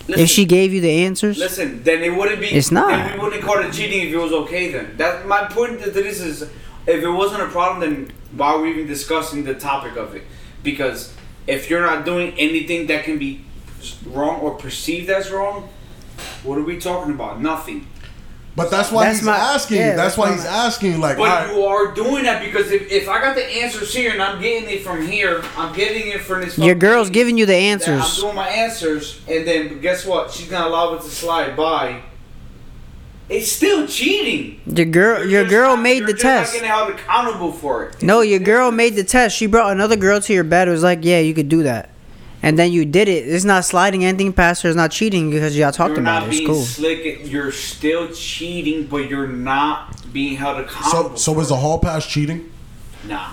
listen, 0.09 0.23
if 0.23 0.29
she 0.29 0.45
gave 0.45 0.73
you 0.73 0.81
the 0.81 1.05
answers 1.05 1.39
listen, 1.39 1.83
then 1.83 2.03
it 2.03 2.17
wouldn't 2.17 2.41
be. 2.41 2.49
It's 2.49 2.71
not. 2.71 2.91
Then 2.91 3.19
we 3.19 3.25
wouldn't 3.25 3.43
call 3.43 3.59
it 3.59 3.73
cheating 3.73 4.09
if 4.09 4.13
it 4.13 4.17
was 4.17 4.33
okay. 4.33 4.71
Then 4.73 4.97
that 4.97 5.27
my 5.27 5.47
point 5.47 5.83
to 5.83 5.91
this 5.91 6.21
is, 6.21 6.43
if 6.43 7.03
it 7.03 7.11
wasn't 7.11 7.43
a 7.43 7.49
problem, 7.49 7.81
then 7.81 8.13
why 8.37 8.53
are 8.53 8.61
we 8.61 8.71
even 8.71 8.87
discussing 8.87 9.45
the 9.45 9.55
topic 9.55 9.97
of 9.97 10.15
it? 10.15 10.25
Because 10.63 11.13
if 11.47 11.69
you're 11.69 11.83
not 11.83 12.05
doing 12.05 12.35
anything 12.39 12.87
that 12.87 13.05
can 13.05 13.19
be 13.19 13.45
wrong 14.07 14.41
or 14.41 14.55
perceived 14.55 15.11
as 15.11 15.31
wrong, 15.31 15.69
what 16.43 16.59
are 16.59 16.63
we 16.63 16.79
talking 16.79 17.13
about? 17.13 17.41
Nothing. 17.41 17.87
But 18.55 18.71
that's 18.71 18.93
why 18.93 19.07
That's 19.07 19.19
he's 19.21 19.27
my- 19.27 19.35
asking. 19.37 19.79
yeah, 19.79 19.83
you. 19.93 19.97
That's, 19.97 20.03
that's 20.15 20.19
why 20.19 20.29
my- 20.29 20.35
he's 20.37 20.45
asking. 20.45 20.93
you, 20.93 20.99
Like, 20.99 21.17
But 21.17 21.31
alright, 21.31 21.55
you 21.57 21.63
are 21.65 21.95
doing 21.95 22.25
that 22.25 22.45
because 22.45 22.71
if, 22.71 22.91
if 22.93 23.09
I 23.09 23.19
got 23.21 23.35
the 23.35 23.45
answers 23.45 23.95
here 23.95 24.13
and 24.13 24.23
I'm 24.23 24.43
getting 24.43 24.69
it 24.69 24.83
from 24.83 25.07
here, 25.07 25.43
I'm 25.57 25.73
getting 25.75 26.09
it 26.13 26.21
from 26.21 26.43
this. 26.43 26.59
your 26.59 26.75
girl's 26.75 27.07
thing, 27.09 27.15
giving 27.15 27.39
you 27.39 27.47
the 27.47 27.55
answers 27.57 28.03
I'm 28.17 28.21
doing 28.21 28.35
my 28.37 28.49
answers, 28.49 29.21
and 29.27 29.47
then 29.49 29.81
guess 29.81 30.05
what? 30.05 30.31
She's 30.33 30.49
gonna 30.51 30.69
allow 30.69 30.93
it 30.95 31.01
to 31.03 31.09
slide 31.09 31.57
by. 31.57 32.03
It's 33.31 33.51
still 33.51 33.87
cheating. 33.87 34.61
Your 34.67 34.85
girl, 34.85 35.21
You're 35.21 35.29
your 35.31 35.43
just 35.45 35.51
girl 35.51 35.77
not- 35.77 35.83
made 35.83 35.99
you're 35.99 36.07
the 36.09 36.13
just 36.13 36.25
not 36.25 36.31
test. 36.41 36.53
getting 36.53 36.69
held 36.69 36.91
accountable 36.91 37.53
for 37.53 37.85
it. 37.87 38.03
No, 38.03 38.21
your 38.21 38.41
girl 38.41 38.71
made 38.71 38.97
the 38.97 39.05
test. 39.05 39.35
She 39.35 39.47
brought 39.47 39.73
another 39.73 39.97
girl 39.97 40.21
to 40.21 40.33
your 40.35 40.45
bed. 40.45 40.69
It 40.69 40.73
was 40.73 40.83
like, 40.83 40.99
yeah, 41.03 41.21
you 41.21 41.33
could 41.33 41.49
do 41.49 41.63
that, 41.63 41.89
and 42.43 42.59
then 42.59 42.73
you 42.73 42.85
did 42.85 43.09
it. 43.09 43.29
It's 43.29 43.45
not 43.45 43.65
sliding 43.65 44.05
anything 44.05 44.33
past 44.33 44.63
her. 44.63 44.69
It's 44.69 44.77
not 44.77 44.91
cheating 44.91 45.31
because 45.31 45.57
y'all 45.57 45.73
talked 45.73 45.91
You're 45.93 46.01
about 46.01 46.21
not 46.21 46.23
it. 46.25 46.29
It's 46.31 46.39
being 46.39 46.49
cool. 46.51 46.63
slick. 46.63 47.21
You're 47.31 47.53
still 47.53 48.09
cheating, 48.13 48.87
but 48.87 49.09
you're 49.09 49.29
not 49.29 50.13
being 50.13 50.37
held 50.37 50.57
So, 50.57 50.63
accountable. 50.65 51.17
so 51.17 51.41
is 51.41 51.51
a 51.51 51.57
hall 51.57 51.79
pass 51.79 52.07
cheating? 52.07 52.51
nah. 53.07 53.33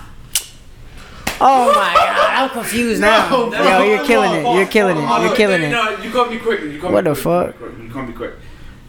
Oh 1.42 1.68
my 1.68 1.94
god, 1.94 2.34
I'm 2.34 2.50
confused 2.50 3.00
now. 3.00 3.30
No, 3.30 3.50
Yo, 3.52 3.82
you're 3.84 4.04
killing 4.04 4.42
no, 4.42 4.52
it. 4.52 4.56
You're 4.58 4.66
killing 4.66 4.96
no, 4.96 5.00
it. 5.16 5.20
You're 5.22 5.30
no, 5.30 5.36
killing 5.36 5.60
no, 5.62 5.66
it. 5.92 5.98
No, 5.98 6.04
you 6.04 6.10
call 6.10 6.26
me 6.26 6.38
quick. 6.38 6.60
You 6.60 6.78
call 6.78 6.92
What 6.92 7.04
me 7.04 7.10
the 7.14 7.14
quick, 7.14 7.24
fuck? 7.24 7.54
You 7.56 7.62
call 7.62 7.68
me 7.70 7.72
quick. 7.72 7.82
You 7.88 7.92
call 7.94 8.02
me 8.02 8.12
quick. 8.12 8.34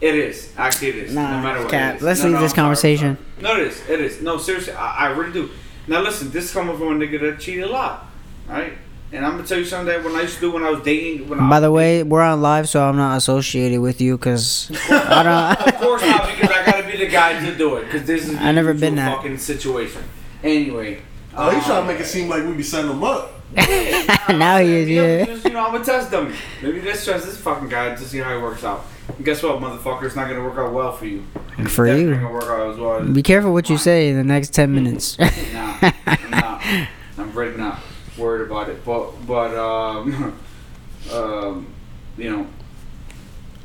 It 0.01 0.15
is. 0.15 0.53
Actually, 0.57 0.87
it 0.89 0.95
is. 0.95 1.15
Nah, 1.15 1.37
no 1.37 1.43
matter 1.43 1.59
what. 1.61 1.71
Cap, 1.71 1.93
it 1.93 1.97
is. 1.97 2.03
let's 2.03 2.19
No, 2.19 2.25
leave 2.25 2.33
no, 2.35 2.41
this 2.41 2.51
I'm 2.51 2.55
sorry, 2.55 2.61
I'm 2.61 2.65
conversation. 2.65 3.17
sorry. 3.39 3.55
No, 3.55 3.61
it 3.61 3.67
is. 3.67 3.89
It 3.89 4.01
is. 4.01 4.21
No, 4.21 4.37
seriously, 4.37 4.73
I, 4.73 4.95
I 4.95 5.05
really 5.11 5.31
do. 5.31 5.49
Now 5.87 6.01
listen, 6.01 6.29
this 6.31 6.43
is 6.45 6.51
coming 6.51 6.77
from 6.77 7.01
a 7.01 7.05
nigga 7.05 7.21
that 7.21 7.39
cheated 7.39 7.63
a 7.63 7.69
lot, 7.69 8.07
right? 8.49 8.73
And 9.13 9.25
I'm 9.25 9.33
gonna 9.35 9.45
tell 9.47 9.57
you 9.57 9.65
something 9.65 9.87
that 9.87 10.03
when 10.05 10.15
I 10.15 10.21
used 10.21 10.35
to 10.35 10.41
do 10.41 10.51
when 10.51 10.63
I 10.63 10.69
was 10.69 10.83
dating. 10.83 11.27
When 11.27 11.37
I 11.39 11.49
By 11.49 11.57
was 11.57 11.61
the 11.63 11.71
way, 11.71 12.03
we're 12.03 12.21
on 12.21 12.41
live, 12.41 12.69
so 12.69 12.81
I'm 12.87 12.95
not 12.95 13.17
associated 13.17 13.81
with 13.81 13.99
you 13.99 14.17
because 14.17 14.71
I 14.89 15.23
don't. 15.57 15.67
Of 15.67 15.81
course 15.81 16.01
not, 16.01 16.27
because 16.29 16.49
I 16.49 16.65
gotta 16.65 16.87
be 16.87 16.97
the 16.97 17.07
guy 17.07 17.45
to 17.45 17.57
do 17.57 17.75
it. 17.75 17.85
Because 17.85 18.07
this 18.07 18.29
is 18.29 18.37
I 18.37 18.51
never 18.53 18.73
been 18.73 18.93
a 18.93 18.95
that. 18.97 19.17
fucking 19.17 19.37
situation. 19.37 20.01
Anyway. 20.43 21.01
Oh, 21.35 21.49
he's 21.49 21.59
um, 21.63 21.69
trying 21.69 21.87
to 21.87 21.93
make 21.93 22.01
it 22.01 22.05
seem 22.05 22.29
like 22.29 22.45
we 22.45 22.53
be 22.53 22.63
setting 22.63 22.91
him 22.91 23.03
up. 23.03 23.33
now 24.29 24.59
he 24.59 24.71
is, 24.75 24.89
yeah. 24.89 25.25
Just, 25.25 25.43
you 25.43 25.51
know, 25.51 25.67
I'm 25.67 25.75
a 25.81 25.83
test 25.83 26.09
dummy. 26.09 26.33
Maybe 26.61 26.81
let's 26.81 27.03
test 27.03 27.25
this 27.25 27.37
fucking 27.37 27.67
guy 27.67 27.93
to 27.93 28.01
see 28.01 28.19
how 28.19 28.33
he 28.33 28.41
works 28.41 28.63
out. 28.63 28.85
And 29.17 29.25
guess 29.25 29.43
what, 29.43 29.59
motherfucker? 29.59 30.03
It's 30.03 30.15
not 30.15 30.29
gonna 30.29 30.43
work 30.43 30.57
out 30.57 30.71
well 30.71 30.93
for 30.93 31.05
you. 31.05 31.25
And 31.57 31.65
it's 31.67 31.75
For 31.75 31.85
you. 31.85 32.13
gonna 32.15 32.31
work 32.31 32.45
out 32.45 32.71
as 32.71 32.77
well. 32.77 33.03
Be 33.03 33.23
careful 33.23 33.51
what 33.51 33.69
you 33.69 33.77
say 33.77 34.07
in 34.07 34.15
the 34.15 34.23
next 34.23 34.53
ten 34.53 34.73
minutes. 34.73 35.19
Nah, 35.19 35.91
I'm 36.07 36.29
not. 36.31 36.61
I'm 37.17 37.33
really 37.33 37.57
not 37.57 37.81
worried 38.21 38.45
about 38.45 38.69
it. 38.69 38.85
But 38.85 39.11
but 39.25 39.55
um, 39.57 40.39
um, 41.11 41.67
you 42.17 42.29
know, 42.29 42.47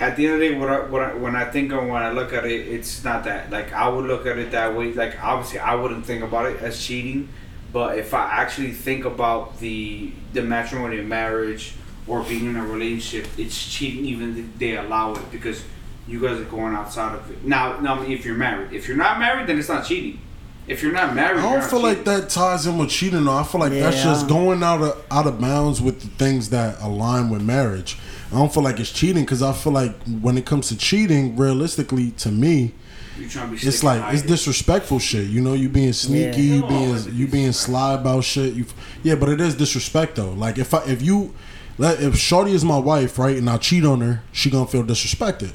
at 0.00 0.16
the 0.16 0.26
end 0.26 0.34
of 0.34 0.40
the 0.40 0.48
day, 0.48 0.58
what 0.58 0.68
I, 0.68 0.80
what 0.80 1.02
I, 1.02 1.14
when 1.14 1.36
I 1.36 1.44
think 1.44 1.72
of 1.72 1.86
when 1.86 2.02
I 2.02 2.10
look 2.10 2.32
at 2.32 2.44
it, 2.44 2.68
it's 2.68 3.04
not 3.04 3.24
that. 3.24 3.50
Like 3.50 3.72
I 3.72 3.88
would 3.88 4.06
look 4.06 4.26
at 4.26 4.38
it 4.38 4.50
that 4.52 4.76
way. 4.76 4.92
Like 4.92 5.22
obviously, 5.22 5.58
I 5.58 5.74
wouldn't 5.74 6.06
think 6.06 6.22
about 6.22 6.46
it 6.46 6.60
as 6.60 6.84
cheating. 6.84 7.28
But 7.72 7.98
if 7.98 8.14
I 8.14 8.24
actually 8.30 8.72
think 8.72 9.04
about 9.04 9.58
the 9.58 10.12
the 10.32 10.42
matrimony 10.42 10.98
of 10.98 11.06
marriage 11.06 11.74
or 12.06 12.22
being 12.22 12.46
in 12.46 12.56
a 12.56 12.64
relationship, 12.64 13.30
it's 13.38 13.56
cheating 13.70 14.04
even 14.06 14.38
if 14.38 14.58
they 14.58 14.76
allow 14.76 15.14
it 15.14 15.30
because 15.30 15.62
you 16.06 16.20
guys 16.20 16.38
are 16.40 16.44
going 16.44 16.74
outside 16.74 17.14
of 17.16 17.30
it. 17.30 17.44
Now, 17.44 17.80
now 17.80 18.02
if 18.02 18.24
you're 18.24 18.36
married, 18.36 18.72
if 18.72 18.86
you're 18.86 18.96
not 18.96 19.18
married, 19.18 19.48
then 19.48 19.58
it's 19.58 19.68
not 19.68 19.84
cheating. 19.84 20.20
If 20.68 20.82
you're 20.82 20.92
not 20.92 21.14
married, 21.14 21.38
I 21.38 21.42
don't 21.42 21.60
not 21.60 21.70
feel 21.70 21.80
like 21.80 22.04
that 22.04 22.28
ties 22.28 22.66
in 22.66 22.76
with 22.76 22.90
cheating. 22.90 23.24
Though 23.24 23.36
I 23.36 23.44
feel 23.44 23.60
like 23.60 23.72
that's 23.72 24.02
just 24.02 24.28
going 24.28 24.62
out 24.62 24.82
of 24.82 25.04
out 25.10 25.26
of 25.26 25.40
bounds 25.40 25.80
with 25.80 26.00
the 26.00 26.08
things 26.08 26.50
that 26.50 26.80
align 26.80 27.30
with 27.30 27.42
marriage. 27.42 27.96
I 28.32 28.36
don't 28.36 28.52
feel 28.52 28.64
like 28.64 28.80
it's 28.80 28.90
cheating 28.90 29.24
because 29.24 29.42
I 29.42 29.52
feel 29.52 29.72
like 29.72 29.94
when 30.20 30.36
it 30.36 30.44
comes 30.44 30.68
to 30.68 30.76
cheating, 30.76 31.36
realistically, 31.36 32.10
to 32.12 32.32
me, 32.32 32.74
You're 33.16 33.28
to 33.28 33.46
be 33.46 33.56
it's 33.56 33.84
like 33.84 34.02
and 34.02 34.14
it's 34.18 34.26
disrespectful 34.26 34.98
shit. 34.98 35.28
You 35.28 35.40
know, 35.40 35.54
you 35.54 35.68
being 35.68 35.92
sneaky, 35.92 36.42
Yeah. 36.42 36.54
you 36.56 36.66
being 36.66 37.14
you 37.14 37.26
being 37.28 37.52
sly 37.52 37.94
about 37.94 38.24
shit. 38.24 38.54
You, 38.54 38.66
yeah, 39.04 39.14
but 39.14 39.28
it 39.28 39.40
is 39.40 39.54
disrespect 39.54 40.16
though. 40.16 40.32
Like 40.32 40.58
if 40.58 40.74
I 40.74 40.82
if 40.86 41.00
you 41.02 41.32
if 41.78 42.16
Shorty 42.18 42.52
is 42.52 42.64
my 42.64 42.78
wife, 42.78 43.18
right, 43.18 43.36
and 43.36 43.48
I 43.48 43.58
cheat 43.58 43.84
on 43.84 44.00
her, 44.00 44.22
she 44.32 44.50
gonna 44.50 44.66
feel 44.66 44.82
disrespected. 44.82 45.52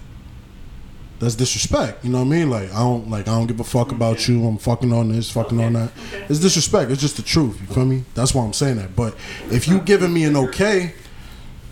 That's 1.21 1.35
disrespect. 1.35 2.03
You 2.03 2.09
know 2.09 2.17
what 2.17 2.25
I 2.25 2.29
mean? 2.29 2.49
Like 2.49 2.71
I 2.71 2.79
don't 2.79 3.07
like 3.07 3.27
I 3.27 3.37
don't 3.37 3.45
give 3.45 3.59
a 3.59 3.63
fuck 3.63 3.91
about 3.91 4.27
you. 4.27 4.43
I'm 4.43 4.57
fucking 4.57 4.91
on 4.91 5.11
this, 5.11 5.29
fucking 5.29 5.61
on 5.61 5.73
that. 5.73 5.91
It's 6.27 6.39
disrespect. 6.39 6.89
It's 6.89 6.99
just 6.99 7.15
the 7.15 7.21
truth. 7.21 7.61
You 7.61 7.67
feel 7.67 7.85
me? 7.85 8.03
That's 8.15 8.33
why 8.33 8.43
I'm 8.43 8.53
saying 8.53 8.77
that. 8.77 8.95
But 8.95 9.13
if 9.51 9.67
you 9.67 9.79
giving 9.81 10.11
me 10.11 10.23
an 10.23 10.35
okay, 10.35 10.95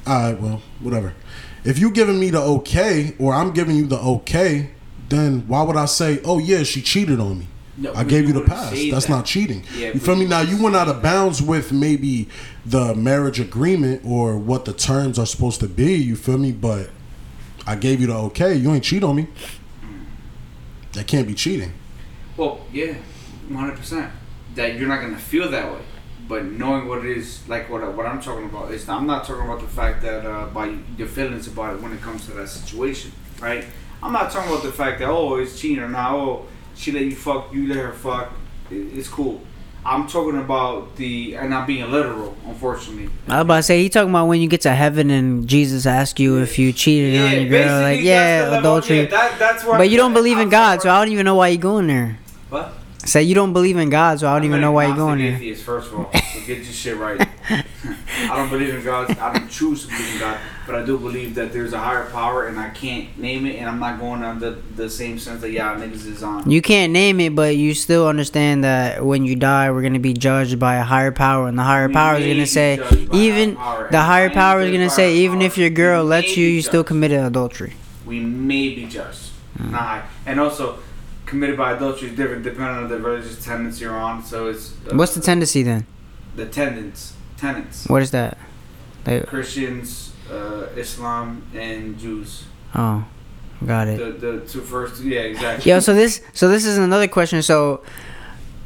all 0.05 0.21
right, 0.21 0.39
well, 0.39 0.61
whatever. 0.81 1.15
If 1.63 1.79
you 1.79 1.89
giving 1.89 2.19
me 2.19 2.29
the 2.29 2.39
okay, 2.41 3.15
or 3.17 3.33
I'm 3.33 3.51
giving 3.51 3.75
you 3.75 3.87
the 3.87 3.97
okay, 3.97 4.69
then 5.09 5.47
why 5.47 5.63
would 5.63 5.75
I 5.75 5.85
say, 5.85 6.21
oh 6.23 6.37
yeah, 6.37 6.61
she 6.61 6.83
cheated 6.83 7.19
on 7.19 7.39
me? 7.39 7.47
No, 7.75 7.91
I 7.95 8.03
gave 8.03 8.27
you 8.27 8.35
you 8.35 8.41
the 8.41 8.45
pass. 8.45 8.69
That's 8.91 9.07
that. 9.07 9.09
not 9.09 9.25
cheating. 9.25 9.63
Yeah, 9.75 9.93
you 9.93 9.99
feel 9.99 10.15
me? 10.15 10.25
Now 10.25 10.41
you 10.41 10.61
went 10.61 10.75
out 10.75 10.89
of 10.89 11.01
bounds 11.01 11.41
with 11.41 11.71
maybe 11.71 12.27
the 12.67 12.93
marriage 12.93 13.39
agreement 13.39 14.03
or 14.05 14.37
what 14.37 14.65
the 14.65 14.73
terms 14.73 15.17
are 15.17 15.25
supposed 15.25 15.59
to 15.61 15.67
be. 15.67 15.95
You 15.95 16.15
feel 16.15 16.37
me? 16.37 16.51
But 16.51 16.91
I 17.65 17.75
gave 17.75 18.01
you 18.01 18.07
the 18.07 18.15
okay. 18.15 18.55
You 18.55 18.71
ain't 18.73 18.83
cheat 18.83 19.03
on 19.03 19.15
me. 19.15 19.27
That 20.93 21.07
can't 21.07 21.27
be 21.27 21.33
cheating. 21.33 21.73
Well, 22.35 22.61
yeah, 22.71 22.95
one 23.47 23.59
hundred 23.59 23.77
percent. 23.77 24.11
That 24.55 24.75
you're 24.75 24.87
not 24.87 25.01
gonna 25.01 25.19
feel 25.19 25.49
that 25.51 25.71
way, 25.71 25.81
but 26.27 26.45
knowing 26.45 26.87
what 26.87 27.05
it 27.05 27.17
is, 27.17 27.47
like 27.47 27.69
what 27.69 27.81
what 27.95 28.05
I'm 28.05 28.21
talking 28.21 28.45
about 28.45 28.71
is, 28.71 28.89
I'm 28.89 29.05
not 29.05 29.25
talking 29.25 29.45
about 29.45 29.59
the 29.59 29.67
fact 29.67 30.01
that 30.01 30.25
uh, 30.25 30.47
by 30.47 30.77
your 30.97 31.07
feelings 31.07 31.47
about 31.47 31.75
it 31.75 31.81
when 31.81 31.93
it 31.93 32.01
comes 32.01 32.25
to 32.25 32.31
that 32.31 32.47
situation, 32.49 33.11
right? 33.39 33.65
I'm 34.01 34.13
not 34.13 34.31
talking 34.31 34.51
about 34.51 34.63
the 34.63 34.71
fact 34.71 34.99
that 34.99 35.09
oh, 35.09 35.35
it's 35.35 35.59
cheating 35.59 35.83
or 35.83 35.89
not. 35.89 36.13
Oh, 36.13 36.45
she 36.75 36.91
let 36.91 37.03
you 37.03 37.15
fuck, 37.15 37.53
you 37.53 37.67
let 37.67 37.77
her 37.77 37.93
fuck. 37.93 38.33
It, 38.71 38.97
it's 38.97 39.09
cool. 39.09 39.41
I'm 39.89 40.07
talking 40.07 40.39
about 40.39 40.95
the, 40.97 41.35
and 41.35 41.51
I'm 41.51 41.65
being 41.65 41.89
literal, 41.89 42.37
unfortunately. 42.45 43.09
I 43.27 43.37
was 43.37 43.41
about 43.41 43.55
to 43.55 43.63
say 43.63 43.81
he 43.81 43.89
talking 43.89 44.11
about 44.11 44.27
when 44.27 44.39
you 44.39 44.47
get 44.47 44.61
to 44.61 44.71
heaven 44.71 45.09
and 45.09 45.47
Jesus 45.47 45.87
asks 45.87 46.19
you 46.19 46.37
if 46.37 46.59
you 46.59 46.71
cheated 46.71 47.19
on 47.19 47.31
your 47.31 47.49
girl, 47.49 47.81
like 47.81 48.01
yeah, 48.01 48.59
adultery. 48.59 49.09
yeah, 49.09 49.35
that, 49.39 49.63
but 49.65 49.89
you 49.89 49.97
don't 49.97 50.13
believe 50.13 50.37
in 50.37 50.49
God, 50.49 50.83
so. 50.83 50.91
I 50.91 51.03
don't 51.03 51.11
even 51.11 51.25
know 51.25 51.33
why 51.33 51.47
you 51.47 51.57
going 51.57 51.87
there. 51.87 52.19
What? 52.49 52.71
Say 53.09 53.23
you 53.23 53.33
don't 53.33 53.53
believe 53.53 53.75
in 53.75 53.89
God, 53.89 54.19
so 54.19 54.27
I 54.27 54.33
don't 54.33 54.41
I'm 54.41 54.45
even 54.45 54.61
know 54.61 54.71
why 54.71 54.85
you're 54.85 54.95
going 54.95 55.19
agnostic 55.19 55.39
there. 55.39 55.49
Atheist, 55.49 55.63
first 55.63 55.91
of 55.91 55.95
all, 55.97 56.11
so 56.13 56.39
get 56.45 56.57
your 56.57 56.65
shit 56.65 56.95
right. 56.95 57.19
I 57.49 58.35
don't 58.35 58.51
believe 58.51 58.75
in 58.75 58.83
God. 58.83 59.09
I 59.17 59.33
don't 59.33 59.49
choose 59.49 59.81
to 59.81 59.87
believe 59.87 60.13
in 60.13 60.19
God, 60.19 60.39
but 60.67 60.75
I 60.75 60.85
do 60.85 60.95
believe 60.95 61.33
that 61.33 61.51
there's 61.51 61.73
a 61.73 61.79
higher 61.79 62.07
power, 62.11 62.45
and 62.45 62.59
I 62.59 62.69
can't 62.69 63.17
name 63.17 63.47
it. 63.47 63.55
And 63.55 63.67
I'm 63.67 63.79
not 63.79 63.99
going 63.99 64.21
on 64.21 64.37
the 64.39 64.61
the 64.75 64.87
same 64.91 65.17
sense 65.17 65.41
that 65.41 65.49
y'all 65.49 65.75
niggas 65.75 66.05
is 66.05 66.21
on. 66.21 66.51
You 66.51 66.61
can't 66.61 66.93
name 66.93 67.19
it, 67.19 67.33
but 67.33 67.55
you 67.57 67.73
still 67.73 68.07
understand 68.07 68.63
that 68.63 69.03
when 69.03 69.25
you 69.25 69.35
die, 69.35 69.71
we're 69.71 69.81
gonna 69.81 69.97
be 69.97 70.13
judged 70.13 70.59
by 70.59 70.75
a 70.75 70.83
higher 70.83 71.11
power, 71.11 71.47
and 71.47 71.57
the 71.57 71.63
higher 71.63 71.87
We 71.87 71.95
power 71.95 72.17
is 72.17 72.27
gonna 72.27 72.45
say, 72.45 72.77
judged 72.77 73.11
even 73.15 73.55
higher 73.55 73.89
the 73.89 74.01
higher 74.01 74.29
power 74.29 74.61
is 74.61 74.71
gonna 74.71 74.91
say, 74.91 75.15
even 75.15 75.41
if 75.41 75.57
your 75.57 75.71
girl 75.71 76.03
lets 76.03 76.37
you, 76.37 76.45
you 76.45 76.61
still 76.61 76.83
committed 76.83 77.21
adultery. 77.21 77.73
We 78.05 78.19
may 78.19 78.75
be 78.75 78.85
judged. 78.85 79.31
Mm. 79.57 79.71
Nah, 79.71 80.01
and 80.27 80.39
also 80.39 80.77
committed 81.29 81.55
by 81.55 81.73
adultery 81.73 82.09
is 82.09 82.15
different 82.15 82.43
depending 82.43 82.77
on 82.83 82.89
the 82.89 82.97
religious 82.99 83.43
tenets 83.43 83.79
you're 83.79 83.95
on. 83.97 84.23
So 84.23 84.47
it's 84.47 84.73
uh, 84.91 84.95
What's 84.95 85.13
the 85.15 85.21
tendency 85.21 85.63
then? 85.63 85.85
the 86.35 86.45
tenets 86.45 87.13
tenets 87.37 87.87
What 87.87 88.01
is 88.01 88.11
that? 88.11 88.37
Like, 89.05 89.25
Christians, 89.27 90.13
uh, 90.31 90.67
Islam, 90.75 91.43
and 91.53 91.97
Jews. 91.97 92.43
oh, 92.75 93.05
got 93.65 93.87
it. 93.87 93.97
The 93.97 94.11
the 94.27 94.33
two 94.47 94.61
first, 94.61 95.01
yeah, 95.03 95.21
exactly. 95.21 95.71
Yo, 95.71 95.79
so 95.79 95.93
this 95.93 96.21
so 96.33 96.49
this 96.49 96.65
is 96.65 96.77
another 96.77 97.07
question. 97.07 97.41
So, 97.41 97.81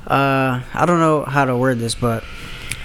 uh, 0.07 0.61
I 0.73 0.83
don't 0.87 0.99
know 0.99 1.23
how 1.23 1.45
to 1.45 1.55
word 1.55 1.77
this, 1.79 1.95
but 1.95 2.23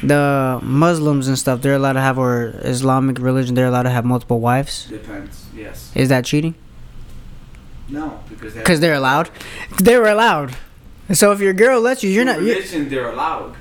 the 0.03 0.61
Muslims 0.63 1.27
and 1.29 1.37
stuff, 1.39 1.63
they're 1.63 1.75
allowed 1.75 1.95
to 1.95 2.01
have, 2.01 2.19
or 2.19 2.55
Islamic 2.63 3.19
religion, 3.19 3.55
they're 3.55 3.67
allowed 3.67 3.85
to 3.85 3.91
have 3.91 4.05
multiple 4.05 4.41
wives. 4.41 4.87
Depends. 4.87 5.47
Yes. 5.57 5.91
Is 5.97 6.09
that 6.11 6.25
cheating? 6.25 6.55
No, 7.89 8.21
because 8.29 8.55
they 8.55 8.61
Because 8.61 8.81
they're 8.81 8.95
allowed. 8.95 9.31
They 9.83 9.97
were 9.97 10.09
allowed. 10.09 10.55
So 11.13 11.33
if 11.33 11.41
your 11.41 11.55
girl 11.55 11.81
lets 11.81 12.03
you, 12.03 12.11
you're 12.11 12.25
not. 12.25 12.43
You're, 12.43 12.57
religion. 12.57 12.89
They're 12.89 13.11
allowed. 13.11 13.57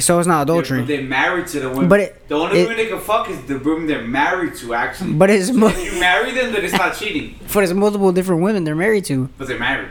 so 0.00 0.18
it's 0.18 0.26
not 0.28 0.46
They're, 0.46 0.56
adultery. 0.56 0.82
they're 0.84 1.02
married 1.02 1.46
to 1.48 1.60
the 1.60 1.70
woman. 1.70 1.88
But 1.88 2.00
it- 2.00 2.28
the 2.28 2.34
only 2.34 2.60
it- 2.60 2.62
women 2.68 2.76
they 2.76 2.86
can 2.88 3.00
fuck 3.00 3.30
is 3.30 3.40
the 3.44 3.58
woman 3.58 3.86
they're 3.86 4.02
married 4.02 4.54
to. 4.56 4.74
Actually, 4.74 5.14
But 5.14 5.30
it's 5.30 5.50
mo- 5.52 5.68
if 5.68 5.82
you 5.94 5.98
marry 6.00 6.32
them, 6.32 6.52
then 6.52 6.64
it's 6.64 6.74
not 6.74 6.94
cheating. 6.98 7.38
but 7.54 7.64
it's 7.64 7.72
multiple 7.72 8.12
different 8.12 8.42
women 8.42 8.64
they're 8.64 8.74
married 8.74 9.04
to. 9.06 9.28
But 9.38 9.48
they're 9.48 9.58
married. 9.58 9.88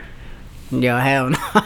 Yo, 0.70 0.96
hell 0.98 1.30
no. 1.30 1.38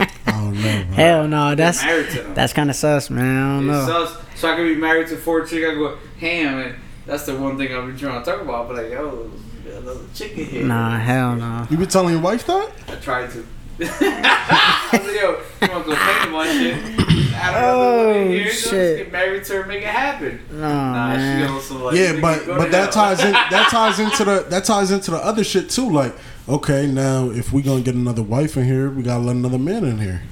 Oh, 0.00 0.04
I 0.30 0.34
don't 0.52 0.54
hell 0.92 1.26
no. 1.26 1.54
That's 1.54 1.82
married 1.82 2.10
to 2.10 2.22
that's 2.34 2.52
kind 2.52 2.70
of 2.70 2.76
sus, 2.76 3.08
man. 3.10 3.24
I 3.24 3.56
don't 3.60 3.70
It's 3.70 3.88
know. 3.88 4.04
sus. 4.06 4.16
So 4.36 4.52
I 4.52 4.56
could 4.56 4.64
be 4.68 4.76
married 4.76 5.08
to 5.08 5.16
four 5.16 5.40
chicks. 5.44 5.66
I 5.66 5.74
go, 5.74 5.96
ham, 6.20 6.58
and 6.60 6.74
that's 7.06 7.24
the 7.26 7.34
one 7.36 7.56
thing 7.58 7.74
I've 7.74 7.86
been 7.86 7.96
trying 7.98 8.22
to 8.22 8.30
talk 8.30 8.40
about. 8.42 8.68
But 8.68 8.76
like, 8.76 8.92
yo, 8.92 9.28
there's 9.28 9.42
another 9.76 10.00
chicken 10.14 10.44
here. 10.44 10.64
Nah, 10.64 10.98
hell 10.98 11.36
no. 11.36 11.66
You 11.70 11.76
been 11.76 11.88
telling 11.88 12.14
your 12.14 12.22
wife 12.22 12.46
that? 12.46 12.70
I 12.88 12.94
tried 12.96 13.30
to. 13.30 13.44
I 13.80 14.88
was 14.92 15.02
like, 15.02 15.14
yo, 15.20 15.20
you 15.20 15.72
want 15.72 15.84
to 15.84 15.90
go 15.90 15.96
think 15.96 16.28
about 16.28 16.46
shit? 16.46 17.34
I 17.40 17.52
don't 17.52 17.62
know 17.62 18.10
Oh, 18.10 18.28
here. 18.28 18.44
shit. 18.50 18.52
Just 18.52 18.70
get 18.72 19.12
married 19.12 19.44
to 19.44 19.52
her, 19.62 19.66
make 19.68 19.82
it 19.82 19.88
happen. 19.88 20.40
No, 20.50 20.58
Nah, 20.60 21.12
she 21.12 21.18
man. 21.18 21.50
also 21.50 21.84
like. 21.86 21.96
yeah, 21.96 22.20
but 22.20 22.44
but 22.46 22.70
that 22.72 22.92
hell. 22.94 23.14
ties 23.14 23.24
in 23.24 23.32
that 23.32 23.68
ties 23.70 23.98
into 24.00 24.24
the 24.24 24.46
that 24.50 24.64
ties 24.64 24.90
into 24.90 25.12
the 25.12 25.18
other 25.18 25.44
shit 25.44 25.70
too. 25.70 25.88
Like, 25.90 26.14
okay, 26.48 26.86
now 26.88 27.30
if 27.30 27.52
we 27.52 27.62
gonna 27.62 27.80
get 27.82 27.94
another 27.94 28.22
wife 28.22 28.56
in 28.56 28.64
here, 28.64 28.90
we 28.90 29.04
gotta 29.04 29.22
let 29.22 29.36
another 29.36 29.58
man 29.58 29.84
in 29.84 29.98
here. 29.98 30.22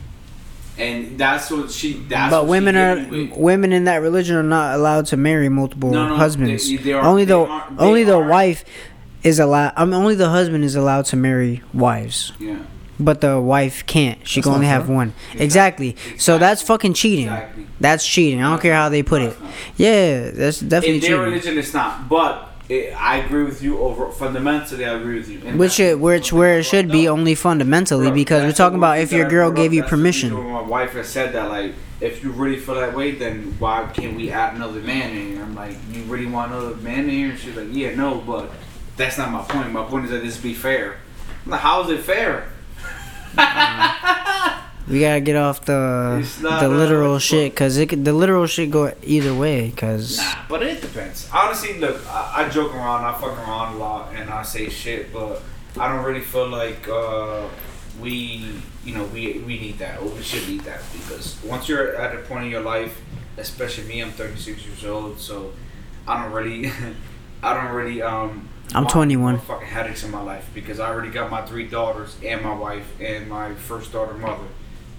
And 0.79 1.17
that's 1.19 1.51
what 1.51 1.71
she. 1.71 1.93
That's 2.09 2.31
But 2.33 2.43
what 2.43 2.51
women 2.51 2.75
she 2.75 2.81
are 2.81 2.97
hit 2.97 3.11
me 3.13 3.25
with. 3.29 3.39
women 3.39 3.73
in 3.73 3.85
that 3.85 4.03
religion 4.03 4.35
are 4.37 4.43
not 4.43 4.75
allowed 4.75 5.07
to 5.07 5.17
marry 5.17 5.49
multiple 5.49 5.91
No, 5.93 6.09
no, 6.09 6.17
husbands. 6.17 6.69
they- 6.69 6.77
they 6.77 6.93
are- 6.93 7.05
only 7.05 7.25
they 7.25 7.33
the 7.33 7.39
are- 7.39 7.65
only 7.79 8.03
the 8.05 8.17
are- 8.17 8.29
wife 8.29 8.65
is 9.27 9.39
allowed. 9.39 9.73
I 9.77 9.85
mean, 9.85 9.95
only 9.95 10.15
the 10.15 10.31
husband 10.31 10.65
is 10.65 10.77
allowed 10.77 11.05
to 11.07 11.17
marry 11.17 11.63
wives, 11.75 12.33
Yeah. 12.39 12.59
but 12.99 13.21
the 13.21 13.41
wife 13.41 13.85
can't. 13.87 14.19
She 14.27 14.41
That's 14.41 14.47
can 14.47 14.55
only 14.55 14.67
have 14.67 14.89
one. 14.89 15.13
Exactly. 15.35 15.97
So 16.19 16.39
that's 16.39 16.63
fucking 16.63 16.95
cheating. 16.95 17.27
Exactly. 17.29 17.67
That's 17.81 18.07
cheating. 18.07 18.43
I 18.43 18.51
don't 18.51 18.63
care 18.63 18.75
how 18.75 18.89
they 18.89 19.03
put 19.03 19.23
it. 19.23 19.37
Yeah, 19.77 20.31
that's 20.31 20.61
definitely 20.61 20.97
In 20.97 21.01
their 21.01 21.11
cheating. 21.11 21.25
religion, 21.25 21.59
it's 21.59 21.75
not. 21.75 22.09
But 22.09 22.49
it, 22.69 22.95
I 23.01 23.19
agree 23.19 23.45
with 23.45 23.63
you 23.63 23.79
over 23.79 24.11
fundamentally. 24.11 24.85
I 24.85 24.95
agree 24.95 25.17
with 25.19 25.29
you. 25.29 25.39
Which 25.57 25.79
it, 25.79 25.99
which 26.01 26.33
where 26.33 26.59
it 26.61 26.65
should 26.65 26.91
be 26.91 27.09
only 27.09 27.35
fundamentally 27.35 28.07
Bro, 28.09 28.15
because 28.15 28.43
we're 28.45 28.53
talking 28.53 28.79
about 28.79 28.99
if 28.99 29.13
your 29.13 29.29
girl 29.29 29.51
gave 29.51 29.73
you 29.75 29.83
That's 29.83 29.91
the 29.93 29.97
reason 29.99 30.31
permission. 30.31 30.53
My 30.53 30.63
wife 30.63 30.93
has 30.93 31.09
said 31.09 31.33
that 31.35 31.49
like, 31.49 31.75
if 32.01 32.23
you 32.25 32.31
really 32.33 32.59
feel 32.59 32.75
that 32.77 32.95
way, 32.95 33.13
then 33.13 33.55
why 33.59 33.89
can't 33.95 34.17
we 34.17 34.31
add 34.31 34.55
another 34.55 34.81
man 34.81 35.11
in 35.17 35.29
here? 35.33 35.43
I'm 35.43 35.55
like, 35.55 35.77
you 35.93 36.03
really 36.05 36.27
want 36.27 36.53
another 36.53 36.75
man 36.77 37.05
in 37.05 37.11
here? 37.11 37.31
And 37.31 37.39
she's 37.39 37.57
like, 37.57 37.69
yeah, 37.71 37.95
no, 37.95 38.17
but 38.21 38.51
that's 38.97 39.19
not 39.19 39.31
my 39.31 39.43
point. 39.43 39.73
My 39.73 39.85
point 39.85 40.07
is 40.07 40.11
that 40.11 40.23
this 40.23 40.39
be 40.39 40.55
fair. 40.55 40.99
Like, 41.47 41.61
how 41.61 41.83
is 41.85 41.91
it 41.91 42.01
fair? 42.01 42.49
We 44.89 45.01
gotta 45.01 45.21
get 45.21 45.35
off 45.35 45.63
the 45.65 46.23
the 46.41 46.67
uh, 46.67 46.69
literal 46.69 47.19
shit 47.19 47.53
because 47.53 47.77
it 47.77 47.89
could, 47.89 48.05
the 48.05 48.13
literal 48.13 48.47
shit 48.47 48.71
go 48.71 48.95
either 49.03 49.35
way 49.35 49.69
because 49.69 50.19
Nah, 50.19 50.47
but 50.49 50.63
it 50.63 50.81
depends. 50.81 51.29
Honestly, 51.35 51.77
look, 51.81 52.01
I, 52.07 52.45
I 52.47 52.49
joke 52.49 52.73
around, 52.73 53.05
I 53.05 53.13
fuck 53.15 53.37
around 53.37 53.75
a 53.75 53.79
lot, 53.79 54.15
and 54.15 54.31
I 54.31 54.45
say 54.45 54.69
shit, 54.69 55.13
but 55.13 55.43
I 55.77 55.89
don't 55.89 56.05
really 56.05 56.21
feel 56.21 56.47
like 56.49 56.87
uh, 56.89 57.49
we, 58.01 58.63
you 58.85 58.95
know, 58.95 59.05
we 59.07 59.39
we 59.41 59.59
need 59.59 59.79
that 59.79 60.01
or 60.01 60.07
we 60.07 60.23
should 60.23 60.47
need 60.49 60.61
that 60.61 60.83
because 60.93 61.37
once 61.43 61.69
you're 61.69 61.97
at 61.97 62.15
a 62.15 62.19
point 62.19 62.45
in 62.45 62.51
your 62.53 62.63
life, 62.63 63.01
especially 63.39 63.89
me, 63.89 64.01
I'm 64.01 64.13
36 64.13 64.65
years 64.67 64.85
old, 64.85 65.19
so 65.19 65.53
I 66.07 66.23
don't 66.23 66.33
really, 66.33 66.71
I 67.43 67.55
don't 67.55 67.75
really 67.75 68.03
um. 68.03 68.49
I'm 68.75 68.83
want 68.85 68.93
21. 68.93 69.35
more 69.35 69.43
Fucking 69.43 69.67
headaches 69.67 70.05
in 70.05 70.11
my 70.11 70.23
life 70.23 70.51
because 70.53 70.81
I 70.81 70.89
already 70.89 71.11
got 71.11 71.31
my 71.31 71.43
three 71.43 71.67
daughters 71.67 72.17
and 72.25 72.43
my 72.43 72.55
wife 72.55 73.01
and 73.01 73.29
my 73.29 73.55
first 73.55 73.93
daughter 73.93 74.15
mother. 74.15 74.45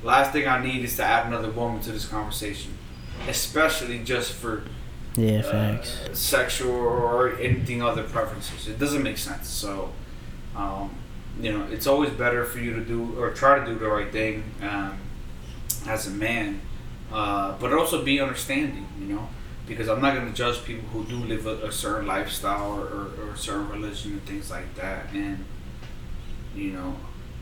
Last 0.04 0.32
thing 0.32 0.48
I 0.48 0.64
need 0.64 0.84
is 0.84 0.96
to 0.98 1.04
add 1.04 1.28
another 1.28 1.50
woman 1.50 1.82
to 1.82 1.92
this 1.92 2.08
conversation, 2.08 2.78
especially 3.28 4.00
just 4.00 4.34
for 4.34 4.64
yeah, 5.16 5.40
uh, 5.40 5.52
facts. 5.52 6.00
sexual 6.14 6.72
or 6.72 7.36
anything 7.40 7.82
other 7.82 8.04
preferences. 8.04 8.68
It 8.68 8.80
doesn't 8.80 9.04
make 9.04 9.18
sense. 9.18 9.50
So, 9.50 9.92
um, 10.56 10.92
you 11.42 11.52
know, 11.52 11.66
it's 11.72 11.88
always 11.88 12.12
better 12.12 12.46
for 12.46 12.60
you 12.60 12.74
to 12.74 12.82
do 12.82 13.20
or 13.20 13.32
try 13.32 13.60
to 13.60 13.66
do 13.66 13.78
the 13.78 13.88
right 13.88 14.12
thing 14.12 14.44
um, 14.62 14.98
as 15.88 16.08
a 16.08 16.12
man, 16.12 16.62
uh, 17.12 17.58
but 17.60 17.74
also 17.74 18.04
be 18.04 18.20
understanding. 18.20 18.88
You 19.00 19.16
know, 19.16 19.30
because 19.68 19.88
I'm 19.90 20.02
not 20.02 20.16
going 20.16 20.28
to 20.28 20.34
judge 20.34 20.64
people 20.64 20.88
who 20.90 21.04
do 21.06 21.16
live 21.26 21.46
a, 21.46 21.68
a 21.68 21.72
certain 21.72 22.08
lifestyle 22.08 22.72
or, 22.74 22.86
or, 22.86 23.12
or 23.22 23.30
a 23.34 23.38
certain 23.38 23.70
religion 23.70 24.14
and 24.14 24.26
things 24.26 24.50
like 24.50 24.76
that. 24.76 25.08
And 25.14 25.44
you 26.56 26.72
know, 26.72 26.96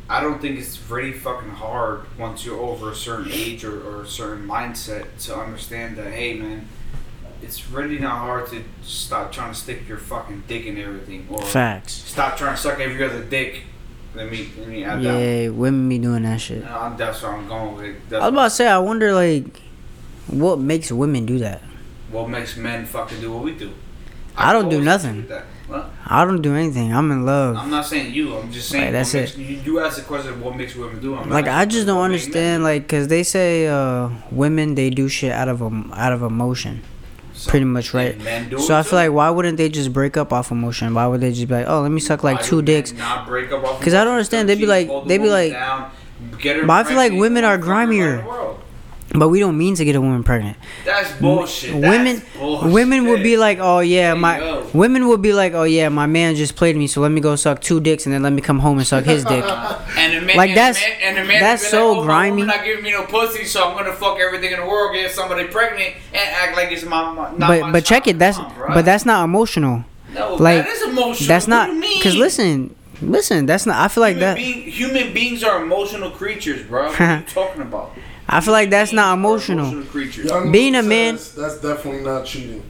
I 0.10 0.22
don't 0.22 0.42
think 0.42 0.60
it's 0.60 0.80
really 0.90 1.14
fucking 1.14 1.50
hard 1.52 2.02
once 2.18 2.46
you're 2.46 2.60
over 2.60 2.92
a 2.92 2.96
certain 2.96 3.32
age 3.32 3.64
or, 3.64 3.82
or 3.88 4.02
a 4.04 4.08
certain 4.08 4.48
mindset 4.48 5.06
to 5.26 5.36
understand 5.38 5.98
that, 5.98 6.12
hey, 6.12 6.34
man, 6.36 6.68
it's 7.42 7.70
really 7.70 8.00
not 8.00 8.18
hard 8.20 8.48
to 8.50 8.64
stop 8.84 9.32
trying 9.32 9.54
to 9.54 9.58
stick 9.60 9.88
your 9.88 9.98
fucking 9.98 10.44
dick 10.48 10.66
in 10.66 10.78
everything 10.78 11.28
or 11.30 11.42
Facts. 11.44 11.94
stop 11.94 12.38
trying 12.38 12.56
to 12.56 12.62
suck 12.62 12.80
every 12.80 13.04
other 13.04 13.24
dick. 13.24 13.64
Let 14.16 14.32
me 14.32 14.50
let 14.58 14.68
me 14.70 14.84
add 14.86 15.04
Yeah, 15.04 15.50
women 15.50 15.90
be 15.90 16.00
doing 16.00 16.24
that 16.24 16.40
shit. 16.40 16.64
Uh, 16.64 16.90
that's 16.96 17.22
where 17.22 17.34
I'm 17.34 17.48
going 17.48 17.76
with. 17.76 17.86
it. 17.86 18.16
I 18.16 18.20
was 18.20 18.30
about 18.30 18.44
to 18.46 18.50
say, 18.52 18.68
I 18.68 18.78
wonder 18.78 19.14
like, 19.14 19.62
what 20.28 20.58
makes 20.60 20.92
women 20.92 21.26
do 21.26 21.40
that? 21.40 21.62
What 22.16 22.30
makes 22.30 22.56
men 22.58 22.86
fucking 22.86 23.20
do 23.22 23.32
what 23.32 23.44
we 23.44 23.52
do. 23.54 23.72
I 24.38 24.52
don't 24.54 24.68
do 24.70 24.82
nothing. 24.82 25.10
agree 25.12 25.22
with 25.22 25.30
that. 25.30 25.46
Well, 25.70 25.90
I 26.06 26.26
don't 26.26 26.42
do 26.42 26.54
anything. 26.56 26.94
I'm 26.94 27.10
in 27.12 27.26
love. 27.26 27.56
I'm 27.56 27.70
not 27.72 27.86
saying 27.86 28.14
you. 28.14 28.38
I'm 28.38 28.52
just 28.52 28.68
saying. 28.70 28.84
Right, 28.86 28.92
that's 28.92 29.14
makes, 29.14 29.34
it. 29.34 29.38
You, 29.40 29.56
you 29.66 29.80
asked 29.80 29.98
the 29.98 30.04
question 30.04 30.34
of 30.34 30.42
what 30.42 30.56
makes 30.58 30.76
women 30.76 31.00
do. 31.02 31.16
I'm 31.16 31.30
Like 31.30 31.48
I 31.48 31.66
just 31.66 31.88
don't 31.88 32.02
understand, 32.02 32.62
men 32.62 32.64
like, 32.64 32.88
cause 32.88 33.08
they 33.08 33.24
say 33.24 33.68
uh, 33.68 34.10
women 34.30 34.76
they 34.76 34.90
do 34.90 35.08
shit 35.08 35.32
out 35.32 35.48
of 35.48 35.64
um, 35.64 35.92
out 35.96 36.12
of 36.14 36.22
emotion, 36.22 36.82
do. 37.34 37.50
pretty 37.50 37.66
much, 37.66 37.94
right? 37.94 38.14
And 38.14 38.24
men 38.24 38.50
do 38.50 38.60
So 38.60 38.76
I 38.78 38.84
feel 38.84 38.90
too. 38.92 38.96
like 38.98 39.12
why 39.14 39.30
wouldn't 39.30 39.58
they 39.58 39.70
just 39.70 39.92
break 39.94 40.18
up 40.18 40.32
off 40.34 40.52
emotion? 40.52 40.94
Why 40.94 41.08
would 41.08 41.22
they 41.22 41.32
just 41.32 41.48
be 41.48 41.54
like, 41.56 41.68
oh, 41.68 41.82
let 41.82 41.90
me 41.92 42.02
suck 42.02 42.24
like 42.24 42.38
Why 42.42 42.44
two 42.44 42.62
dicks? 42.62 42.92
Not 42.94 43.26
break 43.26 43.52
up 43.52 43.64
off 43.64 43.82
'Cause 43.82 43.94
I 43.94 44.04
don't 44.04 44.14
understand, 44.14 44.50
They'd 44.50 44.60
be 44.60 44.68
like- 44.68 44.90
they'd 45.08 45.18
be 45.20 45.30
like- 45.30 45.54
down, 45.54 45.90
But 46.42 46.70
I 46.72 46.84
feel 46.84 46.98
like 46.98 47.14
women 47.14 47.44
are 47.46 47.58
fuck 47.58 47.66
her 47.66 47.72
around 47.72 47.88
grimier. 47.88 48.56
But 49.18 49.30
we 49.30 49.40
don't 49.40 49.58
mean 49.58 49.76
to 49.76 49.86
get 49.86 49.96
a 49.96 50.02
woman 50.02 50.24
pregnant. 50.24 50.58
That's 50.84 51.12
bullshit. 51.20 51.72
That's 51.82 51.90
women, 51.98 52.22
bullshit. 52.38 52.72
women 52.72 53.06
would 53.08 53.24
be 53.24 53.38
like, 53.38 53.60
oh 53.60 53.80
yeah, 53.80 54.14
Hey, 54.14 54.20
my 54.20 54.62
women 54.74 55.08
would 55.08 55.22
be 55.22 55.34
like, 55.34 55.54
oh 55.54 55.64
yeah, 55.64 55.90
my 55.90 56.06
man 56.06 56.36
just 56.36 56.56
played 56.56 56.76
me, 56.76 56.88
so 56.88 57.02
let 57.02 57.12
me 57.12 57.22
go 57.22 57.36
suck 57.36 57.62
two 57.62 57.80
dicks 57.80 58.06
and 58.06 58.14
then 58.14 58.24
let 58.24 58.34
me 58.34 58.42
come 58.42 58.60
home 58.60 58.78
and 58.78 58.86
suck 58.88 59.04
his 59.06 59.24
dick. 59.24 59.44
And 59.98 60.26
man, 60.26 60.36
Like, 60.38 60.50
and 60.50 60.58
that's- 60.58 60.82
man, 60.82 61.18
and 61.18 61.30
that's 61.30 61.66
so 61.68 61.92
like, 61.94 61.98
oh, 61.98 62.02
my 62.02 62.06
grimy. 62.06 62.44
not 62.44 62.64
giving 62.66 62.84
me 62.84 62.92
no 62.92 63.04
pussy, 63.06 63.46
so 63.46 63.64
I'm 63.70 63.78
gonna 63.78 63.94
fuck 63.94 64.20
everything 64.20 64.52
in 64.52 64.60
the 64.60 64.66
world, 64.66 64.94
get 64.94 65.10
somebody 65.12 65.46
pregnant, 65.48 65.96
and 66.14 66.30
act 66.36 66.56
like 66.58 66.72
it's 66.72 66.84
my, 66.84 67.12
my 67.14 67.32
not 67.32 67.40
But 67.48 67.62
my 67.62 67.72
but 67.72 67.86
check 67.86 68.06
it, 68.08 68.20
that's 68.20 68.38
on, 68.38 68.54
but 68.68 68.84
that's 68.86 69.06
not 69.06 69.24
emotional. 69.24 69.86
no, 70.14 70.36
like, 70.36 70.66
that 70.66 70.68
is 70.70 70.82
emotional. 70.84 71.28
That's 71.28 71.48
not 71.48 71.70
because 71.98 72.16
listen, 72.16 72.76
listen, 73.02 73.46
that's 73.46 73.66
not. 73.66 73.78
I 73.78 73.88
feel 73.88 74.02
like 74.02 74.16
human, 74.18 74.28
that. 74.30 74.36
being, 74.36 74.62
human 74.70 75.14
beings 75.14 75.44
are 75.44 75.62
emotional 75.64 76.12
creatures, 76.12 76.64
bro. 76.68 76.88
What 76.88 77.00
are 77.02 77.18
you 77.20 77.24
talking 77.28 77.62
about? 77.62 77.94
I 78.28 78.42
feel 78.42 78.54
like 78.54 78.70
that's 78.70 78.92
not 78.92 79.16
Beings 79.16 79.50
are 79.50 79.54
emotional. 79.54 80.52
Being 80.52 80.74
Luke 80.74 80.86
a 80.86 80.88
man- 80.88 81.16
That's 81.16 81.62
definitely 81.62 82.04
not 82.04 82.26
cheating. 82.26 82.64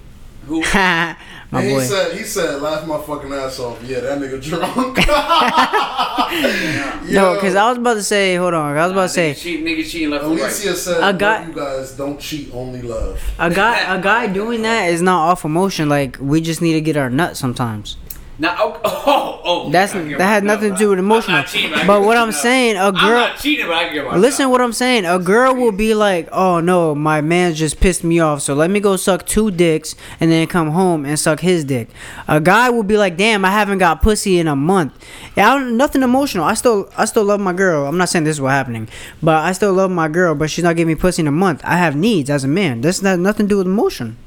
Who? 0.48 0.62
my 0.74 1.16
and 1.54 1.68
he 1.68 1.74
boy. 1.74 1.82
said, 1.84 2.16
he 2.18 2.24
said, 2.24 2.62
laugh 2.62 2.86
my 2.86 3.00
fucking 3.02 3.32
ass 3.34 3.60
off. 3.60 3.82
Yeah, 3.84 4.02
that 4.02 4.20
nigga 4.20 4.42
drunk. 4.44 5.00
No, 7.12 7.36
because 7.36 7.56
I 7.56 7.70
was 7.70 7.78
about 7.78 7.94
to 7.96 8.04
say, 8.04 8.36
hold 8.36 8.54
on, 8.54 8.76
I 8.76 8.84
was 8.84 8.92
about 8.92 9.04
to 9.04 9.10
say, 9.10 9.32
Niggas 9.34 9.42
cheating, 9.42 9.66
niggas 9.66 9.90
cheating 9.90 10.10
left 10.10 10.26
and 10.26 10.40
right. 10.40 10.52
Said, 10.52 10.98
A 11.02 11.10
a 11.10 11.14
guy- 11.14 11.48
you 11.48 11.54
guys 11.54 11.92
don't 11.94 12.20
cheat, 12.20 12.50
only 12.54 12.82
love. 12.82 13.22
a 13.40 13.50
guy, 13.50 13.96
a 13.96 14.02
guy 14.02 14.28
doing 14.28 14.64
that 14.64 14.90
is 14.90 15.02
not 15.02 15.30
off 15.30 15.46
emotion. 15.46 15.88
Like 15.88 16.18
we 16.20 16.42
just 16.42 16.62
need 16.62 16.74
to 16.74 16.82
get 16.82 16.98
our 16.98 17.10
nut 17.10 17.38
sometimes. 17.38 17.96
Now, 18.38 18.56
oh, 18.60 18.82
oh, 18.84 19.42
oh, 19.46 19.70
That's 19.70 19.94
that 19.94 20.20
had 20.20 20.44
my- 20.44 20.54
nothing 20.56 20.74
to 20.74 20.78
do 20.78 20.90
with 20.90 21.00
emotional. 21.00 21.38
not 21.38 21.48
cheating, 21.48 21.72
But 21.88 22.02
what 22.02 22.18
I'm 22.18 22.34
saying, 22.34 22.76
a 22.76 22.92
girl. 22.92 23.10
not 23.12 23.38
cheating, 23.38 23.66
but 23.66 23.76
I 23.76 23.94
get 23.94 24.06
Listen, 24.18 24.50
what 24.50 24.60
I'm 24.60 24.74
saying. 24.74 25.06
A 25.06 25.20
girl 25.20 25.56
will 25.56 25.72
be 25.72 25.94
like, 25.94 26.28
"Oh 26.34 26.60
no, 26.60 26.94
my 26.94 27.22
man 27.22 27.54
just 27.54 27.80
pissed 27.80 28.04
me 28.04 28.20
off, 28.20 28.42
so 28.42 28.54
let 28.54 28.70
me 28.70 28.82
go 28.82 28.98
suck 28.98 29.26
two 29.26 29.52
dicks 29.52 29.96
and 30.20 30.32
then 30.32 30.48
come 30.48 30.72
home 30.72 31.06
and 31.06 31.18
suck 31.18 31.40
his 31.40 31.64
dick." 31.64 31.88
A 32.28 32.42
guy 32.42 32.70
will 32.70 32.84
be 32.84 32.98
like, 32.98 33.16
"Damn, 33.16 33.46
I 33.46 33.52
haven't 33.52 33.78
got 33.78 34.02
pussy 34.02 34.38
in 34.38 34.48
a 34.48 34.56
month." 34.56 34.92
Yeah, 35.38 35.54
I 35.54 35.58
don't, 35.58 35.78
nothing 35.78 36.04
emotional. 36.04 36.44
I 36.44 36.56
still, 36.56 36.90
I 36.98 37.06
still 37.06 37.24
love 37.24 37.40
my 37.40 37.54
girl. 37.54 37.86
I'm 37.88 37.98
not 37.98 38.10
saying 38.10 38.26
this 38.26 38.36
is 38.36 38.42
what 38.42 38.52
happening, 38.52 38.90
but 39.24 39.36
I 39.46 39.54
still 39.54 39.72
love 39.74 39.92
my 39.92 40.10
girl. 40.10 40.36
But 40.36 40.50
she's 40.50 40.64
not 40.66 40.76
giving 40.76 40.94
me 40.94 41.00
pussy 41.00 41.22
in 41.22 41.28
a 41.28 41.32
month. 41.32 41.62
I 41.64 41.78
have 41.78 41.96
needs 41.96 42.30
as 42.30 42.44
a 42.44 42.50
man. 42.50 42.82
That's 42.82 43.02
not 43.02 43.18
nothing 43.20 43.46
to 43.46 43.50
do 43.50 43.58
with 43.60 43.68
emotion. 43.68 44.18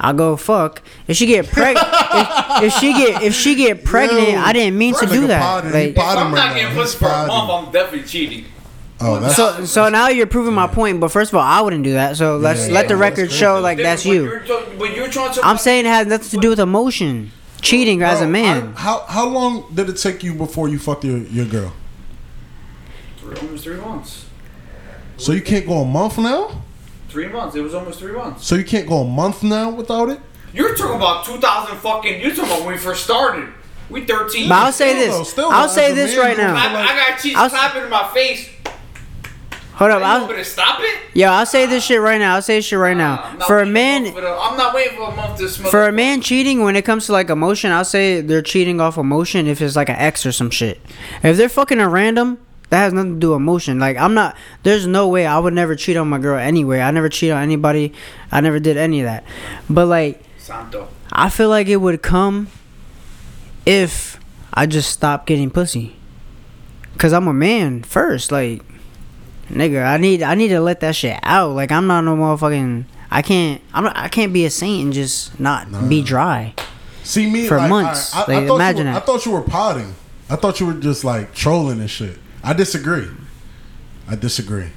I'll 0.00 0.14
go 0.14 0.36
fuck 0.36 0.82
if 1.06 1.16
she 1.16 1.26
get 1.26 1.48
pregnant. 1.48 1.86
if, 1.90 2.62
if 2.64 2.72
she 2.74 2.92
get 2.92 3.22
if 3.22 3.34
she 3.34 3.54
get 3.56 3.84
pregnant, 3.84 4.28
Yo, 4.30 4.38
I 4.40 4.52
didn't 4.52 4.78
mean 4.78 4.94
to 4.94 5.06
that 5.06 5.12
do 5.12 5.26
that. 5.26 5.42
potted, 5.42 5.72
Like, 5.72 5.88
If 5.90 5.98
I'm 5.98 6.30
not 6.30 6.34
now. 6.34 6.54
getting 6.54 6.68
He's 6.76 6.76
pussy 6.94 6.98
for 6.98 7.06
a 7.06 7.26
month, 7.26 7.50
I'm 7.66 7.72
definitely 7.72 8.06
cheating. 8.08 8.44
Oh, 9.00 9.20
that's 9.20 9.36
So 9.36 9.64
so 9.64 9.88
now 9.88 10.08
you're 10.08 10.26
proving 10.26 10.54
my 10.54 10.66
point, 10.66 10.98
but 11.00 11.08
first 11.12 11.32
of 11.32 11.36
all, 11.36 11.42
I 11.44 11.60
wouldn't 11.60 11.84
do 11.84 11.92
that. 11.92 12.16
So 12.16 12.36
let's 12.36 12.66
Yeah, 12.68 12.74
let 12.74 12.88
the 12.88 12.96
record 12.96 13.30
show 13.30 13.60
like 13.60 13.78
that's 13.78 14.04
When 14.04 14.14
you. 14.14 14.22
you're 14.24 14.86
you're 14.96 15.08
trying 15.08 15.32
to, 15.34 15.44
I'm 15.44 15.56
saying 15.58 15.86
it 15.86 15.88
has 15.88 16.06
nothing 16.06 16.30
to 16.30 16.36
do 16.38 16.50
with 16.50 16.60
emotion. 16.60 17.30
Cheating 17.60 18.02
as 18.02 18.20
a 18.20 18.26
man. 18.26 18.74
I- 18.76 18.80
how 18.80 19.04
how 19.08 19.26
long 19.28 19.66
did 19.74 19.88
it 19.88 19.96
take 19.98 20.22
you 20.22 20.32
before 20.34 20.68
you 20.68 20.78
fucked 20.78 21.04
your, 21.04 21.18
your 21.18 21.44
girl? 21.46 21.72
Three- 23.18 23.36
almost 23.36 23.64
three 23.64 23.76
months. 23.76 24.26
So 25.16 25.32
you 25.32 25.42
can't 25.42 25.66
go 25.66 25.78
a 25.78 25.84
month 25.84 26.18
now. 26.18 26.62
Three 27.08 27.28
months. 27.28 27.56
It 27.56 27.60
was 27.62 27.74
almost 27.74 27.98
three 27.98 28.12
months. 28.12 28.46
So 28.46 28.54
you 28.54 28.64
can't 28.64 28.86
go 28.88 28.98
a 29.02 29.04
month 29.08 29.42
now 29.42 29.70
without 29.70 30.08
it. 30.10 30.20
You're 30.52 30.74
talking 30.74 30.96
about 30.96 31.24
2000 31.24 31.76
fucking. 31.78 32.20
You're 32.20 32.30
talking 32.34 32.44
about 32.52 32.60
when 32.64 32.72
we 32.74 32.78
first 32.78 33.04
started. 33.04 33.48
We 33.90 34.04
13. 34.04 34.48
But 34.48 34.54
I'll 34.56 34.72
say 34.72 34.90
Still, 34.90 35.00
this. 35.06 35.16
though, 35.16 35.22
still, 35.24 35.50
I'll 35.50 35.64
as 35.64 35.74
say 35.74 35.92
a 35.92 35.94
this 35.94 36.14
man, 36.14 36.20
right 36.26 36.36
you 36.36 36.42
now. 36.42 36.54
like- 36.54 36.90
I 36.90 37.10
got 37.10 37.18
cheese 37.18 37.34
I'll- 37.36 37.48
clapping 37.48 37.82
in 37.84 37.90
my 37.90 38.08
face. 38.12 38.50
Hold 39.74 39.92
up. 39.92 39.98
Are 39.98 40.00
you 40.00 40.22
I'll, 40.24 40.26
gonna 40.26 40.44
stop 40.44 40.80
it? 40.80 40.98
yo, 41.14 41.28
I'll 41.30 41.46
say 41.46 41.64
this 41.66 41.84
shit 41.84 42.00
right 42.00 42.18
now. 42.18 42.34
I'll 42.34 42.42
say 42.42 42.56
this 42.58 42.64
shit 42.66 42.78
right 42.80 42.90
I'm 42.90 42.98
now. 42.98 43.32
not 43.38 43.46
For 43.46 43.58
a 43.58 43.60
waiting 43.60 43.72
man, 43.74 44.02
month 44.02 44.14
for 44.16 44.20
the- 44.22 44.28
I'm 44.28 44.56
not 44.58 44.74
waiting 44.74 44.96
for 44.96 45.10
a 45.12 45.14
month 45.14 45.38
to 45.38 45.48
smell. 45.48 45.70
for 45.70 45.86
a 45.86 45.92
man 45.92 46.20
cheating 46.20 46.62
when 46.64 46.74
it 46.74 46.84
comes 46.84 47.06
to 47.06 47.12
like 47.12 47.30
emotion, 47.30 47.70
I'll 47.70 47.84
say 47.84 48.20
they're 48.20 48.42
cheating 48.42 48.80
off 48.80 48.98
emotion 48.98 49.46
if 49.46 49.62
it's 49.62 49.76
like 49.76 49.88
an 49.88 49.94
ex 49.96 50.26
or 50.26 50.32
some 50.32 50.50
shit. 50.50 50.80
If 51.22 51.36
they're 51.36 51.48
fucking 51.48 51.78
a 51.78 51.88
random, 51.88 52.38
that 52.70 52.78
has 52.78 52.92
nothing 52.92 53.14
to 53.14 53.20
do 53.20 53.30
with 53.30 53.36
emotion. 53.36 53.78
Like 53.78 53.96
I'm 53.96 54.14
not. 54.14 54.36
There's 54.62 54.86
no 54.86 55.08
way 55.08 55.26
I 55.26 55.38
would 55.38 55.54
never 55.54 55.74
cheat 55.74 55.96
on 55.96 56.08
my 56.08 56.18
girl 56.18 56.38
anyway. 56.38 56.80
I 56.80 56.90
never 56.90 57.08
cheat 57.08 57.30
on 57.30 57.42
anybody. 57.42 57.92
I 58.30 58.40
never 58.40 58.58
did 58.60 58.76
any 58.76 59.00
of 59.00 59.06
that. 59.06 59.24
But 59.68 59.86
like. 59.86 60.22
Santo. 60.38 60.88
I 61.12 61.30
feel 61.30 61.48
like 61.48 61.68
it 61.68 61.76
would 61.76 62.02
come 62.02 62.48
if 63.66 64.18
I 64.52 64.66
just 64.66 64.90
stopped 64.90 65.26
getting 65.26 65.50
pussy. 65.50 65.96
Cause 66.98 67.12
I'm 67.12 67.28
a 67.28 67.32
man 67.32 67.82
first, 67.84 68.32
like 68.32 68.62
nigga, 69.50 69.86
I 69.86 69.98
need 69.98 70.22
I 70.22 70.34
need 70.34 70.48
to 70.48 70.60
let 70.60 70.80
that 70.80 70.96
shit 70.96 71.18
out. 71.22 71.54
Like 71.54 71.70
I'm 71.70 71.86
not 71.86 72.02
no 72.02 72.16
motherfucking 72.16 72.84
I 73.10 73.22
can't 73.22 73.62
I'm 73.72 73.84
not 73.84 73.96
I 73.96 74.08
can't 74.08 74.32
be 74.32 74.44
a 74.44 74.50
saint 74.50 74.84
and 74.84 74.92
just 74.92 75.38
not 75.38 75.88
be 75.88 76.02
dry. 76.02 76.54
See 77.04 77.30
me 77.30 77.46
for 77.46 77.56
like, 77.58 77.70
months. 77.70 78.14
I, 78.14 78.18
I, 78.18 78.22
I 78.22 78.38
Like, 78.38 78.48
thought 78.48 78.54
imagine 78.56 78.86
were, 78.86 78.92
I 78.92 79.00
thought 79.00 79.24
you 79.26 79.32
were 79.32 79.42
potting. 79.42 79.94
I 80.28 80.36
thought 80.36 80.60
you 80.60 80.66
were 80.66 80.74
just 80.74 81.04
like 81.04 81.34
trolling 81.34 81.80
and 81.80 81.88
shit. 81.90 82.18
I 82.42 82.52
disagree. 82.52 83.08
I 84.08 84.16
disagree. 84.16 84.68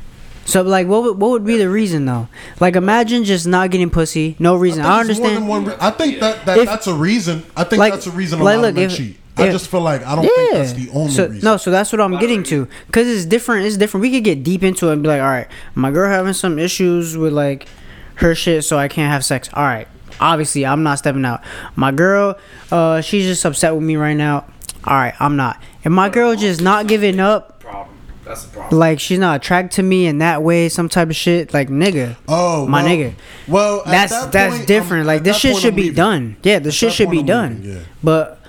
So 0.46 0.62
like, 0.64 0.88
what 0.88 1.04
would, 1.04 1.18
what 1.20 1.32
would 1.32 1.46
be 1.46 1.58
the 1.58 1.70
reason 1.70 2.06
though? 2.06 2.28
Like, 2.60 2.76
imagine 2.76 3.24
just 3.24 3.48
not 3.48 3.70
getting 3.72 3.90
pussy, 3.90 4.36
no 4.40 4.56
reason. 4.56 4.84
I, 4.84 5.00
think 5.04 5.12
it's 5.12 5.20
more 5.20 5.28
than 5.30 5.38
understand. 5.44 5.48
one 5.48 5.66
re- 5.66 5.78
I 5.80 5.92
think 5.92 6.20
that, 6.20 6.46
that 6.46 6.58
If- 6.58 6.66
that's 6.66 6.88
a 6.88 6.94
reason. 6.94 7.44
I 7.56 7.64
think 7.64 7.80
like- 7.80 7.94
that's 7.94 8.08
a 8.08 8.12
reason 8.12 8.42
a 8.42 8.44
like, 8.44 8.56
lot 8.56 8.62
look, 8.62 8.70
of 8.72 8.76
men 8.76 8.90
if- 8.90 8.98
cheat. 8.98 9.18
I 9.38 9.46
if- 9.46 9.54
just 9.54 9.70
feel 9.72 9.82
like 9.82 10.06
I 10.06 10.16
don't 10.16 10.26
think 10.26 10.52
that's 10.54 10.74
the 10.74 10.90
only 10.92 11.12
so, 11.14 11.28
reason. 11.28 11.46
No, 11.46 11.56
so 11.58 11.72
that's 11.72 11.92
what 11.94 12.02
I'm 12.02 12.20
getting 12.20 12.44
to. 12.44 12.68
Cause 12.92 13.08
it's 13.08 13.26
different. 13.26 13.66
It's 13.66 13.78
different. 13.78 14.02
We 14.02 14.12
could 14.12 14.26
get 14.26 14.44
deep 14.44 14.62
into 14.62 14.90
it 14.90 14.94
and 14.94 15.02
be 15.02 15.08
like, 15.08 15.22
all 15.22 15.30
right, 15.30 15.48
my 15.74 15.90
girl 15.90 16.10
having 16.10 16.34
some 16.34 16.60
issues 16.60 17.16
with 17.18 17.32
like 17.32 17.68
her 18.16 18.36
shit, 18.36 18.66
so 18.66 18.78
I 18.78 18.88
can't 18.90 19.10
have 19.12 19.24
sex. 19.24 19.50
All 19.54 19.64
right, 19.64 19.88
obviously 20.20 20.66
I'm 20.66 20.84
not 20.84 20.98
stepping 20.98 21.24
out. 21.24 21.42
My 21.78 21.92
girl, 21.94 22.38
uh, 22.72 23.00
she's 23.02 23.26
just 23.26 23.46
upset 23.46 23.74
with 23.74 23.84
me 23.84 23.96
right 23.96 24.18
now. 24.18 24.46
All 24.86 24.96
right, 24.98 25.14
I'm 25.20 25.36
not. 25.36 25.62
And 25.86 25.94
my 25.94 26.10
girl 26.10 26.36
just 26.36 26.62
not 26.62 26.88
giving 26.88 27.20
up. 27.20 27.60
Problem. 27.60 27.96
That's 28.24 28.44
the 28.46 28.54
problem. 28.54 28.80
Like 28.80 29.00
she's 29.00 29.20
not 29.20 29.38
attracted 29.38 29.76
to 29.78 29.84
me 29.84 30.06
in 30.08 30.20
that 30.20 30.42
way, 30.44 30.70
some 30.70 30.90
type 30.90 31.10
of 31.10 31.16
shit. 31.16 31.54
Like 31.54 31.70
nigga, 31.70 32.16
oh, 32.28 32.68
my 32.68 32.84
well, 32.84 32.92
nigga. 32.92 33.14
Well, 33.48 33.82
that's 33.86 34.12
that 34.12 34.32
that's 34.32 34.56
point, 34.58 34.68
different. 34.68 35.00
I'm- 35.02 35.08
like 35.08 35.24
this 35.24 35.38
shit 35.38 35.56
should 35.58 35.70
I'm 35.74 35.76
be 35.76 35.82
leaving. 35.84 35.96
done. 35.96 36.38
Yeah, 36.44 36.60
this 36.60 36.76
At 36.76 36.78
shit 36.80 36.94
should 36.94 37.12
be 37.12 37.20
I'm 37.20 37.26
done. 37.26 37.56
leaving, 37.62 37.72
yeah. 37.78 37.84
But 38.04 38.40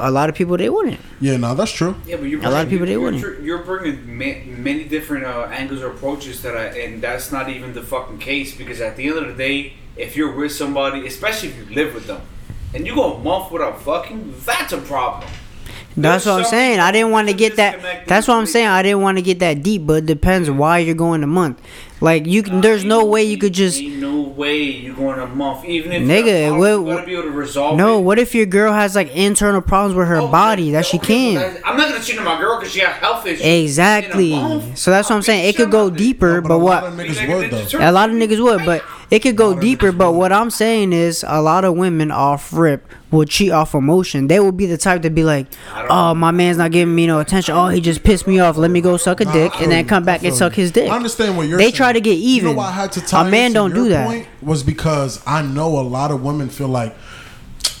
a 0.00 0.10
lot 0.10 0.28
of 0.28 0.34
people 0.34 0.56
they 0.58 0.68
wouldn't. 0.68 1.00
Yeah, 1.20 1.36
no, 1.38 1.54
that's 1.54 1.72
true. 1.72 1.94
Yeah, 2.06 2.16
but 2.16 2.24
you're 2.24 2.42
A 2.44 2.50
lot 2.50 2.64
of 2.64 2.70
people, 2.70 2.84
they 2.84 2.92
you're, 2.92 3.00
wouldn't. 3.00 3.22
You're, 3.22 3.40
you're 3.40 3.62
bringing 3.62 4.18
ma- 4.18 4.62
many 4.62 4.84
different 4.84 5.24
uh, 5.24 5.48
angles 5.50 5.80
or 5.82 5.90
approaches 5.90 6.42
that, 6.42 6.54
I, 6.56 6.64
and 6.78 7.02
that's 7.02 7.32
not 7.32 7.48
even 7.48 7.72
the 7.72 7.82
fucking 7.82 8.18
case. 8.18 8.54
Because 8.54 8.80
at 8.82 8.96
the 8.96 9.08
end 9.08 9.18
of 9.18 9.28
the 9.28 9.34
day, 9.34 9.74
if 9.96 10.14
you're 10.16 10.34
with 10.34 10.52
somebody, 10.52 11.06
especially 11.06 11.50
if 11.50 11.56
you 11.70 11.74
live 11.74 11.94
with 11.94 12.06
them, 12.06 12.20
and 12.74 12.86
you 12.86 12.94
go 12.94 13.14
a 13.14 13.18
month 13.18 13.50
without 13.50 13.80
fucking, 13.80 14.34
that's 14.44 14.72
a 14.72 14.78
problem. 14.78 15.30
That's 15.96 16.24
There's 16.24 16.26
what 16.26 16.44
I'm 16.44 16.50
saying. 16.50 16.80
I 16.80 16.90
didn't 16.90 17.10
want 17.10 17.28
to 17.28 17.34
get 17.34 17.56
that. 17.56 18.06
That's 18.06 18.26
what 18.26 18.38
I'm 18.38 18.46
saying. 18.46 18.68
I 18.68 18.82
didn't 18.82 19.02
want 19.02 19.18
to 19.18 19.22
get 19.22 19.40
that 19.40 19.62
deep, 19.62 19.86
but 19.86 20.04
it 20.04 20.06
depends 20.06 20.50
why 20.50 20.78
you're 20.78 20.94
going 20.94 21.22
a 21.22 21.26
month. 21.26 21.60
Like 22.02 22.26
you, 22.26 22.42
can, 22.42 22.60
there's 22.60 22.84
no 22.84 23.04
way 23.04 23.22
you 23.22 23.38
could 23.38 23.52
just. 23.52 23.80
Ain't 23.80 24.00
no 24.00 24.22
way 24.22 24.60
you're 24.62 24.94
going 24.94 25.20
a 25.20 25.26
month, 25.26 25.64
even 25.64 25.92
if 25.92 26.02
Nigga, 26.02 26.46
you're 26.46 26.58
what- 26.58 26.70
you 26.70 26.96
gotta 26.96 27.06
be 27.06 27.12
able 27.12 27.22
to 27.22 27.30
resolve. 27.30 27.76
No, 27.76 27.98
it. 27.98 28.02
what 28.02 28.18
if 28.18 28.34
your 28.34 28.46
girl 28.46 28.72
has 28.72 28.96
like 28.96 29.14
internal 29.14 29.60
problems 29.60 29.94
with 29.94 30.08
her 30.08 30.16
oh, 30.16 30.24
Okay, 30.24 30.32
body 30.32 30.70
that 30.72 30.84
she 30.84 30.98
can't? 30.98 31.54
but 31.54 31.62
I'm 31.64 31.76
not 31.76 31.90
gonna 31.90 32.02
cheat 32.02 32.18
on 32.18 32.24
my 32.24 32.40
girl 32.40 32.58
because 32.58 32.72
she 32.72 32.80
has 32.80 32.96
health 32.96 33.24
issues. 33.24 33.44
Exactly. 33.44 34.32
In 34.32 34.38
a 34.38 34.42
month? 34.48 34.78
So 34.78 34.90
that's 34.90 35.08
what 35.08 35.16
I'm 35.16 35.22
saying. 35.22 35.48
It 35.48 35.56
could 35.56 35.70
go 35.70 35.90
deeper, 35.90 36.40
but 36.40 36.48
but 36.48 36.54
a 36.54 36.58
what? 36.58 36.82
lot 36.82 36.96
would. 36.96 37.74
A 37.74 37.92
lot 37.92 38.10
of 38.10 38.16
niggas 38.16 38.42
would, 38.42 38.66
but 38.66 38.84
it 39.10 39.20
could 39.20 39.36
go 39.36 39.58
deeper. 39.58 39.92
But 39.92 40.12
what 40.12 40.32
I'm 40.32 40.50
saying 40.50 40.92
is, 40.92 41.24
a 41.28 41.40
lot 41.40 41.64
of 41.64 41.76
women 41.76 42.10
off 42.10 42.52
rip 42.52 42.84
will 43.10 43.26
cheat 43.26 43.52
off 43.52 43.74
emotion. 43.74 44.26
They 44.26 44.40
will 44.40 44.52
be 44.52 44.66
the 44.66 44.78
type 44.78 45.02
to 45.02 45.10
be 45.10 45.22
like, 45.22 45.46
"Oh, 45.88 46.14
my 46.14 46.30
man's 46.30 46.56
not 46.56 46.72
giving 46.72 46.94
me 46.94 47.06
no 47.06 47.20
attention. 47.20 47.54
Oh, 47.54 47.68
he 47.68 47.80
just 47.80 48.02
pissed 48.02 48.26
me 48.26 48.40
off. 48.40 48.56
Let 48.56 48.70
me 48.70 48.80
go 48.80 48.96
suck 48.96 49.20
a 49.20 49.26
dick 49.26 49.52
and 49.60 49.70
then 49.70 49.86
come 49.86 50.04
back 50.04 50.24
and 50.24 50.34
suck 50.34 50.54
his 50.54 50.70
dick." 50.72 50.90
I 50.90 50.96
understand 50.96 51.36
what 51.36 51.46
you're 51.46 51.58
They 51.58 51.64
saying. 51.64 51.74
Try 51.92 52.00
to 52.00 52.00
get 52.00 52.18
You 52.18 52.36
even. 52.36 52.50
know 52.52 52.56
why 52.58 52.68
I 52.68 52.72
had 52.72 52.92
to 52.92 53.00
tie 53.00 53.26
a 53.26 53.30
man 53.30 53.46
into 53.46 53.54
don't 53.54 53.74
your 53.74 53.84
do 53.84 53.90
that. 53.90 54.06
point 54.06 54.26
was 54.42 54.62
because 54.62 55.20
I 55.26 55.42
know 55.42 55.78
a 55.78 55.82
lot 55.82 56.10
of 56.10 56.22
women 56.22 56.48
feel 56.48 56.68
like 56.68 56.94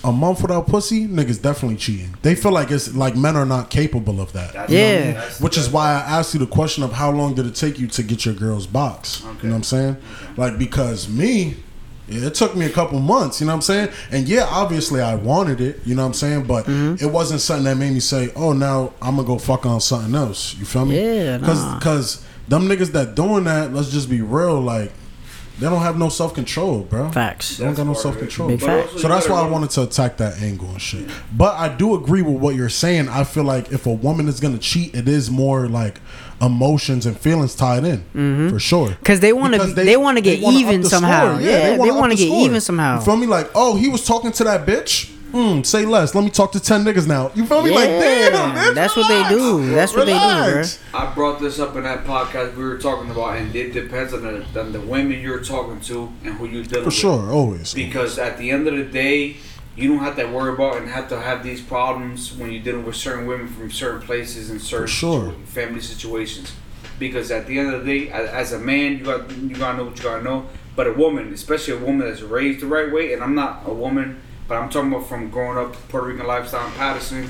a 0.04 0.10
month 0.12 0.42
without 0.42 0.66
pussy, 0.66 1.06
niggas 1.06 1.40
definitely 1.40 1.76
cheating. 1.76 2.14
They 2.22 2.34
feel 2.34 2.50
like 2.52 2.70
it's 2.72 2.92
like 2.94 3.14
men 3.16 3.36
are 3.36 3.46
not 3.46 3.70
capable 3.70 4.20
of 4.20 4.32
that. 4.32 4.52
That's- 4.52 4.70
Yeah. 4.70 5.12
that's- 5.12 5.40
Which 5.40 5.56
is 5.56 5.68
why 5.68 5.92
I 5.92 6.18
asked 6.18 6.34
you 6.34 6.40
the 6.40 6.46
question 6.46 6.82
of 6.82 6.92
how 6.94 7.10
long 7.12 7.34
did 7.34 7.46
it 7.46 7.54
take 7.54 7.78
you 7.78 7.86
to 7.88 8.02
get 8.02 8.24
your 8.24 8.34
girl's 8.34 8.66
box? 8.66 9.20
You 9.20 9.48
know 9.48 9.54
what 9.54 9.56
I'm 9.58 9.62
saying? 9.62 9.96
Like 10.36 10.58
because 10.58 11.08
me, 11.08 11.54
it 12.08 12.34
took 12.34 12.56
me 12.56 12.66
a 12.66 12.68
couple 12.68 12.98
months. 12.98 13.40
You 13.40 13.46
know 13.46 13.52
what 13.52 13.56
I'm 13.58 13.62
saying? 13.62 13.88
And 14.10 14.28
yeah, 14.28 14.46
obviously 14.50 15.00
I 15.00 15.14
wanted 15.14 15.60
it. 15.60 15.80
You 15.84 15.94
know 15.94 16.02
what 16.02 16.08
I'm 16.08 16.14
saying? 16.14 16.44
But 16.44 16.66
Mm-hmm. 16.66 17.04
it 17.04 17.10
wasn't 17.12 17.40
something 17.40 17.64
that 17.64 17.76
made 17.76 17.92
me 17.92 18.00
say, 18.00 18.30
"Oh, 18.34 18.52
now 18.52 18.90
I'm 19.00 19.14
gonna 19.16 19.26
go 19.26 19.38
fuck 19.38 19.64
on 19.66 19.80
something 19.80 20.14
else." 20.16 20.56
You 20.58 20.64
feel 20.66 20.84
me? 20.84 20.96
Yeah, 21.00 21.38
Because 21.38 21.60
nah. 21.62 21.78
because 21.78 22.22
them 22.48 22.68
niggas 22.68 22.92
that 22.92 23.14
doing 23.14 23.44
that, 23.44 23.72
let's 23.72 23.90
just 23.90 24.08
be 24.10 24.20
real, 24.20 24.60
like. 24.60 24.92
They 25.58 25.68
don't 25.68 25.82
have 25.82 25.98
no 25.98 26.08
self 26.08 26.32
control, 26.34 26.80
bro. 26.80 27.10
Facts. 27.10 27.58
They 27.58 27.64
don't 27.66 27.74
got 27.74 27.86
no 27.86 27.92
self 27.92 28.16
of 28.16 28.22
it. 28.22 28.24
control. 28.24 28.48
Big 28.48 28.60
But 28.60 28.66
fact. 28.66 28.86
also 28.88 28.98
So 29.02 29.08
that's 29.08 29.28
why 29.28 29.42
I 29.42 29.48
wanted 29.48 29.68
to 29.70 29.82
attack 29.82 30.16
that 30.16 30.40
angle 30.40 30.66
and 30.70 30.80
shit. 30.80 31.08
But 31.36 31.54
I 31.56 31.68
do 31.68 31.94
agree 31.94 32.22
with 32.22 32.36
what 32.40 32.56
you're 32.56 32.70
saying. 32.70 33.08
I 33.10 33.22
feel 33.24 33.44
like 33.44 33.70
if 33.70 33.86
a 33.86 33.92
woman 33.92 34.28
is 34.28 34.40
gonna 34.40 34.56
cheat, 34.58 34.94
it 34.94 35.06
is 35.06 35.30
more 35.30 35.68
like 35.68 36.00
emotions 36.40 37.06
and 37.06 37.16
feelings 37.16 37.54
tied 37.54 37.84
in 37.84 38.48
for 38.50 38.58
sure. 38.58 38.88
Mm-hmm. 38.88 39.02
'Cause 39.04 39.20
they 39.20 39.32
wanna- 39.34 39.58
Because 39.58 39.74
they 39.74 39.96
wanna 39.96 40.22
get 40.22 40.40
even 40.40 40.82
somehow. 40.84 41.34
score. 41.36 41.42
Yeah, 41.42 41.70
they 41.70 41.76
wanna 41.78 41.94
wanna 41.94 42.14
the 42.16 42.24
get 42.24 42.28
score. 42.28 42.44
even 42.46 42.60
somehow. 42.60 42.98
You 42.98 43.04
feel 43.04 43.16
me? 43.16 43.26
Like, 43.26 43.50
oh, 43.54 43.76
he 43.76 43.88
was 43.88 44.04
talking 44.04 44.32
to 44.32 44.44
that 44.44 44.66
bitch. 44.66 45.10
Mm, 45.32 45.64
say 45.64 45.84
less. 45.86 46.14
Let 46.14 46.24
me 46.24 46.30
talk 46.30 46.52
to 46.52 46.60
ten 46.60 46.84
niggas 46.84 47.06
now. 47.08 47.30
You 47.34 47.46
feel 47.46 47.62
me? 47.62 47.70
like, 47.70 47.88
Yeah, 47.88 48.30
damn, 48.30 48.54
bitch, 48.54 48.74
that's 48.74 48.96
what 48.96 49.08
they 49.08 49.28
do. 49.34 49.70
That's 49.70 49.94
what 49.94 50.06
they 50.06 50.12
do, 50.12 50.18
Relax. 50.18 50.78
I 50.92 51.12
brought 51.14 51.40
this 51.40 51.58
up 51.58 51.74
in 51.76 51.84
that 51.84 52.04
podcast 52.04 52.54
we 52.54 52.64
were 52.64 52.78
talking 52.78 53.10
about, 53.10 53.36
and 53.38 53.54
it 53.54 53.72
depends 53.72 54.12
on 54.12 54.22
the, 54.22 54.60
on 54.60 54.72
the 54.72 54.80
women 54.80 55.20
you're 55.20 55.42
talking 55.42 55.80
to 55.80 56.12
and 56.24 56.34
who 56.34 56.46
you're 56.46 56.64
dealing 56.64 56.68
For 56.68 56.76
with. 56.84 56.84
For 56.84 56.90
sure, 57.00 57.30
always. 57.32 57.72
Because 57.74 58.18
at 58.18 58.36
the 58.38 58.50
end 58.50 58.68
of 58.68 58.76
the 58.76 58.84
day, 58.84 59.36
you 59.74 59.88
don't 59.88 60.00
have 60.00 60.16
to 60.16 60.26
worry 60.26 60.52
about 60.52 60.76
and 60.76 60.88
have 60.88 61.08
to 61.08 61.18
have 61.20 61.42
these 61.42 61.62
problems 61.62 62.32
when 62.36 62.52
you're 62.52 62.62
dealing 62.62 62.84
with 62.84 62.96
certain 62.96 63.26
women 63.26 63.48
from 63.48 63.70
certain 63.70 64.02
places 64.02 64.50
and 64.50 64.60
certain 64.60 64.86
sure. 64.86 65.22
situa- 65.32 65.44
family 65.46 65.80
situations. 65.80 66.52
Because 66.98 67.30
at 67.30 67.46
the 67.46 67.58
end 67.58 67.72
of 67.74 67.84
the 67.84 68.00
day, 68.00 68.10
as 68.10 68.52
a 68.52 68.58
man, 68.58 68.98
you 68.98 69.04
got 69.04 69.30
you 69.30 69.56
gotta 69.56 69.78
know 69.78 69.84
what 69.84 69.96
you 69.96 70.02
gotta 70.02 70.22
know. 70.22 70.46
But 70.76 70.86
a 70.86 70.92
woman, 70.92 71.32
especially 71.32 71.74
a 71.74 71.78
woman 71.78 72.06
that's 72.06 72.20
raised 72.22 72.60
the 72.60 72.66
right 72.66 72.92
way, 72.92 73.12
and 73.12 73.22
I'm 73.22 73.34
not 73.34 73.62
a 73.66 73.72
woman, 73.72 74.20
but 74.48 74.56
I'm 74.56 74.68
talking 74.70 74.92
about 74.92 75.08
from 75.08 75.30
growing 75.30 75.58
up 75.58 75.74
Puerto 75.88 76.06
Rican 76.06 76.26
lifestyle 76.26 76.66
in 76.66 76.72
Paterson, 76.72 77.28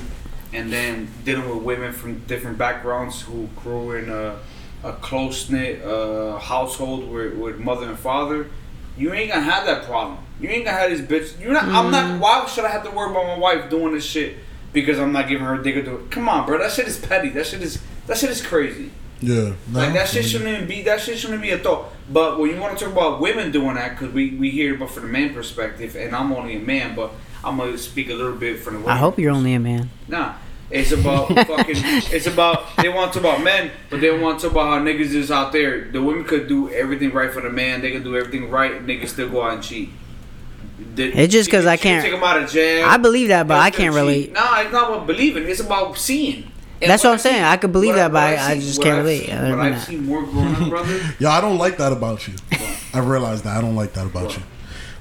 and 0.51 0.71
then 0.71 1.09
dealing 1.25 1.49
with 1.49 1.63
women 1.63 1.93
from 1.93 2.19
different 2.19 2.57
backgrounds 2.57 3.21
who 3.21 3.47
grew 3.55 3.91
in 3.93 4.09
a, 4.09 4.37
a 4.83 4.93
close 4.93 5.49
knit 5.49 5.83
uh, 5.83 6.37
household 6.37 7.09
with, 7.09 7.35
with 7.35 7.59
mother 7.59 7.87
and 7.89 7.97
father. 7.97 8.49
You 8.97 9.13
ain't 9.13 9.31
gonna 9.31 9.41
have 9.41 9.65
that 9.65 9.85
problem. 9.85 10.19
You 10.39 10.49
ain't 10.49 10.65
gonna 10.65 10.77
have 10.77 10.89
this 10.91 11.01
bitch. 11.01 11.39
You're 11.41 11.53
not. 11.53 11.63
I'm 11.65 11.91
not. 11.91 12.19
Why 12.19 12.45
should 12.45 12.65
I 12.65 12.69
have 12.69 12.83
to 12.83 12.91
worry 12.91 13.09
about 13.09 13.25
my 13.25 13.37
wife 13.37 13.69
doing 13.69 13.93
this 13.93 14.05
shit 14.05 14.35
because 14.71 14.99
I'm 14.99 15.11
not 15.11 15.27
giving 15.27 15.45
her 15.45 15.55
a 15.55 15.63
dick 15.63 15.77
or 15.77 15.81
do 15.81 15.95
it? 15.95 16.11
Come 16.11 16.29
on, 16.29 16.45
bro. 16.45 16.59
That 16.59 16.71
shit 16.71 16.87
is 16.87 16.99
petty. 16.99 17.29
That 17.29 17.47
shit 17.47 17.61
is. 17.61 17.81
That 18.05 18.17
shit 18.17 18.29
is 18.29 18.45
crazy. 18.45 18.91
Yeah, 19.25 19.53
Like 19.71 19.93
that 19.93 20.09
shit 20.09 20.25
shouldn't 20.25 20.49
even 20.49 20.67
be. 20.67 20.81
That 20.81 20.99
shit 20.99 21.17
shouldn't 21.17 21.41
be 21.41 21.51
a 21.51 21.57
thought. 21.57 21.85
But 22.11 22.37
when 22.39 22.49
you 22.49 22.59
want 22.59 22.77
to 22.77 22.83
talk 22.83 22.93
about 22.93 23.21
women 23.21 23.51
doing 23.51 23.75
that, 23.75 23.97
because 23.97 24.13
we 24.13 24.31
we 24.31 24.49
hear 24.49 24.75
about 24.75 24.91
from 24.91 25.03
the 25.03 25.09
man 25.09 25.33
perspective, 25.33 25.95
and 25.95 26.13
I'm 26.15 26.31
only 26.33 26.57
a 26.57 26.59
man, 26.59 26.95
but 26.95 27.11
I'm 27.43 27.57
gonna 27.57 27.77
speak 27.77 28.09
a 28.09 28.13
little 28.13 28.35
bit 28.35 28.59
from 28.59 28.83
the. 28.83 28.89
I 28.89 28.97
hope 28.97 29.17
you're 29.17 29.31
only 29.31 29.53
a 29.53 29.59
man. 29.59 29.89
Nah. 30.07 30.33
It's 30.71 30.91
about 30.91 31.27
fucking. 31.51 31.75
It's 32.15 32.25
about 32.27 32.75
they 32.77 32.89
want 32.89 33.13
to 33.13 33.19
talk 33.19 33.33
about 33.35 33.43
men, 33.43 33.71
but 33.89 34.01
they 34.01 34.17
want 34.17 34.39
to 34.39 34.43
talk 34.47 34.53
about 34.53 34.67
how 34.79 34.79
niggas 34.83 35.13
is 35.13 35.29
out 35.31 35.51
there. 35.51 35.89
The 35.91 36.01
women 36.01 36.23
could 36.25 36.47
do 36.47 36.69
everything 36.69 37.11
right 37.13 37.31
for 37.31 37.41
the 37.41 37.49
man. 37.51 37.81
They 37.81 37.91
could 37.91 38.03
do 38.03 38.17
everything 38.17 38.49
right. 38.49 38.73
and 38.73 38.87
Niggas 38.87 39.09
still 39.09 39.29
go 39.29 39.43
out 39.43 39.53
and 39.53 39.63
cheat. 39.63 39.89
The- 40.95 41.11
It's 41.17 41.31
just 41.31 41.47
because 41.47 41.65
I 41.65 41.77
can 41.77 41.83
can't- 42.01 42.03
take 42.03 42.11
them 42.13 42.23
out 42.23 42.41
of 42.41 42.49
jail. 42.49 42.87
I 42.89 42.97
believe 42.97 43.27
that, 43.29 43.47
but 43.47 43.57
I 43.59 43.69
can't 43.69 43.93
cheat. 43.93 44.01
relate. 44.01 44.33
Nah, 44.33 44.61
it's 44.61 44.71
not 44.71 44.89
about 44.91 45.05
believing. 45.07 45.47
It's 45.47 45.59
about 45.61 45.97
seeing. 45.97 46.49
And 46.83 46.91
That's 46.91 47.03
what 47.03 47.11
I'm 47.11 47.15
I 47.15 47.17
saying. 47.17 47.35
see- 47.37 47.43
I 47.43 47.57
could 47.57 47.71
believe 47.71 47.95
that, 47.95 48.11
but 48.11 48.31
what 48.31 48.39
I- 48.39 48.51
I 48.51 48.59
just 48.59 48.81
can't 48.81 48.95
I've 48.99 49.05
relate. 49.05 49.25
seen- 49.27 49.49
What 49.49 49.59
I've 49.59 49.83
seen 49.83 50.05
more 50.05 50.23
growing 50.23 50.55
up, 50.55 50.69
brother. 50.69 50.99
Yo, 51.19 51.29
I 51.29 51.41
don't 51.41 51.57
like 51.57 51.77
that 51.77 51.91
about 51.91 52.27
you. 52.27 52.33
I 52.93 52.99
realize 52.99 53.41
that 53.43 53.57
I 53.57 53.61
don't 53.61 53.75
like 53.75 53.93
that 53.93 54.05
about 54.05 54.35
you. 54.37 54.43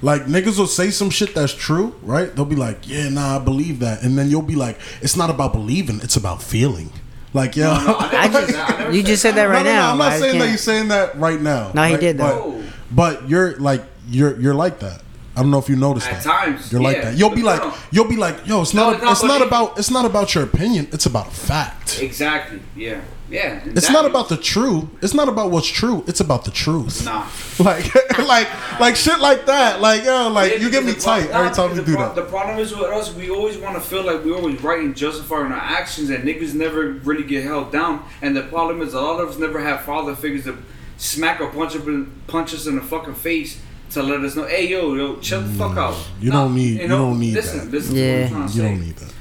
Like 0.00 0.26
niggas 0.26 0.58
will 0.58 0.66
say 0.66 0.90
some 0.90 1.10
shit 1.10 1.34
that's 1.34 1.54
true, 1.54 1.94
right? 2.02 2.34
They'll 2.34 2.44
be 2.44 2.56
like, 2.56 2.88
"Yeah, 2.88 3.08
nah, 3.08 3.36
I 3.36 3.38
believe 3.38 3.78
that," 3.80 4.02
and 4.02 4.18
then 4.18 4.30
you'll 4.30 4.42
be 4.42 4.56
like, 4.56 4.78
"It's 5.00 5.16
not 5.16 5.30
about 5.30 5.52
believing; 5.52 6.00
it's 6.02 6.16
about 6.16 6.42
feeling." 6.42 6.90
Like, 7.34 7.54
yo, 7.56 7.70
I 7.72 8.28
just, 8.32 8.94
you 8.94 9.02
just 9.04 9.22
said 9.22 9.36
that 9.36 9.44
right 9.44 9.64
no, 9.64 9.70
no, 9.70 9.76
now. 9.78 9.86
no, 9.86 9.92
I'm 9.92 9.98
not 9.98 10.12
I 10.12 10.18
saying 10.18 10.32
that 10.32 10.38
can't- 10.38 10.48
you're 10.50 10.58
saying 10.58 10.88
that 10.88 11.18
right 11.20 11.40
now. 11.40 11.70
No, 11.72 11.84
he 11.84 11.92
right? 11.92 12.00
did, 12.00 12.18
But, 12.18 12.34
though. 12.34 12.62
but 12.90 13.28
you're 13.28 13.56
like, 13.58 13.84
you're 14.08 14.38
you're 14.40 14.54
like 14.54 14.80
that. 14.80 15.02
I 15.34 15.40
don't 15.40 15.50
know 15.50 15.58
if 15.58 15.68
you 15.68 15.76
noticed 15.76 16.08
At 16.08 16.22
that. 16.22 16.44
times, 16.44 16.70
you're 16.70 16.82
like 16.82 16.96
yeah. 16.98 17.04
that. 17.10 17.16
You'll 17.18 17.30
be 17.34 17.42
like, 17.42 17.60
no. 17.60 17.74
you'll 17.90 18.08
be 18.08 18.16
like, 18.16 18.46
yo, 18.46 18.60
it's 18.62 18.74
No, 18.74 18.90
not, 18.90 18.94
it's 18.96 19.02
not 19.02 19.12
it's 19.12 19.22
not 19.24 19.42
about, 19.42 19.78
it's 19.78 19.90
not 19.90 20.04
about 20.04 20.34
your 20.34 20.44
opinion. 20.44 20.88
It's 20.92 21.06
about 21.06 21.28
a 21.28 21.30
fact. 21.30 22.02
Exactly. 22.02 22.60
Yeah. 22.76 23.00
Yeah. 23.30 23.62
It's 23.64 23.88
not 23.88 24.04
is- 24.04 24.10
about 24.10 24.28
the 24.28 24.36
true. 24.36 24.90
It's 25.00 25.14
not 25.14 25.30
about 25.30 25.50
what's 25.50 25.68
true. 25.68 26.04
It's 26.06 26.20
about 26.20 26.44
the 26.44 26.50
truth. 26.50 27.04
Nah. 27.04 27.26
Like, 27.58 28.18
like, 28.18 28.48
like 28.80 28.96
shit 28.96 29.20
like 29.20 29.46
that. 29.46 29.80
Like, 29.80 30.04
yo, 30.04 30.28
like 30.28 30.52
Yeah, 30.52 30.58
you 30.58 30.70
get 30.70 30.84
me 30.84 30.94
tight 30.94 31.30
every 31.30 31.54
time 31.54 31.76
you 31.76 31.82
do 31.82 31.94
pro- 31.94 32.02
that. 32.08 32.14
The 32.14 32.24
problem 32.24 32.58
is 32.58 32.72
with 32.74 32.90
us, 32.90 33.14
we 33.14 33.30
always 33.30 33.56
want 33.56 33.74
to 33.76 33.80
feel 33.80 34.04
like 34.04 34.24
we're 34.24 34.36
always 34.36 34.60
right 34.62 34.80
and 34.80 34.94
justifying 34.94 35.50
our 35.52 35.58
actions, 35.58 36.10
and 36.10 36.24
niggas 36.24 36.52
never 36.54 36.92
really 37.04 37.24
get 37.24 37.44
held 37.44 37.72
down. 37.72 38.04
And 38.20 38.36
the 38.36 38.42
problem 38.42 38.82
is, 38.82 38.92
a 38.94 39.00
lot 39.00 39.20
of 39.20 39.30
us 39.30 39.38
never 39.38 39.60
have 39.60 39.82
father 39.82 40.14
figures 40.14 40.44
to 40.44 40.58
smack 40.98 41.40
or 41.40 41.48
punch, 41.50 41.74
up 41.76 41.86
in, 41.86 42.10
punch 42.26 42.52
us 42.52 42.66
in 42.66 42.76
the 42.76 42.82
fucking 42.82 43.14
face 43.14 43.58
to 43.94 44.02
let 44.02 44.20
us 44.20 44.34
know, 44.36 44.44
hey, 44.44 44.68
yo, 44.68 44.94
yo, 44.94 45.16
chill 45.16 45.40
the 45.42 45.52
fuck 45.54 45.76
out. 45.76 45.96
You 46.20 46.30
Nah, 46.30 46.44
don't 46.44 46.54
need- 46.54 46.80
you 46.80 46.88
don't 46.88 47.18
need 47.20 47.34
listen, 47.34 47.58
that. 47.58 47.70
Listen, 47.70 47.94
Yeah. 47.96 48.02
to 48.02 48.12
what 48.12 48.22
I'm 48.22 48.28
trying 48.30 48.48
to 48.48 48.54
You 48.54 48.60
say. 48.62 48.68
don't 48.68 48.80
need 48.80 48.96
that. 48.96 49.12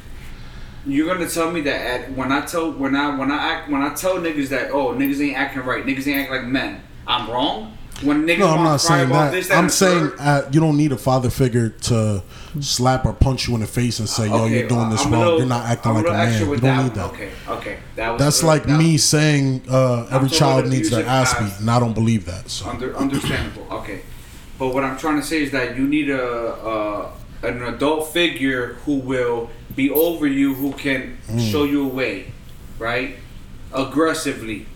You're 0.88 1.14
gonna 1.14 1.30
tell 1.30 1.52
me 1.52 1.62
that 1.62 1.82
at, 1.82 2.18
when 2.18 2.32
I 2.32 2.42
tell 2.42 2.72
when 2.72 2.96
I 2.96 3.16
when 3.16 3.32
I 3.32 3.38
act 3.52 3.70
when 3.70 3.84
I 3.84 3.90
tell 3.94 4.16
niggas 4.18 4.50
that 4.50 4.72
oh 4.72 4.94
niggas 4.96 5.22
ain't 5.22 5.38
acting 5.38 5.64
right, 5.64 5.86
niggas 5.86 6.08
ain't 6.08 6.22
acting 6.22 6.36
like 6.38 6.46
men, 6.48 6.80
I'm 7.08 7.30
wrong. 7.30 7.74
when 8.02 8.24
niggas 8.26 8.40
No, 8.40 8.48
I'm 8.48 8.56
wanna 8.58 8.70
not 8.72 8.80
cry 8.82 8.98
saying 8.98 9.10
about 9.12 9.26
that. 9.26 9.32
this, 9.32 9.48
that, 9.50 9.54
I'm 9.54 9.60
and 9.66 9.70
the 9.70 9.74
saying 9.74 10.10
third, 10.10 10.20
uh, 10.20 10.42
you 10.52 10.60
don't 10.60 10.76
need 10.76 10.92
a 10.92 10.98
father 10.98 11.30
figure 11.30 11.70
to 11.70 12.24
slap 12.60 13.06
or 13.06 13.14
punch 13.14 13.48
you 13.48 13.54
in 13.54 13.60
the 13.62 13.68
face 13.68 14.00
and 14.00 14.10
say, 14.10 14.26
"Yo, 14.28 14.34
okay, 14.46 14.60
you're 14.62 14.68
doing 14.68 14.90
this 14.90 15.06
I'm 15.06 15.12
wrong. 15.12 15.22
little- 15.22 15.38
you're 15.38 15.48
not 15.48 15.66
acting 15.68 15.92
I'm 15.92 15.98
like 15.98 16.08
a 16.08 16.12
man. 16.18 16.40
You 16.40 16.46
don't 16.48 16.62
that 16.62 16.84
need 16.84 16.94
that." 16.96 17.06
Okay, 17.06 17.30
okay, 17.48 17.78
that 17.98 18.10
was 18.14 18.20
That's 18.20 18.44
uh, 18.44 18.48
like 18.48 18.64
that- 18.66 18.76
me 18.80 18.98
saying 18.98 19.62
uh, 19.70 20.06
every 20.10 20.30
child 20.30 20.66
needs 20.68 20.90
their 20.90 21.02
abusive 21.02 21.08
ass 21.14 21.34
beat, 21.36 21.60
and 21.60 21.70
I 21.70 21.80
don't 21.80 21.94
believe 21.94 22.26
that. 22.26 22.50
So 22.50 22.68
Under, 22.72 22.98
understandable. 22.98 23.68
Okay, 23.70 24.00
but 24.62 24.76
what 24.76 24.84
I'm 24.84 24.96
trying 24.96 25.20
to 25.20 25.26
say 25.26 25.42
is 25.42 25.50
that 25.54 25.76
you 25.76 25.88
need 25.88 26.12
a, 26.12 26.24
a 26.24 27.12
an 27.42 27.64
adult 27.64 28.14
figure 28.14 28.76
who 28.86 28.98
will 29.00 29.50
be 29.76 29.90
over 29.90 30.28
you, 30.28 30.54
who 30.54 30.72
can 30.74 31.18
Mm. 31.28 31.52
show 31.52 31.64
you 31.64 31.82
a 31.84 31.88
way, 31.88 32.32
right? 32.78 33.16
Aggressively, 33.74 34.68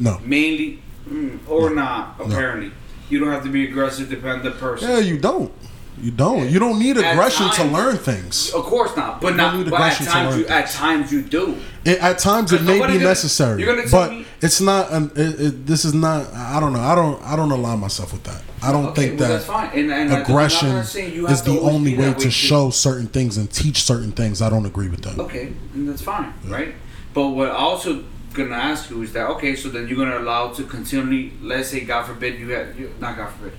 no. 0.00 0.18
mainly, 0.24 0.80
mm, 1.06 1.38
or 1.46 1.68
not. 1.68 2.16
Apparently, 2.24 2.70
you 3.10 3.18
don't 3.20 3.28
have 3.36 3.42
to 3.44 3.50
be 3.50 3.68
aggressive. 3.68 4.08
Depend 4.08 4.38
on 4.40 4.44
the 4.44 4.52
person. 4.52 4.88
Yeah, 4.88 5.00
you 5.00 5.18
don't. 5.18 5.52
You 6.00 6.10
don't. 6.10 6.48
You 6.50 6.58
don't 6.58 6.78
need 6.78 6.96
aggression 6.96 7.48
to 7.50 7.64
learn 7.64 7.96
things. 7.96 8.50
Of 8.52 8.64
course 8.64 8.96
not, 8.96 9.20
but 9.20 9.32
You 9.32 9.36
not. 9.36 9.56
need 9.56 9.70
But 9.70 9.74
at 9.80 9.92
aggression 9.92 10.06
to 10.06 10.12
times, 10.12 10.30
learn 10.34 10.40
you, 10.40 10.46
at 10.48 10.70
times 10.70 11.12
you 11.12 11.22
do. 11.22 11.56
It, 11.84 11.98
at 11.98 12.18
times, 12.18 12.52
it 12.52 12.62
may 12.62 12.74
be 12.74 12.78
gonna- 12.80 12.98
necessary, 12.98 13.60
you're 13.62 13.74
gonna 13.76 13.86
tell 13.88 14.00
but 14.08 14.10
me- 14.12 14.26
it's 14.40 14.60
not. 14.60 14.90
An, 14.90 15.10
it, 15.14 15.40
it, 15.40 15.66
this 15.66 15.84
is 15.84 15.94
not. 15.94 16.32
I 16.32 16.58
don't 16.60 16.72
know. 16.72 16.80
I 16.80 16.94
don't. 16.94 17.22
I 17.22 17.36
don't 17.36 17.50
align 17.52 17.78
myself 17.78 18.12
with 18.12 18.24
that. 18.24 18.42
I 18.62 18.72
don't 18.72 18.86
Okay, 18.86 19.08
think 19.08 19.20
well, 19.20 19.28
that 19.28 19.34
that's 19.34 19.44
fine. 19.46 19.70
And, 19.78 19.92
and 19.92 20.12
aggression 20.12 20.68
not 20.70 20.86
saying 20.86 21.14
you 21.14 21.26
have 21.26 21.32
is 21.32 21.42
the 21.42 21.58
only 21.60 21.92
be 21.92 21.98
way 21.98 22.14
to 22.14 22.30
show 22.30 22.70
certain 22.70 23.06
things 23.08 23.36
and 23.36 23.50
teach 23.52 23.82
certain 23.82 24.12
things. 24.12 24.40
I 24.40 24.48
don't 24.48 24.66
agree 24.66 24.88
with 24.88 25.02
that. 25.02 25.18
Okay, 25.18 25.52
and 25.74 25.88
that's 25.88 26.02
fine, 26.02 26.32
right? 26.46 26.74
But 27.14 27.28
what 27.28 27.48
I 27.48 27.54
also 27.54 28.04
gonna 28.34 28.54
ask 28.54 28.88
you 28.90 29.02
is 29.02 29.12
that 29.12 29.28
okay, 29.32 29.54
so 29.54 29.68
then 29.68 29.86
you're 29.88 29.98
gonna 29.98 30.18
allow 30.18 30.48
to 30.52 30.64
continually, 30.64 31.32
let's 31.42 31.68
say, 31.68 31.80
God 31.80 32.06
forbid, 32.06 32.40
you 32.40 32.48
have 32.50 32.78
you, 32.78 32.92
not 33.00 33.16
God 33.16 33.30
forbid, 33.34 33.52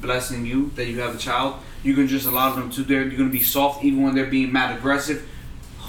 blessing 0.00 0.44
you 0.46 0.70
that 0.76 0.86
you 0.86 1.00
have 1.00 1.14
a 1.14 1.18
child, 1.18 1.56
you 1.82 1.94
can 1.94 2.06
just 2.08 2.26
allow 2.26 2.54
them 2.54 2.70
to 2.70 2.82
there. 2.82 3.02
You're 3.02 3.18
gonna 3.18 3.30
be 3.30 3.42
soft 3.42 3.84
even 3.84 4.02
when 4.02 4.14
they're 4.14 4.26
being 4.26 4.52
mad 4.52 4.76
aggressive. 4.76 5.28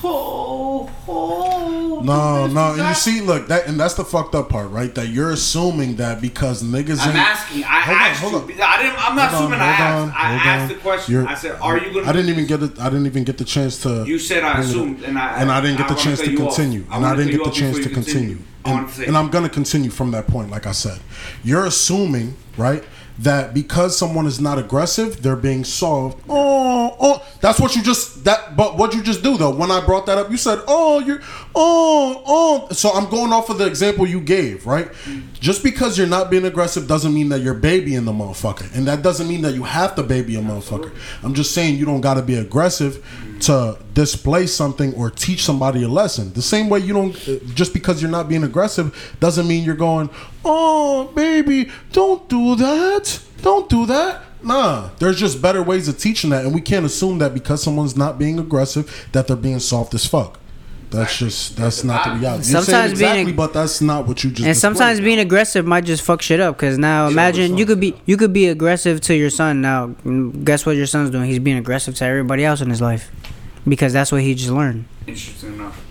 Oh, 0.07 0.91
oh, 1.07 2.01
No, 2.03 2.45
no. 2.47 2.73
And 2.73 2.87
you 2.89 2.93
see, 2.93 3.21
look, 3.21 3.47
that 3.47 3.65
and 3.67 3.79
that's 3.79 3.95
the 3.95 4.03
fucked 4.05 4.35
up 4.35 4.49
part, 4.49 4.69
right? 4.69 4.93
That 4.93 5.07
you're 5.07 5.31
assuming 5.31 5.95
that 5.95 6.21
because 6.21 6.61
niggas 6.61 6.99
I'm 7.01 7.15
asking. 7.15 7.63
I 7.63 7.79
Hold 7.81 7.97
on, 7.97 8.03
asked 8.03 8.21
hold 8.21 8.33
you. 8.33 8.55
on. 8.55 8.61
I 8.61 8.81
didn't. 8.83 9.09
I'm 9.09 9.15
not 9.15 9.31
Hold 9.31 9.45
on, 9.45 9.51
assuming. 9.53 9.59
I 9.61 9.65
asked. 9.71 10.03
on, 10.03 10.09
I 10.11 10.33
asked 10.35 10.61
on. 10.63 10.67
the 10.77 10.83
question. 10.83 11.13
You're- 11.13 11.27
I 11.27 11.33
said, 11.35 11.57
"Are 11.61 11.77
you 11.79 11.93
gonna?" 11.93 12.07
I 12.07 12.11
didn't 12.13 12.29
even 12.29 12.45
get 12.45 12.61
it. 12.61 12.79
I 12.79 12.89
didn't 12.89 13.05
even 13.07 13.23
get 13.23 13.37
the 13.37 13.45
chance 13.45 13.81
to. 13.83 14.03
You 14.05 14.19
said 14.19 14.43
I 14.43 14.59
assumed, 14.59 15.01
and 15.03 15.17
I 15.17 15.41
and 15.41 15.49
I 15.51 15.61
didn't 15.61 15.77
get 15.77 15.87
the 15.87 15.95
chance 15.95 16.19
to 16.19 16.35
continue, 16.35 16.85
and 16.91 17.05
I 17.05 17.15
didn't 17.15 17.31
get 17.31 17.43
the 17.43 17.51
chance 17.51 17.77
to 17.79 17.89
continue. 17.89 18.37
And 18.65 19.17
I'm 19.17 19.29
gonna 19.29 19.49
continue 19.49 19.89
from 19.89 20.11
that 20.11 20.27
point. 20.27 20.51
Like 20.51 20.67
I 20.67 20.71
said, 20.73 20.99
you're 21.43 21.65
assuming, 21.65 22.35
right, 22.57 22.83
that 23.19 23.53
because 23.53 23.97
someone 23.97 24.25
is 24.25 24.39
not 24.39 24.59
aggressive, 24.59 25.21
they're 25.21 25.35
being 25.35 25.63
soft. 25.63 26.19
Oh, 26.29 26.95
oh, 26.99 27.25
that's 27.41 27.59
what 27.59 27.75
you 27.75 27.83
just 27.83 28.23
that. 28.25 28.55
But 28.55 28.77
what 28.77 28.93
you 28.93 29.01
just 29.01 29.23
do 29.23 29.37
though, 29.37 29.51
when 29.53 29.71
I 29.71 29.85
brought 29.85 30.05
that 30.07 30.17
up, 30.17 30.29
you 30.29 30.37
said, 30.37 30.61
"Oh, 30.67 30.99
you're, 30.99 31.21
oh, 31.55 32.23
oh." 32.25 32.73
So 32.73 32.91
I'm 32.91 33.09
going 33.09 33.31
off 33.31 33.49
of 33.49 33.57
the 33.57 33.65
example 33.65 34.07
you 34.07 34.21
gave, 34.21 34.65
right? 34.65 34.89
Just 35.39 35.63
because 35.63 35.97
you're 35.97 36.07
not 36.07 36.29
being 36.29 36.45
aggressive 36.45 36.87
doesn't 36.87 37.13
mean 37.13 37.29
that 37.29 37.41
you're 37.41 37.53
babying 37.53 38.05
the 38.05 38.11
motherfucker, 38.11 38.73
and 38.75 38.87
that 38.87 39.01
doesn't 39.01 39.27
mean 39.27 39.41
that 39.41 39.53
you 39.53 39.63
have 39.63 39.95
to 39.95 40.03
baby 40.03 40.35
a 40.35 40.41
motherfucker. 40.41 40.91
I'm 41.23 41.33
just 41.33 41.53
saying 41.53 41.77
you 41.77 41.85
don't 41.85 42.01
got 42.01 42.15
to 42.15 42.21
be 42.21 42.35
aggressive 42.35 43.05
to 43.41 43.77
display 43.93 44.47
something 44.47 44.93
or 44.95 45.09
teach 45.09 45.43
somebody 45.43 45.83
a 45.83 45.87
lesson. 45.87 46.33
The 46.33 46.41
same 46.41 46.69
way 46.69 46.79
you 46.79 46.93
don't 46.93 47.13
just 47.55 47.73
because 47.73 48.01
you're 48.01 48.11
not 48.11 48.29
being 48.29 48.43
aggressive 48.43 49.15
doesn't 49.19 49.47
mean 49.47 49.63
you're 49.63 49.75
going, 49.75 50.09
"Oh, 50.43 51.11
baby, 51.15 51.69
don't 51.91 52.27
do 52.29 52.55
that. 52.55 53.19
Don't 53.41 53.69
do 53.69 53.85
that." 53.87 54.21
Nah, 54.41 54.89
there's 54.99 55.19
just 55.19 55.41
better 55.41 55.63
ways 55.63 55.87
of 55.87 55.97
teaching 55.97 56.29
that, 56.29 56.45
and 56.45 56.53
we 56.53 56.61
can't 56.61 56.85
assume 56.85 57.17
that 57.17 57.33
because 57.33 57.63
someone's 57.63 57.95
not 57.97 58.19
being 58.19 58.37
aggressive 58.37 59.07
that 59.11 59.27
they're 59.27 59.35
being 59.35 59.59
soft 59.59 59.93
as 59.95 60.05
fuck. 60.05 60.39
That's 60.95 61.17
just 61.17 61.57
that's 61.57 61.83
not 61.83 62.05
the 62.05 62.11
reality. 62.19 62.51
You're 62.51 62.61
Sometimes 62.61 62.99
being 62.99 63.11
exactly, 63.11 63.31
ag- 63.31 63.37
but 63.37 63.53
that's 63.53 63.81
not 63.81 64.07
what 64.07 64.23
you 64.23 64.31
just. 64.31 64.47
And 64.47 64.57
sometimes 64.57 64.97
displayed. 64.97 65.05
being 65.05 65.19
aggressive 65.19 65.65
might 65.65 65.83
just 65.85 66.03
fuck 66.03 66.21
shit 66.21 66.39
up. 66.39 66.57
Cause 66.57 66.77
now 66.77 67.07
imagine 67.07 67.57
you 67.57 67.65
could 67.65 67.79
be 67.79 67.95
you 68.05 68.17
could 68.17 68.33
be 68.33 68.47
aggressive 68.47 69.01
to 69.01 69.15
your 69.15 69.29
son. 69.29 69.61
Now 69.61 69.87
mm, 69.87 70.43
guess 70.43 70.65
what 70.65 70.75
your 70.75 70.85
son's 70.85 71.09
doing? 71.11 71.29
He's 71.29 71.39
being 71.39 71.57
aggressive 71.57 71.95
to 71.95 72.05
everybody 72.05 72.45
else 72.45 72.61
in 72.61 72.69
his 72.69 72.81
life, 72.81 73.11
because 73.67 73.93
that's 73.93 74.11
what 74.11 74.21
he 74.21 74.33
just 74.35 74.51
learned. 74.51 74.85
Interesting 75.07 75.53
enough. 75.53 75.81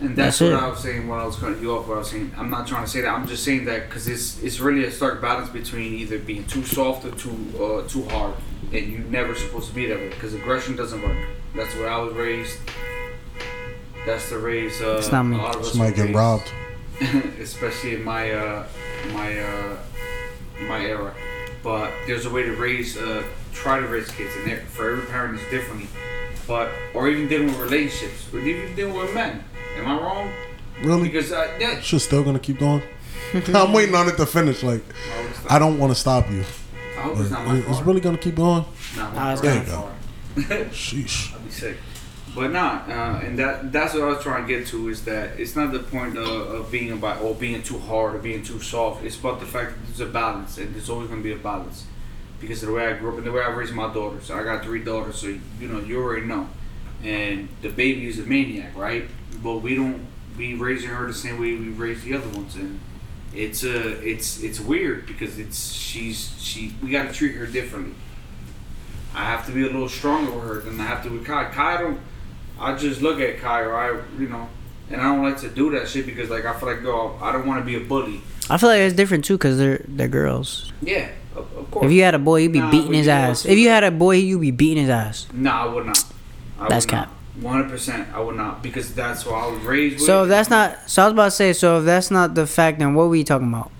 And 0.00 0.16
that's, 0.16 0.38
That's 0.38 0.52
what 0.52 0.58
it. 0.58 0.64
I 0.64 0.68
was 0.70 0.78
saying 0.78 1.08
when 1.08 1.18
I 1.20 1.26
was 1.26 1.36
cutting 1.36 1.60
you 1.60 1.76
off. 1.76 1.86
What 1.86 1.96
I 1.96 1.98
was 1.98 2.10
saying, 2.10 2.32
I'm 2.36 2.48
not 2.48 2.66
trying 2.66 2.84
to 2.84 2.90
say 2.90 3.02
that. 3.02 3.10
I'm 3.10 3.26
just 3.26 3.44
saying 3.44 3.66
that 3.66 3.88
because 3.88 4.08
it's 4.08 4.42
it's 4.42 4.58
really 4.58 4.84
a 4.84 4.90
stark 4.90 5.20
balance 5.20 5.50
between 5.50 5.92
either 5.94 6.18
being 6.18 6.46
too 6.46 6.64
soft 6.64 7.04
or 7.04 7.10
too 7.10 7.36
uh, 7.62 7.86
too 7.86 8.04
hard, 8.08 8.34
and 8.72 8.90
you're 8.90 9.00
never 9.02 9.34
supposed 9.34 9.68
to 9.68 9.74
be 9.74 9.86
that 9.86 9.98
way 9.98 10.08
because 10.08 10.32
aggression 10.32 10.74
doesn't 10.74 11.02
work. 11.02 11.18
That's 11.54 11.74
what 11.76 11.86
I 11.86 11.98
was 11.98 12.14
raised. 12.14 12.56
That's 14.06 14.30
the 14.30 14.38
raise. 14.38 14.80
Uh, 14.80 14.96
It's 14.98 15.12
not 15.12 15.24
me. 15.24 15.36
A 15.36 15.40
lot 15.42 15.56
of 15.56 15.66
somebody 15.66 15.94
get 15.94 16.02
raised, 16.06 16.16
robbed. 16.16 16.50
especially 17.40 17.94
in 17.94 18.04
my 18.04 18.30
uh, 18.32 18.66
my 19.12 19.38
uh, 19.40 19.76
my 20.62 20.80
era. 20.84 21.14
But 21.62 21.90
there's 22.06 22.24
a 22.26 22.30
way 22.30 22.42
to 22.44 22.52
raise, 22.52 22.96
uh, 22.96 23.22
try 23.52 23.80
to 23.80 23.86
raise 23.86 24.10
kids, 24.10 24.30
and 24.36 24.46
there- 24.46 24.64
for 24.66 24.90
every 24.92 25.04
parent 25.06 25.38
is 25.40 25.46
differently. 25.50 25.88
But 26.46 26.70
or 26.94 27.08
even 27.08 27.28
dealing 27.28 27.48
with 27.48 27.58
relationships, 27.58 28.26
or 28.32 28.40
even 28.40 28.74
dealing 28.74 28.94
with 28.94 29.14
men. 29.14 29.44
Am 29.76 29.86
I 29.86 29.94
wrong? 30.00 30.32
Really? 30.82 31.08
Because 31.08 31.30
uh, 31.32 31.56
yeah, 31.60 31.78
Shit's 31.80 32.04
still 32.04 32.22
gonna 32.24 32.38
keep 32.38 32.58
going. 32.58 32.82
I'm 33.54 33.72
waiting 33.72 33.94
on 33.94 34.08
it 34.08 34.16
to 34.16 34.26
finish. 34.26 34.62
Like, 34.62 34.82
I 34.82 35.10
hope 35.22 35.30
it's 35.30 35.42
not- 35.44 35.52
I 35.52 35.58
don't 35.58 35.78
want 35.78 35.92
to 35.94 36.00
stop 36.00 36.30
you. 36.30 36.40
I 36.96 37.02
hope 37.02 37.18
it's 37.18 37.30
not 37.30 37.46
my 37.46 37.56
It's 37.58 37.66
fault. 37.66 37.84
really 37.86 38.00
gonna 38.00 38.18
keep 38.18 38.34
going. 38.36 38.64
Not 38.96 39.14
Nah, 39.14 39.20
my 39.20 39.32
it's 39.34 39.40
fault. 39.42 39.90
There 40.36 40.58
you 40.58 40.64
go. 40.64 40.64
I'll 40.64 40.70
Sheesh. 40.70 41.44
be 41.44 41.50
sick. 41.50 41.76
But 42.34 42.52
nah, 42.52 42.82
uh, 42.86 43.20
and 43.24 43.38
that 43.40 43.72
that's 43.72 43.94
what 43.94 44.04
I 44.04 44.06
was 44.06 44.22
trying 44.22 44.46
to 44.46 44.48
get 44.48 44.66
to 44.68 44.88
is 44.88 45.04
that 45.04 45.40
it's 45.40 45.56
not 45.56 45.72
the 45.72 45.80
point 45.80 46.16
of, 46.16 46.26
of 46.26 46.70
being 46.70 46.92
about 46.92 47.20
or 47.22 47.34
being 47.34 47.60
too 47.62 47.78
hard 47.78 48.14
or 48.14 48.18
being 48.18 48.44
too 48.44 48.60
soft. 48.60 49.04
It's 49.04 49.18
about 49.18 49.40
the 49.40 49.46
fact 49.46 49.72
that 49.72 49.86
there's 49.86 50.00
a 50.00 50.12
balance, 50.12 50.58
and 50.58 50.72
there's 50.74 50.88
always 50.88 51.08
going 51.08 51.20
to 51.20 51.24
be 51.24 51.32
a 51.32 51.42
balance. 51.42 51.86
Because 52.40 52.62
of 52.62 52.68
the 52.68 52.74
way 52.74 52.86
I 52.86 52.92
grew 52.94 53.10
up 53.10 53.18
and 53.18 53.26
the 53.26 53.32
way 53.32 53.42
I 53.42 53.50
raised 53.50 53.74
my 53.74 53.92
daughters, 53.92 54.30
I 54.30 54.44
got 54.44 54.64
three 54.64 54.82
daughters, 54.84 55.16
so 55.18 55.26
you 55.26 55.68
know 55.68 55.80
you 55.80 56.00
already 56.00 56.24
know. 56.26 56.48
And 57.02 57.48
the 57.62 57.68
baby 57.68 58.06
is 58.06 58.18
a 58.18 58.22
maniac, 58.22 58.76
right? 58.76 59.08
But 59.42 59.56
we 59.56 59.74
don't 59.74 60.06
we 60.38 60.54
raising 60.54 60.90
her 60.90 61.06
the 61.06 61.14
same 61.14 61.40
way 61.40 61.54
we 61.56 61.68
raised 61.70 62.04
the 62.04 62.14
other 62.14 62.28
ones, 62.28 62.54
and 62.54 62.78
it's 63.34 63.64
uh 63.64 64.00
it's 64.02 64.40
it's 64.42 64.60
weird 64.60 65.06
because 65.06 65.38
it's 65.38 65.72
she's 65.72 66.32
she 66.38 66.74
we 66.82 66.90
got 66.90 67.08
to 67.08 67.12
treat 67.12 67.34
her 67.34 67.46
differently. 67.46 67.94
I 69.14 69.24
have 69.24 69.44
to 69.46 69.52
be 69.52 69.62
a 69.62 69.66
little 69.66 69.88
stronger 69.88 70.30
with 70.30 70.44
her 70.44 70.60
than 70.60 70.80
I 70.80 70.84
have 70.84 71.02
to 71.02 71.10
with 71.10 71.26
Kai. 71.26 71.50
Kai 71.50 71.78
don't. 71.78 72.00
I 72.60 72.76
just 72.76 73.00
look 73.00 73.18
at 73.20 73.42
or 73.42 73.74
I 73.76 73.88
you 74.20 74.28
know, 74.28 74.48
and 74.90 75.00
I 75.00 75.04
don't 75.04 75.22
like 75.22 75.38
to 75.40 75.48
do 75.48 75.70
that 75.72 75.88
shit 75.88 76.06
because 76.06 76.28
like 76.30 76.44
I 76.44 76.52
feel 76.58 76.68
like 76.68 76.82
yo 76.82 77.18
I 77.22 77.32
don't 77.32 77.46
want 77.46 77.60
to 77.60 77.64
be 77.64 77.76
a 77.76 77.80
bully. 77.80 78.20
I 78.48 78.58
feel 78.58 78.68
like 78.68 78.80
it's 78.80 78.94
different 78.94 79.24
too, 79.24 79.38
cause 79.38 79.56
they're 79.58 79.84
they're 79.88 80.08
girls. 80.08 80.72
Yeah, 80.82 81.08
of, 81.36 81.50
of 81.56 81.70
course. 81.70 81.86
If 81.86 81.92
you 81.92 82.02
had 82.02 82.14
a 82.14 82.18
boy, 82.18 82.40
you'd 82.42 82.52
be 82.52 82.60
Nah, 82.60 82.70
beating 82.70 82.92
his 82.92 83.08
ass. 83.08 83.44
If 83.46 83.58
you 83.58 83.68
had 83.68 83.84
a 83.84 83.90
boy, 83.90 84.16
you'd 84.16 84.40
be 84.40 84.50
beating 84.50 84.82
his 84.82 84.90
ass. 84.90 85.26
Nah, 85.32 85.64
I 85.64 85.66
would 85.74 85.86
not. 85.86 86.04
I 86.58 86.68
That's 86.68 86.84
would 86.86 86.90
cap. 86.90 87.08
One 87.40 87.54
hundred 87.54 87.70
percent, 87.70 88.08
I 88.12 88.20
would 88.20 88.36
not 88.36 88.62
because 88.62 88.92
that's 88.94 89.24
what 89.24 89.36
I 89.36 89.46
was 89.46 89.62
raised 89.62 89.94
with. 89.96 90.04
So 90.04 90.24
if 90.24 90.28
that's 90.28 90.50
not, 90.50 90.90
so 90.90 91.02
I 91.02 91.06
was 91.06 91.12
about 91.12 91.24
to 91.26 91.30
say, 91.30 91.52
so 91.54 91.78
if 91.78 91.84
that's 91.86 92.10
not 92.10 92.34
the 92.34 92.46
fact, 92.46 92.80
then 92.80 92.92
what 92.92 93.04
we 93.08 93.24
talking 93.24 93.48
about? 93.48 93.70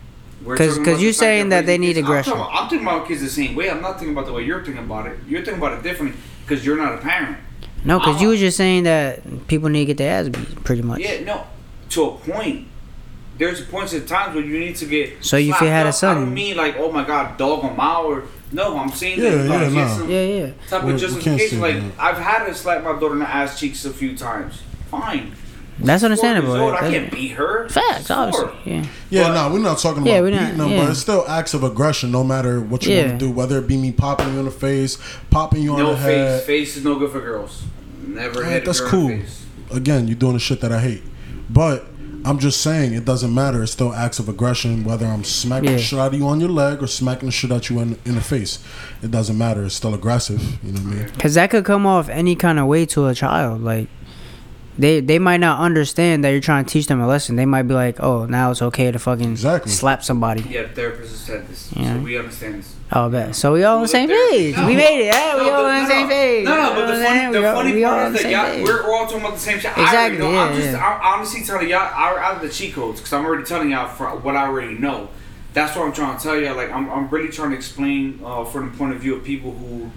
We're 0.43 0.57
'cause- 0.57 0.69
talking 0.78 0.93
about 0.93 1.01
you 1.02 1.09
the 1.09 1.12
saying 1.12 1.48
that 1.51 1.66
they 1.66 1.77
need 1.77 1.97
kids- 1.97 1.98
aggression. 1.98 2.32
I'm 2.32 2.39
talking, 2.39 2.51
about, 2.52 2.62
I'm 2.62 2.69
thinking 2.70 2.89
about 2.89 3.09
kids 3.09 3.20
the 3.20 3.28
same 3.28 3.55
way. 3.55 3.69
I'm 3.70 3.82
not 3.82 3.98
thinking 3.98 4.15
about 4.16 4.24
the 4.27 4.32
way 4.32 4.44
you're 4.44 4.65
thinking 4.65 4.85
about 4.85 5.07
it. 5.07 5.19
You're 5.28 5.43
thinking 5.44 5.62
about 5.62 5.74
it 5.77 5.82
differently 5.82 6.19
because 6.47 6.65
you're 6.65 6.78
not 6.78 6.94
a 6.94 6.98
parent. 6.98 7.36
No, 7.85 7.98
because 7.98 8.20
you 8.20 8.28
I'm- 8.28 8.31
was 8.32 8.40
just 8.40 8.57
saying 8.57 8.82
that 8.85 9.47
people 9.48 9.69
need 9.69 9.81
to 9.81 9.86
get 9.86 9.97
their 9.98 10.20
ass 10.20 10.28
beat, 10.28 10.65
pretty 10.65 10.82
much. 10.82 11.01
Yeah, 11.01 11.24
no. 11.24 11.43
To 11.90 12.05
a 12.05 12.11
point. 12.16 12.66
There's 13.39 13.62
points 13.62 13.94
at 13.94 14.07
times 14.07 14.35
where 14.35 14.44
you 14.44 14.59
need 14.59 14.77
to 14.77 14.85
get. 14.85 15.24
So 15.24 15.36
if 15.39 15.47
you 15.47 15.52
slapped 15.52 15.65
had 15.66 15.86
a 15.86 15.89
up. 15.89 15.94
I 15.94 15.97
son- 15.97 16.16
don't 16.16 16.35
mean 16.35 16.57
like, 16.59 16.77
oh 16.78 16.93
my 16.93 17.05
god, 17.05 17.39
dog 17.39 17.62
him 17.62 17.81
out 17.81 18.05
or 18.05 18.24
no. 18.52 18.77
I'm 18.78 18.90
saying 18.90 19.19
Yeah, 19.19 19.31
that 19.31 19.48
like, 19.48 19.61
yeah, 19.61 19.65
get 19.70 19.74
nah. 19.74 19.97
some 19.97 20.11
Yeah, 20.11 20.23
yeah. 20.24 20.51
type 20.69 20.82
We- 20.85 20.89
we 20.89 20.94
of 20.94 21.01
can't 21.01 21.12
justification. 21.15 21.61
Like 21.61 21.74
that. 21.77 21.93
I've 21.98 22.19
had 22.19 22.44
to 22.47 22.55
slap 22.55 22.85
my 22.85 22.93
daughter 22.93 23.15
in 23.15 23.20
the 23.20 23.28
ass 23.28 23.59
cheeks 23.59 23.85
a 23.86 23.90
few 23.94 24.15
times. 24.15 24.61
Fine. 24.90 25.32
That's 25.82 26.05
understandable. 26.05 26.51
years 26.59 26.61
old, 26.61 26.74
I 26.74 26.90
can't 26.90 27.11
beat 27.11 27.28
her. 27.31 27.66
Facts, 27.70 28.01
She's 28.01 28.11
obviously. 28.11 28.51
Yeah. 28.66 28.85
Yeah, 29.09 29.23
But- 29.28 29.48
no, 29.48 29.55
we're 29.55 29.61
not 29.61 29.78
talking 29.78 30.05
Yeah, 30.05 30.16
about 30.16 30.24
we're 30.24 30.31
not- 30.32 30.40
beating 30.43 30.59
them, 30.59 30.70
yeah. 30.73 30.82
but 30.82 30.90
it's 30.90 31.01
still 31.01 31.24
acts 31.27 31.55
of 31.55 31.65
aggression, 31.65 32.12
no 32.12 32.23
matter 32.23 32.61
what 32.61 32.85
you 32.85 32.93
Yeah. 32.94 33.07
want 33.07 33.20
to 33.20 33.27
do. 33.27 33.31
Whether 33.32 33.57
it 33.61 33.66
be 33.66 33.78
me 33.78 33.90
popping 33.90 34.35
you 34.35 34.40
in 34.40 34.44
the 34.44 34.51
face, 34.51 34.98
popping 35.31 35.62
you 35.62 35.73
on 35.73 35.78
No 35.78 35.90
the 35.93 35.97
face. 35.97 36.05
head. 36.07 36.43
Face 36.43 36.77
is 36.77 36.85
no 36.85 36.97
good 36.97 37.11
for 37.12 37.20
girls. 37.20 37.62
Never 38.14 38.36
Alright, 38.38 38.52
hit 38.52 38.62
a 38.62 38.66
that's 38.66 38.80
girl 38.80 38.90
cool. 38.90 39.08
face. 39.08 39.46
Again, 39.72 40.08
you're 40.08 40.16
doing 40.18 40.34
the 40.34 40.38
shit 40.38 40.60
that 40.62 40.72
I 40.72 40.80
hate. 40.80 41.02
But 41.48 41.86
I'm 42.24 42.38
just 42.38 42.60
saying 42.60 42.92
it 42.92 43.04
doesn't 43.04 43.32
matter. 43.34 43.62
It's 43.62 43.72
still 43.72 43.92
acts 43.94 44.18
of 44.18 44.28
aggression, 44.28 44.84
whether 44.84 45.06
I'm 45.06 45.24
smacking 45.24 45.70
Yeah. 45.70 45.76
the 45.76 45.82
shit 45.82 45.98
out 45.98 46.12
of 46.12 46.18
you 46.20 46.26
on 46.26 46.40
your 46.40 46.48
leg 46.50 46.82
or 46.82 46.86
smacking 46.86 47.26
the 47.28 47.32
shit 47.32 47.50
at 47.50 47.70
you 47.70 47.80
in, 47.80 47.98
in 48.04 48.14
the 48.16 48.20
face. 48.20 48.58
It 49.02 49.10
doesn't 49.10 49.38
matter. 49.38 49.64
It's 49.64 49.74
still 49.74 49.94
aggressive. 49.94 50.42
You 50.64 50.72
know 50.72 50.80
what 50.80 50.92
I 50.92 50.96
mean? 50.96 51.06
Because 51.14 51.34
that 51.34 51.50
could 51.50 51.64
come 51.64 51.86
off 51.86 52.08
any 52.08 52.36
kind 52.36 52.58
of 52.58 52.66
way 52.66 52.84
to 52.86 53.06
a 53.06 53.14
child. 53.14 53.62
Like, 53.62 53.88
they 54.78 55.00
they 55.00 55.18
might 55.18 55.38
not 55.40 55.60
understand 55.60 56.24
that 56.24 56.30
you're 56.30 56.40
trying 56.40 56.64
to 56.64 56.72
teach 56.72 56.86
them 56.86 57.00
a 57.00 57.06
lesson. 57.06 57.36
They 57.36 57.46
might 57.46 57.64
be 57.64 57.74
like, 57.74 58.00
oh, 58.00 58.26
now 58.26 58.50
it's 58.50 58.62
okay 58.62 58.90
to 58.90 58.98
fucking 58.98 59.30
Exactly. 59.32 59.70
slap 59.72 60.02
somebody. 60.04 60.42
Yeah, 60.42 60.62
the 60.62 60.68
therapist 60.68 61.10
has 61.10 61.20
said 61.20 61.48
this, 61.48 61.70
Yeah. 61.76 61.94
so 61.96 62.00
we 62.00 62.18
understand 62.18 62.54
this. 62.60 62.74
Oh, 62.92 63.08
bet. 63.08 63.36
So 63.36 63.52
we 63.52 63.62
all 63.62 63.76
on 63.76 63.82
the 63.82 63.88
same 63.88 64.08
there- 64.08 64.30
page. 64.30 64.56
no. 64.56 64.66
We 64.66 64.74
made 64.74 65.00
it. 65.02 65.14
Yeah, 65.14 65.36
we 65.40 65.48
all 65.48 65.64
on 65.64 65.82
the 65.84 65.88
same 65.88 66.08
page. 66.08 66.44
No, 66.44 66.54
no, 66.56 66.74
but 66.74 66.86
the 66.86 67.04
funny, 67.04 67.32
the 67.32 67.42
funny 67.42 67.82
part 67.84 68.14
is 68.16 68.22
that 68.22 68.30
y'all, 68.30 68.64
we're 68.64 68.82
all 68.92 69.04
talking 69.06 69.20
about 69.20 69.34
the 69.34 69.38
same 69.40 69.58
shit. 69.60 69.76
I 69.78 69.82
Exactly, 69.84 70.20
already 70.20 70.34
know. 70.34 70.40
I'm 70.40 70.50
yeah, 70.52 70.58
just, 70.58 70.72
yeah. 70.72 71.00
I'm 71.00 71.18
honestly 71.20 71.42
telling 71.44 71.68
y'all, 71.68 71.78
I, 71.80 72.18
out 72.20 72.36
of 72.36 72.42
the 72.42 72.48
cheat 72.48 72.74
codes, 72.74 73.00
because 73.00 73.12
I'm 73.12 73.24
already 73.24 73.44
telling 73.44 73.70
y'all 73.70 73.88
for 73.88 74.06
what 74.16 74.34
I 74.36 74.46
already 74.46 74.74
know. 74.74 75.08
That's 75.52 75.76
what 75.76 75.86
I'm 75.86 75.92
trying 75.92 76.16
to 76.16 76.22
tell 76.22 76.36
y'all. 76.40 76.56
Like, 76.56 76.70
I'm, 76.72 76.90
I'm 76.90 77.08
really 77.10 77.28
trying 77.28 77.50
to 77.50 77.56
explain 77.56 78.20
uh, 78.24 78.44
from 78.44 78.70
the 78.72 78.76
point 78.76 78.92
of 78.94 79.00
view 79.00 79.14
of 79.16 79.24
people 79.24 79.52
who 79.52 79.90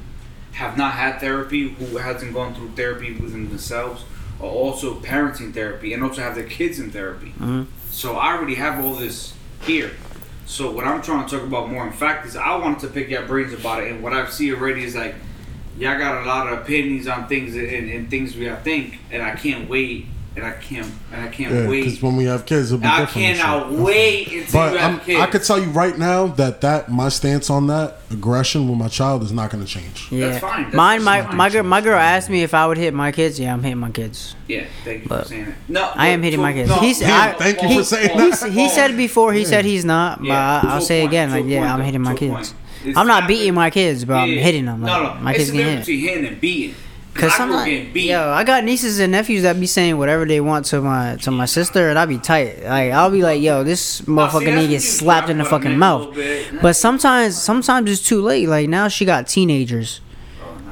have 0.54 0.78
not 0.78 0.94
had 0.94 1.20
therapy, 1.20 1.70
who 1.70 1.98
hasn't 1.98 2.34
gone 2.34 2.54
through 2.54 2.70
therapy 2.76 3.14
within 3.14 3.50
themselves, 3.50 4.04
or 4.40 4.50
also 4.52 4.96
parenting 5.00 5.52
therapy, 5.54 5.94
and 5.94 6.04
also 6.04 6.22
have 6.22 6.36
their 6.36 6.44
kids 6.48 6.80
in 6.80 6.92
therapy. 6.92 7.34
Mhm. 7.40 7.66
So 7.90 8.16
I 8.18 8.34
already 8.36 8.56
have 8.56 8.84
all 8.84 8.94
this 8.96 9.34
here. 9.66 9.92
So 10.54 10.70
what 10.70 10.86
I'm 10.86 11.02
trying 11.02 11.28
to 11.28 11.36
talk 11.36 11.48
about 11.48 11.72
more, 11.72 11.84
in 11.88 11.94
fact, 11.94 12.28
is 12.28 12.36
I 12.36 12.56
wanted 12.58 12.82
to 12.82 12.88
pick 12.90 13.10
your 13.10 13.26
brains 13.26 13.54
about 13.54 13.82
it, 13.82 13.92
and 13.92 14.04
what 14.04 14.14
I 14.14 14.30
see 14.30 14.54
already 14.54 14.84
is 14.84 14.96
like, 14.96 15.16
y'all 15.80 15.98
got 15.98 16.22
a 16.22 16.28
lot 16.28 16.46
of 16.46 16.60
opinions 16.60 17.08
on 17.08 17.28
things 17.28 17.56
and, 17.56 17.90
and 17.90 18.08
things 18.08 18.36
we 18.36 18.48
I 18.48 18.56
think, 18.58 19.00
and 19.10 19.24
I 19.24 19.34
can't 19.34 19.68
wait, 19.68 20.06
and 20.36 20.44
I 20.46 20.52
can't, 20.54 20.88
and 21.12 21.22
I 21.22 21.28
can't 21.28 21.54
Yeah, 21.54 21.68
because 21.68 22.02
when 22.02 22.16
we 22.16 22.26
have 22.26 22.46
kids, 22.46 22.72
it'll 22.72 22.82
be 22.82 22.88
I 22.88 23.02
different. 23.02 23.28
and 23.28 23.38
cannot 23.40 23.70
shit. 23.70 23.80
wait 23.80 24.28
until 24.32 24.52
But 24.62 24.74
you 24.74 24.80
I'm, 24.80 24.94
have 24.98 25.06
kids. 25.06 25.20
I 25.22 25.26
could 25.28 25.44
tell 25.44 25.60
you 25.60 25.70
right 25.70 25.98
now 25.98 26.28
that 26.28 26.62
that 26.62 26.90
my 26.92 27.10
stance 27.10 27.50
on 27.52 27.68
that 27.68 27.98
aggression 28.10 28.68
with 28.68 28.78
my 28.80 28.88
child 28.88 29.22
is 29.24 29.32
not 29.32 29.52
going 29.52 29.64
to 29.64 29.70
change. 29.70 30.08
Yeah. 30.12 30.30
That's 30.30 30.40
fine. 30.42 30.64
That's- 30.72 30.74
Mine, 30.76 31.04
my, 31.04 31.22
my 31.34 31.50
girl, 31.50 31.64
my 31.64 31.82
girl 31.82 31.98
asked 32.00 32.30
me 32.30 32.42
if 32.44 32.54
I 32.54 32.66
would 32.66 32.78
hit 32.78 32.94
my 32.94 33.12
kids. 33.12 33.40
Yeah, 33.40 33.54
I'm 33.54 33.62
hitting 33.62 33.78
my 33.78 33.92
kids. 33.92 34.36
Yeah, 34.48 34.66
thank 34.84 35.04
you 35.04 35.10
But 35.10 35.24
for 35.24 35.30
saying 35.30 35.44
it. 35.50 35.56
No, 35.68 35.92
I 35.94 36.08
am 36.08 36.24
hitting 36.24 36.40
to- 36.40 36.44
my 36.44 36.54
kids. 36.54 36.70
no, 36.70 36.76
He's- 36.78 37.02
no, 37.02 37.08
I- 37.14 37.34
thank 37.34 37.62
you 37.62 37.68
he- 37.68 37.78
for 37.78 37.84
saying 37.84 38.10
he- 38.20 38.30
that. 38.30 38.44
He, 38.44 38.62
he 38.64 38.70
said 38.70 38.98
before. 38.98 39.34
He 39.34 39.46
said 39.46 39.66
he's 39.66 39.86
not. 39.86 40.20
But 40.20 40.28
Yeah, 40.28 40.58
I, 40.58 40.62
to 40.66 40.68
I'll 40.74 40.82
say 40.82 41.02
point, 41.02 41.12
again. 41.12 41.32
Like, 41.32 41.46
yeah, 41.46 41.60
point, 41.60 41.72
I'm 41.74 41.82
hitting 41.82 42.02
my 42.02 42.16
kids. 42.16 42.54
I'm 42.86 42.94
not 42.94 43.08
not- 43.08 43.28
beating 43.28 43.54
my 43.54 43.70
kids, 43.70 44.04
but 44.04 44.16
I'm 44.16 44.30
hitting 44.30 44.66
them. 44.66 44.82
No, 44.82 45.04
no, 45.04 45.14
my 45.22 45.32
it's 45.32 45.38
kids 45.40 45.52
the 45.52 45.58
difference 45.58 45.88
hit. 45.88 45.94
between 45.96 46.10
hitting 46.10 46.26
and 46.26 46.42
beating. 46.42 46.76
Cause 47.14 47.32
I 47.34 47.38
some 47.38 47.50
grew 47.50 47.58
up 47.58 47.66
like, 47.68 47.96
yo, 47.96 48.30
I 48.30 48.44
got 48.44 48.64
nieces 48.64 49.00
and 49.00 49.12
nephews 49.12 49.44
that 49.44 49.60
be 49.60 49.68
saying 49.68 49.98
whatever 49.98 50.26
they 50.26 50.42
want 50.42 50.66
to 50.68 50.82
my 50.82 51.16
to 51.18 51.32
my 51.32 51.46
sister, 51.46 51.90
and 51.90 52.00
I 52.00 52.06
be 52.06 52.18
tight. 52.18 52.64
Like 52.64 52.92
I'll 52.92 53.12
be 53.12 53.22
like, 53.22 53.42
yo, 53.42 53.64
this 53.64 54.02
Oh, 54.02 54.06
see, 54.06 54.12
motherfucker 54.12 54.46
to 54.46 54.52
when 54.58 54.70
get 54.70 54.82
slapped 54.82 55.30
in 55.30 55.38
the 55.38 55.46
fucking 55.46 55.64
them 55.64 55.72
in 55.74 55.78
a 55.78 55.80
mouth. 55.80 56.16
But 56.62 56.76
sometimes, 56.76 57.40
sometimes 57.40 57.90
it's 57.92 58.02
too 58.02 58.22
late. 58.22 58.48
Like 58.50 58.68
now 58.70 58.88
she 58.88 59.06
got 59.06 59.28
teenagers. 59.28 60.02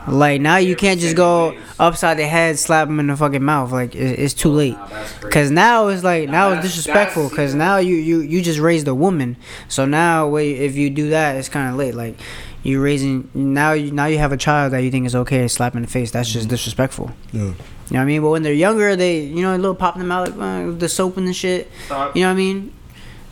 Oh, 0.08 0.16
Like 0.16 0.42
now 0.42 0.58
you 0.58 0.76
can't 0.76 1.00
just 1.00 1.16
go 1.16 1.56
upside 1.80 2.18
the 2.18 2.26
head, 2.28 2.58
slap 2.58 2.88
them 2.88 3.00
in 3.00 3.08
the 3.08 3.16
fucking 3.16 3.44
mouth. 3.44 3.72
Like 3.72 3.94
it's 3.96 4.34
too 4.34 4.50
late. 4.50 4.76
That's 4.90 5.14
crazy. 5.14 5.32
Cause 5.32 5.52
now 5.52 5.88
it's 5.90 6.04
like 6.04 6.28
now 6.28 6.50
it's 6.54 6.64
disrespectful. 6.64 7.30
Cause 7.30 7.54
now 7.54 7.78
you 7.78 7.96
you 7.96 8.22
you 8.22 8.42
just 8.42 8.60
raised 8.60 8.88
a 8.88 8.96
woman. 8.96 9.38
So 9.68 9.86
now 9.86 10.28
wait, 10.28 10.58
if 10.60 10.76
you 10.76 10.90
do 10.90 11.10
that, 11.12 11.36
it's 11.36 11.50
kind 11.50 11.70
of 11.70 11.76
late. 11.76 11.94
Like 11.94 12.18
you 12.64 12.82
raising 12.82 13.30
now 13.34 13.72
you 13.74 13.92
now 13.92 14.06
you 14.06 14.18
have 14.20 14.32
a 14.32 14.38
child 14.38 14.74
that 14.74 14.80
you 14.80 14.92
think 14.92 15.06
is 15.08 15.16
okay 15.16 15.40
to 15.42 15.50
slap 15.50 15.76
in 15.76 15.82
the 15.82 15.88
face. 15.88 16.12
That's 16.12 16.30
Mm-hmm. 16.30 16.40
just 16.40 16.50
disrespectful. 16.50 17.12
Yeah. 17.32 17.40
You 17.42 17.46
know 17.48 17.56
what 17.90 18.00
I 18.02 18.06
mean? 18.06 18.22
But 18.22 18.30
when 18.30 18.44
they're 18.44 18.54
younger, 18.54 18.96
they 18.96 19.22
you 19.22 19.42
know 19.42 19.56
a 19.56 19.58
little 19.58 19.76
pop 19.76 19.98
them 19.98 20.12
out 20.12 20.38
like 20.38 20.68
uh, 20.68 20.72
the 20.78 20.88
soap 20.88 21.18
and 21.18 21.28
the 21.28 21.34
shit. 21.34 21.70
Stop. 21.86 22.16
You 22.16 22.22
know 22.24 22.28
what 22.30 22.34
I 22.34 22.38
mean? 22.38 22.74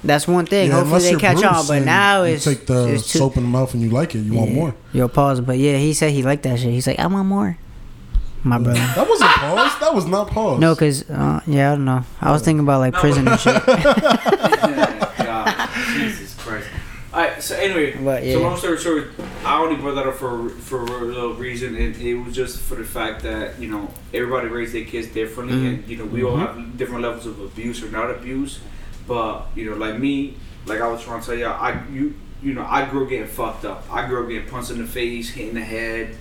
That's 0.03 0.27
one 0.27 0.45
thing. 0.45 0.67
Yeah, 0.69 0.75
Hopefully 0.75 0.87
unless 0.89 1.03
they 1.03 1.11
you're 1.11 1.19
catch 1.19 1.43
on. 1.43 1.67
But 1.67 1.73
and 1.77 1.85
now 1.85 2.23
you 2.23 2.35
it's 2.35 2.45
take 2.45 2.65
the 2.65 2.87
it's 2.93 3.11
too, 3.11 3.19
soap 3.19 3.37
in 3.37 3.43
the 3.43 3.49
mouth 3.49 3.73
and 3.73 3.83
you 3.83 3.89
like 3.89 4.15
it. 4.15 4.19
You 4.19 4.33
want 4.33 4.49
Yeah. 4.51 4.55
more. 4.55 4.75
Yo, 4.93 5.07
pause. 5.09 5.41
But 5.41 5.57
yeah, 5.57 5.77
he 5.77 5.93
said 5.93 6.11
he 6.11 6.23
liked 6.23 6.43
that 6.43 6.57
shit. 6.59 6.71
He's 6.71 6.87
like, 6.87 6.99
I 6.99 7.07
want 7.07 7.27
more. 7.27 7.57
My 8.43 8.57
brother. 8.57 8.79
That 8.79 9.07
wasn't 9.09 9.29
pause. 9.31 9.79
That 9.81 9.93
was 9.93 10.05
not 10.05 10.29
pause. 10.29 10.59
No, 10.61 10.73
cause 10.75 11.09
uh, 11.09 11.41
yeah, 11.45 11.73
I 11.73 11.75
don't 11.75 11.83
know. 11.85 12.03
I 12.21 12.31
was 12.31 12.41
thinking 12.41 12.61
about 12.61 12.79
like 12.79 12.93
prison 12.93 13.27
and 13.27 13.37
shit. 13.39 13.55
God, 17.11 17.17
Alright, 17.17 17.43
so 17.43 17.55
anyway, 17.55 17.97
But, 18.03 18.23
yeah. 18.23 18.33
so 18.33 18.41
long 18.41 18.57
story 18.57 18.77
short, 18.77 19.11
I 19.45 19.59
only 19.61 19.75
brought 19.77 19.95
that 19.95 20.07
up 20.07 20.15
for 20.15 20.49
for 20.49 20.81
a 20.81 21.01
little 21.05 21.33
reason, 21.33 21.75
and 21.75 21.95
it 21.95 22.13
was 22.15 22.35
just 22.35 22.59
for 22.59 22.75
the 22.75 22.83
fact 22.83 23.23
that 23.23 23.59
you 23.59 23.69
know 23.69 23.89
everybody 24.13 24.47
raised 24.47 24.73
their 24.73 24.85
kids 24.85 25.07
differently, 25.07 25.55
Mhm. 25.57 25.67
and 25.79 25.87
you 25.87 25.97
know 25.97 26.05
we 26.05 26.23
all 26.23 26.37
have 26.37 26.77
different 26.77 27.01
levels 27.01 27.25
of 27.25 27.39
abuse 27.39 27.81
or 27.83 27.89
not 27.89 28.09
abuse. 28.11 28.59
But 29.07 29.47
you 29.55 29.65
know, 29.69 29.75
like 29.75 29.97
me, 29.99 30.35
like 30.67 30.81
I 30.81 30.87
was 30.87 31.01
trying 31.03 31.21
to 31.21 31.25
tell 31.25 31.35
y'all, 31.35 31.59
I 31.59 31.79
you 31.91 32.13
you 32.43 32.53
know 32.53 32.65
I 32.69 32.85
grew 32.85 33.03
up 33.05 33.09
getting 33.09 33.27
fucked 33.27 33.65
up. 33.65 33.85
I 33.91 34.05
grew 34.07 34.21
up 34.23 34.29
getting 34.29 34.47
punched 34.47 34.71
in 34.71 34.77
the 34.77 34.85
face, 34.87 35.29
hit 35.31 35.49
in 35.49 35.55
the 35.55 35.61
head. 35.61 36.15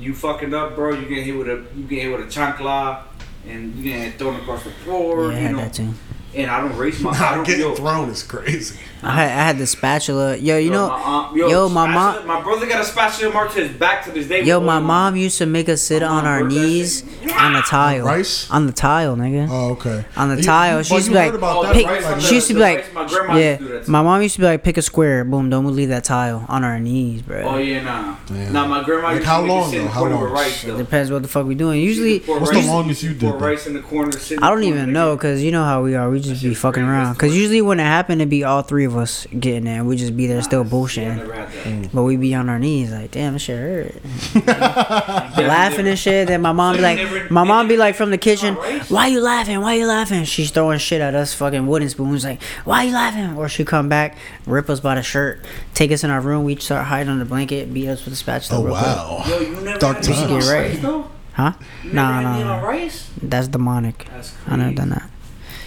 You 0.00 0.14
fucking 0.14 0.54
up, 0.54 0.74
bro. 0.74 0.94
You 0.94 1.06
get 1.06 1.24
hit 1.24 1.36
with 1.36 1.48
a 1.48 1.62
you 1.76 1.84
get 1.84 2.02
hit 2.02 2.10
with 2.18 2.22
a 2.26 2.30
chancla, 2.40 3.00
and 3.46 3.74
you 3.76 3.84
get 3.92 4.18
thrown 4.18 4.36
across 4.36 4.64
the 4.64 4.70
floor. 4.70 5.30
yeah, 5.32 5.36
I 5.36 5.40
you 5.40 5.46
had 5.46 5.52
know, 5.52 5.58
that 5.58 5.74
too. 5.74 5.88
and 6.34 6.50
I 6.50 6.60
don't 6.62 6.76
raise 6.78 7.00
my. 7.00 7.10
I 7.14 7.18
Not 7.20 7.34
don't 7.34 7.44
getting 7.46 7.60
yo, 7.60 7.74
thrown 7.74 8.08
is 8.08 8.22
crazy. 8.22 8.78
I 9.06 9.12
had, 9.12 9.30
I 9.30 9.42
had 9.46 9.58
the 9.58 9.66
spatula. 9.66 10.36
Yo, 10.36 10.56
you 10.58 10.66
Yo, 10.70 10.72
know, 10.72 10.88
my 10.88 10.94
aunt- 10.96 11.36
yo, 11.36 11.68
my 11.68 11.86
mom- 11.86 12.26
my 12.26 12.40
brother 12.42 12.66
got 12.66 12.80
a 12.80 12.84
spatula 12.84 13.32
mark 13.32 13.52
to 13.54 13.66
his 13.66 13.76
back 13.76 14.04
to 14.04 14.10
this 14.10 14.26
day. 14.26 14.42
yo, 14.42 14.60
my 14.60 14.74
oil 14.74 14.76
on 14.78 14.84
mom 14.84 15.16
used 15.16 15.38
to 15.38 15.46
make 15.46 15.68
us 15.68 15.82
sit 15.82 16.02
My 16.02 16.08
on 16.08 16.26
our 16.26 16.42
knees 16.44 17.02
on 17.38 17.52
the 17.52 17.62
tile. 17.62 18.04
Rice? 18.06 18.50
On 18.50 18.66
the 18.66 18.72
tile, 18.72 19.16
nigga. 19.16 19.48
Oh, 19.50 19.70
okay. 19.72 20.04
On 20.16 20.28
the 20.28 20.36
You- 20.36 20.42
tile. 20.42 20.78
you- 20.78 20.84
She 20.84 20.94
used 20.94 21.06
to 21.06 21.12
be 21.12 21.18
like, 21.18 21.34
Oh, 21.42 21.70
pick. 21.72 21.86
rice 21.86 22.04
Like, 22.04 22.20
She 22.20 22.34
used 22.36 22.48
to 22.48 22.54
be 22.54 22.60
like, 22.60 22.94
my 22.94 23.02
yeah. 23.38 23.50
used 23.50 23.60
to 23.60 23.66
do 23.66 23.72
that 23.74 23.84
too. 23.86 23.92
My 23.92 24.02
mom 24.02 24.22
used 24.22 24.34
to 24.36 24.40
be 24.40 24.46
like, 24.46 24.62
pick 24.64 24.76
a 24.76 24.82
square. 24.82 25.24
Boom, 25.24 25.50
don't 25.50 25.64
leave 25.74 25.88
that 25.90 26.04
tile 26.04 26.44
on 26.48 26.64
our 26.64 26.78
knees, 26.78 27.22
bro. 27.22 27.42
Oh 27.42 27.56
yeah, 27.58 27.82
nah. 27.82 28.16
Damn. 28.26 28.52
Nah, 28.52 28.66
my 28.66 28.82
grandma 28.84 29.08
Like, 29.08 29.16
used 29.16 29.26
how 29.26 29.40
to 29.42 29.46
long, 29.46 29.70
sit 29.70 29.76
in 29.76 29.80
though? 29.82 29.88
the 29.88 29.92
How 29.94 30.00
corner 30.00 30.14
long? 30.14 30.24
with 30.24 30.32
rice 30.32 30.64
It 30.64 30.66
though. 30.68 30.76
depends 30.78 31.10
what 31.10 31.22
the 31.22 31.28
fuck 31.28 31.46
we 31.46 31.54
doing. 31.54 31.80
Usually, 31.80 32.18
What's 32.20 32.50
the 32.50 32.62
longest 32.62 33.02
you 33.02 33.14
pour 33.14 33.32
did? 33.32 33.40
rice 33.40 33.66
in 33.66 33.74
the 33.74 33.80
corner. 33.80 34.12
sit 34.12 34.42
I 34.42 34.50
don't 34.50 34.64
even 34.64 34.92
know 34.92 35.16
because 35.16 35.42
you 35.42 35.50
know 35.50 35.64
how 35.64 35.82
we 35.82 35.94
are. 35.94 36.08
We 36.10 36.20
just 36.20 36.42
be 36.42 36.54
fucking 36.54 36.82
around. 36.82 37.14
Because 37.14 37.36
usually 37.36 37.60
when 37.62 37.80
it 37.80 37.84
happened, 37.84 38.20
it'd 38.20 38.30
be 38.30 38.44
all 38.44 38.62
three 38.62 38.84
of 38.84 38.93
us 38.96 39.26
getting 39.38 39.64
there. 39.64 39.84
We 39.84 39.96
just 39.96 40.16
be 40.16 40.26
there 40.26 40.42
still 40.42 40.64
Nah, 40.64 40.70
see, 40.86 41.02
I 41.06 41.08
bullshitting. 41.16 41.16
never. 41.64 41.88
But 41.92 42.02
we 42.04 42.16
be 42.16 42.34
on 42.34 42.48
our 42.48 42.58
knees 42.58 42.90
like, 42.92 43.10
damn, 43.10 43.36
shit 43.38 43.58
hurt. 43.58 43.94
Laughing 44.46 45.86
and 45.86 45.98
shit. 45.98 46.28
Then 46.28 46.42
my 46.42 46.52
mom 46.52 46.76
be 46.76 46.82
So 46.82 46.88
you 46.90 47.06
like, 47.20 47.30
my 47.30 47.44
mom 47.44 47.68
be 47.68 47.76
like 47.76 47.94
from 47.94 48.10
the 48.10 48.18
kitchen, 48.18 48.54
rice? 48.56 48.90
why 48.90 49.06
you 49.08 49.20
laughing? 49.20 49.60
Why 49.60 49.74
you 49.74 49.86
laughing? 49.86 50.24
She's 50.24 50.50
throwing 50.50 50.78
shit 50.78 51.00
at 51.00 51.14
us, 51.14 51.34
fucking 51.34 51.66
wooden 51.66 51.88
spoons. 51.88 52.24
Like, 52.24 52.42
why 52.64 52.84
you 52.84 52.92
laughing? 52.92 53.36
Or 53.36 53.48
she 53.48 53.64
come 53.64 53.88
back, 53.88 54.16
rip 54.46 54.68
us 54.70 54.80
by 54.80 54.94
the 54.96 55.02
shirt, 55.02 55.44
take 55.74 55.90
us 55.92 56.04
in 56.04 56.10
our 56.10 56.20
room. 56.20 56.44
We 56.44 56.56
start 56.56 56.86
hiding 56.86 57.08
under 57.10 57.24
the 57.24 57.28
blanket, 57.28 57.72
beat 57.72 57.88
us 57.88 58.04
with 58.04 58.14
a 58.14 58.16
spatula. 58.16 58.60
Oh 58.60 58.64
real 58.64 58.74
quick. 58.74 58.86
wow. 58.86 59.22
Yo, 59.26 59.40
you 59.40 59.60
never 59.64 59.78
Dark 59.78 60.00
times. 60.02 60.20
Get 60.46 60.52
right. 60.52 61.04
Huh? 61.34 61.52
You 61.82 61.92
Nah, 61.92 62.20
never 62.20 62.22
nah, 62.22 62.36
Neil 62.36 62.46
nah. 62.46 62.90
That's 63.22 63.48
demonic. 63.48 64.06
That's 64.10 64.34
I 64.46 64.56
never 64.56 64.74
done 64.74 64.90
that. 64.90 65.10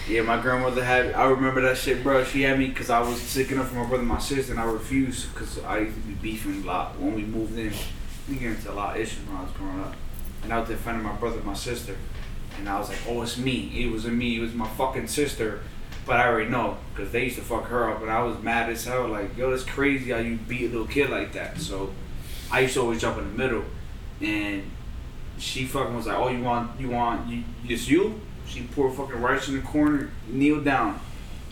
Yeah, 0.08 0.22
my 0.22 0.40
grandmother 0.40 0.82
had. 0.82 1.12
I 1.12 1.26
remember 1.26 1.60
that 1.60 1.76
shit, 1.76 2.02
bro. 2.02 2.24
She 2.24 2.40
had 2.40 2.58
me 2.58 2.68
because 2.68 2.88
I 2.88 3.00
was 3.00 3.20
sick 3.20 3.52
enough 3.52 3.68
for 3.68 3.74
my 3.74 3.84
brother 3.84 3.98
and 3.98 4.08
my 4.08 4.18
sister, 4.18 4.52
and 4.52 4.60
I 4.60 4.64
refused 4.64 5.34
because 5.34 5.62
I 5.62 5.80
used 5.80 5.96
to 5.96 6.00
be 6.00 6.14
beefing 6.14 6.62
a 6.62 6.66
lot 6.66 6.98
when 6.98 7.14
we 7.14 7.24
moved 7.24 7.58
in. 7.58 7.74
We 8.26 8.36
get 8.36 8.52
into 8.52 8.70
a 8.70 8.72
lot 8.72 8.96
of 8.96 9.02
issues 9.02 9.26
when 9.26 9.36
I 9.36 9.42
was 9.42 9.52
growing 9.52 9.80
up, 9.80 9.94
and 10.42 10.52
I 10.52 10.60
was 10.60 10.68
defending 10.70 11.04
my 11.04 11.12
brother 11.12 11.36
and 11.36 11.44
my 11.44 11.52
sister, 11.52 11.94
and 12.58 12.66
I 12.70 12.78
was 12.78 12.88
like, 12.88 13.00
"Oh, 13.06 13.20
it's 13.20 13.36
me. 13.36 13.70
It 13.84 13.92
wasn't 13.92 14.16
me. 14.16 14.38
It 14.38 14.40
was 14.40 14.54
my 14.54 14.66
fucking 14.66 15.08
sister." 15.08 15.60
But 16.06 16.16
I 16.16 16.28
already 16.28 16.48
know 16.48 16.78
because 16.94 17.12
they 17.12 17.24
used 17.24 17.36
to 17.36 17.42
fuck 17.42 17.66
her 17.66 17.90
up, 17.90 18.00
and 18.00 18.10
I 18.10 18.22
was 18.22 18.42
mad 18.42 18.70
as 18.70 18.86
hell. 18.86 19.08
Like, 19.08 19.36
yo, 19.36 19.50
that's 19.50 19.64
crazy 19.64 20.10
how 20.10 20.20
you 20.20 20.36
beat 20.36 20.70
a 20.70 20.72
little 20.72 20.86
kid 20.86 21.10
like 21.10 21.34
that. 21.34 21.60
So 21.60 21.92
I 22.50 22.60
used 22.60 22.72
to 22.74 22.80
always 22.80 22.98
jump 22.98 23.18
in 23.18 23.30
the 23.30 23.36
middle, 23.36 23.64
and 24.22 24.70
she 25.36 25.66
fucking 25.66 25.94
was 25.94 26.06
like, 26.06 26.16
"Oh, 26.16 26.28
you 26.28 26.42
want, 26.42 26.80
you 26.80 26.88
want, 26.88 27.28
you, 27.28 27.44
it's 27.68 27.86
you." 27.90 28.22
She 28.48 28.62
poured 28.62 28.94
fucking 28.94 29.20
rice 29.20 29.48
in 29.48 29.56
the 29.56 29.62
corner, 29.62 30.10
kneel 30.28 30.60
down. 30.60 31.00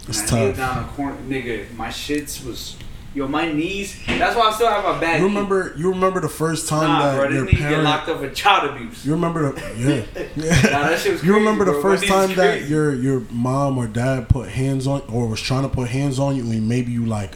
It's 0.08 0.20
and 0.22 0.30
I 0.30 0.40
kneeled 0.40 0.56
tough. 0.56 0.74
down 0.74 0.82
in 0.82 0.86
the 0.88 0.92
corner, 0.94 1.16
nigga. 1.28 1.74
My 1.76 1.88
shits 1.88 2.44
was, 2.46 2.76
yo, 3.14 3.26
my 3.28 3.50
knees. 3.52 3.98
That's 4.06 4.36
why 4.36 4.48
I 4.48 4.52
still 4.52 4.68
have 4.68 4.84
my 4.84 4.98
back. 5.00 5.20
You 5.20 5.28
knee. 5.28 5.34
remember? 5.34 5.74
You 5.76 5.90
remember 5.90 6.20
the 6.20 6.28
first 6.28 6.68
time 6.68 6.88
Nah, 6.88 7.12
that 7.12 7.16
bro, 7.16 7.28
your 7.36 7.44
this 7.46 7.54
nigga 7.54 7.68
get 7.70 7.82
locked 7.82 8.08
up 8.08 8.20
for 8.20 8.30
child 8.30 8.70
abuse. 8.70 9.04
You 9.04 9.12
remember 9.12 9.52
the 9.52 9.60
yeah. 9.76 10.22
yeah. 10.36 10.62
Nah, 10.70 10.88
that 10.88 10.98
shit 11.00 11.12
was 11.12 11.20
crazy, 11.20 11.26
You 11.26 11.34
remember 11.34 11.64
the 11.64 11.72
bro. 11.72 11.82
My 11.82 11.88
first 11.96 12.06
time 12.06 12.30
is 12.30 12.36
that 12.36 12.62
your 12.68 12.94
your 12.94 13.20
mom 13.30 13.76
or 13.78 13.86
dad 13.88 14.28
put 14.28 14.48
hands 14.48 14.86
on 14.86 15.02
or 15.12 15.26
was 15.28 15.40
trying 15.40 15.62
to 15.62 15.68
put 15.68 15.88
hands 15.88 16.18
on 16.18 16.36
you 16.36 16.42
and 16.50 16.68
maybe 16.68 16.92
you 16.92 17.04
like 17.04 17.32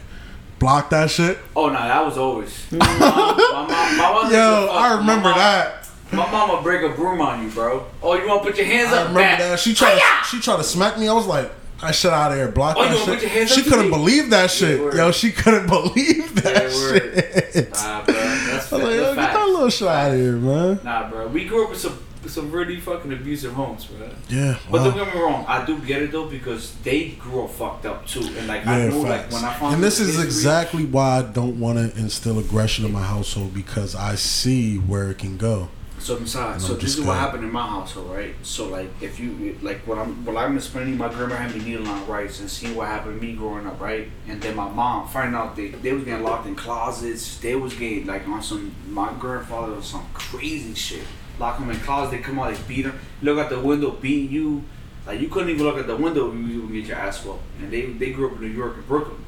blocked 0.59 0.91
that 0.91 1.09
shit? 1.09 1.37
Oh 1.55 1.67
no, 1.67 1.73
that 1.73 2.05
was 2.05 2.17
always. 2.17 2.49
Mm. 2.69 2.79
My 2.79 2.87
mom, 2.99 3.37
my 3.37 3.67
mom, 3.67 3.97
my 3.97 4.21
mom 4.23 4.31
Yo, 4.31 4.67
fuck- 4.67 4.75
I 4.75 4.89
my 4.89 4.95
remember 4.97 5.29
mom- 5.29 5.37
that. 5.39 5.80
My 6.11 6.29
mama 6.29 6.61
break 6.61 6.81
a 6.83 6.89
broom 6.95 7.21
on 7.21 7.43
you, 7.43 7.49
bro. 7.51 7.85
Oh, 8.03 8.15
you 8.15 8.27
want 8.27 8.43
to 8.43 8.49
put 8.49 8.57
your 8.57 8.67
hands 8.67 8.91
I 8.93 8.97
up? 9.03 9.07
remember 9.09 9.19
Back. 9.21 9.39
that. 9.39 9.59
She 9.59 9.73
tried 9.73 9.95
to, 9.95 10.01
oh, 10.03 10.27
she 10.29 10.39
tried 10.41 10.57
to 10.57 10.63
smack 10.63 10.97
me. 10.99 11.07
I 11.07 11.13
was 11.13 11.25
like, 11.25 11.49
I 11.81 11.91
shit 11.91 12.11
out 12.11 12.31
of 12.31 12.37
here, 12.37 12.49
block 12.51 12.75
Oh, 12.77 12.83
you 12.83 12.89
that 12.89 12.93
wanna 12.99 13.05
put 13.13 13.21
your 13.21 13.29
shit. 13.29 13.31
hands 13.31 13.51
She 13.55 13.63
couldn't 13.63 13.85
me? 13.85 13.89
believe 13.91 14.29
that 14.29 14.51
shit. 14.51 14.79
word. 14.79 14.93
Yo, 14.95 15.11
she 15.11 15.31
couldn't 15.31 15.67
believe 15.67 16.35
that 16.43 16.63
Yeah, 16.63 16.69
shit. 16.69 17.71
Nah, 17.71 18.05
bro, 18.05 18.13
that's 18.13 18.71
I 18.73 18.75
was 18.75 18.83
like, 18.83 18.95
yo, 18.95 19.15
get 19.15 19.33
that 19.33 19.47
little 19.47 19.69
shit 19.69 19.87
out 19.87 20.11
of 20.11 20.17
here, 20.19 20.33
man. 20.33 20.79
Nah, 20.83 21.09
bro, 21.09 21.27
we 21.27 21.45
grew 21.45 21.63
up 21.63 21.69
with 21.71 21.79
some 21.79 21.97
some 22.27 22.51
really 22.51 22.79
fucking 22.79 23.11
abusive 23.11 23.51
homes, 23.53 23.85
bro. 23.85 24.07
Yeah, 24.29 24.59
But 24.69 24.83
don't 24.83 24.95
wow. 24.95 25.05
get 25.05 25.15
me 25.15 25.21
wrong, 25.21 25.43
I 25.47 25.65
do 25.65 25.79
get 25.79 26.03
it 26.03 26.11
though 26.11 26.27
because 26.27 26.75
they 26.83 27.09
grew 27.19 27.43
up 27.45 27.49
fucked 27.49 27.87
up 27.87 28.05
too, 28.05 28.19
and 28.37 28.47
like 28.47 28.65
I 28.67 28.77
Yeah, 28.83 28.89
know, 28.89 29.01
like 29.01 29.31
when 29.31 29.43
I 29.43 29.51
found 29.55 29.73
and 29.75 29.83
this 29.83 29.99
is 29.99 30.09
history- 30.09 30.25
exactly 30.25 30.85
why 30.85 31.17
I 31.17 31.21
don't 31.23 31.59
want 31.59 31.79
to 31.79 31.99
instill 31.99 32.37
aggression 32.37 32.85
in 32.85 32.91
my 32.93 33.01
household 33.01 33.55
because 33.55 33.95
I 33.95 34.15
see 34.15 34.77
where 34.77 35.09
it 35.09 35.17
can 35.17 35.37
go. 35.37 35.69
So 36.01 36.17
besides, 36.17 36.63
And 36.63 36.63
so 36.63 36.73
this 36.73 36.97
is 36.97 37.05
what 37.05 37.17
happened 37.17 37.43
in 37.43 37.51
my 37.51 37.67
household, 37.67 38.09
right? 38.09 38.33
So 38.41 38.67
like, 38.67 38.89
if 39.01 39.19
you 39.19 39.55
like, 39.61 39.85
what 39.85 39.99
I'm, 39.99 40.25
what 40.25 40.35
I'm 40.35 40.57
explaining, 40.57 40.97
my 40.97 41.09
grandma 41.09 41.35
had 41.35 41.55
me 41.55 41.63
kneeling 41.63 41.87
on 41.87 42.07
rice 42.07 42.39
and 42.39 42.49
seeing 42.49 42.75
what 42.75 42.87
happened 42.87 43.21
to 43.21 43.27
me 43.27 43.33
growing 43.33 43.67
up, 43.67 43.79
right? 43.79 44.09
And 44.27 44.41
then 44.41 44.55
my 44.55 44.67
mom 44.67 45.07
finding 45.07 45.35
out 45.35 45.55
they 45.55 45.67
they 45.67 45.93
was 45.93 46.03
getting 46.03 46.23
locked 46.23 46.47
in 46.47 46.55
closets. 46.55 47.37
They 47.37 47.55
was 47.55 47.75
getting 47.75 48.07
like 48.07 48.27
on 48.27 48.41
some. 48.41 48.73
My 48.89 49.13
grandfather 49.19 49.73
was 49.73 49.85
some 49.85 50.07
crazy 50.13 50.73
shit. 50.73 51.03
Lock 51.37 51.59
them 51.59 51.69
in 51.69 51.77
closets. 51.77 52.11
They 52.11 52.23
come 52.23 52.39
out, 52.39 52.53
they 52.53 52.61
beat 52.67 52.81
them. 52.83 52.99
Look 53.21 53.37
out 53.37 53.51
the 53.51 53.59
window, 53.59 53.91
beat 53.91 54.31
you. 54.31 54.63
Like 55.05 55.19
you 55.19 55.29
couldn't 55.29 55.49
even 55.49 55.63
look 55.63 55.77
at 55.77 55.85
the 55.85 55.95
window. 55.95 56.31
You 56.33 56.63
would 56.63 56.73
get 56.73 56.85
your 56.85 56.97
ass 56.97 57.23
whooped. 57.23 57.43
And 57.59 57.71
they 57.71 57.85
they 57.85 58.11
grew 58.11 58.27
up 58.27 58.33
in 58.37 58.41
New 58.41 58.47
York 58.47 58.73
and 58.75 58.87
Brooklyn. 58.87 59.23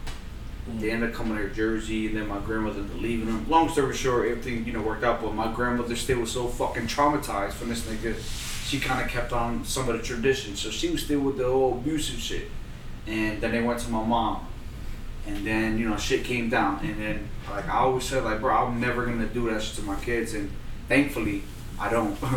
Mm. 0.69 0.79
They 0.79 0.91
ended 0.91 1.09
up 1.09 1.15
coming 1.15 1.37
to 1.37 1.53
Jersey, 1.53 2.07
and 2.07 2.17
then 2.17 2.27
my 2.27 2.39
grandmother 2.39 2.81
leaving 2.95 3.25
them. 3.25 3.49
Long 3.49 3.69
story 3.69 3.95
short, 3.95 4.29
everything 4.29 4.65
you 4.65 4.73
know 4.73 4.81
worked 4.81 5.03
out, 5.03 5.21
but 5.21 5.33
my 5.33 5.51
grandmother 5.51 5.95
still 5.95 6.19
was 6.19 6.31
so 6.31 6.47
fucking 6.47 6.87
traumatized 6.87 7.53
from 7.53 7.69
this 7.69 7.81
nigga. 7.81 8.15
She 8.67 8.79
kind 8.79 9.03
of 9.03 9.09
kept 9.09 9.33
on 9.33 9.65
some 9.65 9.89
of 9.89 9.97
the 9.97 10.03
traditions, 10.03 10.61
so 10.61 10.69
she 10.69 10.89
was 10.89 11.03
still 11.03 11.19
with 11.19 11.37
the 11.37 11.45
whole 11.45 11.73
abusive 11.73 12.19
shit. 12.19 12.49
And 13.05 13.41
then 13.41 13.51
they 13.51 13.61
went 13.61 13.79
to 13.81 13.89
my 13.91 14.03
mom, 14.03 14.47
and 15.27 15.45
then 15.45 15.77
you 15.77 15.89
know 15.89 15.97
shit 15.97 16.23
came 16.23 16.49
down, 16.49 16.79
and 16.83 16.99
then 16.99 17.29
like 17.49 17.67
I 17.67 17.79
always 17.79 18.05
said, 18.05 18.23
like 18.23 18.39
bro, 18.39 18.55
I'm 18.55 18.79
never 18.79 19.05
gonna 19.05 19.27
do 19.27 19.49
that 19.49 19.61
shit 19.61 19.75
to 19.77 19.81
my 19.83 19.99
kids, 19.99 20.33
and 20.33 20.49
thankfully 20.87 21.43
I 21.79 21.89
don't. 21.89 22.17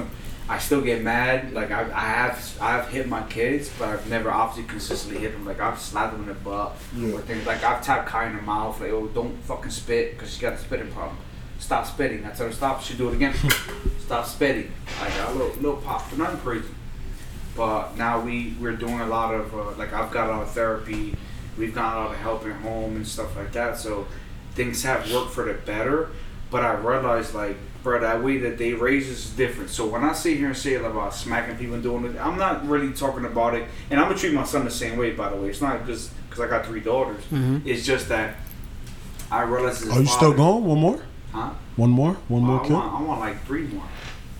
I 0.48 0.58
still 0.58 0.80
get 0.80 1.02
mad. 1.02 1.52
Like 1.52 1.70
I, 1.70 1.82
I 1.82 2.00
have, 2.00 2.58
I 2.60 2.70
have 2.72 2.88
hit 2.88 3.08
my 3.08 3.22
kids, 3.24 3.70
but 3.78 3.88
I've 3.88 4.08
never 4.08 4.30
obviously 4.30 4.70
consistently 4.70 5.20
hit 5.20 5.32
them. 5.32 5.44
Like 5.44 5.60
I've 5.60 5.78
slapped 5.78 6.12
them 6.12 6.22
in 6.22 6.28
the 6.28 6.34
butt 6.34 6.72
or 7.12 7.20
things. 7.22 7.46
Like 7.46 7.64
I've 7.64 7.82
tapped 7.82 8.08
Kai 8.08 8.26
in 8.26 8.36
the 8.36 8.42
mouth. 8.42 8.80
Like 8.80 8.90
oh, 8.90 9.08
don't 9.08 9.36
fucking 9.44 9.70
spit 9.70 10.12
because 10.12 10.32
she 10.32 10.40
got 10.40 10.52
a 10.52 10.58
spitting 10.58 10.90
problem. 10.92 11.18
Stop 11.58 11.86
spitting. 11.86 12.24
I 12.24 12.30
tell 12.30 12.46
her 12.46 12.52
stop. 12.52 12.82
She 12.82 12.94
do 12.94 13.08
it 13.08 13.14
again. 13.14 13.34
stop 13.98 14.26
spitting. 14.26 14.72
Like 15.00 15.12
a 15.18 15.32
little, 15.32 15.54
little 15.56 15.80
pop, 15.80 16.08
but 16.10 16.18
nothing 16.18 16.38
crazy. 16.40 16.68
But 17.56 17.96
now 17.96 18.20
we 18.20 18.54
we're 18.60 18.76
doing 18.76 19.00
a 19.00 19.06
lot 19.06 19.34
of 19.34 19.52
uh, 19.52 19.72
like 19.72 19.92
I've 19.92 20.12
got 20.12 20.28
a 20.28 20.32
lot 20.32 20.42
of 20.42 20.50
therapy. 20.52 21.16
We've 21.58 21.74
got 21.74 21.96
a 21.96 22.00
lot 22.00 22.10
of 22.12 22.18
help 22.18 22.46
at 22.46 22.52
home 22.56 22.96
and 22.96 23.08
stuff 23.08 23.34
like 23.34 23.52
that. 23.52 23.78
So 23.78 24.06
things 24.52 24.82
have 24.84 25.12
worked 25.12 25.32
for 25.32 25.44
the 25.44 25.54
better. 25.54 26.10
But 26.50 26.64
I 26.64 26.74
realized 26.74 27.34
like, 27.34 27.56
bro, 27.86 28.00
that 28.00 28.20
way 28.20 28.38
that 28.38 28.58
they 28.58 28.74
raise 28.74 29.08
is 29.08 29.30
different. 29.30 29.70
So 29.70 29.86
when 29.86 30.02
I 30.02 30.12
sit 30.12 30.36
here 30.38 30.48
and 30.48 30.56
say 30.56 30.74
about 30.74 31.14
smacking 31.14 31.56
people 31.56 31.74
and 31.74 31.84
doing 31.84 32.04
it, 32.04 32.16
I'm 32.18 32.36
not 32.36 32.66
really 32.68 32.92
talking 32.92 33.24
about 33.24 33.54
it. 33.54 33.64
And 33.90 34.00
I'm 34.00 34.08
gonna 34.08 34.18
treat 34.18 34.34
my 34.34 34.42
son 34.42 34.64
the 34.64 34.72
same 34.72 34.98
way. 34.98 35.12
By 35.12 35.28
the 35.30 35.36
way, 35.36 35.50
it's 35.50 35.60
not 35.60 35.86
just 35.86 36.10
because 36.28 36.40
I 36.40 36.48
got 36.48 36.66
three 36.66 36.80
daughters. 36.80 37.22
Mm-hmm. 37.26 37.58
It's 37.64 37.86
just 37.86 38.08
that 38.08 38.38
I 39.30 39.42
realize. 39.42 39.86
Are 39.88 40.00
you 40.00 40.06
still 40.06 40.32
going? 40.32 40.64
One 40.64 40.80
more? 40.80 41.00
Huh? 41.30 41.50
One 41.76 41.90
more? 41.90 42.14
One 42.26 42.42
more 42.42 42.60
I 42.60 42.66
kill? 42.66 42.76
want, 42.76 42.92
I 42.92 43.02
want 43.02 43.20
like 43.20 43.44
three 43.44 43.68
more. 43.68 43.84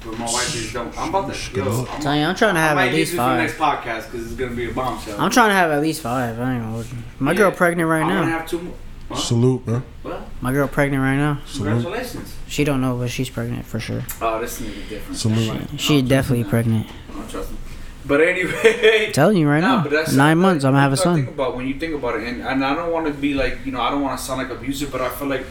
But 0.05 0.19
my 0.19 0.25
wife 0.25 0.53
just 0.53 0.73
don't. 0.75 0.99
I'm 0.99 1.11
about 1.11 1.33
to. 1.33 1.57
Yo, 1.57 1.87
I'm, 1.89 2.01
Tell 2.01 2.17
you, 2.17 2.23
I'm 2.25 2.35
trying 2.35 2.55
to 2.55 2.61
have 2.61 2.77
at 2.79 2.93
least 2.93 3.15
five. 3.15 3.39
next 3.39 3.55
podcast 3.55 4.11
because 4.11 4.27
it's 4.27 4.35
gonna 4.35 4.57
be 4.57 4.69
a 4.69 4.75
bombshell. 4.75 5.21
I'm 5.21 5.31
trying 5.31 5.51
to 5.51 5.55
have 5.55 5.71
at 5.71 5.81
least 5.81 6.03
five. 6.03 6.41
I 6.41 6.55
ain't 6.55 6.63
gonna 6.63 6.73
hold 6.73 6.87
you. 6.91 6.99
My 7.21 7.33
girl 7.33 7.53
pregnant 7.53 7.89
right 7.89 8.03
I 8.03 8.07
want 8.07 8.25
to 8.25 8.31
now. 8.31 8.39
have 8.39 8.49
two 8.49 8.59
more. 8.61 8.75
Huh? 9.09 9.15
Salute, 9.17 9.65
bro. 9.65 9.83
Well, 10.03 10.27
My 10.41 10.53
girl 10.53 10.67
pregnant 10.69 11.03
right 11.03 11.17
now. 11.17 11.41
congratulations. 11.55 12.35
She 12.49 12.65
don't 12.65 12.81
know, 12.81 12.97
but 12.99 13.11
she's 13.11 13.31
pregnant 13.31 13.65
for 13.65 13.79
sure. 13.81 14.03
Oh, 14.21 14.41
this 14.41 14.61
nigga 14.61 14.89
different. 14.89 15.17
Salute. 15.19 15.81
She 15.81 16.03
definitely 16.03 16.45
pregnant. 16.45 16.87
I 17.11 17.13
don't 17.13 17.31
trust 17.31 17.51
him. 17.51 17.59
But 18.05 18.21
anyway, 18.21 19.11
telling 19.13 19.37
you 19.37 19.49
right 19.49 19.61
Nah, 19.61 19.77
now. 19.79 19.83
but 19.83 19.91
that's- 19.91 20.13
Nine 20.15 20.39
months, 20.39 20.65
I'm 20.65 20.73
gonna 20.73 20.83
have 20.83 20.93
a 20.93 20.97
that's 20.97 21.05
what 21.07 21.13
I 21.13 21.15
son. 21.17 21.25
Think 21.25 21.35
about 21.35 21.57
when 21.57 21.67
you 21.67 21.75
think 21.79 21.95
about 21.95 22.17
it, 22.17 22.23
and, 22.29 22.43
and 22.43 22.65
I 22.65 22.75
don't 22.75 22.93
want 22.93 23.07
to 23.07 23.13
be 23.13 23.35
like 23.35 23.59
you 23.65 23.73
know 23.73 23.81
I 23.81 23.91
don't 23.91 24.01
want 24.03 24.19
to 24.19 24.25
sound 24.25 24.43
like 24.43 24.51
abusive, 24.57 24.91
but 24.93 25.01
I 25.01 25.09
feel 25.11 25.29
like 25.29 25.45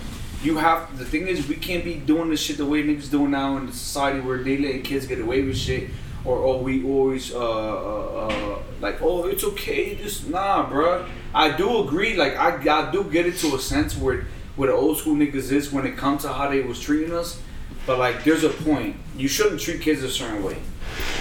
you 0.43 0.57
have 0.57 0.97
the 0.97 1.03
thing 1.05 1.27
is 1.27 1.47
we 1.47 1.55
can't 1.55 1.83
be 1.83 1.95
doing 1.95 2.29
this 2.29 2.39
shit 2.41 2.57
the 2.57 2.65
way 2.65 2.83
niggas 2.83 3.09
doing 3.09 3.31
now 3.31 3.57
in 3.57 3.65
the 3.65 3.73
society 3.73 4.19
where 4.21 4.37
they 4.43 4.57
let 4.57 4.83
kids 4.83 5.05
get 5.07 5.19
away 5.19 5.41
with 5.41 5.57
shit, 5.57 5.89
or 6.25 6.37
oh 6.37 6.57
we 6.57 6.83
always 6.83 7.33
uh, 7.33 7.39
uh, 7.39 8.27
uh 8.27 8.59
like 8.81 9.01
oh 9.01 9.25
it's 9.27 9.43
okay 9.43 9.95
just 9.95 10.27
nah 10.29 10.67
bruh. 10.69 11.07
I 11.33 11.55
do 11.55 11.83
agree 11.83 12.15
like 12.15 12.35
I 12.35 12.57
I 12.69 12.91
do 12.91 13.03
get 13.03 13.25
it 13.25 13.37
to 13.37 13.55
a 13.55 13.59
sense 13.59 13.95
where 13.97 14.25
where 14.55 14.69
the 14.69 14.75
old 14.75 14.97
school 14.97 15.15
niggas 15.15 15.51
is 15.51 15.71
when 15.71 15.85
it 15.85 15.97
comes 15.97 16.21
to 16.23 16.31
how 16.31 16.49
they 16.49 16.61
was 16.61 16.79
treating 16.79 17.13
us, 17.13 17.39
but 17.85 17.99
like 17.99 18.23
there's 18.23 18.43
a 18.43 18.49
point 18.49 18.95
you 19.17 19.27
shouldn't 19.27 19.61
treat 19.61 19.81
kids 19.81 20.01
a 20.01 20.09
certain 20.09 20.43
way. 20.43 20.57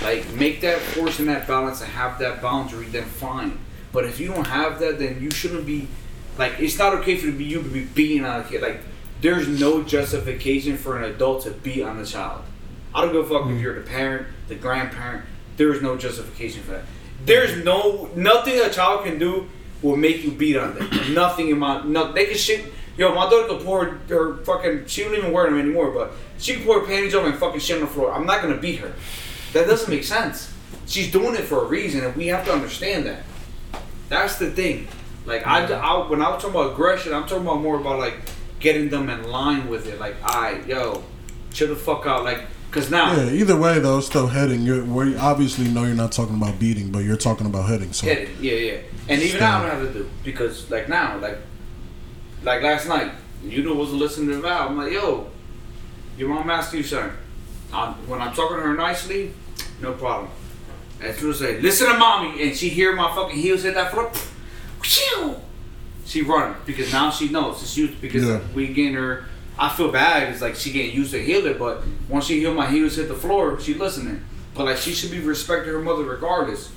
Like 0.02 0.28
make 0.32 0.60
that 0.60 0.78
force 0.78 1.18
and 1.18 1.28
that 1.28 1.46
balance 1.46 1.80
and 1.80 1.90
have 1.90 2.18
that 2.20 2.40
boundary, 2.40 2.86
then 2.86 3.04
fine. 3.04 3.58
But 3.92 4.04
if 4.04 4.20
you 4.20 4.28
don't 4.28 4.46
have 4.46 4.78
that, 4.80 4.98
then 4.98 5.20
you 5.20 5.30
shouldn't 5.30 5.66
be 5.66 5.88
like 6.38 6.52
it's 6.58 6.78
not 6.78 6.94
okay 6.94 7.16
for 7.16 7.26
you 7.26 7.62
to 7.62 7.68
be 7.68 7.84
beating 7.84 8.24
on 8.24 8.40
a 8.40 8.44
kid. 8.44 8.62
Like 8.62 8.80
there's 9.20 9.48
no 9.48 9.82
justification 9.82 10.76
for 10.76 10.98
an 10.98 11.04
adult 11.04 11.42
to 11.44 11.50
beat 11.50 11.82
on 11.82 11.98
a 11.98 12.04
child. 12.04 12.42
I 12.94 13.02
don't 13.02 13.12
give 13.12 13.30
a 13.30 13.38
fuck 13.38 13.50
if 13.50 13.60
you're 13.60 13.74
the 13.74 13.86
parent, 13.86 14.26
the 14.48 14.54
grandparent. 14.54 15.24
There 15.56 15.72
is 15.72 15.82
no 15.82 15.96
justification 15.96 16.62
for 16.62 16.72
that. 16.72 16.84
There's 17.24 17.64
no 17.64 18.10
nothing 18.14 18.60
a 18.60 18.70
child 18.70 19.04
can 19.04 19.18
do 19.18 19.48
will 19.82 19.96
make 19.96 20.22
you 20.24 20.30
beat 20.30 20.56
on 20.56 20.74
them. 20.74 21.14
nothing 21.14 21.48
in 21.48 21.58
my 21.58 21.82
no. 21.84 22.12
They 22.12 22.26
can 22.26 22.36
shit. 22.36 22.72
Yo, 22.96 23.12
my 23.12 23.28
daughter 23.28 23.48
could 23.48 23.64
pour 23.64 23.84
her, 23.84 24.36
fucking. 24.44 24.86
She 24.86 25.02
don't 25.02 25.14
even 25.14 25.32
wear 25.32 25.46
them 25.46 25.58
anymore, 25.58 25.90
but 25.90 26.12
she 26.38 26.54
can 26.54 26.64
pour 26.64 26.80
her 26.80 26.86
panties 26.86 27.14
over 27.14 27.28
and 27.28 27.38
fucking 27.38 27.60
shit 27.60 27.76
on 27.76 27.82
the 27.82 27.88
floor. 27.88 28.12
I'm 28.12 28.26
not 28.26 28.42
gonna 28.42 28.56
beat 28.56 28.78
her. 28.80 28.92
That 29.52 29.66
doesn't 29.66 29.90
make 29.90 30.04
sense. 30.04 30.52
She's 30.86 31.10
doing 31.10 31.34
it 31.34 31.42
for 31.42 31.62
a 31.62 31.64
reason, 31.64 32.04
and 32.04 32.14
we 32.14 32.28
have 32.28 32.44
to 32.44 32.52
understand 32.52 33.06
that. 33.06 33.22
That's 34.08 34.36
the 34.38 34.50
thing. 34.50 34.86
Like 35.26 35.46
I, 35.46 35.64
I, 35.64 36.08
when 36.08 36.22
I 36.22 36.28
was 36.30 36.42
talking 36.42 36.56
about 36.56 36.72
aggression, 36.72 37.14
I'm 37.14 37.26
talking 37.26 37.44
about 37.44 37.60
more 37.60 37.80
about 37.80 37.98
like 37.98 38.16
getting 38.64 38.88
them 38.88 39.08
in 39.10 39.30
line 39.30 39.68
with 39.68 39.86
it. 39.86 40.00
Like, 40.00 40.16
I, 40.24 40.60
yo, 40.66 41.04
chill 41.52 41.68
the 41.68 41.76
fuck 41.76 42.06
out. 42.06 42.24
Like, 42.24 42.40
cause 42.74 42.90
now 42.90 43.14
Yeah, 43.16 43.30
either 43.30 43.56
way 43.56 43.78
though, 43.78 43.98
it's 43.98 44.06
still 44.08 44.26
heading. 44.26 44.62
You're 44.62 44.84
we 44.84 45.16
obviously 45.16 45.68
know 45.68 45.84
you're 45.84 45.94
not 45.94 46.12
talking 46.12 46.36
about 46.36 46.58
beating, 46.58 46.90
but 46.90 46.98
you're 47.00 47.16
talking 47.16 47.46
about 47.46 47.68
heading. 47.68 47.92
So 47.92 48.06
it. 48.06 48.28
Yeah, 48.40 48.52
yeah. 48.54 48.78
And 49.08 49.22
even 49.22 49.40
now 49.40 49.58
I 49.62 49.66
don't 49.68 49.70
have 49.84 49.92
to 49.92 49.98
do 50.00 50.10
because 50.24 50.70
like 50.70 50.88
now, 50.88 51.18
like, 51.18 51.38
like 52.42 52.62
last 52.62 52.86
night, 52.88 53.12
you 53.44 53.62
know, 53.62 53.74
wasn't 53.74 54.00
listening 54.00 54.28
to 54.30 54.40
Val. 54.40 54.68
I'm 54.68 54.76
like, 54.76 54.92
yo, 54.92 55.30
your 56.18 56.28
mom 56.28 56.50
asked 56.50 56.74
you 56.74 56.82
something. 56.82 57.16
I'm, 57.72 57.94
when 58.08 58.20
I'm 58.20 58.34
talking 58.34 58.56
to 58.56 58.62
her 58.62 58.74
nicely, 58.74 59.32
no 59.80 59.92
problem. 59.92 60.30
As 61.00 61.18
soon 61.18 61.30
as 61.30 61.42
I 61.42 61.46
say, 61.46 61.60
listen 61.60 61.88
to 61.90 61.98
mommy, 61.98 62.42
and 62.42 62.56
she 62.56 62.68
hear 62.68 62.94
my 62.94 63.14
fucking 63.14 63.36
heels 63.38 63.62
hit 63.64 63.74
that 63.74 63.90
floor, 63.90 64.10
phew, 64.82 65.36
she 66.06 66.22
run 66.22 66.54
because 66.66 66.92
now 66.92 67.10
she 67.10 67.28
knows 67.28 67.62
it's 67.62 67.76
you 67.76 67.88
because 68.00 68.24
Yeah. 68.24 68.40
we 68.54 68.68
getting 68.68 68.94
her. 68.94 69.26
I 69.58 69.68
feel 69.68 69.92
bad. 69.92 70.32
It's 70.32 70.40
like 70.40 70.56
she 70.56 70.72
getting 70.72 70.94
used 70.94 71.12
to 71.12 71.22
heal 71.22 71.46
it, 71.46 71.58
but 71.58 71.82
once 72.08 72.26
she 72.26 72.40
hear 72.40 72.52
my 72.52 72.68
heels 72.68 72.96
hit 72.96 73.08
the 73.08 73.14
floor, 73.14 73.60
she 73.60 73.74
listening. 73.74 74.24
But 74.54 74.66
like 74.66 74.76
she 74.78 74.92
should 74.92 75.10
be 75.10 75.20
respecting 75.20 75.72
her 75.72 75.80
mother 75.80 76.02
regardless, 76.04 76.72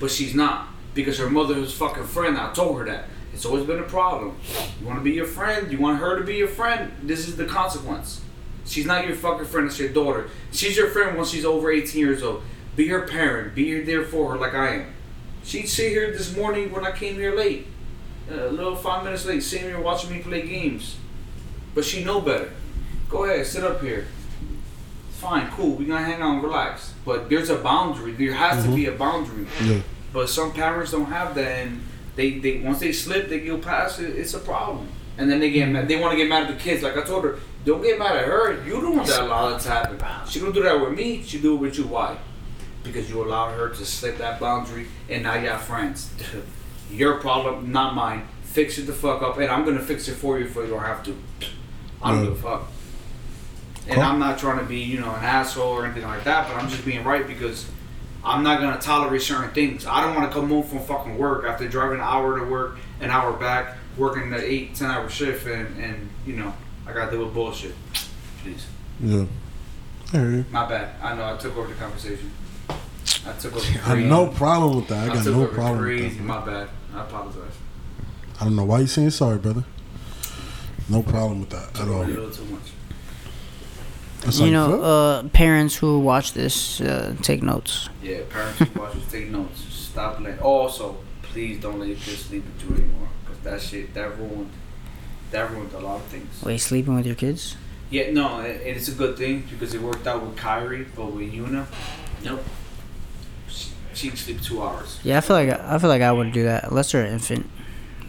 but 0.00 0.10
she's 0.10 0.34
not 0.34 0.68
because 0.94 1.18
her 1.18 1.30
mother 1.30 1.56
is 1.56 1.72
fucking 1.72 2.04
friend. 2.04 2.36
I 2.36 2.52
told 2.52 2.78
her 2.78 2.84
that. 2.86 3.04
It's 3.32 3.44
always 3.44 3.64
been 3.64 3.78
a 3.78 3.84
problem. 3.84 4.36
You 4.80 4.86
want 4.86 4.98
to 4.98 5.04
be 5.04 5.12
your 5.12 5.26
friend. 5.26 5.70
You 5.70 5.78
want 5.78 6.00
her 6.00 6.18
to 6.18 6.24
be 6.24 6.36
your 6.36 6.48
friend. 6.48 6.92
This 7.02 7.28
is 7.28 7.36
the 7.36 7.44
consequence. 7.44 8.20
She's 8.64 8.86
not 8.86 9.06
your 9.06 9.14
fucking 9.14 9.46
friend. 9.46 9.68
It's 9.68 9.78
your 9.78 9.90
daughter. 9.90 10.28
She's 10.50 10.76
your 10.76 10.90
friend 10.90 11.16
once 11.16 11.30
she's 11.30 11.44
over 11.44 11.70
18 11.70 12.00
years 12.00 12.22
old. 12.22 12.42
Be 12.74 12.88
her 12.88 13.06
parent. 13.06 13.54
Be 13.54 13.64
here 13.64 13.84
there 13.84 14.04
for 14.04 14.32
her 14.32 14.38
like 14.38 14.54
I 14.54 14.74
am. 14.76 14.94
She'd 15.44 15.66
sit 15.68 15.90
here 15.90 16.10
this 16.10 16.36
morning 16.36 16.70
when 16.72 16.84
I 16.84 16.92
came 16.92 17.14
here 17.14 17.34
late, 17.34 17.66
uh, 18.30 18.48
a 18.48 18.50
little 18.50 18.76
five 18.76 19.04
minutes 19.04 19.24
late, 19.24 19.42
sitting 19.42 19.68
here 19.68 19.80
watching 19.80 20.10
me 20.10 20.18
play 20.18 20.46
games. 20.46 20.96
But 21.78 21.84
she 21.84 22.02
know 22.02 22.20
better. 22.20 22.50
Go 23.08 23.22
ahead, 23.22 23.46
sit 23.46 23.62
up 23.62 23.80
here. 23.80 24.08
It's 25.08 25.20
fine, 25.20 25.48
cool. 25.52 25.76
We 25.76 25.84
gonna 25.84 26.04
hang 26.04 26.20
out 26.20 26.34
and 26.34 26.42
relax. 26.42 26.92
But 27.04 27.30
there's 27.30 27.50
a 27.50 27.56
boundary. 27.58 28.10
There 28.14 28.32
has 28.32 28.64
to 28.64 28.70
be 28.74 28.86
mm-hmm. 28.86 28.96
a 28.96 28.98
boundary. 28.98 29.46
yeah, 29.62 29.82
But 30.12 30.28
some 30.28 30.52
parents 30.52 30.90
don't 30.90 31.04
have 31.04 31.36
that, 31.36 31.66
and 31.68 31.80
they, 32.16 32.40
they 32.40 32.58
once 32.58 32.80
they 32.80 32.90
slip, 32.90 33.28
they 33.28 33.38
go 33.38 33.58
past 33.58 34.00
it. 34.00 34.16
It's 34.16 34.34
a 34.34 34.40
problem, 34.40 34.88
and 35.18 35.30
then 35.30 35.38
they 35.38 35.52
get 35.52 35.66
mm-hmm. 35.66 35.74
mad. 35.74 35.88
They 35.88 36.00
want 36.00 36.10
to 36.10 36.16
get 36.16 36.28
mad 36.28 36.50
at 36.50 36.58
the 36.58 36.60
kids. 36.60 36.82
Like 36.82 36.96
I 36.96 37.04
told 37.04 37.22
her, 37.22 37.38
don't 37.64 37.80
get 37.80 37.96
mad 37.96 38.16
at 38.16 38.24
her. 38.24 38.60
You 38.64 38.80
don't 38.80 38.96
want 38.96 39.06
that 39.06 39.20
allowed 39.20 39.60
to 39.60 39.68
happen. 39.68 40.28
She 40.28 40.40
don't 40.40 40.52
do 40.52 40.64
that 40.64 40.80
with 40.80 40.98
me. 40.98 41.22
She 41.22 41.40
do 41.40 41.54
it 41.54 41.58
with 41.58 41.78
you. 41.78 41.84
Why? 41.84 42.18
Because 42.82 43.08
you 43.08 43.22
allowed 43.22 43.52
her 43.52 43.68
to 43.68 43.86
slip 43.86 44.18
that 44.18 44.40
boundary, 44.40 44.88
and 45.08 45.22
now 45.22 45.34
you 45.36 45.48
have 45.48 45.60
friends. 45.60 46.10
Your 46.90 47.20
problem, 47.20 47.70
not 47.70 47.94
mine. 47.94 48.26
Fix 48.42 48.78
it 48.78 48.88
the 48.88 48.92
fuck 48.92 49.22
up, 49.22 49.38
and 49.38 49.48
I'm 49.48 49.64
gonna 49.64 49.78
fix 49.78 50.08
it 50.08 50.14
for 50.14 50.40
you 50.40 50.46
if 50.46 50.56
you 50.56 50.66
don't 50.66 50.80
have 50.80 51.04
to. 51.04 51.16
I 52.02 52.12
don't 52.12 52.24
give 52.24 52.32
a 52.32 52.36
mm. 52.36 52.42
fuck. 52.42 52.68
And 53.86 53.94
Cool. 53.96 54.04
I'm 54.04 54.18
not 54.18 54.38
trying 54.38 54.58
to 54.58 54.64
be, 54.64 54.80
you 54.80 55.00
know, 55.00 55.14
an 55.14 55.24
asshole 55.24 55.72
or 55.72 55.86
anything 55.86 56.04
like 56.04 56.24
that, 56.24 56.46
but 56.46 56.56
I'm 56.56 56.68
just 56.68 56.84
being 56.84 57.04
right 57.04 57.26
because 57.26 57.66
I'm 58.24 58.42
not 58.42 58.60
gonna 58.60 58.80
tolerate 58.80 59.22
certain 59.22 59.50
things. 59.50 59.86
I 59.86 60.02
don't 60.02 60.14
want 60.14 60.30
to 60.30 60.38
come 60.38 60.48
home 60.48 60.62
from 60.62 60.80
fucking 60.80 61.16
work 61.16 61.44
after 61.44 61.66
driving 61.68 61.98
an 61.98 62.04
hour 62.04 62.38
to 62.38 62.44
work, 62.44 62.78
an 63.00 63.10
hour 63.10 63.32
back, 63.32 63.76
working 63.96 64.30
the 64.30 64.44
eight, 64.44 64.74
ten 64.74 64.90
hour 64.90 65.08
shift, 65.08 65.46
and 65.46 65.78
and 65.82 66.08
you 66.26 66.34
know 66.34 66.52
I 66.86 66.92
gotta 66.92 67.10
deal 67.10 67.24
with 67.24 67.32
bullshit. 67.34 67.74
Please, 68.42 68.66
yeah. 69.00 69.24
I 70.12 70.18
hear 70.18 70.30
you. 70.30 70.44
my 70.50 70.68
bad. 70.68 70.90
I 71.02 71.14
know 71.14 71.34
I 71.34 71.36
took 71.38 71.56
over 71.56 71.68
the 71.68 71.74
conversation. 71.74 72.30
I 73.26 73.32
took 73.38 73.56
over. 73.56 73.64
I 73.66 73.96
have 73.96 73.98
no 73.98 74.26
problem 74.26 74.76
with 74.76 74.88
that. 74.88 75.08
I 75.08 75.12
I 75.12 75.14
got 75.14 75.26
no 75.26 75.46
problem 75.46 75.78
with 75.78 75.86
crazy. 75.86 76.18
that. 76.18 76.26
bro. 76.26 76.26
My 76.26 76.44
bad. 76.44 76.68
I 76.94 77.00
apologize. 77.02 77.54
I 78.40 78.44
don't 78.44 78.56
know 78.56 78.64
why 78.64 78.80
you 78.80 78.86
saying 78.86 79.10
sorry, 79.10 79.38
brother. 79.38 79.64
No 80.88 81.02
problem 81.02 81.40
with 81.40 81.50
that 81.50 81.78
at 81.80 81.88
all. 81.88 82.02
a 82.02 82.04
little 82.04 82.30
too 82.30 82.44
much. 82.46 82.62
That's 84.22 84.38
how 84.38 84.44
you 84.46 84.50
know, 84.52 84.82
uh, 84.82 85.22
parents 85.28 85.76
who 85.76 86.00
watch 86.00 86.32
this, 86.32 86.80
uh, 86.80 87.14
take 87.22 87.42
notes. 87.42 87.88
Yeah, 88.02 88.20
parents 88.28 88.58
who 88.58 88.80
watch 88.80 88.94
this, 88.94 89.10
take 89.12 89.28
notes. 89.30 89.64
Stop 89.70 90.20
letting. 90.20 90.40
Also, 90.40 90.96
please 91.22 91.60
don't 91.60 91.78
let 91.78 91.88
your 91.88 91.98
kids 91.98 92.24
sleep 92.24 92.44
with 92.44 92.68
you 92.68 92.76
anymore, 92.84 93.08
because 93.24 93.38
that 93.44 93.60
shit 93.60 93.94
that 93.94 94.18
ruined, 94.18 94.50
that 95.30 95.50
ruined 95.50 95.72
a 95.72 95.78
lot 95.80 95.96
of 95.96 96.02
things. 96.06 96.42
Wait, 96.42 96.58
sleeping 96.58 96.96
with 96.96 97.06
your 97.06 97.14
kids? 97.14 97.56
Yeah, 97.90 98.10
no, 98.10 98.40
and 98.40 98.60
and 98.60 98.76
it's 98.76 98.88
a 98.88 98.92
good 98.92 99.16
thing 99.16 99.46
because 99.50 99.72
it 99.74 99.80
worked 99.80 100.06
out 100.06 100.22
with 100.22 100.36
Kyrie, 100.36 100.86
but 100.96 101.06
with 101.12 101.32
Yuna, 101.32 101.66
nope. 102.24 102.42
She, 103.48 103.70
she 103.94 104.08
can 104.08 104.16
sleep 104.16 104.42
two 104.42 104.62
hours. 104.62 104.98
Yeah, 105.02 105.18
I 105.18 105.20
feel 105.20 105.36
like 105.36 105.48
I 105.48 105.78
feel 105.78 105.88
like 105.88 106.02
I 106.02 106.12
would 106.12 106.32
do 106.32 106.42
that 106.44 106.64
unless 106.64 106.92
they're 106.92 107.04
an 107.04 107.12
infant. 107.12 107.48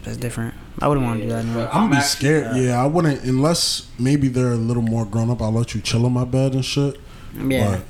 That's 0.02 0.16
different. 0.18 0.54
I 0.80 0.88
wouldn't 0.88 1.06
want 1.06 1.20
to 1.20 1.26
do 1.26 1.32
that. 1.32 1.44
No. 1.44 1.66
I'm 1.66 1.72
gonna 1.72 1.90
be 1.90 1.96
actually- 1.96 2.08
scared. 2.08 2.56
Yeah, 2.56 2.82
I 2.82 2.86
wouldn't 2.86 3.22
unless 3.24 3.86
maybe 3.98 4.28
they're 4.28 4.52
a 4.52 4.56
little 4.56 4.82
more 4.82 5.04
grown 5.04 5.30
up. 5.30 5.42
I'll 5.42 5.52
let 5.52 5.74
you 5.74 5.80
chill 5.80 6.06
on 6.06 6.12
my 6.12 6.24
bed 6.24 6.54
and 6.54 6.64
shit. 6.64 6.98
Yeah. 7.38 7.70
But 7.76 7.82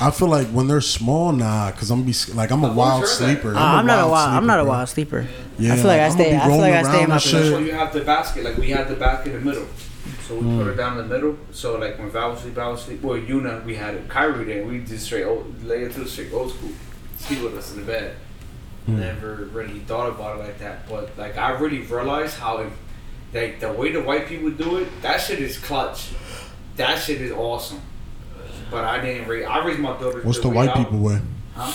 I 0.00 0.10
feel 0.10 0.28
like 0.28 0.48
when 0.48 0.66
they're 0.66 0.80
small, 0.80 1.32
nah, 1.32 1.70
because 1.70 1.90
I'm 1.90 2.02
be 2.02 2.12
like 2.34 2.50
I'm 2.50 2.64
a 2.64 2.70
I've 2.70 2.76
wild 2.76 2.92
always 2.94 3.18
heard 3.18 3.28
that. 3.28 3.40
sleeper. 3.42 3.56
Uh, 3.56 3.60
I'm, 3.60 3.86
not 3.86 4.04
a 4.04 4.08
wild. 4.08 4.28
I'm 4.30 4.42
sleeper, 4.42 4.46
not 4.46 4.60
a 4.60 4.64
wild 4.64 4.88
sleeper. 4.88 5.26
Yeah, 5.58 5.72
I 5.72 5.76
feel 5.76 5.86
like 5.86 6.00
I 6.00 6.04
I'm 6.06 6.10
stay- 6.12 6.36
I 6.36 6.46
feel 6.48 6.58
like 6.58 6.74
I 6.74 6.82
stay 6.82 7.02
in 7.02 7.08
my 7.08 7.14
and 7.14 7.22
So 7.22 7.38
that's 7.40 7.52
why 7.52 7.58
you 7.60 7.72
have 7.72 7.92
the 7.92 8.00
basket. 8.00 8.44
Like 8.44 8.56
we 8.56 8.70
had 8.70 8.88
the 8.88 8.96
basket 8.96 9.34
in 9.34 9.44
the 9.44 9.50
middle. 9.50 9.66
So 10.26 10.34
we 10.36 10.56
put 10.56 10.66
her 10.66 10.74
down 10.74 10.98
in 10.98 11.08
the 11.08 11.14
middle. 11.14 11.36
So 11.52 11.78
like 11.78 11.98
when 11.98 12.10
Val 12.10 12.30
would 12.30 12.38
sleep, 12.40 12.54
Val 12.54 12.72
would 12.72 12.80
sleep. 12.80 13.02
Well, 13.02 13.18
Yuna, 13.18 13.64
we 13.64 13.76
had 13.76 14.08
Kyrie 14.08 14.44
there. 14.44 14.64
We 14.66 14.80
just 14.80 15.04
straight 15.04 15.24
old, 15.24 15.62
lay 15.64 15.84
into 15.84 16.00
the 16.00 16.08
straight 16.08 16.32
old 16.32 16.50
school. 16.52 16.70
Sleep 17.18 17.42
with 17.42 17.56
us 17.56 17.72
in 17.72 17.80
the 17.80 17.86
bed. 17.86 18.16
Never 18.86 19.34
really 19.52 19.78
thought 19.80 20.08
about 20.10 20.38
it 20.38 20.42
like 20.42 20.58
that. 20.58 20.88
But 20.88 21.16
like 21.16 21.36
I 21.38 21.50
really 21.52 21.80
realized 21.82 22.36
how, 22.38 22.58
it, 22.58 22.72
like 23.32 23.60
the 23.60 23.72
way 23.72 23.92
the 23.92 24.02
white 24.02 24.26
people 24.26 24.50
do 24.50 24.78
it, 24.78 24.88
that 25.02 25.20
shit 25.20 25.38
is 25.38 25.56
clutch. 25.58 26.10
That 26.76 26.96
shit 26.96 27.20
is 27.20 27.32
awesome. 27.32 27.80
But 28.70 28.84
I 28.84 29.00
didn't 29.04 29.28
raise. 29.28 29.44
I 29.46 29.64
raised 29.64 29.78
my 29.78 29.90
daughter. 29.98 30.20
What's 30.22 30.40
the 30.40 30.48
way 30.48 30.56
white 30.56 30.68
out. 30.70 30.76
people 30.78 30.98
way? 30.98 31.20
Huh? 31.54 31.70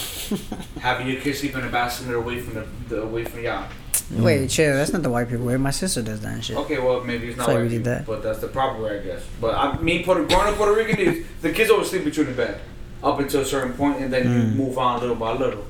Having 0.80 1.08
your 1.08 1.22
kids 1.22 1.40
sleep 1.40 1.56
in 1.56 1.62
the 1.62 1.70
bassinet 1.70 2.16
away 2.16 2.40
from 2.40 2.56
the, 2.56 2.68
the 2.96 3.02
away 3.04 3.24
from 3.26 3.44
y'all. 3.44 3.68
Wait, 4.12 4.50
chill. 4.50 4.74
That's 4.74 4.92
not 4.94 5.04
the 5.04 5.10
white 5.10 5.30
people 5.30 5.46
way. 5.46 5.56
My 5.58 5.70
sister 5.72 6.02
does 6.02 6.22
that 6.22 6.34
and 6.34 6.44
shit. 6.44 6.58
Okay, 6.58 6.80
well 6.80 7.04
maybe 7.04 7.28
it's 7.28 7.38
not 7.38 7.44
It's 7.44 7.48
like 7.50 7.56
white 7.58 7.64
we 7.64 7.70
did 7.70 7.78
people, 7.80 7.92
that. 7.94 8.06
but 8.06 8.24
that's 8.24 8.40
the 8.40 8.48
proper 8.48 8.82
way, 8.82 9.00
I 9.00 9.04
guess. 9.04 9.24
But 9.40 9.54
I, 9.56 9.78
me, 9.80 10.04
Puerto, 10.04 10.26
growing 10.26 10.48
up 10.48 10.56
Puerto 10.56 10.74
Rican, 10.74 10.98
is 11.00 11.26
the 11.42 11.52
kids 11.52 11.70
always 11.70 11.90
sleep 11.90 12.06
with 12.06 12.18
you 12.18 12.24
in 12.24 12.30
the 12.30 12.36
bed 12.36 12.60
up 13.04 13.20
until 13.20 13.42
a 13.42 13.46
certain 13.46 13.74
point, 13.74 14.00
and 14.02 14.12
then 14.12 14.26
Mm. 14.26 14.34
you 14.52 14.56
move 14.64 14.78
on 14.78 15.00
little 15.02 15.16
by 15.16 15.34
little. 15.34 15.66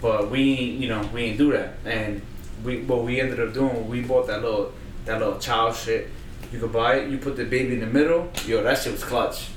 But 0.00 0.30
we, 0.30 0.52
ain't, 0.54 0.80
you 0.80 0.88
know, 0.88 1.08
we 1.12 1.22
ain't 1.24 1.38
do 1.38 1.52
that, 1.52 1.74
and 1.84 2.22
we 2.64 2.82
what 2.82 3.04
we 3.04 3.20
ended 3.20 3.40
up 3.40 3.52
doing, 3.52 3.88
we 3.88 4.00
bought 4.02 4.26
that 4.28 4.42
little 4.42 4.72
that 5.04 5.18
little 5.18 5.38
child 5.38 5.74
shit. 5.74 6.08
You 6.52 6.60
could 6.60 6.72
buy 6.72 6.96
it, 6.96 7.10
you 7.10 7.18
put 7.18 7.36
the 7.36 7.44
baby 7.44 7.74
in 7.74 7.80
the 7.80 7.86
middle. 7.86 8.30
Yo, 8.46 8.62
that 8.62 8.78
shit 8.78 8.92
was 8.92 9.04
clutch. 9.04 9.48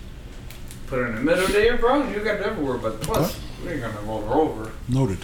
Put 0.88 1.00
it 1.00 1.10
in 1.10 1.16
the 1.16 1.22
middle 1.22 1.48
there, 1.48 1.78
bro. 1.78 2.10
You 2.10 2.20
got 2.20 2.40
never 2.40 2.62
worry 2.62 2.80
about 2.80 3.00
the 3.00 3.06
plus. 3.06 3.40
We 3.64 3.72
ain't 3.72 3.82
gonna 3.82 4.02
roll 4.02 4.26
her 4.26 4.34
over. 4.34 4.72
Noted. 4.90 5.20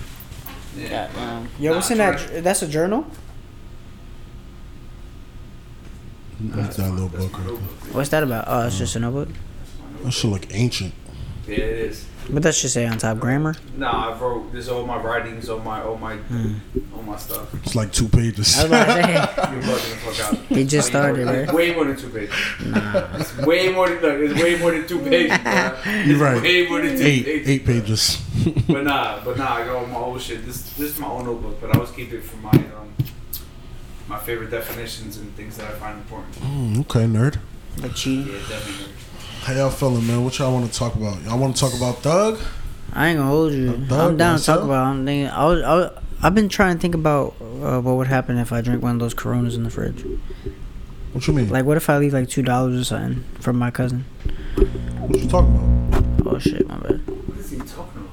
Yeah. 0.78 1.10
Um, 1.18 1.50
yo, 1.60 1.74
what's 1.74 1.90
in 1.90 1.98
that? 1.98 2.20
correct. 2.20 2.44
That's 2.44 2.62
a 2.62 2.68
journal. 2.68 3.06
That's 6.40 6.78
that 6.78 6.92
little 6.92 7.10
book. 7.10 7.32
What's 7.94 8.10
that 8.10 8.24
about? 8.24 8.46
Oh, 8.48 8.68
it's 8.68 8.78
just 8.78 8.96
a 8.96 9.00
notebook. 9.00 9.30
That 10.04 10.12
shit 10.12 10.32
look 10.32 10.46
ancient. 10.54 10.94
Yeah, 11.48 11.56
it 11.56 11.80
is. 11.80 12.06
But 12.30 12.44
that 12.44 12.56
should 12.56 12.72
say 12.72 12.86
on 12.86 12.98
top 12.98 13.20
grammar. 13.20 13.56
Nah, 13.78 14.10
I 14.14 14.18
wrote 14.20 14.52
this 14.52 14.68
all 14.68 14.86
my 14.86 14.98
writings, 15.02 15.48
all 15.50 15.60
my 15.60 15.82
all 15.82 15.98
my 15.98 16.16
Hmm. 16.18 16.56
all 16.94 17.02
my 17.04 17.16
stuff. 17.18 17.54
It's 17.64 17.74
like 17.76 17.94
two 17.94 18.10
pages. 18.10 18.58
I 18.60 18.64
was 18.64 18.72
about 18.72 18.86
to 18.86 18.92
say. 18.94 19.12
You're 19.54 19.62
bugging 19.64 19.90
the 19.90 20.12
fuck 20.12 20.34
out. 20.34 20.38
He 20.50 20.64
just 20.66 20.74
you 20.74 20.78
know, 20.78 20.82
started, 21.14 21.28
it's 21.28 21.48
right? 21.48 21.56
Way 21.56 21.74
more 21.76 21.86
than 21.86 21.96
two 21.96 22.10
pages. 22.10 22.36
Nah. 22.66 23.08
It's 23.18 23.38
way 23.38 23.70
more 23.72 23.88
than 23.90 24.02
look, 24.02 24.20
it's 24.32 24.42
way 24.44 24.58
more 24.60 24.72
than 24.72 24.86
two 24.88 25.00
pages. 25.00 25.38
bro. 25.38 25.94
You're 26.06 26.18
right. 26.20 26.42
Way 26.42 26.68
more 26.68 26.82
than 26.82 26.98
two 26.98 27.04
Eight, 27.06 27.26
pages. 27.26 27.50
eight 27.50 27.66
pages. 27.66 28.22
But 28.68 28.84
nah, 28.84 29.24
but 29.24 29.38
nah, 29.38 29.54
I 29.56 29.66
got 29.66 29.76
all 29.78 29.86
my 29.88 29.96
old 30.00 30.22
shit. 30.22 30.46
This 30.46 30.62
this 30.74 30.92
is 30.92 31.00
my 31.00 31.08
own 31.08 31.26
notebook, 31.26 31.62
but 31.62 31.70
I 31.70 31.74
always 31.80 31.92
keep 31.92 32.12
it 32.12 32.24
for 32.24 32.38
my 32.38 32.52
um 32.52 32.92
my 34.08 34.18
favorite 34.20 34.52
definitions 34.52 35.18
and 35.18 35.34
things 35.36 35.56
that 35.58 35.68
I 35.68 35.76
find 35.76 35.98
important. 36.00 36.36
Mm, 36.36 36.80
okay, 36.82 37.06
nerd. 37.06 37.40
Like 37.82 37.96
cheating. 37.96 38.28
Yeah, 38.34 38.40
definitely. 38.50 38.94
How 39.48 39.54
y'all 39.54 39.70
feeling, 39.70 40.06
man? 40.06 40.26
What 40.26 40.38
y'all 40.40 40.52
want 40.52 40.70
to 40.70 40.78
talk 40.78 40.94
about? 40.96 41.24
Y'all 41.24 41.40
want 41.40 41.56
to 41.56 41.62
talk 41.62 41.74
about 41.74 42.00
Thug? 42.00 42.38
I 42.92 43.08
ain't 43.08 43.18
gonna 43.18 43.30
hold 43.30 43.54
you. 43.54 43.78
dog, 43.78 44.10
I'm 44.12 44.18
down 44.18 44.38
to 44.38 44.44
talk 44.44 44.62
about. 44.62 44.88
I'm 44.88 45.06
thinking. 45.06 45.30
I 45.30 45.46
was. 45.46 45.62
I 45.64 45.74
was 45.74 46.04
I've 46.22 46.36
been 46.36 46.50
trying 46.50 46.76
to 46.76 46.82
think 46.82 46.94
about 46.94 47.34
uh, 47.40 47.80
what 47.80 47.96
would 47.96 48.08
happen 48.08 48.38
if 48.40 48.52
I 48.52 48.60
drink 48.60 48.84
one 48.84 48.96
of 48.96 49.00
those 49.00 49.14
Coronas 49.14 49.56
in 49.56 49.64
the 49.64 49.70
fridge. 49.70 50.04
What 51.14 51.26
you 51.28 51.34
mean? 51.34 51.48
Like, 51.48 51.64
what 51.64 51.78
if 51.78 51.90
I 51.90 51.98
leave 51.98 52.12
like 52.12 52.28
two 52.28 52.42
dollars 52.42 52.78
or 52.78 52.84
something 52.84 53.24
from 53.40 53.58
my 53.58 53.72
cousin? 53.72 54.04
what 55.00 55.18
you 55.18 55.30
talking 55.30 55.56
about? 55.56 56.28
Oh 56.28 56.40
shit, 56.40 56.68
my 56.68 56.80
bad. 56.80 57.08
What 57.08 57.38
is 57.38 57.50
he 57.50 57.58
talking 57.60 58.02
about? 58.02 58.12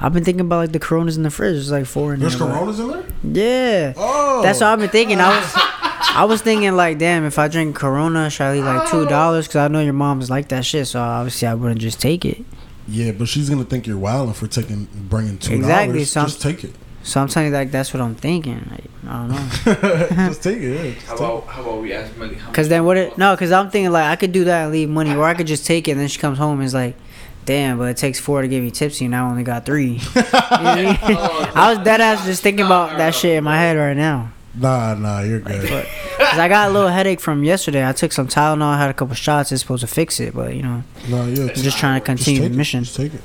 I've 0.00 0.12
been 0.12 0.22
thinking 0.22 0.42
about 0.42 0.58
like 0.58 0.70
the 0.70 0.78
Coronas 0.78 1.16
in 1.16 1.24
the 1.24 1.30
fridge. 1.30 1.54
There's 1.54 1.72
like 1.72 1.86
four 1.86 2.14
in 2.14 2.20
There's 2.20 2.38
there. 2.38 2.46
There's 2.46 2.78
Coronas 2.78 2.78
in 2.78 3.32
there? 3.32 3.88
Yeah. 3.88 3.94
Oh, 3.96 4.40
That's 4.40 4.60
what 4.60 4.68
I've 4.68 4.78
been 4.78 4.88
thinking. 4.88 5.20
I 5.20 5.36
was, 5.36 5.52
I 6.20 6.24
was 6.24 6.42
thinking 6.42 6.76
like, 6.76 6.98
damn, 6.98 7.24
if 7.24 7.38
I 7.38 7.48
drink 7.48 7.74
Corona, 7.74 8.28
should 8.28 8.44
I 8.44 8.52
leave 8.52 8.64
like 8.66 8.90
two 8.90 8.98
oh. 8.98 9.08
dollars? 9.08 9.48
Because 9.48 9.56
I 9.56 9.68
know 9.68 9.80
your 9.80 9.94
mom's 9.94 10.28
like 10.28 10.48
that 10.48 10.66
shit. 10.66 10.86
So 10.86 11.00
obviously 11.00 11.48
I 11.48 11.54
wouldn't 11.54 11.80
just 11.80 11.98
take 11.98 12.26
it. 12.26 12.44
Yeah, 12.86 13.12
but 13.12 13.26
she's 13.26 13.48
gonna 13.48 13.64
think 13.64 13.86
you're 13.86 13.96
wilding 13.96 14.34
for 14.34 14.46
taking 14.46 14.86
bringing 15.08 15.38
two 15.38 15.62
dollars. 15.62 15.64
Exactly, 15.64 16.04
so 16.04 16.20
I'm- 16.20 16.28
Just 16.28 16.42
take 16.42 16.62
it. 16.64 16.74
So 17.02 17.22
I'm 17.22 17.28
telling 17.28 17.48
you, 17.48 17.54
like 17.54 17.70
that's 17.70 17.94
what 17.94 18.02
I'm 18.02 18.14
thinking. 18.14 18.68
Like, 18.70 18.84
I 19.08 19.16
don't 19.16 19.28
know. 19.30 20.26
just 20.28 20.42
take 20.42 20.58
it. 20.58 20.74
Yeah, 20.74 20.92
just 20.92 21.06
How 21.06 21.12
take 21.14 21.20
about 21.24 21.46
how 21.46 21.62
about 21.62 21.80
we 21.80 21.94
ask 21.94 22.14
Millie? 22.18 22.34
how 22.34 22.52
Cause 22.52 22.68
then 22.68 22.84
what? 22.84 22.98
It, 22.98 23.16
no, 23.16 23.34
cause 23.34 23.50
I'm 23.50 23.70
thinking 23.70 23.90
like 23.90 24.04
I 24.04 24.16
could 24.16 24.32
do 24.32 24.44
that 24.44 24.64
and 24.64 24.72
leave 24.72 24.90
money, 24.90 25.14
or 25.14 25.24
I 25.24 25.32
could 25.32 25.46
just 25.46 25.64
take 25.64 25.88
it 25.88 25.92
and 25.92 26.00
then 26.00 26.08
she 26.08 26.18
comes 26.18 26.36
home 26.36 26.58
and 26.58 26.66
is 26.66 26.74
like, 26.74 26.96
damn, 27.46 27.78
but 27.78 27.84
it 27.84 27.96
takes 27.96 28.20
four 28.20 28.42
to 28.42 28.48
give 28.48 28.62
you 28.62 28.70
tipsy, 28.70 29.06
and 29.06 29.16
I 29.16 29.20
only 29.20 29.42
got 29.42 29.64
three. 29.64 30.02
You 30.14 30.22
know 30.22 30.36
I 30.50 30.84
mean? 30.84 30.98
Oh, 31.18 31.52
I 31.54 31.72
was 31.72 31.82
dead 31.82 32.02
ass 32.02 32.26
just 32.26 32.42
thinking 32.42 32.66
about 32.66 32.98
that 32.98 33.14
shit 33.14 33.38
in 33.38 33.44
my 33.44 33.56
head 33.56 33.78
right 33.78 33.96
now. 33.96 34.32
Nah, 34.54 34.94
nah, 34.94 35.20
you're 35.20 35.40
good. 35.40 35.86
Cause 36.18 36.38
I 36.38 36.48
got 36.48 36.68
a 36.68 36.72
little 36.72 36.88
headache 36.88 37.20
from 37.20 37.44
yesterday. 37.44 37.86
I 37.88 37.92
took 37.92 38.12
some 38.12 38.26
Tylenol, 38.26 38.76
had 38.76 38.90
a 38.90 38.94
couple 38.94 39.14
shots. 39.14 39.52
It's 39.52 39.62
supposed 39.62 39.82
to 39.82 39.86
fix 39.86 40.18
it, 40.20 40.34
but 40.34 40.54
you 40.54 40.62
know, 40.62 40.82
nah, 41.08 41.24
yeah. 41.26 41.44
I'm 41.44 41.54
just 41.54 41.78
trying 41.78 42.00
to 42.00 42.04
continue 42.04 42.40
the 42.40 42.46
it. 42.46 42.52
mission. 42.52 42.84
Just 42.84 42.96
take 42.96 43.14
it. 43.14 43.20